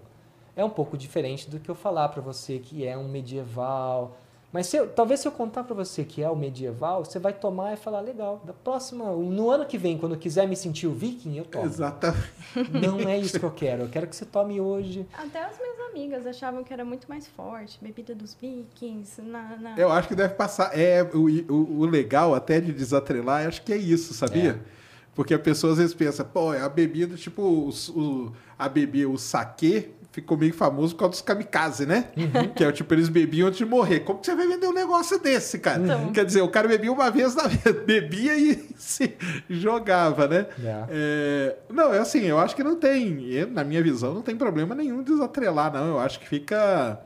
é 0.54 0.64
um 0.64 0.70
pouco 0.70 0.96
diferente 0.98 1.48
do 1.50 1.58
que 1.60 1.70
eu 1.70 1.74
falar 1.74 2.08
pra 2.10 2.20
você 2.20 2.58
que 2.58 2.86
é 2.86 2.96
um 2.96 3.08
medieval. 3.08 4.16
Mas 4.52 4.68
se 4.68 4.76
eu- 4.76 4.88
talvez 4.88 5.20
se 5.20 5.28
eu 5.28 5.32
contar 5.32 5.64
pra 5.64 5.74
você 5.74 6.02
que 6.04 6.22
é 6.22 6.30
o 6.30 6.36
medieval, 6.36 7.04
você 7.04 7.18
vai 7.18 7.32
tomar 7.32 7.74
e 7.74 7.76
falar, 7.76 8.00
legal, 8.00 8.40
da 8.44 8.52
próxima, 8.52 9.04
no 9.12 9.50
ano 9.50 9.66
que 9.66 9.76
vem, 9.76 9.98
quando 9.98 10.14
eu 10.14 10.18
quiser 10.18 10.46
me 10.48 10.56
sentir 10.56 10.86
o 10.86 10.92
viking, 10.92 11.36
eu 11.36 11.44
tomo. 11.44 11.66
Exatamente. 11.66 12.30
Não 12.72 13.00
é 13.00 13.18
isso 13.18 13.38
que 13.38 13.44
eu 13.44 13.50
quero, 13.50 13.82
eu 13.82 13.88
quero 13.88 14.06
que 14.06 14.16
você 14.16 14.24
tome 14.24 14.60
hoje. 14.60 15.06
Até 15.12 15.44
as 15.44 15.58
minhas 15.58 15.78
amigas 15.90 16.26
achavam 16.26 16.62
que 16.64 16.72
era 16.72 16.84
muito 16.84 17.06
mais 17.08 17.26
forte, 17.26 17.78
bebida 17.82 18.14
dos 18.14 18.34
vikings, 18.40 19.20
na... 19.20 19.56
na- 19.56 19.74
Eu 19.76 19.90
acho 19.90 20.08
que 20.08 20.14
deve 20.14 20.34
passar. 20.34 20.70
É, 20.78 21.02
o, 21.02 21.26
o, 21.52 21.80
o 21.80 21.84
legal 21.86 22.34
até 22.34 22.60
de 22.60 22.72
desatrelar, 22.72 23.46
acho 23.46 23.62
que 23.62 23.72
é 23.72 23.76
isso, 23.76 24.14
sabia? 24.14 24.52
É. 24.72 24.76
Porque 25.14 25.34
a 25.34 25.38
pessoa 25.38 25.72
às 25.72 25.78
vezes 25.78 25.94
pensa, 25.94 26.24
pô, 26.24 26.54
é 26.54 26.60
a 26.60 26.68
bebida, 26.68 27.16
tipo, 27.16 27.42
o, 27.42 27.68
o- 27.98 28.32
a 28.58 28.68
bebida, 28.68 29.08
o 29.08 29.18
saquê 29.18 29.90
ficou 30.16 30.36
meio 30.38 30.54
famoso 30.54 30.94
por 30.94 31.00
causa 31.00 31.10
dos 31.12 31.20
kamikaze, 31.20 31.84
né? 31.84 32.06
Uhum. 32.16 32.48
Que 32.54 32.64
é 32.64 32.72
tipo, 32.72 32.94
eles 32.94 33.10
bebiam 33.10 33.46
antes 33.48 33.58
de 33.58 33.66
morrer. 33.66 34.00
Como 34.00 34.18
que 34.18 34.24
você 34.24 34.34
vai 34.34 34.46
vender 34.48 34.66
um 34.66 34.72
negócio 34.72 35.18
desse, 35.20 35.58
cara? 35.58 35.82
Então. 35.82 36.10
Quer 36.10 36.24
dizer, 36.24 36.40
o 36.40 36.48
cara 36.48 36.66
bebia 36.66 36.90
uma 36.90 37.10
vez 37.10 37.34
na 37.34 37.42
vida, 37.48 37.70
bebia 37.84 38.34
e 38.34 38.66
se 38.78 39.14
jogava, 39.50 40.26
né? 40.26 40.46
É. 40.64 40.84
É, 40.88 41.56
não, 41.70 41.92
é 41.92 41.98
assim, 41.98 42.22
eu 42.22 42.38
acho 42.38 42.56
que 42.56 42.64
não 42.64 42.76
tem, 42.76 43.24
eu, 43.30 43.46
na 43.48 43.62
minha 43.62 43.82
visão, 43.82 44.14
não 44.14 44.22
tem 44.22 44.34
problema 44.34 44.74
nenhum 44.74 45.02
desatrelar, 45.02 45.70
não. 45.72 45.86
Eu 45.88 45.98
acho 45.98 46.18
que 46.18 46.26
fica. 46.26 46.98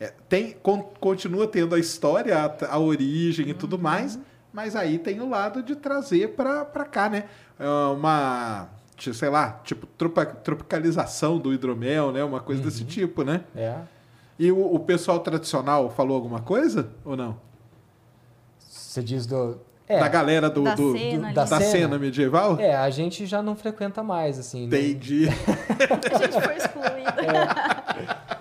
é, 0.00 0.12
tem, 0.28 0.56
con- 0.62 0.90
continua 0.98 1.46
tendo 1.46 1.74
a 1.74 1.78
história, 1.78 2.38
a, 2.38 2.74
a 2.74 2.78
origem 2.78 3.50
e 3.50 3.54
tudo 3.54 3.78
mais, 3.78 4.18
mas 4.50 4.74
aí 4.74 4.98
tem 4.98 5.20
o 5.20 5.28
lado 5.28 5.62
de 5.62 5.76
trazer 5.76 6.28
pra, 6.30 6.64
pra 6.64 6.86
cá, 6.86 7.10
né? 7.10 7.24
É 7.58 7.68
uma. 7.94 8.68
Sei 8.98 9.28
lá, 9.28 9.60
tipo, 9.64 9.86
tropa- 9.86 10.24
tropicalização 10.26 11.38
do 11.38 11.52
hidromel, 11.52 12.12
né? 12.12 12.24
Uma 12.24 12.40
coisa 12.40 12.62
desse 12.62 12.84
tipo, 12.84 13.22
né? 13.22 13.42
É. 13.54 13.74
E 14.38 14.50
o, 14.52 14.74
o 14.74 14.78
pessoal 14.80 15.20
tradicional 15.20 15.90
falou 15.90 16.14
alguma 16.16 16.40
coisa 16.40 16.90
ou 17.04 17.16
não? 17.16 17.36
Você 18.58 19.02
diz 19.02 19.26
do. 19.26 19.58
É, 19.88 20.00
Da 20.00 20.08
galera 20.08 20.50
do, 20.50 20.62
Da 20.64 20.74
do- 20.74 20.92
cena 20.98 21.28
do- 21.28 21.34
da, 21.34 21.44
Da 21.44 21.58
cena. 21.58 21.70
cena. 21.70 21.98
medieval? 21.98 22.58
É, 22.58 22.74
a 22.74 22.90
gente 22.90 23.24
já 23.26 23.40
não 23.42 23.54
frequenta 23.54 24.02
mais, 24.02 24.38
assim. 24.38 24.66
não- 24.66 24.76
Entendi. 24.76 25.28
A 26.12 26.18
gente 26.18 26.40
foi 26.40 26.56
excluída. 26.56 27.14
É, 27.22 28.35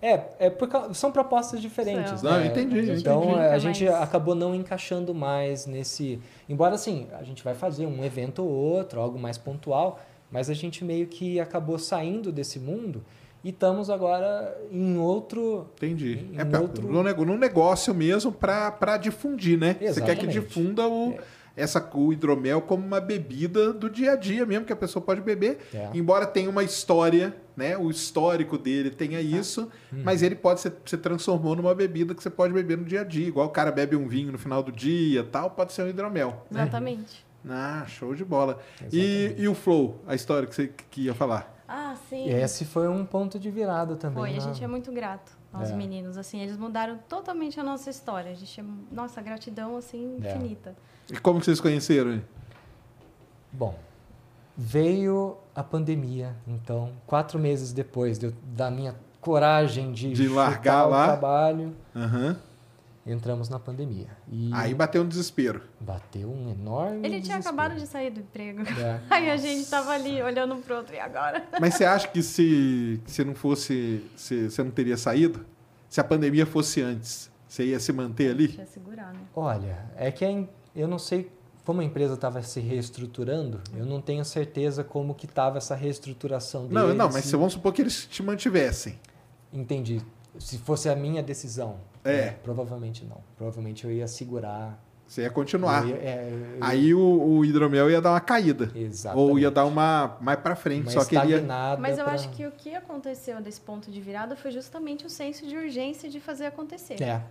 é, 0.00 0.20
é 0.38 0.50
por 0.50 0.68
cau- 0.68 0.92
são 0.94 1.10
propostas 1.12 1.60
diferentes. 1.60 2.22
Não, 2.22 2.38
né? 2.38 2.46
entendi, 2.46 2.78
A 2.78 2.82
gente 2.84 3.00
Então 3.00 3.20
brinca 3.20 3.50
a 3.52 3.58
gente 3.58 3.84
mais. 3.84 4.02
acabou 4.02 4.34
não 4.34 4.54
encaixando 4.54 5.14
mais 5.14 5.66
nesse. 5.66 6.20
Embora 6.48 6.74
assim, 6.74 7.06
a 7.18 7.22
gente 7.22 7.42
vai 7.42 7.54
fazer 7.54 7.86
um 7.86 8.04
evento 8.04 8.42
ou 8.42 8.50
outro, 8.50 9.00
algo 9.00 9.18
mais 9.18 9.38
pontual, 9.38 10.00
mas 10.30 10.48
a 10.50 10.54
gente 10.54 10.84
meio 10.84 11.06
que 11.06 11.38
acabou 11.40 11.78
saindo 11.78 12.30
desse 12.32 12.58
mundo 12.58 13.04
e 13.44 13.50
estamos 13.50 13.90
agora 13.90 14.56
em 14.70 14.96
outro. 14.96 15.66
Entendi. 15.76 16.26
Em 16.32 16.38
É 16.40 16.44
pra, 16.44 16.60
outro- 16.60 16.86
no, 16.90 17.02
negócio 17.36 17.92
mesmo 17.94 18.30
para 18.32 18.96
difundir, 18.96 19.58
né? 19.58 19.74
Você 19.74 20.00
quer 20.00 20.16
que 20.16 20.26
Exatamente. 20.26 20.32
difunda 20.40 20.86
o, 20.88 21.16
essa, 21.56 21.86
o 21.94 22.12
hidromel 22.12 22.62
como 22.62 22.86
uma 22.86 23.00
bebida 23.00 23.72
do 23.72 23.90
dia 23.90 24.12
a 24.12 24.16
dia 24.16 24.44
mesmo, 24.46 24.64
que 24.64 24.72
a 24.72 24.76
pessoa 24.76 25.04
pode 25.04 25.20
beber. 25.20 25.58
É. 25.74 25.90
Embora 25.94 26.26
tenha 26.26 26.48
uma 26.48 26.62
história, 26.64 27.34
né? 27.56 27.76
O 27.76 27.90
histórico 27.90 28.56
dele 28.56 28.90
tenha 28.90 29.20
isso, 29.20 29.70
Uhum. 29.92 30.02
mas 30.04 30.22
ele 30.22 30.34
pode 30.34 30.60
ser, 30.60 30.72
se 30.86 30.96
transformou 30.96 31.54
numa 31.54 31.74
bebida 31.74 32.14
que 32.14 32.22
você 32.22 32.30
pode 32.30 32.52
beber 32.54 32.78
no 32.78 32.84
dia 32.84 33.02
a 33.02 33.04
dia. 33.04 33.26
Igual 33.28 33.46
o 33.46 33.50
cara 33.50 33.70
bebe 33.70 33.94
um 33.96 34.08
vinho 34.08 34.32
no 34.32 34.38
final 34.38 34.62
do 34.62 34.72
dia 34.72 35.24
tal, 35.24 35.50
pode 35.50 35.72
ser 35.72 35.82
um 35.82 35.88
hidromel. 35.88 36.46
Exatamente. 36.50 37.24
Ah, 37.48 37.84
show 37.88 38.14
de 38.14 38.24
bola. 38.24 38.58
E, 38.92 39.34
e 39.36 39.48
o 39.48 39.54
flow, 39.54 40.00
a 40.06 40.14
história 40.14 40.46
que 40.46 40.54
você 40.54 40.68
que 40.90 41.02
ia 41.02 41.14
falar? 41.14 41.52
Ah, 41.66 41.96
sim. 42.08 42.28
E 42.28 42.30
esse 42.32 42.64
foi 42.64 42.86
um 42.88 43.04
ponto 43.04 43.38
de 43.38 43.50
virada 43.50 43.96
também. 43.96 44.18
Foi, 44.18 44.30
a 44.30 44.34
na- 44.34 44.40
gente 44.40 44.62
é 44.62 44.66
muito 44.66 44.92
grato 44.92 45.32
aos 45.52 45.70
É. 45.70 45.74
meninos, 45.76 46.16
assim, 46.16 46.40
eles 46.40 46.56
mudaram 46.56 46.98
totalmente 47.08 47.58
a 47.58 47.62
nossa 47.62 47.90
história. 47.90 48.30
A 48.30 48.34
gente 48.34 48.60
é, 48.60 48.64
nossa, 48.90 49.20
gratidão, 49.20 49.76
assim, 49.76 50.18
É. 50.22 50.32
E 51.12 51.16
como 51.18 51.38
que 51.38 51.44
vocês 51.44 51.60
conheceram? 51.60 52.22
Bom, 53.52 53.78
veio 54.56 55.36
a 55.54 55.62
pandemia, 55.62 56.34
então, 56.46 56.92
quatro 57.06 57.38
meses 57.38 57.72
depois 57.72 58.18
de 58.18 58.26
eu- 58.26 58.34
da 58.42 58.70
minha 58.70 58.94
coragem 59.20 59.92
de, 59.92 60.12
De 60.12 60.28
largar 60.28 60.84
lá. 60.86 61.02
o 61.02 61.06
trabalho, 61.08 61.76
Aham. 61.94 62.36
entramos 63.06 63.48
na 63.50 63.58
pandemia. 63.58 64.08
E 64.30 64.50
Aí 64.54 64.72
bateu 64.74 65.02
um 65.02 65.06
desespero. 65.08 65.62
bateu 65.78 66.30
um 66.30 66.50
enorme 66.50 66.96
Ele 67.06 67.20
tinha 67.20 67.36
desespero. 67.36 67.40
acabado 67.40 67.78
de 67.78 67.86
sair 67.86 68.10
do 68.10 68.20
emprego. 68.20 68.62
É. 68.62 69.00
Aí 69.10 69.30
a 69.30 69.36
gente 69.36 69.68
tava 69.68 69.90
ali 69.92 70.22
olhando 70.22 70.56
pro 70.56 70.76
outro, 70.76 70.94
e 70.94 70.98
agora? 70.98 71.44
Mas 71.60 71.74
você 71.74 71.84
acha 71.84 72.08
que 72.08 72.22
se, 72.22 73.00
se 73.06 73.22
não 73.22 73.34
fosse. 73.34 74.02
Se, 74.16 74.48
você 74.50 74.62
não 74.62 74.70
teria 74.70 74.96
saído? 74.96 75.44
Se 75.90 76.00
a 76.00 76.04
pandemia 76.04 76.46
fosse 76.46 76.80
antes, 76.80 77.30
você 77.46 77.66
ia 77.66 77.78
se 77.78 77.92
manter 77.92 78.30
ali? 78.30 78.56
Eu 78.58 78.64
segurar, 78.66 79.12
né? 79.12 79.20
Olha, 79.36 79.84
é 79.94 80.10
que 80.10 80.24
a 80.24 80.30
em- 80.30 80.48
eu 80.74 80.86
não 80.88 80.98
sei 80.98 81.30
como 81.64 81.80
a 81.80 81.84
empresa 81.84 82.14
estava 82.14 82.42
se 82.42 82.58
reestruturando, 82.60 83.60
eu 83.76 83.86
não 83.86 84.00
tenho 84.00 84.24
certeza 84.24 84.82
como 84.82 85.14
que 85.14 85.26
estava 85.26 85.58
essa 85.58 85.74
reestruturação 85.74 86.62
deles. 86.66 86.74
Não, 86.74 86.94
não, 86.94 87.10
mas 87.12 87.24
se- 87.24 87.36
vamos 87.36 87.52
supor 87.52 87.72
que 87.72 87.82
eles 87.82 88.04
te 88.06 88.22
mantivessem. 88.22 88.98
Entendi. 89.52 90.00
Se 90.38 90.58
fosse 90.58 90.88
a 90.88 90.96
minha 90.96 91.22
decisão, 91.22 91.76
É. 92.04 92.16
né, 92.26 92.30
provavelmente 92.42 93.04
não. 93.04 93.18
Provavelmente 93.36 93.84
eu 93.84 93.92
ia 93.92 94.08
segurar. 94.08 94.82
Você 95.06 95.22
ia 95.22 95.30
continuar. 95.30 95.82
Eu 95.82 95.90
ia- 95.90 95.96
é, 96.02 96.30
eu- 96.56 96.64
Aí 96.64 96.94
o, 96.94 96.98
o 97.22 97.44
hidromel 97.44 97.90
ia 97.90 98.00
dar 98.00 98.12
uma 98.12 98.20
caída. 98.20 98.72
Exatamente. 98.74 99.30
Ou 99.30 99.38
ia 99.38 99.50
dar 99.50 99.66
uma 99.66 100.16
mais 100.22 100.40
pra 100.40 100.56
frente. 100.56 100.84
Uma 100.86 100.90
só 100.90 101.04
que 101.04 101.14
ele 101.14 101.26
ia, 101.28 101.36
estagnada 101.36 101.80
Mas 101.80 101.98
eu 101.98 102.04
pra- 102.04 102.14
acho 102.14 102.30
que 102.30 102.46
o 102.46 102.50
que 102.50 102.74
aconteceu 102.74 103.40
desse 103.42 103.60
ponto 103.60 103.90
de 103.90 104.00
virada 104.00 104.34
foi 104.34 104.50
justamente 104.50 105.04
o 105.04 105.10
senso 105.10 105.46
de 105.46 105.54
urgência 105.54 106.08
de 106.08 106.18
fazer 106.18 106.46
acontecer. 106.46 107.00
É. 107.02 107.22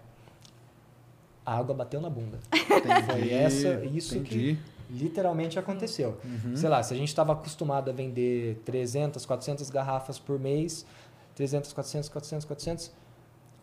a 1.51 1.57
água 1.57 1.75
bateu 1.75 1.99
na 1.99 2.09
bunda. 2.09 2.39
Entendi, 2.53 3.03
Foi 3.11 3.29
essa, 3.33 3.85
isso 3.85 4.17
entendi. 4.17 4.57
que 4.89 4.93
literalmente 4.93 5.57
aconteceu. 5.59 6.17
Sei 6.55 6.69
lá, 6.69 6.81
se 6.83 6.93
a 6.93 6.97
gente 6.97 7.09
estava 7.09 7.33
acostumado 7.33 7.89
a 7.89 7.93
vender 7.93 8.61
300, 8.65 9.25
400 9.25 9.69
garrafas 9.69 10.17
por 10.19 10.39
mês, 10.39 10.85
300, 11.35 11.71
400, 11.73 12.09
400, 12.09 12.45
400, 12.45 12.91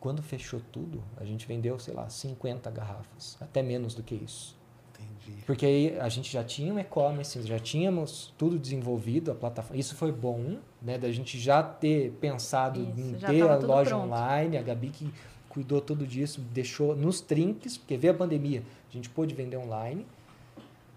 quando 0.01 0.23
fechou 0.23 0.61
tudo, 0.73 1.03
a 1.17 1.25
gente 1.25 1.47
vendeu, 1.47 1.79
sei 1.79 1.93
lá, 1.95 2.09
50 2.09 2.71
garrafas, 2.71 3.37
até 3.41 3.63
menos 3.63 3.95
do 3.95 4.03
que 4.03 4.15
isso. 4.15 4.57
Entendi. 4.95 5.43
Porque 5.45 5.67
aí 5.67 5.99
a 6.01 6.09
gente 6.09 6.33
já 6.33 6.43
tinha 6.43 6.73
um 6.73 6.79
e-commerce, 6.79 7.41
já 7.43 7.59
tínhamos 7.59 8.33
tudo 8.39 8.59
desenvolvido, 8.59 9.31
a 9.31 9.35
plataforma. 9.35 9.79
Isso 9.79 9.95
foi 9.95 10.11
bom, 10.13 10.57
né? 10.81 10.99
Da 10.99 11.11
gente 11.13 11.39
já 11.39 11.63
ter 11.63 12.13
pensado 12.21 12.81
Isso, 12.81 13.01
em 13.01 13.15
ter 13.15 13.43
a 13.43 13.57
loja 13.57 13.91
pronto. 13.91 14.07
online, 14.07 14.57
a 14.57 14.63
Gabi 14.63 14.89
que 14.89 15.13
cuidou 15.59 15.81
tudo 15.81 16.07
disso, 16.07 16.41
deixou 16.53 16.95
nos 16.95 17.21
trinques, 17.21 17.77
porque 17.77 17.97
veio 17.97 18.13
a 18.13 18.17
pandemia, 18.17 18.63
a 18.89 18.93
gente 18.93 19.11
pôde 19.11 19.35
vender 19.35 19.57
online. 19.57 20.07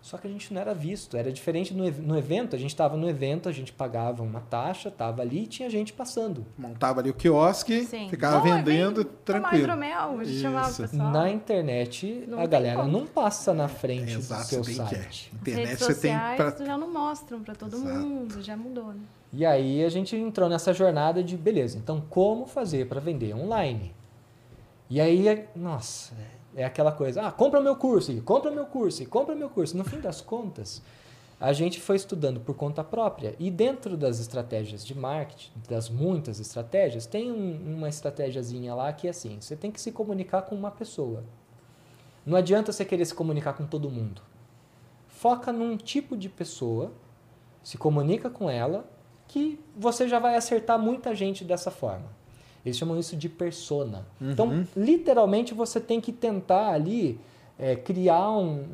Só 0.03 0.17
que 0.17 0.27
a 0.27 0.29
gente 0.31 0.51
não 0.51 0.59
era 0.59 0.73
visto, 0.73 1.15
era 1.15 1.31
diferente 1.31 1.75
no, 1.75 1.89
no 1.91 2.17
evento, 2.17 2.55
a 2.55 2.59
gente 2.59 2.71
estava 2.71 2.97
no 2.97 3.07
evento, 3.07 3.47
a 3.47 3.51
gente 3.51 3.71
pagava 3.71 4.23
uma 4.23 4.39
taxa, 4.39 4.89
estava 4.89 5.21
ali 5.21 5.43
e 5.43 5.47
tinha 5.47 5.69
gente 5.69 5.93
passando. 5.93 6.43
Montava 6.57 7.01
ali 7.01 7.11
o 7.11 7.13
quiosque, 7.13 7.83
Sim. 7.85 8.09
ficava 8.09 8.39
Bom, 8.39 8.43
vendendo, 8.43 9.03
tranquilo. 9.03 9.63
hidromel, 9.63 10.19
a 10.19 10.23
gente 10.23 10.39
chamava 10.39 10.71
o 10.71 10.75
pessoal. 10.75 11.11
Na 11.11 11.29
internet, 11.29 12.25
Não 12.27 12.39
a 12.39 12.41
tem 12.41 12.49
galera 12.49 12.79
como. 12.81 12.91
não 12.91 13.05
passa 13.05 13.53
na 13.53 13.67
frente 13.67 14.13
Exato, 14.13 14.41
do 14.41 14.47
seu 14.47 14.61
que 14.63 14.71
é. 14.71 14.73
site. 14.73 15.31
As 15.33 15.41
Internet 15.41 15.67
redes 15.67 15.79
você 15.85 15.93
tem 15.93 16.13
sociais 16.13 16.53
pra... 16.55 16.65
já 16.65 16.77
não 16.77 16.91
mostram 16.91 17.39
para 17.41 17.53
todo 17.53 17.75
Exato. 17.77 17.99
mundo, 17.99 18.41
já 18.41 18.57
mudou, 18.57 18.88
né? 18.93 19.01
E 19.31 19.45
aí 19.45 19.83
a 19.83 19.89
gente 19.89 20.15
entrou 20.15 20.49
nessa 20.49 20.73
jornada 20.73 21.23
de, 21.23 21.38
beleza, 21.38 21.77
então 21.77 22.03
como 22.09 22.47
fazer 22.47 22.88
para 22.88 22.99
vender 22.99 23.35
online? 23.35 23.93
E 24.91 24.99
aí, 24.99 25.47
nossa, 25.55 26.13
é 26.53 26.65
aquela 26.65 26.91
coisa, 26.91 27.26
ah, 27.26 27.31
compra 27.31 27.61
meu 27.61 27.77
curso, 27.77 28.22
compra 28.23 28.51
meu 28.51 28.65
curso, 28.65 29.07
compra 29.07 29.34
meu 29.34 29.49
curso. 29.49 29.77
No 29.77 29.85
fim 29.85 30.01
das 30.01 30.19
contas, 30.19 30.81
a 31.39 31.53
gente 31.53 31.80
foi 31.80 31.95
estudando 31.95 32.41
por 32.41 32.57
conta 32.57 32.84
própria. 32.84 33.34
E 33.39 33.49
dentro 33.49 33.95
das 33.95 34.19
estratégias 34.19 34.85
de 34.85 34.93
marketing, 34.93 35.53
das 35.69 35.88
muitas 35.88 36.41
estratégias, 36.41 37.05
tem 37.05 37.31
um- 37.31 37.77
uma 37.77 37.88
estratégiazinha 37.88 38.76
lá 38.76 38.91
que 38.91 39.07
é 39.07 39.11
assim, 39.11 39.39
você 39.39 39.55
tem 39.55 39.72
que 39.72 39.80
se 39.80 39.93
comunicar 39.93 40.41
com 40.41 40.55
uma 40.55 40.72
pessoa. 40.72 41.23
Não 42.26 42.38
adianta 42.38 42.73
você 42.73 42.84
querer 42.84 43.05
se 43.05 43.15
comunicar 43.15 43.53
com 43.53 43.65
todo 43.65 43.89
mundo. 43.89 44.22
Foca 45.07 45.53
num 45.53 45.77
tipo 45.77 46.18
de 46.18 46.27
pessoa, 46.27 46.91
se 47.63 47.77
comunica 47.77 48.30
com 48.30 48.49
ela, 48.49 48.85
que 49.26 49.57
você 49.73 50.05
já 50.05 50.19
vai 50.19 50.35
acertar 50.35 50.77
muita 50.77 51.15
gente 51.15 51.45
dessa 51.45 51.72
forma. 51.72 52.19
Eles 52.65 52.77
chamam 52.77 52.97
isso 52.99 53.15
de 53.15 53.27
persona. 53.29 54.05
Então, 54.21 54.65
literalmente, 54.75 55.53
você 55.53 55.79
tem 55.79 55.99
que 56.01 56.11
tentar 56.11 56.69
ali 56.69 57.19
é, 57.59 57.75
criar 57.75 58.31
um- 58.31 58.65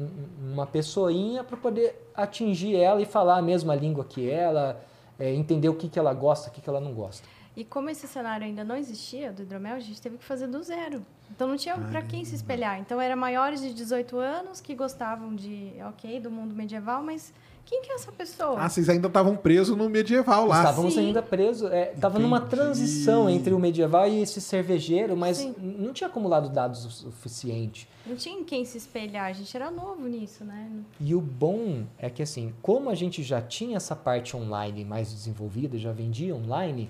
uma 0.54 0.66
pessoinha 0.66 1.44
para 1.44 1.58
poder 1.58 2.10
atingir 2.16 2.76
ela 2.78 3.02
e 3.02 3.06
falar 3.06 3.38
a 3.38 3.42
mesma 3.42 3.76
língua 3.76 4.06
que 4.06 4.30
ela, 4.30 4.82
é, 5.20 5.34
entender 5.34 5.68
o 5.68 5.74
que, 5.74 5.90
que 5.90 6.00
ela 6.00 6.14
gosta, 6.14 6.50
o 6.50 6.54
que, 6.54 6.62
que 6.62 6.70
ela 6.70 6.80
não 6.80 6.94
gosta. 6.94 7.28
E 7.54 7.66
como 7.66 7.90
esse 7.90 8.08
cenário 8.08 8.46
ainda 8.46 8.64
não 8.64 8.78
existia 8.78 9.34
do 9.34 9.42
hidromel, 9.42 9.76
a 9.76 9.80
gente 9.82 10.02
teve 10.02 10.18
que 10.18 10.24
fazer 10.24 10.48
do 10.48 10.64
zero. 10.64 11.02
Então 11.30 11.48
não 11.50 11.58
tinha 11.58 11.76
para 11.78 12.02
quem 12.02 12.24
se 12.24 12.36
espelhar. 12.36 12.80
Então 12.80 13.02
era 13.02 13.14
maiores 13.16 13.60
de 13.62 13.74
18 13.74 14.18
anos 14.20 14.62
que 14.62 14.74
gostavam 14.74 15.36
de, 15.36 15.74
ok, 15.90 16.20
do 16.22 16.32
mundo 16.32 16.56
medieval, 16.56 17.04
mas 17.04 17.34
quem 17.68 17.82
que 17.82 17.92
é 17.92 17.96
essa 17.96 18.14
pessoa? 18.14 18.56
Ah, 18.58 18.70
vocês 18.70 18.88
ainda 18.88 19.08
estavam 19.08 19.36
presos 19.36 19.76
no 19.76 19.90
medieval 19.90 20.48
lá. 20.48 20.60
Estávamos 20.60 20.94
Sim. 20.94 21.08
ainda 21.08 21.22
presos, 21.22 21.70
estava 21.94 22.18
numa 22.18 22.38
Entendi. 22.38 22.52
transição 22.52 23.30
entre 23.30 23.54
o 23.54 23.60
medieval 23.60 24.08
e 24.08 24.22
esse 24.22 24.40
cervejeiro, 24.40 25.18
mas 25.18 25.38
Sim. 25.38 25.54
não 25.60 25.92
tinha 25.92 26.08
acumulado 26.08 26.48
dados 26.48 26.86
o 26.86 26.90
suficiente. 26.90 27.86
Não 28.06 28.16
tinha 28.16 28.40
em 28.40 28.46
quem 28.46 28.64
se 28.64 28.78
espelhar, 28.78 29.26
a 29.26 29.34
gente 29.34 29.54
era 29.54 29.70
novo 29.70 30.08
nisso, 30.08 30.46
né? 30.46 30.72
E 30.98 31.14
o 31.14 31.20
bom 31.20 31.84
é 32.00 32.10
que, 32.10 32.24
assim, 32.24 32.54
como 32.62 32.90
a 32.90 32.96
gente 32.96 33.22
já 33.22 33.42
tinha 33.42 33.76
essa 33.76 33.98
parte 33.98 34.38
online 34.38 34.86
mais 34.86 35.12
desenvolvida, 35.12 35.78
já 35.78 35.92
vendia 35.92 36.34
online, 36.34 36.90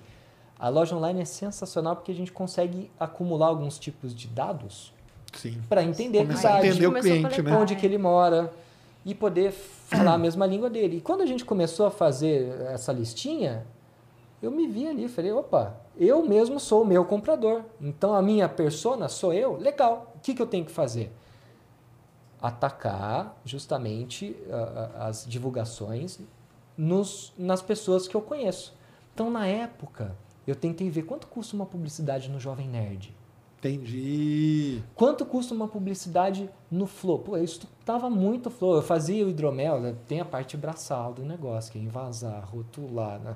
a 0.60 0.70
loja 0.70 0.96
online 0.96 1.22
é 1.22 1.26
sensacional 1.26 1.96
porque 1.96 2.12
a 2.12 2.16
gente 2.16 2.32
consegue 2.32 2.92
acumular 3.00 3.48
alguns 3.48 3.80
tipos 3.80 4.14
de 4.14 4.28
dados 4.28 4.94
para 5.68 5.84
entender 5.84 6.20
Começar 6.20 6.56
a 6.56 6.66
entender 6.66 6.88
o 6.88 6.94
cliente, 6.94 7.42
né? 7.42 7.58
onde 7.58 7.76
que 7.76 7.86
ele 7.86 7.98
mora 7.98 8.52
e 9.08 9.16
poder 9.16 9.52
falar 9.54 10.16
a 10.16 10.18
mesma 10.18 10.46
língua 10.46 10.70
dele. 10.70 10.98
E 10.98 11.02
quando 11.02 11.22
a 11.22 11.26
gente 11.26 11.46
começou 11.46 11.86
a 11.86 11.90
fazer 11.92 12.50
essa 12.74 12.92
listinha, 12.92 13.66
eu 14.42 14.52
me 14.52 14.68
vi 14.68 14.86
ali, 14.86 15.08
falei, 15.08 15.32
opa, 15.32 15.78
eu 15.96 16.26
mesmo 16.26 16.60
sou 16.60 16.82
o 16.82 16.86
meu 16.86 17.06
comprador. 17.06 17.64
Então 17.80 18.14
a 18.14 18.22
minha 18.22 18.50
persona 18.50 19.08
sou 19.08 19.34
eu, 19.34 19.56
legal. 19.56 20.12
O 20.16 20.20
que, 20.20 20.36
que 20.36 20.42
eu 20.42 20.46
tenho 20.46 20.66
que 20.66 20.72
fazer? 20.74 21.10
Atacar 22.42 23.36
justamente 23.46 24.36
a- 24.52 25.08
as 25.08 25.26
divulgações 25.26 26.20
nos, 26.78 27.34
nas 27.38 27.62
pessoas 27.62 28.08
que 28.10 28.16
eu 28.16 28.22
conheço. 28.22 28.76
Então 29.14 29.32
na 29.32 29.48
época, 29.48 30.16
eu 30.46 30.54
tentei 30.56 30.90
ver 30.90 31.04
quanto 31.04 31.28
custa 31.28 31.56
uma 31.56 31.66
publicidade 31.66 32.30
no 32.30 32.40
Jovem 32.42 32.68
Nerd. 32.68 33.16
Entendi. 33.70 34.82
Quanto 34.96 35.26
custa 35.26 35.54
uma 35.54 35.68
publicidade 35.68 36.50
no 36.70 36.86
Flow? 36.88 37.20
Pô, 37.20 37.38
eu 37.38 37.44
estava 37.44 38.10
muito 38.10 38.50
Flow. 38.50 38.76
Eu 38.76 38.82
fazia 38.82 39.26
o 39.26 39.30
hidromel, 39.30 39.80
né? 39.80 39.96
tem 40.08 40.20
a 40.20 40.26
parte 40.26 40.56
braçal 40.58 41.14
do 41.14 41.24
negócio, 41.24 41.72
que 41.72 41.78
é 41.78 41.82
envasar, 41.82 42.44
rotular. 42.46 43.20
né? 43.20 43.36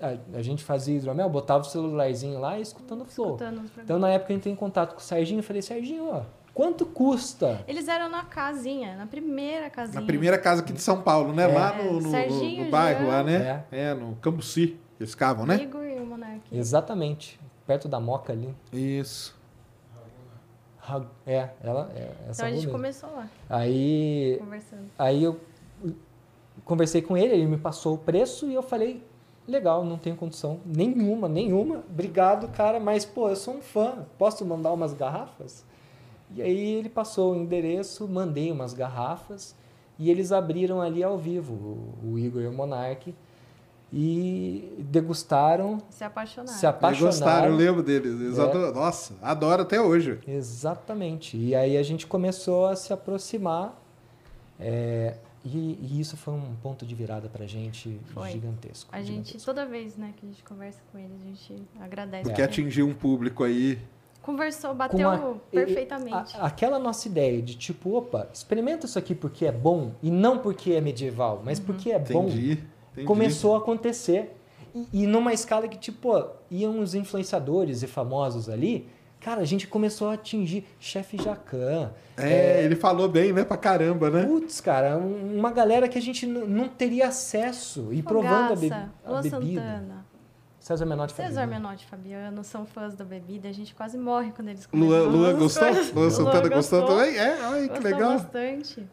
A, 0.00 0.38
a 0.38 0.42
gente 0.42 0.62
fazia 0.62 0.96
hidromel, 0.96 1.28
botava 1.28 1.62
o 1.62 1.66
celularzinho 1.66 2.38
lá 2.38 2.58
e 2.58 2.62
escutando 2.62 3.02
o 3.02 3.04
Flow. 3.04 3.34
Escutando. 3.36 3.62
Então, 3.82 3.98
na 3.98 4.10
época, 4.10 4.32
eu 4.32 4.36
entrei 4.36 4.52
em 4.52 4.56
contato 4.56 4.94
com 4.94 5.00
o 5.00 5.02
Serginho 5.02 5.40
e 5.40 5.42
falei, 5.42 5.60
Serginho, 5.60 6.08
ó, 6.10 6.22
quanto 6.54 6.86
custa? 6.86 7.64
Eles 7.66 7.88
eram 7.88 8.08
na 8.08 8.22
casinha, 8.24 8.96
na 8.96 9.06
primeira 9.06 9.68
casinha. 9.68 10.00
Na 10.00 10.06
primeira 10.06 10.38
casa 10.38 10.62
aqui 10.62 10.72
de 10.72 10.80
São 10.80 11.02
Paulo, 11.02 11.32
né? 11.32 11.50
É. 11.50 11.54
Lá 11.54 11.76
no, 11.76 11.92
no- 11.94 12.00
no- 12.02 12.10
Serginho, 12.10 12.64
no 12.66 12.70
bairro, 12.70 13.00
Jean. 13.06 13.08
lá, 13.08 13.22
né? 13.24 13.64
É, 13.72 13.94
no 13.94 14.14
Cambuci. 14.16 14.76
Eles 15.00 15.10
ficavam, 15.12 15.46
né? 15.46 15.62
Igor 15.62 15.84
e 15.84 15.96
o 16.00 16.04
Monark. 16.06 16.40
Exatamente, 16.50 17.38
perto 17.64 17.86
da 17.88 18.00
Moca 18.00 18.32
ali. 18.32 18.52
Isso. 18.72 19.37
É, 21.26 21.50
ela 21.62 21.90
é 21.94 22.14
essa 22.28 22.42
Então 22.42 22.46
a 22.46 22.50
gente 22.50 22.68
começou 22.68 23.10
lá, 23.10 23.28
Aí 23.48 24.36
conversando. 24.38 24.90
Aí 24.98 25.24
eu 25.24 25.40
conversei 26.64 27.02
com 27.02 27.16
ele, 27.16 27.34
ele 27.34 27.46
me 27.46 27.56
passou 27.56 27.94
o 27.94 27.98
preço 27.98 28.46
e 28.46 28.54
eu 28.54 28.62
falei, 28.62 29.02
legal, 29.46 29.84
não 29.84 29.96
tenho 29.96 30.16
condição 30.16 30.60
nenhuma, 30.64 31.28
nenhuma. 31.28 31.84
Obrigado, 31.88 32.48
cara, 32.48 32.78
mas 32.78 33.04
pô, 33.04 33.28
eu 33.28 33.36
sou 33.36 33.54
um 33.54 33.60
fã, 33.60 34.06
posso 34.18 34.44
mandar 34.44 34.72
umas 34.72 34.92
garrafas? 34.92 35.64
E 36.34 36.42
aí 36.42 36.74
ele 36.74 36.88
passou 36.88 37.32
o 37.32 37.36
endereço, 37.36 38.06
mandei 38.06 38.52
umas 38.52 38.74
garrafas 38.74 39.56
e 39.98 40.10
eles 40.10 40.30
abriram 40.30 40.80
ali 40.80 41.02
ao 41.02 41.16
vivo, 41.16 41.54
o, 41.54 42.12
o 42.12 42.18
Igor 42.18 42.42
e 42.42 42.46
o 42.46 42.52
Monark, 42.52 43.14
e 43.92 44.74
degustaram, 44.90 45.78
Se 45.88 46.04
apaixonaram. 46.04 46.58
se 46.58 46.66
Eles 46.66 47.00
gostaram, 47.00 47.06
eu 47.06 47.08
apaixonaram. 47.08 47.56
lembro 47.56 47.82
deles. 47.82 48.20
Eles 48.20 48.38
É. 48.38 48.42
adoram- 48.42 48.74
Nossa, 48.74 49.14
adoro 49.22 49.62
até 49.62 49.80
hoje. 49.80 50.18
Exatamente. 50.26 51.36
E 51.36 51.54
aí 51.54 51.76
a 51.76 51.82
gente 51.82 52.06
começou 52.06 52.66
a 52.66 52.76
se 52.76 52.92
aproximar. 52.92 53.74
é, 54.60 55.14
e, 55.44 55.78
e 55.80 56.00
isso 56.00 56.16
foi 56.16 56.34
um 56.34 56.54
ponto 56.60 56.84
de 56.84 56.92
virada 56.92 57.28
pra 57.28 57.46
gente 57.46 58.00
Foi. 58.12 58.30
gigantesco. 58.32 58.90
A 58.92 58.98
gente, 58.98 59.08
gigantesco. 59.28 59.44
toda 59.46 59.64
vez 59.64 59.96
né, 59.96 60.12
que 60.16 60.26
a 60.26 60.28
gente 60.28 60.42
conversa 60.42 60.80
com 60.90 60.98
eles, 60.98 61.12
a 61.22 61.24
gente 61.26 61.62
agradece. 61.80 62.24
Porque 62.24 62.42
atingiu 62.42 62.86
um 62.88 62.92
público 62.92 63.44
aí. 63.44 63.78
Conversou, 64.20 64.70
Com 64.70 64.76
bateu 64.76 65.08
a- 65.08 65.34
perfeitamente. 65.50 66.36
a- 66.36 66.44
aquela 66.46 66.78
nossa 66.78 67.06
ideia 67.06 67.40
de 67.40 67.54
tipo, 67.56 67.94
opa, 67.96 68.28
experimenta 68.34 68.84
isso 68.84 68.98
aqui 68.98 69.14
porque 69.14 69.46
é 69.46 69.52
bom 69.52 69.92
e 70.02 70.10
não 70.10 70.38
porque 70.38 70.72
é 70.72 70.80
medieval, 70.80 71.40
mas 71.44 71.60
porque 71.60 71.92
é 71.92 71.98
bom. 72.00 72.28
Entendi. 72.98 73.06
começou 73.06 73.54
a 73.54 73.58
acontecer. 73.58 74.34
E, 74.74 74.86
e 75.02 75.06
numa 75.06 75.32
escala 75.32 75.66
que, 75.66 75.78
tipo, 75.78 76.12
iam 76.50 76.78
os 76.80 76.94
influenciadores 76.94 77.82
e 77.82 77.86
famosos 77.86 78.48
ali, 78.48 78.86
cara, 79.18 79.40
a 79.40 79.44
gente 79.44 79.66
começou 79.66 80.08
a 80.10 80.14
atingir 80.14 80.64
chefe 80.78 81.16
Jacan. 81.20 81.90
É, 82.16 82.62
ele 82.64 82.76
falou 82.76 83.08
bem, 83.08 83.32
né? 83.32 83.44
Pra 83.44 83.56
caramba, 83.56 84.10
né? 84.10 84.24
Putz, 84.24 84.60
cara, 84.60 84.96
um- 84.98 85.36
uma 85.38 85.50
galera 85.50 85.88
que 85.88 85.96
a 85.98 86.02
gente 86.02 86.26
não 86.26 86.68
teria 86.68 87.08
acesso 87.08 87.88
e 87.92 88.02
provando 88.02 88.52
a, 88.52 88.56
be 88.56 88.70
a 88.72 88.88
Lua 89.06 89.22
bebida. 89.22 89.60
Santana, 89.60 90.06
César 90.60 90.84
Menotti 90.84 91.12
César 91.14 91.40
Fabiano. 91.40 91.62
Menotti 91.62 91.84
e 91.84 91.88
Fabiano 91.88 92.44
são 92.44 92.66
fãs 92.66 92.94
da 92.94 93.04
bebida, 93.04 93.48
a 93.48 93.52
gente 93.52 93.74
quase 93.74 93.96
morre 93.96 94.32
quando 94.36 94.48
eles 94.48 94.68
Lua, 94.72 94.98
comentam 94.98 95.10
Lua 95.18 95.30
as 95.32 95.38
gostou? 95.38 95.64
coisas. 95.64 95.92
Lua 95.94 96.10
Santana 96.10 96.48
gostou 96.48 96.84
também? 96.86 97.16
É, 97.16 97.38
ai, 97.40 97.62
que 97.62 97.68
Gostou 97.68 97.90
legal. 97.90 98.12
bastante. 98.12 98.86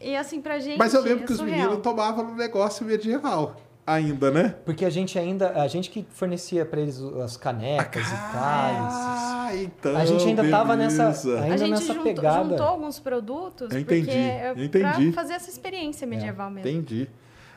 E 0.00 0.16
assim, 0.16 0.40
pra 0.40 0.58
gente. 0.58 0.78
Mas 0.78 0.94
eu 0.94 1.00
lembro 1.02 1.24
é 1.24 1.26
que 1.26 1.32
os 1.32 1.40
meninos 1.40 1.78
tomavam 1.78 2.24
no 2.24 2.34
negócio 2.34 2.84
medieval 2.84 3.56
ainda, 3.86 4.30
né? 4.30 4.56
Porque 4.64 4.84
a 4.84 4.90
gente 4.90 5.18
ainda, 5.18 5.50
a 5.60 5.68
gente 5.68 5.90
que 5.90 6.04
fornecia 6.10 6.64
pra 6.66 6.80
eles 6.80 7.00
as 7.24 7.36
canecas 7.36 8.04
e 8.06 8.32
cálices. 8.32 8.98
Ah, 8.98 9.50
então. 9.54 9.96
A 9.96 10.04
gente 10.04 10.26
ainda 10.26 10.48
tava 10.50 10.74
nessa- 10.76 11.04
beleza. 11.04 11.40
ainda 11.40 11.54
a 11.54 11.56
gente 11.56 11.70
nessa 11.70 11.86
juntou, 11.94 12.02
pegada. 12.04 12.48
juntou 12.50 12.66
alguns 12.66 12.98
produtos 12.98 13.70
Eu 13.72 13.78
entendi, 13.80 14.06
porque 14.06 14.18
é 14.18 14.50
eu 14.56 14.64
entendi. 14.64 15.12
pra 15.12 15.22
fazer 15.22 15.34
essa 15.34 15.48
experiência 15.50 16.06
medieval 16.06 16.50
mesmo. 16.50 16.68
Entendi. 16.68 17.08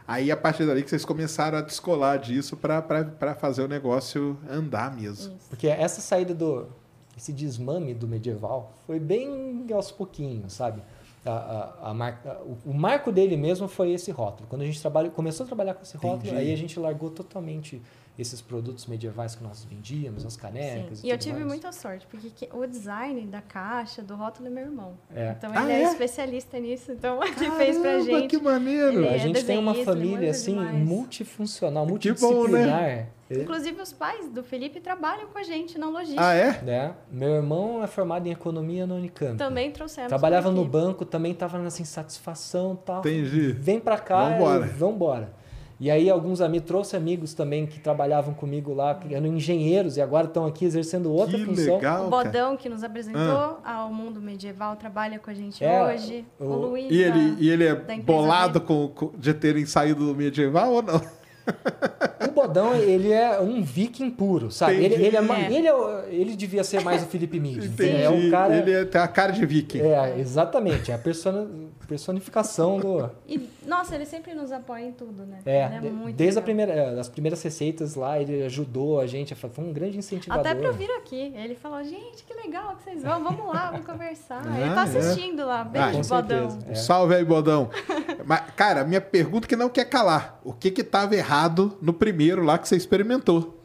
Aí, 0.08 0.32
a 0.32 0.38
partir 0.38 0.66
dali 0.66 0.82
que 0.82 0.90
vocês 0.90 1.06
começaram 1.06 1.58
a 1.60 1.62
descolar 1.62 2.18
disso 2.18 2.58
pra, 2.58 2.82
pra, 2.82 3.04
pra 3.04 3.36
fazer 3.36 3.62
o 3.62 3.68
negócio 3.68 4.38
andar 4.50 4.96
mesmo. 4.96 5.36
Isso. 5.36 5.50
Porque 5.50 5.68
essa 5.68 6.02
saída 6.02 6.34
do 6.34 6.68
esse 7.16 7.34
desmame 7.34 7.94
do 7.94 8.08
medieval 8.08 8.74
foi 8.88 8.98
bem 9.00 9.66
aos 9.74 9.92
pouquinhos, 9.92 10.54
sabe? 10.54 10.82
A, 11.26 11.32
a, 11.32 11.92
a 11.92 12.38
o 12.66 12.74
marco 12.74 13.12
dele 13.12 13.36
mesmo 13.36 13.68
foi 13.68 13.92
esse 13.92 14.10
rótulo. 14.12 14.48
Quando 14.48 14.62
a 14.62 14.66
gente 14.66 14.80
trabalha, 14.80 15.10
começou 15.10 15.44
a 15.44 15.48
trabalhar 15.48 15.74
com 15.74 15.84
esse 15.84 15.98
rótulo, 15.98 16.28
Entendi. 16.28 16.36
aí 16.36 16.54
a 16.54 16.56
gente 16.56 16.80
largou 16.80 17.10
totalmente 17.10 17.82
esses 18.20 18.42
produtos 18.42 18.86
medievais 18.86 19.34
que 19.36 19.42
nós 19.44 19.64
vendíamos, 19.64 20.26
as 20.26 20.36
canecas. 20.36 21.00
Sim. 21.00 21.08
E, 21.08 21.10
E 21.10 21.12
eu 21.12 21.18
tudo 21.18 21.24
tive 21.24 21.36
mais. 21.40 21.48
muita 21.48 21.72
sorte, 21.72 22.06
porque 22.12 22.30
que- 22.30 22.50
o 22.54 22.66
design 22.68 23.22
da 23.28 23.42
caixa, 23.42 24.02
do 24.02 24.16
rótulo 24.16 24.48
é 24.48 24.50
meu 24.52 24.64
irmão. 24.66 24.94
É. 25.16 25.34
Então 25.38 25.52
Ah, 25.56 25.64
ele 25.64 25.72
é? 25.74 25.82
é? 25.84 25.84
especialista 25.84 26.60
nisso, 26.60 26.92
então 26.92 27.20
ele 27.24 27.52
fez 27.52 27.78
pra 27.78 28.00
gente. 28.00 28.28
que 28.28 28.38
maneiro! 28.44 29.00
Ele 29.00 29.08
A 29.08 29.16
é 29.16 29.20
gente 29.20 29.44
tem 29.46 29.58
uma 29.58 29.74
família 29.74 30.32
assim 30.32 30.54
demais. 30.56 30.76
multifuncional, 30.88 31.86
Que 31.98 32.12
bom, 32.14 32.48
né? 32.48 32.60
multidisciplinar. 32.60 33.08
Inclusive 33.32 33.80
os 33.80 33.94
pais 33.94 34.28
do 34.28 34.44
Felipe 34.44 34.80
trabalham 34.80 35.28
com 35.28 35.38
a 35.38 35.44
gente 35.44 35.78
na 35.78 35.88
logística. 35.88 36.20
Ah, 36.28 36.34
é? 36.34 36.62
né? 36.64 36.94
Meu 37.12 37.30
irmão 37.36 37.84
é 37.84 37.86
formado 37.86 38.26
em 38.28 38.32
economia 38.32 38.88
na 38.88 38.96
Unicamp. 38.96 39.38
Também 39.38 39.72
trouxemos. 39.72 40.10
Trabalhava 40.10 40.50
no 40.50 40.66
banco, 40.66 41.06
também 41.06 41.32
estava 41.34 41.60
nessa 41.60 41.80
insatisfação 41.80 42.74
e 42.82 42.86
tal. 42.86 43.00
Entendi. 43.02 43.52
Vem 43.52 43.80
pra 43.80 44.00
cá 44.00 44.30
Vambora. 44.30 44.66
e 44.66 44.70
vambora. 44.70 45.34
E 45.80 45.90
aí 45.90 46.10
alguns 46.10 46.42
amigos, 46.42 46.68
trouxe 46.68 46.98
amigos 46.98 47.34
também 47.34 47.66
que 47.66 47.80
trabalhavam 47.80 48.34
comigo 48.34 48.74
lá, 48.74 48.94
que 48.96 49.16
eram 49.16 49.28
engenheiros 49.28 49.96
e 49.96 50.02
agora 50.02 50.28
estão 50.28 50.46
aqui 50.46 50.66
exercendo 50.66 51.10
outra 51.14 51.38
que 51.38 51.46
função. 51.46 51.76
legal, 51.76 52.08
O. 52.08 52.10
Bodão, 52.10 52.58
que 52.58 52.68
nos 52.68 52.84
apresentou 52.84 53.60
ao 53.64 53.90
mundo 53.92 54.20
medieval, 54.22 54.76
trabalha 54.76 55.18
com 55.20 55.30
a 55.30 55.34
gente 55.34 55.64
É, 55.64 55.82
hoje. 55.82 56.26
O, 56.38 56.44
o- 56.44 56.56
Luiz. 56.70 56.92
E 56.92 57.02
ele, 57.02 57.36
e 57.40 57.50
ele 57.50 57.64
é 57.66 57.76
bolado 58.02 58.60
com, 58.60 58.90
com- 58.90 59.12
de 59.18 59.34
terem 59.34 59.66
saído 59.66 60.06
do 60.06 60.14
medieval 60.14 60.74
ou 60.74 60.82
não? 60.82 61.02
O 62.30 62.32
Bodão, 62.32 62.76
ele 62.76 63.12
é 63.12 63.40
um 63.40 63.64
viking 63.64 64.12
puro, 64.12 64.52
sabe? 64.52 64.76
Ele, 64.76 64.94
ele, 64.94 65.18
é, 65.18 65.20
É. 65.20 65.52
ele, 65.54 65.68
é 65.68 66.06
ele 66.14 66.36
devia 66.36 66.64
ser 66.64 66.84
mais 66.84 67.02
o 67.02 67.08
Felipe 67.08 67.40
Mid. 67.40 67.64
Entendi. 67.66 68.02
É 68.04 68.10
um 68.10 68.30
cara... 68.30 68.56
Ele 68.56 68.72
é- 68.72 68.86
tem 68.86 69.02
a 69.02 69.08
cara 69.08 69.32
de 69.32 69.44
viking. 69.48 69.80
É, 69.80 70.20
exatamente. 70.20 70.92
É 70.92 70.94
a 70.94 70.98
persona- 71.00 71.48
personificação 71.90 72.80
do... 72.80 73.10
E, 73.28 73.50
nossa, 73.66 73.96
ele 73.96 74.06
sempre 74.06 74.34
nos 74.34 74.52
apoia 74.52 74.86
em 74.86 74.92
tudo, 74.92 75.26
né? 75.26 75.40
É, 75.46 75.66
ele 75.66 75.76
é 75.76 75.80
de- 75.80 75.90
muito 75.90 76.16
desde 76.16 76.40
a 76.40 76.42
primeira, 76.42 76.72
é, 76.72 76.96
das 76.96 77.10
primeiras 77.10 77.42
receitas 77.42 77.96
lá, 77.96 78.20
ele 78.20 78.44
ajudou 78.44 79.00
a 79.00 79.08
gente, 79.08 79.34
foi 79.36 79.50
um 79.58 79.74
grande 79.74 79.98
incentivador. 79.98 80.46
Até 80.46 80.56
pra 80.56 80.68
eu 80.68 80.74
vir 80.74 80.90
aqui. 80.92 81.34
Ele 81.36 81.56
falou, 81.56 81.84
gente, 81.84 82.24
que 82.24 82.34
legal 82.34 82.76
que 82.78 82.84
vocês 82.84 83.02
vão, 83.04 83.24
vamos 83.24 83.46
lá, 83.48 83.72
vamos 83.72 83.86
conversar. 83.86 84.42
Ah, 84.46 84.60
ele 84.60 84.74
tá 84.74 84.82
é? 84.82 84.84
assistindo 84.84 85.46
lá, 85.46 85.62
Ah, 85.62 85.64
beijo, 85.64 86.02
com 86.10 86.16
Bodão. 86.16 86.60
É. 86.70 86.76
Salve 86.76 87.16
aí, 87.16 87.26
Bodão. 87.26 87.70
Mas, 88.26 88.42
cara, 88.56 88.84
minha 88.84 89.02
pergunta 89.02 89.48
que 89.48 89.56
não 89.56 89.70
quer 89.70 89.86
calar. 89.86 90.40
O 90.44 90.54
que 90.54 90.70
que 90.72 90.84
tava 90.84 91.16
errado 91.16 91.78
no 91.82 91.94
primeiro 91.94 92.44
lá 92.44 92.58
que 92.58 92.68
você 92.68 92.76
experimentou? 92.76 93.59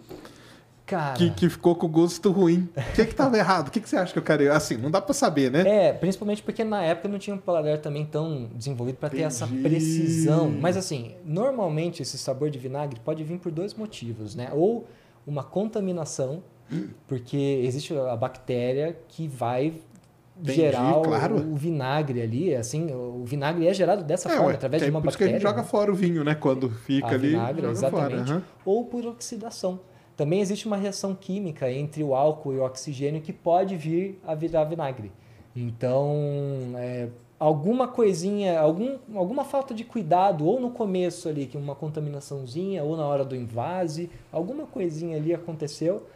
Cara, 0.87 1.15
Que, 1.17 1.31
que 1.31 1.49
ficou 1.49 1.75
com 1.75 1.89
gosto 1.89 2.31
ruim. 2.31 2.69
O 2.77 2.93
que 2.93 3.07
que 3.07 3.15
tava 3.15 3.39
errado? 3.39 3.69
O 3.69 3.71
que 3.71 3.81
que 3.81 3.89
você 3.89 3.97
acha 3.97 4.13
que 4.13 4.19
eu 4.19 4.23
quero? 4.23 4.53
Assim, 4.53 4.77
não 4.77 4.91
dá 4.91 5.01
pra 5.01 5.15
saber, 5.15 5.51
né? 5.51 5.67
é, 5.67 5.93
principalmente 5.95 6.43
porque 6.43 6.63
na 6.63 6.83
época 6.83 7.09
não 7.09 7.19
tinha 7.19 7.35
um 7.35 7.39
paladar 7.39 7.79
também 7.79 8.05
tão 8.05 8.51
desenvolvido 8.55 8.97
para 8.97 9.09
ter 9.09 9.23
essa 9.23 9.47
precisão. 9.47 10.51
Mas 10.51 10.77
assim, 10.77 11.15
normalmente 11.25 12.03
esse 12.03 12.19
sabor 12.19 12.51
de 12.51 12.59
vinagre 12.59 13.01
pode 13.03 13.25
vir 13.25 13.39
por 13.39 13.51
dois 13.51 13.73
motivos, 13.73 14.35
né? 14.35 14.51
Ou 14.53 14.87
uma 15.27 15.43
contaminação, 15.43 16.43
porque 17.07 17.63
existe 17.65 17.97
a 17.97 18.15
bactéria 18.17 18.97
que 19.09 19.27
vai 19.27 19.75
Entendi, 20.37 20.53
gerar 20.61 20.99
o- 20.99 21.03
claro. 21.03 21.37
o, 21.37 21.55
vinagre 21.57 22.21
ali, 22.21 22.55
assim, 22.55 22.93
o 22.93 23.23
vinagre 23.25 23.67
é 23.69 23.73
gerado 23.73 24.03
dessa 24.03 24.29
É, 24.29 24.33
forma, 24.33 24.49
ué, 24.49 24.55
através 24.57 24.83
que 24.83 24.87
de 24.87 24.91
é 24.91 24.95
uma 24.95 25.01
por 25.01 25.09
isso 25.09 25.17
que 25.17 25.25
bactéria. 25.25 25.37
a 25.37 25.41
gente 25.41 25.49
joga 25.49 25.63
né? 25.63 25.69
fora 25.69 25.93
o 25.93 25.95
vinho, 25.95 26.25
né? 26.25 26.35
Quando 26.35 26.69
fica 26.69 27.07
a 27.07 27.11
ali, 27.11 27.29
vinagre, 27.29 27.67
exatamente. 27.69 28.11
fora. 28.11 28.21
aham. 28.37 28.43
Ou 28.67 28.85
por 28.85 29.07
oxidação. 29.07 29.79
Também 30.17 30.41
existe 30.41 30.67
uma 30.67 30.77
reação 30.77 31.15
química 31.15 31.71
entre 31.71 32.03
o 32.03 32.15
álcool 32.15 32.55
e 32.55 32.59
o 32.59 32.65
oxigênio 32.65 33.21
que 33.21 33.33
pode 33.33 33.77
vir 33.77 34.21
a 34.27 34.35
virar 34.35 34.65
vinagre. 34.65 35.11
Então, 35.57 36.15
é, 36.77 37.09
alguma 37.39 37.89
coisinha, 37.89 38.59
algum, 38.59 38.99
alguma 39.15 39.45
falta 39.45 39.75
de 39.75 39.85
cuidado, 39.85 40.47
ou 40.47 40.61
no 40.61 40.71
começo 40.71 41.29
ali, 41.29 41.47
que 41.47 41.57
uma 41.57 41.75
contaminaçãozinha, 41.75 42.83
ou 42.83 42.97
na 42.97 43.07
hora 43.07 43.25
do 43.25 43.37
invase, 43.37 44.11
alguma 44.33 44.67
coisinha 44.67 45.17
ali 45.17 45.35
aconteceu. 45.35 46.07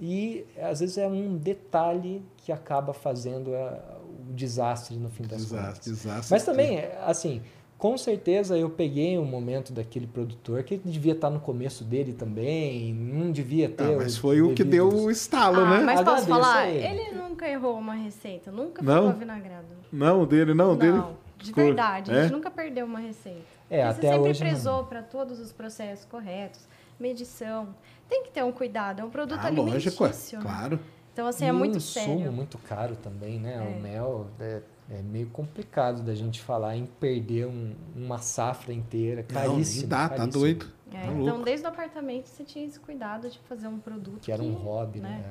E 0.00 0.46
às 0.58 0.80
vezes 0.80 0.96
é 0.96 1.06
um 1.06 1.36
detalhe 1.36 2.22
que 2.38 2.50
acaba 2.50 2.94
fazendo 2.94 3.54
é, 3.54 3.80
o 4.28 4.32
desastre 4.32 4.96
no 4.96 5.10
fim 5.10 5.24
das 5.24 5.44
contas. 5.44 5.50
Desastre, 5.50 5.90
desastre. 5.90 6.30
Mas 6.30 6.44
também, 6.44 6.78
assim, 7.04 7.42
com 7.80 7.96
certeza 7.96 8.58
eu 8.58 8.68
peguei 8.68 9.18
um 9.18 9.24
momento 9.24 9.72
daquele 9.72 10.06
produtor 10.06 10.62
que 10.62 10.74
ele 10.74 10.82
devia 10.84 11.12
estar 11.14 11.30
no 11.30 11.40
começo 11.40 11.82
dele 11.82 12.12
também, 12.12 12.92
não 12.92 13.32
devia 13.32 13.70
ter. 13.70 13.94
Ah, 13.94 13.96
mas 13.96 14.18
foi 14.18 14.42
o 14.42 14.54
que 14.54 14.62
deu 14.62 14.88
devidos- 14.90 15.06
o 15.06 15.10
estalo, 15.10 15.60
Ah, 15.60 15.78
né? 15.78 15.84
mas 15.84 16.00
posso 16.02 16.10
Agradeço 16.10 16.28
falar? 16.28 16.58
a 16.58 16.68
ele. 16.70 17.00
Ele 17.00 17.16
nunca 17.16 17.48
errou 17.48 17.78
uma 17.78 17.94
receita, 17.94 18.52
nunca 18.52 18.82
Não? 18.82 19.06
ficou 19.06 19.18
vinagrado. 19.20 19.66
Não, 19.90 20.26
dele 20.26 20.52
não, 20.52 20.76
dele. 20.76 21.02
de 21.38 21.46
ficou- 21.46 21.64
verdade. 21.64 22.12
A 22.12 22.14
É? 22.16 22.22
gente 22.24 22.32
nunca 22.32 22.50
perdeu 22.50 22.84
uma 22.84 22.98
receita. 23.00 23.40
É, 23.70 23.86
Porque 23.86 24.06
até 24.06 24.08
você 24.08 24.12
sempre 24.14 24.30
hoje 24.30 24.44
não. 24.44 24.50
prezou 24.50 24.84
para 24.84 25.02
todos 25.02 25.40
os 25.40 25.50
processos 25.50 26.04
corretos, 26.04 26.60
medição. 27.00 27.68
Tem 28.10 28.22
que 28.24 28.30
ter 28.30 28.44
um 28.44 28.52
cuidado, 28.52 29.00
é 29.00 29.04
um 29.04 29.08
produto 29.10 29.40
Ah, 29.42 29.48
lógico, 29.48 30.04
é. 30.04 30.06
alimentício. 30.08 30.38
né? 30.38 30.44
Claro. 30.44 30.80
Então, 31.12 31.26
assim, 31.26 31.44
E 31.44 31.48
é 31.48 31.52
um 31.52 31.56
muito 31.58 31.76
insumo 31.78 32.18
sério. 32.18 32.32
muito 32.32 32.58
caro 32.58 32.94
também, 32.96 33.38
né? 33.38 33.54
É. 33.56 33.78
O 33.78 33.80
mel 33.82 34.26
é, 34.38 34.60
é 34.90 35.00
meio 35.02 35.28
complicado 35.28 36.02
da 36.02 36.14
gente 36.14 36.40
falar 36.40 36.76
em 36.76 36.86
perder 36.86 37.46
um- 37.46 37.72
uma 37.94 38.18
safra 38.18 38.72
inteira, 38.72 39.24
Não, 39.32 39.40
caríssimo. 39.40 39.80
nem 39.80 39.88
dá, 39.88 40.08
tá 40.08 40.16
caríssimo. 40.16 40.32
doido. 40.42 40.66
É, 40.92 40.96
Tá 40.98 41.04
então, 41.06 41.18
louco. 41.20 41.44
desde 41.44 41.64
o 41.64 41.68
apartamento, 41.68 42.26
você 42.26 42.42
tinha 42.42 42.66
esse 42.66 42.80
cuidado 42.80 43.28
de 43.30 43.38
fazer 43.48 43.68
um 43.68 43.78
produto 43.78 44.18
Que 44.20 44.32
era 44.32 44.42
um 44.42 44.52
hobby, 44.54 44.98
né? 45.00 45.08
né? 45.08 45.24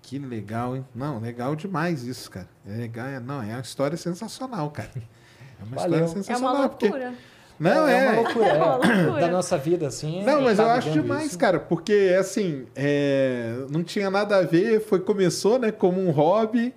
Que 0.00 0.18
legal, 0.18 0.76
hein? 0.76 0.84
Não, 0.94 1.18
legal 1.18 1.56
demais 1.56 2.04
isso, 2.04 2.30
cara. 2.30 2.48
É 2.66 2.76
legal, 2.76 3.06
é- 3.06 3.18
não, 3.20 3.42
é 3.42 3.52
uma 3.54 3.60
história 3.60 3.96
sensacional, 3.96 4.70
cara. 4.70 4.90
É 4.96 5.64
uma 5.64 5.76
Valeu. 5.76 5.94
história 5.98 6.04
É 6.04 6.08
sensacional. 6.08 6.54
uma 6.56 6.68
porque- 6.68 6.86
loucura. 6.88 7.14
Não, 7.58 7.88
é. 7.88 8.06
é 8.06 8.10
uma 8.10 8.20
loucura, 8.22 8.44
É 8.46 8.56
uma 8.56 8.64
é. 8.66 8.96
loucura. 9.02 9.20
da 9.20 9.28
nossa 9.28 9.56
vida, 9.58 9.86
assim. 9.86 10.20
é- 10.20 10.24
Não, 10.24 10.42
mas 10.42 10.58
eu 10.58 10.64
tá 10.64 10.74
acho 10.74 10.88
vivendo 10.90 11.02
demais, 11.02 11.26
isso. 11.26 11.38
cara, 11.38 11.58
porque 11.58 12.14
assim, 12.18 12.66
é, 12.76 13.64
não 13.70 13.82
tinha 13.82 14.10
nada 14.10 14.36
a 14.38 14.42
ver, 14.42 14.80
foi 14.80 15.00
começou, 15.00 15.58
né, 15.58 15.72
como 15.72 16.00
um 16.00 16.10
hobby 16.10 16.74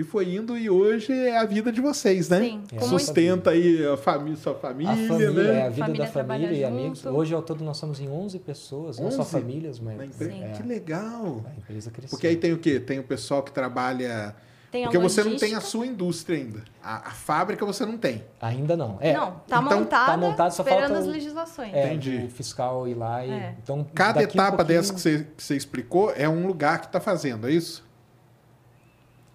e 0.00 0.04
foi 0.04 0.34
indo 0.36 0.56
e 0.56 0.70
hoje 0.70 1.12
é 1.12 1.36
a 1.38 1.44
vida 1.44 1.72
de 1.72 1.80
vocês, 1.80 2.28
né? 2.28 2.40
Sim, 2.40 2.62
É. 2.72 2.80
Sustenta 2.80 3.50
aí 3.50 3.84
a 3.86 3.96
família, 3.96 4.36
sua 4.36 4.54
família, 4.54 4.92
A 4.92 4.96
família, 5.08 5.30
né? 5.30 5.60
é 5.60 5.66
a 5.66 5.68
vida 5.70 5.84
Família 5.86 6.06
da 6.06 6.10
família 6.12 6.52
e 6.52 6.64
amigos. 6.64 7.00
junto. 7.00 7.16
Hoje 7.16 7.34
ao 7.34 7.42
todo 7.42 7.64
nós 7.64 7.76
somos 7.76 8.00
em 8.00 8.08
11 8.08 8.38
pessoas, 8.38 8.98
não 8.98 9.10
só 9.10 9.22
11? 9.22 9.30
famílias, 9.32 9.78
mas 9.80 9.96
Na 9.98 10.06
empresa. 10.06 10.32
Sim. 10.32 10.44
é, 10.44 10.48
Que 10.50 10.62
legal. 10.62 11.44
a 11.46 11.58
empresa 11.58 11.90
cresceu. 11.90 12.10
Porque 12.10 12.26
aí 12.26 12.36
tem 12.36 12.52
o 12.52 12.58
quê? 12.58 12.78
Tem 12.80 12.98
o 12.98 13.04
pessoal 13.04 13.42
que 13.42 13.50
trabalha. 13.52 14.34
Tem 14.70 14.82
Porque 14.82 14.98
você 14.98 15.24
não 15.24 15.34
tem 15.34 15.54
a 15.54 15.62
sua 15.62 15.86
indústria 15.86 16.36
ainda. 16.38 16.62
A, 16.84 17.08
a 17.08 17.10
fábrica 17.12 17.64
você 17.64 17.86
não 17.86 17.96
tem. 17.96 18.22
Ainda 18.38 18.76
não. 18.76 18.98
É, 19.00 19.14
Não, 19.14 19.30
tá 19.48 19.62
Então, 19.62 19.78
montada, 19.80 20.12
tá 20.12 20.16
montado, 20.18 20.50
só 20.52 20.62
esperando 20.62 20.82
falta 20.88 20.98
as 20.98 21.06
o- 21.06 21.10
legislações. 21.10 21.72
é, 21.72 21.86
Entendi. 21.86 22.26
o 22.26 22.30
fiscal 22.30 22.86
ir 22.86 22.92
lá 22.94 23.24
e. 23.24 23.30
É. 23.30 23.54
Então, 23.62 23.86
Cada 23.94 24.20
daqui 24.20 24.36
um 24.36 24.40
etapa 24.42 24.58
pouquinho- 24.58 24.78
dessa 24.78 24.92
que 24.92 25.00
você, 25.00 25.26
que 25.36 25.42
você 25.42 25.56
explicou 25.56 26.12
é 26.14 26.28
um 26.28 26.46
lugar 26.46 26.80
que 26.82 26.86
está 26.86 27.00
fazendo, 27.00 27.48
é 27.48 27.50
isso? 27.52 27.87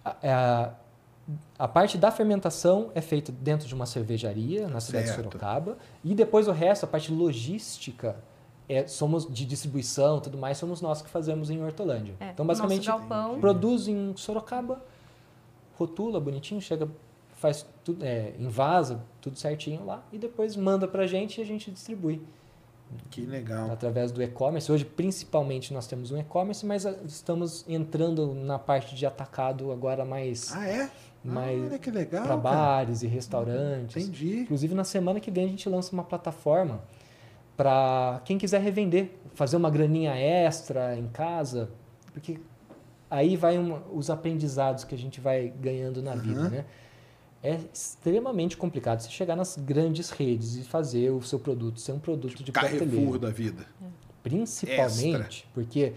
A, 0.03 0.15
a- 0.23 0.71
a 1.57 1.67
parte 1.69 1.97
da 1.97 2.11
fermentação 2.11 2.91
é 2.93 2.99
feita 2.99 3.31
dentro 3.31 3.65
de 3.67 3.73
uma 3.73 3.85
cervejaria 3.85 4.67
na 4.67 4.81
cidade 4.81 5.05
Certo. 5.07 5.17
de 5.19 5.23
Sorocaba. 5.23 5.77
E 6.03 6.13
depois 6.13 6.49
o 6.49 6.51
resto, 6.51 6.83
a 6.83 6.87
parte 6.87 7.13
logística, 7.13 8.17
é, 8.67 8.85
somos 8.87 9.25
de 9.31 9.45
distribuição 9.45 10.19
tudo 10.19 10.37
mais, 10.37 10.57
somos 10.57 10.81
nós 10.81 11.01
que 11.01 11.09
fazemos 11.09 11.49
em 11.49 11.63
Hortolândia. 11.63 12.15
É, 12.19 12.31
então, 12.31 12.45
basicamente, 12.45 12.89
produz 13.39 13.87
em 13.87 14.13
Sorocaba, 14.17 14.83
rotula 15.77 16.19
bonitinho, 16.19 16.59
chega, 16.59 16.89
faz 17.37 17.65
tudo, 17.85 18.03
é, 18.05 18.33
invasa 18.37 19.01
tudo 19.21 19.37
certinho 19.39 19.85
lá 19.85 20.03
e 20.11 20.17
depois 20.17 20.55
manda 20.57 20.87
pra 20.89 21.07
gente 21.07 21.39
e 21.39 21.41
a 21.41 21.45
gente 21.45 21.71
distribui 21.71 22.21
Que 23.09 23.21
legal. 23.25 23.71
através 23.71 24.11
do 24.11 24.21
e-commerce. 24.21 24.71
Hoje, 24.71 24.85
principalmente, 24.85 25.73
nós 25.73 25.87
temos 25.87 26.11
um 26.11 26.17
e-commerce, 26.17 26.65
mas 26.65 26.85
ah, 26.85 26.95
estamos 27.05 27.65
entrando 27.67 28.33
na 28.33 28.57
parte 28.59 28.95
de 28.95 29.05
atacado 29.05 29.71
agora 29.71 30.03
mais 30.05 30.51
Ah, 30.55 30.67
é? 30.67 30.89
Mas 31.23 31.61
Olha 31.63 31.79
que 31.79 31.89
legal. 31.89 32.23
para 32.23 32.35
bares 32.35 33.01
e 33.01 33.07
restaurantes. 33.07 33.95
Entendi. 34.03 34.39
Inclusive, 34.41 34.75
na 34.75 34.83
semana 34.83 35.19
que 35.21 35.31
vem, 35.31 35.45
a 35.45 35.47
gente 35.47 35.69
lança 35.69 35.93
uma 35.93 36.03
plataforma 36.03 36.81
para 37.55 38.21
quem 38.25 38.37
quiser 38.37 38.61
revender, 38.61 39.11
fazer 39.35 39.55
uma 39.57 39.69
graninha 39.69 40.13
extra 40.15 40.97
em 40.97 41.07
casa, 41.07 41.69
porque 42.11 42.39
aí 43.09 43.37
vai 43.37 43.57
uma- 43.57 43.81
os 43.91 44.09
aprendizados 44.09 44.83
que 44.83 44.95
a 44.95 44.97
gente 44.97 45.21
vai 45.21 45.53
ganhando 45.61 46.01
na 46.01 46.15
vida, 46.15 46.41
Aham. 46.41 46.49
né? 46.49 46.65
É 47.43 47.59
extremamente 47.73 48.55
complicado 48.55 49.01
você 49.01 49.09
chegar 49.09 49.35
nas 49.35 49.57
grandes 49.57 50.09
redes 50.09 50.55
e 50.55 50.63
fazer 50.63 51.11
o 51.11 51.21
seu 51.21 51.37
produto 51.37 51.79
ser 51.79 51.91
um 51.91 51.99
produto 51.99 52.41
de 52.41 52.51
Carrefour 52.53 52.87
prateleira. 52.87 53.19
da 53.19 53.29
vida. 53.29 53.65
Principalmente 54.23 55.45
porque 55.53 55.93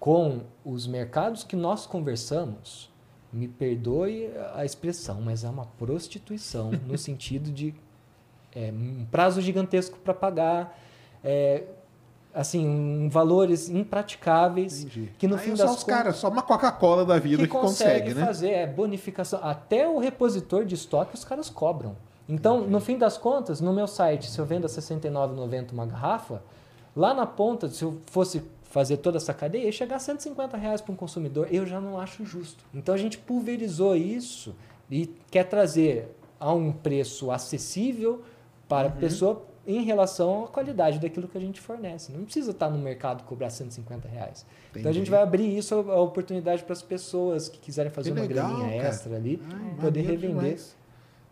com 0.00 0.40
os 0.64 0.86
mercados 0.86 1.44
que 1.44 1.54
nós 1.54 1.86
conversamos, 1.86 2.90
me 3.30 3.46
perdoe 3.46 4.30
a 4.54 4.64
expressão, 4.64 5.20
mas 5.20 5.44
é 5.44 5.48
uma 5.50 5.66
prostituição 5.66 6.70
no 6.70 6.96
sentido 6.98 7.50
de 7.50 7.74
é, 8.54 8.72
um 8.72 9.04
prazo 9.10 9.42
gigantesco 9.42 9.98
para 9.98 10.14
pagar. 10.14 10.78
é, 11.22 11.64
assim, 12.38 13.08
valores 13.10 13.68
impraticáveis 13.68 14.80
Entendi. 14.84 15.10
que 15.18 15.26
no 15.26 15.34
Aí 15.36 15.42
fim 15.42 15.56
só 15.56 15.64
das 15.66 15.76
os 15.78 15.84
caras, 15.84 16.16
só 16.16 16.28
uma 16.28 16.42
Coca-Cola 16.42 17.04
da 17.04 17.18
vida 17.18 17.42
que 17.42 17.48
que, 17.48 17.48
consegue, 17.48 18.14
né? 18.14 18.24
fazer 18.24 18.50
é 18.50 18.66
bonificação. 18.66 19.40
Até 19.42 19.88
o 19.88 19.98
repositor 19.98 20.64
de 20.64 20.74
estoque 20.76 21.14
os 21.14 21.24
caras 21.24 21.50
cobram. 21.50 21.96
Então, 22.28 22.60
no 22.66 22.78
fim 22.78 22.96
das 22.96 23.18
contas, 23.18 23.60
no 23.60 23.72
meu 23.72 23.86
site, 23.88 24.30
se 24.30 24.38
eu 24.38 24.44
vendo 24.44 24.66
a 24.66 24.68
R$ 24.68 24.74
69,90 24.74 25.72
uma 25.72 25.86
garrafa, 25.86 26.42
lá 26.94 27.12
na 27.12 27.26
ponta, 27.26 27.68
se 27.68 27.82
eu 27.82 27.98
fosse 28.06 28.42
fazer 28.70 28.98
toda 28.98 29.16
essa 29.16 29.32
cadeia, 29.34 29.64
ia 29.64 29.72
chegar 29.72 29.96
a 29.96 29.98
150 29.98 30.56
reais 30.56 30.80
para 30.80 30.92
um 30.92 30.96
consumidor. 30.96 31.48
Eu 31.50 31.66
já 31.66 31.80
não 31.80 31.98
acho 31.98 32.24
justo. 32.24 32.62
Então, 32.72 32.94
a 32.94 32.98
gente 32.98 33.18
pulverizou 33.18 33.96
isso 33.96 34.54
e 34.90 35.06
quer 35.30 35.44
trazer 35.44 36.14
a 36.38 36.52
um 36.52 36.70
preço 36.70 37.30
acessível 37.30 38.22
para 38.68 38.88
a 38.88 38.92
Uhum. 38.92 38.98
pessoa 38.98 39.42
em 39.68 39.82
relação 39.82 40.44
à 40.44 40.48
qualidade 40.48 40.98
daquilo 40.98 41.28
que 41.28 41.36
a 41.36 41.40
gente 41.40 41.60
fornece. 41.60 42.10
Não 42.10 42.24
precisa 42.24 42.52
estar 42.52 42.70
no 42.70 42.78
mercado 42.78 43.22
cobrar 43.24 43.50
150 43.50 44.08
reais. 44.08 44.46
Então 44.70 44.82
a 44.90 44.92
gente 44.94 45.02
Entendi. 45.02 45.10
vai 45.10 45.22
abrir 45.22 45.56
isso 45.58 45.74
a 45.74 46.00
oportunidade 46.00 46.62
para 46.64 46.72
as 46.72 46.80
pessoas 46.82 47.48
que 47.48 47.58
quiserem 47.58 47.92
fazer 47.92 48.12
Que 48.12 48.18
uma 48.18 48.26
legal, 48.26 48.48
graninha 48.48 48.76
cara. 48.78 48.88
extra 48.88 49.16
ali, 49.16 49.40
Ai, 49.44 49.74
poder 49.80 50.00
maneiro 50.02 50.08
revender. 50.22 50.28
demais. 50.44 50.78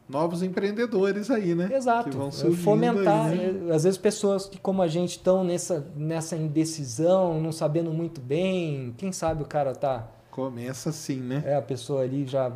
Novos 0.08 0.40
empreendedores 0.42 1.30
aí, 1.32 1.52
né? 1.54 1.68
Exato. 1.72 2.10
Que 2.10 2.16
vão 2.16 2.30
surgindo 2.30 2.62
Fomentar. 2.62 3.26
aí, 3.30 3.52
né? 3.52 3.74
Às 3.74 3.82
vezes 3.82 3.98
pessoas 3.98 4.46
que, 4.46 4.56
como 4.56 4.80
a 4.82 4.86
gente, 4.86 5.12
estão 5.12 5.42
nessa, 5.42 5.84
nessa 5.96 6.36
indecisão, 6.36 7.40
não 7.40 7.50
sabendo 7.50 7.90
muito 7.92 8.20
bem. 8.20 8.94
Quem 8.98 9.10
sabe 9.10 9.42
o 9.42 9.46
cara 9.46 9.74
tá. 9.74 10.06
Começa 10.30 10.90
assim, 10.90 11.16
né? 11.20 11.42
É, 11.44 11.56
a 11.56 11.62
pessoa 11.62 12.02
ali 12.02 12.24
já, 12.24 12.52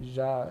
já 0.00 0.48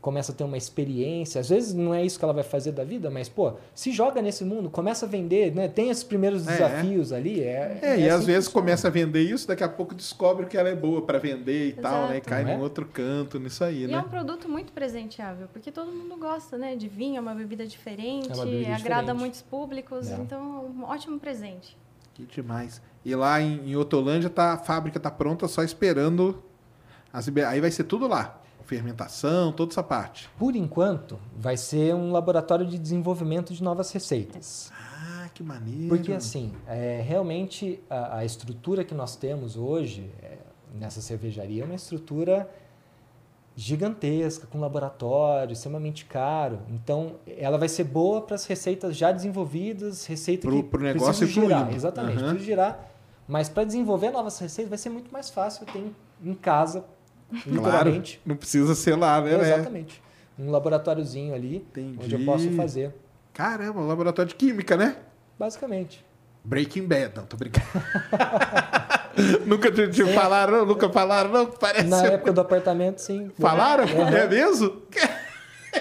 começa 0.00 0.30
a 0.30 0.34
ter 0.34 0.44
uma 0.44 0.56
experiência. 0.56 1.40
Às 1.40 1.48
vezes 1.48 1.74
não 1.74 1.92
é 1.92 2.04
isso 2.04 2.18
que 2.18 2.24
ela 2.24 2.32
vai 2.32 2.44
fazer 2.44 2.70
da 2.72 2.84
vida, 2.84 3.10
mas, 3.10 3.28
pô, 3.28 3.54
se 3.74 3.90
joga 3.90 4.22
nesse 4.22 4.44
mundo, 4.44 4.70
começa 4.70 5.06
a 5.06 5.08
vender, 5.08 5.52
né? 5.54 5.66
Tem 5.68 5.90
esses 5.90 6.04
primeiros 6.04 6.46
É. 6.46 6.52
desafios 6.52 7.12
ali. 7.12 7.40
É, 7.40 7.78
É, 7.82 7.98
e 7.98 8.02
assim 8.04 8.08
às 8.08 8.24
vezes 8.24 8.44
funciona. 8.46 8.62
começa 8.64 8.86
a 8.88 8.90
vender 8.90 9.22
isso, 9.22 9.48
daqui 9.48 9.64
a 9.64 9.68
pouco 9.68 9.94
descobre 9.94 10.46
que 10.46 10.56
ela 10.56 10.68
é 10.68 10.74
boa 10.74 11.02
para 11.02 11.18
vender 11.18 11.68
e 11.70 11.72
tal, 11.72 12.02
né? 12.08 12.14
E 12.14 12.18
Exato. 12.18 12.28
cai 12.28 12.44
Não 12.44 12.50
é? 12.52 12.56
num 12.56 12.62
outro 12.62 12.86
canto 12.86 13.40
nisso 13.40 13.64
aí, 13.64 13.84
E 13.84 13.86
né? 13.88 13.94
é 13.94 13.98
um 14.00 14.04
produto 14.08 14.48
muito 14.48 14.72
presenteável, 14.72 15.48
porque 15.52 15.72
todo 15.72 15.90
mundo 15.90 16.16
gosta, 16.16 16.56
né? 16.56 16.76
De 16.76 16.86
vinho, 16.88 17.16
é 17.16 17.20
uma 17.20 17.34
bebida 17.34 17.66
diferente, 17.66 18.30
É 18.30 18.34
uma 18.34 18.44
bebida 18.44 18.74
agrada 18.76 19.00
diferente. 19.02 19.18
muitos 19.18 19.42
públicos, 19.42 20.10
É. 20.10 20.14
então 20.14 20.40
é 20.40 20.80
um 20.80 20.84
ótimo 20.84 21.18
presente. 21.18 21.76
Que 22.14 22.24
demais. 22.24 22.80
E 23.04 23.14
lá 23.14 23.40
em, 23.40 23.70
em 23.70 23.76
Otolândia 23.76 24.30
tá, 24.30 24.52
a 24.54 24.58
fábrica 24.58 24.98
tá 25.00 25.10
pronta 25.10 25.46
só 25.48 25.62
esperando 25.62 26.42
as 27.12 27.28
Aí 27.48 27.60
vai 27.60 27.70
ser 27.70 27.84
tudo 27.84 28.06
lá. 28.06 28.40
Fermentação, 28.68 29.50
toda 29.50 29.72
essa 29.72 29.82
parte. 29.82 30.28
Por 30.38 30.54
enquanto, 30.54 31.18
vai 31.34 31.56
ser 31.56 31.94
um 31.94 32.12
laboratório 32.12 32.66
de 32.66 32.78
desenvolvimento 32.78 33.54
de 33.54 33.62
novas 33.62 33.90
receitas. 33.90 34.70
Ah, 34.78 35.28
que 35.34 35.42
maneiro. 35.42 35.88
Porque 35.88 36.12
assim, 36.12 36.52
é, 36.66 37.02
realmente 37.02 37.80
a, 37.88 38.18
a 38.18 38.24
estrutura 38.26 38.84
que 38.84 38.94
nós 38.94 39.16
temos 39.16 39.56
hoje 39.56 40.10
é, 40.22 40.36
nessa 40.78 41.00
cervejaria 41.00 41.62
é 41.62 41.64
uma 41.64 41.74
estrutura 41.76 42.46
gigantesca, 43.56 44.46
com 44.46 44.60
laboratório, 44.60 45.52
extremamente 45.52 46.04
caro. 46.04 46.60
Então, 46.68 47.14
ela 47.26 47.56
vai 47.58 47.68
ser 47.68 47.84
boa 47.84 48.20
para 48.20 48.36
as 48.36 48.44
receitas 48.44 48.96
já 48.96 49.10
desenvolvidas, 49.10 50.04
receita 50.06 50.46
Pro- 50.46 50.62
que 50.62 50.68
pro 50.68 50.82
negócio 50.82 51.26
girar. 51.26 51.60
fluindo. 51.62 51.74
Exatamente, 51.76 52.18
precisa 52.18 52.38
girar. 52.44 52.90
Mas 53.26 53.48
para 53.48 53.64
desenvolver 53.64 54.10
novas 54.10 54.38
receitas 54.38 54.68
vai 54.68 54.78
ser 54.78 54.90
muito 54.90 55.10
mais 55.10 55.28
fácil 55.30 55.66
ter 55.66 55.78
em, 55.78 55.94
em 56.22 56.34
casa, 56.34 56.84
Claro, 57.28 57.50
literalmente. 57.50 58.20
não 58.24 58.36
precisa 58.36 58.74
ser 58.74 58.96
lá, 58.96 59.20
né? 59.20 59.34
Exatamente. 59.34 60.02
Um 60.38 60.50
laboratóriozinho 60.50 61.34
ali, 61.34 61.56
Entendi. 61.56 61.98
onde 62.02 62.14
eu 62.14 62.24
posso 62.24 62.50
fazer. 62.52 62.94
Caramba, 63.34 63.80
um 63.80 63.86
laboratório 63.86 64.28
de 64.28 64.34
química, 64.34 64.76
né? 64.76 64.96
Basicamente. 65.38 66.04
Breaking 66.44 66.86
Bad, 66.86 67.12
não, 67.16 67.26
tô 67.26 67.36
brincando. 67.36 67.66
nunca 69.46 69.70
te, 69.70 69.88
te 69.88 70.04
falaram, 70.14 70.58
não? 70.58 70.66
Nunca 70.66 70.88
falaram, 70.88 71.30
não? 71.30 71.46
Parece. 71.46 71.84
Na 71.84 72.04
época 72.06 72.32
do 72.32 72.40
apartamento, 72.40 72.98
sim. 73.00 73.30
Falaram? 73.38 73.84
Uhum. 73.84 74.08
É 74.08 74.26
mesmo? 74.26 74.82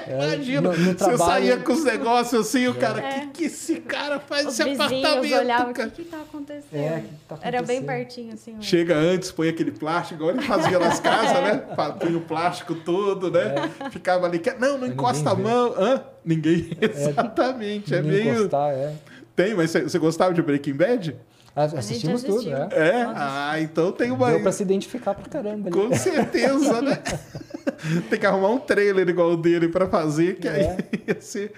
É, 0.09 0.33
Imagina, 0.35 0.61
no- 0.61 0.69
no 0.69 0.75
você 0.85 0.93
trabalho- 0.95 1.17
saía 1.19 1.57
com 1.57 1.73
os 1.73 1.83
negócios 1.83 2.47
assim, 2.47 2.67
o 2.67 2.73
cara, 2.75 3.01
É. 3.01 3.19
que 3.19 3.27
que 3.27 3.43
esse 3.45 3.75
cara 3.81 4.19
faz 4.19 4.47
Os 4.47 4.59
apartamento, 4.59 5.35
olhavam, 5.37 5.71
o 5.71 5.73
que 5.73 5.89
que 5.89 6.03
tá 6.05 6.17
acontecendo? 6.21 6.73
É, 6.81 6.97
o 6.97 7.01
que 7.01 7.09
tá 7.27 7.37
Era 7.41 7.61
bem 7.61 7.77
acontecendo? 7.79 7.85
pertinho, 7.85 8.33
assim. 8.33 8.55
ó. 8.57 8.61
Chega 8.61 8.95
antes, 8.95 9.31
põe 9.31 9.49
aquele 9.49 9.71
plástico, 9.71 10.21
igual 10.21 10.35
ele 10.35 10.41
fazia 10.45 10.79
nas 10.79 10.99
casas, 10.99 11.43
né? 11.43 11.57
Pa- 11.75 11.91
Põe 11.91 12.15
o 12.15 12.21
plástico 12.21 12.73
todo, 12.75 13.29
né? 13.29 13.55
Ficava 13.91 14.25
ali, 14.25 14.39
que- 14.39 14.53
não, 14.53 14.77
não 14.77 14.87
encosta 14.87 15.31
a 15.31 15.33
vê. 15.33 15.43
mão. 15.43 15.73
Hã? 15.77 16.01
Ninguém, 16.25 16.69
exatamente, 16.81 17.93
é 17.93 18.01
meio... 18.01 18.33
encostar, 18.35 18.71
é. 18.71 18.93
Tem, 19.35 19.53
mas 19.53 19.69
você 19.71 19.81
você 19.83 19.99
gostava 19.99 20.33
de 20.33 20.41
Breaking 20.41 20.73
Bad? 20.73 21.15
Assistimos 21.63 22.21
tudo, 22.23 22.49
né? 22.49 22.69
É? 22.71 23.03
Nossa. 23.03 23.19
Ah, 23.19 23.61
então 23.61 23.91
tem 23.91 24.11
uma... 24.11 24.29
Deu 24.29 24.41
pra 24.41 24.51
se 24.51 24.61
identificar 24.61 25.15
pra 25.15 25.27
caramba 25.27 25.69
ali. 25.69 25.71
Com 25.71 25.93
certeza, 25.95 26.81
né? 26.81 27.01
Tem 28.09 28.19
que 28.19 28.25
arrumar 28.25 28.49
um 28.49 28.59
trailer 28.59 29.07
igual 29.09 29.31
o 29.31 29.37
dele 29.37 29.67
pra 29.67 29.87
fazer, 29.87 30.37
que 30.39 30.47
aí 30.47 30.61
É. 30.61 30.77
ia 31.13 31.21
ser. 31.21 31.51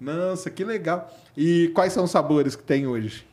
Nossa, 0.00 0.50
que 0.50 0.64
legal. 0.64 1.10
E 1.36 1.68
quais 1.74 1.92
são 1.92 2.04
os 2.04 2.10
sabores 2.10 2.54
que 2.54 2.62
tem 2.62 2.86
hoje? 2.86 3.26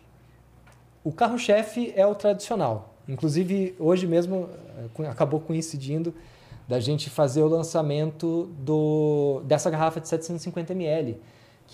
O 1.03 1.11
carro-chefe 1.11 1.93
é 1.95 2.05
o 2.05 2.15
tradicional. 2.15 2.95
Inclusive, 3.07 3.75
hoje 3.77 4.07
mesmo 4.07 4.49
eh, 4.99 5.07
acabou 5.07 5.39
coincidindo 5.39 6.13
da 6.67 6.79
gente 6.79 7.09
fazer 7.09 7.43
o 7.43 7.47
lançamento 7.47 8.49
do, 8.59 9.41
dessa 9.45 9.69
garrafa 9.69 10.01
de 10.01 10.07
750 10.07 10.73
ml. 10.73 11.17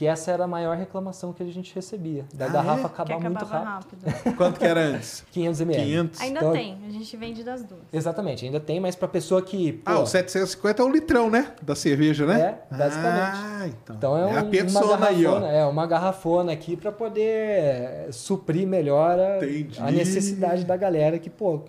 Que 0.02 0.08
essa 0.08 0.32
era 0.32 0.46
a 0.46 0.48
maior 0.48 0.76
reclamação 0.76 1.32
que 1.32 1.44
a 1.44 1.46
gente 1.46 1.76
recebia. 1.76 2.26
Da 2.34 2.48
Ah, 2.48 2.50
garrafa 2.50 2.80
é? 2.80 2.82
Que 2.82 2.86
acabar 2.88 3.20
muito 3.20 3.38
acabava 3.38 3.64
rápido. 3.66 4.04
rápido. 4.04 4.34
Quanto 4.36 4.60
que 4.60 4.66
era 4.66 4.80
antes? 4.82 5.24
500 5.32 5.62
ml. 5.62 5.84
500? 5.84 6.22
Ainda 6.22 6.40
Então- 6.40 6.54
tem, 6.54 6.78
a 6.88 6.92
gente 6.92 7.18
vende 7.18 7.44
das 7.44 7.64
duas. 7.64 7.82
Exatamente, 7.94 8.44
ainda 8.44 8.60
tem, 8.60 8.80
mas 8.80 8.96
pra 8.96 9.08
pessoa 9.08 9.44
que. 9.44 9.74
pô, 9.74 9.92
Ah, 9.92 10.00
o 10.00 10.08
750 10.08 10.82
é 10.82 10.86
o 10.88 10.90
litrão, 10.90 11.30
né? 11.30 11.54
Da 11.62 11.76
cerveja, 11.76 12.26
né? 12.26 12.42
É, 12.72 12.76
basicamente. 12.76 13.32
Ah, 13.36 13.68
então. 13.68 13.96
Então 13.96 14.18
é, 14.18 14.24
a 14.24 14.26
um, 14.26 14.32
uma 14.32 14.44
persona 14.46 15.08
aí, 15.08 15.24
ó. 15.24 15.34
garrafona, 15.34 15.52
é 15.54 15.66
uma 15.68 15.86
garrafona 15.86 16.52
aqui 16.52 16.76
para 16.76 16.92
poder 16.92 18.12
suprir 18.12 18.66
melhor 18.68 19.20
a, 19.20 19.86
a 19.88 19.92
necessidade 19.92 20.66
da 20.66 20.76
galera 20.76 21.20
que, 21.20 21.30
pô, 21.30 21.62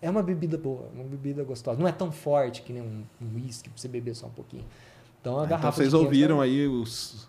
é 0.00 0.08
uma 0.08 0.22
bebida 0.22 0.56
boa, 0.56 0.88
uma 0.94 1.02
bebida 1.02 1.42
gostosa. 1.42 1.80
Não 1.80 1.88
é 1.88 1.92
tão 1.92 2.12
forte 2.12 2.62
que 2.62 2.72
nem 2.72 2.80
um 2.80 3.02
um 3.20 3.34
uísque 3.34 3.68
pra 3.68 3.76
você 3.76 3.88
beber 3.88 4.14
só 4.14 4.28
um 4.28 4.30
pouquinho. 4.30 4.64
Então 5.20 5.36
a 5.36 5.42
Ah, 5.42 5.44
Então 5.46 5.56
garrafa 5.58 5.76
vocês 5.78 5.88
de 5.90 5.96
500 5.96 6.06
ouviram 6.06 6.40
aí 6.40 6.66
os, 6.68 7.28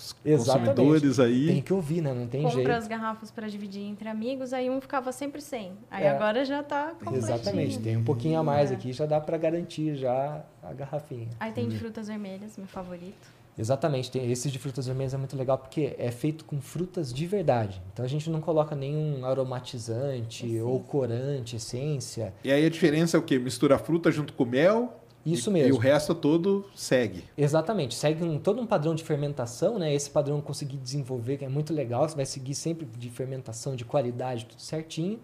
os 0.00 0.16
Exatamente. 0.24 0.68
consumidores 0.70 1.20
aí. 1.20 1.46
Tem 1.48 1.62
que 1.62 1.72
ouvir, 1.72 2.00
né? 2.00 2.12
Não 2.14 2.26
tem 2.26 2.42
Compra 2.42 2.56
jeito. 2.56 2.70
as 2.72 2.86
garrafas 2.88 3.30
para 3.30 3.48
dividir 3.48 3.82
entre 3.82 4.08
amigos, 4.08 4.52
aí 4.52 4.68
um 4.70 4.80
ficava 4.80 5.12
sempre 5.12 5.40
sem. 5.40 5.72
Aí 5.90 6.04
É. 6.04 6.10
agora 6.10 6.44
já 6.44 6.62
tá 6.62 6.92
completinho. 6.98 7.16
Exatamente, 7.18 7.78
tem 7.78 7.96
um 7.96 8.04
pouquinho 8.04 8.38
a 8.38 8.42
mais 8.42 8.70
É. 8.70 8.74
aqui, 8.74 8.92
já 8.92 9.06
dá 9.06 9.20
para 9.20 9.36
garantir 9.36 9.94
já 9.96 10.42
a 10.62 10.72
garrafinha. 10.72 11.28
Aí 11.38 11.52
tem 11.52 11.68
de 11.68 11.78
frutas 11.78 12.08
vermelhas, 12.08 12.56
meu 12.56 12.66
favorito. 12.66 13.40
Exatamente, 13.58 14.10
tem, 14.10 14.30
esse 14.30 14.50
de 14.50 14.58
frutas 14.58 14.86
vermelhas 14.86 15.12
é 15.12 15.18
muito 15.18 15.36
legal 15.36 15.58
porque 15.58 15.94
é 15.98 16.10
feito 16.10 16.44
com 16.46 16.60
frutas 16.62 17.12
de 17.12 17.26
verdade. 17.26 17.82
Então 17.92 18.02
a 18.04 18.08
gente 18.08 18.30
não 18.30 18.40
coloca 18.40 18.74
nenhum 18.74 19.22
aromatizante 19.26 20.46
Essência. 20.46 20.64
ou 20.64 20.80
corante, 20.80 21.56
essência. 21.56 22.32
E 22.42 22.50
aí 22.50 22.64
a 22.64 22.70
diferença 22.70 23.16
é 23.16 23.20
o 23.20 23.22
quê? 23.22 23.38
Mistura 23.38 23.74
a 23.74 23.78
fruta 23.78 24.10
junto 24.10 24.32
com 24.32 24.44
mel. 24.46 24.99
Isso 25.24 25.50
e, 25.50 25.52
mesmo. 25.52 25.68
E 25.68 25.72
o 25.72 25.78
resto 25.78 26.14
todo 26.14 26.64
segue. 26.74 27.24
Exatamente, 27.36 27.94
segue 27.94 28.24
um, 28.24 28.38
todo 28.38 28.60
um 28.60 28.66
padrão 28.66 28.94
de 28.94 29.04
fermentação, 29.04 29.78
né? 29.78 29.94
Esse 29.94 30.10
padrão 30.10 30.36
eu 30.36 30.42
consegui 30.42 30.76
desenvolver, 30.76 31.36
que 31.36 31.44
é 31.44 31.48
muito 31.48 31.72
legal. 31.74 32.08
Você 32.08 32.16
vai 32.16 32.26
seguir 32.26 32.54
sempre 32.54 32.86
de 32.86 33.10
fermentação, 33.10 33.76
de 33.76 33.84
qualidade, 33.84 34.46
tudo 34.46 34.62
certinho. 34.62 35.20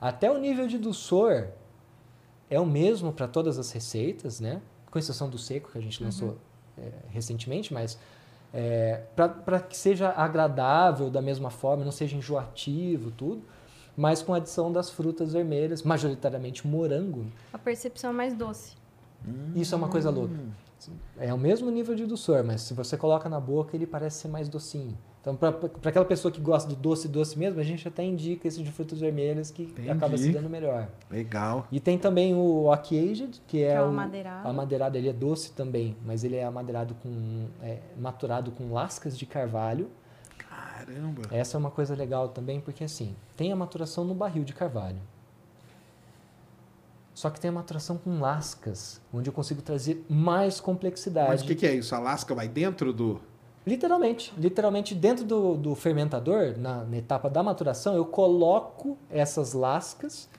Até 0.00 0.30
o 0.30 0.38
nível 0.38 0.66
de 0.66 0.78
dulçor 0.78 1.48
é 2.48 2.58
o 2.58 2.66
mesmo 2.66 3.12
para 3.12 3.28
todas 3.28 3.58
as 3.58 3.70
receitas, 3.70 4.40
né? 4.40 4.60
Com 4.90 4.98
exceção 4.98 5.28
do 5.28 5.38
seco 5.38 5.70
que 5.70 5.78
a 5.78 5.80
gente 5.80 6.02
lançou 6.02 6.36
é, 6.76 6.90
recentemente, 7.10 7.72
mas 7.72 7.98
é, 8.52 9.02
para 9.14 9.60
que 9.60 9.76
seja 9.76 10.10
agradável 10.10 11.08
da 11.08 11.22
mesma 11.22 11.50
forma, 11.50 11.84
não 11.84 11.92
seja 11.92 12.16
enjoativo, 12.16 13.10
tudo, 13.12 13.42
mas 13.96 14.22
com 14.22 14.34
a 14.34 14.38
adição 14.38 14.72
das 14.72 14.90
frutas 14.90 15.32
vermelhas, 15.32 15.82
majoritariamente 15.82 16.66
morango. 16.66 17.26
A 17.52 17.58
percepção 17.58 18.10
é 18.10 18.12
mais 18.12 18.34
doce. 18.34 18.79
Isso 19.54 19.74
é 19.74 19.78
uma 19.78 19.88
coisa 19.88 20.10
louca. 20.10 20.34
É 21.18 21.32
o 21.34 21.38
mesmo 21.38 21.70
nível 21.70 21.94
de 21.94 22.06
dulçor, 22.06 22.42
mas 22.42 22.62
se 22.62 22.72
você 22.72 22.96
coloca 22.96 23.28
na 23.28 23.38
boca, 23.38 23.76
ele 23.76 23.86
parece 23.86 24.22
ser 24.22 24.28
mais 24.28 24.48
docinho. 24.48 24.96
Então, 25.20 25.36
para 25.36 25.50
aquela 25.84 26.06
pessoa 26.06 26.32
que 26.32 26.40
gosta 26.40 26.66
do 26.66 26.74
doce 26.74 27.06
doce 27.06 27.38
mesmo, 27.38 27.60
a 27.60 27.62
gente 27.62 27.86
até 27.86 28.02
indica 28.02 28.48
esse 28.48 28.62
de 28.62 28.72
frutas 28.72 28.98
vermelhas 29.00 29.50
que 29.50 29.64
Entendi. 29.64 29.90
acaba 29.90 30.16
se 30.16 30.32
dando 30.32 30.48
melhor. 30.48 30.88
Legal. 31.10 31.66
E 31.70 31.78
tem 31.78 31.98
também 31.98 32.34
o 32.34 32.64
Oak 32.64 32.98
Aged, 32.98 33.42
que 33.46 33.62
é, 33.62 33.68
Que 33.68 33.74
é 33.74 33.82
o 33.82 33.84
o 33.84 33.88
amadeirado. 33.88 34.48
amadeirado. 34.48 34.96
Ele 34.96 35.10
é 35.10 35.12
doce 35.12 35.52
também, 35.52 35.94
mas 36.06 36.24
ele 36.24 36.36
é 36.36 36.44
amadeirado 36.44 36.94
com 36.94 37.48
é, 37.62 37.80
maturado 37.98 38.50
com 38.50 38.72
lascas 38.72 39.18
de 39.18 39.26
carvalho. 39.26 39.90
Caramba. 40.38 41.22
Essa 41.30 41.56
é 41.56 41.58
uma 41.58 41.70
coisa 41.70 41.94
legal 41.94 42.30
também, 42.30 42.58
porque 42.58 42.82
assim, 42.82 43.14
tem 43.36 43.52
a 43.52 43.56
maturação 43.56 44.04
no 44.04 44.14
barril 44.14 44.44
de 44.44 44.54
carvalho. 44.54 44.98
Só 47.20 47.28
que 47.28 47.38
tem 47.38 47.50
a 47.50 47.52
maturação 47.52 47.98
com 47.98 48.18
lascas, 48.18 48.98
onde 49.12 49.28
eu 49.28 49.32
consigo 49.34 49.60
trazer 49.60 50.02
mais 50.08 50.58
complexidade. 50.58 51.28
Mas 51.28 51.42
o 51.42 51.44
que, 51.44 51.54
que 51.54 51.66
é 51.66 51.74
isso? 51.74 51.94
A 51.94 51.98
lasca 51.98 52.34
vai 52.34 52.48
dentro 52.48 52.94
do. 52.94 53.20
Literalmente, 53.66 54.32
literalmente 54.38 54.94
dentro 54.94 55.26
do, 55.26 55.54
do 55.54 55.74
fermentador, 55.74 56.54
na, 56.56 56.82
na 56.82 56.96
etapa 56.96 57.28
da 57.28 57.42
maturação, 57.42 57.94
eu 57.94 58.06
coloco 58.06 58.96
essas 59.10 59.52
lascas 59.52 60.30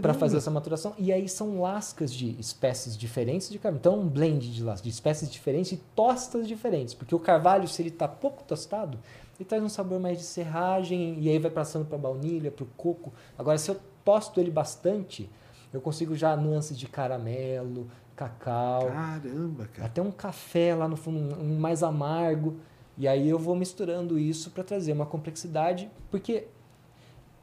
para 0.00 0.14
fazer 0.14 0.38
essa 0.38 0.50
maturação 0.50 0.94
e 0.96 1.12
aí 1.12 1.28
são 1.28 1.60
lascas 1.60 2.10
de 2.10 2.34
espécies 2.40 2.96
diferentes 2.96 3.50
de 3.50 3.58
carvalho. 3.58 3.78
Então 3.78 4.00
um 4.00 4.08
blend 4.08 4.50
de 4.50 4.62
lascas 4.62 4.84
de 4.84 4.88
espécies 4.88 5.30
diferentes 5.30 5.72
e 5.72 5.76
tostas 5.94 6.48
diferentes, 6.48 6.94
porque 6.94 7.14
o 7.14 7.18
carvalho 7.18 7.68
se 7.68 7.82
ele 7.82 7.90
está 7.90 8.08
pouco 8.08 8.42
tostado, 8.44 8.98
ele 9.38 9.46
traz 9.46 9.62
um 9.62 9.68
sabor 9.68 10.00
mais 10.00 10.16
de 10.16 10.24
serragem 10.24 11.18
e 11.20 11.28
aí 11.28 11.38
vai 11.38 11.50
passando 11.50 11.84
para 11.84 11.98
baunilha, 11.98 12.50
para 12.50 12.64
o 12.64 12.68
coco. 12.78 13.12
Agora 13.38 13.58
se 13.58 13.70
eu 13.70 13.78
tosto 14.02 14.40
ele 14.40 14.50
bastante, 14.50 15.28
eu 15.72 15.80
consigo 15.80 16.14
já 16.16 16.36
nuances 16.36 16.78
de 16.78 16.86
caramelo, 16.86 17.88
cacau, 18.16 18.88
Caramba, 18.88 19.66
cara. 19.66 19.86
até 19.86 20.02
um 20.02 20.10
café 20.10 20.74
lá 20.74 20.86
no 20.86 20.96
fundo, 20.96 21.18
um 21.40 21.58
mais 21.58 21.82
amargo. 21.82 22.56
E 22.98 23.08
aí 23.08 23.28
eu 23.28 23.38
vou 23.38 23.56
misturando 23.56 24.18
isso 24.18 24.50
para 24.50 24.62
trazer 24.62 24.92
uma 24.92 25.06
complexidade, 25.06 25.90
porque 26.10 26.48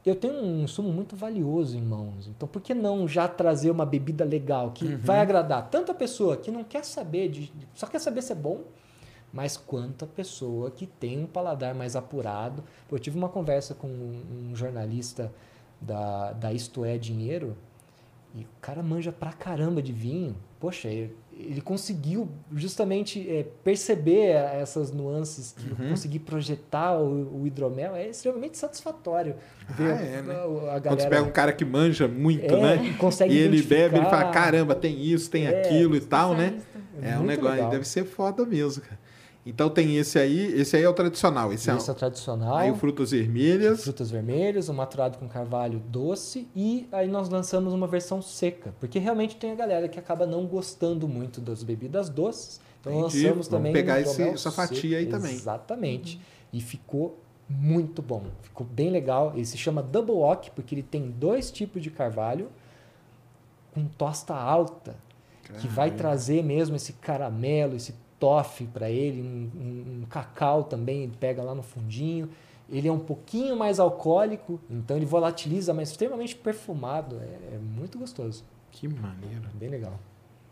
eu 0.06 0.16
tenho 0.16 0.36
um 0.36 0.68
sumo 0.68 0.90
muito 0.90 1.16
valioso 1.16 1.76
em 1.76 1.82
mãos. 1.82 2.28
Então, 2.28 2.48
por 2.48 2.62
que 2.62 2.74
não 2.74 3.08
já 3.08 3.28
trazer 3.28 3.72
uma 3.72 3.86
bebida 3.86 4.24
legal 4.24 4.72
que 4.72 4.86
vai 4.96 5.20
agradar 5.20 5.70
tanto 5.70 5.92
a 5.92 5.96
pessoa 5.96 6.38
que 6.38 6.52
não 6.52 6.64
quer 6.64 6.86
saber, 6.86 7.30
de, 7.30 7.52
só 7.74 7.88
quer 7.88 8.00
saber 8.00 8.22
se 8.22 8.32
é 8.34 8.36
bom, 8.36 8.62
mas 9.34 9.58
quanto 9.58 10.06
a 10.06 10.08
pessoa 10.08 10.70
que 10.72 10.86
tem 10.86 11.24
um 11.24 11.28
paladar 11.28 11.76
mais 11.76 11.96
apurado. 11.96 12.64
Eu 12.90 13.00
tive 13.00 13.18
uma 13.18 13.30
conversa 13.30 13.74
com 13.74 13.88
um, 13.88 14.50
um 14.52 14.56
jornalista 14.56 15.34
da, 15.82 16.34
da 16.34 16.54
Isto 16.54 16.86
É 16.86 16.98
Dinheiro 16.98 17.58
e 18.38 18.44
o 18.44 18.48
cara 18.62 18.84
manja 18.84 19.12
pra 19.12 19.32
caramba 19.34 19.82
de 19.82 19.92
vinho. 19.92 20.36
Poxa, 20.60 20.88
ele, 20.88 21.16
ele 21.32 21.62
conseguiu 21.62 22.28
justamente 22.56 23.30
é, 23.30 23.46
perceber 23.64 24.30
essas 24.60 24.92
nuances 24.92 25.54
que 25.58 25.70
eu 25.70 25.90
consegui 25.90 26.18
projetar 26.20 26.98
o, 27.00 27.42
o 27.42 27.48
hidromel. 27.48 27.96
É 27.96 28.08
extremamente 28.10 28.58
satisfatório 28.58 29.36
ver 29.70 29.92
Ah, 29.92 30.02
é, 30.02 30.22
né? 30.22 30.34
a, 30.34 30.38
a 30.38 30.46
Quando 30.46 30.82
galera... 30.82 31.02
você 31.02 31.10
pega 31.10 31.24
um 31.24 31.32
cara 31.32 31.54
que 31.54 31.64
manja 31.64 32.08
muito, 32.08 32.44
É, 32.56 32.78
né? 32.78 32.86
e 32.86 32.94
consegue 32.96 33.34
E 33.34 33.38
ele 33.38 33.62
bebe, 33.62 33.98
ele 33.98 34.06
fala, 34.06 34.32
caramba, 34.32 34.74
tem 34.74 35.00
isso, 35.00 35.30
tem 35.30 35.46
É, 35.46 35.62
aquilo 35.62 35.96
e 35.96 36.02
tal, 36.02 36.34
né? 36.36 36.60
É 37.02 37.18
um 37.20 37.24
negócio, 37.24 37.56
legal. 37.56 37.70
deve 37.70 37.88
ser 37.88 38.04
foda 38.06 38.44
mesmo, 38.44 38.82
cara. 38.82 39.00
Então 39.50 39.70
tem 39.70 39.98
esse 39.98 40.20
aí, 40.20 40.54
esse 40.60 40.76
aí 40.76 40.84
é 40.84 40.90
o 40.90 40.94
tradicional. 40.94 41.52
Esse, 41.54 41.72
Esse 41.72 41.90
é 41.90 41.92
é 41.92 41.96
o 41.96 41.96
tradicional. 41.98 42.56
aí 42.56 42.72
o 42.72 42.76
frutas 42.76 43.12
vermelhas. 43.12 43.84
frutas 43.84 44.12
vermelhas, 44.12 44.68
um 44.70 44.74
maturado 44.74 45.18
com 45.18 45.28
carvalho 45.28 45.80
doce 45.80 46.48
e 46.56 46.88
aí 46.92 47.08
nós 47.08 47.30
lançamos 47.30 47.74
uma 47.74 47.88
versão 47.88 48.22
seca, 48.22 48.74
porque 48.80 49.00
realmente 49.00 49.36
tem 49.38 49.52
a 49.52 49.56
galera 49.56 49.88
que 49.88 49.98
acaba 50.00 50.26
não 50.28 50.46
gostando 50.46 51.08
muito 51.08 51.40
das 51.42 51.64
bebidas 51.64 52.10
doces. 52.10 52.60
Então 52.82 52.92
Entendi. 52.94 53.04
lançamos 53.24 53.30
Vamos 53.30 53.48
também 53.48 53.74
pegar 53.74 54.00
esse- 54.02 54.22
essa 54.22 54.52
fatia 54.52 54.98
aí 54.98 55.06
seco. 55.06 55.18
também. 55.18 55.34
Exatamente. 55.34 56.20
E 56.54 56.62
ficou 56.62 57.20
muito 57.50 58.02
bom. 58.02 58.24
Ficou 58.42 58.66
bem 58.68 58.90
legal. 58.90 59.32
Ele 59.34 59.46
se 59.46 59.58
chama 59.58 59.82
Double 59.82 60.16
Oak 60.16 60.52
porque 60.52 60.76
ele 60.76 60.84
tem 60.84 61.10
dois 61.10 61.50
tipos 61.52 61.82
de 61.82 61.90
carvalho 61.90 62.50
com 63.74 63.86
tosta 63.86 64.34
alta, 64.36 64.96
que 65.60 65.68
vai 65.68 65.92
trazer 65.92 66.44
mesmo 66.44 66.76
esse 66.76 66.94
caramelo, 66.94 67.76
esse 67.76 67.94
toffee 68.20 68.68
para 68.68 68.90
ele, 68.90 69.22
um, 69.22 69.50
um- 69.60 70.02
um 70.02 70.06
cacau 70.10 70.64
também, 70.64 71.04
ele 71.04 71.14
pega 71.20 71.42
lá 71.44 71.54
no 71.54 71.64
fundinho. 71.64 72.30
Ele 72.70 72.88
é 72.88 72.92
um 72.92 73.00
pouquinho 73.00 73.56
mais 73.56 73.80
alcoólico, 73.80 74.60
então 74.70 74.98
ele 74.98 75.06
volatiliza, 75.06 75.74
mas 75.74 75.92
extremamente 75.92 76.36
perfumado. 76.36 77.16
É, 77.22 77.56
é 77.56 77.58
muito 77.58 77.98
gostoso. 77.98 78.44
Que 78.72 78.88
maneiro. 78.88 79.44
Bem 79.54 79.70
legal. 79.70 79.94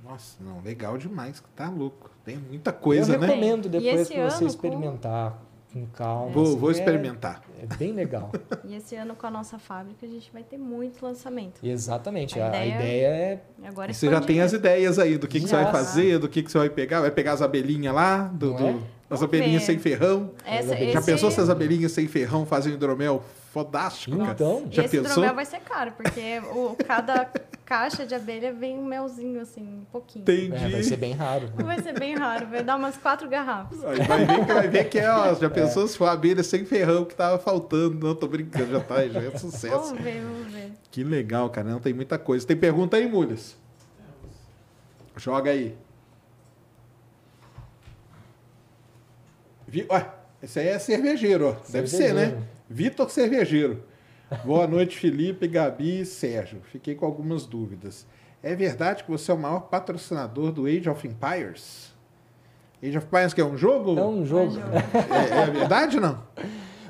Nossa, 0.03 0.37
não, 0.41 0.61
legal 0.61 0.97
demais, 0.97 1.43
tá 1.55 1.67
louco. 1.69 2.09
Tem 2.23 2.37
muita 2.37 2.71
coisa, 2.71 3.15
Eu 3.15 3.19
né? 3.19 3.27
recomendo 3.27 3.65
E 3.65 3.69
depois 3.69 4.07
para 4.07 4.29
você 4.29 4.37
ano, 4.43 4.47
experimentar 4.47 5.41
com 5.73 5.85
calma. 5.87 6.31
Vou, 6.31 6.43
assim, 6.43 6.57
vou 6.57 6.69
é- 6.69 6.73
experimentar. 6.73 7.41
É, 7.61 7.75
bem 7.77 7.93
legal. 7.93 8.31
E 8.63 8.75
esse 8.75 8.95
ano 8.95 9.15
com 9.15 9.27
a 9.27 9.31
nossa 9.31 9.57
fábrica 9.59 10.05
a 10.05 10.09
gente 10.09 10.29
vai 10.33 10.43
ter 10.43 10.57
muito 10.57 11.03
lançamento. 11.05 11.59
Exatamente. 11.63 12.39
A 12.39 12.45
A, 12.45 12.49
ideia- 12.49 12.75
ideia 12.75 13.07
é 13.07 13.41
Agora 13.67 13.91
E 13.91 13.93
você 13.93 14.09
já 14.09 14.21
tem 14.21 14.41
as 14.41 14.53
ideias 14.53 14.99
aí 14.99 15.17
do 15.17 15.27
que, 15.27 15.39
que 15.39 15.47
você 15.47 15.55
vai 15.55 15.71
fazer, 15.71 16.19
do 16.19 16.27
que, 16.29 16.43
que 16.43 16.51
você 16.51 16.57
vai 16.57 16.69
pegar. 16.69 17.01
Vai 17.01 17.11
pegar 17.11 17.33
as 17.33 17.41
abelhinhas 17.41 17.93
lá, 17.93 18.23
do, 18.23 18.51
Não 18.51 18.55
do- 18.55 18.65
é? 18.65 18.69
as 19.09 19.19
Vamos 19.19 19.23
abelhinhas 19.23 19.61
ver. 19.61 19.65
sem 19.67 19.79
ferrão. 19.79 20.31
Essa, 20.45 20.75
Já 20.75 20.79
esse, 20.99 21.05
pensou 21.05 21.29
se 21.31 21.39
as 21.39 21.49
abelhinhas 21.49 21.91
sem 21.91 22.07
ferrão 22.07 22.45
fazem 22.45 22.73
hidromel 22.73 23.23
fodástico, 23.55 24.17
cara? 24.17 24.31
Então, 24.33 24.67
Já 24.69 24.83
esse 24.83 24.97
pensou? 24.97 25.11
hidromel 25.11 25.33
vai 25.33 25.45
ser 25.45 25.61
caro, 25.61 25.93
porque 25.93 26.39
o, 26.53 26.75
cada 26.85 27.31
caixa 27.63 28.05
de 28.05 28.13
abelha 28.13 28.51
vem 28.51 28.77
um 28.77 28.83
melzinho, 28.83 29.39
assim, 29.39 29.61
um 29.61 29.85
pouquinho. 29.89 30.23
Entendi. 30.23 30.53
é, 30.53 30.67
vai 30.67 30.83
ser 30.83 30.97
bem 30.97 31.13
raro. 31.13 31.49
Vai 31.55 31.81
ser 31.81 31.97
bem 31.97 32.15
raro, 32.17 32.47
vai 32.47 32.61
dar 32.61 32.75
umas 32.75 32.97
quatro 32.97 33.29
garrafas. 33.29 33.81
Aí 33.85 34.01
vai 34.05 34.25
ver 34.25 34.45
que 34.45 34.53
vai 34.53 34.67
ver 34.67 34.89
que 34.89 34.99
é, 34.99 35.09
ó, 35.09 35.33
já 35.35 35.49
pensou 35.49 35.87
se 35.87 35.97
for 35.97 36.09
a 36.09 36.11
abelha 36.11 36.43
sem 36.43 36.65
ferrão 36.65 37.05
que 37.05 37.15
tava 37.15 37.39
faltando. 37.39 38.05
Não, 38.05 38.13
tô 38.13 38.27
brincando, 38.27 38.71
já 38.73 38.81
tá, 38.81 39.07
já 39.07 39.21
é 39.21 39.37
sucesso. 39.37 39.73
Vamos 39.73 40.01
ver, 40.01 40.21
vamos 40.21 40.51
ver. 40.51 40.71
Que 40.91 41.01
legal, 41.01 41.49
cara. 41.49 41.69
Não 41.69 41.79
tem 41.79 41.93
muita 41.93 42.19
coisa. 42.19 42.45
Tem 42.45 42.57
pergunta 42.57 42.97
aí, 42.97 43.07
Mulhas? 43.07 43.55
Joga 45.15 45.51
aí. 45.51 45.77
Vi... 49.65 49.87
Ué, 49.89 50.09
esse 50.43 50.59
aí 50.59 50.67
é 50.67 50.77
cervejeiro, 50.77 51.51
ó. 51.51 51.71
Deve 51.71 51.87
ser, 51.87 52.13
né? 52.13 52.37
Vitor 52.69 53.09
Cervejeiro. 53.09 53.83
Boa 54.43 54.65
noite, 54.67 54.97
Felipe, 54.97 55.47
Gabi 55.47 56.01
e 56.01 56.05
Sérgio. 56.05 56.61
Fiquei 56.71 56.95
com 56.95 57.05
algumas 57.05 57.45
dúvidas. 57.45 58.05
É 58.41 58.55
verdade 58.55 59.03
que 59.03 59.11
você 59.11 59.31
é 59.31 59.33
o 59.33 59.37
maior 59.37 59.61
patrocinador 59.61 60.51
do 60.51 60.65
Age 60.65 60.89
of 60.89 61.07
Empires? 61.07 61.93
Age 62.83 62.97
of 62.97 63.07
Empires 63.07 63.33
que 63.33 63.41
é 63.41 63.45
um 63.45 63.57
jogo? 63.57 63.97
É 63.97 64.03
um 64.03 64.25
jogo. 64.25 64.55
É, 64.59 65.41
é 65.43 65.51
verdade 65.51 65.97
ou 65.97 66.01
não? 66.01 66.23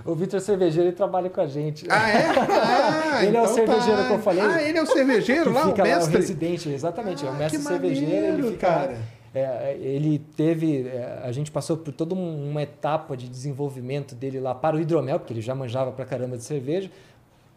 O 0.05 0.13
Vitor 0.13 0.39
Cervejeiro 0.39 0.89
ele 0.89 0.95
trabalha 0.95 1.29
com 1.29 1.41
a 1.41 1.47
gente. 1.47 1.87
Ah, 1.89 2.09
é? 2.09 2.25
Ah, 3.17 3.25
Ele 3.25 3.37
é 3.37 3.41
o 3.41 3.43
então 3.45 3.53
cervejeiro 3.55 4.01
tá. 4.01 4.07
que 4.07 4.13
eu 4.13 4.19
falei. 4.19 4.41
Ah, 4.43 4.61
ele 4.61 4.77
é 4.77 4.81
o 4.81 4.85
cervejeiro 4.85 5.43
que 5.45 5.49
lá, 5.49 5.61
o 5.65 5.69
fica 5.69 5.83
lá, 5.83 5.87
o 5.89 5.91
mestre? 5.95 6.17
residente, 6.17 6.69
exatamente. 6.69 7.25
é 7.25 7.29
o 7.29 7.31
Ah, 7.31 7.35
mestre 7.37 7.57
que 7.59 7.63
cervejeiro, 7.65 8.11
maneiro, 8.13 8.37
ele 8.39 8.51
fica. 8.51 8.67
cara. 8.67 8.97
É, 9.35 9.77
ele 9.80 10.19
teve. 10.19 10.88
é, 10.88 11.22
a 11.23 11.31
gente 11.31 11.51
passou 11.51 11.77
por 11.77 11.93
toda 11.93 12.15
um- 12.15 12.49
uma 12.51 12.61
etapa 12.61 13.15
de 13.17 13.27
desenvolvimento 13.30 14.15
dele 14.15 14.39
lá 14.39 14.53
para 14.55 14.75
o 14.75 14.80
hidromel, 14.80 15.19
porque 15.19 15.33
ele 15.33 15.41
já 15.41 15.53
manjava 15.55 15.91
pra 15.91 16.05
caramba 16.05 16.38
de 16.38 16.43
cerveja. 16.43 16.89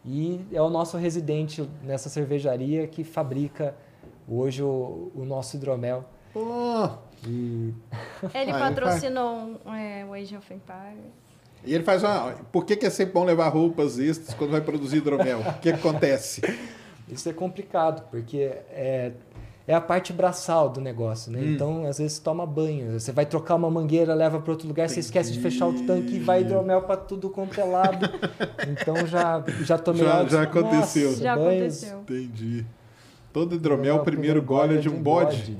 E 0.04 0.40
é 0.52 0.62
o 0.62 0.70
nosso 0.70 0.96
residente 0.96 1.68
nessa 1.82 2.08
cervejaria 2.08 2.86
que 2.86 3.04
fabrica 3.04 3.74
hoje 4.28 4.62
o, 4.62 5.10
o 5.14 5.24
nosso 5.24 5.56
hidromel. 5.56 6.04
Pô, 6.32 6.88
E 7.26 7.74
Ele 8.34 8.50
Ah, 8.52 8.58
patrocinou 8.58 9.60
é, 9.66 10.04
o 10.04 10.14
Age 10.14 10.36
of 10.36 10.54
Empires. 10.54 11.12
E 11.64 11.74
ele 11.74 11.82
faz 11.82 12.04
uma. 12.04 12.32
Por 12.52 12.64
que, 12.64 12.76
que 12.76 12.86
é 12.86 12.90
sempre 12.90 13.14
bom 13.14 13.24
levar 13.24 13.48
roupas 13.48 13.98
extras 13.98 14.32
quando 14.34 14.52
vai 14.52 14.60
produzir 14.60 14.98
hidromel? 14.98 15.40
O 15.40 15.54
que, 15.54 15.60
que 15.60 15.70
acontece? 15.70 16.40
Isso 17.08 17.28
é 17.28 17.32
complicado, 17.32 18.06
porque 18.10 18.38
é, 18.70 19.12
é 19.68 19.74
a 19.74 19.80
parte 19.80 20.12
braçal 20.12 20.68
do 20.70 20.80
negócio, 20.80 21.30
né? 21.30 21.38
Hum. 21.40 21.52
Então, 21.52 21.84
às 21.86 21.98
vezes, 21.98 22.18
toma 22.18 22.44
banho. 22.46 22.98
Você 22.98 23.12
vai 23.12 23.26
trocar 23.26 23.54
uma 23.54 23.70
mangueira, 23.70 24.14
leva 24.14 24.40
para 24.40 24.50
outro 24.50 24.66
lugar, 24.66 24.88
você 24.88 24.98
esquece 25.00 25.30
de 25.30 25.38
fechar 25.38 25.66
o 25.68 25.74
tanque 25.86 26.16
e 26.16 26.18
vai 26.18 26.40
hidromel 26.40 26.82
para 26.82 26.96
tudo 26.96 27.28
quanto 27.28 27.60
é 27.60 27.64
lado. 27.64 28.08
Então, 28.66 29.06
já, 29.06 29.44
já 29.62 29.76
tomei 29.78 30.02
Já- 30.04 30.24
já 30.26 30.42
aconteceu. 30.42 31.10
Nossa, 31.10 31.22
Já 31.22 31.36
banhos- 31.36 31.84
aconteceu. 31.84 32.00
Entendi. 32.00 32.66
Todo 33.32 33.54
hidromel, 33.56 33.96
o 33.96 34.00
primeiro 34.00 34.40
gole 34.42 34.78
é 34.78 34.80
de 34.80 34.88
um 34.88 35.00
bode. 35.02 35.56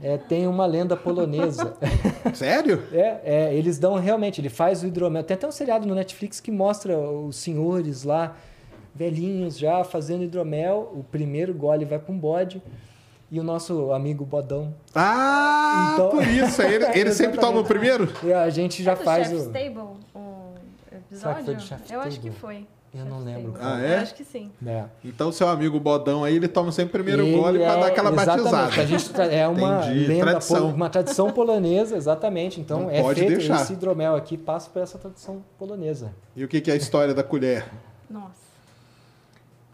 É, 0.00 0.16
tem 0.16 0.46
uma 0.46 0.64
lenda 0.66 0.96
polonesa. 0.96 1.74
Sério? 2.34 2.82
É, 2.92 3.20
é, 3.24 3.54
eles 3.54 3.78
dão 3.78 3.94
realmente, 3.96 4.40
ele 4.40 4.48
faz 4.50 4.82
o 4.82 4.86
hidromel. 4.86 5.24
Tem 5.24 5.34
até 5.34 5.48
um 5.48 5.52
seriado 5.52 5.86
no 5.86 5.94
Netflix 5.94 6.38
que 6.38 6.52
mostra 6.52 6.96
os 6.96 7.36
senhores 7.36 8.04
lá, 8.04 8.36
velhinhos 8.94 9.58
já, 9.58 9.82
fazendo 9.84 10.22
hidromel. 10.22 10.92
O 10.94 11.02
primeiro 11.02 11.52
gole 11.52 11.84
vai 11.84 11.98
para 11.98 12.12
um 12.14 12.18
bode. 12.18 12.62
E 13.30 13.40
o 13.40 13.42
nosso 13.42 13.92
amigo 13.92 14.24
Bodão. 14.24 14.72
Ah, 14.94 15.92
Então- 15.94 16.10
por 16.10 16.22
isso. 16.26 16.62
Ele, 16.62 16.84
ele 16.98 17.10
sempre 17.14 17.38
toma 17.40 17.60
o 17.60 17.64
primeiro? 17.64 18.08
E 18.22 18.32
a 18.32 18.48
gente 18.50 18.82
já 18.82 18.92
É 18.92 18.96
faz 18.96 19.28
Chef's 19.28 19.46
o. 19.46 19.50
Table, 19.50 19.78
o 20.14 20.54
episódio? 20.92 21.44
foi 21.44 21.54
do 21.56 21.62
Chef's 21.62 21.90
Eu 21.90 22.00
acho 22.00 22.20
que 22.20 22.30
foi. 22.30 22.66
Eu 22.94 23.04
não 23.04 23.18
lembro. 23.22 23.54
Ah, 23.60 23.78
é? 23.82 23.96
Eu 23.96 24.00
acho 24.02 24.14
que 24.14 24.24
sim. 24.24 24.50
É. 24.66 24.84
Então, 25.04 25.30
seu 25.30 25.48
amigo 25.48 25.78
Bodão 25.78 26.24
aí, 26.24 26.36
ele 26.36 26.48
toma 26.48 26.72
sempre 26.72 26.88
o 26.88 27.04
primeiro 27.04 27.22
Ele 27.26 27.36
gole 27.36 27.58
pra 27.58 27.66
é- 27.76 27.80
dar 27.80 27.86
aquela 27.88 28.10
exatamente, 28.12 28.42
batizada. 28.44 28.80
A 28.82 28.86
gente 28.86 29.10
tra- 29.10 29.26
é 29.26 29.46
uma 29.48 29.84
Entendi, 29.86 30.06
lenda, 30.06 30.30
tradição. 30.30 30.60
pol- 30.62 30.70
uma 30.70 30.88
tradição 30.88 31.30
polonesa, 31.30 31.96
exatamente. 31.96 32.58
Então 32.60 32.82
Não 32.84 32.90
é 32.90 33.02
pode 33.02 33.20
feito 33.20 33.36
deixar. 33.38 33.60
esse 33.60 33.72
hidromel 33.74 34.14
aqui 34.16 34.38
passa 34.38 34.70
por 34.70 34.80
essa 34.80 34.96
tradição 34.96 35.42
polonesa. 35.58 36.10
E 36.34 36.42
o 36.42 36.48
que, 36.48 36.58
que 36.60 36.70
é 36.70 36.74
a 36.74 36.76
história 36.76 37.12
da 37.12 37.22
colher? 37.22 37.66
Nossa. 38.08 38.46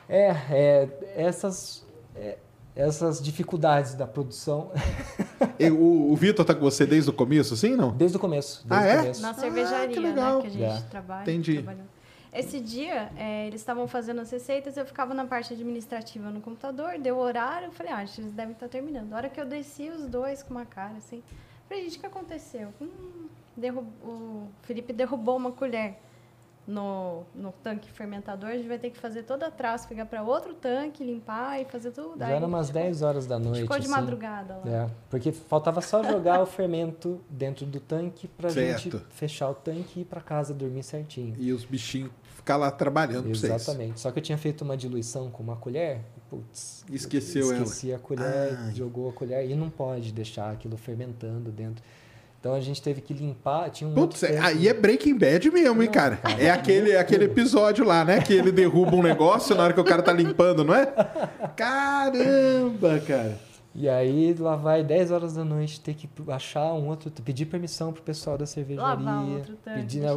É, 0.09 0.29
é, 0.51 0.89
essas 1.15 1.87
é, 2.17 2.37
essas 2.75 3.21
dificuldades 3.23 3.95
da 3.95 4.07
produção 4.07 4.71
E 5.59 5.71
o, 5.71 6.11
o 6.13 6.17
Vitor 6.17 6.45
tá 6.45 6.55
com 6.55 6.61
você 6.61 6.87
desde 6.87 7.11
o 7.11 7.13
começo, 7.13 7.55
assim, 7.55 7.77
não? 7.77 7.91
desde 7.93 8.17
o 8.17 8.21
começo. 8.21 8.65
Ah, 8.71 8.81
Desde 8.81 8.91
é? 8.91 8.95
o 8.97 9.01
começo. 9.03 9.23
Na 9.23 9.35
cervejaria, 9.35 9.89
que 9.89 10.01
legal. 10.01 10.37
né? 10.37 10.41
Que 10.43 10.47
a 10.47 10.51
gente 10.51 10.63
É. 10.85 10.89
trabalha. 10.89 11.23
Entendi. 11.23 11.55
trabalhou. 11.55 11.85
Esse 12.33 12.61
dia, 12.61 13.11
é, 13.17 13.47
eles 13.47 13.61
estavam 13.61 13.87
fazendo 13.87 14.21
as 14.23 14.31
receitas, 14.31 14.77
eu 14.79 14.87
ficava 14.87 15.13
na 15.13 15.27
parte 15.27 15.53
administrativa 15.53 16.31
no 16.31 16.41
computador, 16.41 16.99
deu 16.99 17.19
horário, 17.19 17.67
eu 17.67 17.73
falei, 17.73 17.93
ah, 17.93 17.97
acho 17.99 18.15
que 18.15 18.21
eles 18.23 18.33
devem 18.33 18.53
estar 18.55 18.69
terminando. 18.69 19.13
A 19.13 19.17
hora 19.17 19.29
que 19.29 19.39
eu 19.39 19.45
desci, 19.45 19.91
os 19.91 20.07
dois 20.07 20.43
com 20.43 20.55
uma 20.55 20.65
cara 20.65 20.95
assim. 20.97 21.23
pra 21.69 21.77
gente 21.77 21.99
o 21.99 22.01
que 22.01 22.07
aconteceu. 22.07 22.69
Hum, 22.81 23.27
derrub... 23.55 23.87
O 24.03 24.49
Felipe 24.63 24.93
derrubou 24.95 25.37
uma 25.37 25.53
colher 25.53 25.99
no, 26.67 27.25
no 27.35 27.51
tanque 27.63 27.91
fermentador, 27.91 28.51
a 28.51 28.57
gente 28.57 28.69
vai 28.69 28.79
ter 28.79 28.91
que 28.91 28.99
fazer 28.99 29.25
toda 29.25 29.47
a 29.47 29.51
trásfega 29.51 30.07
para 30.07 30.23
outro 30.23 30.55
tanque, 30.55 31.03
limpar 31.05 31.61
e 31.61 31.65
fazer 31.65 31.91
tudo. 31.91 32.19
Já 32.19 32.27
Aí 32.27 32.35
era 32.35 32.47
umas 32.47 32.69
ficou- 32.69 32.83
10 32.83 33.03
horas 33.03 33.27
da 33.27 33.39
noite. 33.39 33.63
Ficou 33.63 33.79
de 33.79 33.87
assim. 33.87 33.95
madrugada 33.95 34.61
lá. 34.65 34.71
É, 34.71 34.91
porque 35.11 35.33
faltava 35.33 35.81
só 35.81 36.03
jogar 36.05 36.41
o 36.41 36.47
fermento 36.47 37.21
dentro 37.29 37.67
do 37.67 37.81
tanque 37.81 38.29
pra 38.29 38.49
gente 38.49 38.91
fechar 39.11 39.51
o 39.51 39.55
tanque 39.55 40.01
e 40.01 40.03
ir 40.03 40.05
pra 40.05 40.21
casa 40.21 40.55
dormir 40.55 40.83
certinho. 40.85 41.35
E 41.39 41.53
os 41.53 41.65
bichinhos 41.65 42.11
ficar 42.37 42.57
lá 42.57 42.71
trabalhando 42.71 43.25
pra 43.25 43.35
vocês. 43.35 43.53
Exatamente. 43.53 44.01
Só 44.01 44.11
que 44.11 44.19
eu 44.19 44.23
tinha 44.23 44.39
feito 44.39 44.63
uma 44.63 44.77
diluição 44.77 45.31
com 45.31 45.43
uma 45.43 45.57
colher, 45.57 46.01
e, 46.17 46.21
putz, 46.29 46.85
Esqueceu 46.91 47.53
ela. 47.53 47.63
esqueci 47.65 47.93
a 47.93 47.99
colher, 47.99 48.57
Ai. 48.59 48.75
jogou 48.75 49.09
a 49.09 49.13
colher 49.13 49.49
e 49.49 49.55
não 49.55 49.71
pode 49.71 50.13
deixar 50.13 50.51
aquilo 50.51 50.77
fermentando 50.77 51.51
dentro. 51.53 51.85
Então 52.43 52.55
a 52.55 52.61
gente 52.61 52.83
teve 52.83 53.01
que 53.01 53.15
limpar, 53.15 53.71
tinha 53.71 53.89
um 53.89 53.95
Putz, 53.95 54.21
é- 54.25 54.37
aí 54.41 54.67
é 54.67 54.75
Breaking 54.75 55.17
Bad 55.17 55.49
mesmo, 55.49 55.81
hein, 55.81 55.89
cara? 55.89 56.17
cara. 56.17 56.43
É 56.43 56.51
aquele, 56.51 56.97
aquele 56.97 57.27
episódio 57.27 57.85
lá, 57.85 58.05
né? 58.05 58.21
Que 58.21 58.33
ele 58.33 58.51
derruba 58.51 58.97
um 58.97 59.03
negócio 59.03 59.55
na 59.55 59.63
hora 59.63 59.73
que 59.73 59.79
o 59.81 59.85
cara 59.85 60.03
tá 60.03 60.13
limpando, 60.13 60.65
não 60.65 60.75
é? 60.75 60.87
Caramba, 61.57 62.99
cara. 63.07 63.39
E 63.75 63.89
aí 63.89 64.35
lá 64.35 64.57
vai 64.57 64.83
10 64.83 65.13
horas 65.13 65.35
da 65.35 65.45
noite 65.45 65.81
ter 65.81 65.95
que 65.95 66.09
achar 66.29 66.73
um 66.75 66.89
outro, 66.89 67.11
pedir 67.23 67.47
permissão 67.47 67.93
pro 67.93 68.03
pessoal 68.03 68.37
da 68.37 68.45
cervejaria. 68.45 68.89
Lavar 68.89 69.25
um 69.25 69.35
outro 69.37 69.55
tanque, 69.57 69.79
pedir, 69.81 70.01
né, 70.01 70.09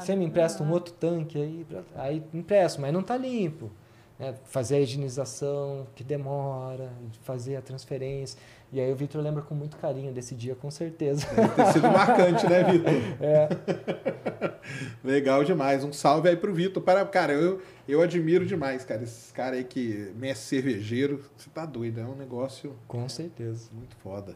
você 0.00 0.16
me 0.16 0.24
empresta 0.24 0.62
um 0.64 0.70
outro 0.72 0.92
tanque 0.92 1.38
aí, 1.40 1.64
pra- 1.68 2.02
aí 2.02 2.20
empresto, 2.34 2.80
mas 2.80 2.92
não 2.92 3.02
tá 3.02 3.16
limpo. 3.16 3.70
né? 4.16 4.32
fazer 4.44 4.76
a 4.76 4.80
higienização, 4.80 5.88
que 5.96 6.04
demora, 6.04 6.88
fazer 7.22 7.56
a 7.56 7.60
transferência. 7.60 8.38
E 8.74 8.80
aí 8.80 8.90
o 8.90 8.96
Vitor 8.96 9.22
lembra 9.22 9.40
com 9.40 9.54
muito 9.54 9.76
carinho 9.76 10.12
desse 10.12 10.34
dia, 10.34 10.56
com 10.56 10.68
certeza. 10.68 11.24
Deve 11.32 11.48
ter 11.50 11.66
sido 11.74 11.88
marcante, 11.92 12.44
né, 12.48 12.64
Vitor? 12.64 12.92
É, 13.22 13.48
Legal 15.04 15.44
demais. 15.44 15.84
Um 15.84 15.92
salve 15.92 16.28
aí 16.28 16.36
pro 16.36 16.52
Vitor. 16.52 16.82
Para, 16.82 17.06
cara, 17.06 17.32
eu, 17.32 17.62
eu 17.86 18.02
admiro 18.02 18.44
demais, 18.44 18.84
cara. 18.84 19.04
Esses 19.04 19.30
caras 19.30 19.58
aí 19.58 19.64
que 19.64 20.12
mestre 20.16 20.48
cervejeiro, 20.60 21.24
você 21.36 21.48
tá 21.50 21.64
doido, 21.64 22.00
é 22.00 22.04
um 22.04 22.16
negócio 22.16 22.74
com 22.88 23.08
certeza. 23.08 23.70
muito 23.72 23.94
foda. 24.02 24.34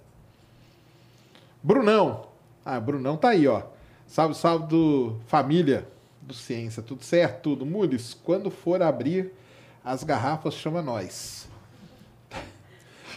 Brunão. 1.60 2.28
Ah, 2.65 2.78
Brunão 2.78 3.17
tá 3.17 3.31
aí, 3.31 3.49
ó. 3.49 3.65
Salve, 4.07 4.36
salve 4.36 4.68
do 4.68 5.17
família 5.26 5.84
do 6.23 6.33
Ciência. 6.33 6.81
Tudo 6.81 7.02
certo? 7.02 7.42
Tudo. 7.42 7.67
Mules, 7.67 8.15
quando 8.15 8.52
for 8.52 8.83
abrir 8.83 9.33
as 9.84 10.05
garrafas, 10.05 10.55
chama 10.55 10.81
nós. 10.81 11.49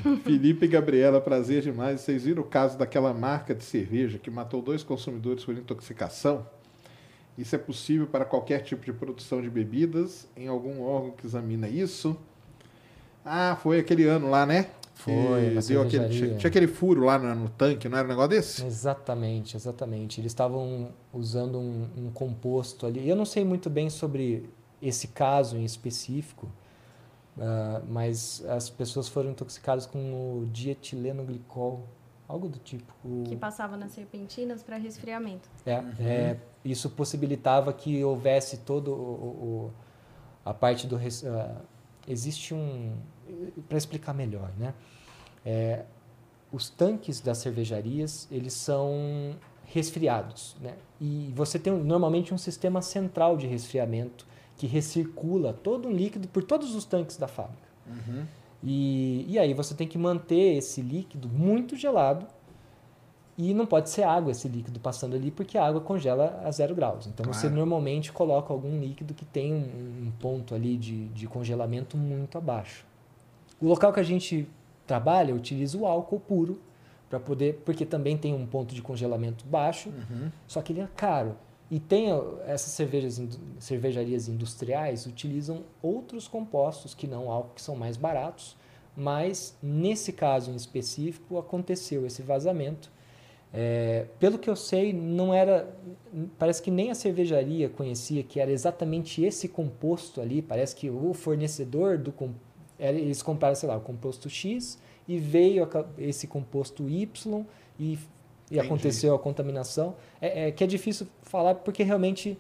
Felipe 0.24 0.66
e 0.66 0.68
Gabriela, 0.68 1.22
prazer 1.22 1.62
demais. 1.62 2.02
Vocês 2.02 2.24
viram 2.24 2.44
o 2.44 2.46
caso 2.46 2.78
daquela 2.78 3.14
marca 3.14 3.54
de 3.54 3.64
cerveja 3.64 4.18
que 4.18 4.30
matou 4.30 4.62
dois 4.62 4.84
consumidores 4.84 5.44
por 5.44 5.56
intoxicação? 5.56 6.46
Isso 7.38 7.56
é 7.56 7.58
possível 7.58 8.08
para 8.08 8.26
qualquer 8.26 8.60
tipo 8.60 8.84
de 8.84 8.94
produção 8.94 9.42
de 9.42 9.50
bebidas? 9.50 10.28
Em 10.36 10.48
algum 10.48 10.82
órgão 10.82 11.12
que 11.12 11.26
examina 11.26 11.68
isso? 11.68 12.18
Ah, 13.24 13.58
foi 13.62 13.80
aquele 13.80 14.06
ano 14.06 14.30
lá, 14.30 14.46
né? 14.46 14.68
Foi, 14.96 15.58
deu 15.68 15.82
aquele, 15.82 16.10
tinha, 16.10 16.38
tinha 16.38 16.48
aquele 16.48 16.68
furo 16.68 17.04
lá 17.04 17.18
no, 17.18 17.34
no 17.34 17.50
tanque, 17.50 17.90
não 17.90 17.98
era 17.98 18.06
um 18.06 18.10
negócio 18.10 18.30
desse? 18.30 18.64
Exatamente, 18.64 19.58
exatamente. 19.58 20.22
Eles 20.22 20.32
estavam 20.32 20.90
usando 21.12 21.58
um, 21.58 21.88
um 21.98 22.12
composto 22.12 22.86
ali. 22.86 23.08
Eu 23.10 23.16
não 23.16 23.26
sei 23.26 23.44
muito 23.44 23.68
bem 23.68 23.90
sobre 23.90 24.48
esse 24.80 25.08
caso 25.08 25.58
em 25.58 25.66
específico, 25.66 26.48
ah, 27.40 27.82
mas 27.88 28.44
as 28.48 28.70
pessoas 28.70 29.08
foram 29.08 29.32
intoxicadas 29.32 29.86
com 29.86 30.00
o 30.40 30.46
dietilenoglicol, 30.52 31.88
algo 32.28 32.48
do 32.50 32.60
tipo. 32.60 32.94
O- 33.04 33.24
Que 33.26 33.36
passava 33.36 33.76
nas 33.78 33.92
serpentinas 33.92 34.64
para 34.64 34.78
resfriamento. 34.78 35.50
é, 35.66 35.84
é, 36.00 36.38
isso 36.64 36.90
possibilitava 36.90 37.72
que 37.74 38.04
houvesse 38.04 38.58
todo 38.60 38.92
o, 38.94 38.96
o- 38.96 39.72
a 40.46 40.54
parte 40.54 40.88
do 40.88 40.96
res- 40.96 41.26
ah, 41.26 41.62
existe 42.08 42.54
um 42.54 42.94
para 43.70 43.78
explicar 43.78 44.14
melhor, 44.14 44.52
né? 44.58 44.74
É, 45.46 45.86
os 46.52 46.70
tanques 46.70 47.22
das 47.22 47.38
cervejarias 47.38 48.28
eles 48.30 48.54
são 48.54 49.36
resfriados, 49.66 50.56
né? 50.60 50.76
E 51.00 51.32
você 51.36 51.58
tem 51.58 51.72
normalmente 51.74 52.34
um 52.34 52.38
sistema 52.38 52.82
central 52.82 53.38
de 53.38 53.48
resfriamento 53.48 54.28
que 54.62 54.68
recircula 54.68 55.54
todo 55.54 55.88
um 55.88 55.92
líquido 55.92 56.28
por 56.28 56.44
todos 56.44 56.76
os 56.76 56.86
tanques 56.86 57.18
da 57.18 57.28
fábrica. 57.28 57.68
E, 58.64 59.26
e 59.28 59.40
aí 59.40 59.56
você 59.56 59.74
tem 59.74 59.88
que 59.88 59.98
manter 59.98 60.58
esse 60.58 60.84
líquido 60.84 61.28
muito 61.28 61.76
gelado 61.76 62.28
e 63.36 63.56
não 63.56 63.66
pode 63.66 63.90
ser 63.90 64.04
água 64.04 64.32
esse 64.32 64.48
líquido 64.48 64.80
passando 64.80 65.16
ali, 65.16 65.32
porque 65.32 65.58
a 65.58 65.66
água 65.66 65.82
congela 65.82 66.40
a 66.46 66.52
zero 66.52 66.76
graus. 66.76 67.08
Então 67.08 67.26
você 67.26 67.48
Claro. 67.48 67.56
normalmente 67.56 68.12
coloca 68.14 68.54
algum 68.54 68.80
líquido 68.80 69.16
que 69.16 69.26
tem 69.26 69.52
um, 69.52 70.08
um 70.08 70.12
ponto 70.20 70.54
ali 70.54 70.78
de, 70.78 71.08
de 71.08 71.26
congelamento 71.26 71.98
muito 71.98 72.38
abaixo. 72.38 72.86
O 73.60 73.66
local 73.68 73.92
que 73.92 74.00
a 74.00 74.04
gente 74.04 74.48
trabalha 74.86 75.34
utiliza 75.34 75.76
o 75.76 75.88
álcool 75.88 76.20
puro 76.20 76.60
para 77.10 77.20
poder, 77.20 77.64
porque 77.66 77.84
também 77.84 78.16
tem 78.16 78.32
um 78.32 78.46
ponto 78.46 78.76
de 78.76 78.82
congelamento 78.84 79.44
baixo, 79.44 79.90
só 80.48 80.62
que 80.62 80.72
ele 80.72 80.82
é 80.82 80.88
caro. 80.96 81.36
E 81.72 81.80
tem 81.80 82.10
essas 82.46 82.74
cervejas, 82.74 83.22
cervejarias 83.58 84.28
industriais 84.28 85.06
utilizam 85.06 85.64
outros 85.82 86.28
compostos 86.28 86.94
que 86.94 87.08
não 87.08 87.32
álcool, 87.32 87.56
que 87.56 87.62
são 87.62 87.78
mais 87.78 87.96
baratos, 87.96 88.58
mas 88.94 89.58
nesse 89.64 90.12
caso 90.12 90.52
em 90.52 90.56
específico 90.56 91.38
aconteceu 91.38 92.06
esse 92.06 92.22
vazamento. 92.22 92.92
É, 93.54 94.06
pelo 94.20 94.38
que 94.38 94.50
eu 94.50 94.56
sei, 94.56 94.92
não 94.92 95.34
era. 95.34 95.74
Parece 96.38 96.62
que 96.62 96.70
nem 96.70 96.92
a 96.92 96.96
cervejaria 96.96 97.70
conhecia 97.70 98.22
que 98.22 98.42
era 98.42 98.52
exatamente 98.52 99.24
esse 99.24 99.48
composto 99.48 100.20
ali. 100.20 100.42
Parece 100.42 100.76
que 100.76 100.90
o 100.90 101.14
fornecedor 101.14 101.98
do. 101.98 102.14
Eles 102.78 103.22
compraram, 103.22 103.56
sei 103.56 103.70
lá, 103.70 103.78
o 103.78 103.82
composto 103.82 104.30
X 104.30 104.78
e 105.08 105.18
veio 105.20 105.68
esse 105.98 106.28
composto 106.28 106.90
Y 106.90 107.46
e, 107.80 107.98
e 108.52 108.56
Entendi. 108.56 108.68
aconteceu 108.68 109.16
a 109.16 109.20
contaminação. 109.20 109.96
É, 110.22 110.50
é 110.50 110.52
que 110.52 110.64
é 110.64 110.68
difícil 110.68 111.08
falar 111.24 111.56
porque 111.56 111.82
realmente 111.84 112.38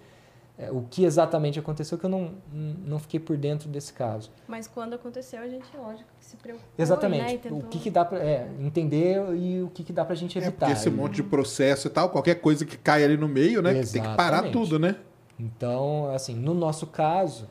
é, 0.59 0.69
o 0.69 0.81
que 0.89 1.05
exatamente 1.05 1.57
aconteceu 1.57 1.97
que 1.97 2.03
eu 2.03 2.09
não, 2.09 2.31
não 2.53 2.99
fiquei 2.99 3.19
por 3.19 3.37
dentro 3.37 3.69
desse 3.69 3.93
caso. 3.93 4.29
Mas 4.47 4.67
quando 4.67 4.93
aconteceu, 4.93 5.39
a 5.39 5.47
gente, 5.47 5.65
lógico, 5.75 6.07
que 6.19 6.25
se 6.25 6.35
preocupou. 6.35 6.69
Exatamente. 6.77 7.23
Né, 7.23 7.33
e 7.33 7.35
O 7.37 7.39
tentou- 7.39 7.61
que, 7.69 7.79
que 7.79 7.89
dá 7.89 8.03
para 8.05 8.19
entender 8.59 9.17
e 9.35 9.63
o 9.63 9.69
que, 9.69 9.83
que 9.83 9.93
dá 9.93 10.03
pra 10.03 10.13
gente 10.13 10.37
É, 10.37 10.41
evitar. 10.41 10.67
porque 10.67 10.73
esse 10.79 10.89
E- 10.89 10.91
monte 10.91 11.15
de 11.15 11.23
processo 11.23 11.87
e 11.87 11.89
tal, 11.89 12.09
qualquer 12.09 12.35
coisa 12.35 12.65
que 12.65 12.77
cai 12.77 13.03
ali 13.05 13.15
no 13.17 13.27
meio, 13.29 13.61
né? 13.61 13.73
que 13.81 13.87
Tem 13.91 14.01
que 14.03 14.15
parar 14.15 14.51
tudo, 14.51 14.77
né? 14.77 14.97
Então, 15.39 16.11
assim, 16.13 16.35
no 16.35 16.53
nosso 16.53 16.85
caso, 16.87 17.47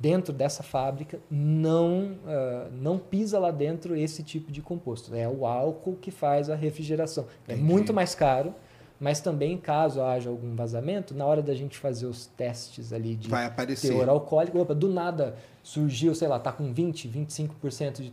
dentro 0.00 0.32
dessa 0.32 0.62
fábrica, 0.62 1.20
não, 1.30 2.16
ah, 2.26 2.68
não 2.72 2.98
pisa 2.98 3.38
lá 3.38 3.50
dentro 3.50 3.94
esse 3.94 4.22
tipo 4.22 4.50
de 4.50 4.62
composto. 4.62 5.14
É 5.14 5.28
o 5.28 5.46
álcool 5.46 5.96
que 5.96 6.10
faz 6.10 6.48
a 6.48 6.56
refrigeração. 6.56 7.26
É 7.46 7.52
Entendi. 7.52 7.62
muito 7.62 7.92
mais 7.92 8.14
caro, 8.14 8.54
mas 8.98 9.20
também, 9.20 9.58
caso 9.58 10.00
haja 10.00 10.30
algum 10.30 10.56
vazamento, 10.56 11.14
na 11.14 11.26
hora 11.26 11.42
da 11.42 11.54
gente 11.54 11.76
fazer 11.76 12.06
os 12.06 12.26
testes 12.26 12.92
ali 12.92 13.14
de 13.14 13.28
Vai 13.28 13.44
aparecer. 13.44 13.88
teor 13.88 14.08
alcoólico, 14.08 14.58
opa, 14.58 14.74
do 14.74 14.88
nada 14.88 15.36
surgiu, 15.62 16.14
sei 16.14 16.28
lá, 16.28 16.38
tá 16.38 16.50
com 16.50 16.72
20, 16.72 17.08
25% 17.08 18.00
de... 18.00 18.12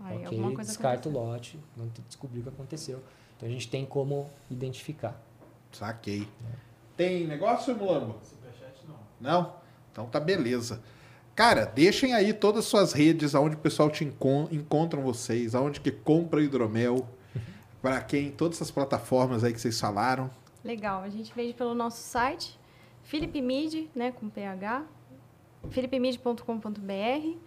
Ai, 0.00 0.26
ok, 0.26 0.56
descarta 0.56 1.08
o 1.08 1.12
lote, 1.12 1.58
que 1.94 2.02
descobrir 2.02 2.40
o 2.40 2.42
que 2.42 2.48
aconteceu. 2.48 3.00
Então, 3.36 3.48
a 3.48 3.52
gente 3.52 3.68
tem 3.68 3.86
como 3.86 4.28
identificar. 4.50 5.20
Saquei. 5.72 6.26
Tem 6.96 7.26
negócio, 7.26 7.74
Mulambo? 7.76 8.18
Superchat 8.22 8.84
não. 8.88 8.96
Não? 9.20 9.54
Então 9.92 10.06
tá 10.06 10.18
beleza. 10.18 10.80
Cara, 11.40 11.64
deixem 11.64 12.12
aí 12.12 12.34
todas 12.34 12.66
as 12.66 12.66
suas 12.66 12.92
redes, 12.92 13.34
aonde 13.34 13.54
o 13.54 13.58
pessoal 13.58 13.88
te 13.88 14.04
encon 14.04 14.46
encontram 14.52 15.00
vocês, 15.00 15.54
aonde 15.54 15.80
que 15.80 15.90
compra 15.90 16.42
hidromel, 16.42 17.08
para 17.80 17.98
quem, 18.02 18.30
todas 18.30 18.58
essas 18.58 18.70
plataformas 18.70 19.42
aí 19.42 19.50
que 19.50 19.58
vocês 19.58 19.80
falaram. 19.80 20.30
Legal, 20.62 21.02
a 21.02 21.08
gente 21.08 21.32
vende 21.34 21.54
pelo 21.54 21.74
nosso 21.74 22.02
site, 22.02 22.60
Felipe 23.04 23.40
Mid, 23.40 23.88
né, 23.94 24.12
com 24.12 24.28
PH, 24.28 24.84
philipemid.com.br. 25.70 27.38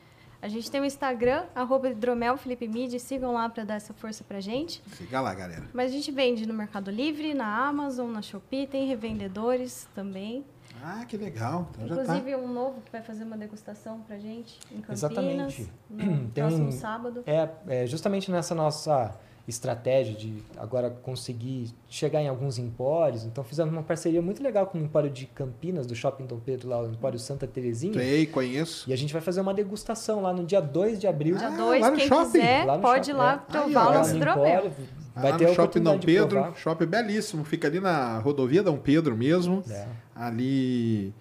A 0.41 0.47
gente 0.47 0.71
tem 0.71 0.81
o 0.81 0.85
Instagram, 0.85 1.45
arroba 1.53 1.89
hidromel 1.89 2.35
Felipe 2.35 2.67
Mid, 2.67 2.97
sigam 2.97 3.31
lá 3.31 3.47
para 3.47 3.63
dar 3.63 3.75
essa 3.75 3.93
força 3.93 4.23
pra 4.23 4.39
gente. 4.41 4.81
Siga 4.97 5.21
lá, 5.21 5.35
galera. 5.35 5.69
Mas 5.71 5.91
a 5.91 5.93
gente 5.93 6.11
vende 6.11 6.47
no 6.47 6.53
Mercado 6.55 6.89
Livre, 6.89 7.35
na 7.35 7.67
Amazon, 7.67 8.09
na 8.09 8.23
Shopee, 8.23 8.65
tem 8.65 8.87
revendedores 8.87 9.87
também. 9.93 10.43
Ah, 10.85 11.05
que 11.05 11.15
legal. 11.15 11.69
Então 11.79 11.87
tá. 11.95 12.03
Inclusive 12.03 12.35
um 12.35 12.47
novo 12.51 12.81
que 12.81 12.91
vai 12.91 13.01
fazer 13.01 13.23
uma 13.23 13.37
degustação 13.37 14.01
pra 14.01 14.17
gente 14.19 14.59
em 14.71 14.81
Campinas. 14.81 14.99
Exatamente. 15.03 15.71
No 15.89 16.27
Tem 16.33 16.43
próximo 16.43 16.67
um- 16.67 16.71
sábado. 16.71 17.23
É, 17.25 17.49
é 17.67 17.87
justamente 17.87 18.29
nessa 18.29 18.53
nossa 18.53 19.15
estratégia 19.47 20.13
de 20.15 20.33
agora 20.57 20.89
conseguir 20.89 21.69
chegar 21.89 22.21
em 22.21 22.27
alguns 22.27 22.57
empórios. 22.57 23.23
Então 23.25 23.43
fizemos 23.43 23.73
uma 23.73 23.83
parceria 23.83 24.21
muito 24.21 24.41
legal 24.41 24.67
com 24.67 24.77
o 24.77 24.81
Empório 24.81 25.09
de 25.09 25.25
Campinas, 25.25 25.85
do 25.85 25.93
Shopping 25.95 26.25
Dom 26.25 26.39
Pedro, 26.39 26.69
lá 26.69 26.81
o 26.81 26.89
Empório 26.89 27.19
Santa 27.19 27.45
Terezinha. 27.45 27.93
Sei, 27.93 28.25
conheço. 28.25 28.89
E 28.89 28.93
a 28.93 28.95
gente 28.95 29.11
vai 29.11 29.21
fazer 29.21 29.41
uma 29.41 29.53
degustação 29.53 30.21
lá 30.21 30.31
no 30.33 30.45
dia 30.45 30.61
2 30.61 30.99
de 30.99 31.07
abril. 31.07 31.35
Dia 31.35 31.47
Ah, 31.47 31.57
2, 31.57 31.81
lá 31.81 31.91
no 31.91 31.97
quem 31.97 32.07
shopping? 32.07 32.31
quiser, 32.31 32.65
Lá 32.65 32.77
pode 32.79 33.09
ir 33.09 33.13
lá 33.13 33.33
é. 33.33 33.51
provar 33.51 33.67
o 33.85 33.89
Lá 33.89 33.97
nosso 33.97 34.11
no 34.11 34.17
hidromel. 34.17 34.45
Empório, 34.65 34.71
vai 35.15 35.31
Ah, 35.31 35.37
ter 35.37 35.47
no 35.49 35.53
Shopping 35.55 35.81
Dom 35.81 35.99
Pedro, 35.99 36.53
shopping 36.55 36.85
belíssimo, 36.85 37.43
fica 37.43 37.67
ali 37.67 37.79
na 37.79 38.19
rodovia 38.19 38.63
Dom 38.63 38.77
Pedro 38.77 39.15
mesmo. 39.17 39.61
É. 39.69 39.87
Ali 40.15 41.13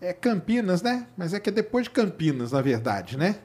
é 0.00 0.12
Campinas, 0.12 0.80
né? 0.82 1.06
Mas 1.16 1.34
é 1.34 1.40
que 1.40 1.48
é 1.50 1.52
depois 1.52 1.84
de 1.84 1.90
Campinas, 1.90 2.52
na 2.52 2.60
verdade, 2.62 3.16
né? 3.16 3.36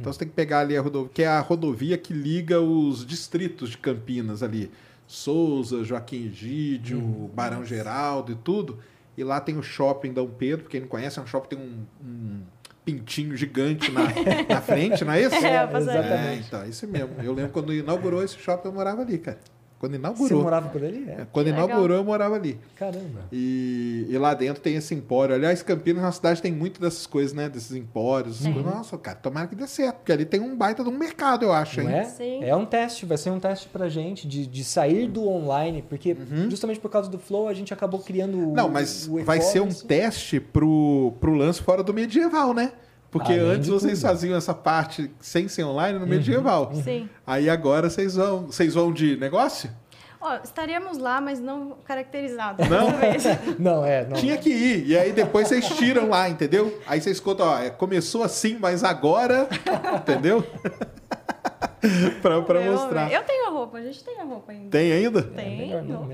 Então 0.00 0.12
você 0.12 0.18
tem 0.20 0.28
que 0.28 0.34
pegar 0.34 0.60
ali 0.60 0.76
a 0.76 0.80
rodovia, 0.80 1.10
que 1.12 1.22
é 1.22 1.26
a 1.28 1.40
rodovia 1.40 1.96
que 1.98 2.12
liga 2.12 2.60
os 2.60 3.04
distritos 3.06 3.70
de 3.70 3.78
Campinas 3.78 4.42
ali. 4.42 4.70
Souza, 5.06 5.84
Joaquim 5.84 6.26
Egídio, 6.26 6.98
Uhum. 6.98 7.30
Barão 7.34 7.64
Geraldo 7.64 8.32
e 8.32 8.34
tudo. 8.34 8.78
E 9.16 9.22
lá 9.22 9.40
tem 9.40 9.58
o 9.58 9.62
shopping 9.62 10.12
Dom 10.12 10.26
Pedro, 10.28 10.68
quem 10.68 10.80
não 10.80 10.88
conhece, 10.88 11.18
é 11.18 11.22
um 11.22 11.26
shopping 11.26 11.48
que 11.50 11.56
tem 11.56 11.64
um, 11.64 11.84
um 12.06 12.40
pintinho 12.84 13.36
gigante 13.36 13.90
na, 13.92 14.04
na 14.48 14.60
frente, 14.62 15.04
não 15.04 15.12
é 15.12 15.20
isso? 15.22 15.34
É, 15.34 15.48
É, 15.56 15.66
passarinho. 15.66 15.90
É, 15.90 15.98
exatamente. 16.08 16.46
então, 16.46 16.62
é 16.62 16.68
isso 16.68 16.86
mesmo. 16.88 17.10
Eu 17.22 17.34
lembro 17.34 17.52
quando 17.52 17.74
inaugurou 17.74 18.22
esse 18.24 18.38
shopping, 18.38 18.68
eu 18.68 18.72
morava 18.74 19.02
ali, 19.02 19.18
cara. 19.18 19.38
Quando 19.82 19.92
Você 19.94 19.98
inaugurou. 19.98 20.42
morava 20.44 20.68
por 20.68 20.84
ali? 20.84 21.06
É. 21.10 21.26
Quando 21.32 21.46
Que 21.46 21.50
legal. 21.50 21.66
inaugurou, 21.68 21.96
eu 21.96 22.04
morava 22.04 22.36
ali. 22.36 22.56
Caramba. 22.76 23.22
E, 23.32 24.06
e 24.08 24.16
lá 24.16 24.32
dentro 24.32 24.62
tem 24.62 24.76
esse 24.76 24.94
empório. 24.94 25.34
Aliás, 25.34 25.60
Campinas, 25.60 26.00
na 26.04 26.12
cidade, 26.12 26.40
tem 26.40 26.52
muito 26.52 26.80
dessas 26.80 27.04
coisas, 27.04 27.32
né? 27.32 27.48
Desses 27.48 27.72
empórios. 27.74 28.42
coisas. 28.42 28.64
Nossa, 28.64 28.96
cara, 28.96 29.16
tomara 29.16 29.48
que 29.48 29.56
dê 29.56 29.66
certo. 29.66 29.96
Porque 29.96 30.12
ali 30.12 30.24
tem 30.24 30.38
um 30.40 30.54
baita 30.56 30.84
de 30.84 30.88
um 30.88 30.96
mercado, 30.96 31.44
eu 31.44 31.52
acho, 31.52 31.82
Não 31.82 31.90
hein? 31.90 31.96
é? 31.96 32.04
Sim. 32.04 32.44
É 32.44 32.54
um 32.54 32.64
teste, 32.64 33.04
vai 33.04 33.18
ser 33.18 33.30
um 33.30 33.40
teste 33.40 33.66
pra 33.70 33.88
gente 33.88 34.28
de, 34.28 34.46
de 34.46 34.62
sair 34.62 35.08
do 35.08 35.26
online, 35.28 35.82
porque 35.82 36.16
justamente 36.48 36.78
por 36.78 36.88
causa 36.88 37.10
do 37.10 37.18
Flow 37.18 37.48
a 37.48 37.52
gente 37.54 37.74
acabou 37.74 37.98
criando 37.98 38.36
o 38.38 38.40
Uhum. 38.50 38.52
Não, 38.52 38.68
mas 38.68 39.08
o 39.08 39.24
vai 39.24 39.40
ser 39.40 39.62
um 39.62 39.68
teste 39.72 40.38
pro, 40.38 41.12
pro 41.20 41.34
lance 41.34 41.60
fora 41.60 41.82
do 41.82 41.92
medieval, 41.92 42.54
né? 42.54 42.70
Porque 43.12 43.32
Além 43.34 43.44
antes 43.44 43.68
vocês 43.68 43.98
tudo. 44.00 44.04
Uhum. 44.08 44.14
faziam 44.14 44.36
essa 44.38 44.54
parte 44.54 45.10
sem 45.20 45.46
ser 45.46 45.64
online 45.64 45.98
no 45.98 46.06
medieval. 46.06 46.72
Sim. 46.82 47.08
Aí 47.26 47.48
agora 47.50 47.90
vocês 47.90 48.16
vão, 48.16 48.46
vocês 48.46 48.72
vão 48.72 48.90
de 48.90 49.16
negócio? 49.18 49.70
Ó, 50.18 50.36
estaremos 50.42 50.96
lá, 50.98 51.20
mas 51.20 51.38
não 51.38 51.76
caracterizados. 51.84 52.66
Não? 52.68 52.88
Não, 53.58 53.84
é, 53.84 54.06
não. 54.06 54.16
Tinha 54.16 54.36
que 54.38 54.48
ir. 54.48 54.86
E 54.86 54.96
aí 54.96 55.12
depois 55.12 55.48
vocês 55.48 55.68
tiram 55.70 56.08
lá, 56.08 56.28
entendeu? 56.28 56.80
Aí 56.86 57.00
vocês 57.00 57.18
contam, 57.20 57.46
ó, 57.46 57.58
é, 57.58 57.70
começou 57.70 58.22
assim, 58.22 58.56
mas 58.58 58.82
agora. 58.84 59.48
entendeu? 59.96 60.46
pra 62.22 62.40
pra 62.42 62.60
Eu- 62.62 62.72
mostrar. 62.72 63.10
Eu 63.12 63.22
tenho 63.24 63.46
a 63.48 63.50
roupa, 63.50 63.78
a 63.78 63.82
gente 63.82 64.02
tem 64.04 64.20
a 64.20 64.24
roupa 64.24 64.52
ainda. 64.52 64.70
Tem 64.70 64.92
ainda? 64.92 65.18
É, 65.20 65.22
Tem. 65.22 65.58
melhor 65.58 65.82
não, 65.82 66.02
não. 66.06 66.12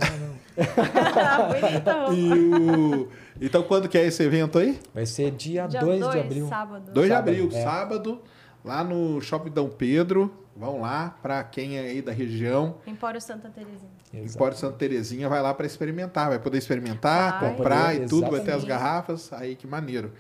Bonita 1.61 1.93
a 1.93 1.97
roupa. 2.07 2.15
E 2.15 2.33
o... 2.33 3.09
Então 3.41 3.63
quando 3.63 3.89
que 3.89 3.97
é 3.99 4.05
esse 4.07 4.23
evento 4.23 4.59
aí? 4.59 4.79
Vai 4.95 5.07
ser 5.07 5.31
dia, 5.31 5.67
Dia 5.67 5.81
2 5.81 6.11
de 6.11 6.19
abril. 6.19 6.49
sábado. 6.49 6.91
2 6.93 7.07
de 7.07 7.13
abril, 7.13 7.49
é. 7.53 7.63
sábado, 7.63 8.21
lá 8.65 8.83
no 8.83 9.21
Shopping 9.21 9.51
Dom 9.51 9.69
Pedro. 9.69 10.33
Vão 10.57 10.81
lá, 10.81 11.17
pra 11.23 11.45
quem 11.45 11.79
é 11.79 11.83
aí 11.83 12.03
da 12.03 12.11
região. 12.11 12.79
Empório 12.85 13.21
Santa 13.21 13.49
Terezinha. 13.49 13.93
Exato. 14.13 14.35
Empório 14.35 14.57
Santa 14.57 14.77
Terezinha 14.77 15.29
vai 15.29 15.41
lá 15.41 15.55
pra 15.55 15.65
experimentar. 15.65 16.31
Vai 16.31 16.41
poder 16.41 16.59
experimentar, 16.59 17.39
Vai. 17.41 17.51
comprar 17.55 17.93
Poder, 17.93 18.05
e 18.05 18.09
tudo. 18.09 18.23
Vai 18.23 18.41
ter 18.41 18.51
as 18.51 18.65
exatamente. 18.65 18.67
garrafas. 18.67 19.33
Aí 19.35 19.55
que 19.55 19.69
maneiro. 19.69 20.11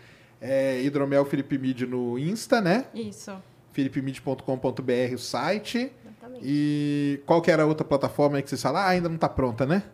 É, 0.40 0.80
Hidromel 0.82 1.24
Felipe 1.24 1.58
Mid 1.58 1.80
no 1.80 2.16
Insta, 2.16 2.60
né? 2.60 2.84
Isso. 2.94 3.32
philipemid.com.br 3.78 5.15
o 5.15 5.18
site. 5.18 5.92
Exatamente. 6.05 6.42
E 6.44 7.23
qual 7.26 7.40
que 7.40 7.50
era 7.50 7.62
a 7.62 7.66
outra 7.66 7.84
plataforma 7.86 8.36
aí 8.36 8.42
que 8.42 8.48
vocês 8.48 8.60
falaram? 8.62 8.86
Ah, 8.86 8.90
ainda 8.90 9.08
não 9.08 9.16
tá 9.16 9.28
pronta, 9.28 9.65
né? 9.65 9.84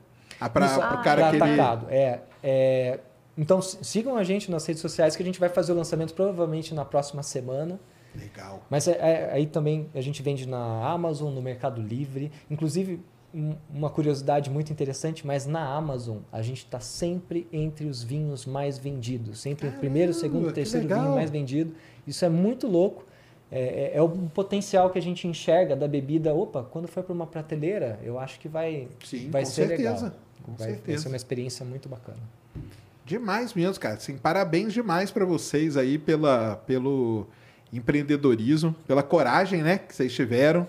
Ah, 0.41 0.49
pra, 0.49 0.67
Isso, 0.67 0.81
pro 0.81 1.03
cara 1.03 1.29
pra 1.29 1.31
que 1.31 1.37
ele... 1.37 1.95
É, 1.95 2.21
é, 2.43 3.01
então 3.37 3.61
sigam 3.63 4.17
a 4.17 4.25
gente 4.25 4.51
nas 4.51 4.67
redes 4.67 4.81
sociais 4.83 5.15
que 5.17 5.23
a 5.23 5.27
gente 5.27 5.39
vai 5.39 5.49
fazer 5.49 5.73
o 5.73 5.77
lançamento 5.77 6.15
provavelmente 6.15 6.75
na 6.75 6.85
próxima 6.85 7.23
semana. 7.23 7.79
Legal. 8.15 8.63
Mas 8.71 8.87
é- 8.89 8.93
é- 8.93 9.31
aí 9.33 9.47
também 9.47 9.89
a 9.95 10.01
gente 10.01 10.23
vende 10.23 10.47
na 10.49 10.87
Amazon, 10.89 11.33
no 11.33 11.43
Mercado 11.43 11.81
Livre. 11.83 12.31
Inclusive, 12.51 13.01
um- 13.35 13.57
uma 13.69 13.91
curiosidade 13.91 14.51
muito 14.51 14.71
interessante, 14.73 15.27
mas 15.27 15.47
na 15.47 15.65
Amazon 15.67 16.19
a 16.33 16.41
gente 16.43 16.59
está 16.59 16.79
sempre 16.79 17.49
entre 17.53 17.87
os 17.87 18.03
vinhos 18.05 18.47
mais 18.47 18.79
vendidos. 18.79 19.41
Sempre 19.41 19.69
o 19.69 19.73
primeiro, 19.73 20.13
segundo, 20.15 20.53
terceiro 20.53 20.87
legal. 20.87 21.03
vinho 21.03 21.15
mais 21.15 21.31
vendido. 21.31 21.75
Isso 22.07 22.25
é 22.25 22.29
muito 22.29 22.69
louco. 22.69 23.05
É, 23.51 23.93
é, 23.95 23.97
é 23.97 24.03
um 24.03 24.29
potencial 24.29 24.91
que 24.91 24.99
a 24.99 25.03
gente 25.03 25.29
enxerga 25.29 25.77
da 25.77 25.87
bebida. 25.87 26.35
Opa, 26.35 26.65
quando 26.65 26.89
for 26.89 27.05
para 27.05 27.13
uma 27.13 27.27
prateleira, 27.27 27.99
eu 28.03 28.19
acho 28.19 28.41
que 28.41 28.49
vai, 28.49 28.89
Sim, 29.05 29.31
vai 29.31 29.43
com 29.43 29.51
ser 29.51 29.69
certeza. 29.69 29.91
legal. 29.91 30.13
Com 30.43 30.53
vai, 30.53 30.67
vai 30.69 30.77
certeza. 30.77 31.03
ser 31.03 31.09
uma 31.09 31.17
experiência 31.17 31.65
muito 31.65 31.89
bacana. 31.89 32.19
Demais 33.05 33.53
mesmo, 33.53 33.81
cara. 33.81 33.97
Assim, 33.97 34.17
parabéns 34.17 34.73
demais 34.73 35.11
para 35.11 35.25
vocês 35.25 35.77
aí 35.77 35.99
pela, 35.99 36.57
pelo 36.67 37.27
empreendedorismo, 37.73 38.75
pela 38.87 39.03
coragem, 39.03 39.63
né, 39.63 39.79
que 39.79 39.95
vocês 39.95 40.13
tiveram. 40.13 40.67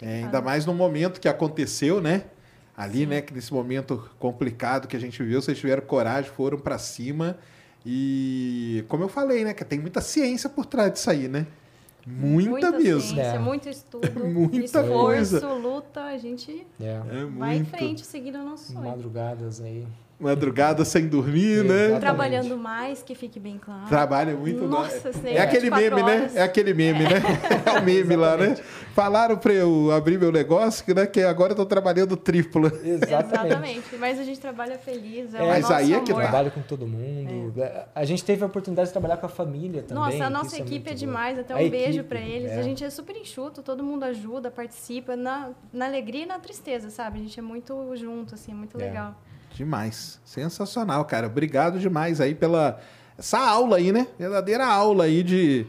É, 0.00 0.24
ainda 0.24 0.40
mais 0.40 0.66
no 0.66 0.74
momento 0.74 1.20
que 1.20 1.28
aconteceu, 1.28 2.00
né? 2.00 2.24
Ali, 2.76 3.06
né, 3.06 3.20
que 3.20 3.34
nesse 3.34 3.52
momento 3.52 4.08
complicado 4.18 4.88
que 4.88 4.96
a 4.96 5.00
gente 5.00 5.22
viveu, 5.22 5.42
vocês 5.42 5.58
tiveram 5.58 5.82
coragem, 5.82 6.30
foram 6.30 6.58
para 6.58 6.78
cima 6.78 7.36
e 7.84 8.84
como 8.88 9.04
eu 9.04 9.08
falei, 9.08 9.44
né, 9.44 9.54
que 9.54 9.64
tem 9.64 9.78
muita 9.78 10.00
ciência 10.00 10.48
por 10.48 10.66
trás 10.66 10.92
disso 10.92 11.10
aí, 11.10 11.28
né? 11.28 11.46
Muita, 12.06 12.70
mesmo. 12.72 13.00
ciência, 13.00 13.20
É. 13.20 13.38
muito 13.38 13.68
estudo, 13.68 14.08
Muita 14.24 14.56
esforço, 14.58 15.40
coisa. 15.40 15.52
luta, 15.54 16.02
a 16.04 16.16
gente 16.18 16.66
É, 16.80 16.84
É 17.10 17.24
vai 17.38 17.56
em 17.56 17.64
frente 17.64 18.04
seguindo 18.04 18.36
o 18.38 18.44
nosso 18.44 18.72
sonho. 18.72 18.84
madrugadas 18.86 19.60
aí. 19.60 19.86
Madrugada 20.20 20.84
sem 20.84 21.08
dormir, 21.08 21.64
né? 21.64 21.86
Exato. 21.86 22.00
Trabalhando 22.00 22.56
mais, 22.58 23.02
que 23.02 23.14
fique 23.14 23.40
bem 23.40 23.58
claro. 23.58 23.88
Trabalha 23.88 24.34
muito. 24.36 24.66
Nossa, 24.66 25.08
né? 25.08 25.14
sei, 25.22 25.32
É 25.36 25.40
aquele 25.40 25.70
24 25.70 25.96
meme, 25.96 26.02
né? 26.10 26.16
horas. 26.20 26.36
É 26.36 26.42
aquele 26.42 26.74
meme, 26.74 27.04
né? 27.04 27.10
É 27.74 27.78
o 27.78 27.82
meme 27.82 28.16
lá, 28.16 28.36
né? 28.36 28.56
Falaram 28.94 29.36
pra 29.38 29.52
eu 29.52 29.90
abrir 29.92 30.18
meu 30.18 30.30
negócio, 30.30 30.84
que, 30.84 30.92
né, 30.92 31.06
que 31.06 31.20
agora 31.22 31.52
eu 31.52 31.56
tô 31.56 31.64
trabalhando 31.64 32.16
triplo. 32.16 32.66
Exatamente. 32.84 33.24
Exatamente. 33.46 33.96
Mas 33.98 34.18
a 34.18 34.24
gente 34.24 34.38
trabalha 34.38 34.76
feliz, 34.78 35.34
é, 35.34 35.38
É, 35.38 35.42
o 35.42 35.46
mas 35.46 35.62
nosso 35.62 35.72
aí 35.74 35.94
é 35.94 36.00
que 36.00 36.10
amor. 36.12 36.22
tá. 36.22 36.28
Trabalho 36.28 36.50
com 36.50 36.60
todo 36.62 36.86
mundo. 36.86 37.54
A 37.94 38.04
gente 38.04 38.22
teve 38.24 38.42
a 38.42 38.46
oportunidade 38.46 38.88
de 38.88 38.92
trabalhar 38.92 39.16
com 39.16 39.26
a 39.26 39.28
família 39.30 39.82
também. 39.82 40.04
Nossa, 40.04 40.24
a 40.26 40.30
nossa 40.30 40.56
é 40.56 40.60
equipe 40.60 40.90
é, 40.90 40.94
demais. 40.94 41.38
Até 41.38 41.54
um 41.54 41.66
A 41.66 41.70
beijo 41.70 42.04
pra 42.04 42.20
eles. 42.20 42.50
é. 42.50 42.58
A 42.58 42.62
gente 42.62 42.84
é 42.84 42.90
super 42.90 43.16
enxuto, 43.16 43.62
todo 43.62 43.82
mundo 43.82 44.04
ajuda, 44.04 44.50
participa 44.50 45.16
na, 45.16 45.50
na 45.72 45.86
alegria 45.86 46.24
e 46.24 46.26
na 46.26 46.38
tristeza, 46.38 46.90
sabe? 46.90 47.20
A 47.20 47.22
gente 47.22 47.38
é 47.38 47.42
muito 47.42 47.94
junto, 47.96 48.34
assim, 48.34 48.52
muito 48.52 48.78
É. 48.78 48.84
legal. 48.84 49.14
Demais. 49.64 50.18
Sensacional, 50.24 51.04
cara. 51.04 51.26
Obrigado 51.26 51.78
demais 51.78 52.18
aí 52.18 52.34
pela 52.34 52.80
essa 53.18 53.38
aula 53.38 53.76
aí, 53.76 53.92
né? 53.92 54.06
Verdadeira 54.18 54.64
aula 54.66 55.04
aí 55.04 55.22
de, 55.22 55.66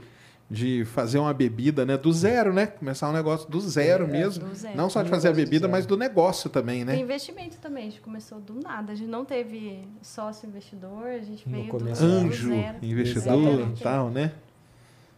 de 0.49 0.85
fazer 0.85 1.17
uma 1.19 1.33
bebida, 1.33 1.85
né? 1.85 1.97
Do 1.97 2.13
zero, 2.13 2.53
né? 2.53 2.67
Começar 2.67 3.09
um 3.09 3.11
negócio 3.11 3.49
do 3.49 3.59
zero 3.59 4.05
É, 4.05 4.07
mesmo. 4.07 4.47
do 4.47 4.55
zero. 4.55 4.77
Não 4.77 4.89
só 4.89 5.03
de 5.03 5.09
fazer 5.09 5.27
a 5.27 5.33
bebida, 5.33 5.67
mas 5.67 5.85
do 5.85 5.97
negócio 5.97 6.49
também, 6.49 6.83
E 6.83 6.85
né? 6.85 6.95
investimento 6.97 7.57
também, 7.57 7.87
a 7.87 7.89
gente 7.89 7.99
começou 7.99 8.39
do 8.39 8.53
nada. 8.53 8.93
A 8.93 8.95
gente 8.95 9.09
não 9.09 9.25
teve 9.25 9.85
sócio 10.01 10.47
investidor, 10.47 11.07
a 11.07 11.19
gente 11.19 11.45
No 11.49 11.57
veio 11.57 11.67
começo, 11.67 12.01
do, 12.01 12.07
do 12.07 12.27
Anjo, 12.27 12.47
zero. 12.47 12.77
investidor 12.81 13.67
e 13.77 13.83
tal, 13.83 14.09
né? 14.09 14.31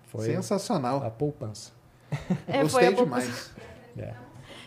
Foi 0.08 0.26
Sensacional. 0.26 1.03
a 1.06 1.11
poupança. 1.11 1.72
É, 2.48 2.53
foi 2.53 2.64
Gostei 2.64 2.88
a 2.88 2.92
pouco- 2.92 3.03
demais. 3.06 3.52
É. 3.95 4.14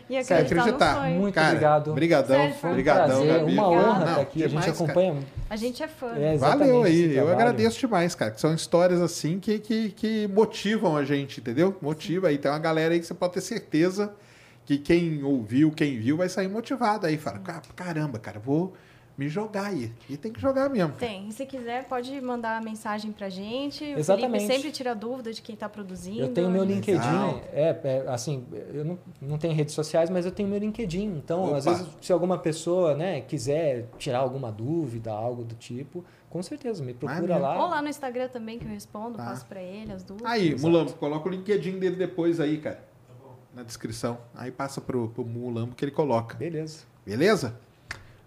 E 0.09 0.23
Sério, 0.23 0.45
acreditar 0.45 0.55
no 0.55 0.61
acreditar. 0.63 0.95
sonho. 0.95 1.21
Muito 1.21 1.35
Cara, 1.35 1.49
obrigado. 1.49 1.93
Brigadão. 1.95 2.37
Sério, 2.37 2.55
foi 2.55 2.71
um 2.71 2.73
Brigadão, 2.75 3.07
prazer, 3.17 3.39
Gabi. 3.41 3.53
uma 3.55 3.69
honra 3.71 4.05
estar 4.09 4.21
aqui. 4.21 4.39
a 4.39 4.49
gente 4.49 4.49
demais, 4.49 4.65
cara. 4.67 4.75
acompanha. 4.85 5.17
A 5.51 5.57
gente 5.57 5.83
é 5.83 5.89
fã. 5.89 6.13
É, 6.17 6.37
Valeu 6.37 6.83
aí, 6.85 7.17
eu 7.17 7.29
agradeço 7.33 7.81
demais, 7.81 8.15
cara. 8.15 8.31
Que 8.31 8.41
são 8.41 8.55
histórias 8.55 9.01
assim 9.01 9.41
que, 9.41 9.59
que, 9.59 9.91
que 9.91 10.29
motivam 10.29 10.97
a 10.97 11.05
gente, 11.05 11.41
entendeu? 11.41 11.77
Motiva 11.83 12.29
aí. 12.29 12.39
Tem 12.39 12.51
uma 12.51 12.59
galera 12.59 12.95
aí 12.95 13.01
que 13.01 13.07
você 13.07 13.15
pode 13.15 13.33
ter 13.35 13.41
certeza 13.41 14.13
que 14.65 14.79
quem 14.79 15.23
ouviu, 15.25 15.71
quem 15.73 15.99
viu, 15.99 16.17
vai 16.17 16.29
sair 16.29 16.49
motivado 16.49 17.07
aí. 17.07 17.17
Fala, 17.17 17.39
"Ca- 17.39 17.63
caramba, 17.75 18.19
cara, 18.19 18.39
vou 18.39 18.73
me 19.17 19.29
jogar 19.29 19.67
aí. 19.67 19.93
E 20.11 20.17
tem 20.17 20.33
que 20.33 20.41
jogar 20.41 20.69
mesmo. 20.69 20.93
Tem. 20.93 21.29
E 21.29 21.33
se 21.33 21.47
quiser, 21.47 21.85
pode 21.89 22.21
mandar 22.21 22.61
mensagem 22.63 23.13
pra 23.13 23.29
gente. 23.29 23.83
O 23.95 23.99
Exatamente. 23.99 24.33
Felipe 24.41 24.55
sempre 24.55 24.71
tira 24.73 24.95
dúvida 24.95 25.33
de 25.33 25.41
quem 25.41 25.57
tá 25.57 25.69
produzindo. 25.69 26.21
Eu 26.21 26.35
tenho 26.35 26.51
meu 26.51 26.65
LinkedIn, 26.65 27.01
é, 27.53 27.81
é, 27.83 28.05
assim, 28.09 28.45
eu 28.75 28.85
não, 28.85 28.99
não 29.21 29.39
tenho 29.39 29.55
redes 29.55 29.75
sociais, 29.75 30.11
mas 30.11 30.27
eu 30.27 30.33
tenho 30.33 30.49
meu 30.49 30.59
LinkedIn. 30.59 31.07
Então, 31.17 31.47
Opa. 31.47 31.57
às 31.57 31.65
vezes, 31.65 31.87
se 32.01 32.13
alguma 32.13 32.37
pessoa, 32.39 32.95
né, 32.95 33.23
quiser 33.23 33.87
tirar 33.99 34.19
alguma 34.19 34.53
dúvida, 34.53 35.11
algo 35.13 35.45
do 35.45 35.55
tipo, 35.55 36.05
com 36.29 36.43
certeza, 36.43 36.85
me 36.85 36.93
procura 36.93 37.39
lá. 37.39 37.63
Ou 37.63 37.71
lá 37.71 37.81
no 37.81 37.89
Instagram 37.89 38.29
também, 38.29 38.59
que 38.59 38.67
eu 38.67 38.71
respondo, 38.71 39.17
Tá. 39.17 39.25
passo 39.25 39.47
pra 39.47 39.63
ele 39.63 39.93
as 39.93 40.03
dúvidas. 40.03 40.31
Aí, 40.31 40.49
Exato. 40.49 40.63
Mulambo, 40.71 40.93
coloca 40.95 41.29
o 41.29 41.33
LinkedIn 41.33 41.79
dele 41.79 41.97
depois 41.97 42.39
aí, 42.41 42.59
cara. 42.59 42.85
Na 43.55 43.63
descrição. 43.63 44.19
Aí 44.35 44.51
passa 44.53 44.83
pro, 44.83 45.09
pro 45.09 45.25
Mulambo 45.25 45.75
que 45.75 45.83
ele 45.83 45.93
coloca. 45.93 46.37
Beleza. 46.37 46.85
Beleza? 47.07 47.59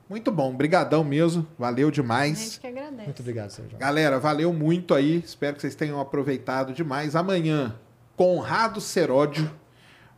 Muito 0.10 0.32
bom. 0.32 0.56
Brigadão 0.56 1.04
mesmo. 1.04 1.46
Valeu 1.58 1.90
A 1.90 1.92
demais. 1.92 2.40
gente 2.40 2.60
que 2.60 2.68
agradece. 2.68 3.04
Muito 3.04 3.20
obrigado, 3.20 3.52
Sérgio. 3.52 3.78
Galera, 3.78 4.20
valeu 4.20 4.52
muito 4.52 4.96
aí. 4.96 5.22
Espero 5.24 5.56
que 5.56 5.62
vocês 5.62 5.76
tenham 5.76 6.00
aproveitado 6.00 6.74
demais. 6.74 7.16
Amanhã, 7.16 7.76
Conrado 8.18 8.82
Seródio 8.82 9.50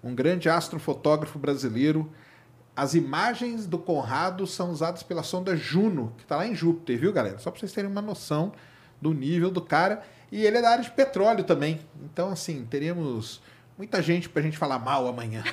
um 0.03 0.15
grande 0.15 0.49
astrofotógrafo 0.49 1.37
brasileiro. 1.37 2.11
As 2.75 2.95
imagens 2.95 3.67
do 3.67 3.77
Conrado 3.77 4.47
são 4.47 4.71
usadas 4.71 5.03
pela 5.03 5.23
sonda 5.23 5.55
Juno, 5.55 6.13
que 6.17 6.23
está 6.23 6.37
lá 6.37 6.47
em 6.47 6.55
Júpiter, 6.55 6.99
viu, 6.99 7.13
galera? 7.13 7.37
Só 7.37 7.51
para 7.51 7.59
vocês 7.59 7.73
terem 7.73 7.89
uma 7.89 8.01
noção 8.01 8.51
do 8.99 9.13
nível 9.13 9.51
do 9.51 9.61
cara. 9.61 10.01
E 10.31 10.45
ele 10.45 10.57
é 10.57 10.61
da 10.61 10.71
área 10.71 10.83
de 10.83 10.91
petróleo 10.91 11.43
também. 11.43 11.81
Então, 12.03 12.29
assim, 12.29 12.65
teremos 12.69 13.41
muita 13.77 14.01
gente 14.01 14.29
para 14.29 14.39
a 14.39 14.43
gente 14.43 14.57
falar 14.57 14.79
mal 14.79 15.07
amanhã. 15.07 15.43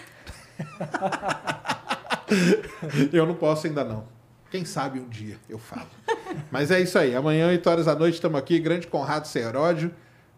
eu 3.12 3.26
não 3.26 3.34
posso 3.34 3.66
ainda 3.66 3.84
não. 3.84 4.06
Quem 4.50 4.64
sabe 4.64 4.98
um 4.98 5.08
dia 5.08 5.36
eu 5.48 5.58
falo. 5.58 5.88
Mas 6.50 6.70
é 6.70 6.80
isso 6.80 6.98
aí. 6.98 7.14
Amanhã, 7.14 7.48
8 7.48 7.68
horas 7.68 7.86
da 7.86 7.94
noite, 7.94 8.14
estamos 8.14 8.38
aqui. 8.38 8.58
Grande 8.58 8.86
Conrado 8.86 9.26
Seródio. 9.26 9.94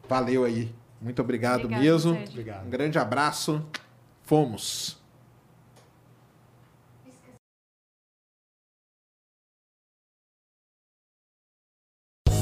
Valeu 0.08 0.44
aí. 0.44 0.72
Muito 1.00 1.22
obrigado 1.22 1.64
Obrigada, 1.64 1.82
mesmo. 1.82 2.14
Sérgio. 2.14 2.30
Obrigado. 2.30 2.66
Um 2.66 2.70
grande 2.70 2.98
abraço. 2.98 3.64
Fomos. 4.24 5.00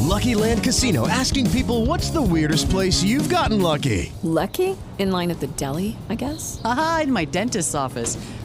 Lucky 0.09 0.35
Land 0.35 0.65
Casino 0.65 1.07
asking 1.07 1.49
people 1.51 1.87
what's 1.87 2.11
the 2.11 2.21
weirdest 2.21 2.69
place 2.71 3.05
you've 3.05 3.29
gotten 3.29 3.61
lucky? 3.61 4.11
Lucky? 4.23 4.77
In 4.99 5.13
line 5.13 5.31
at 5.31 5.39
the 5.39 5.47
deli, 5.49 5.97
I 6.09 6.17
guess? 6.17 6.61
Aha, 6.65 7.03
in 7.05 7.13
my 7.13 7.25
dentist's 7.25 7.75
office. 7.75 8.17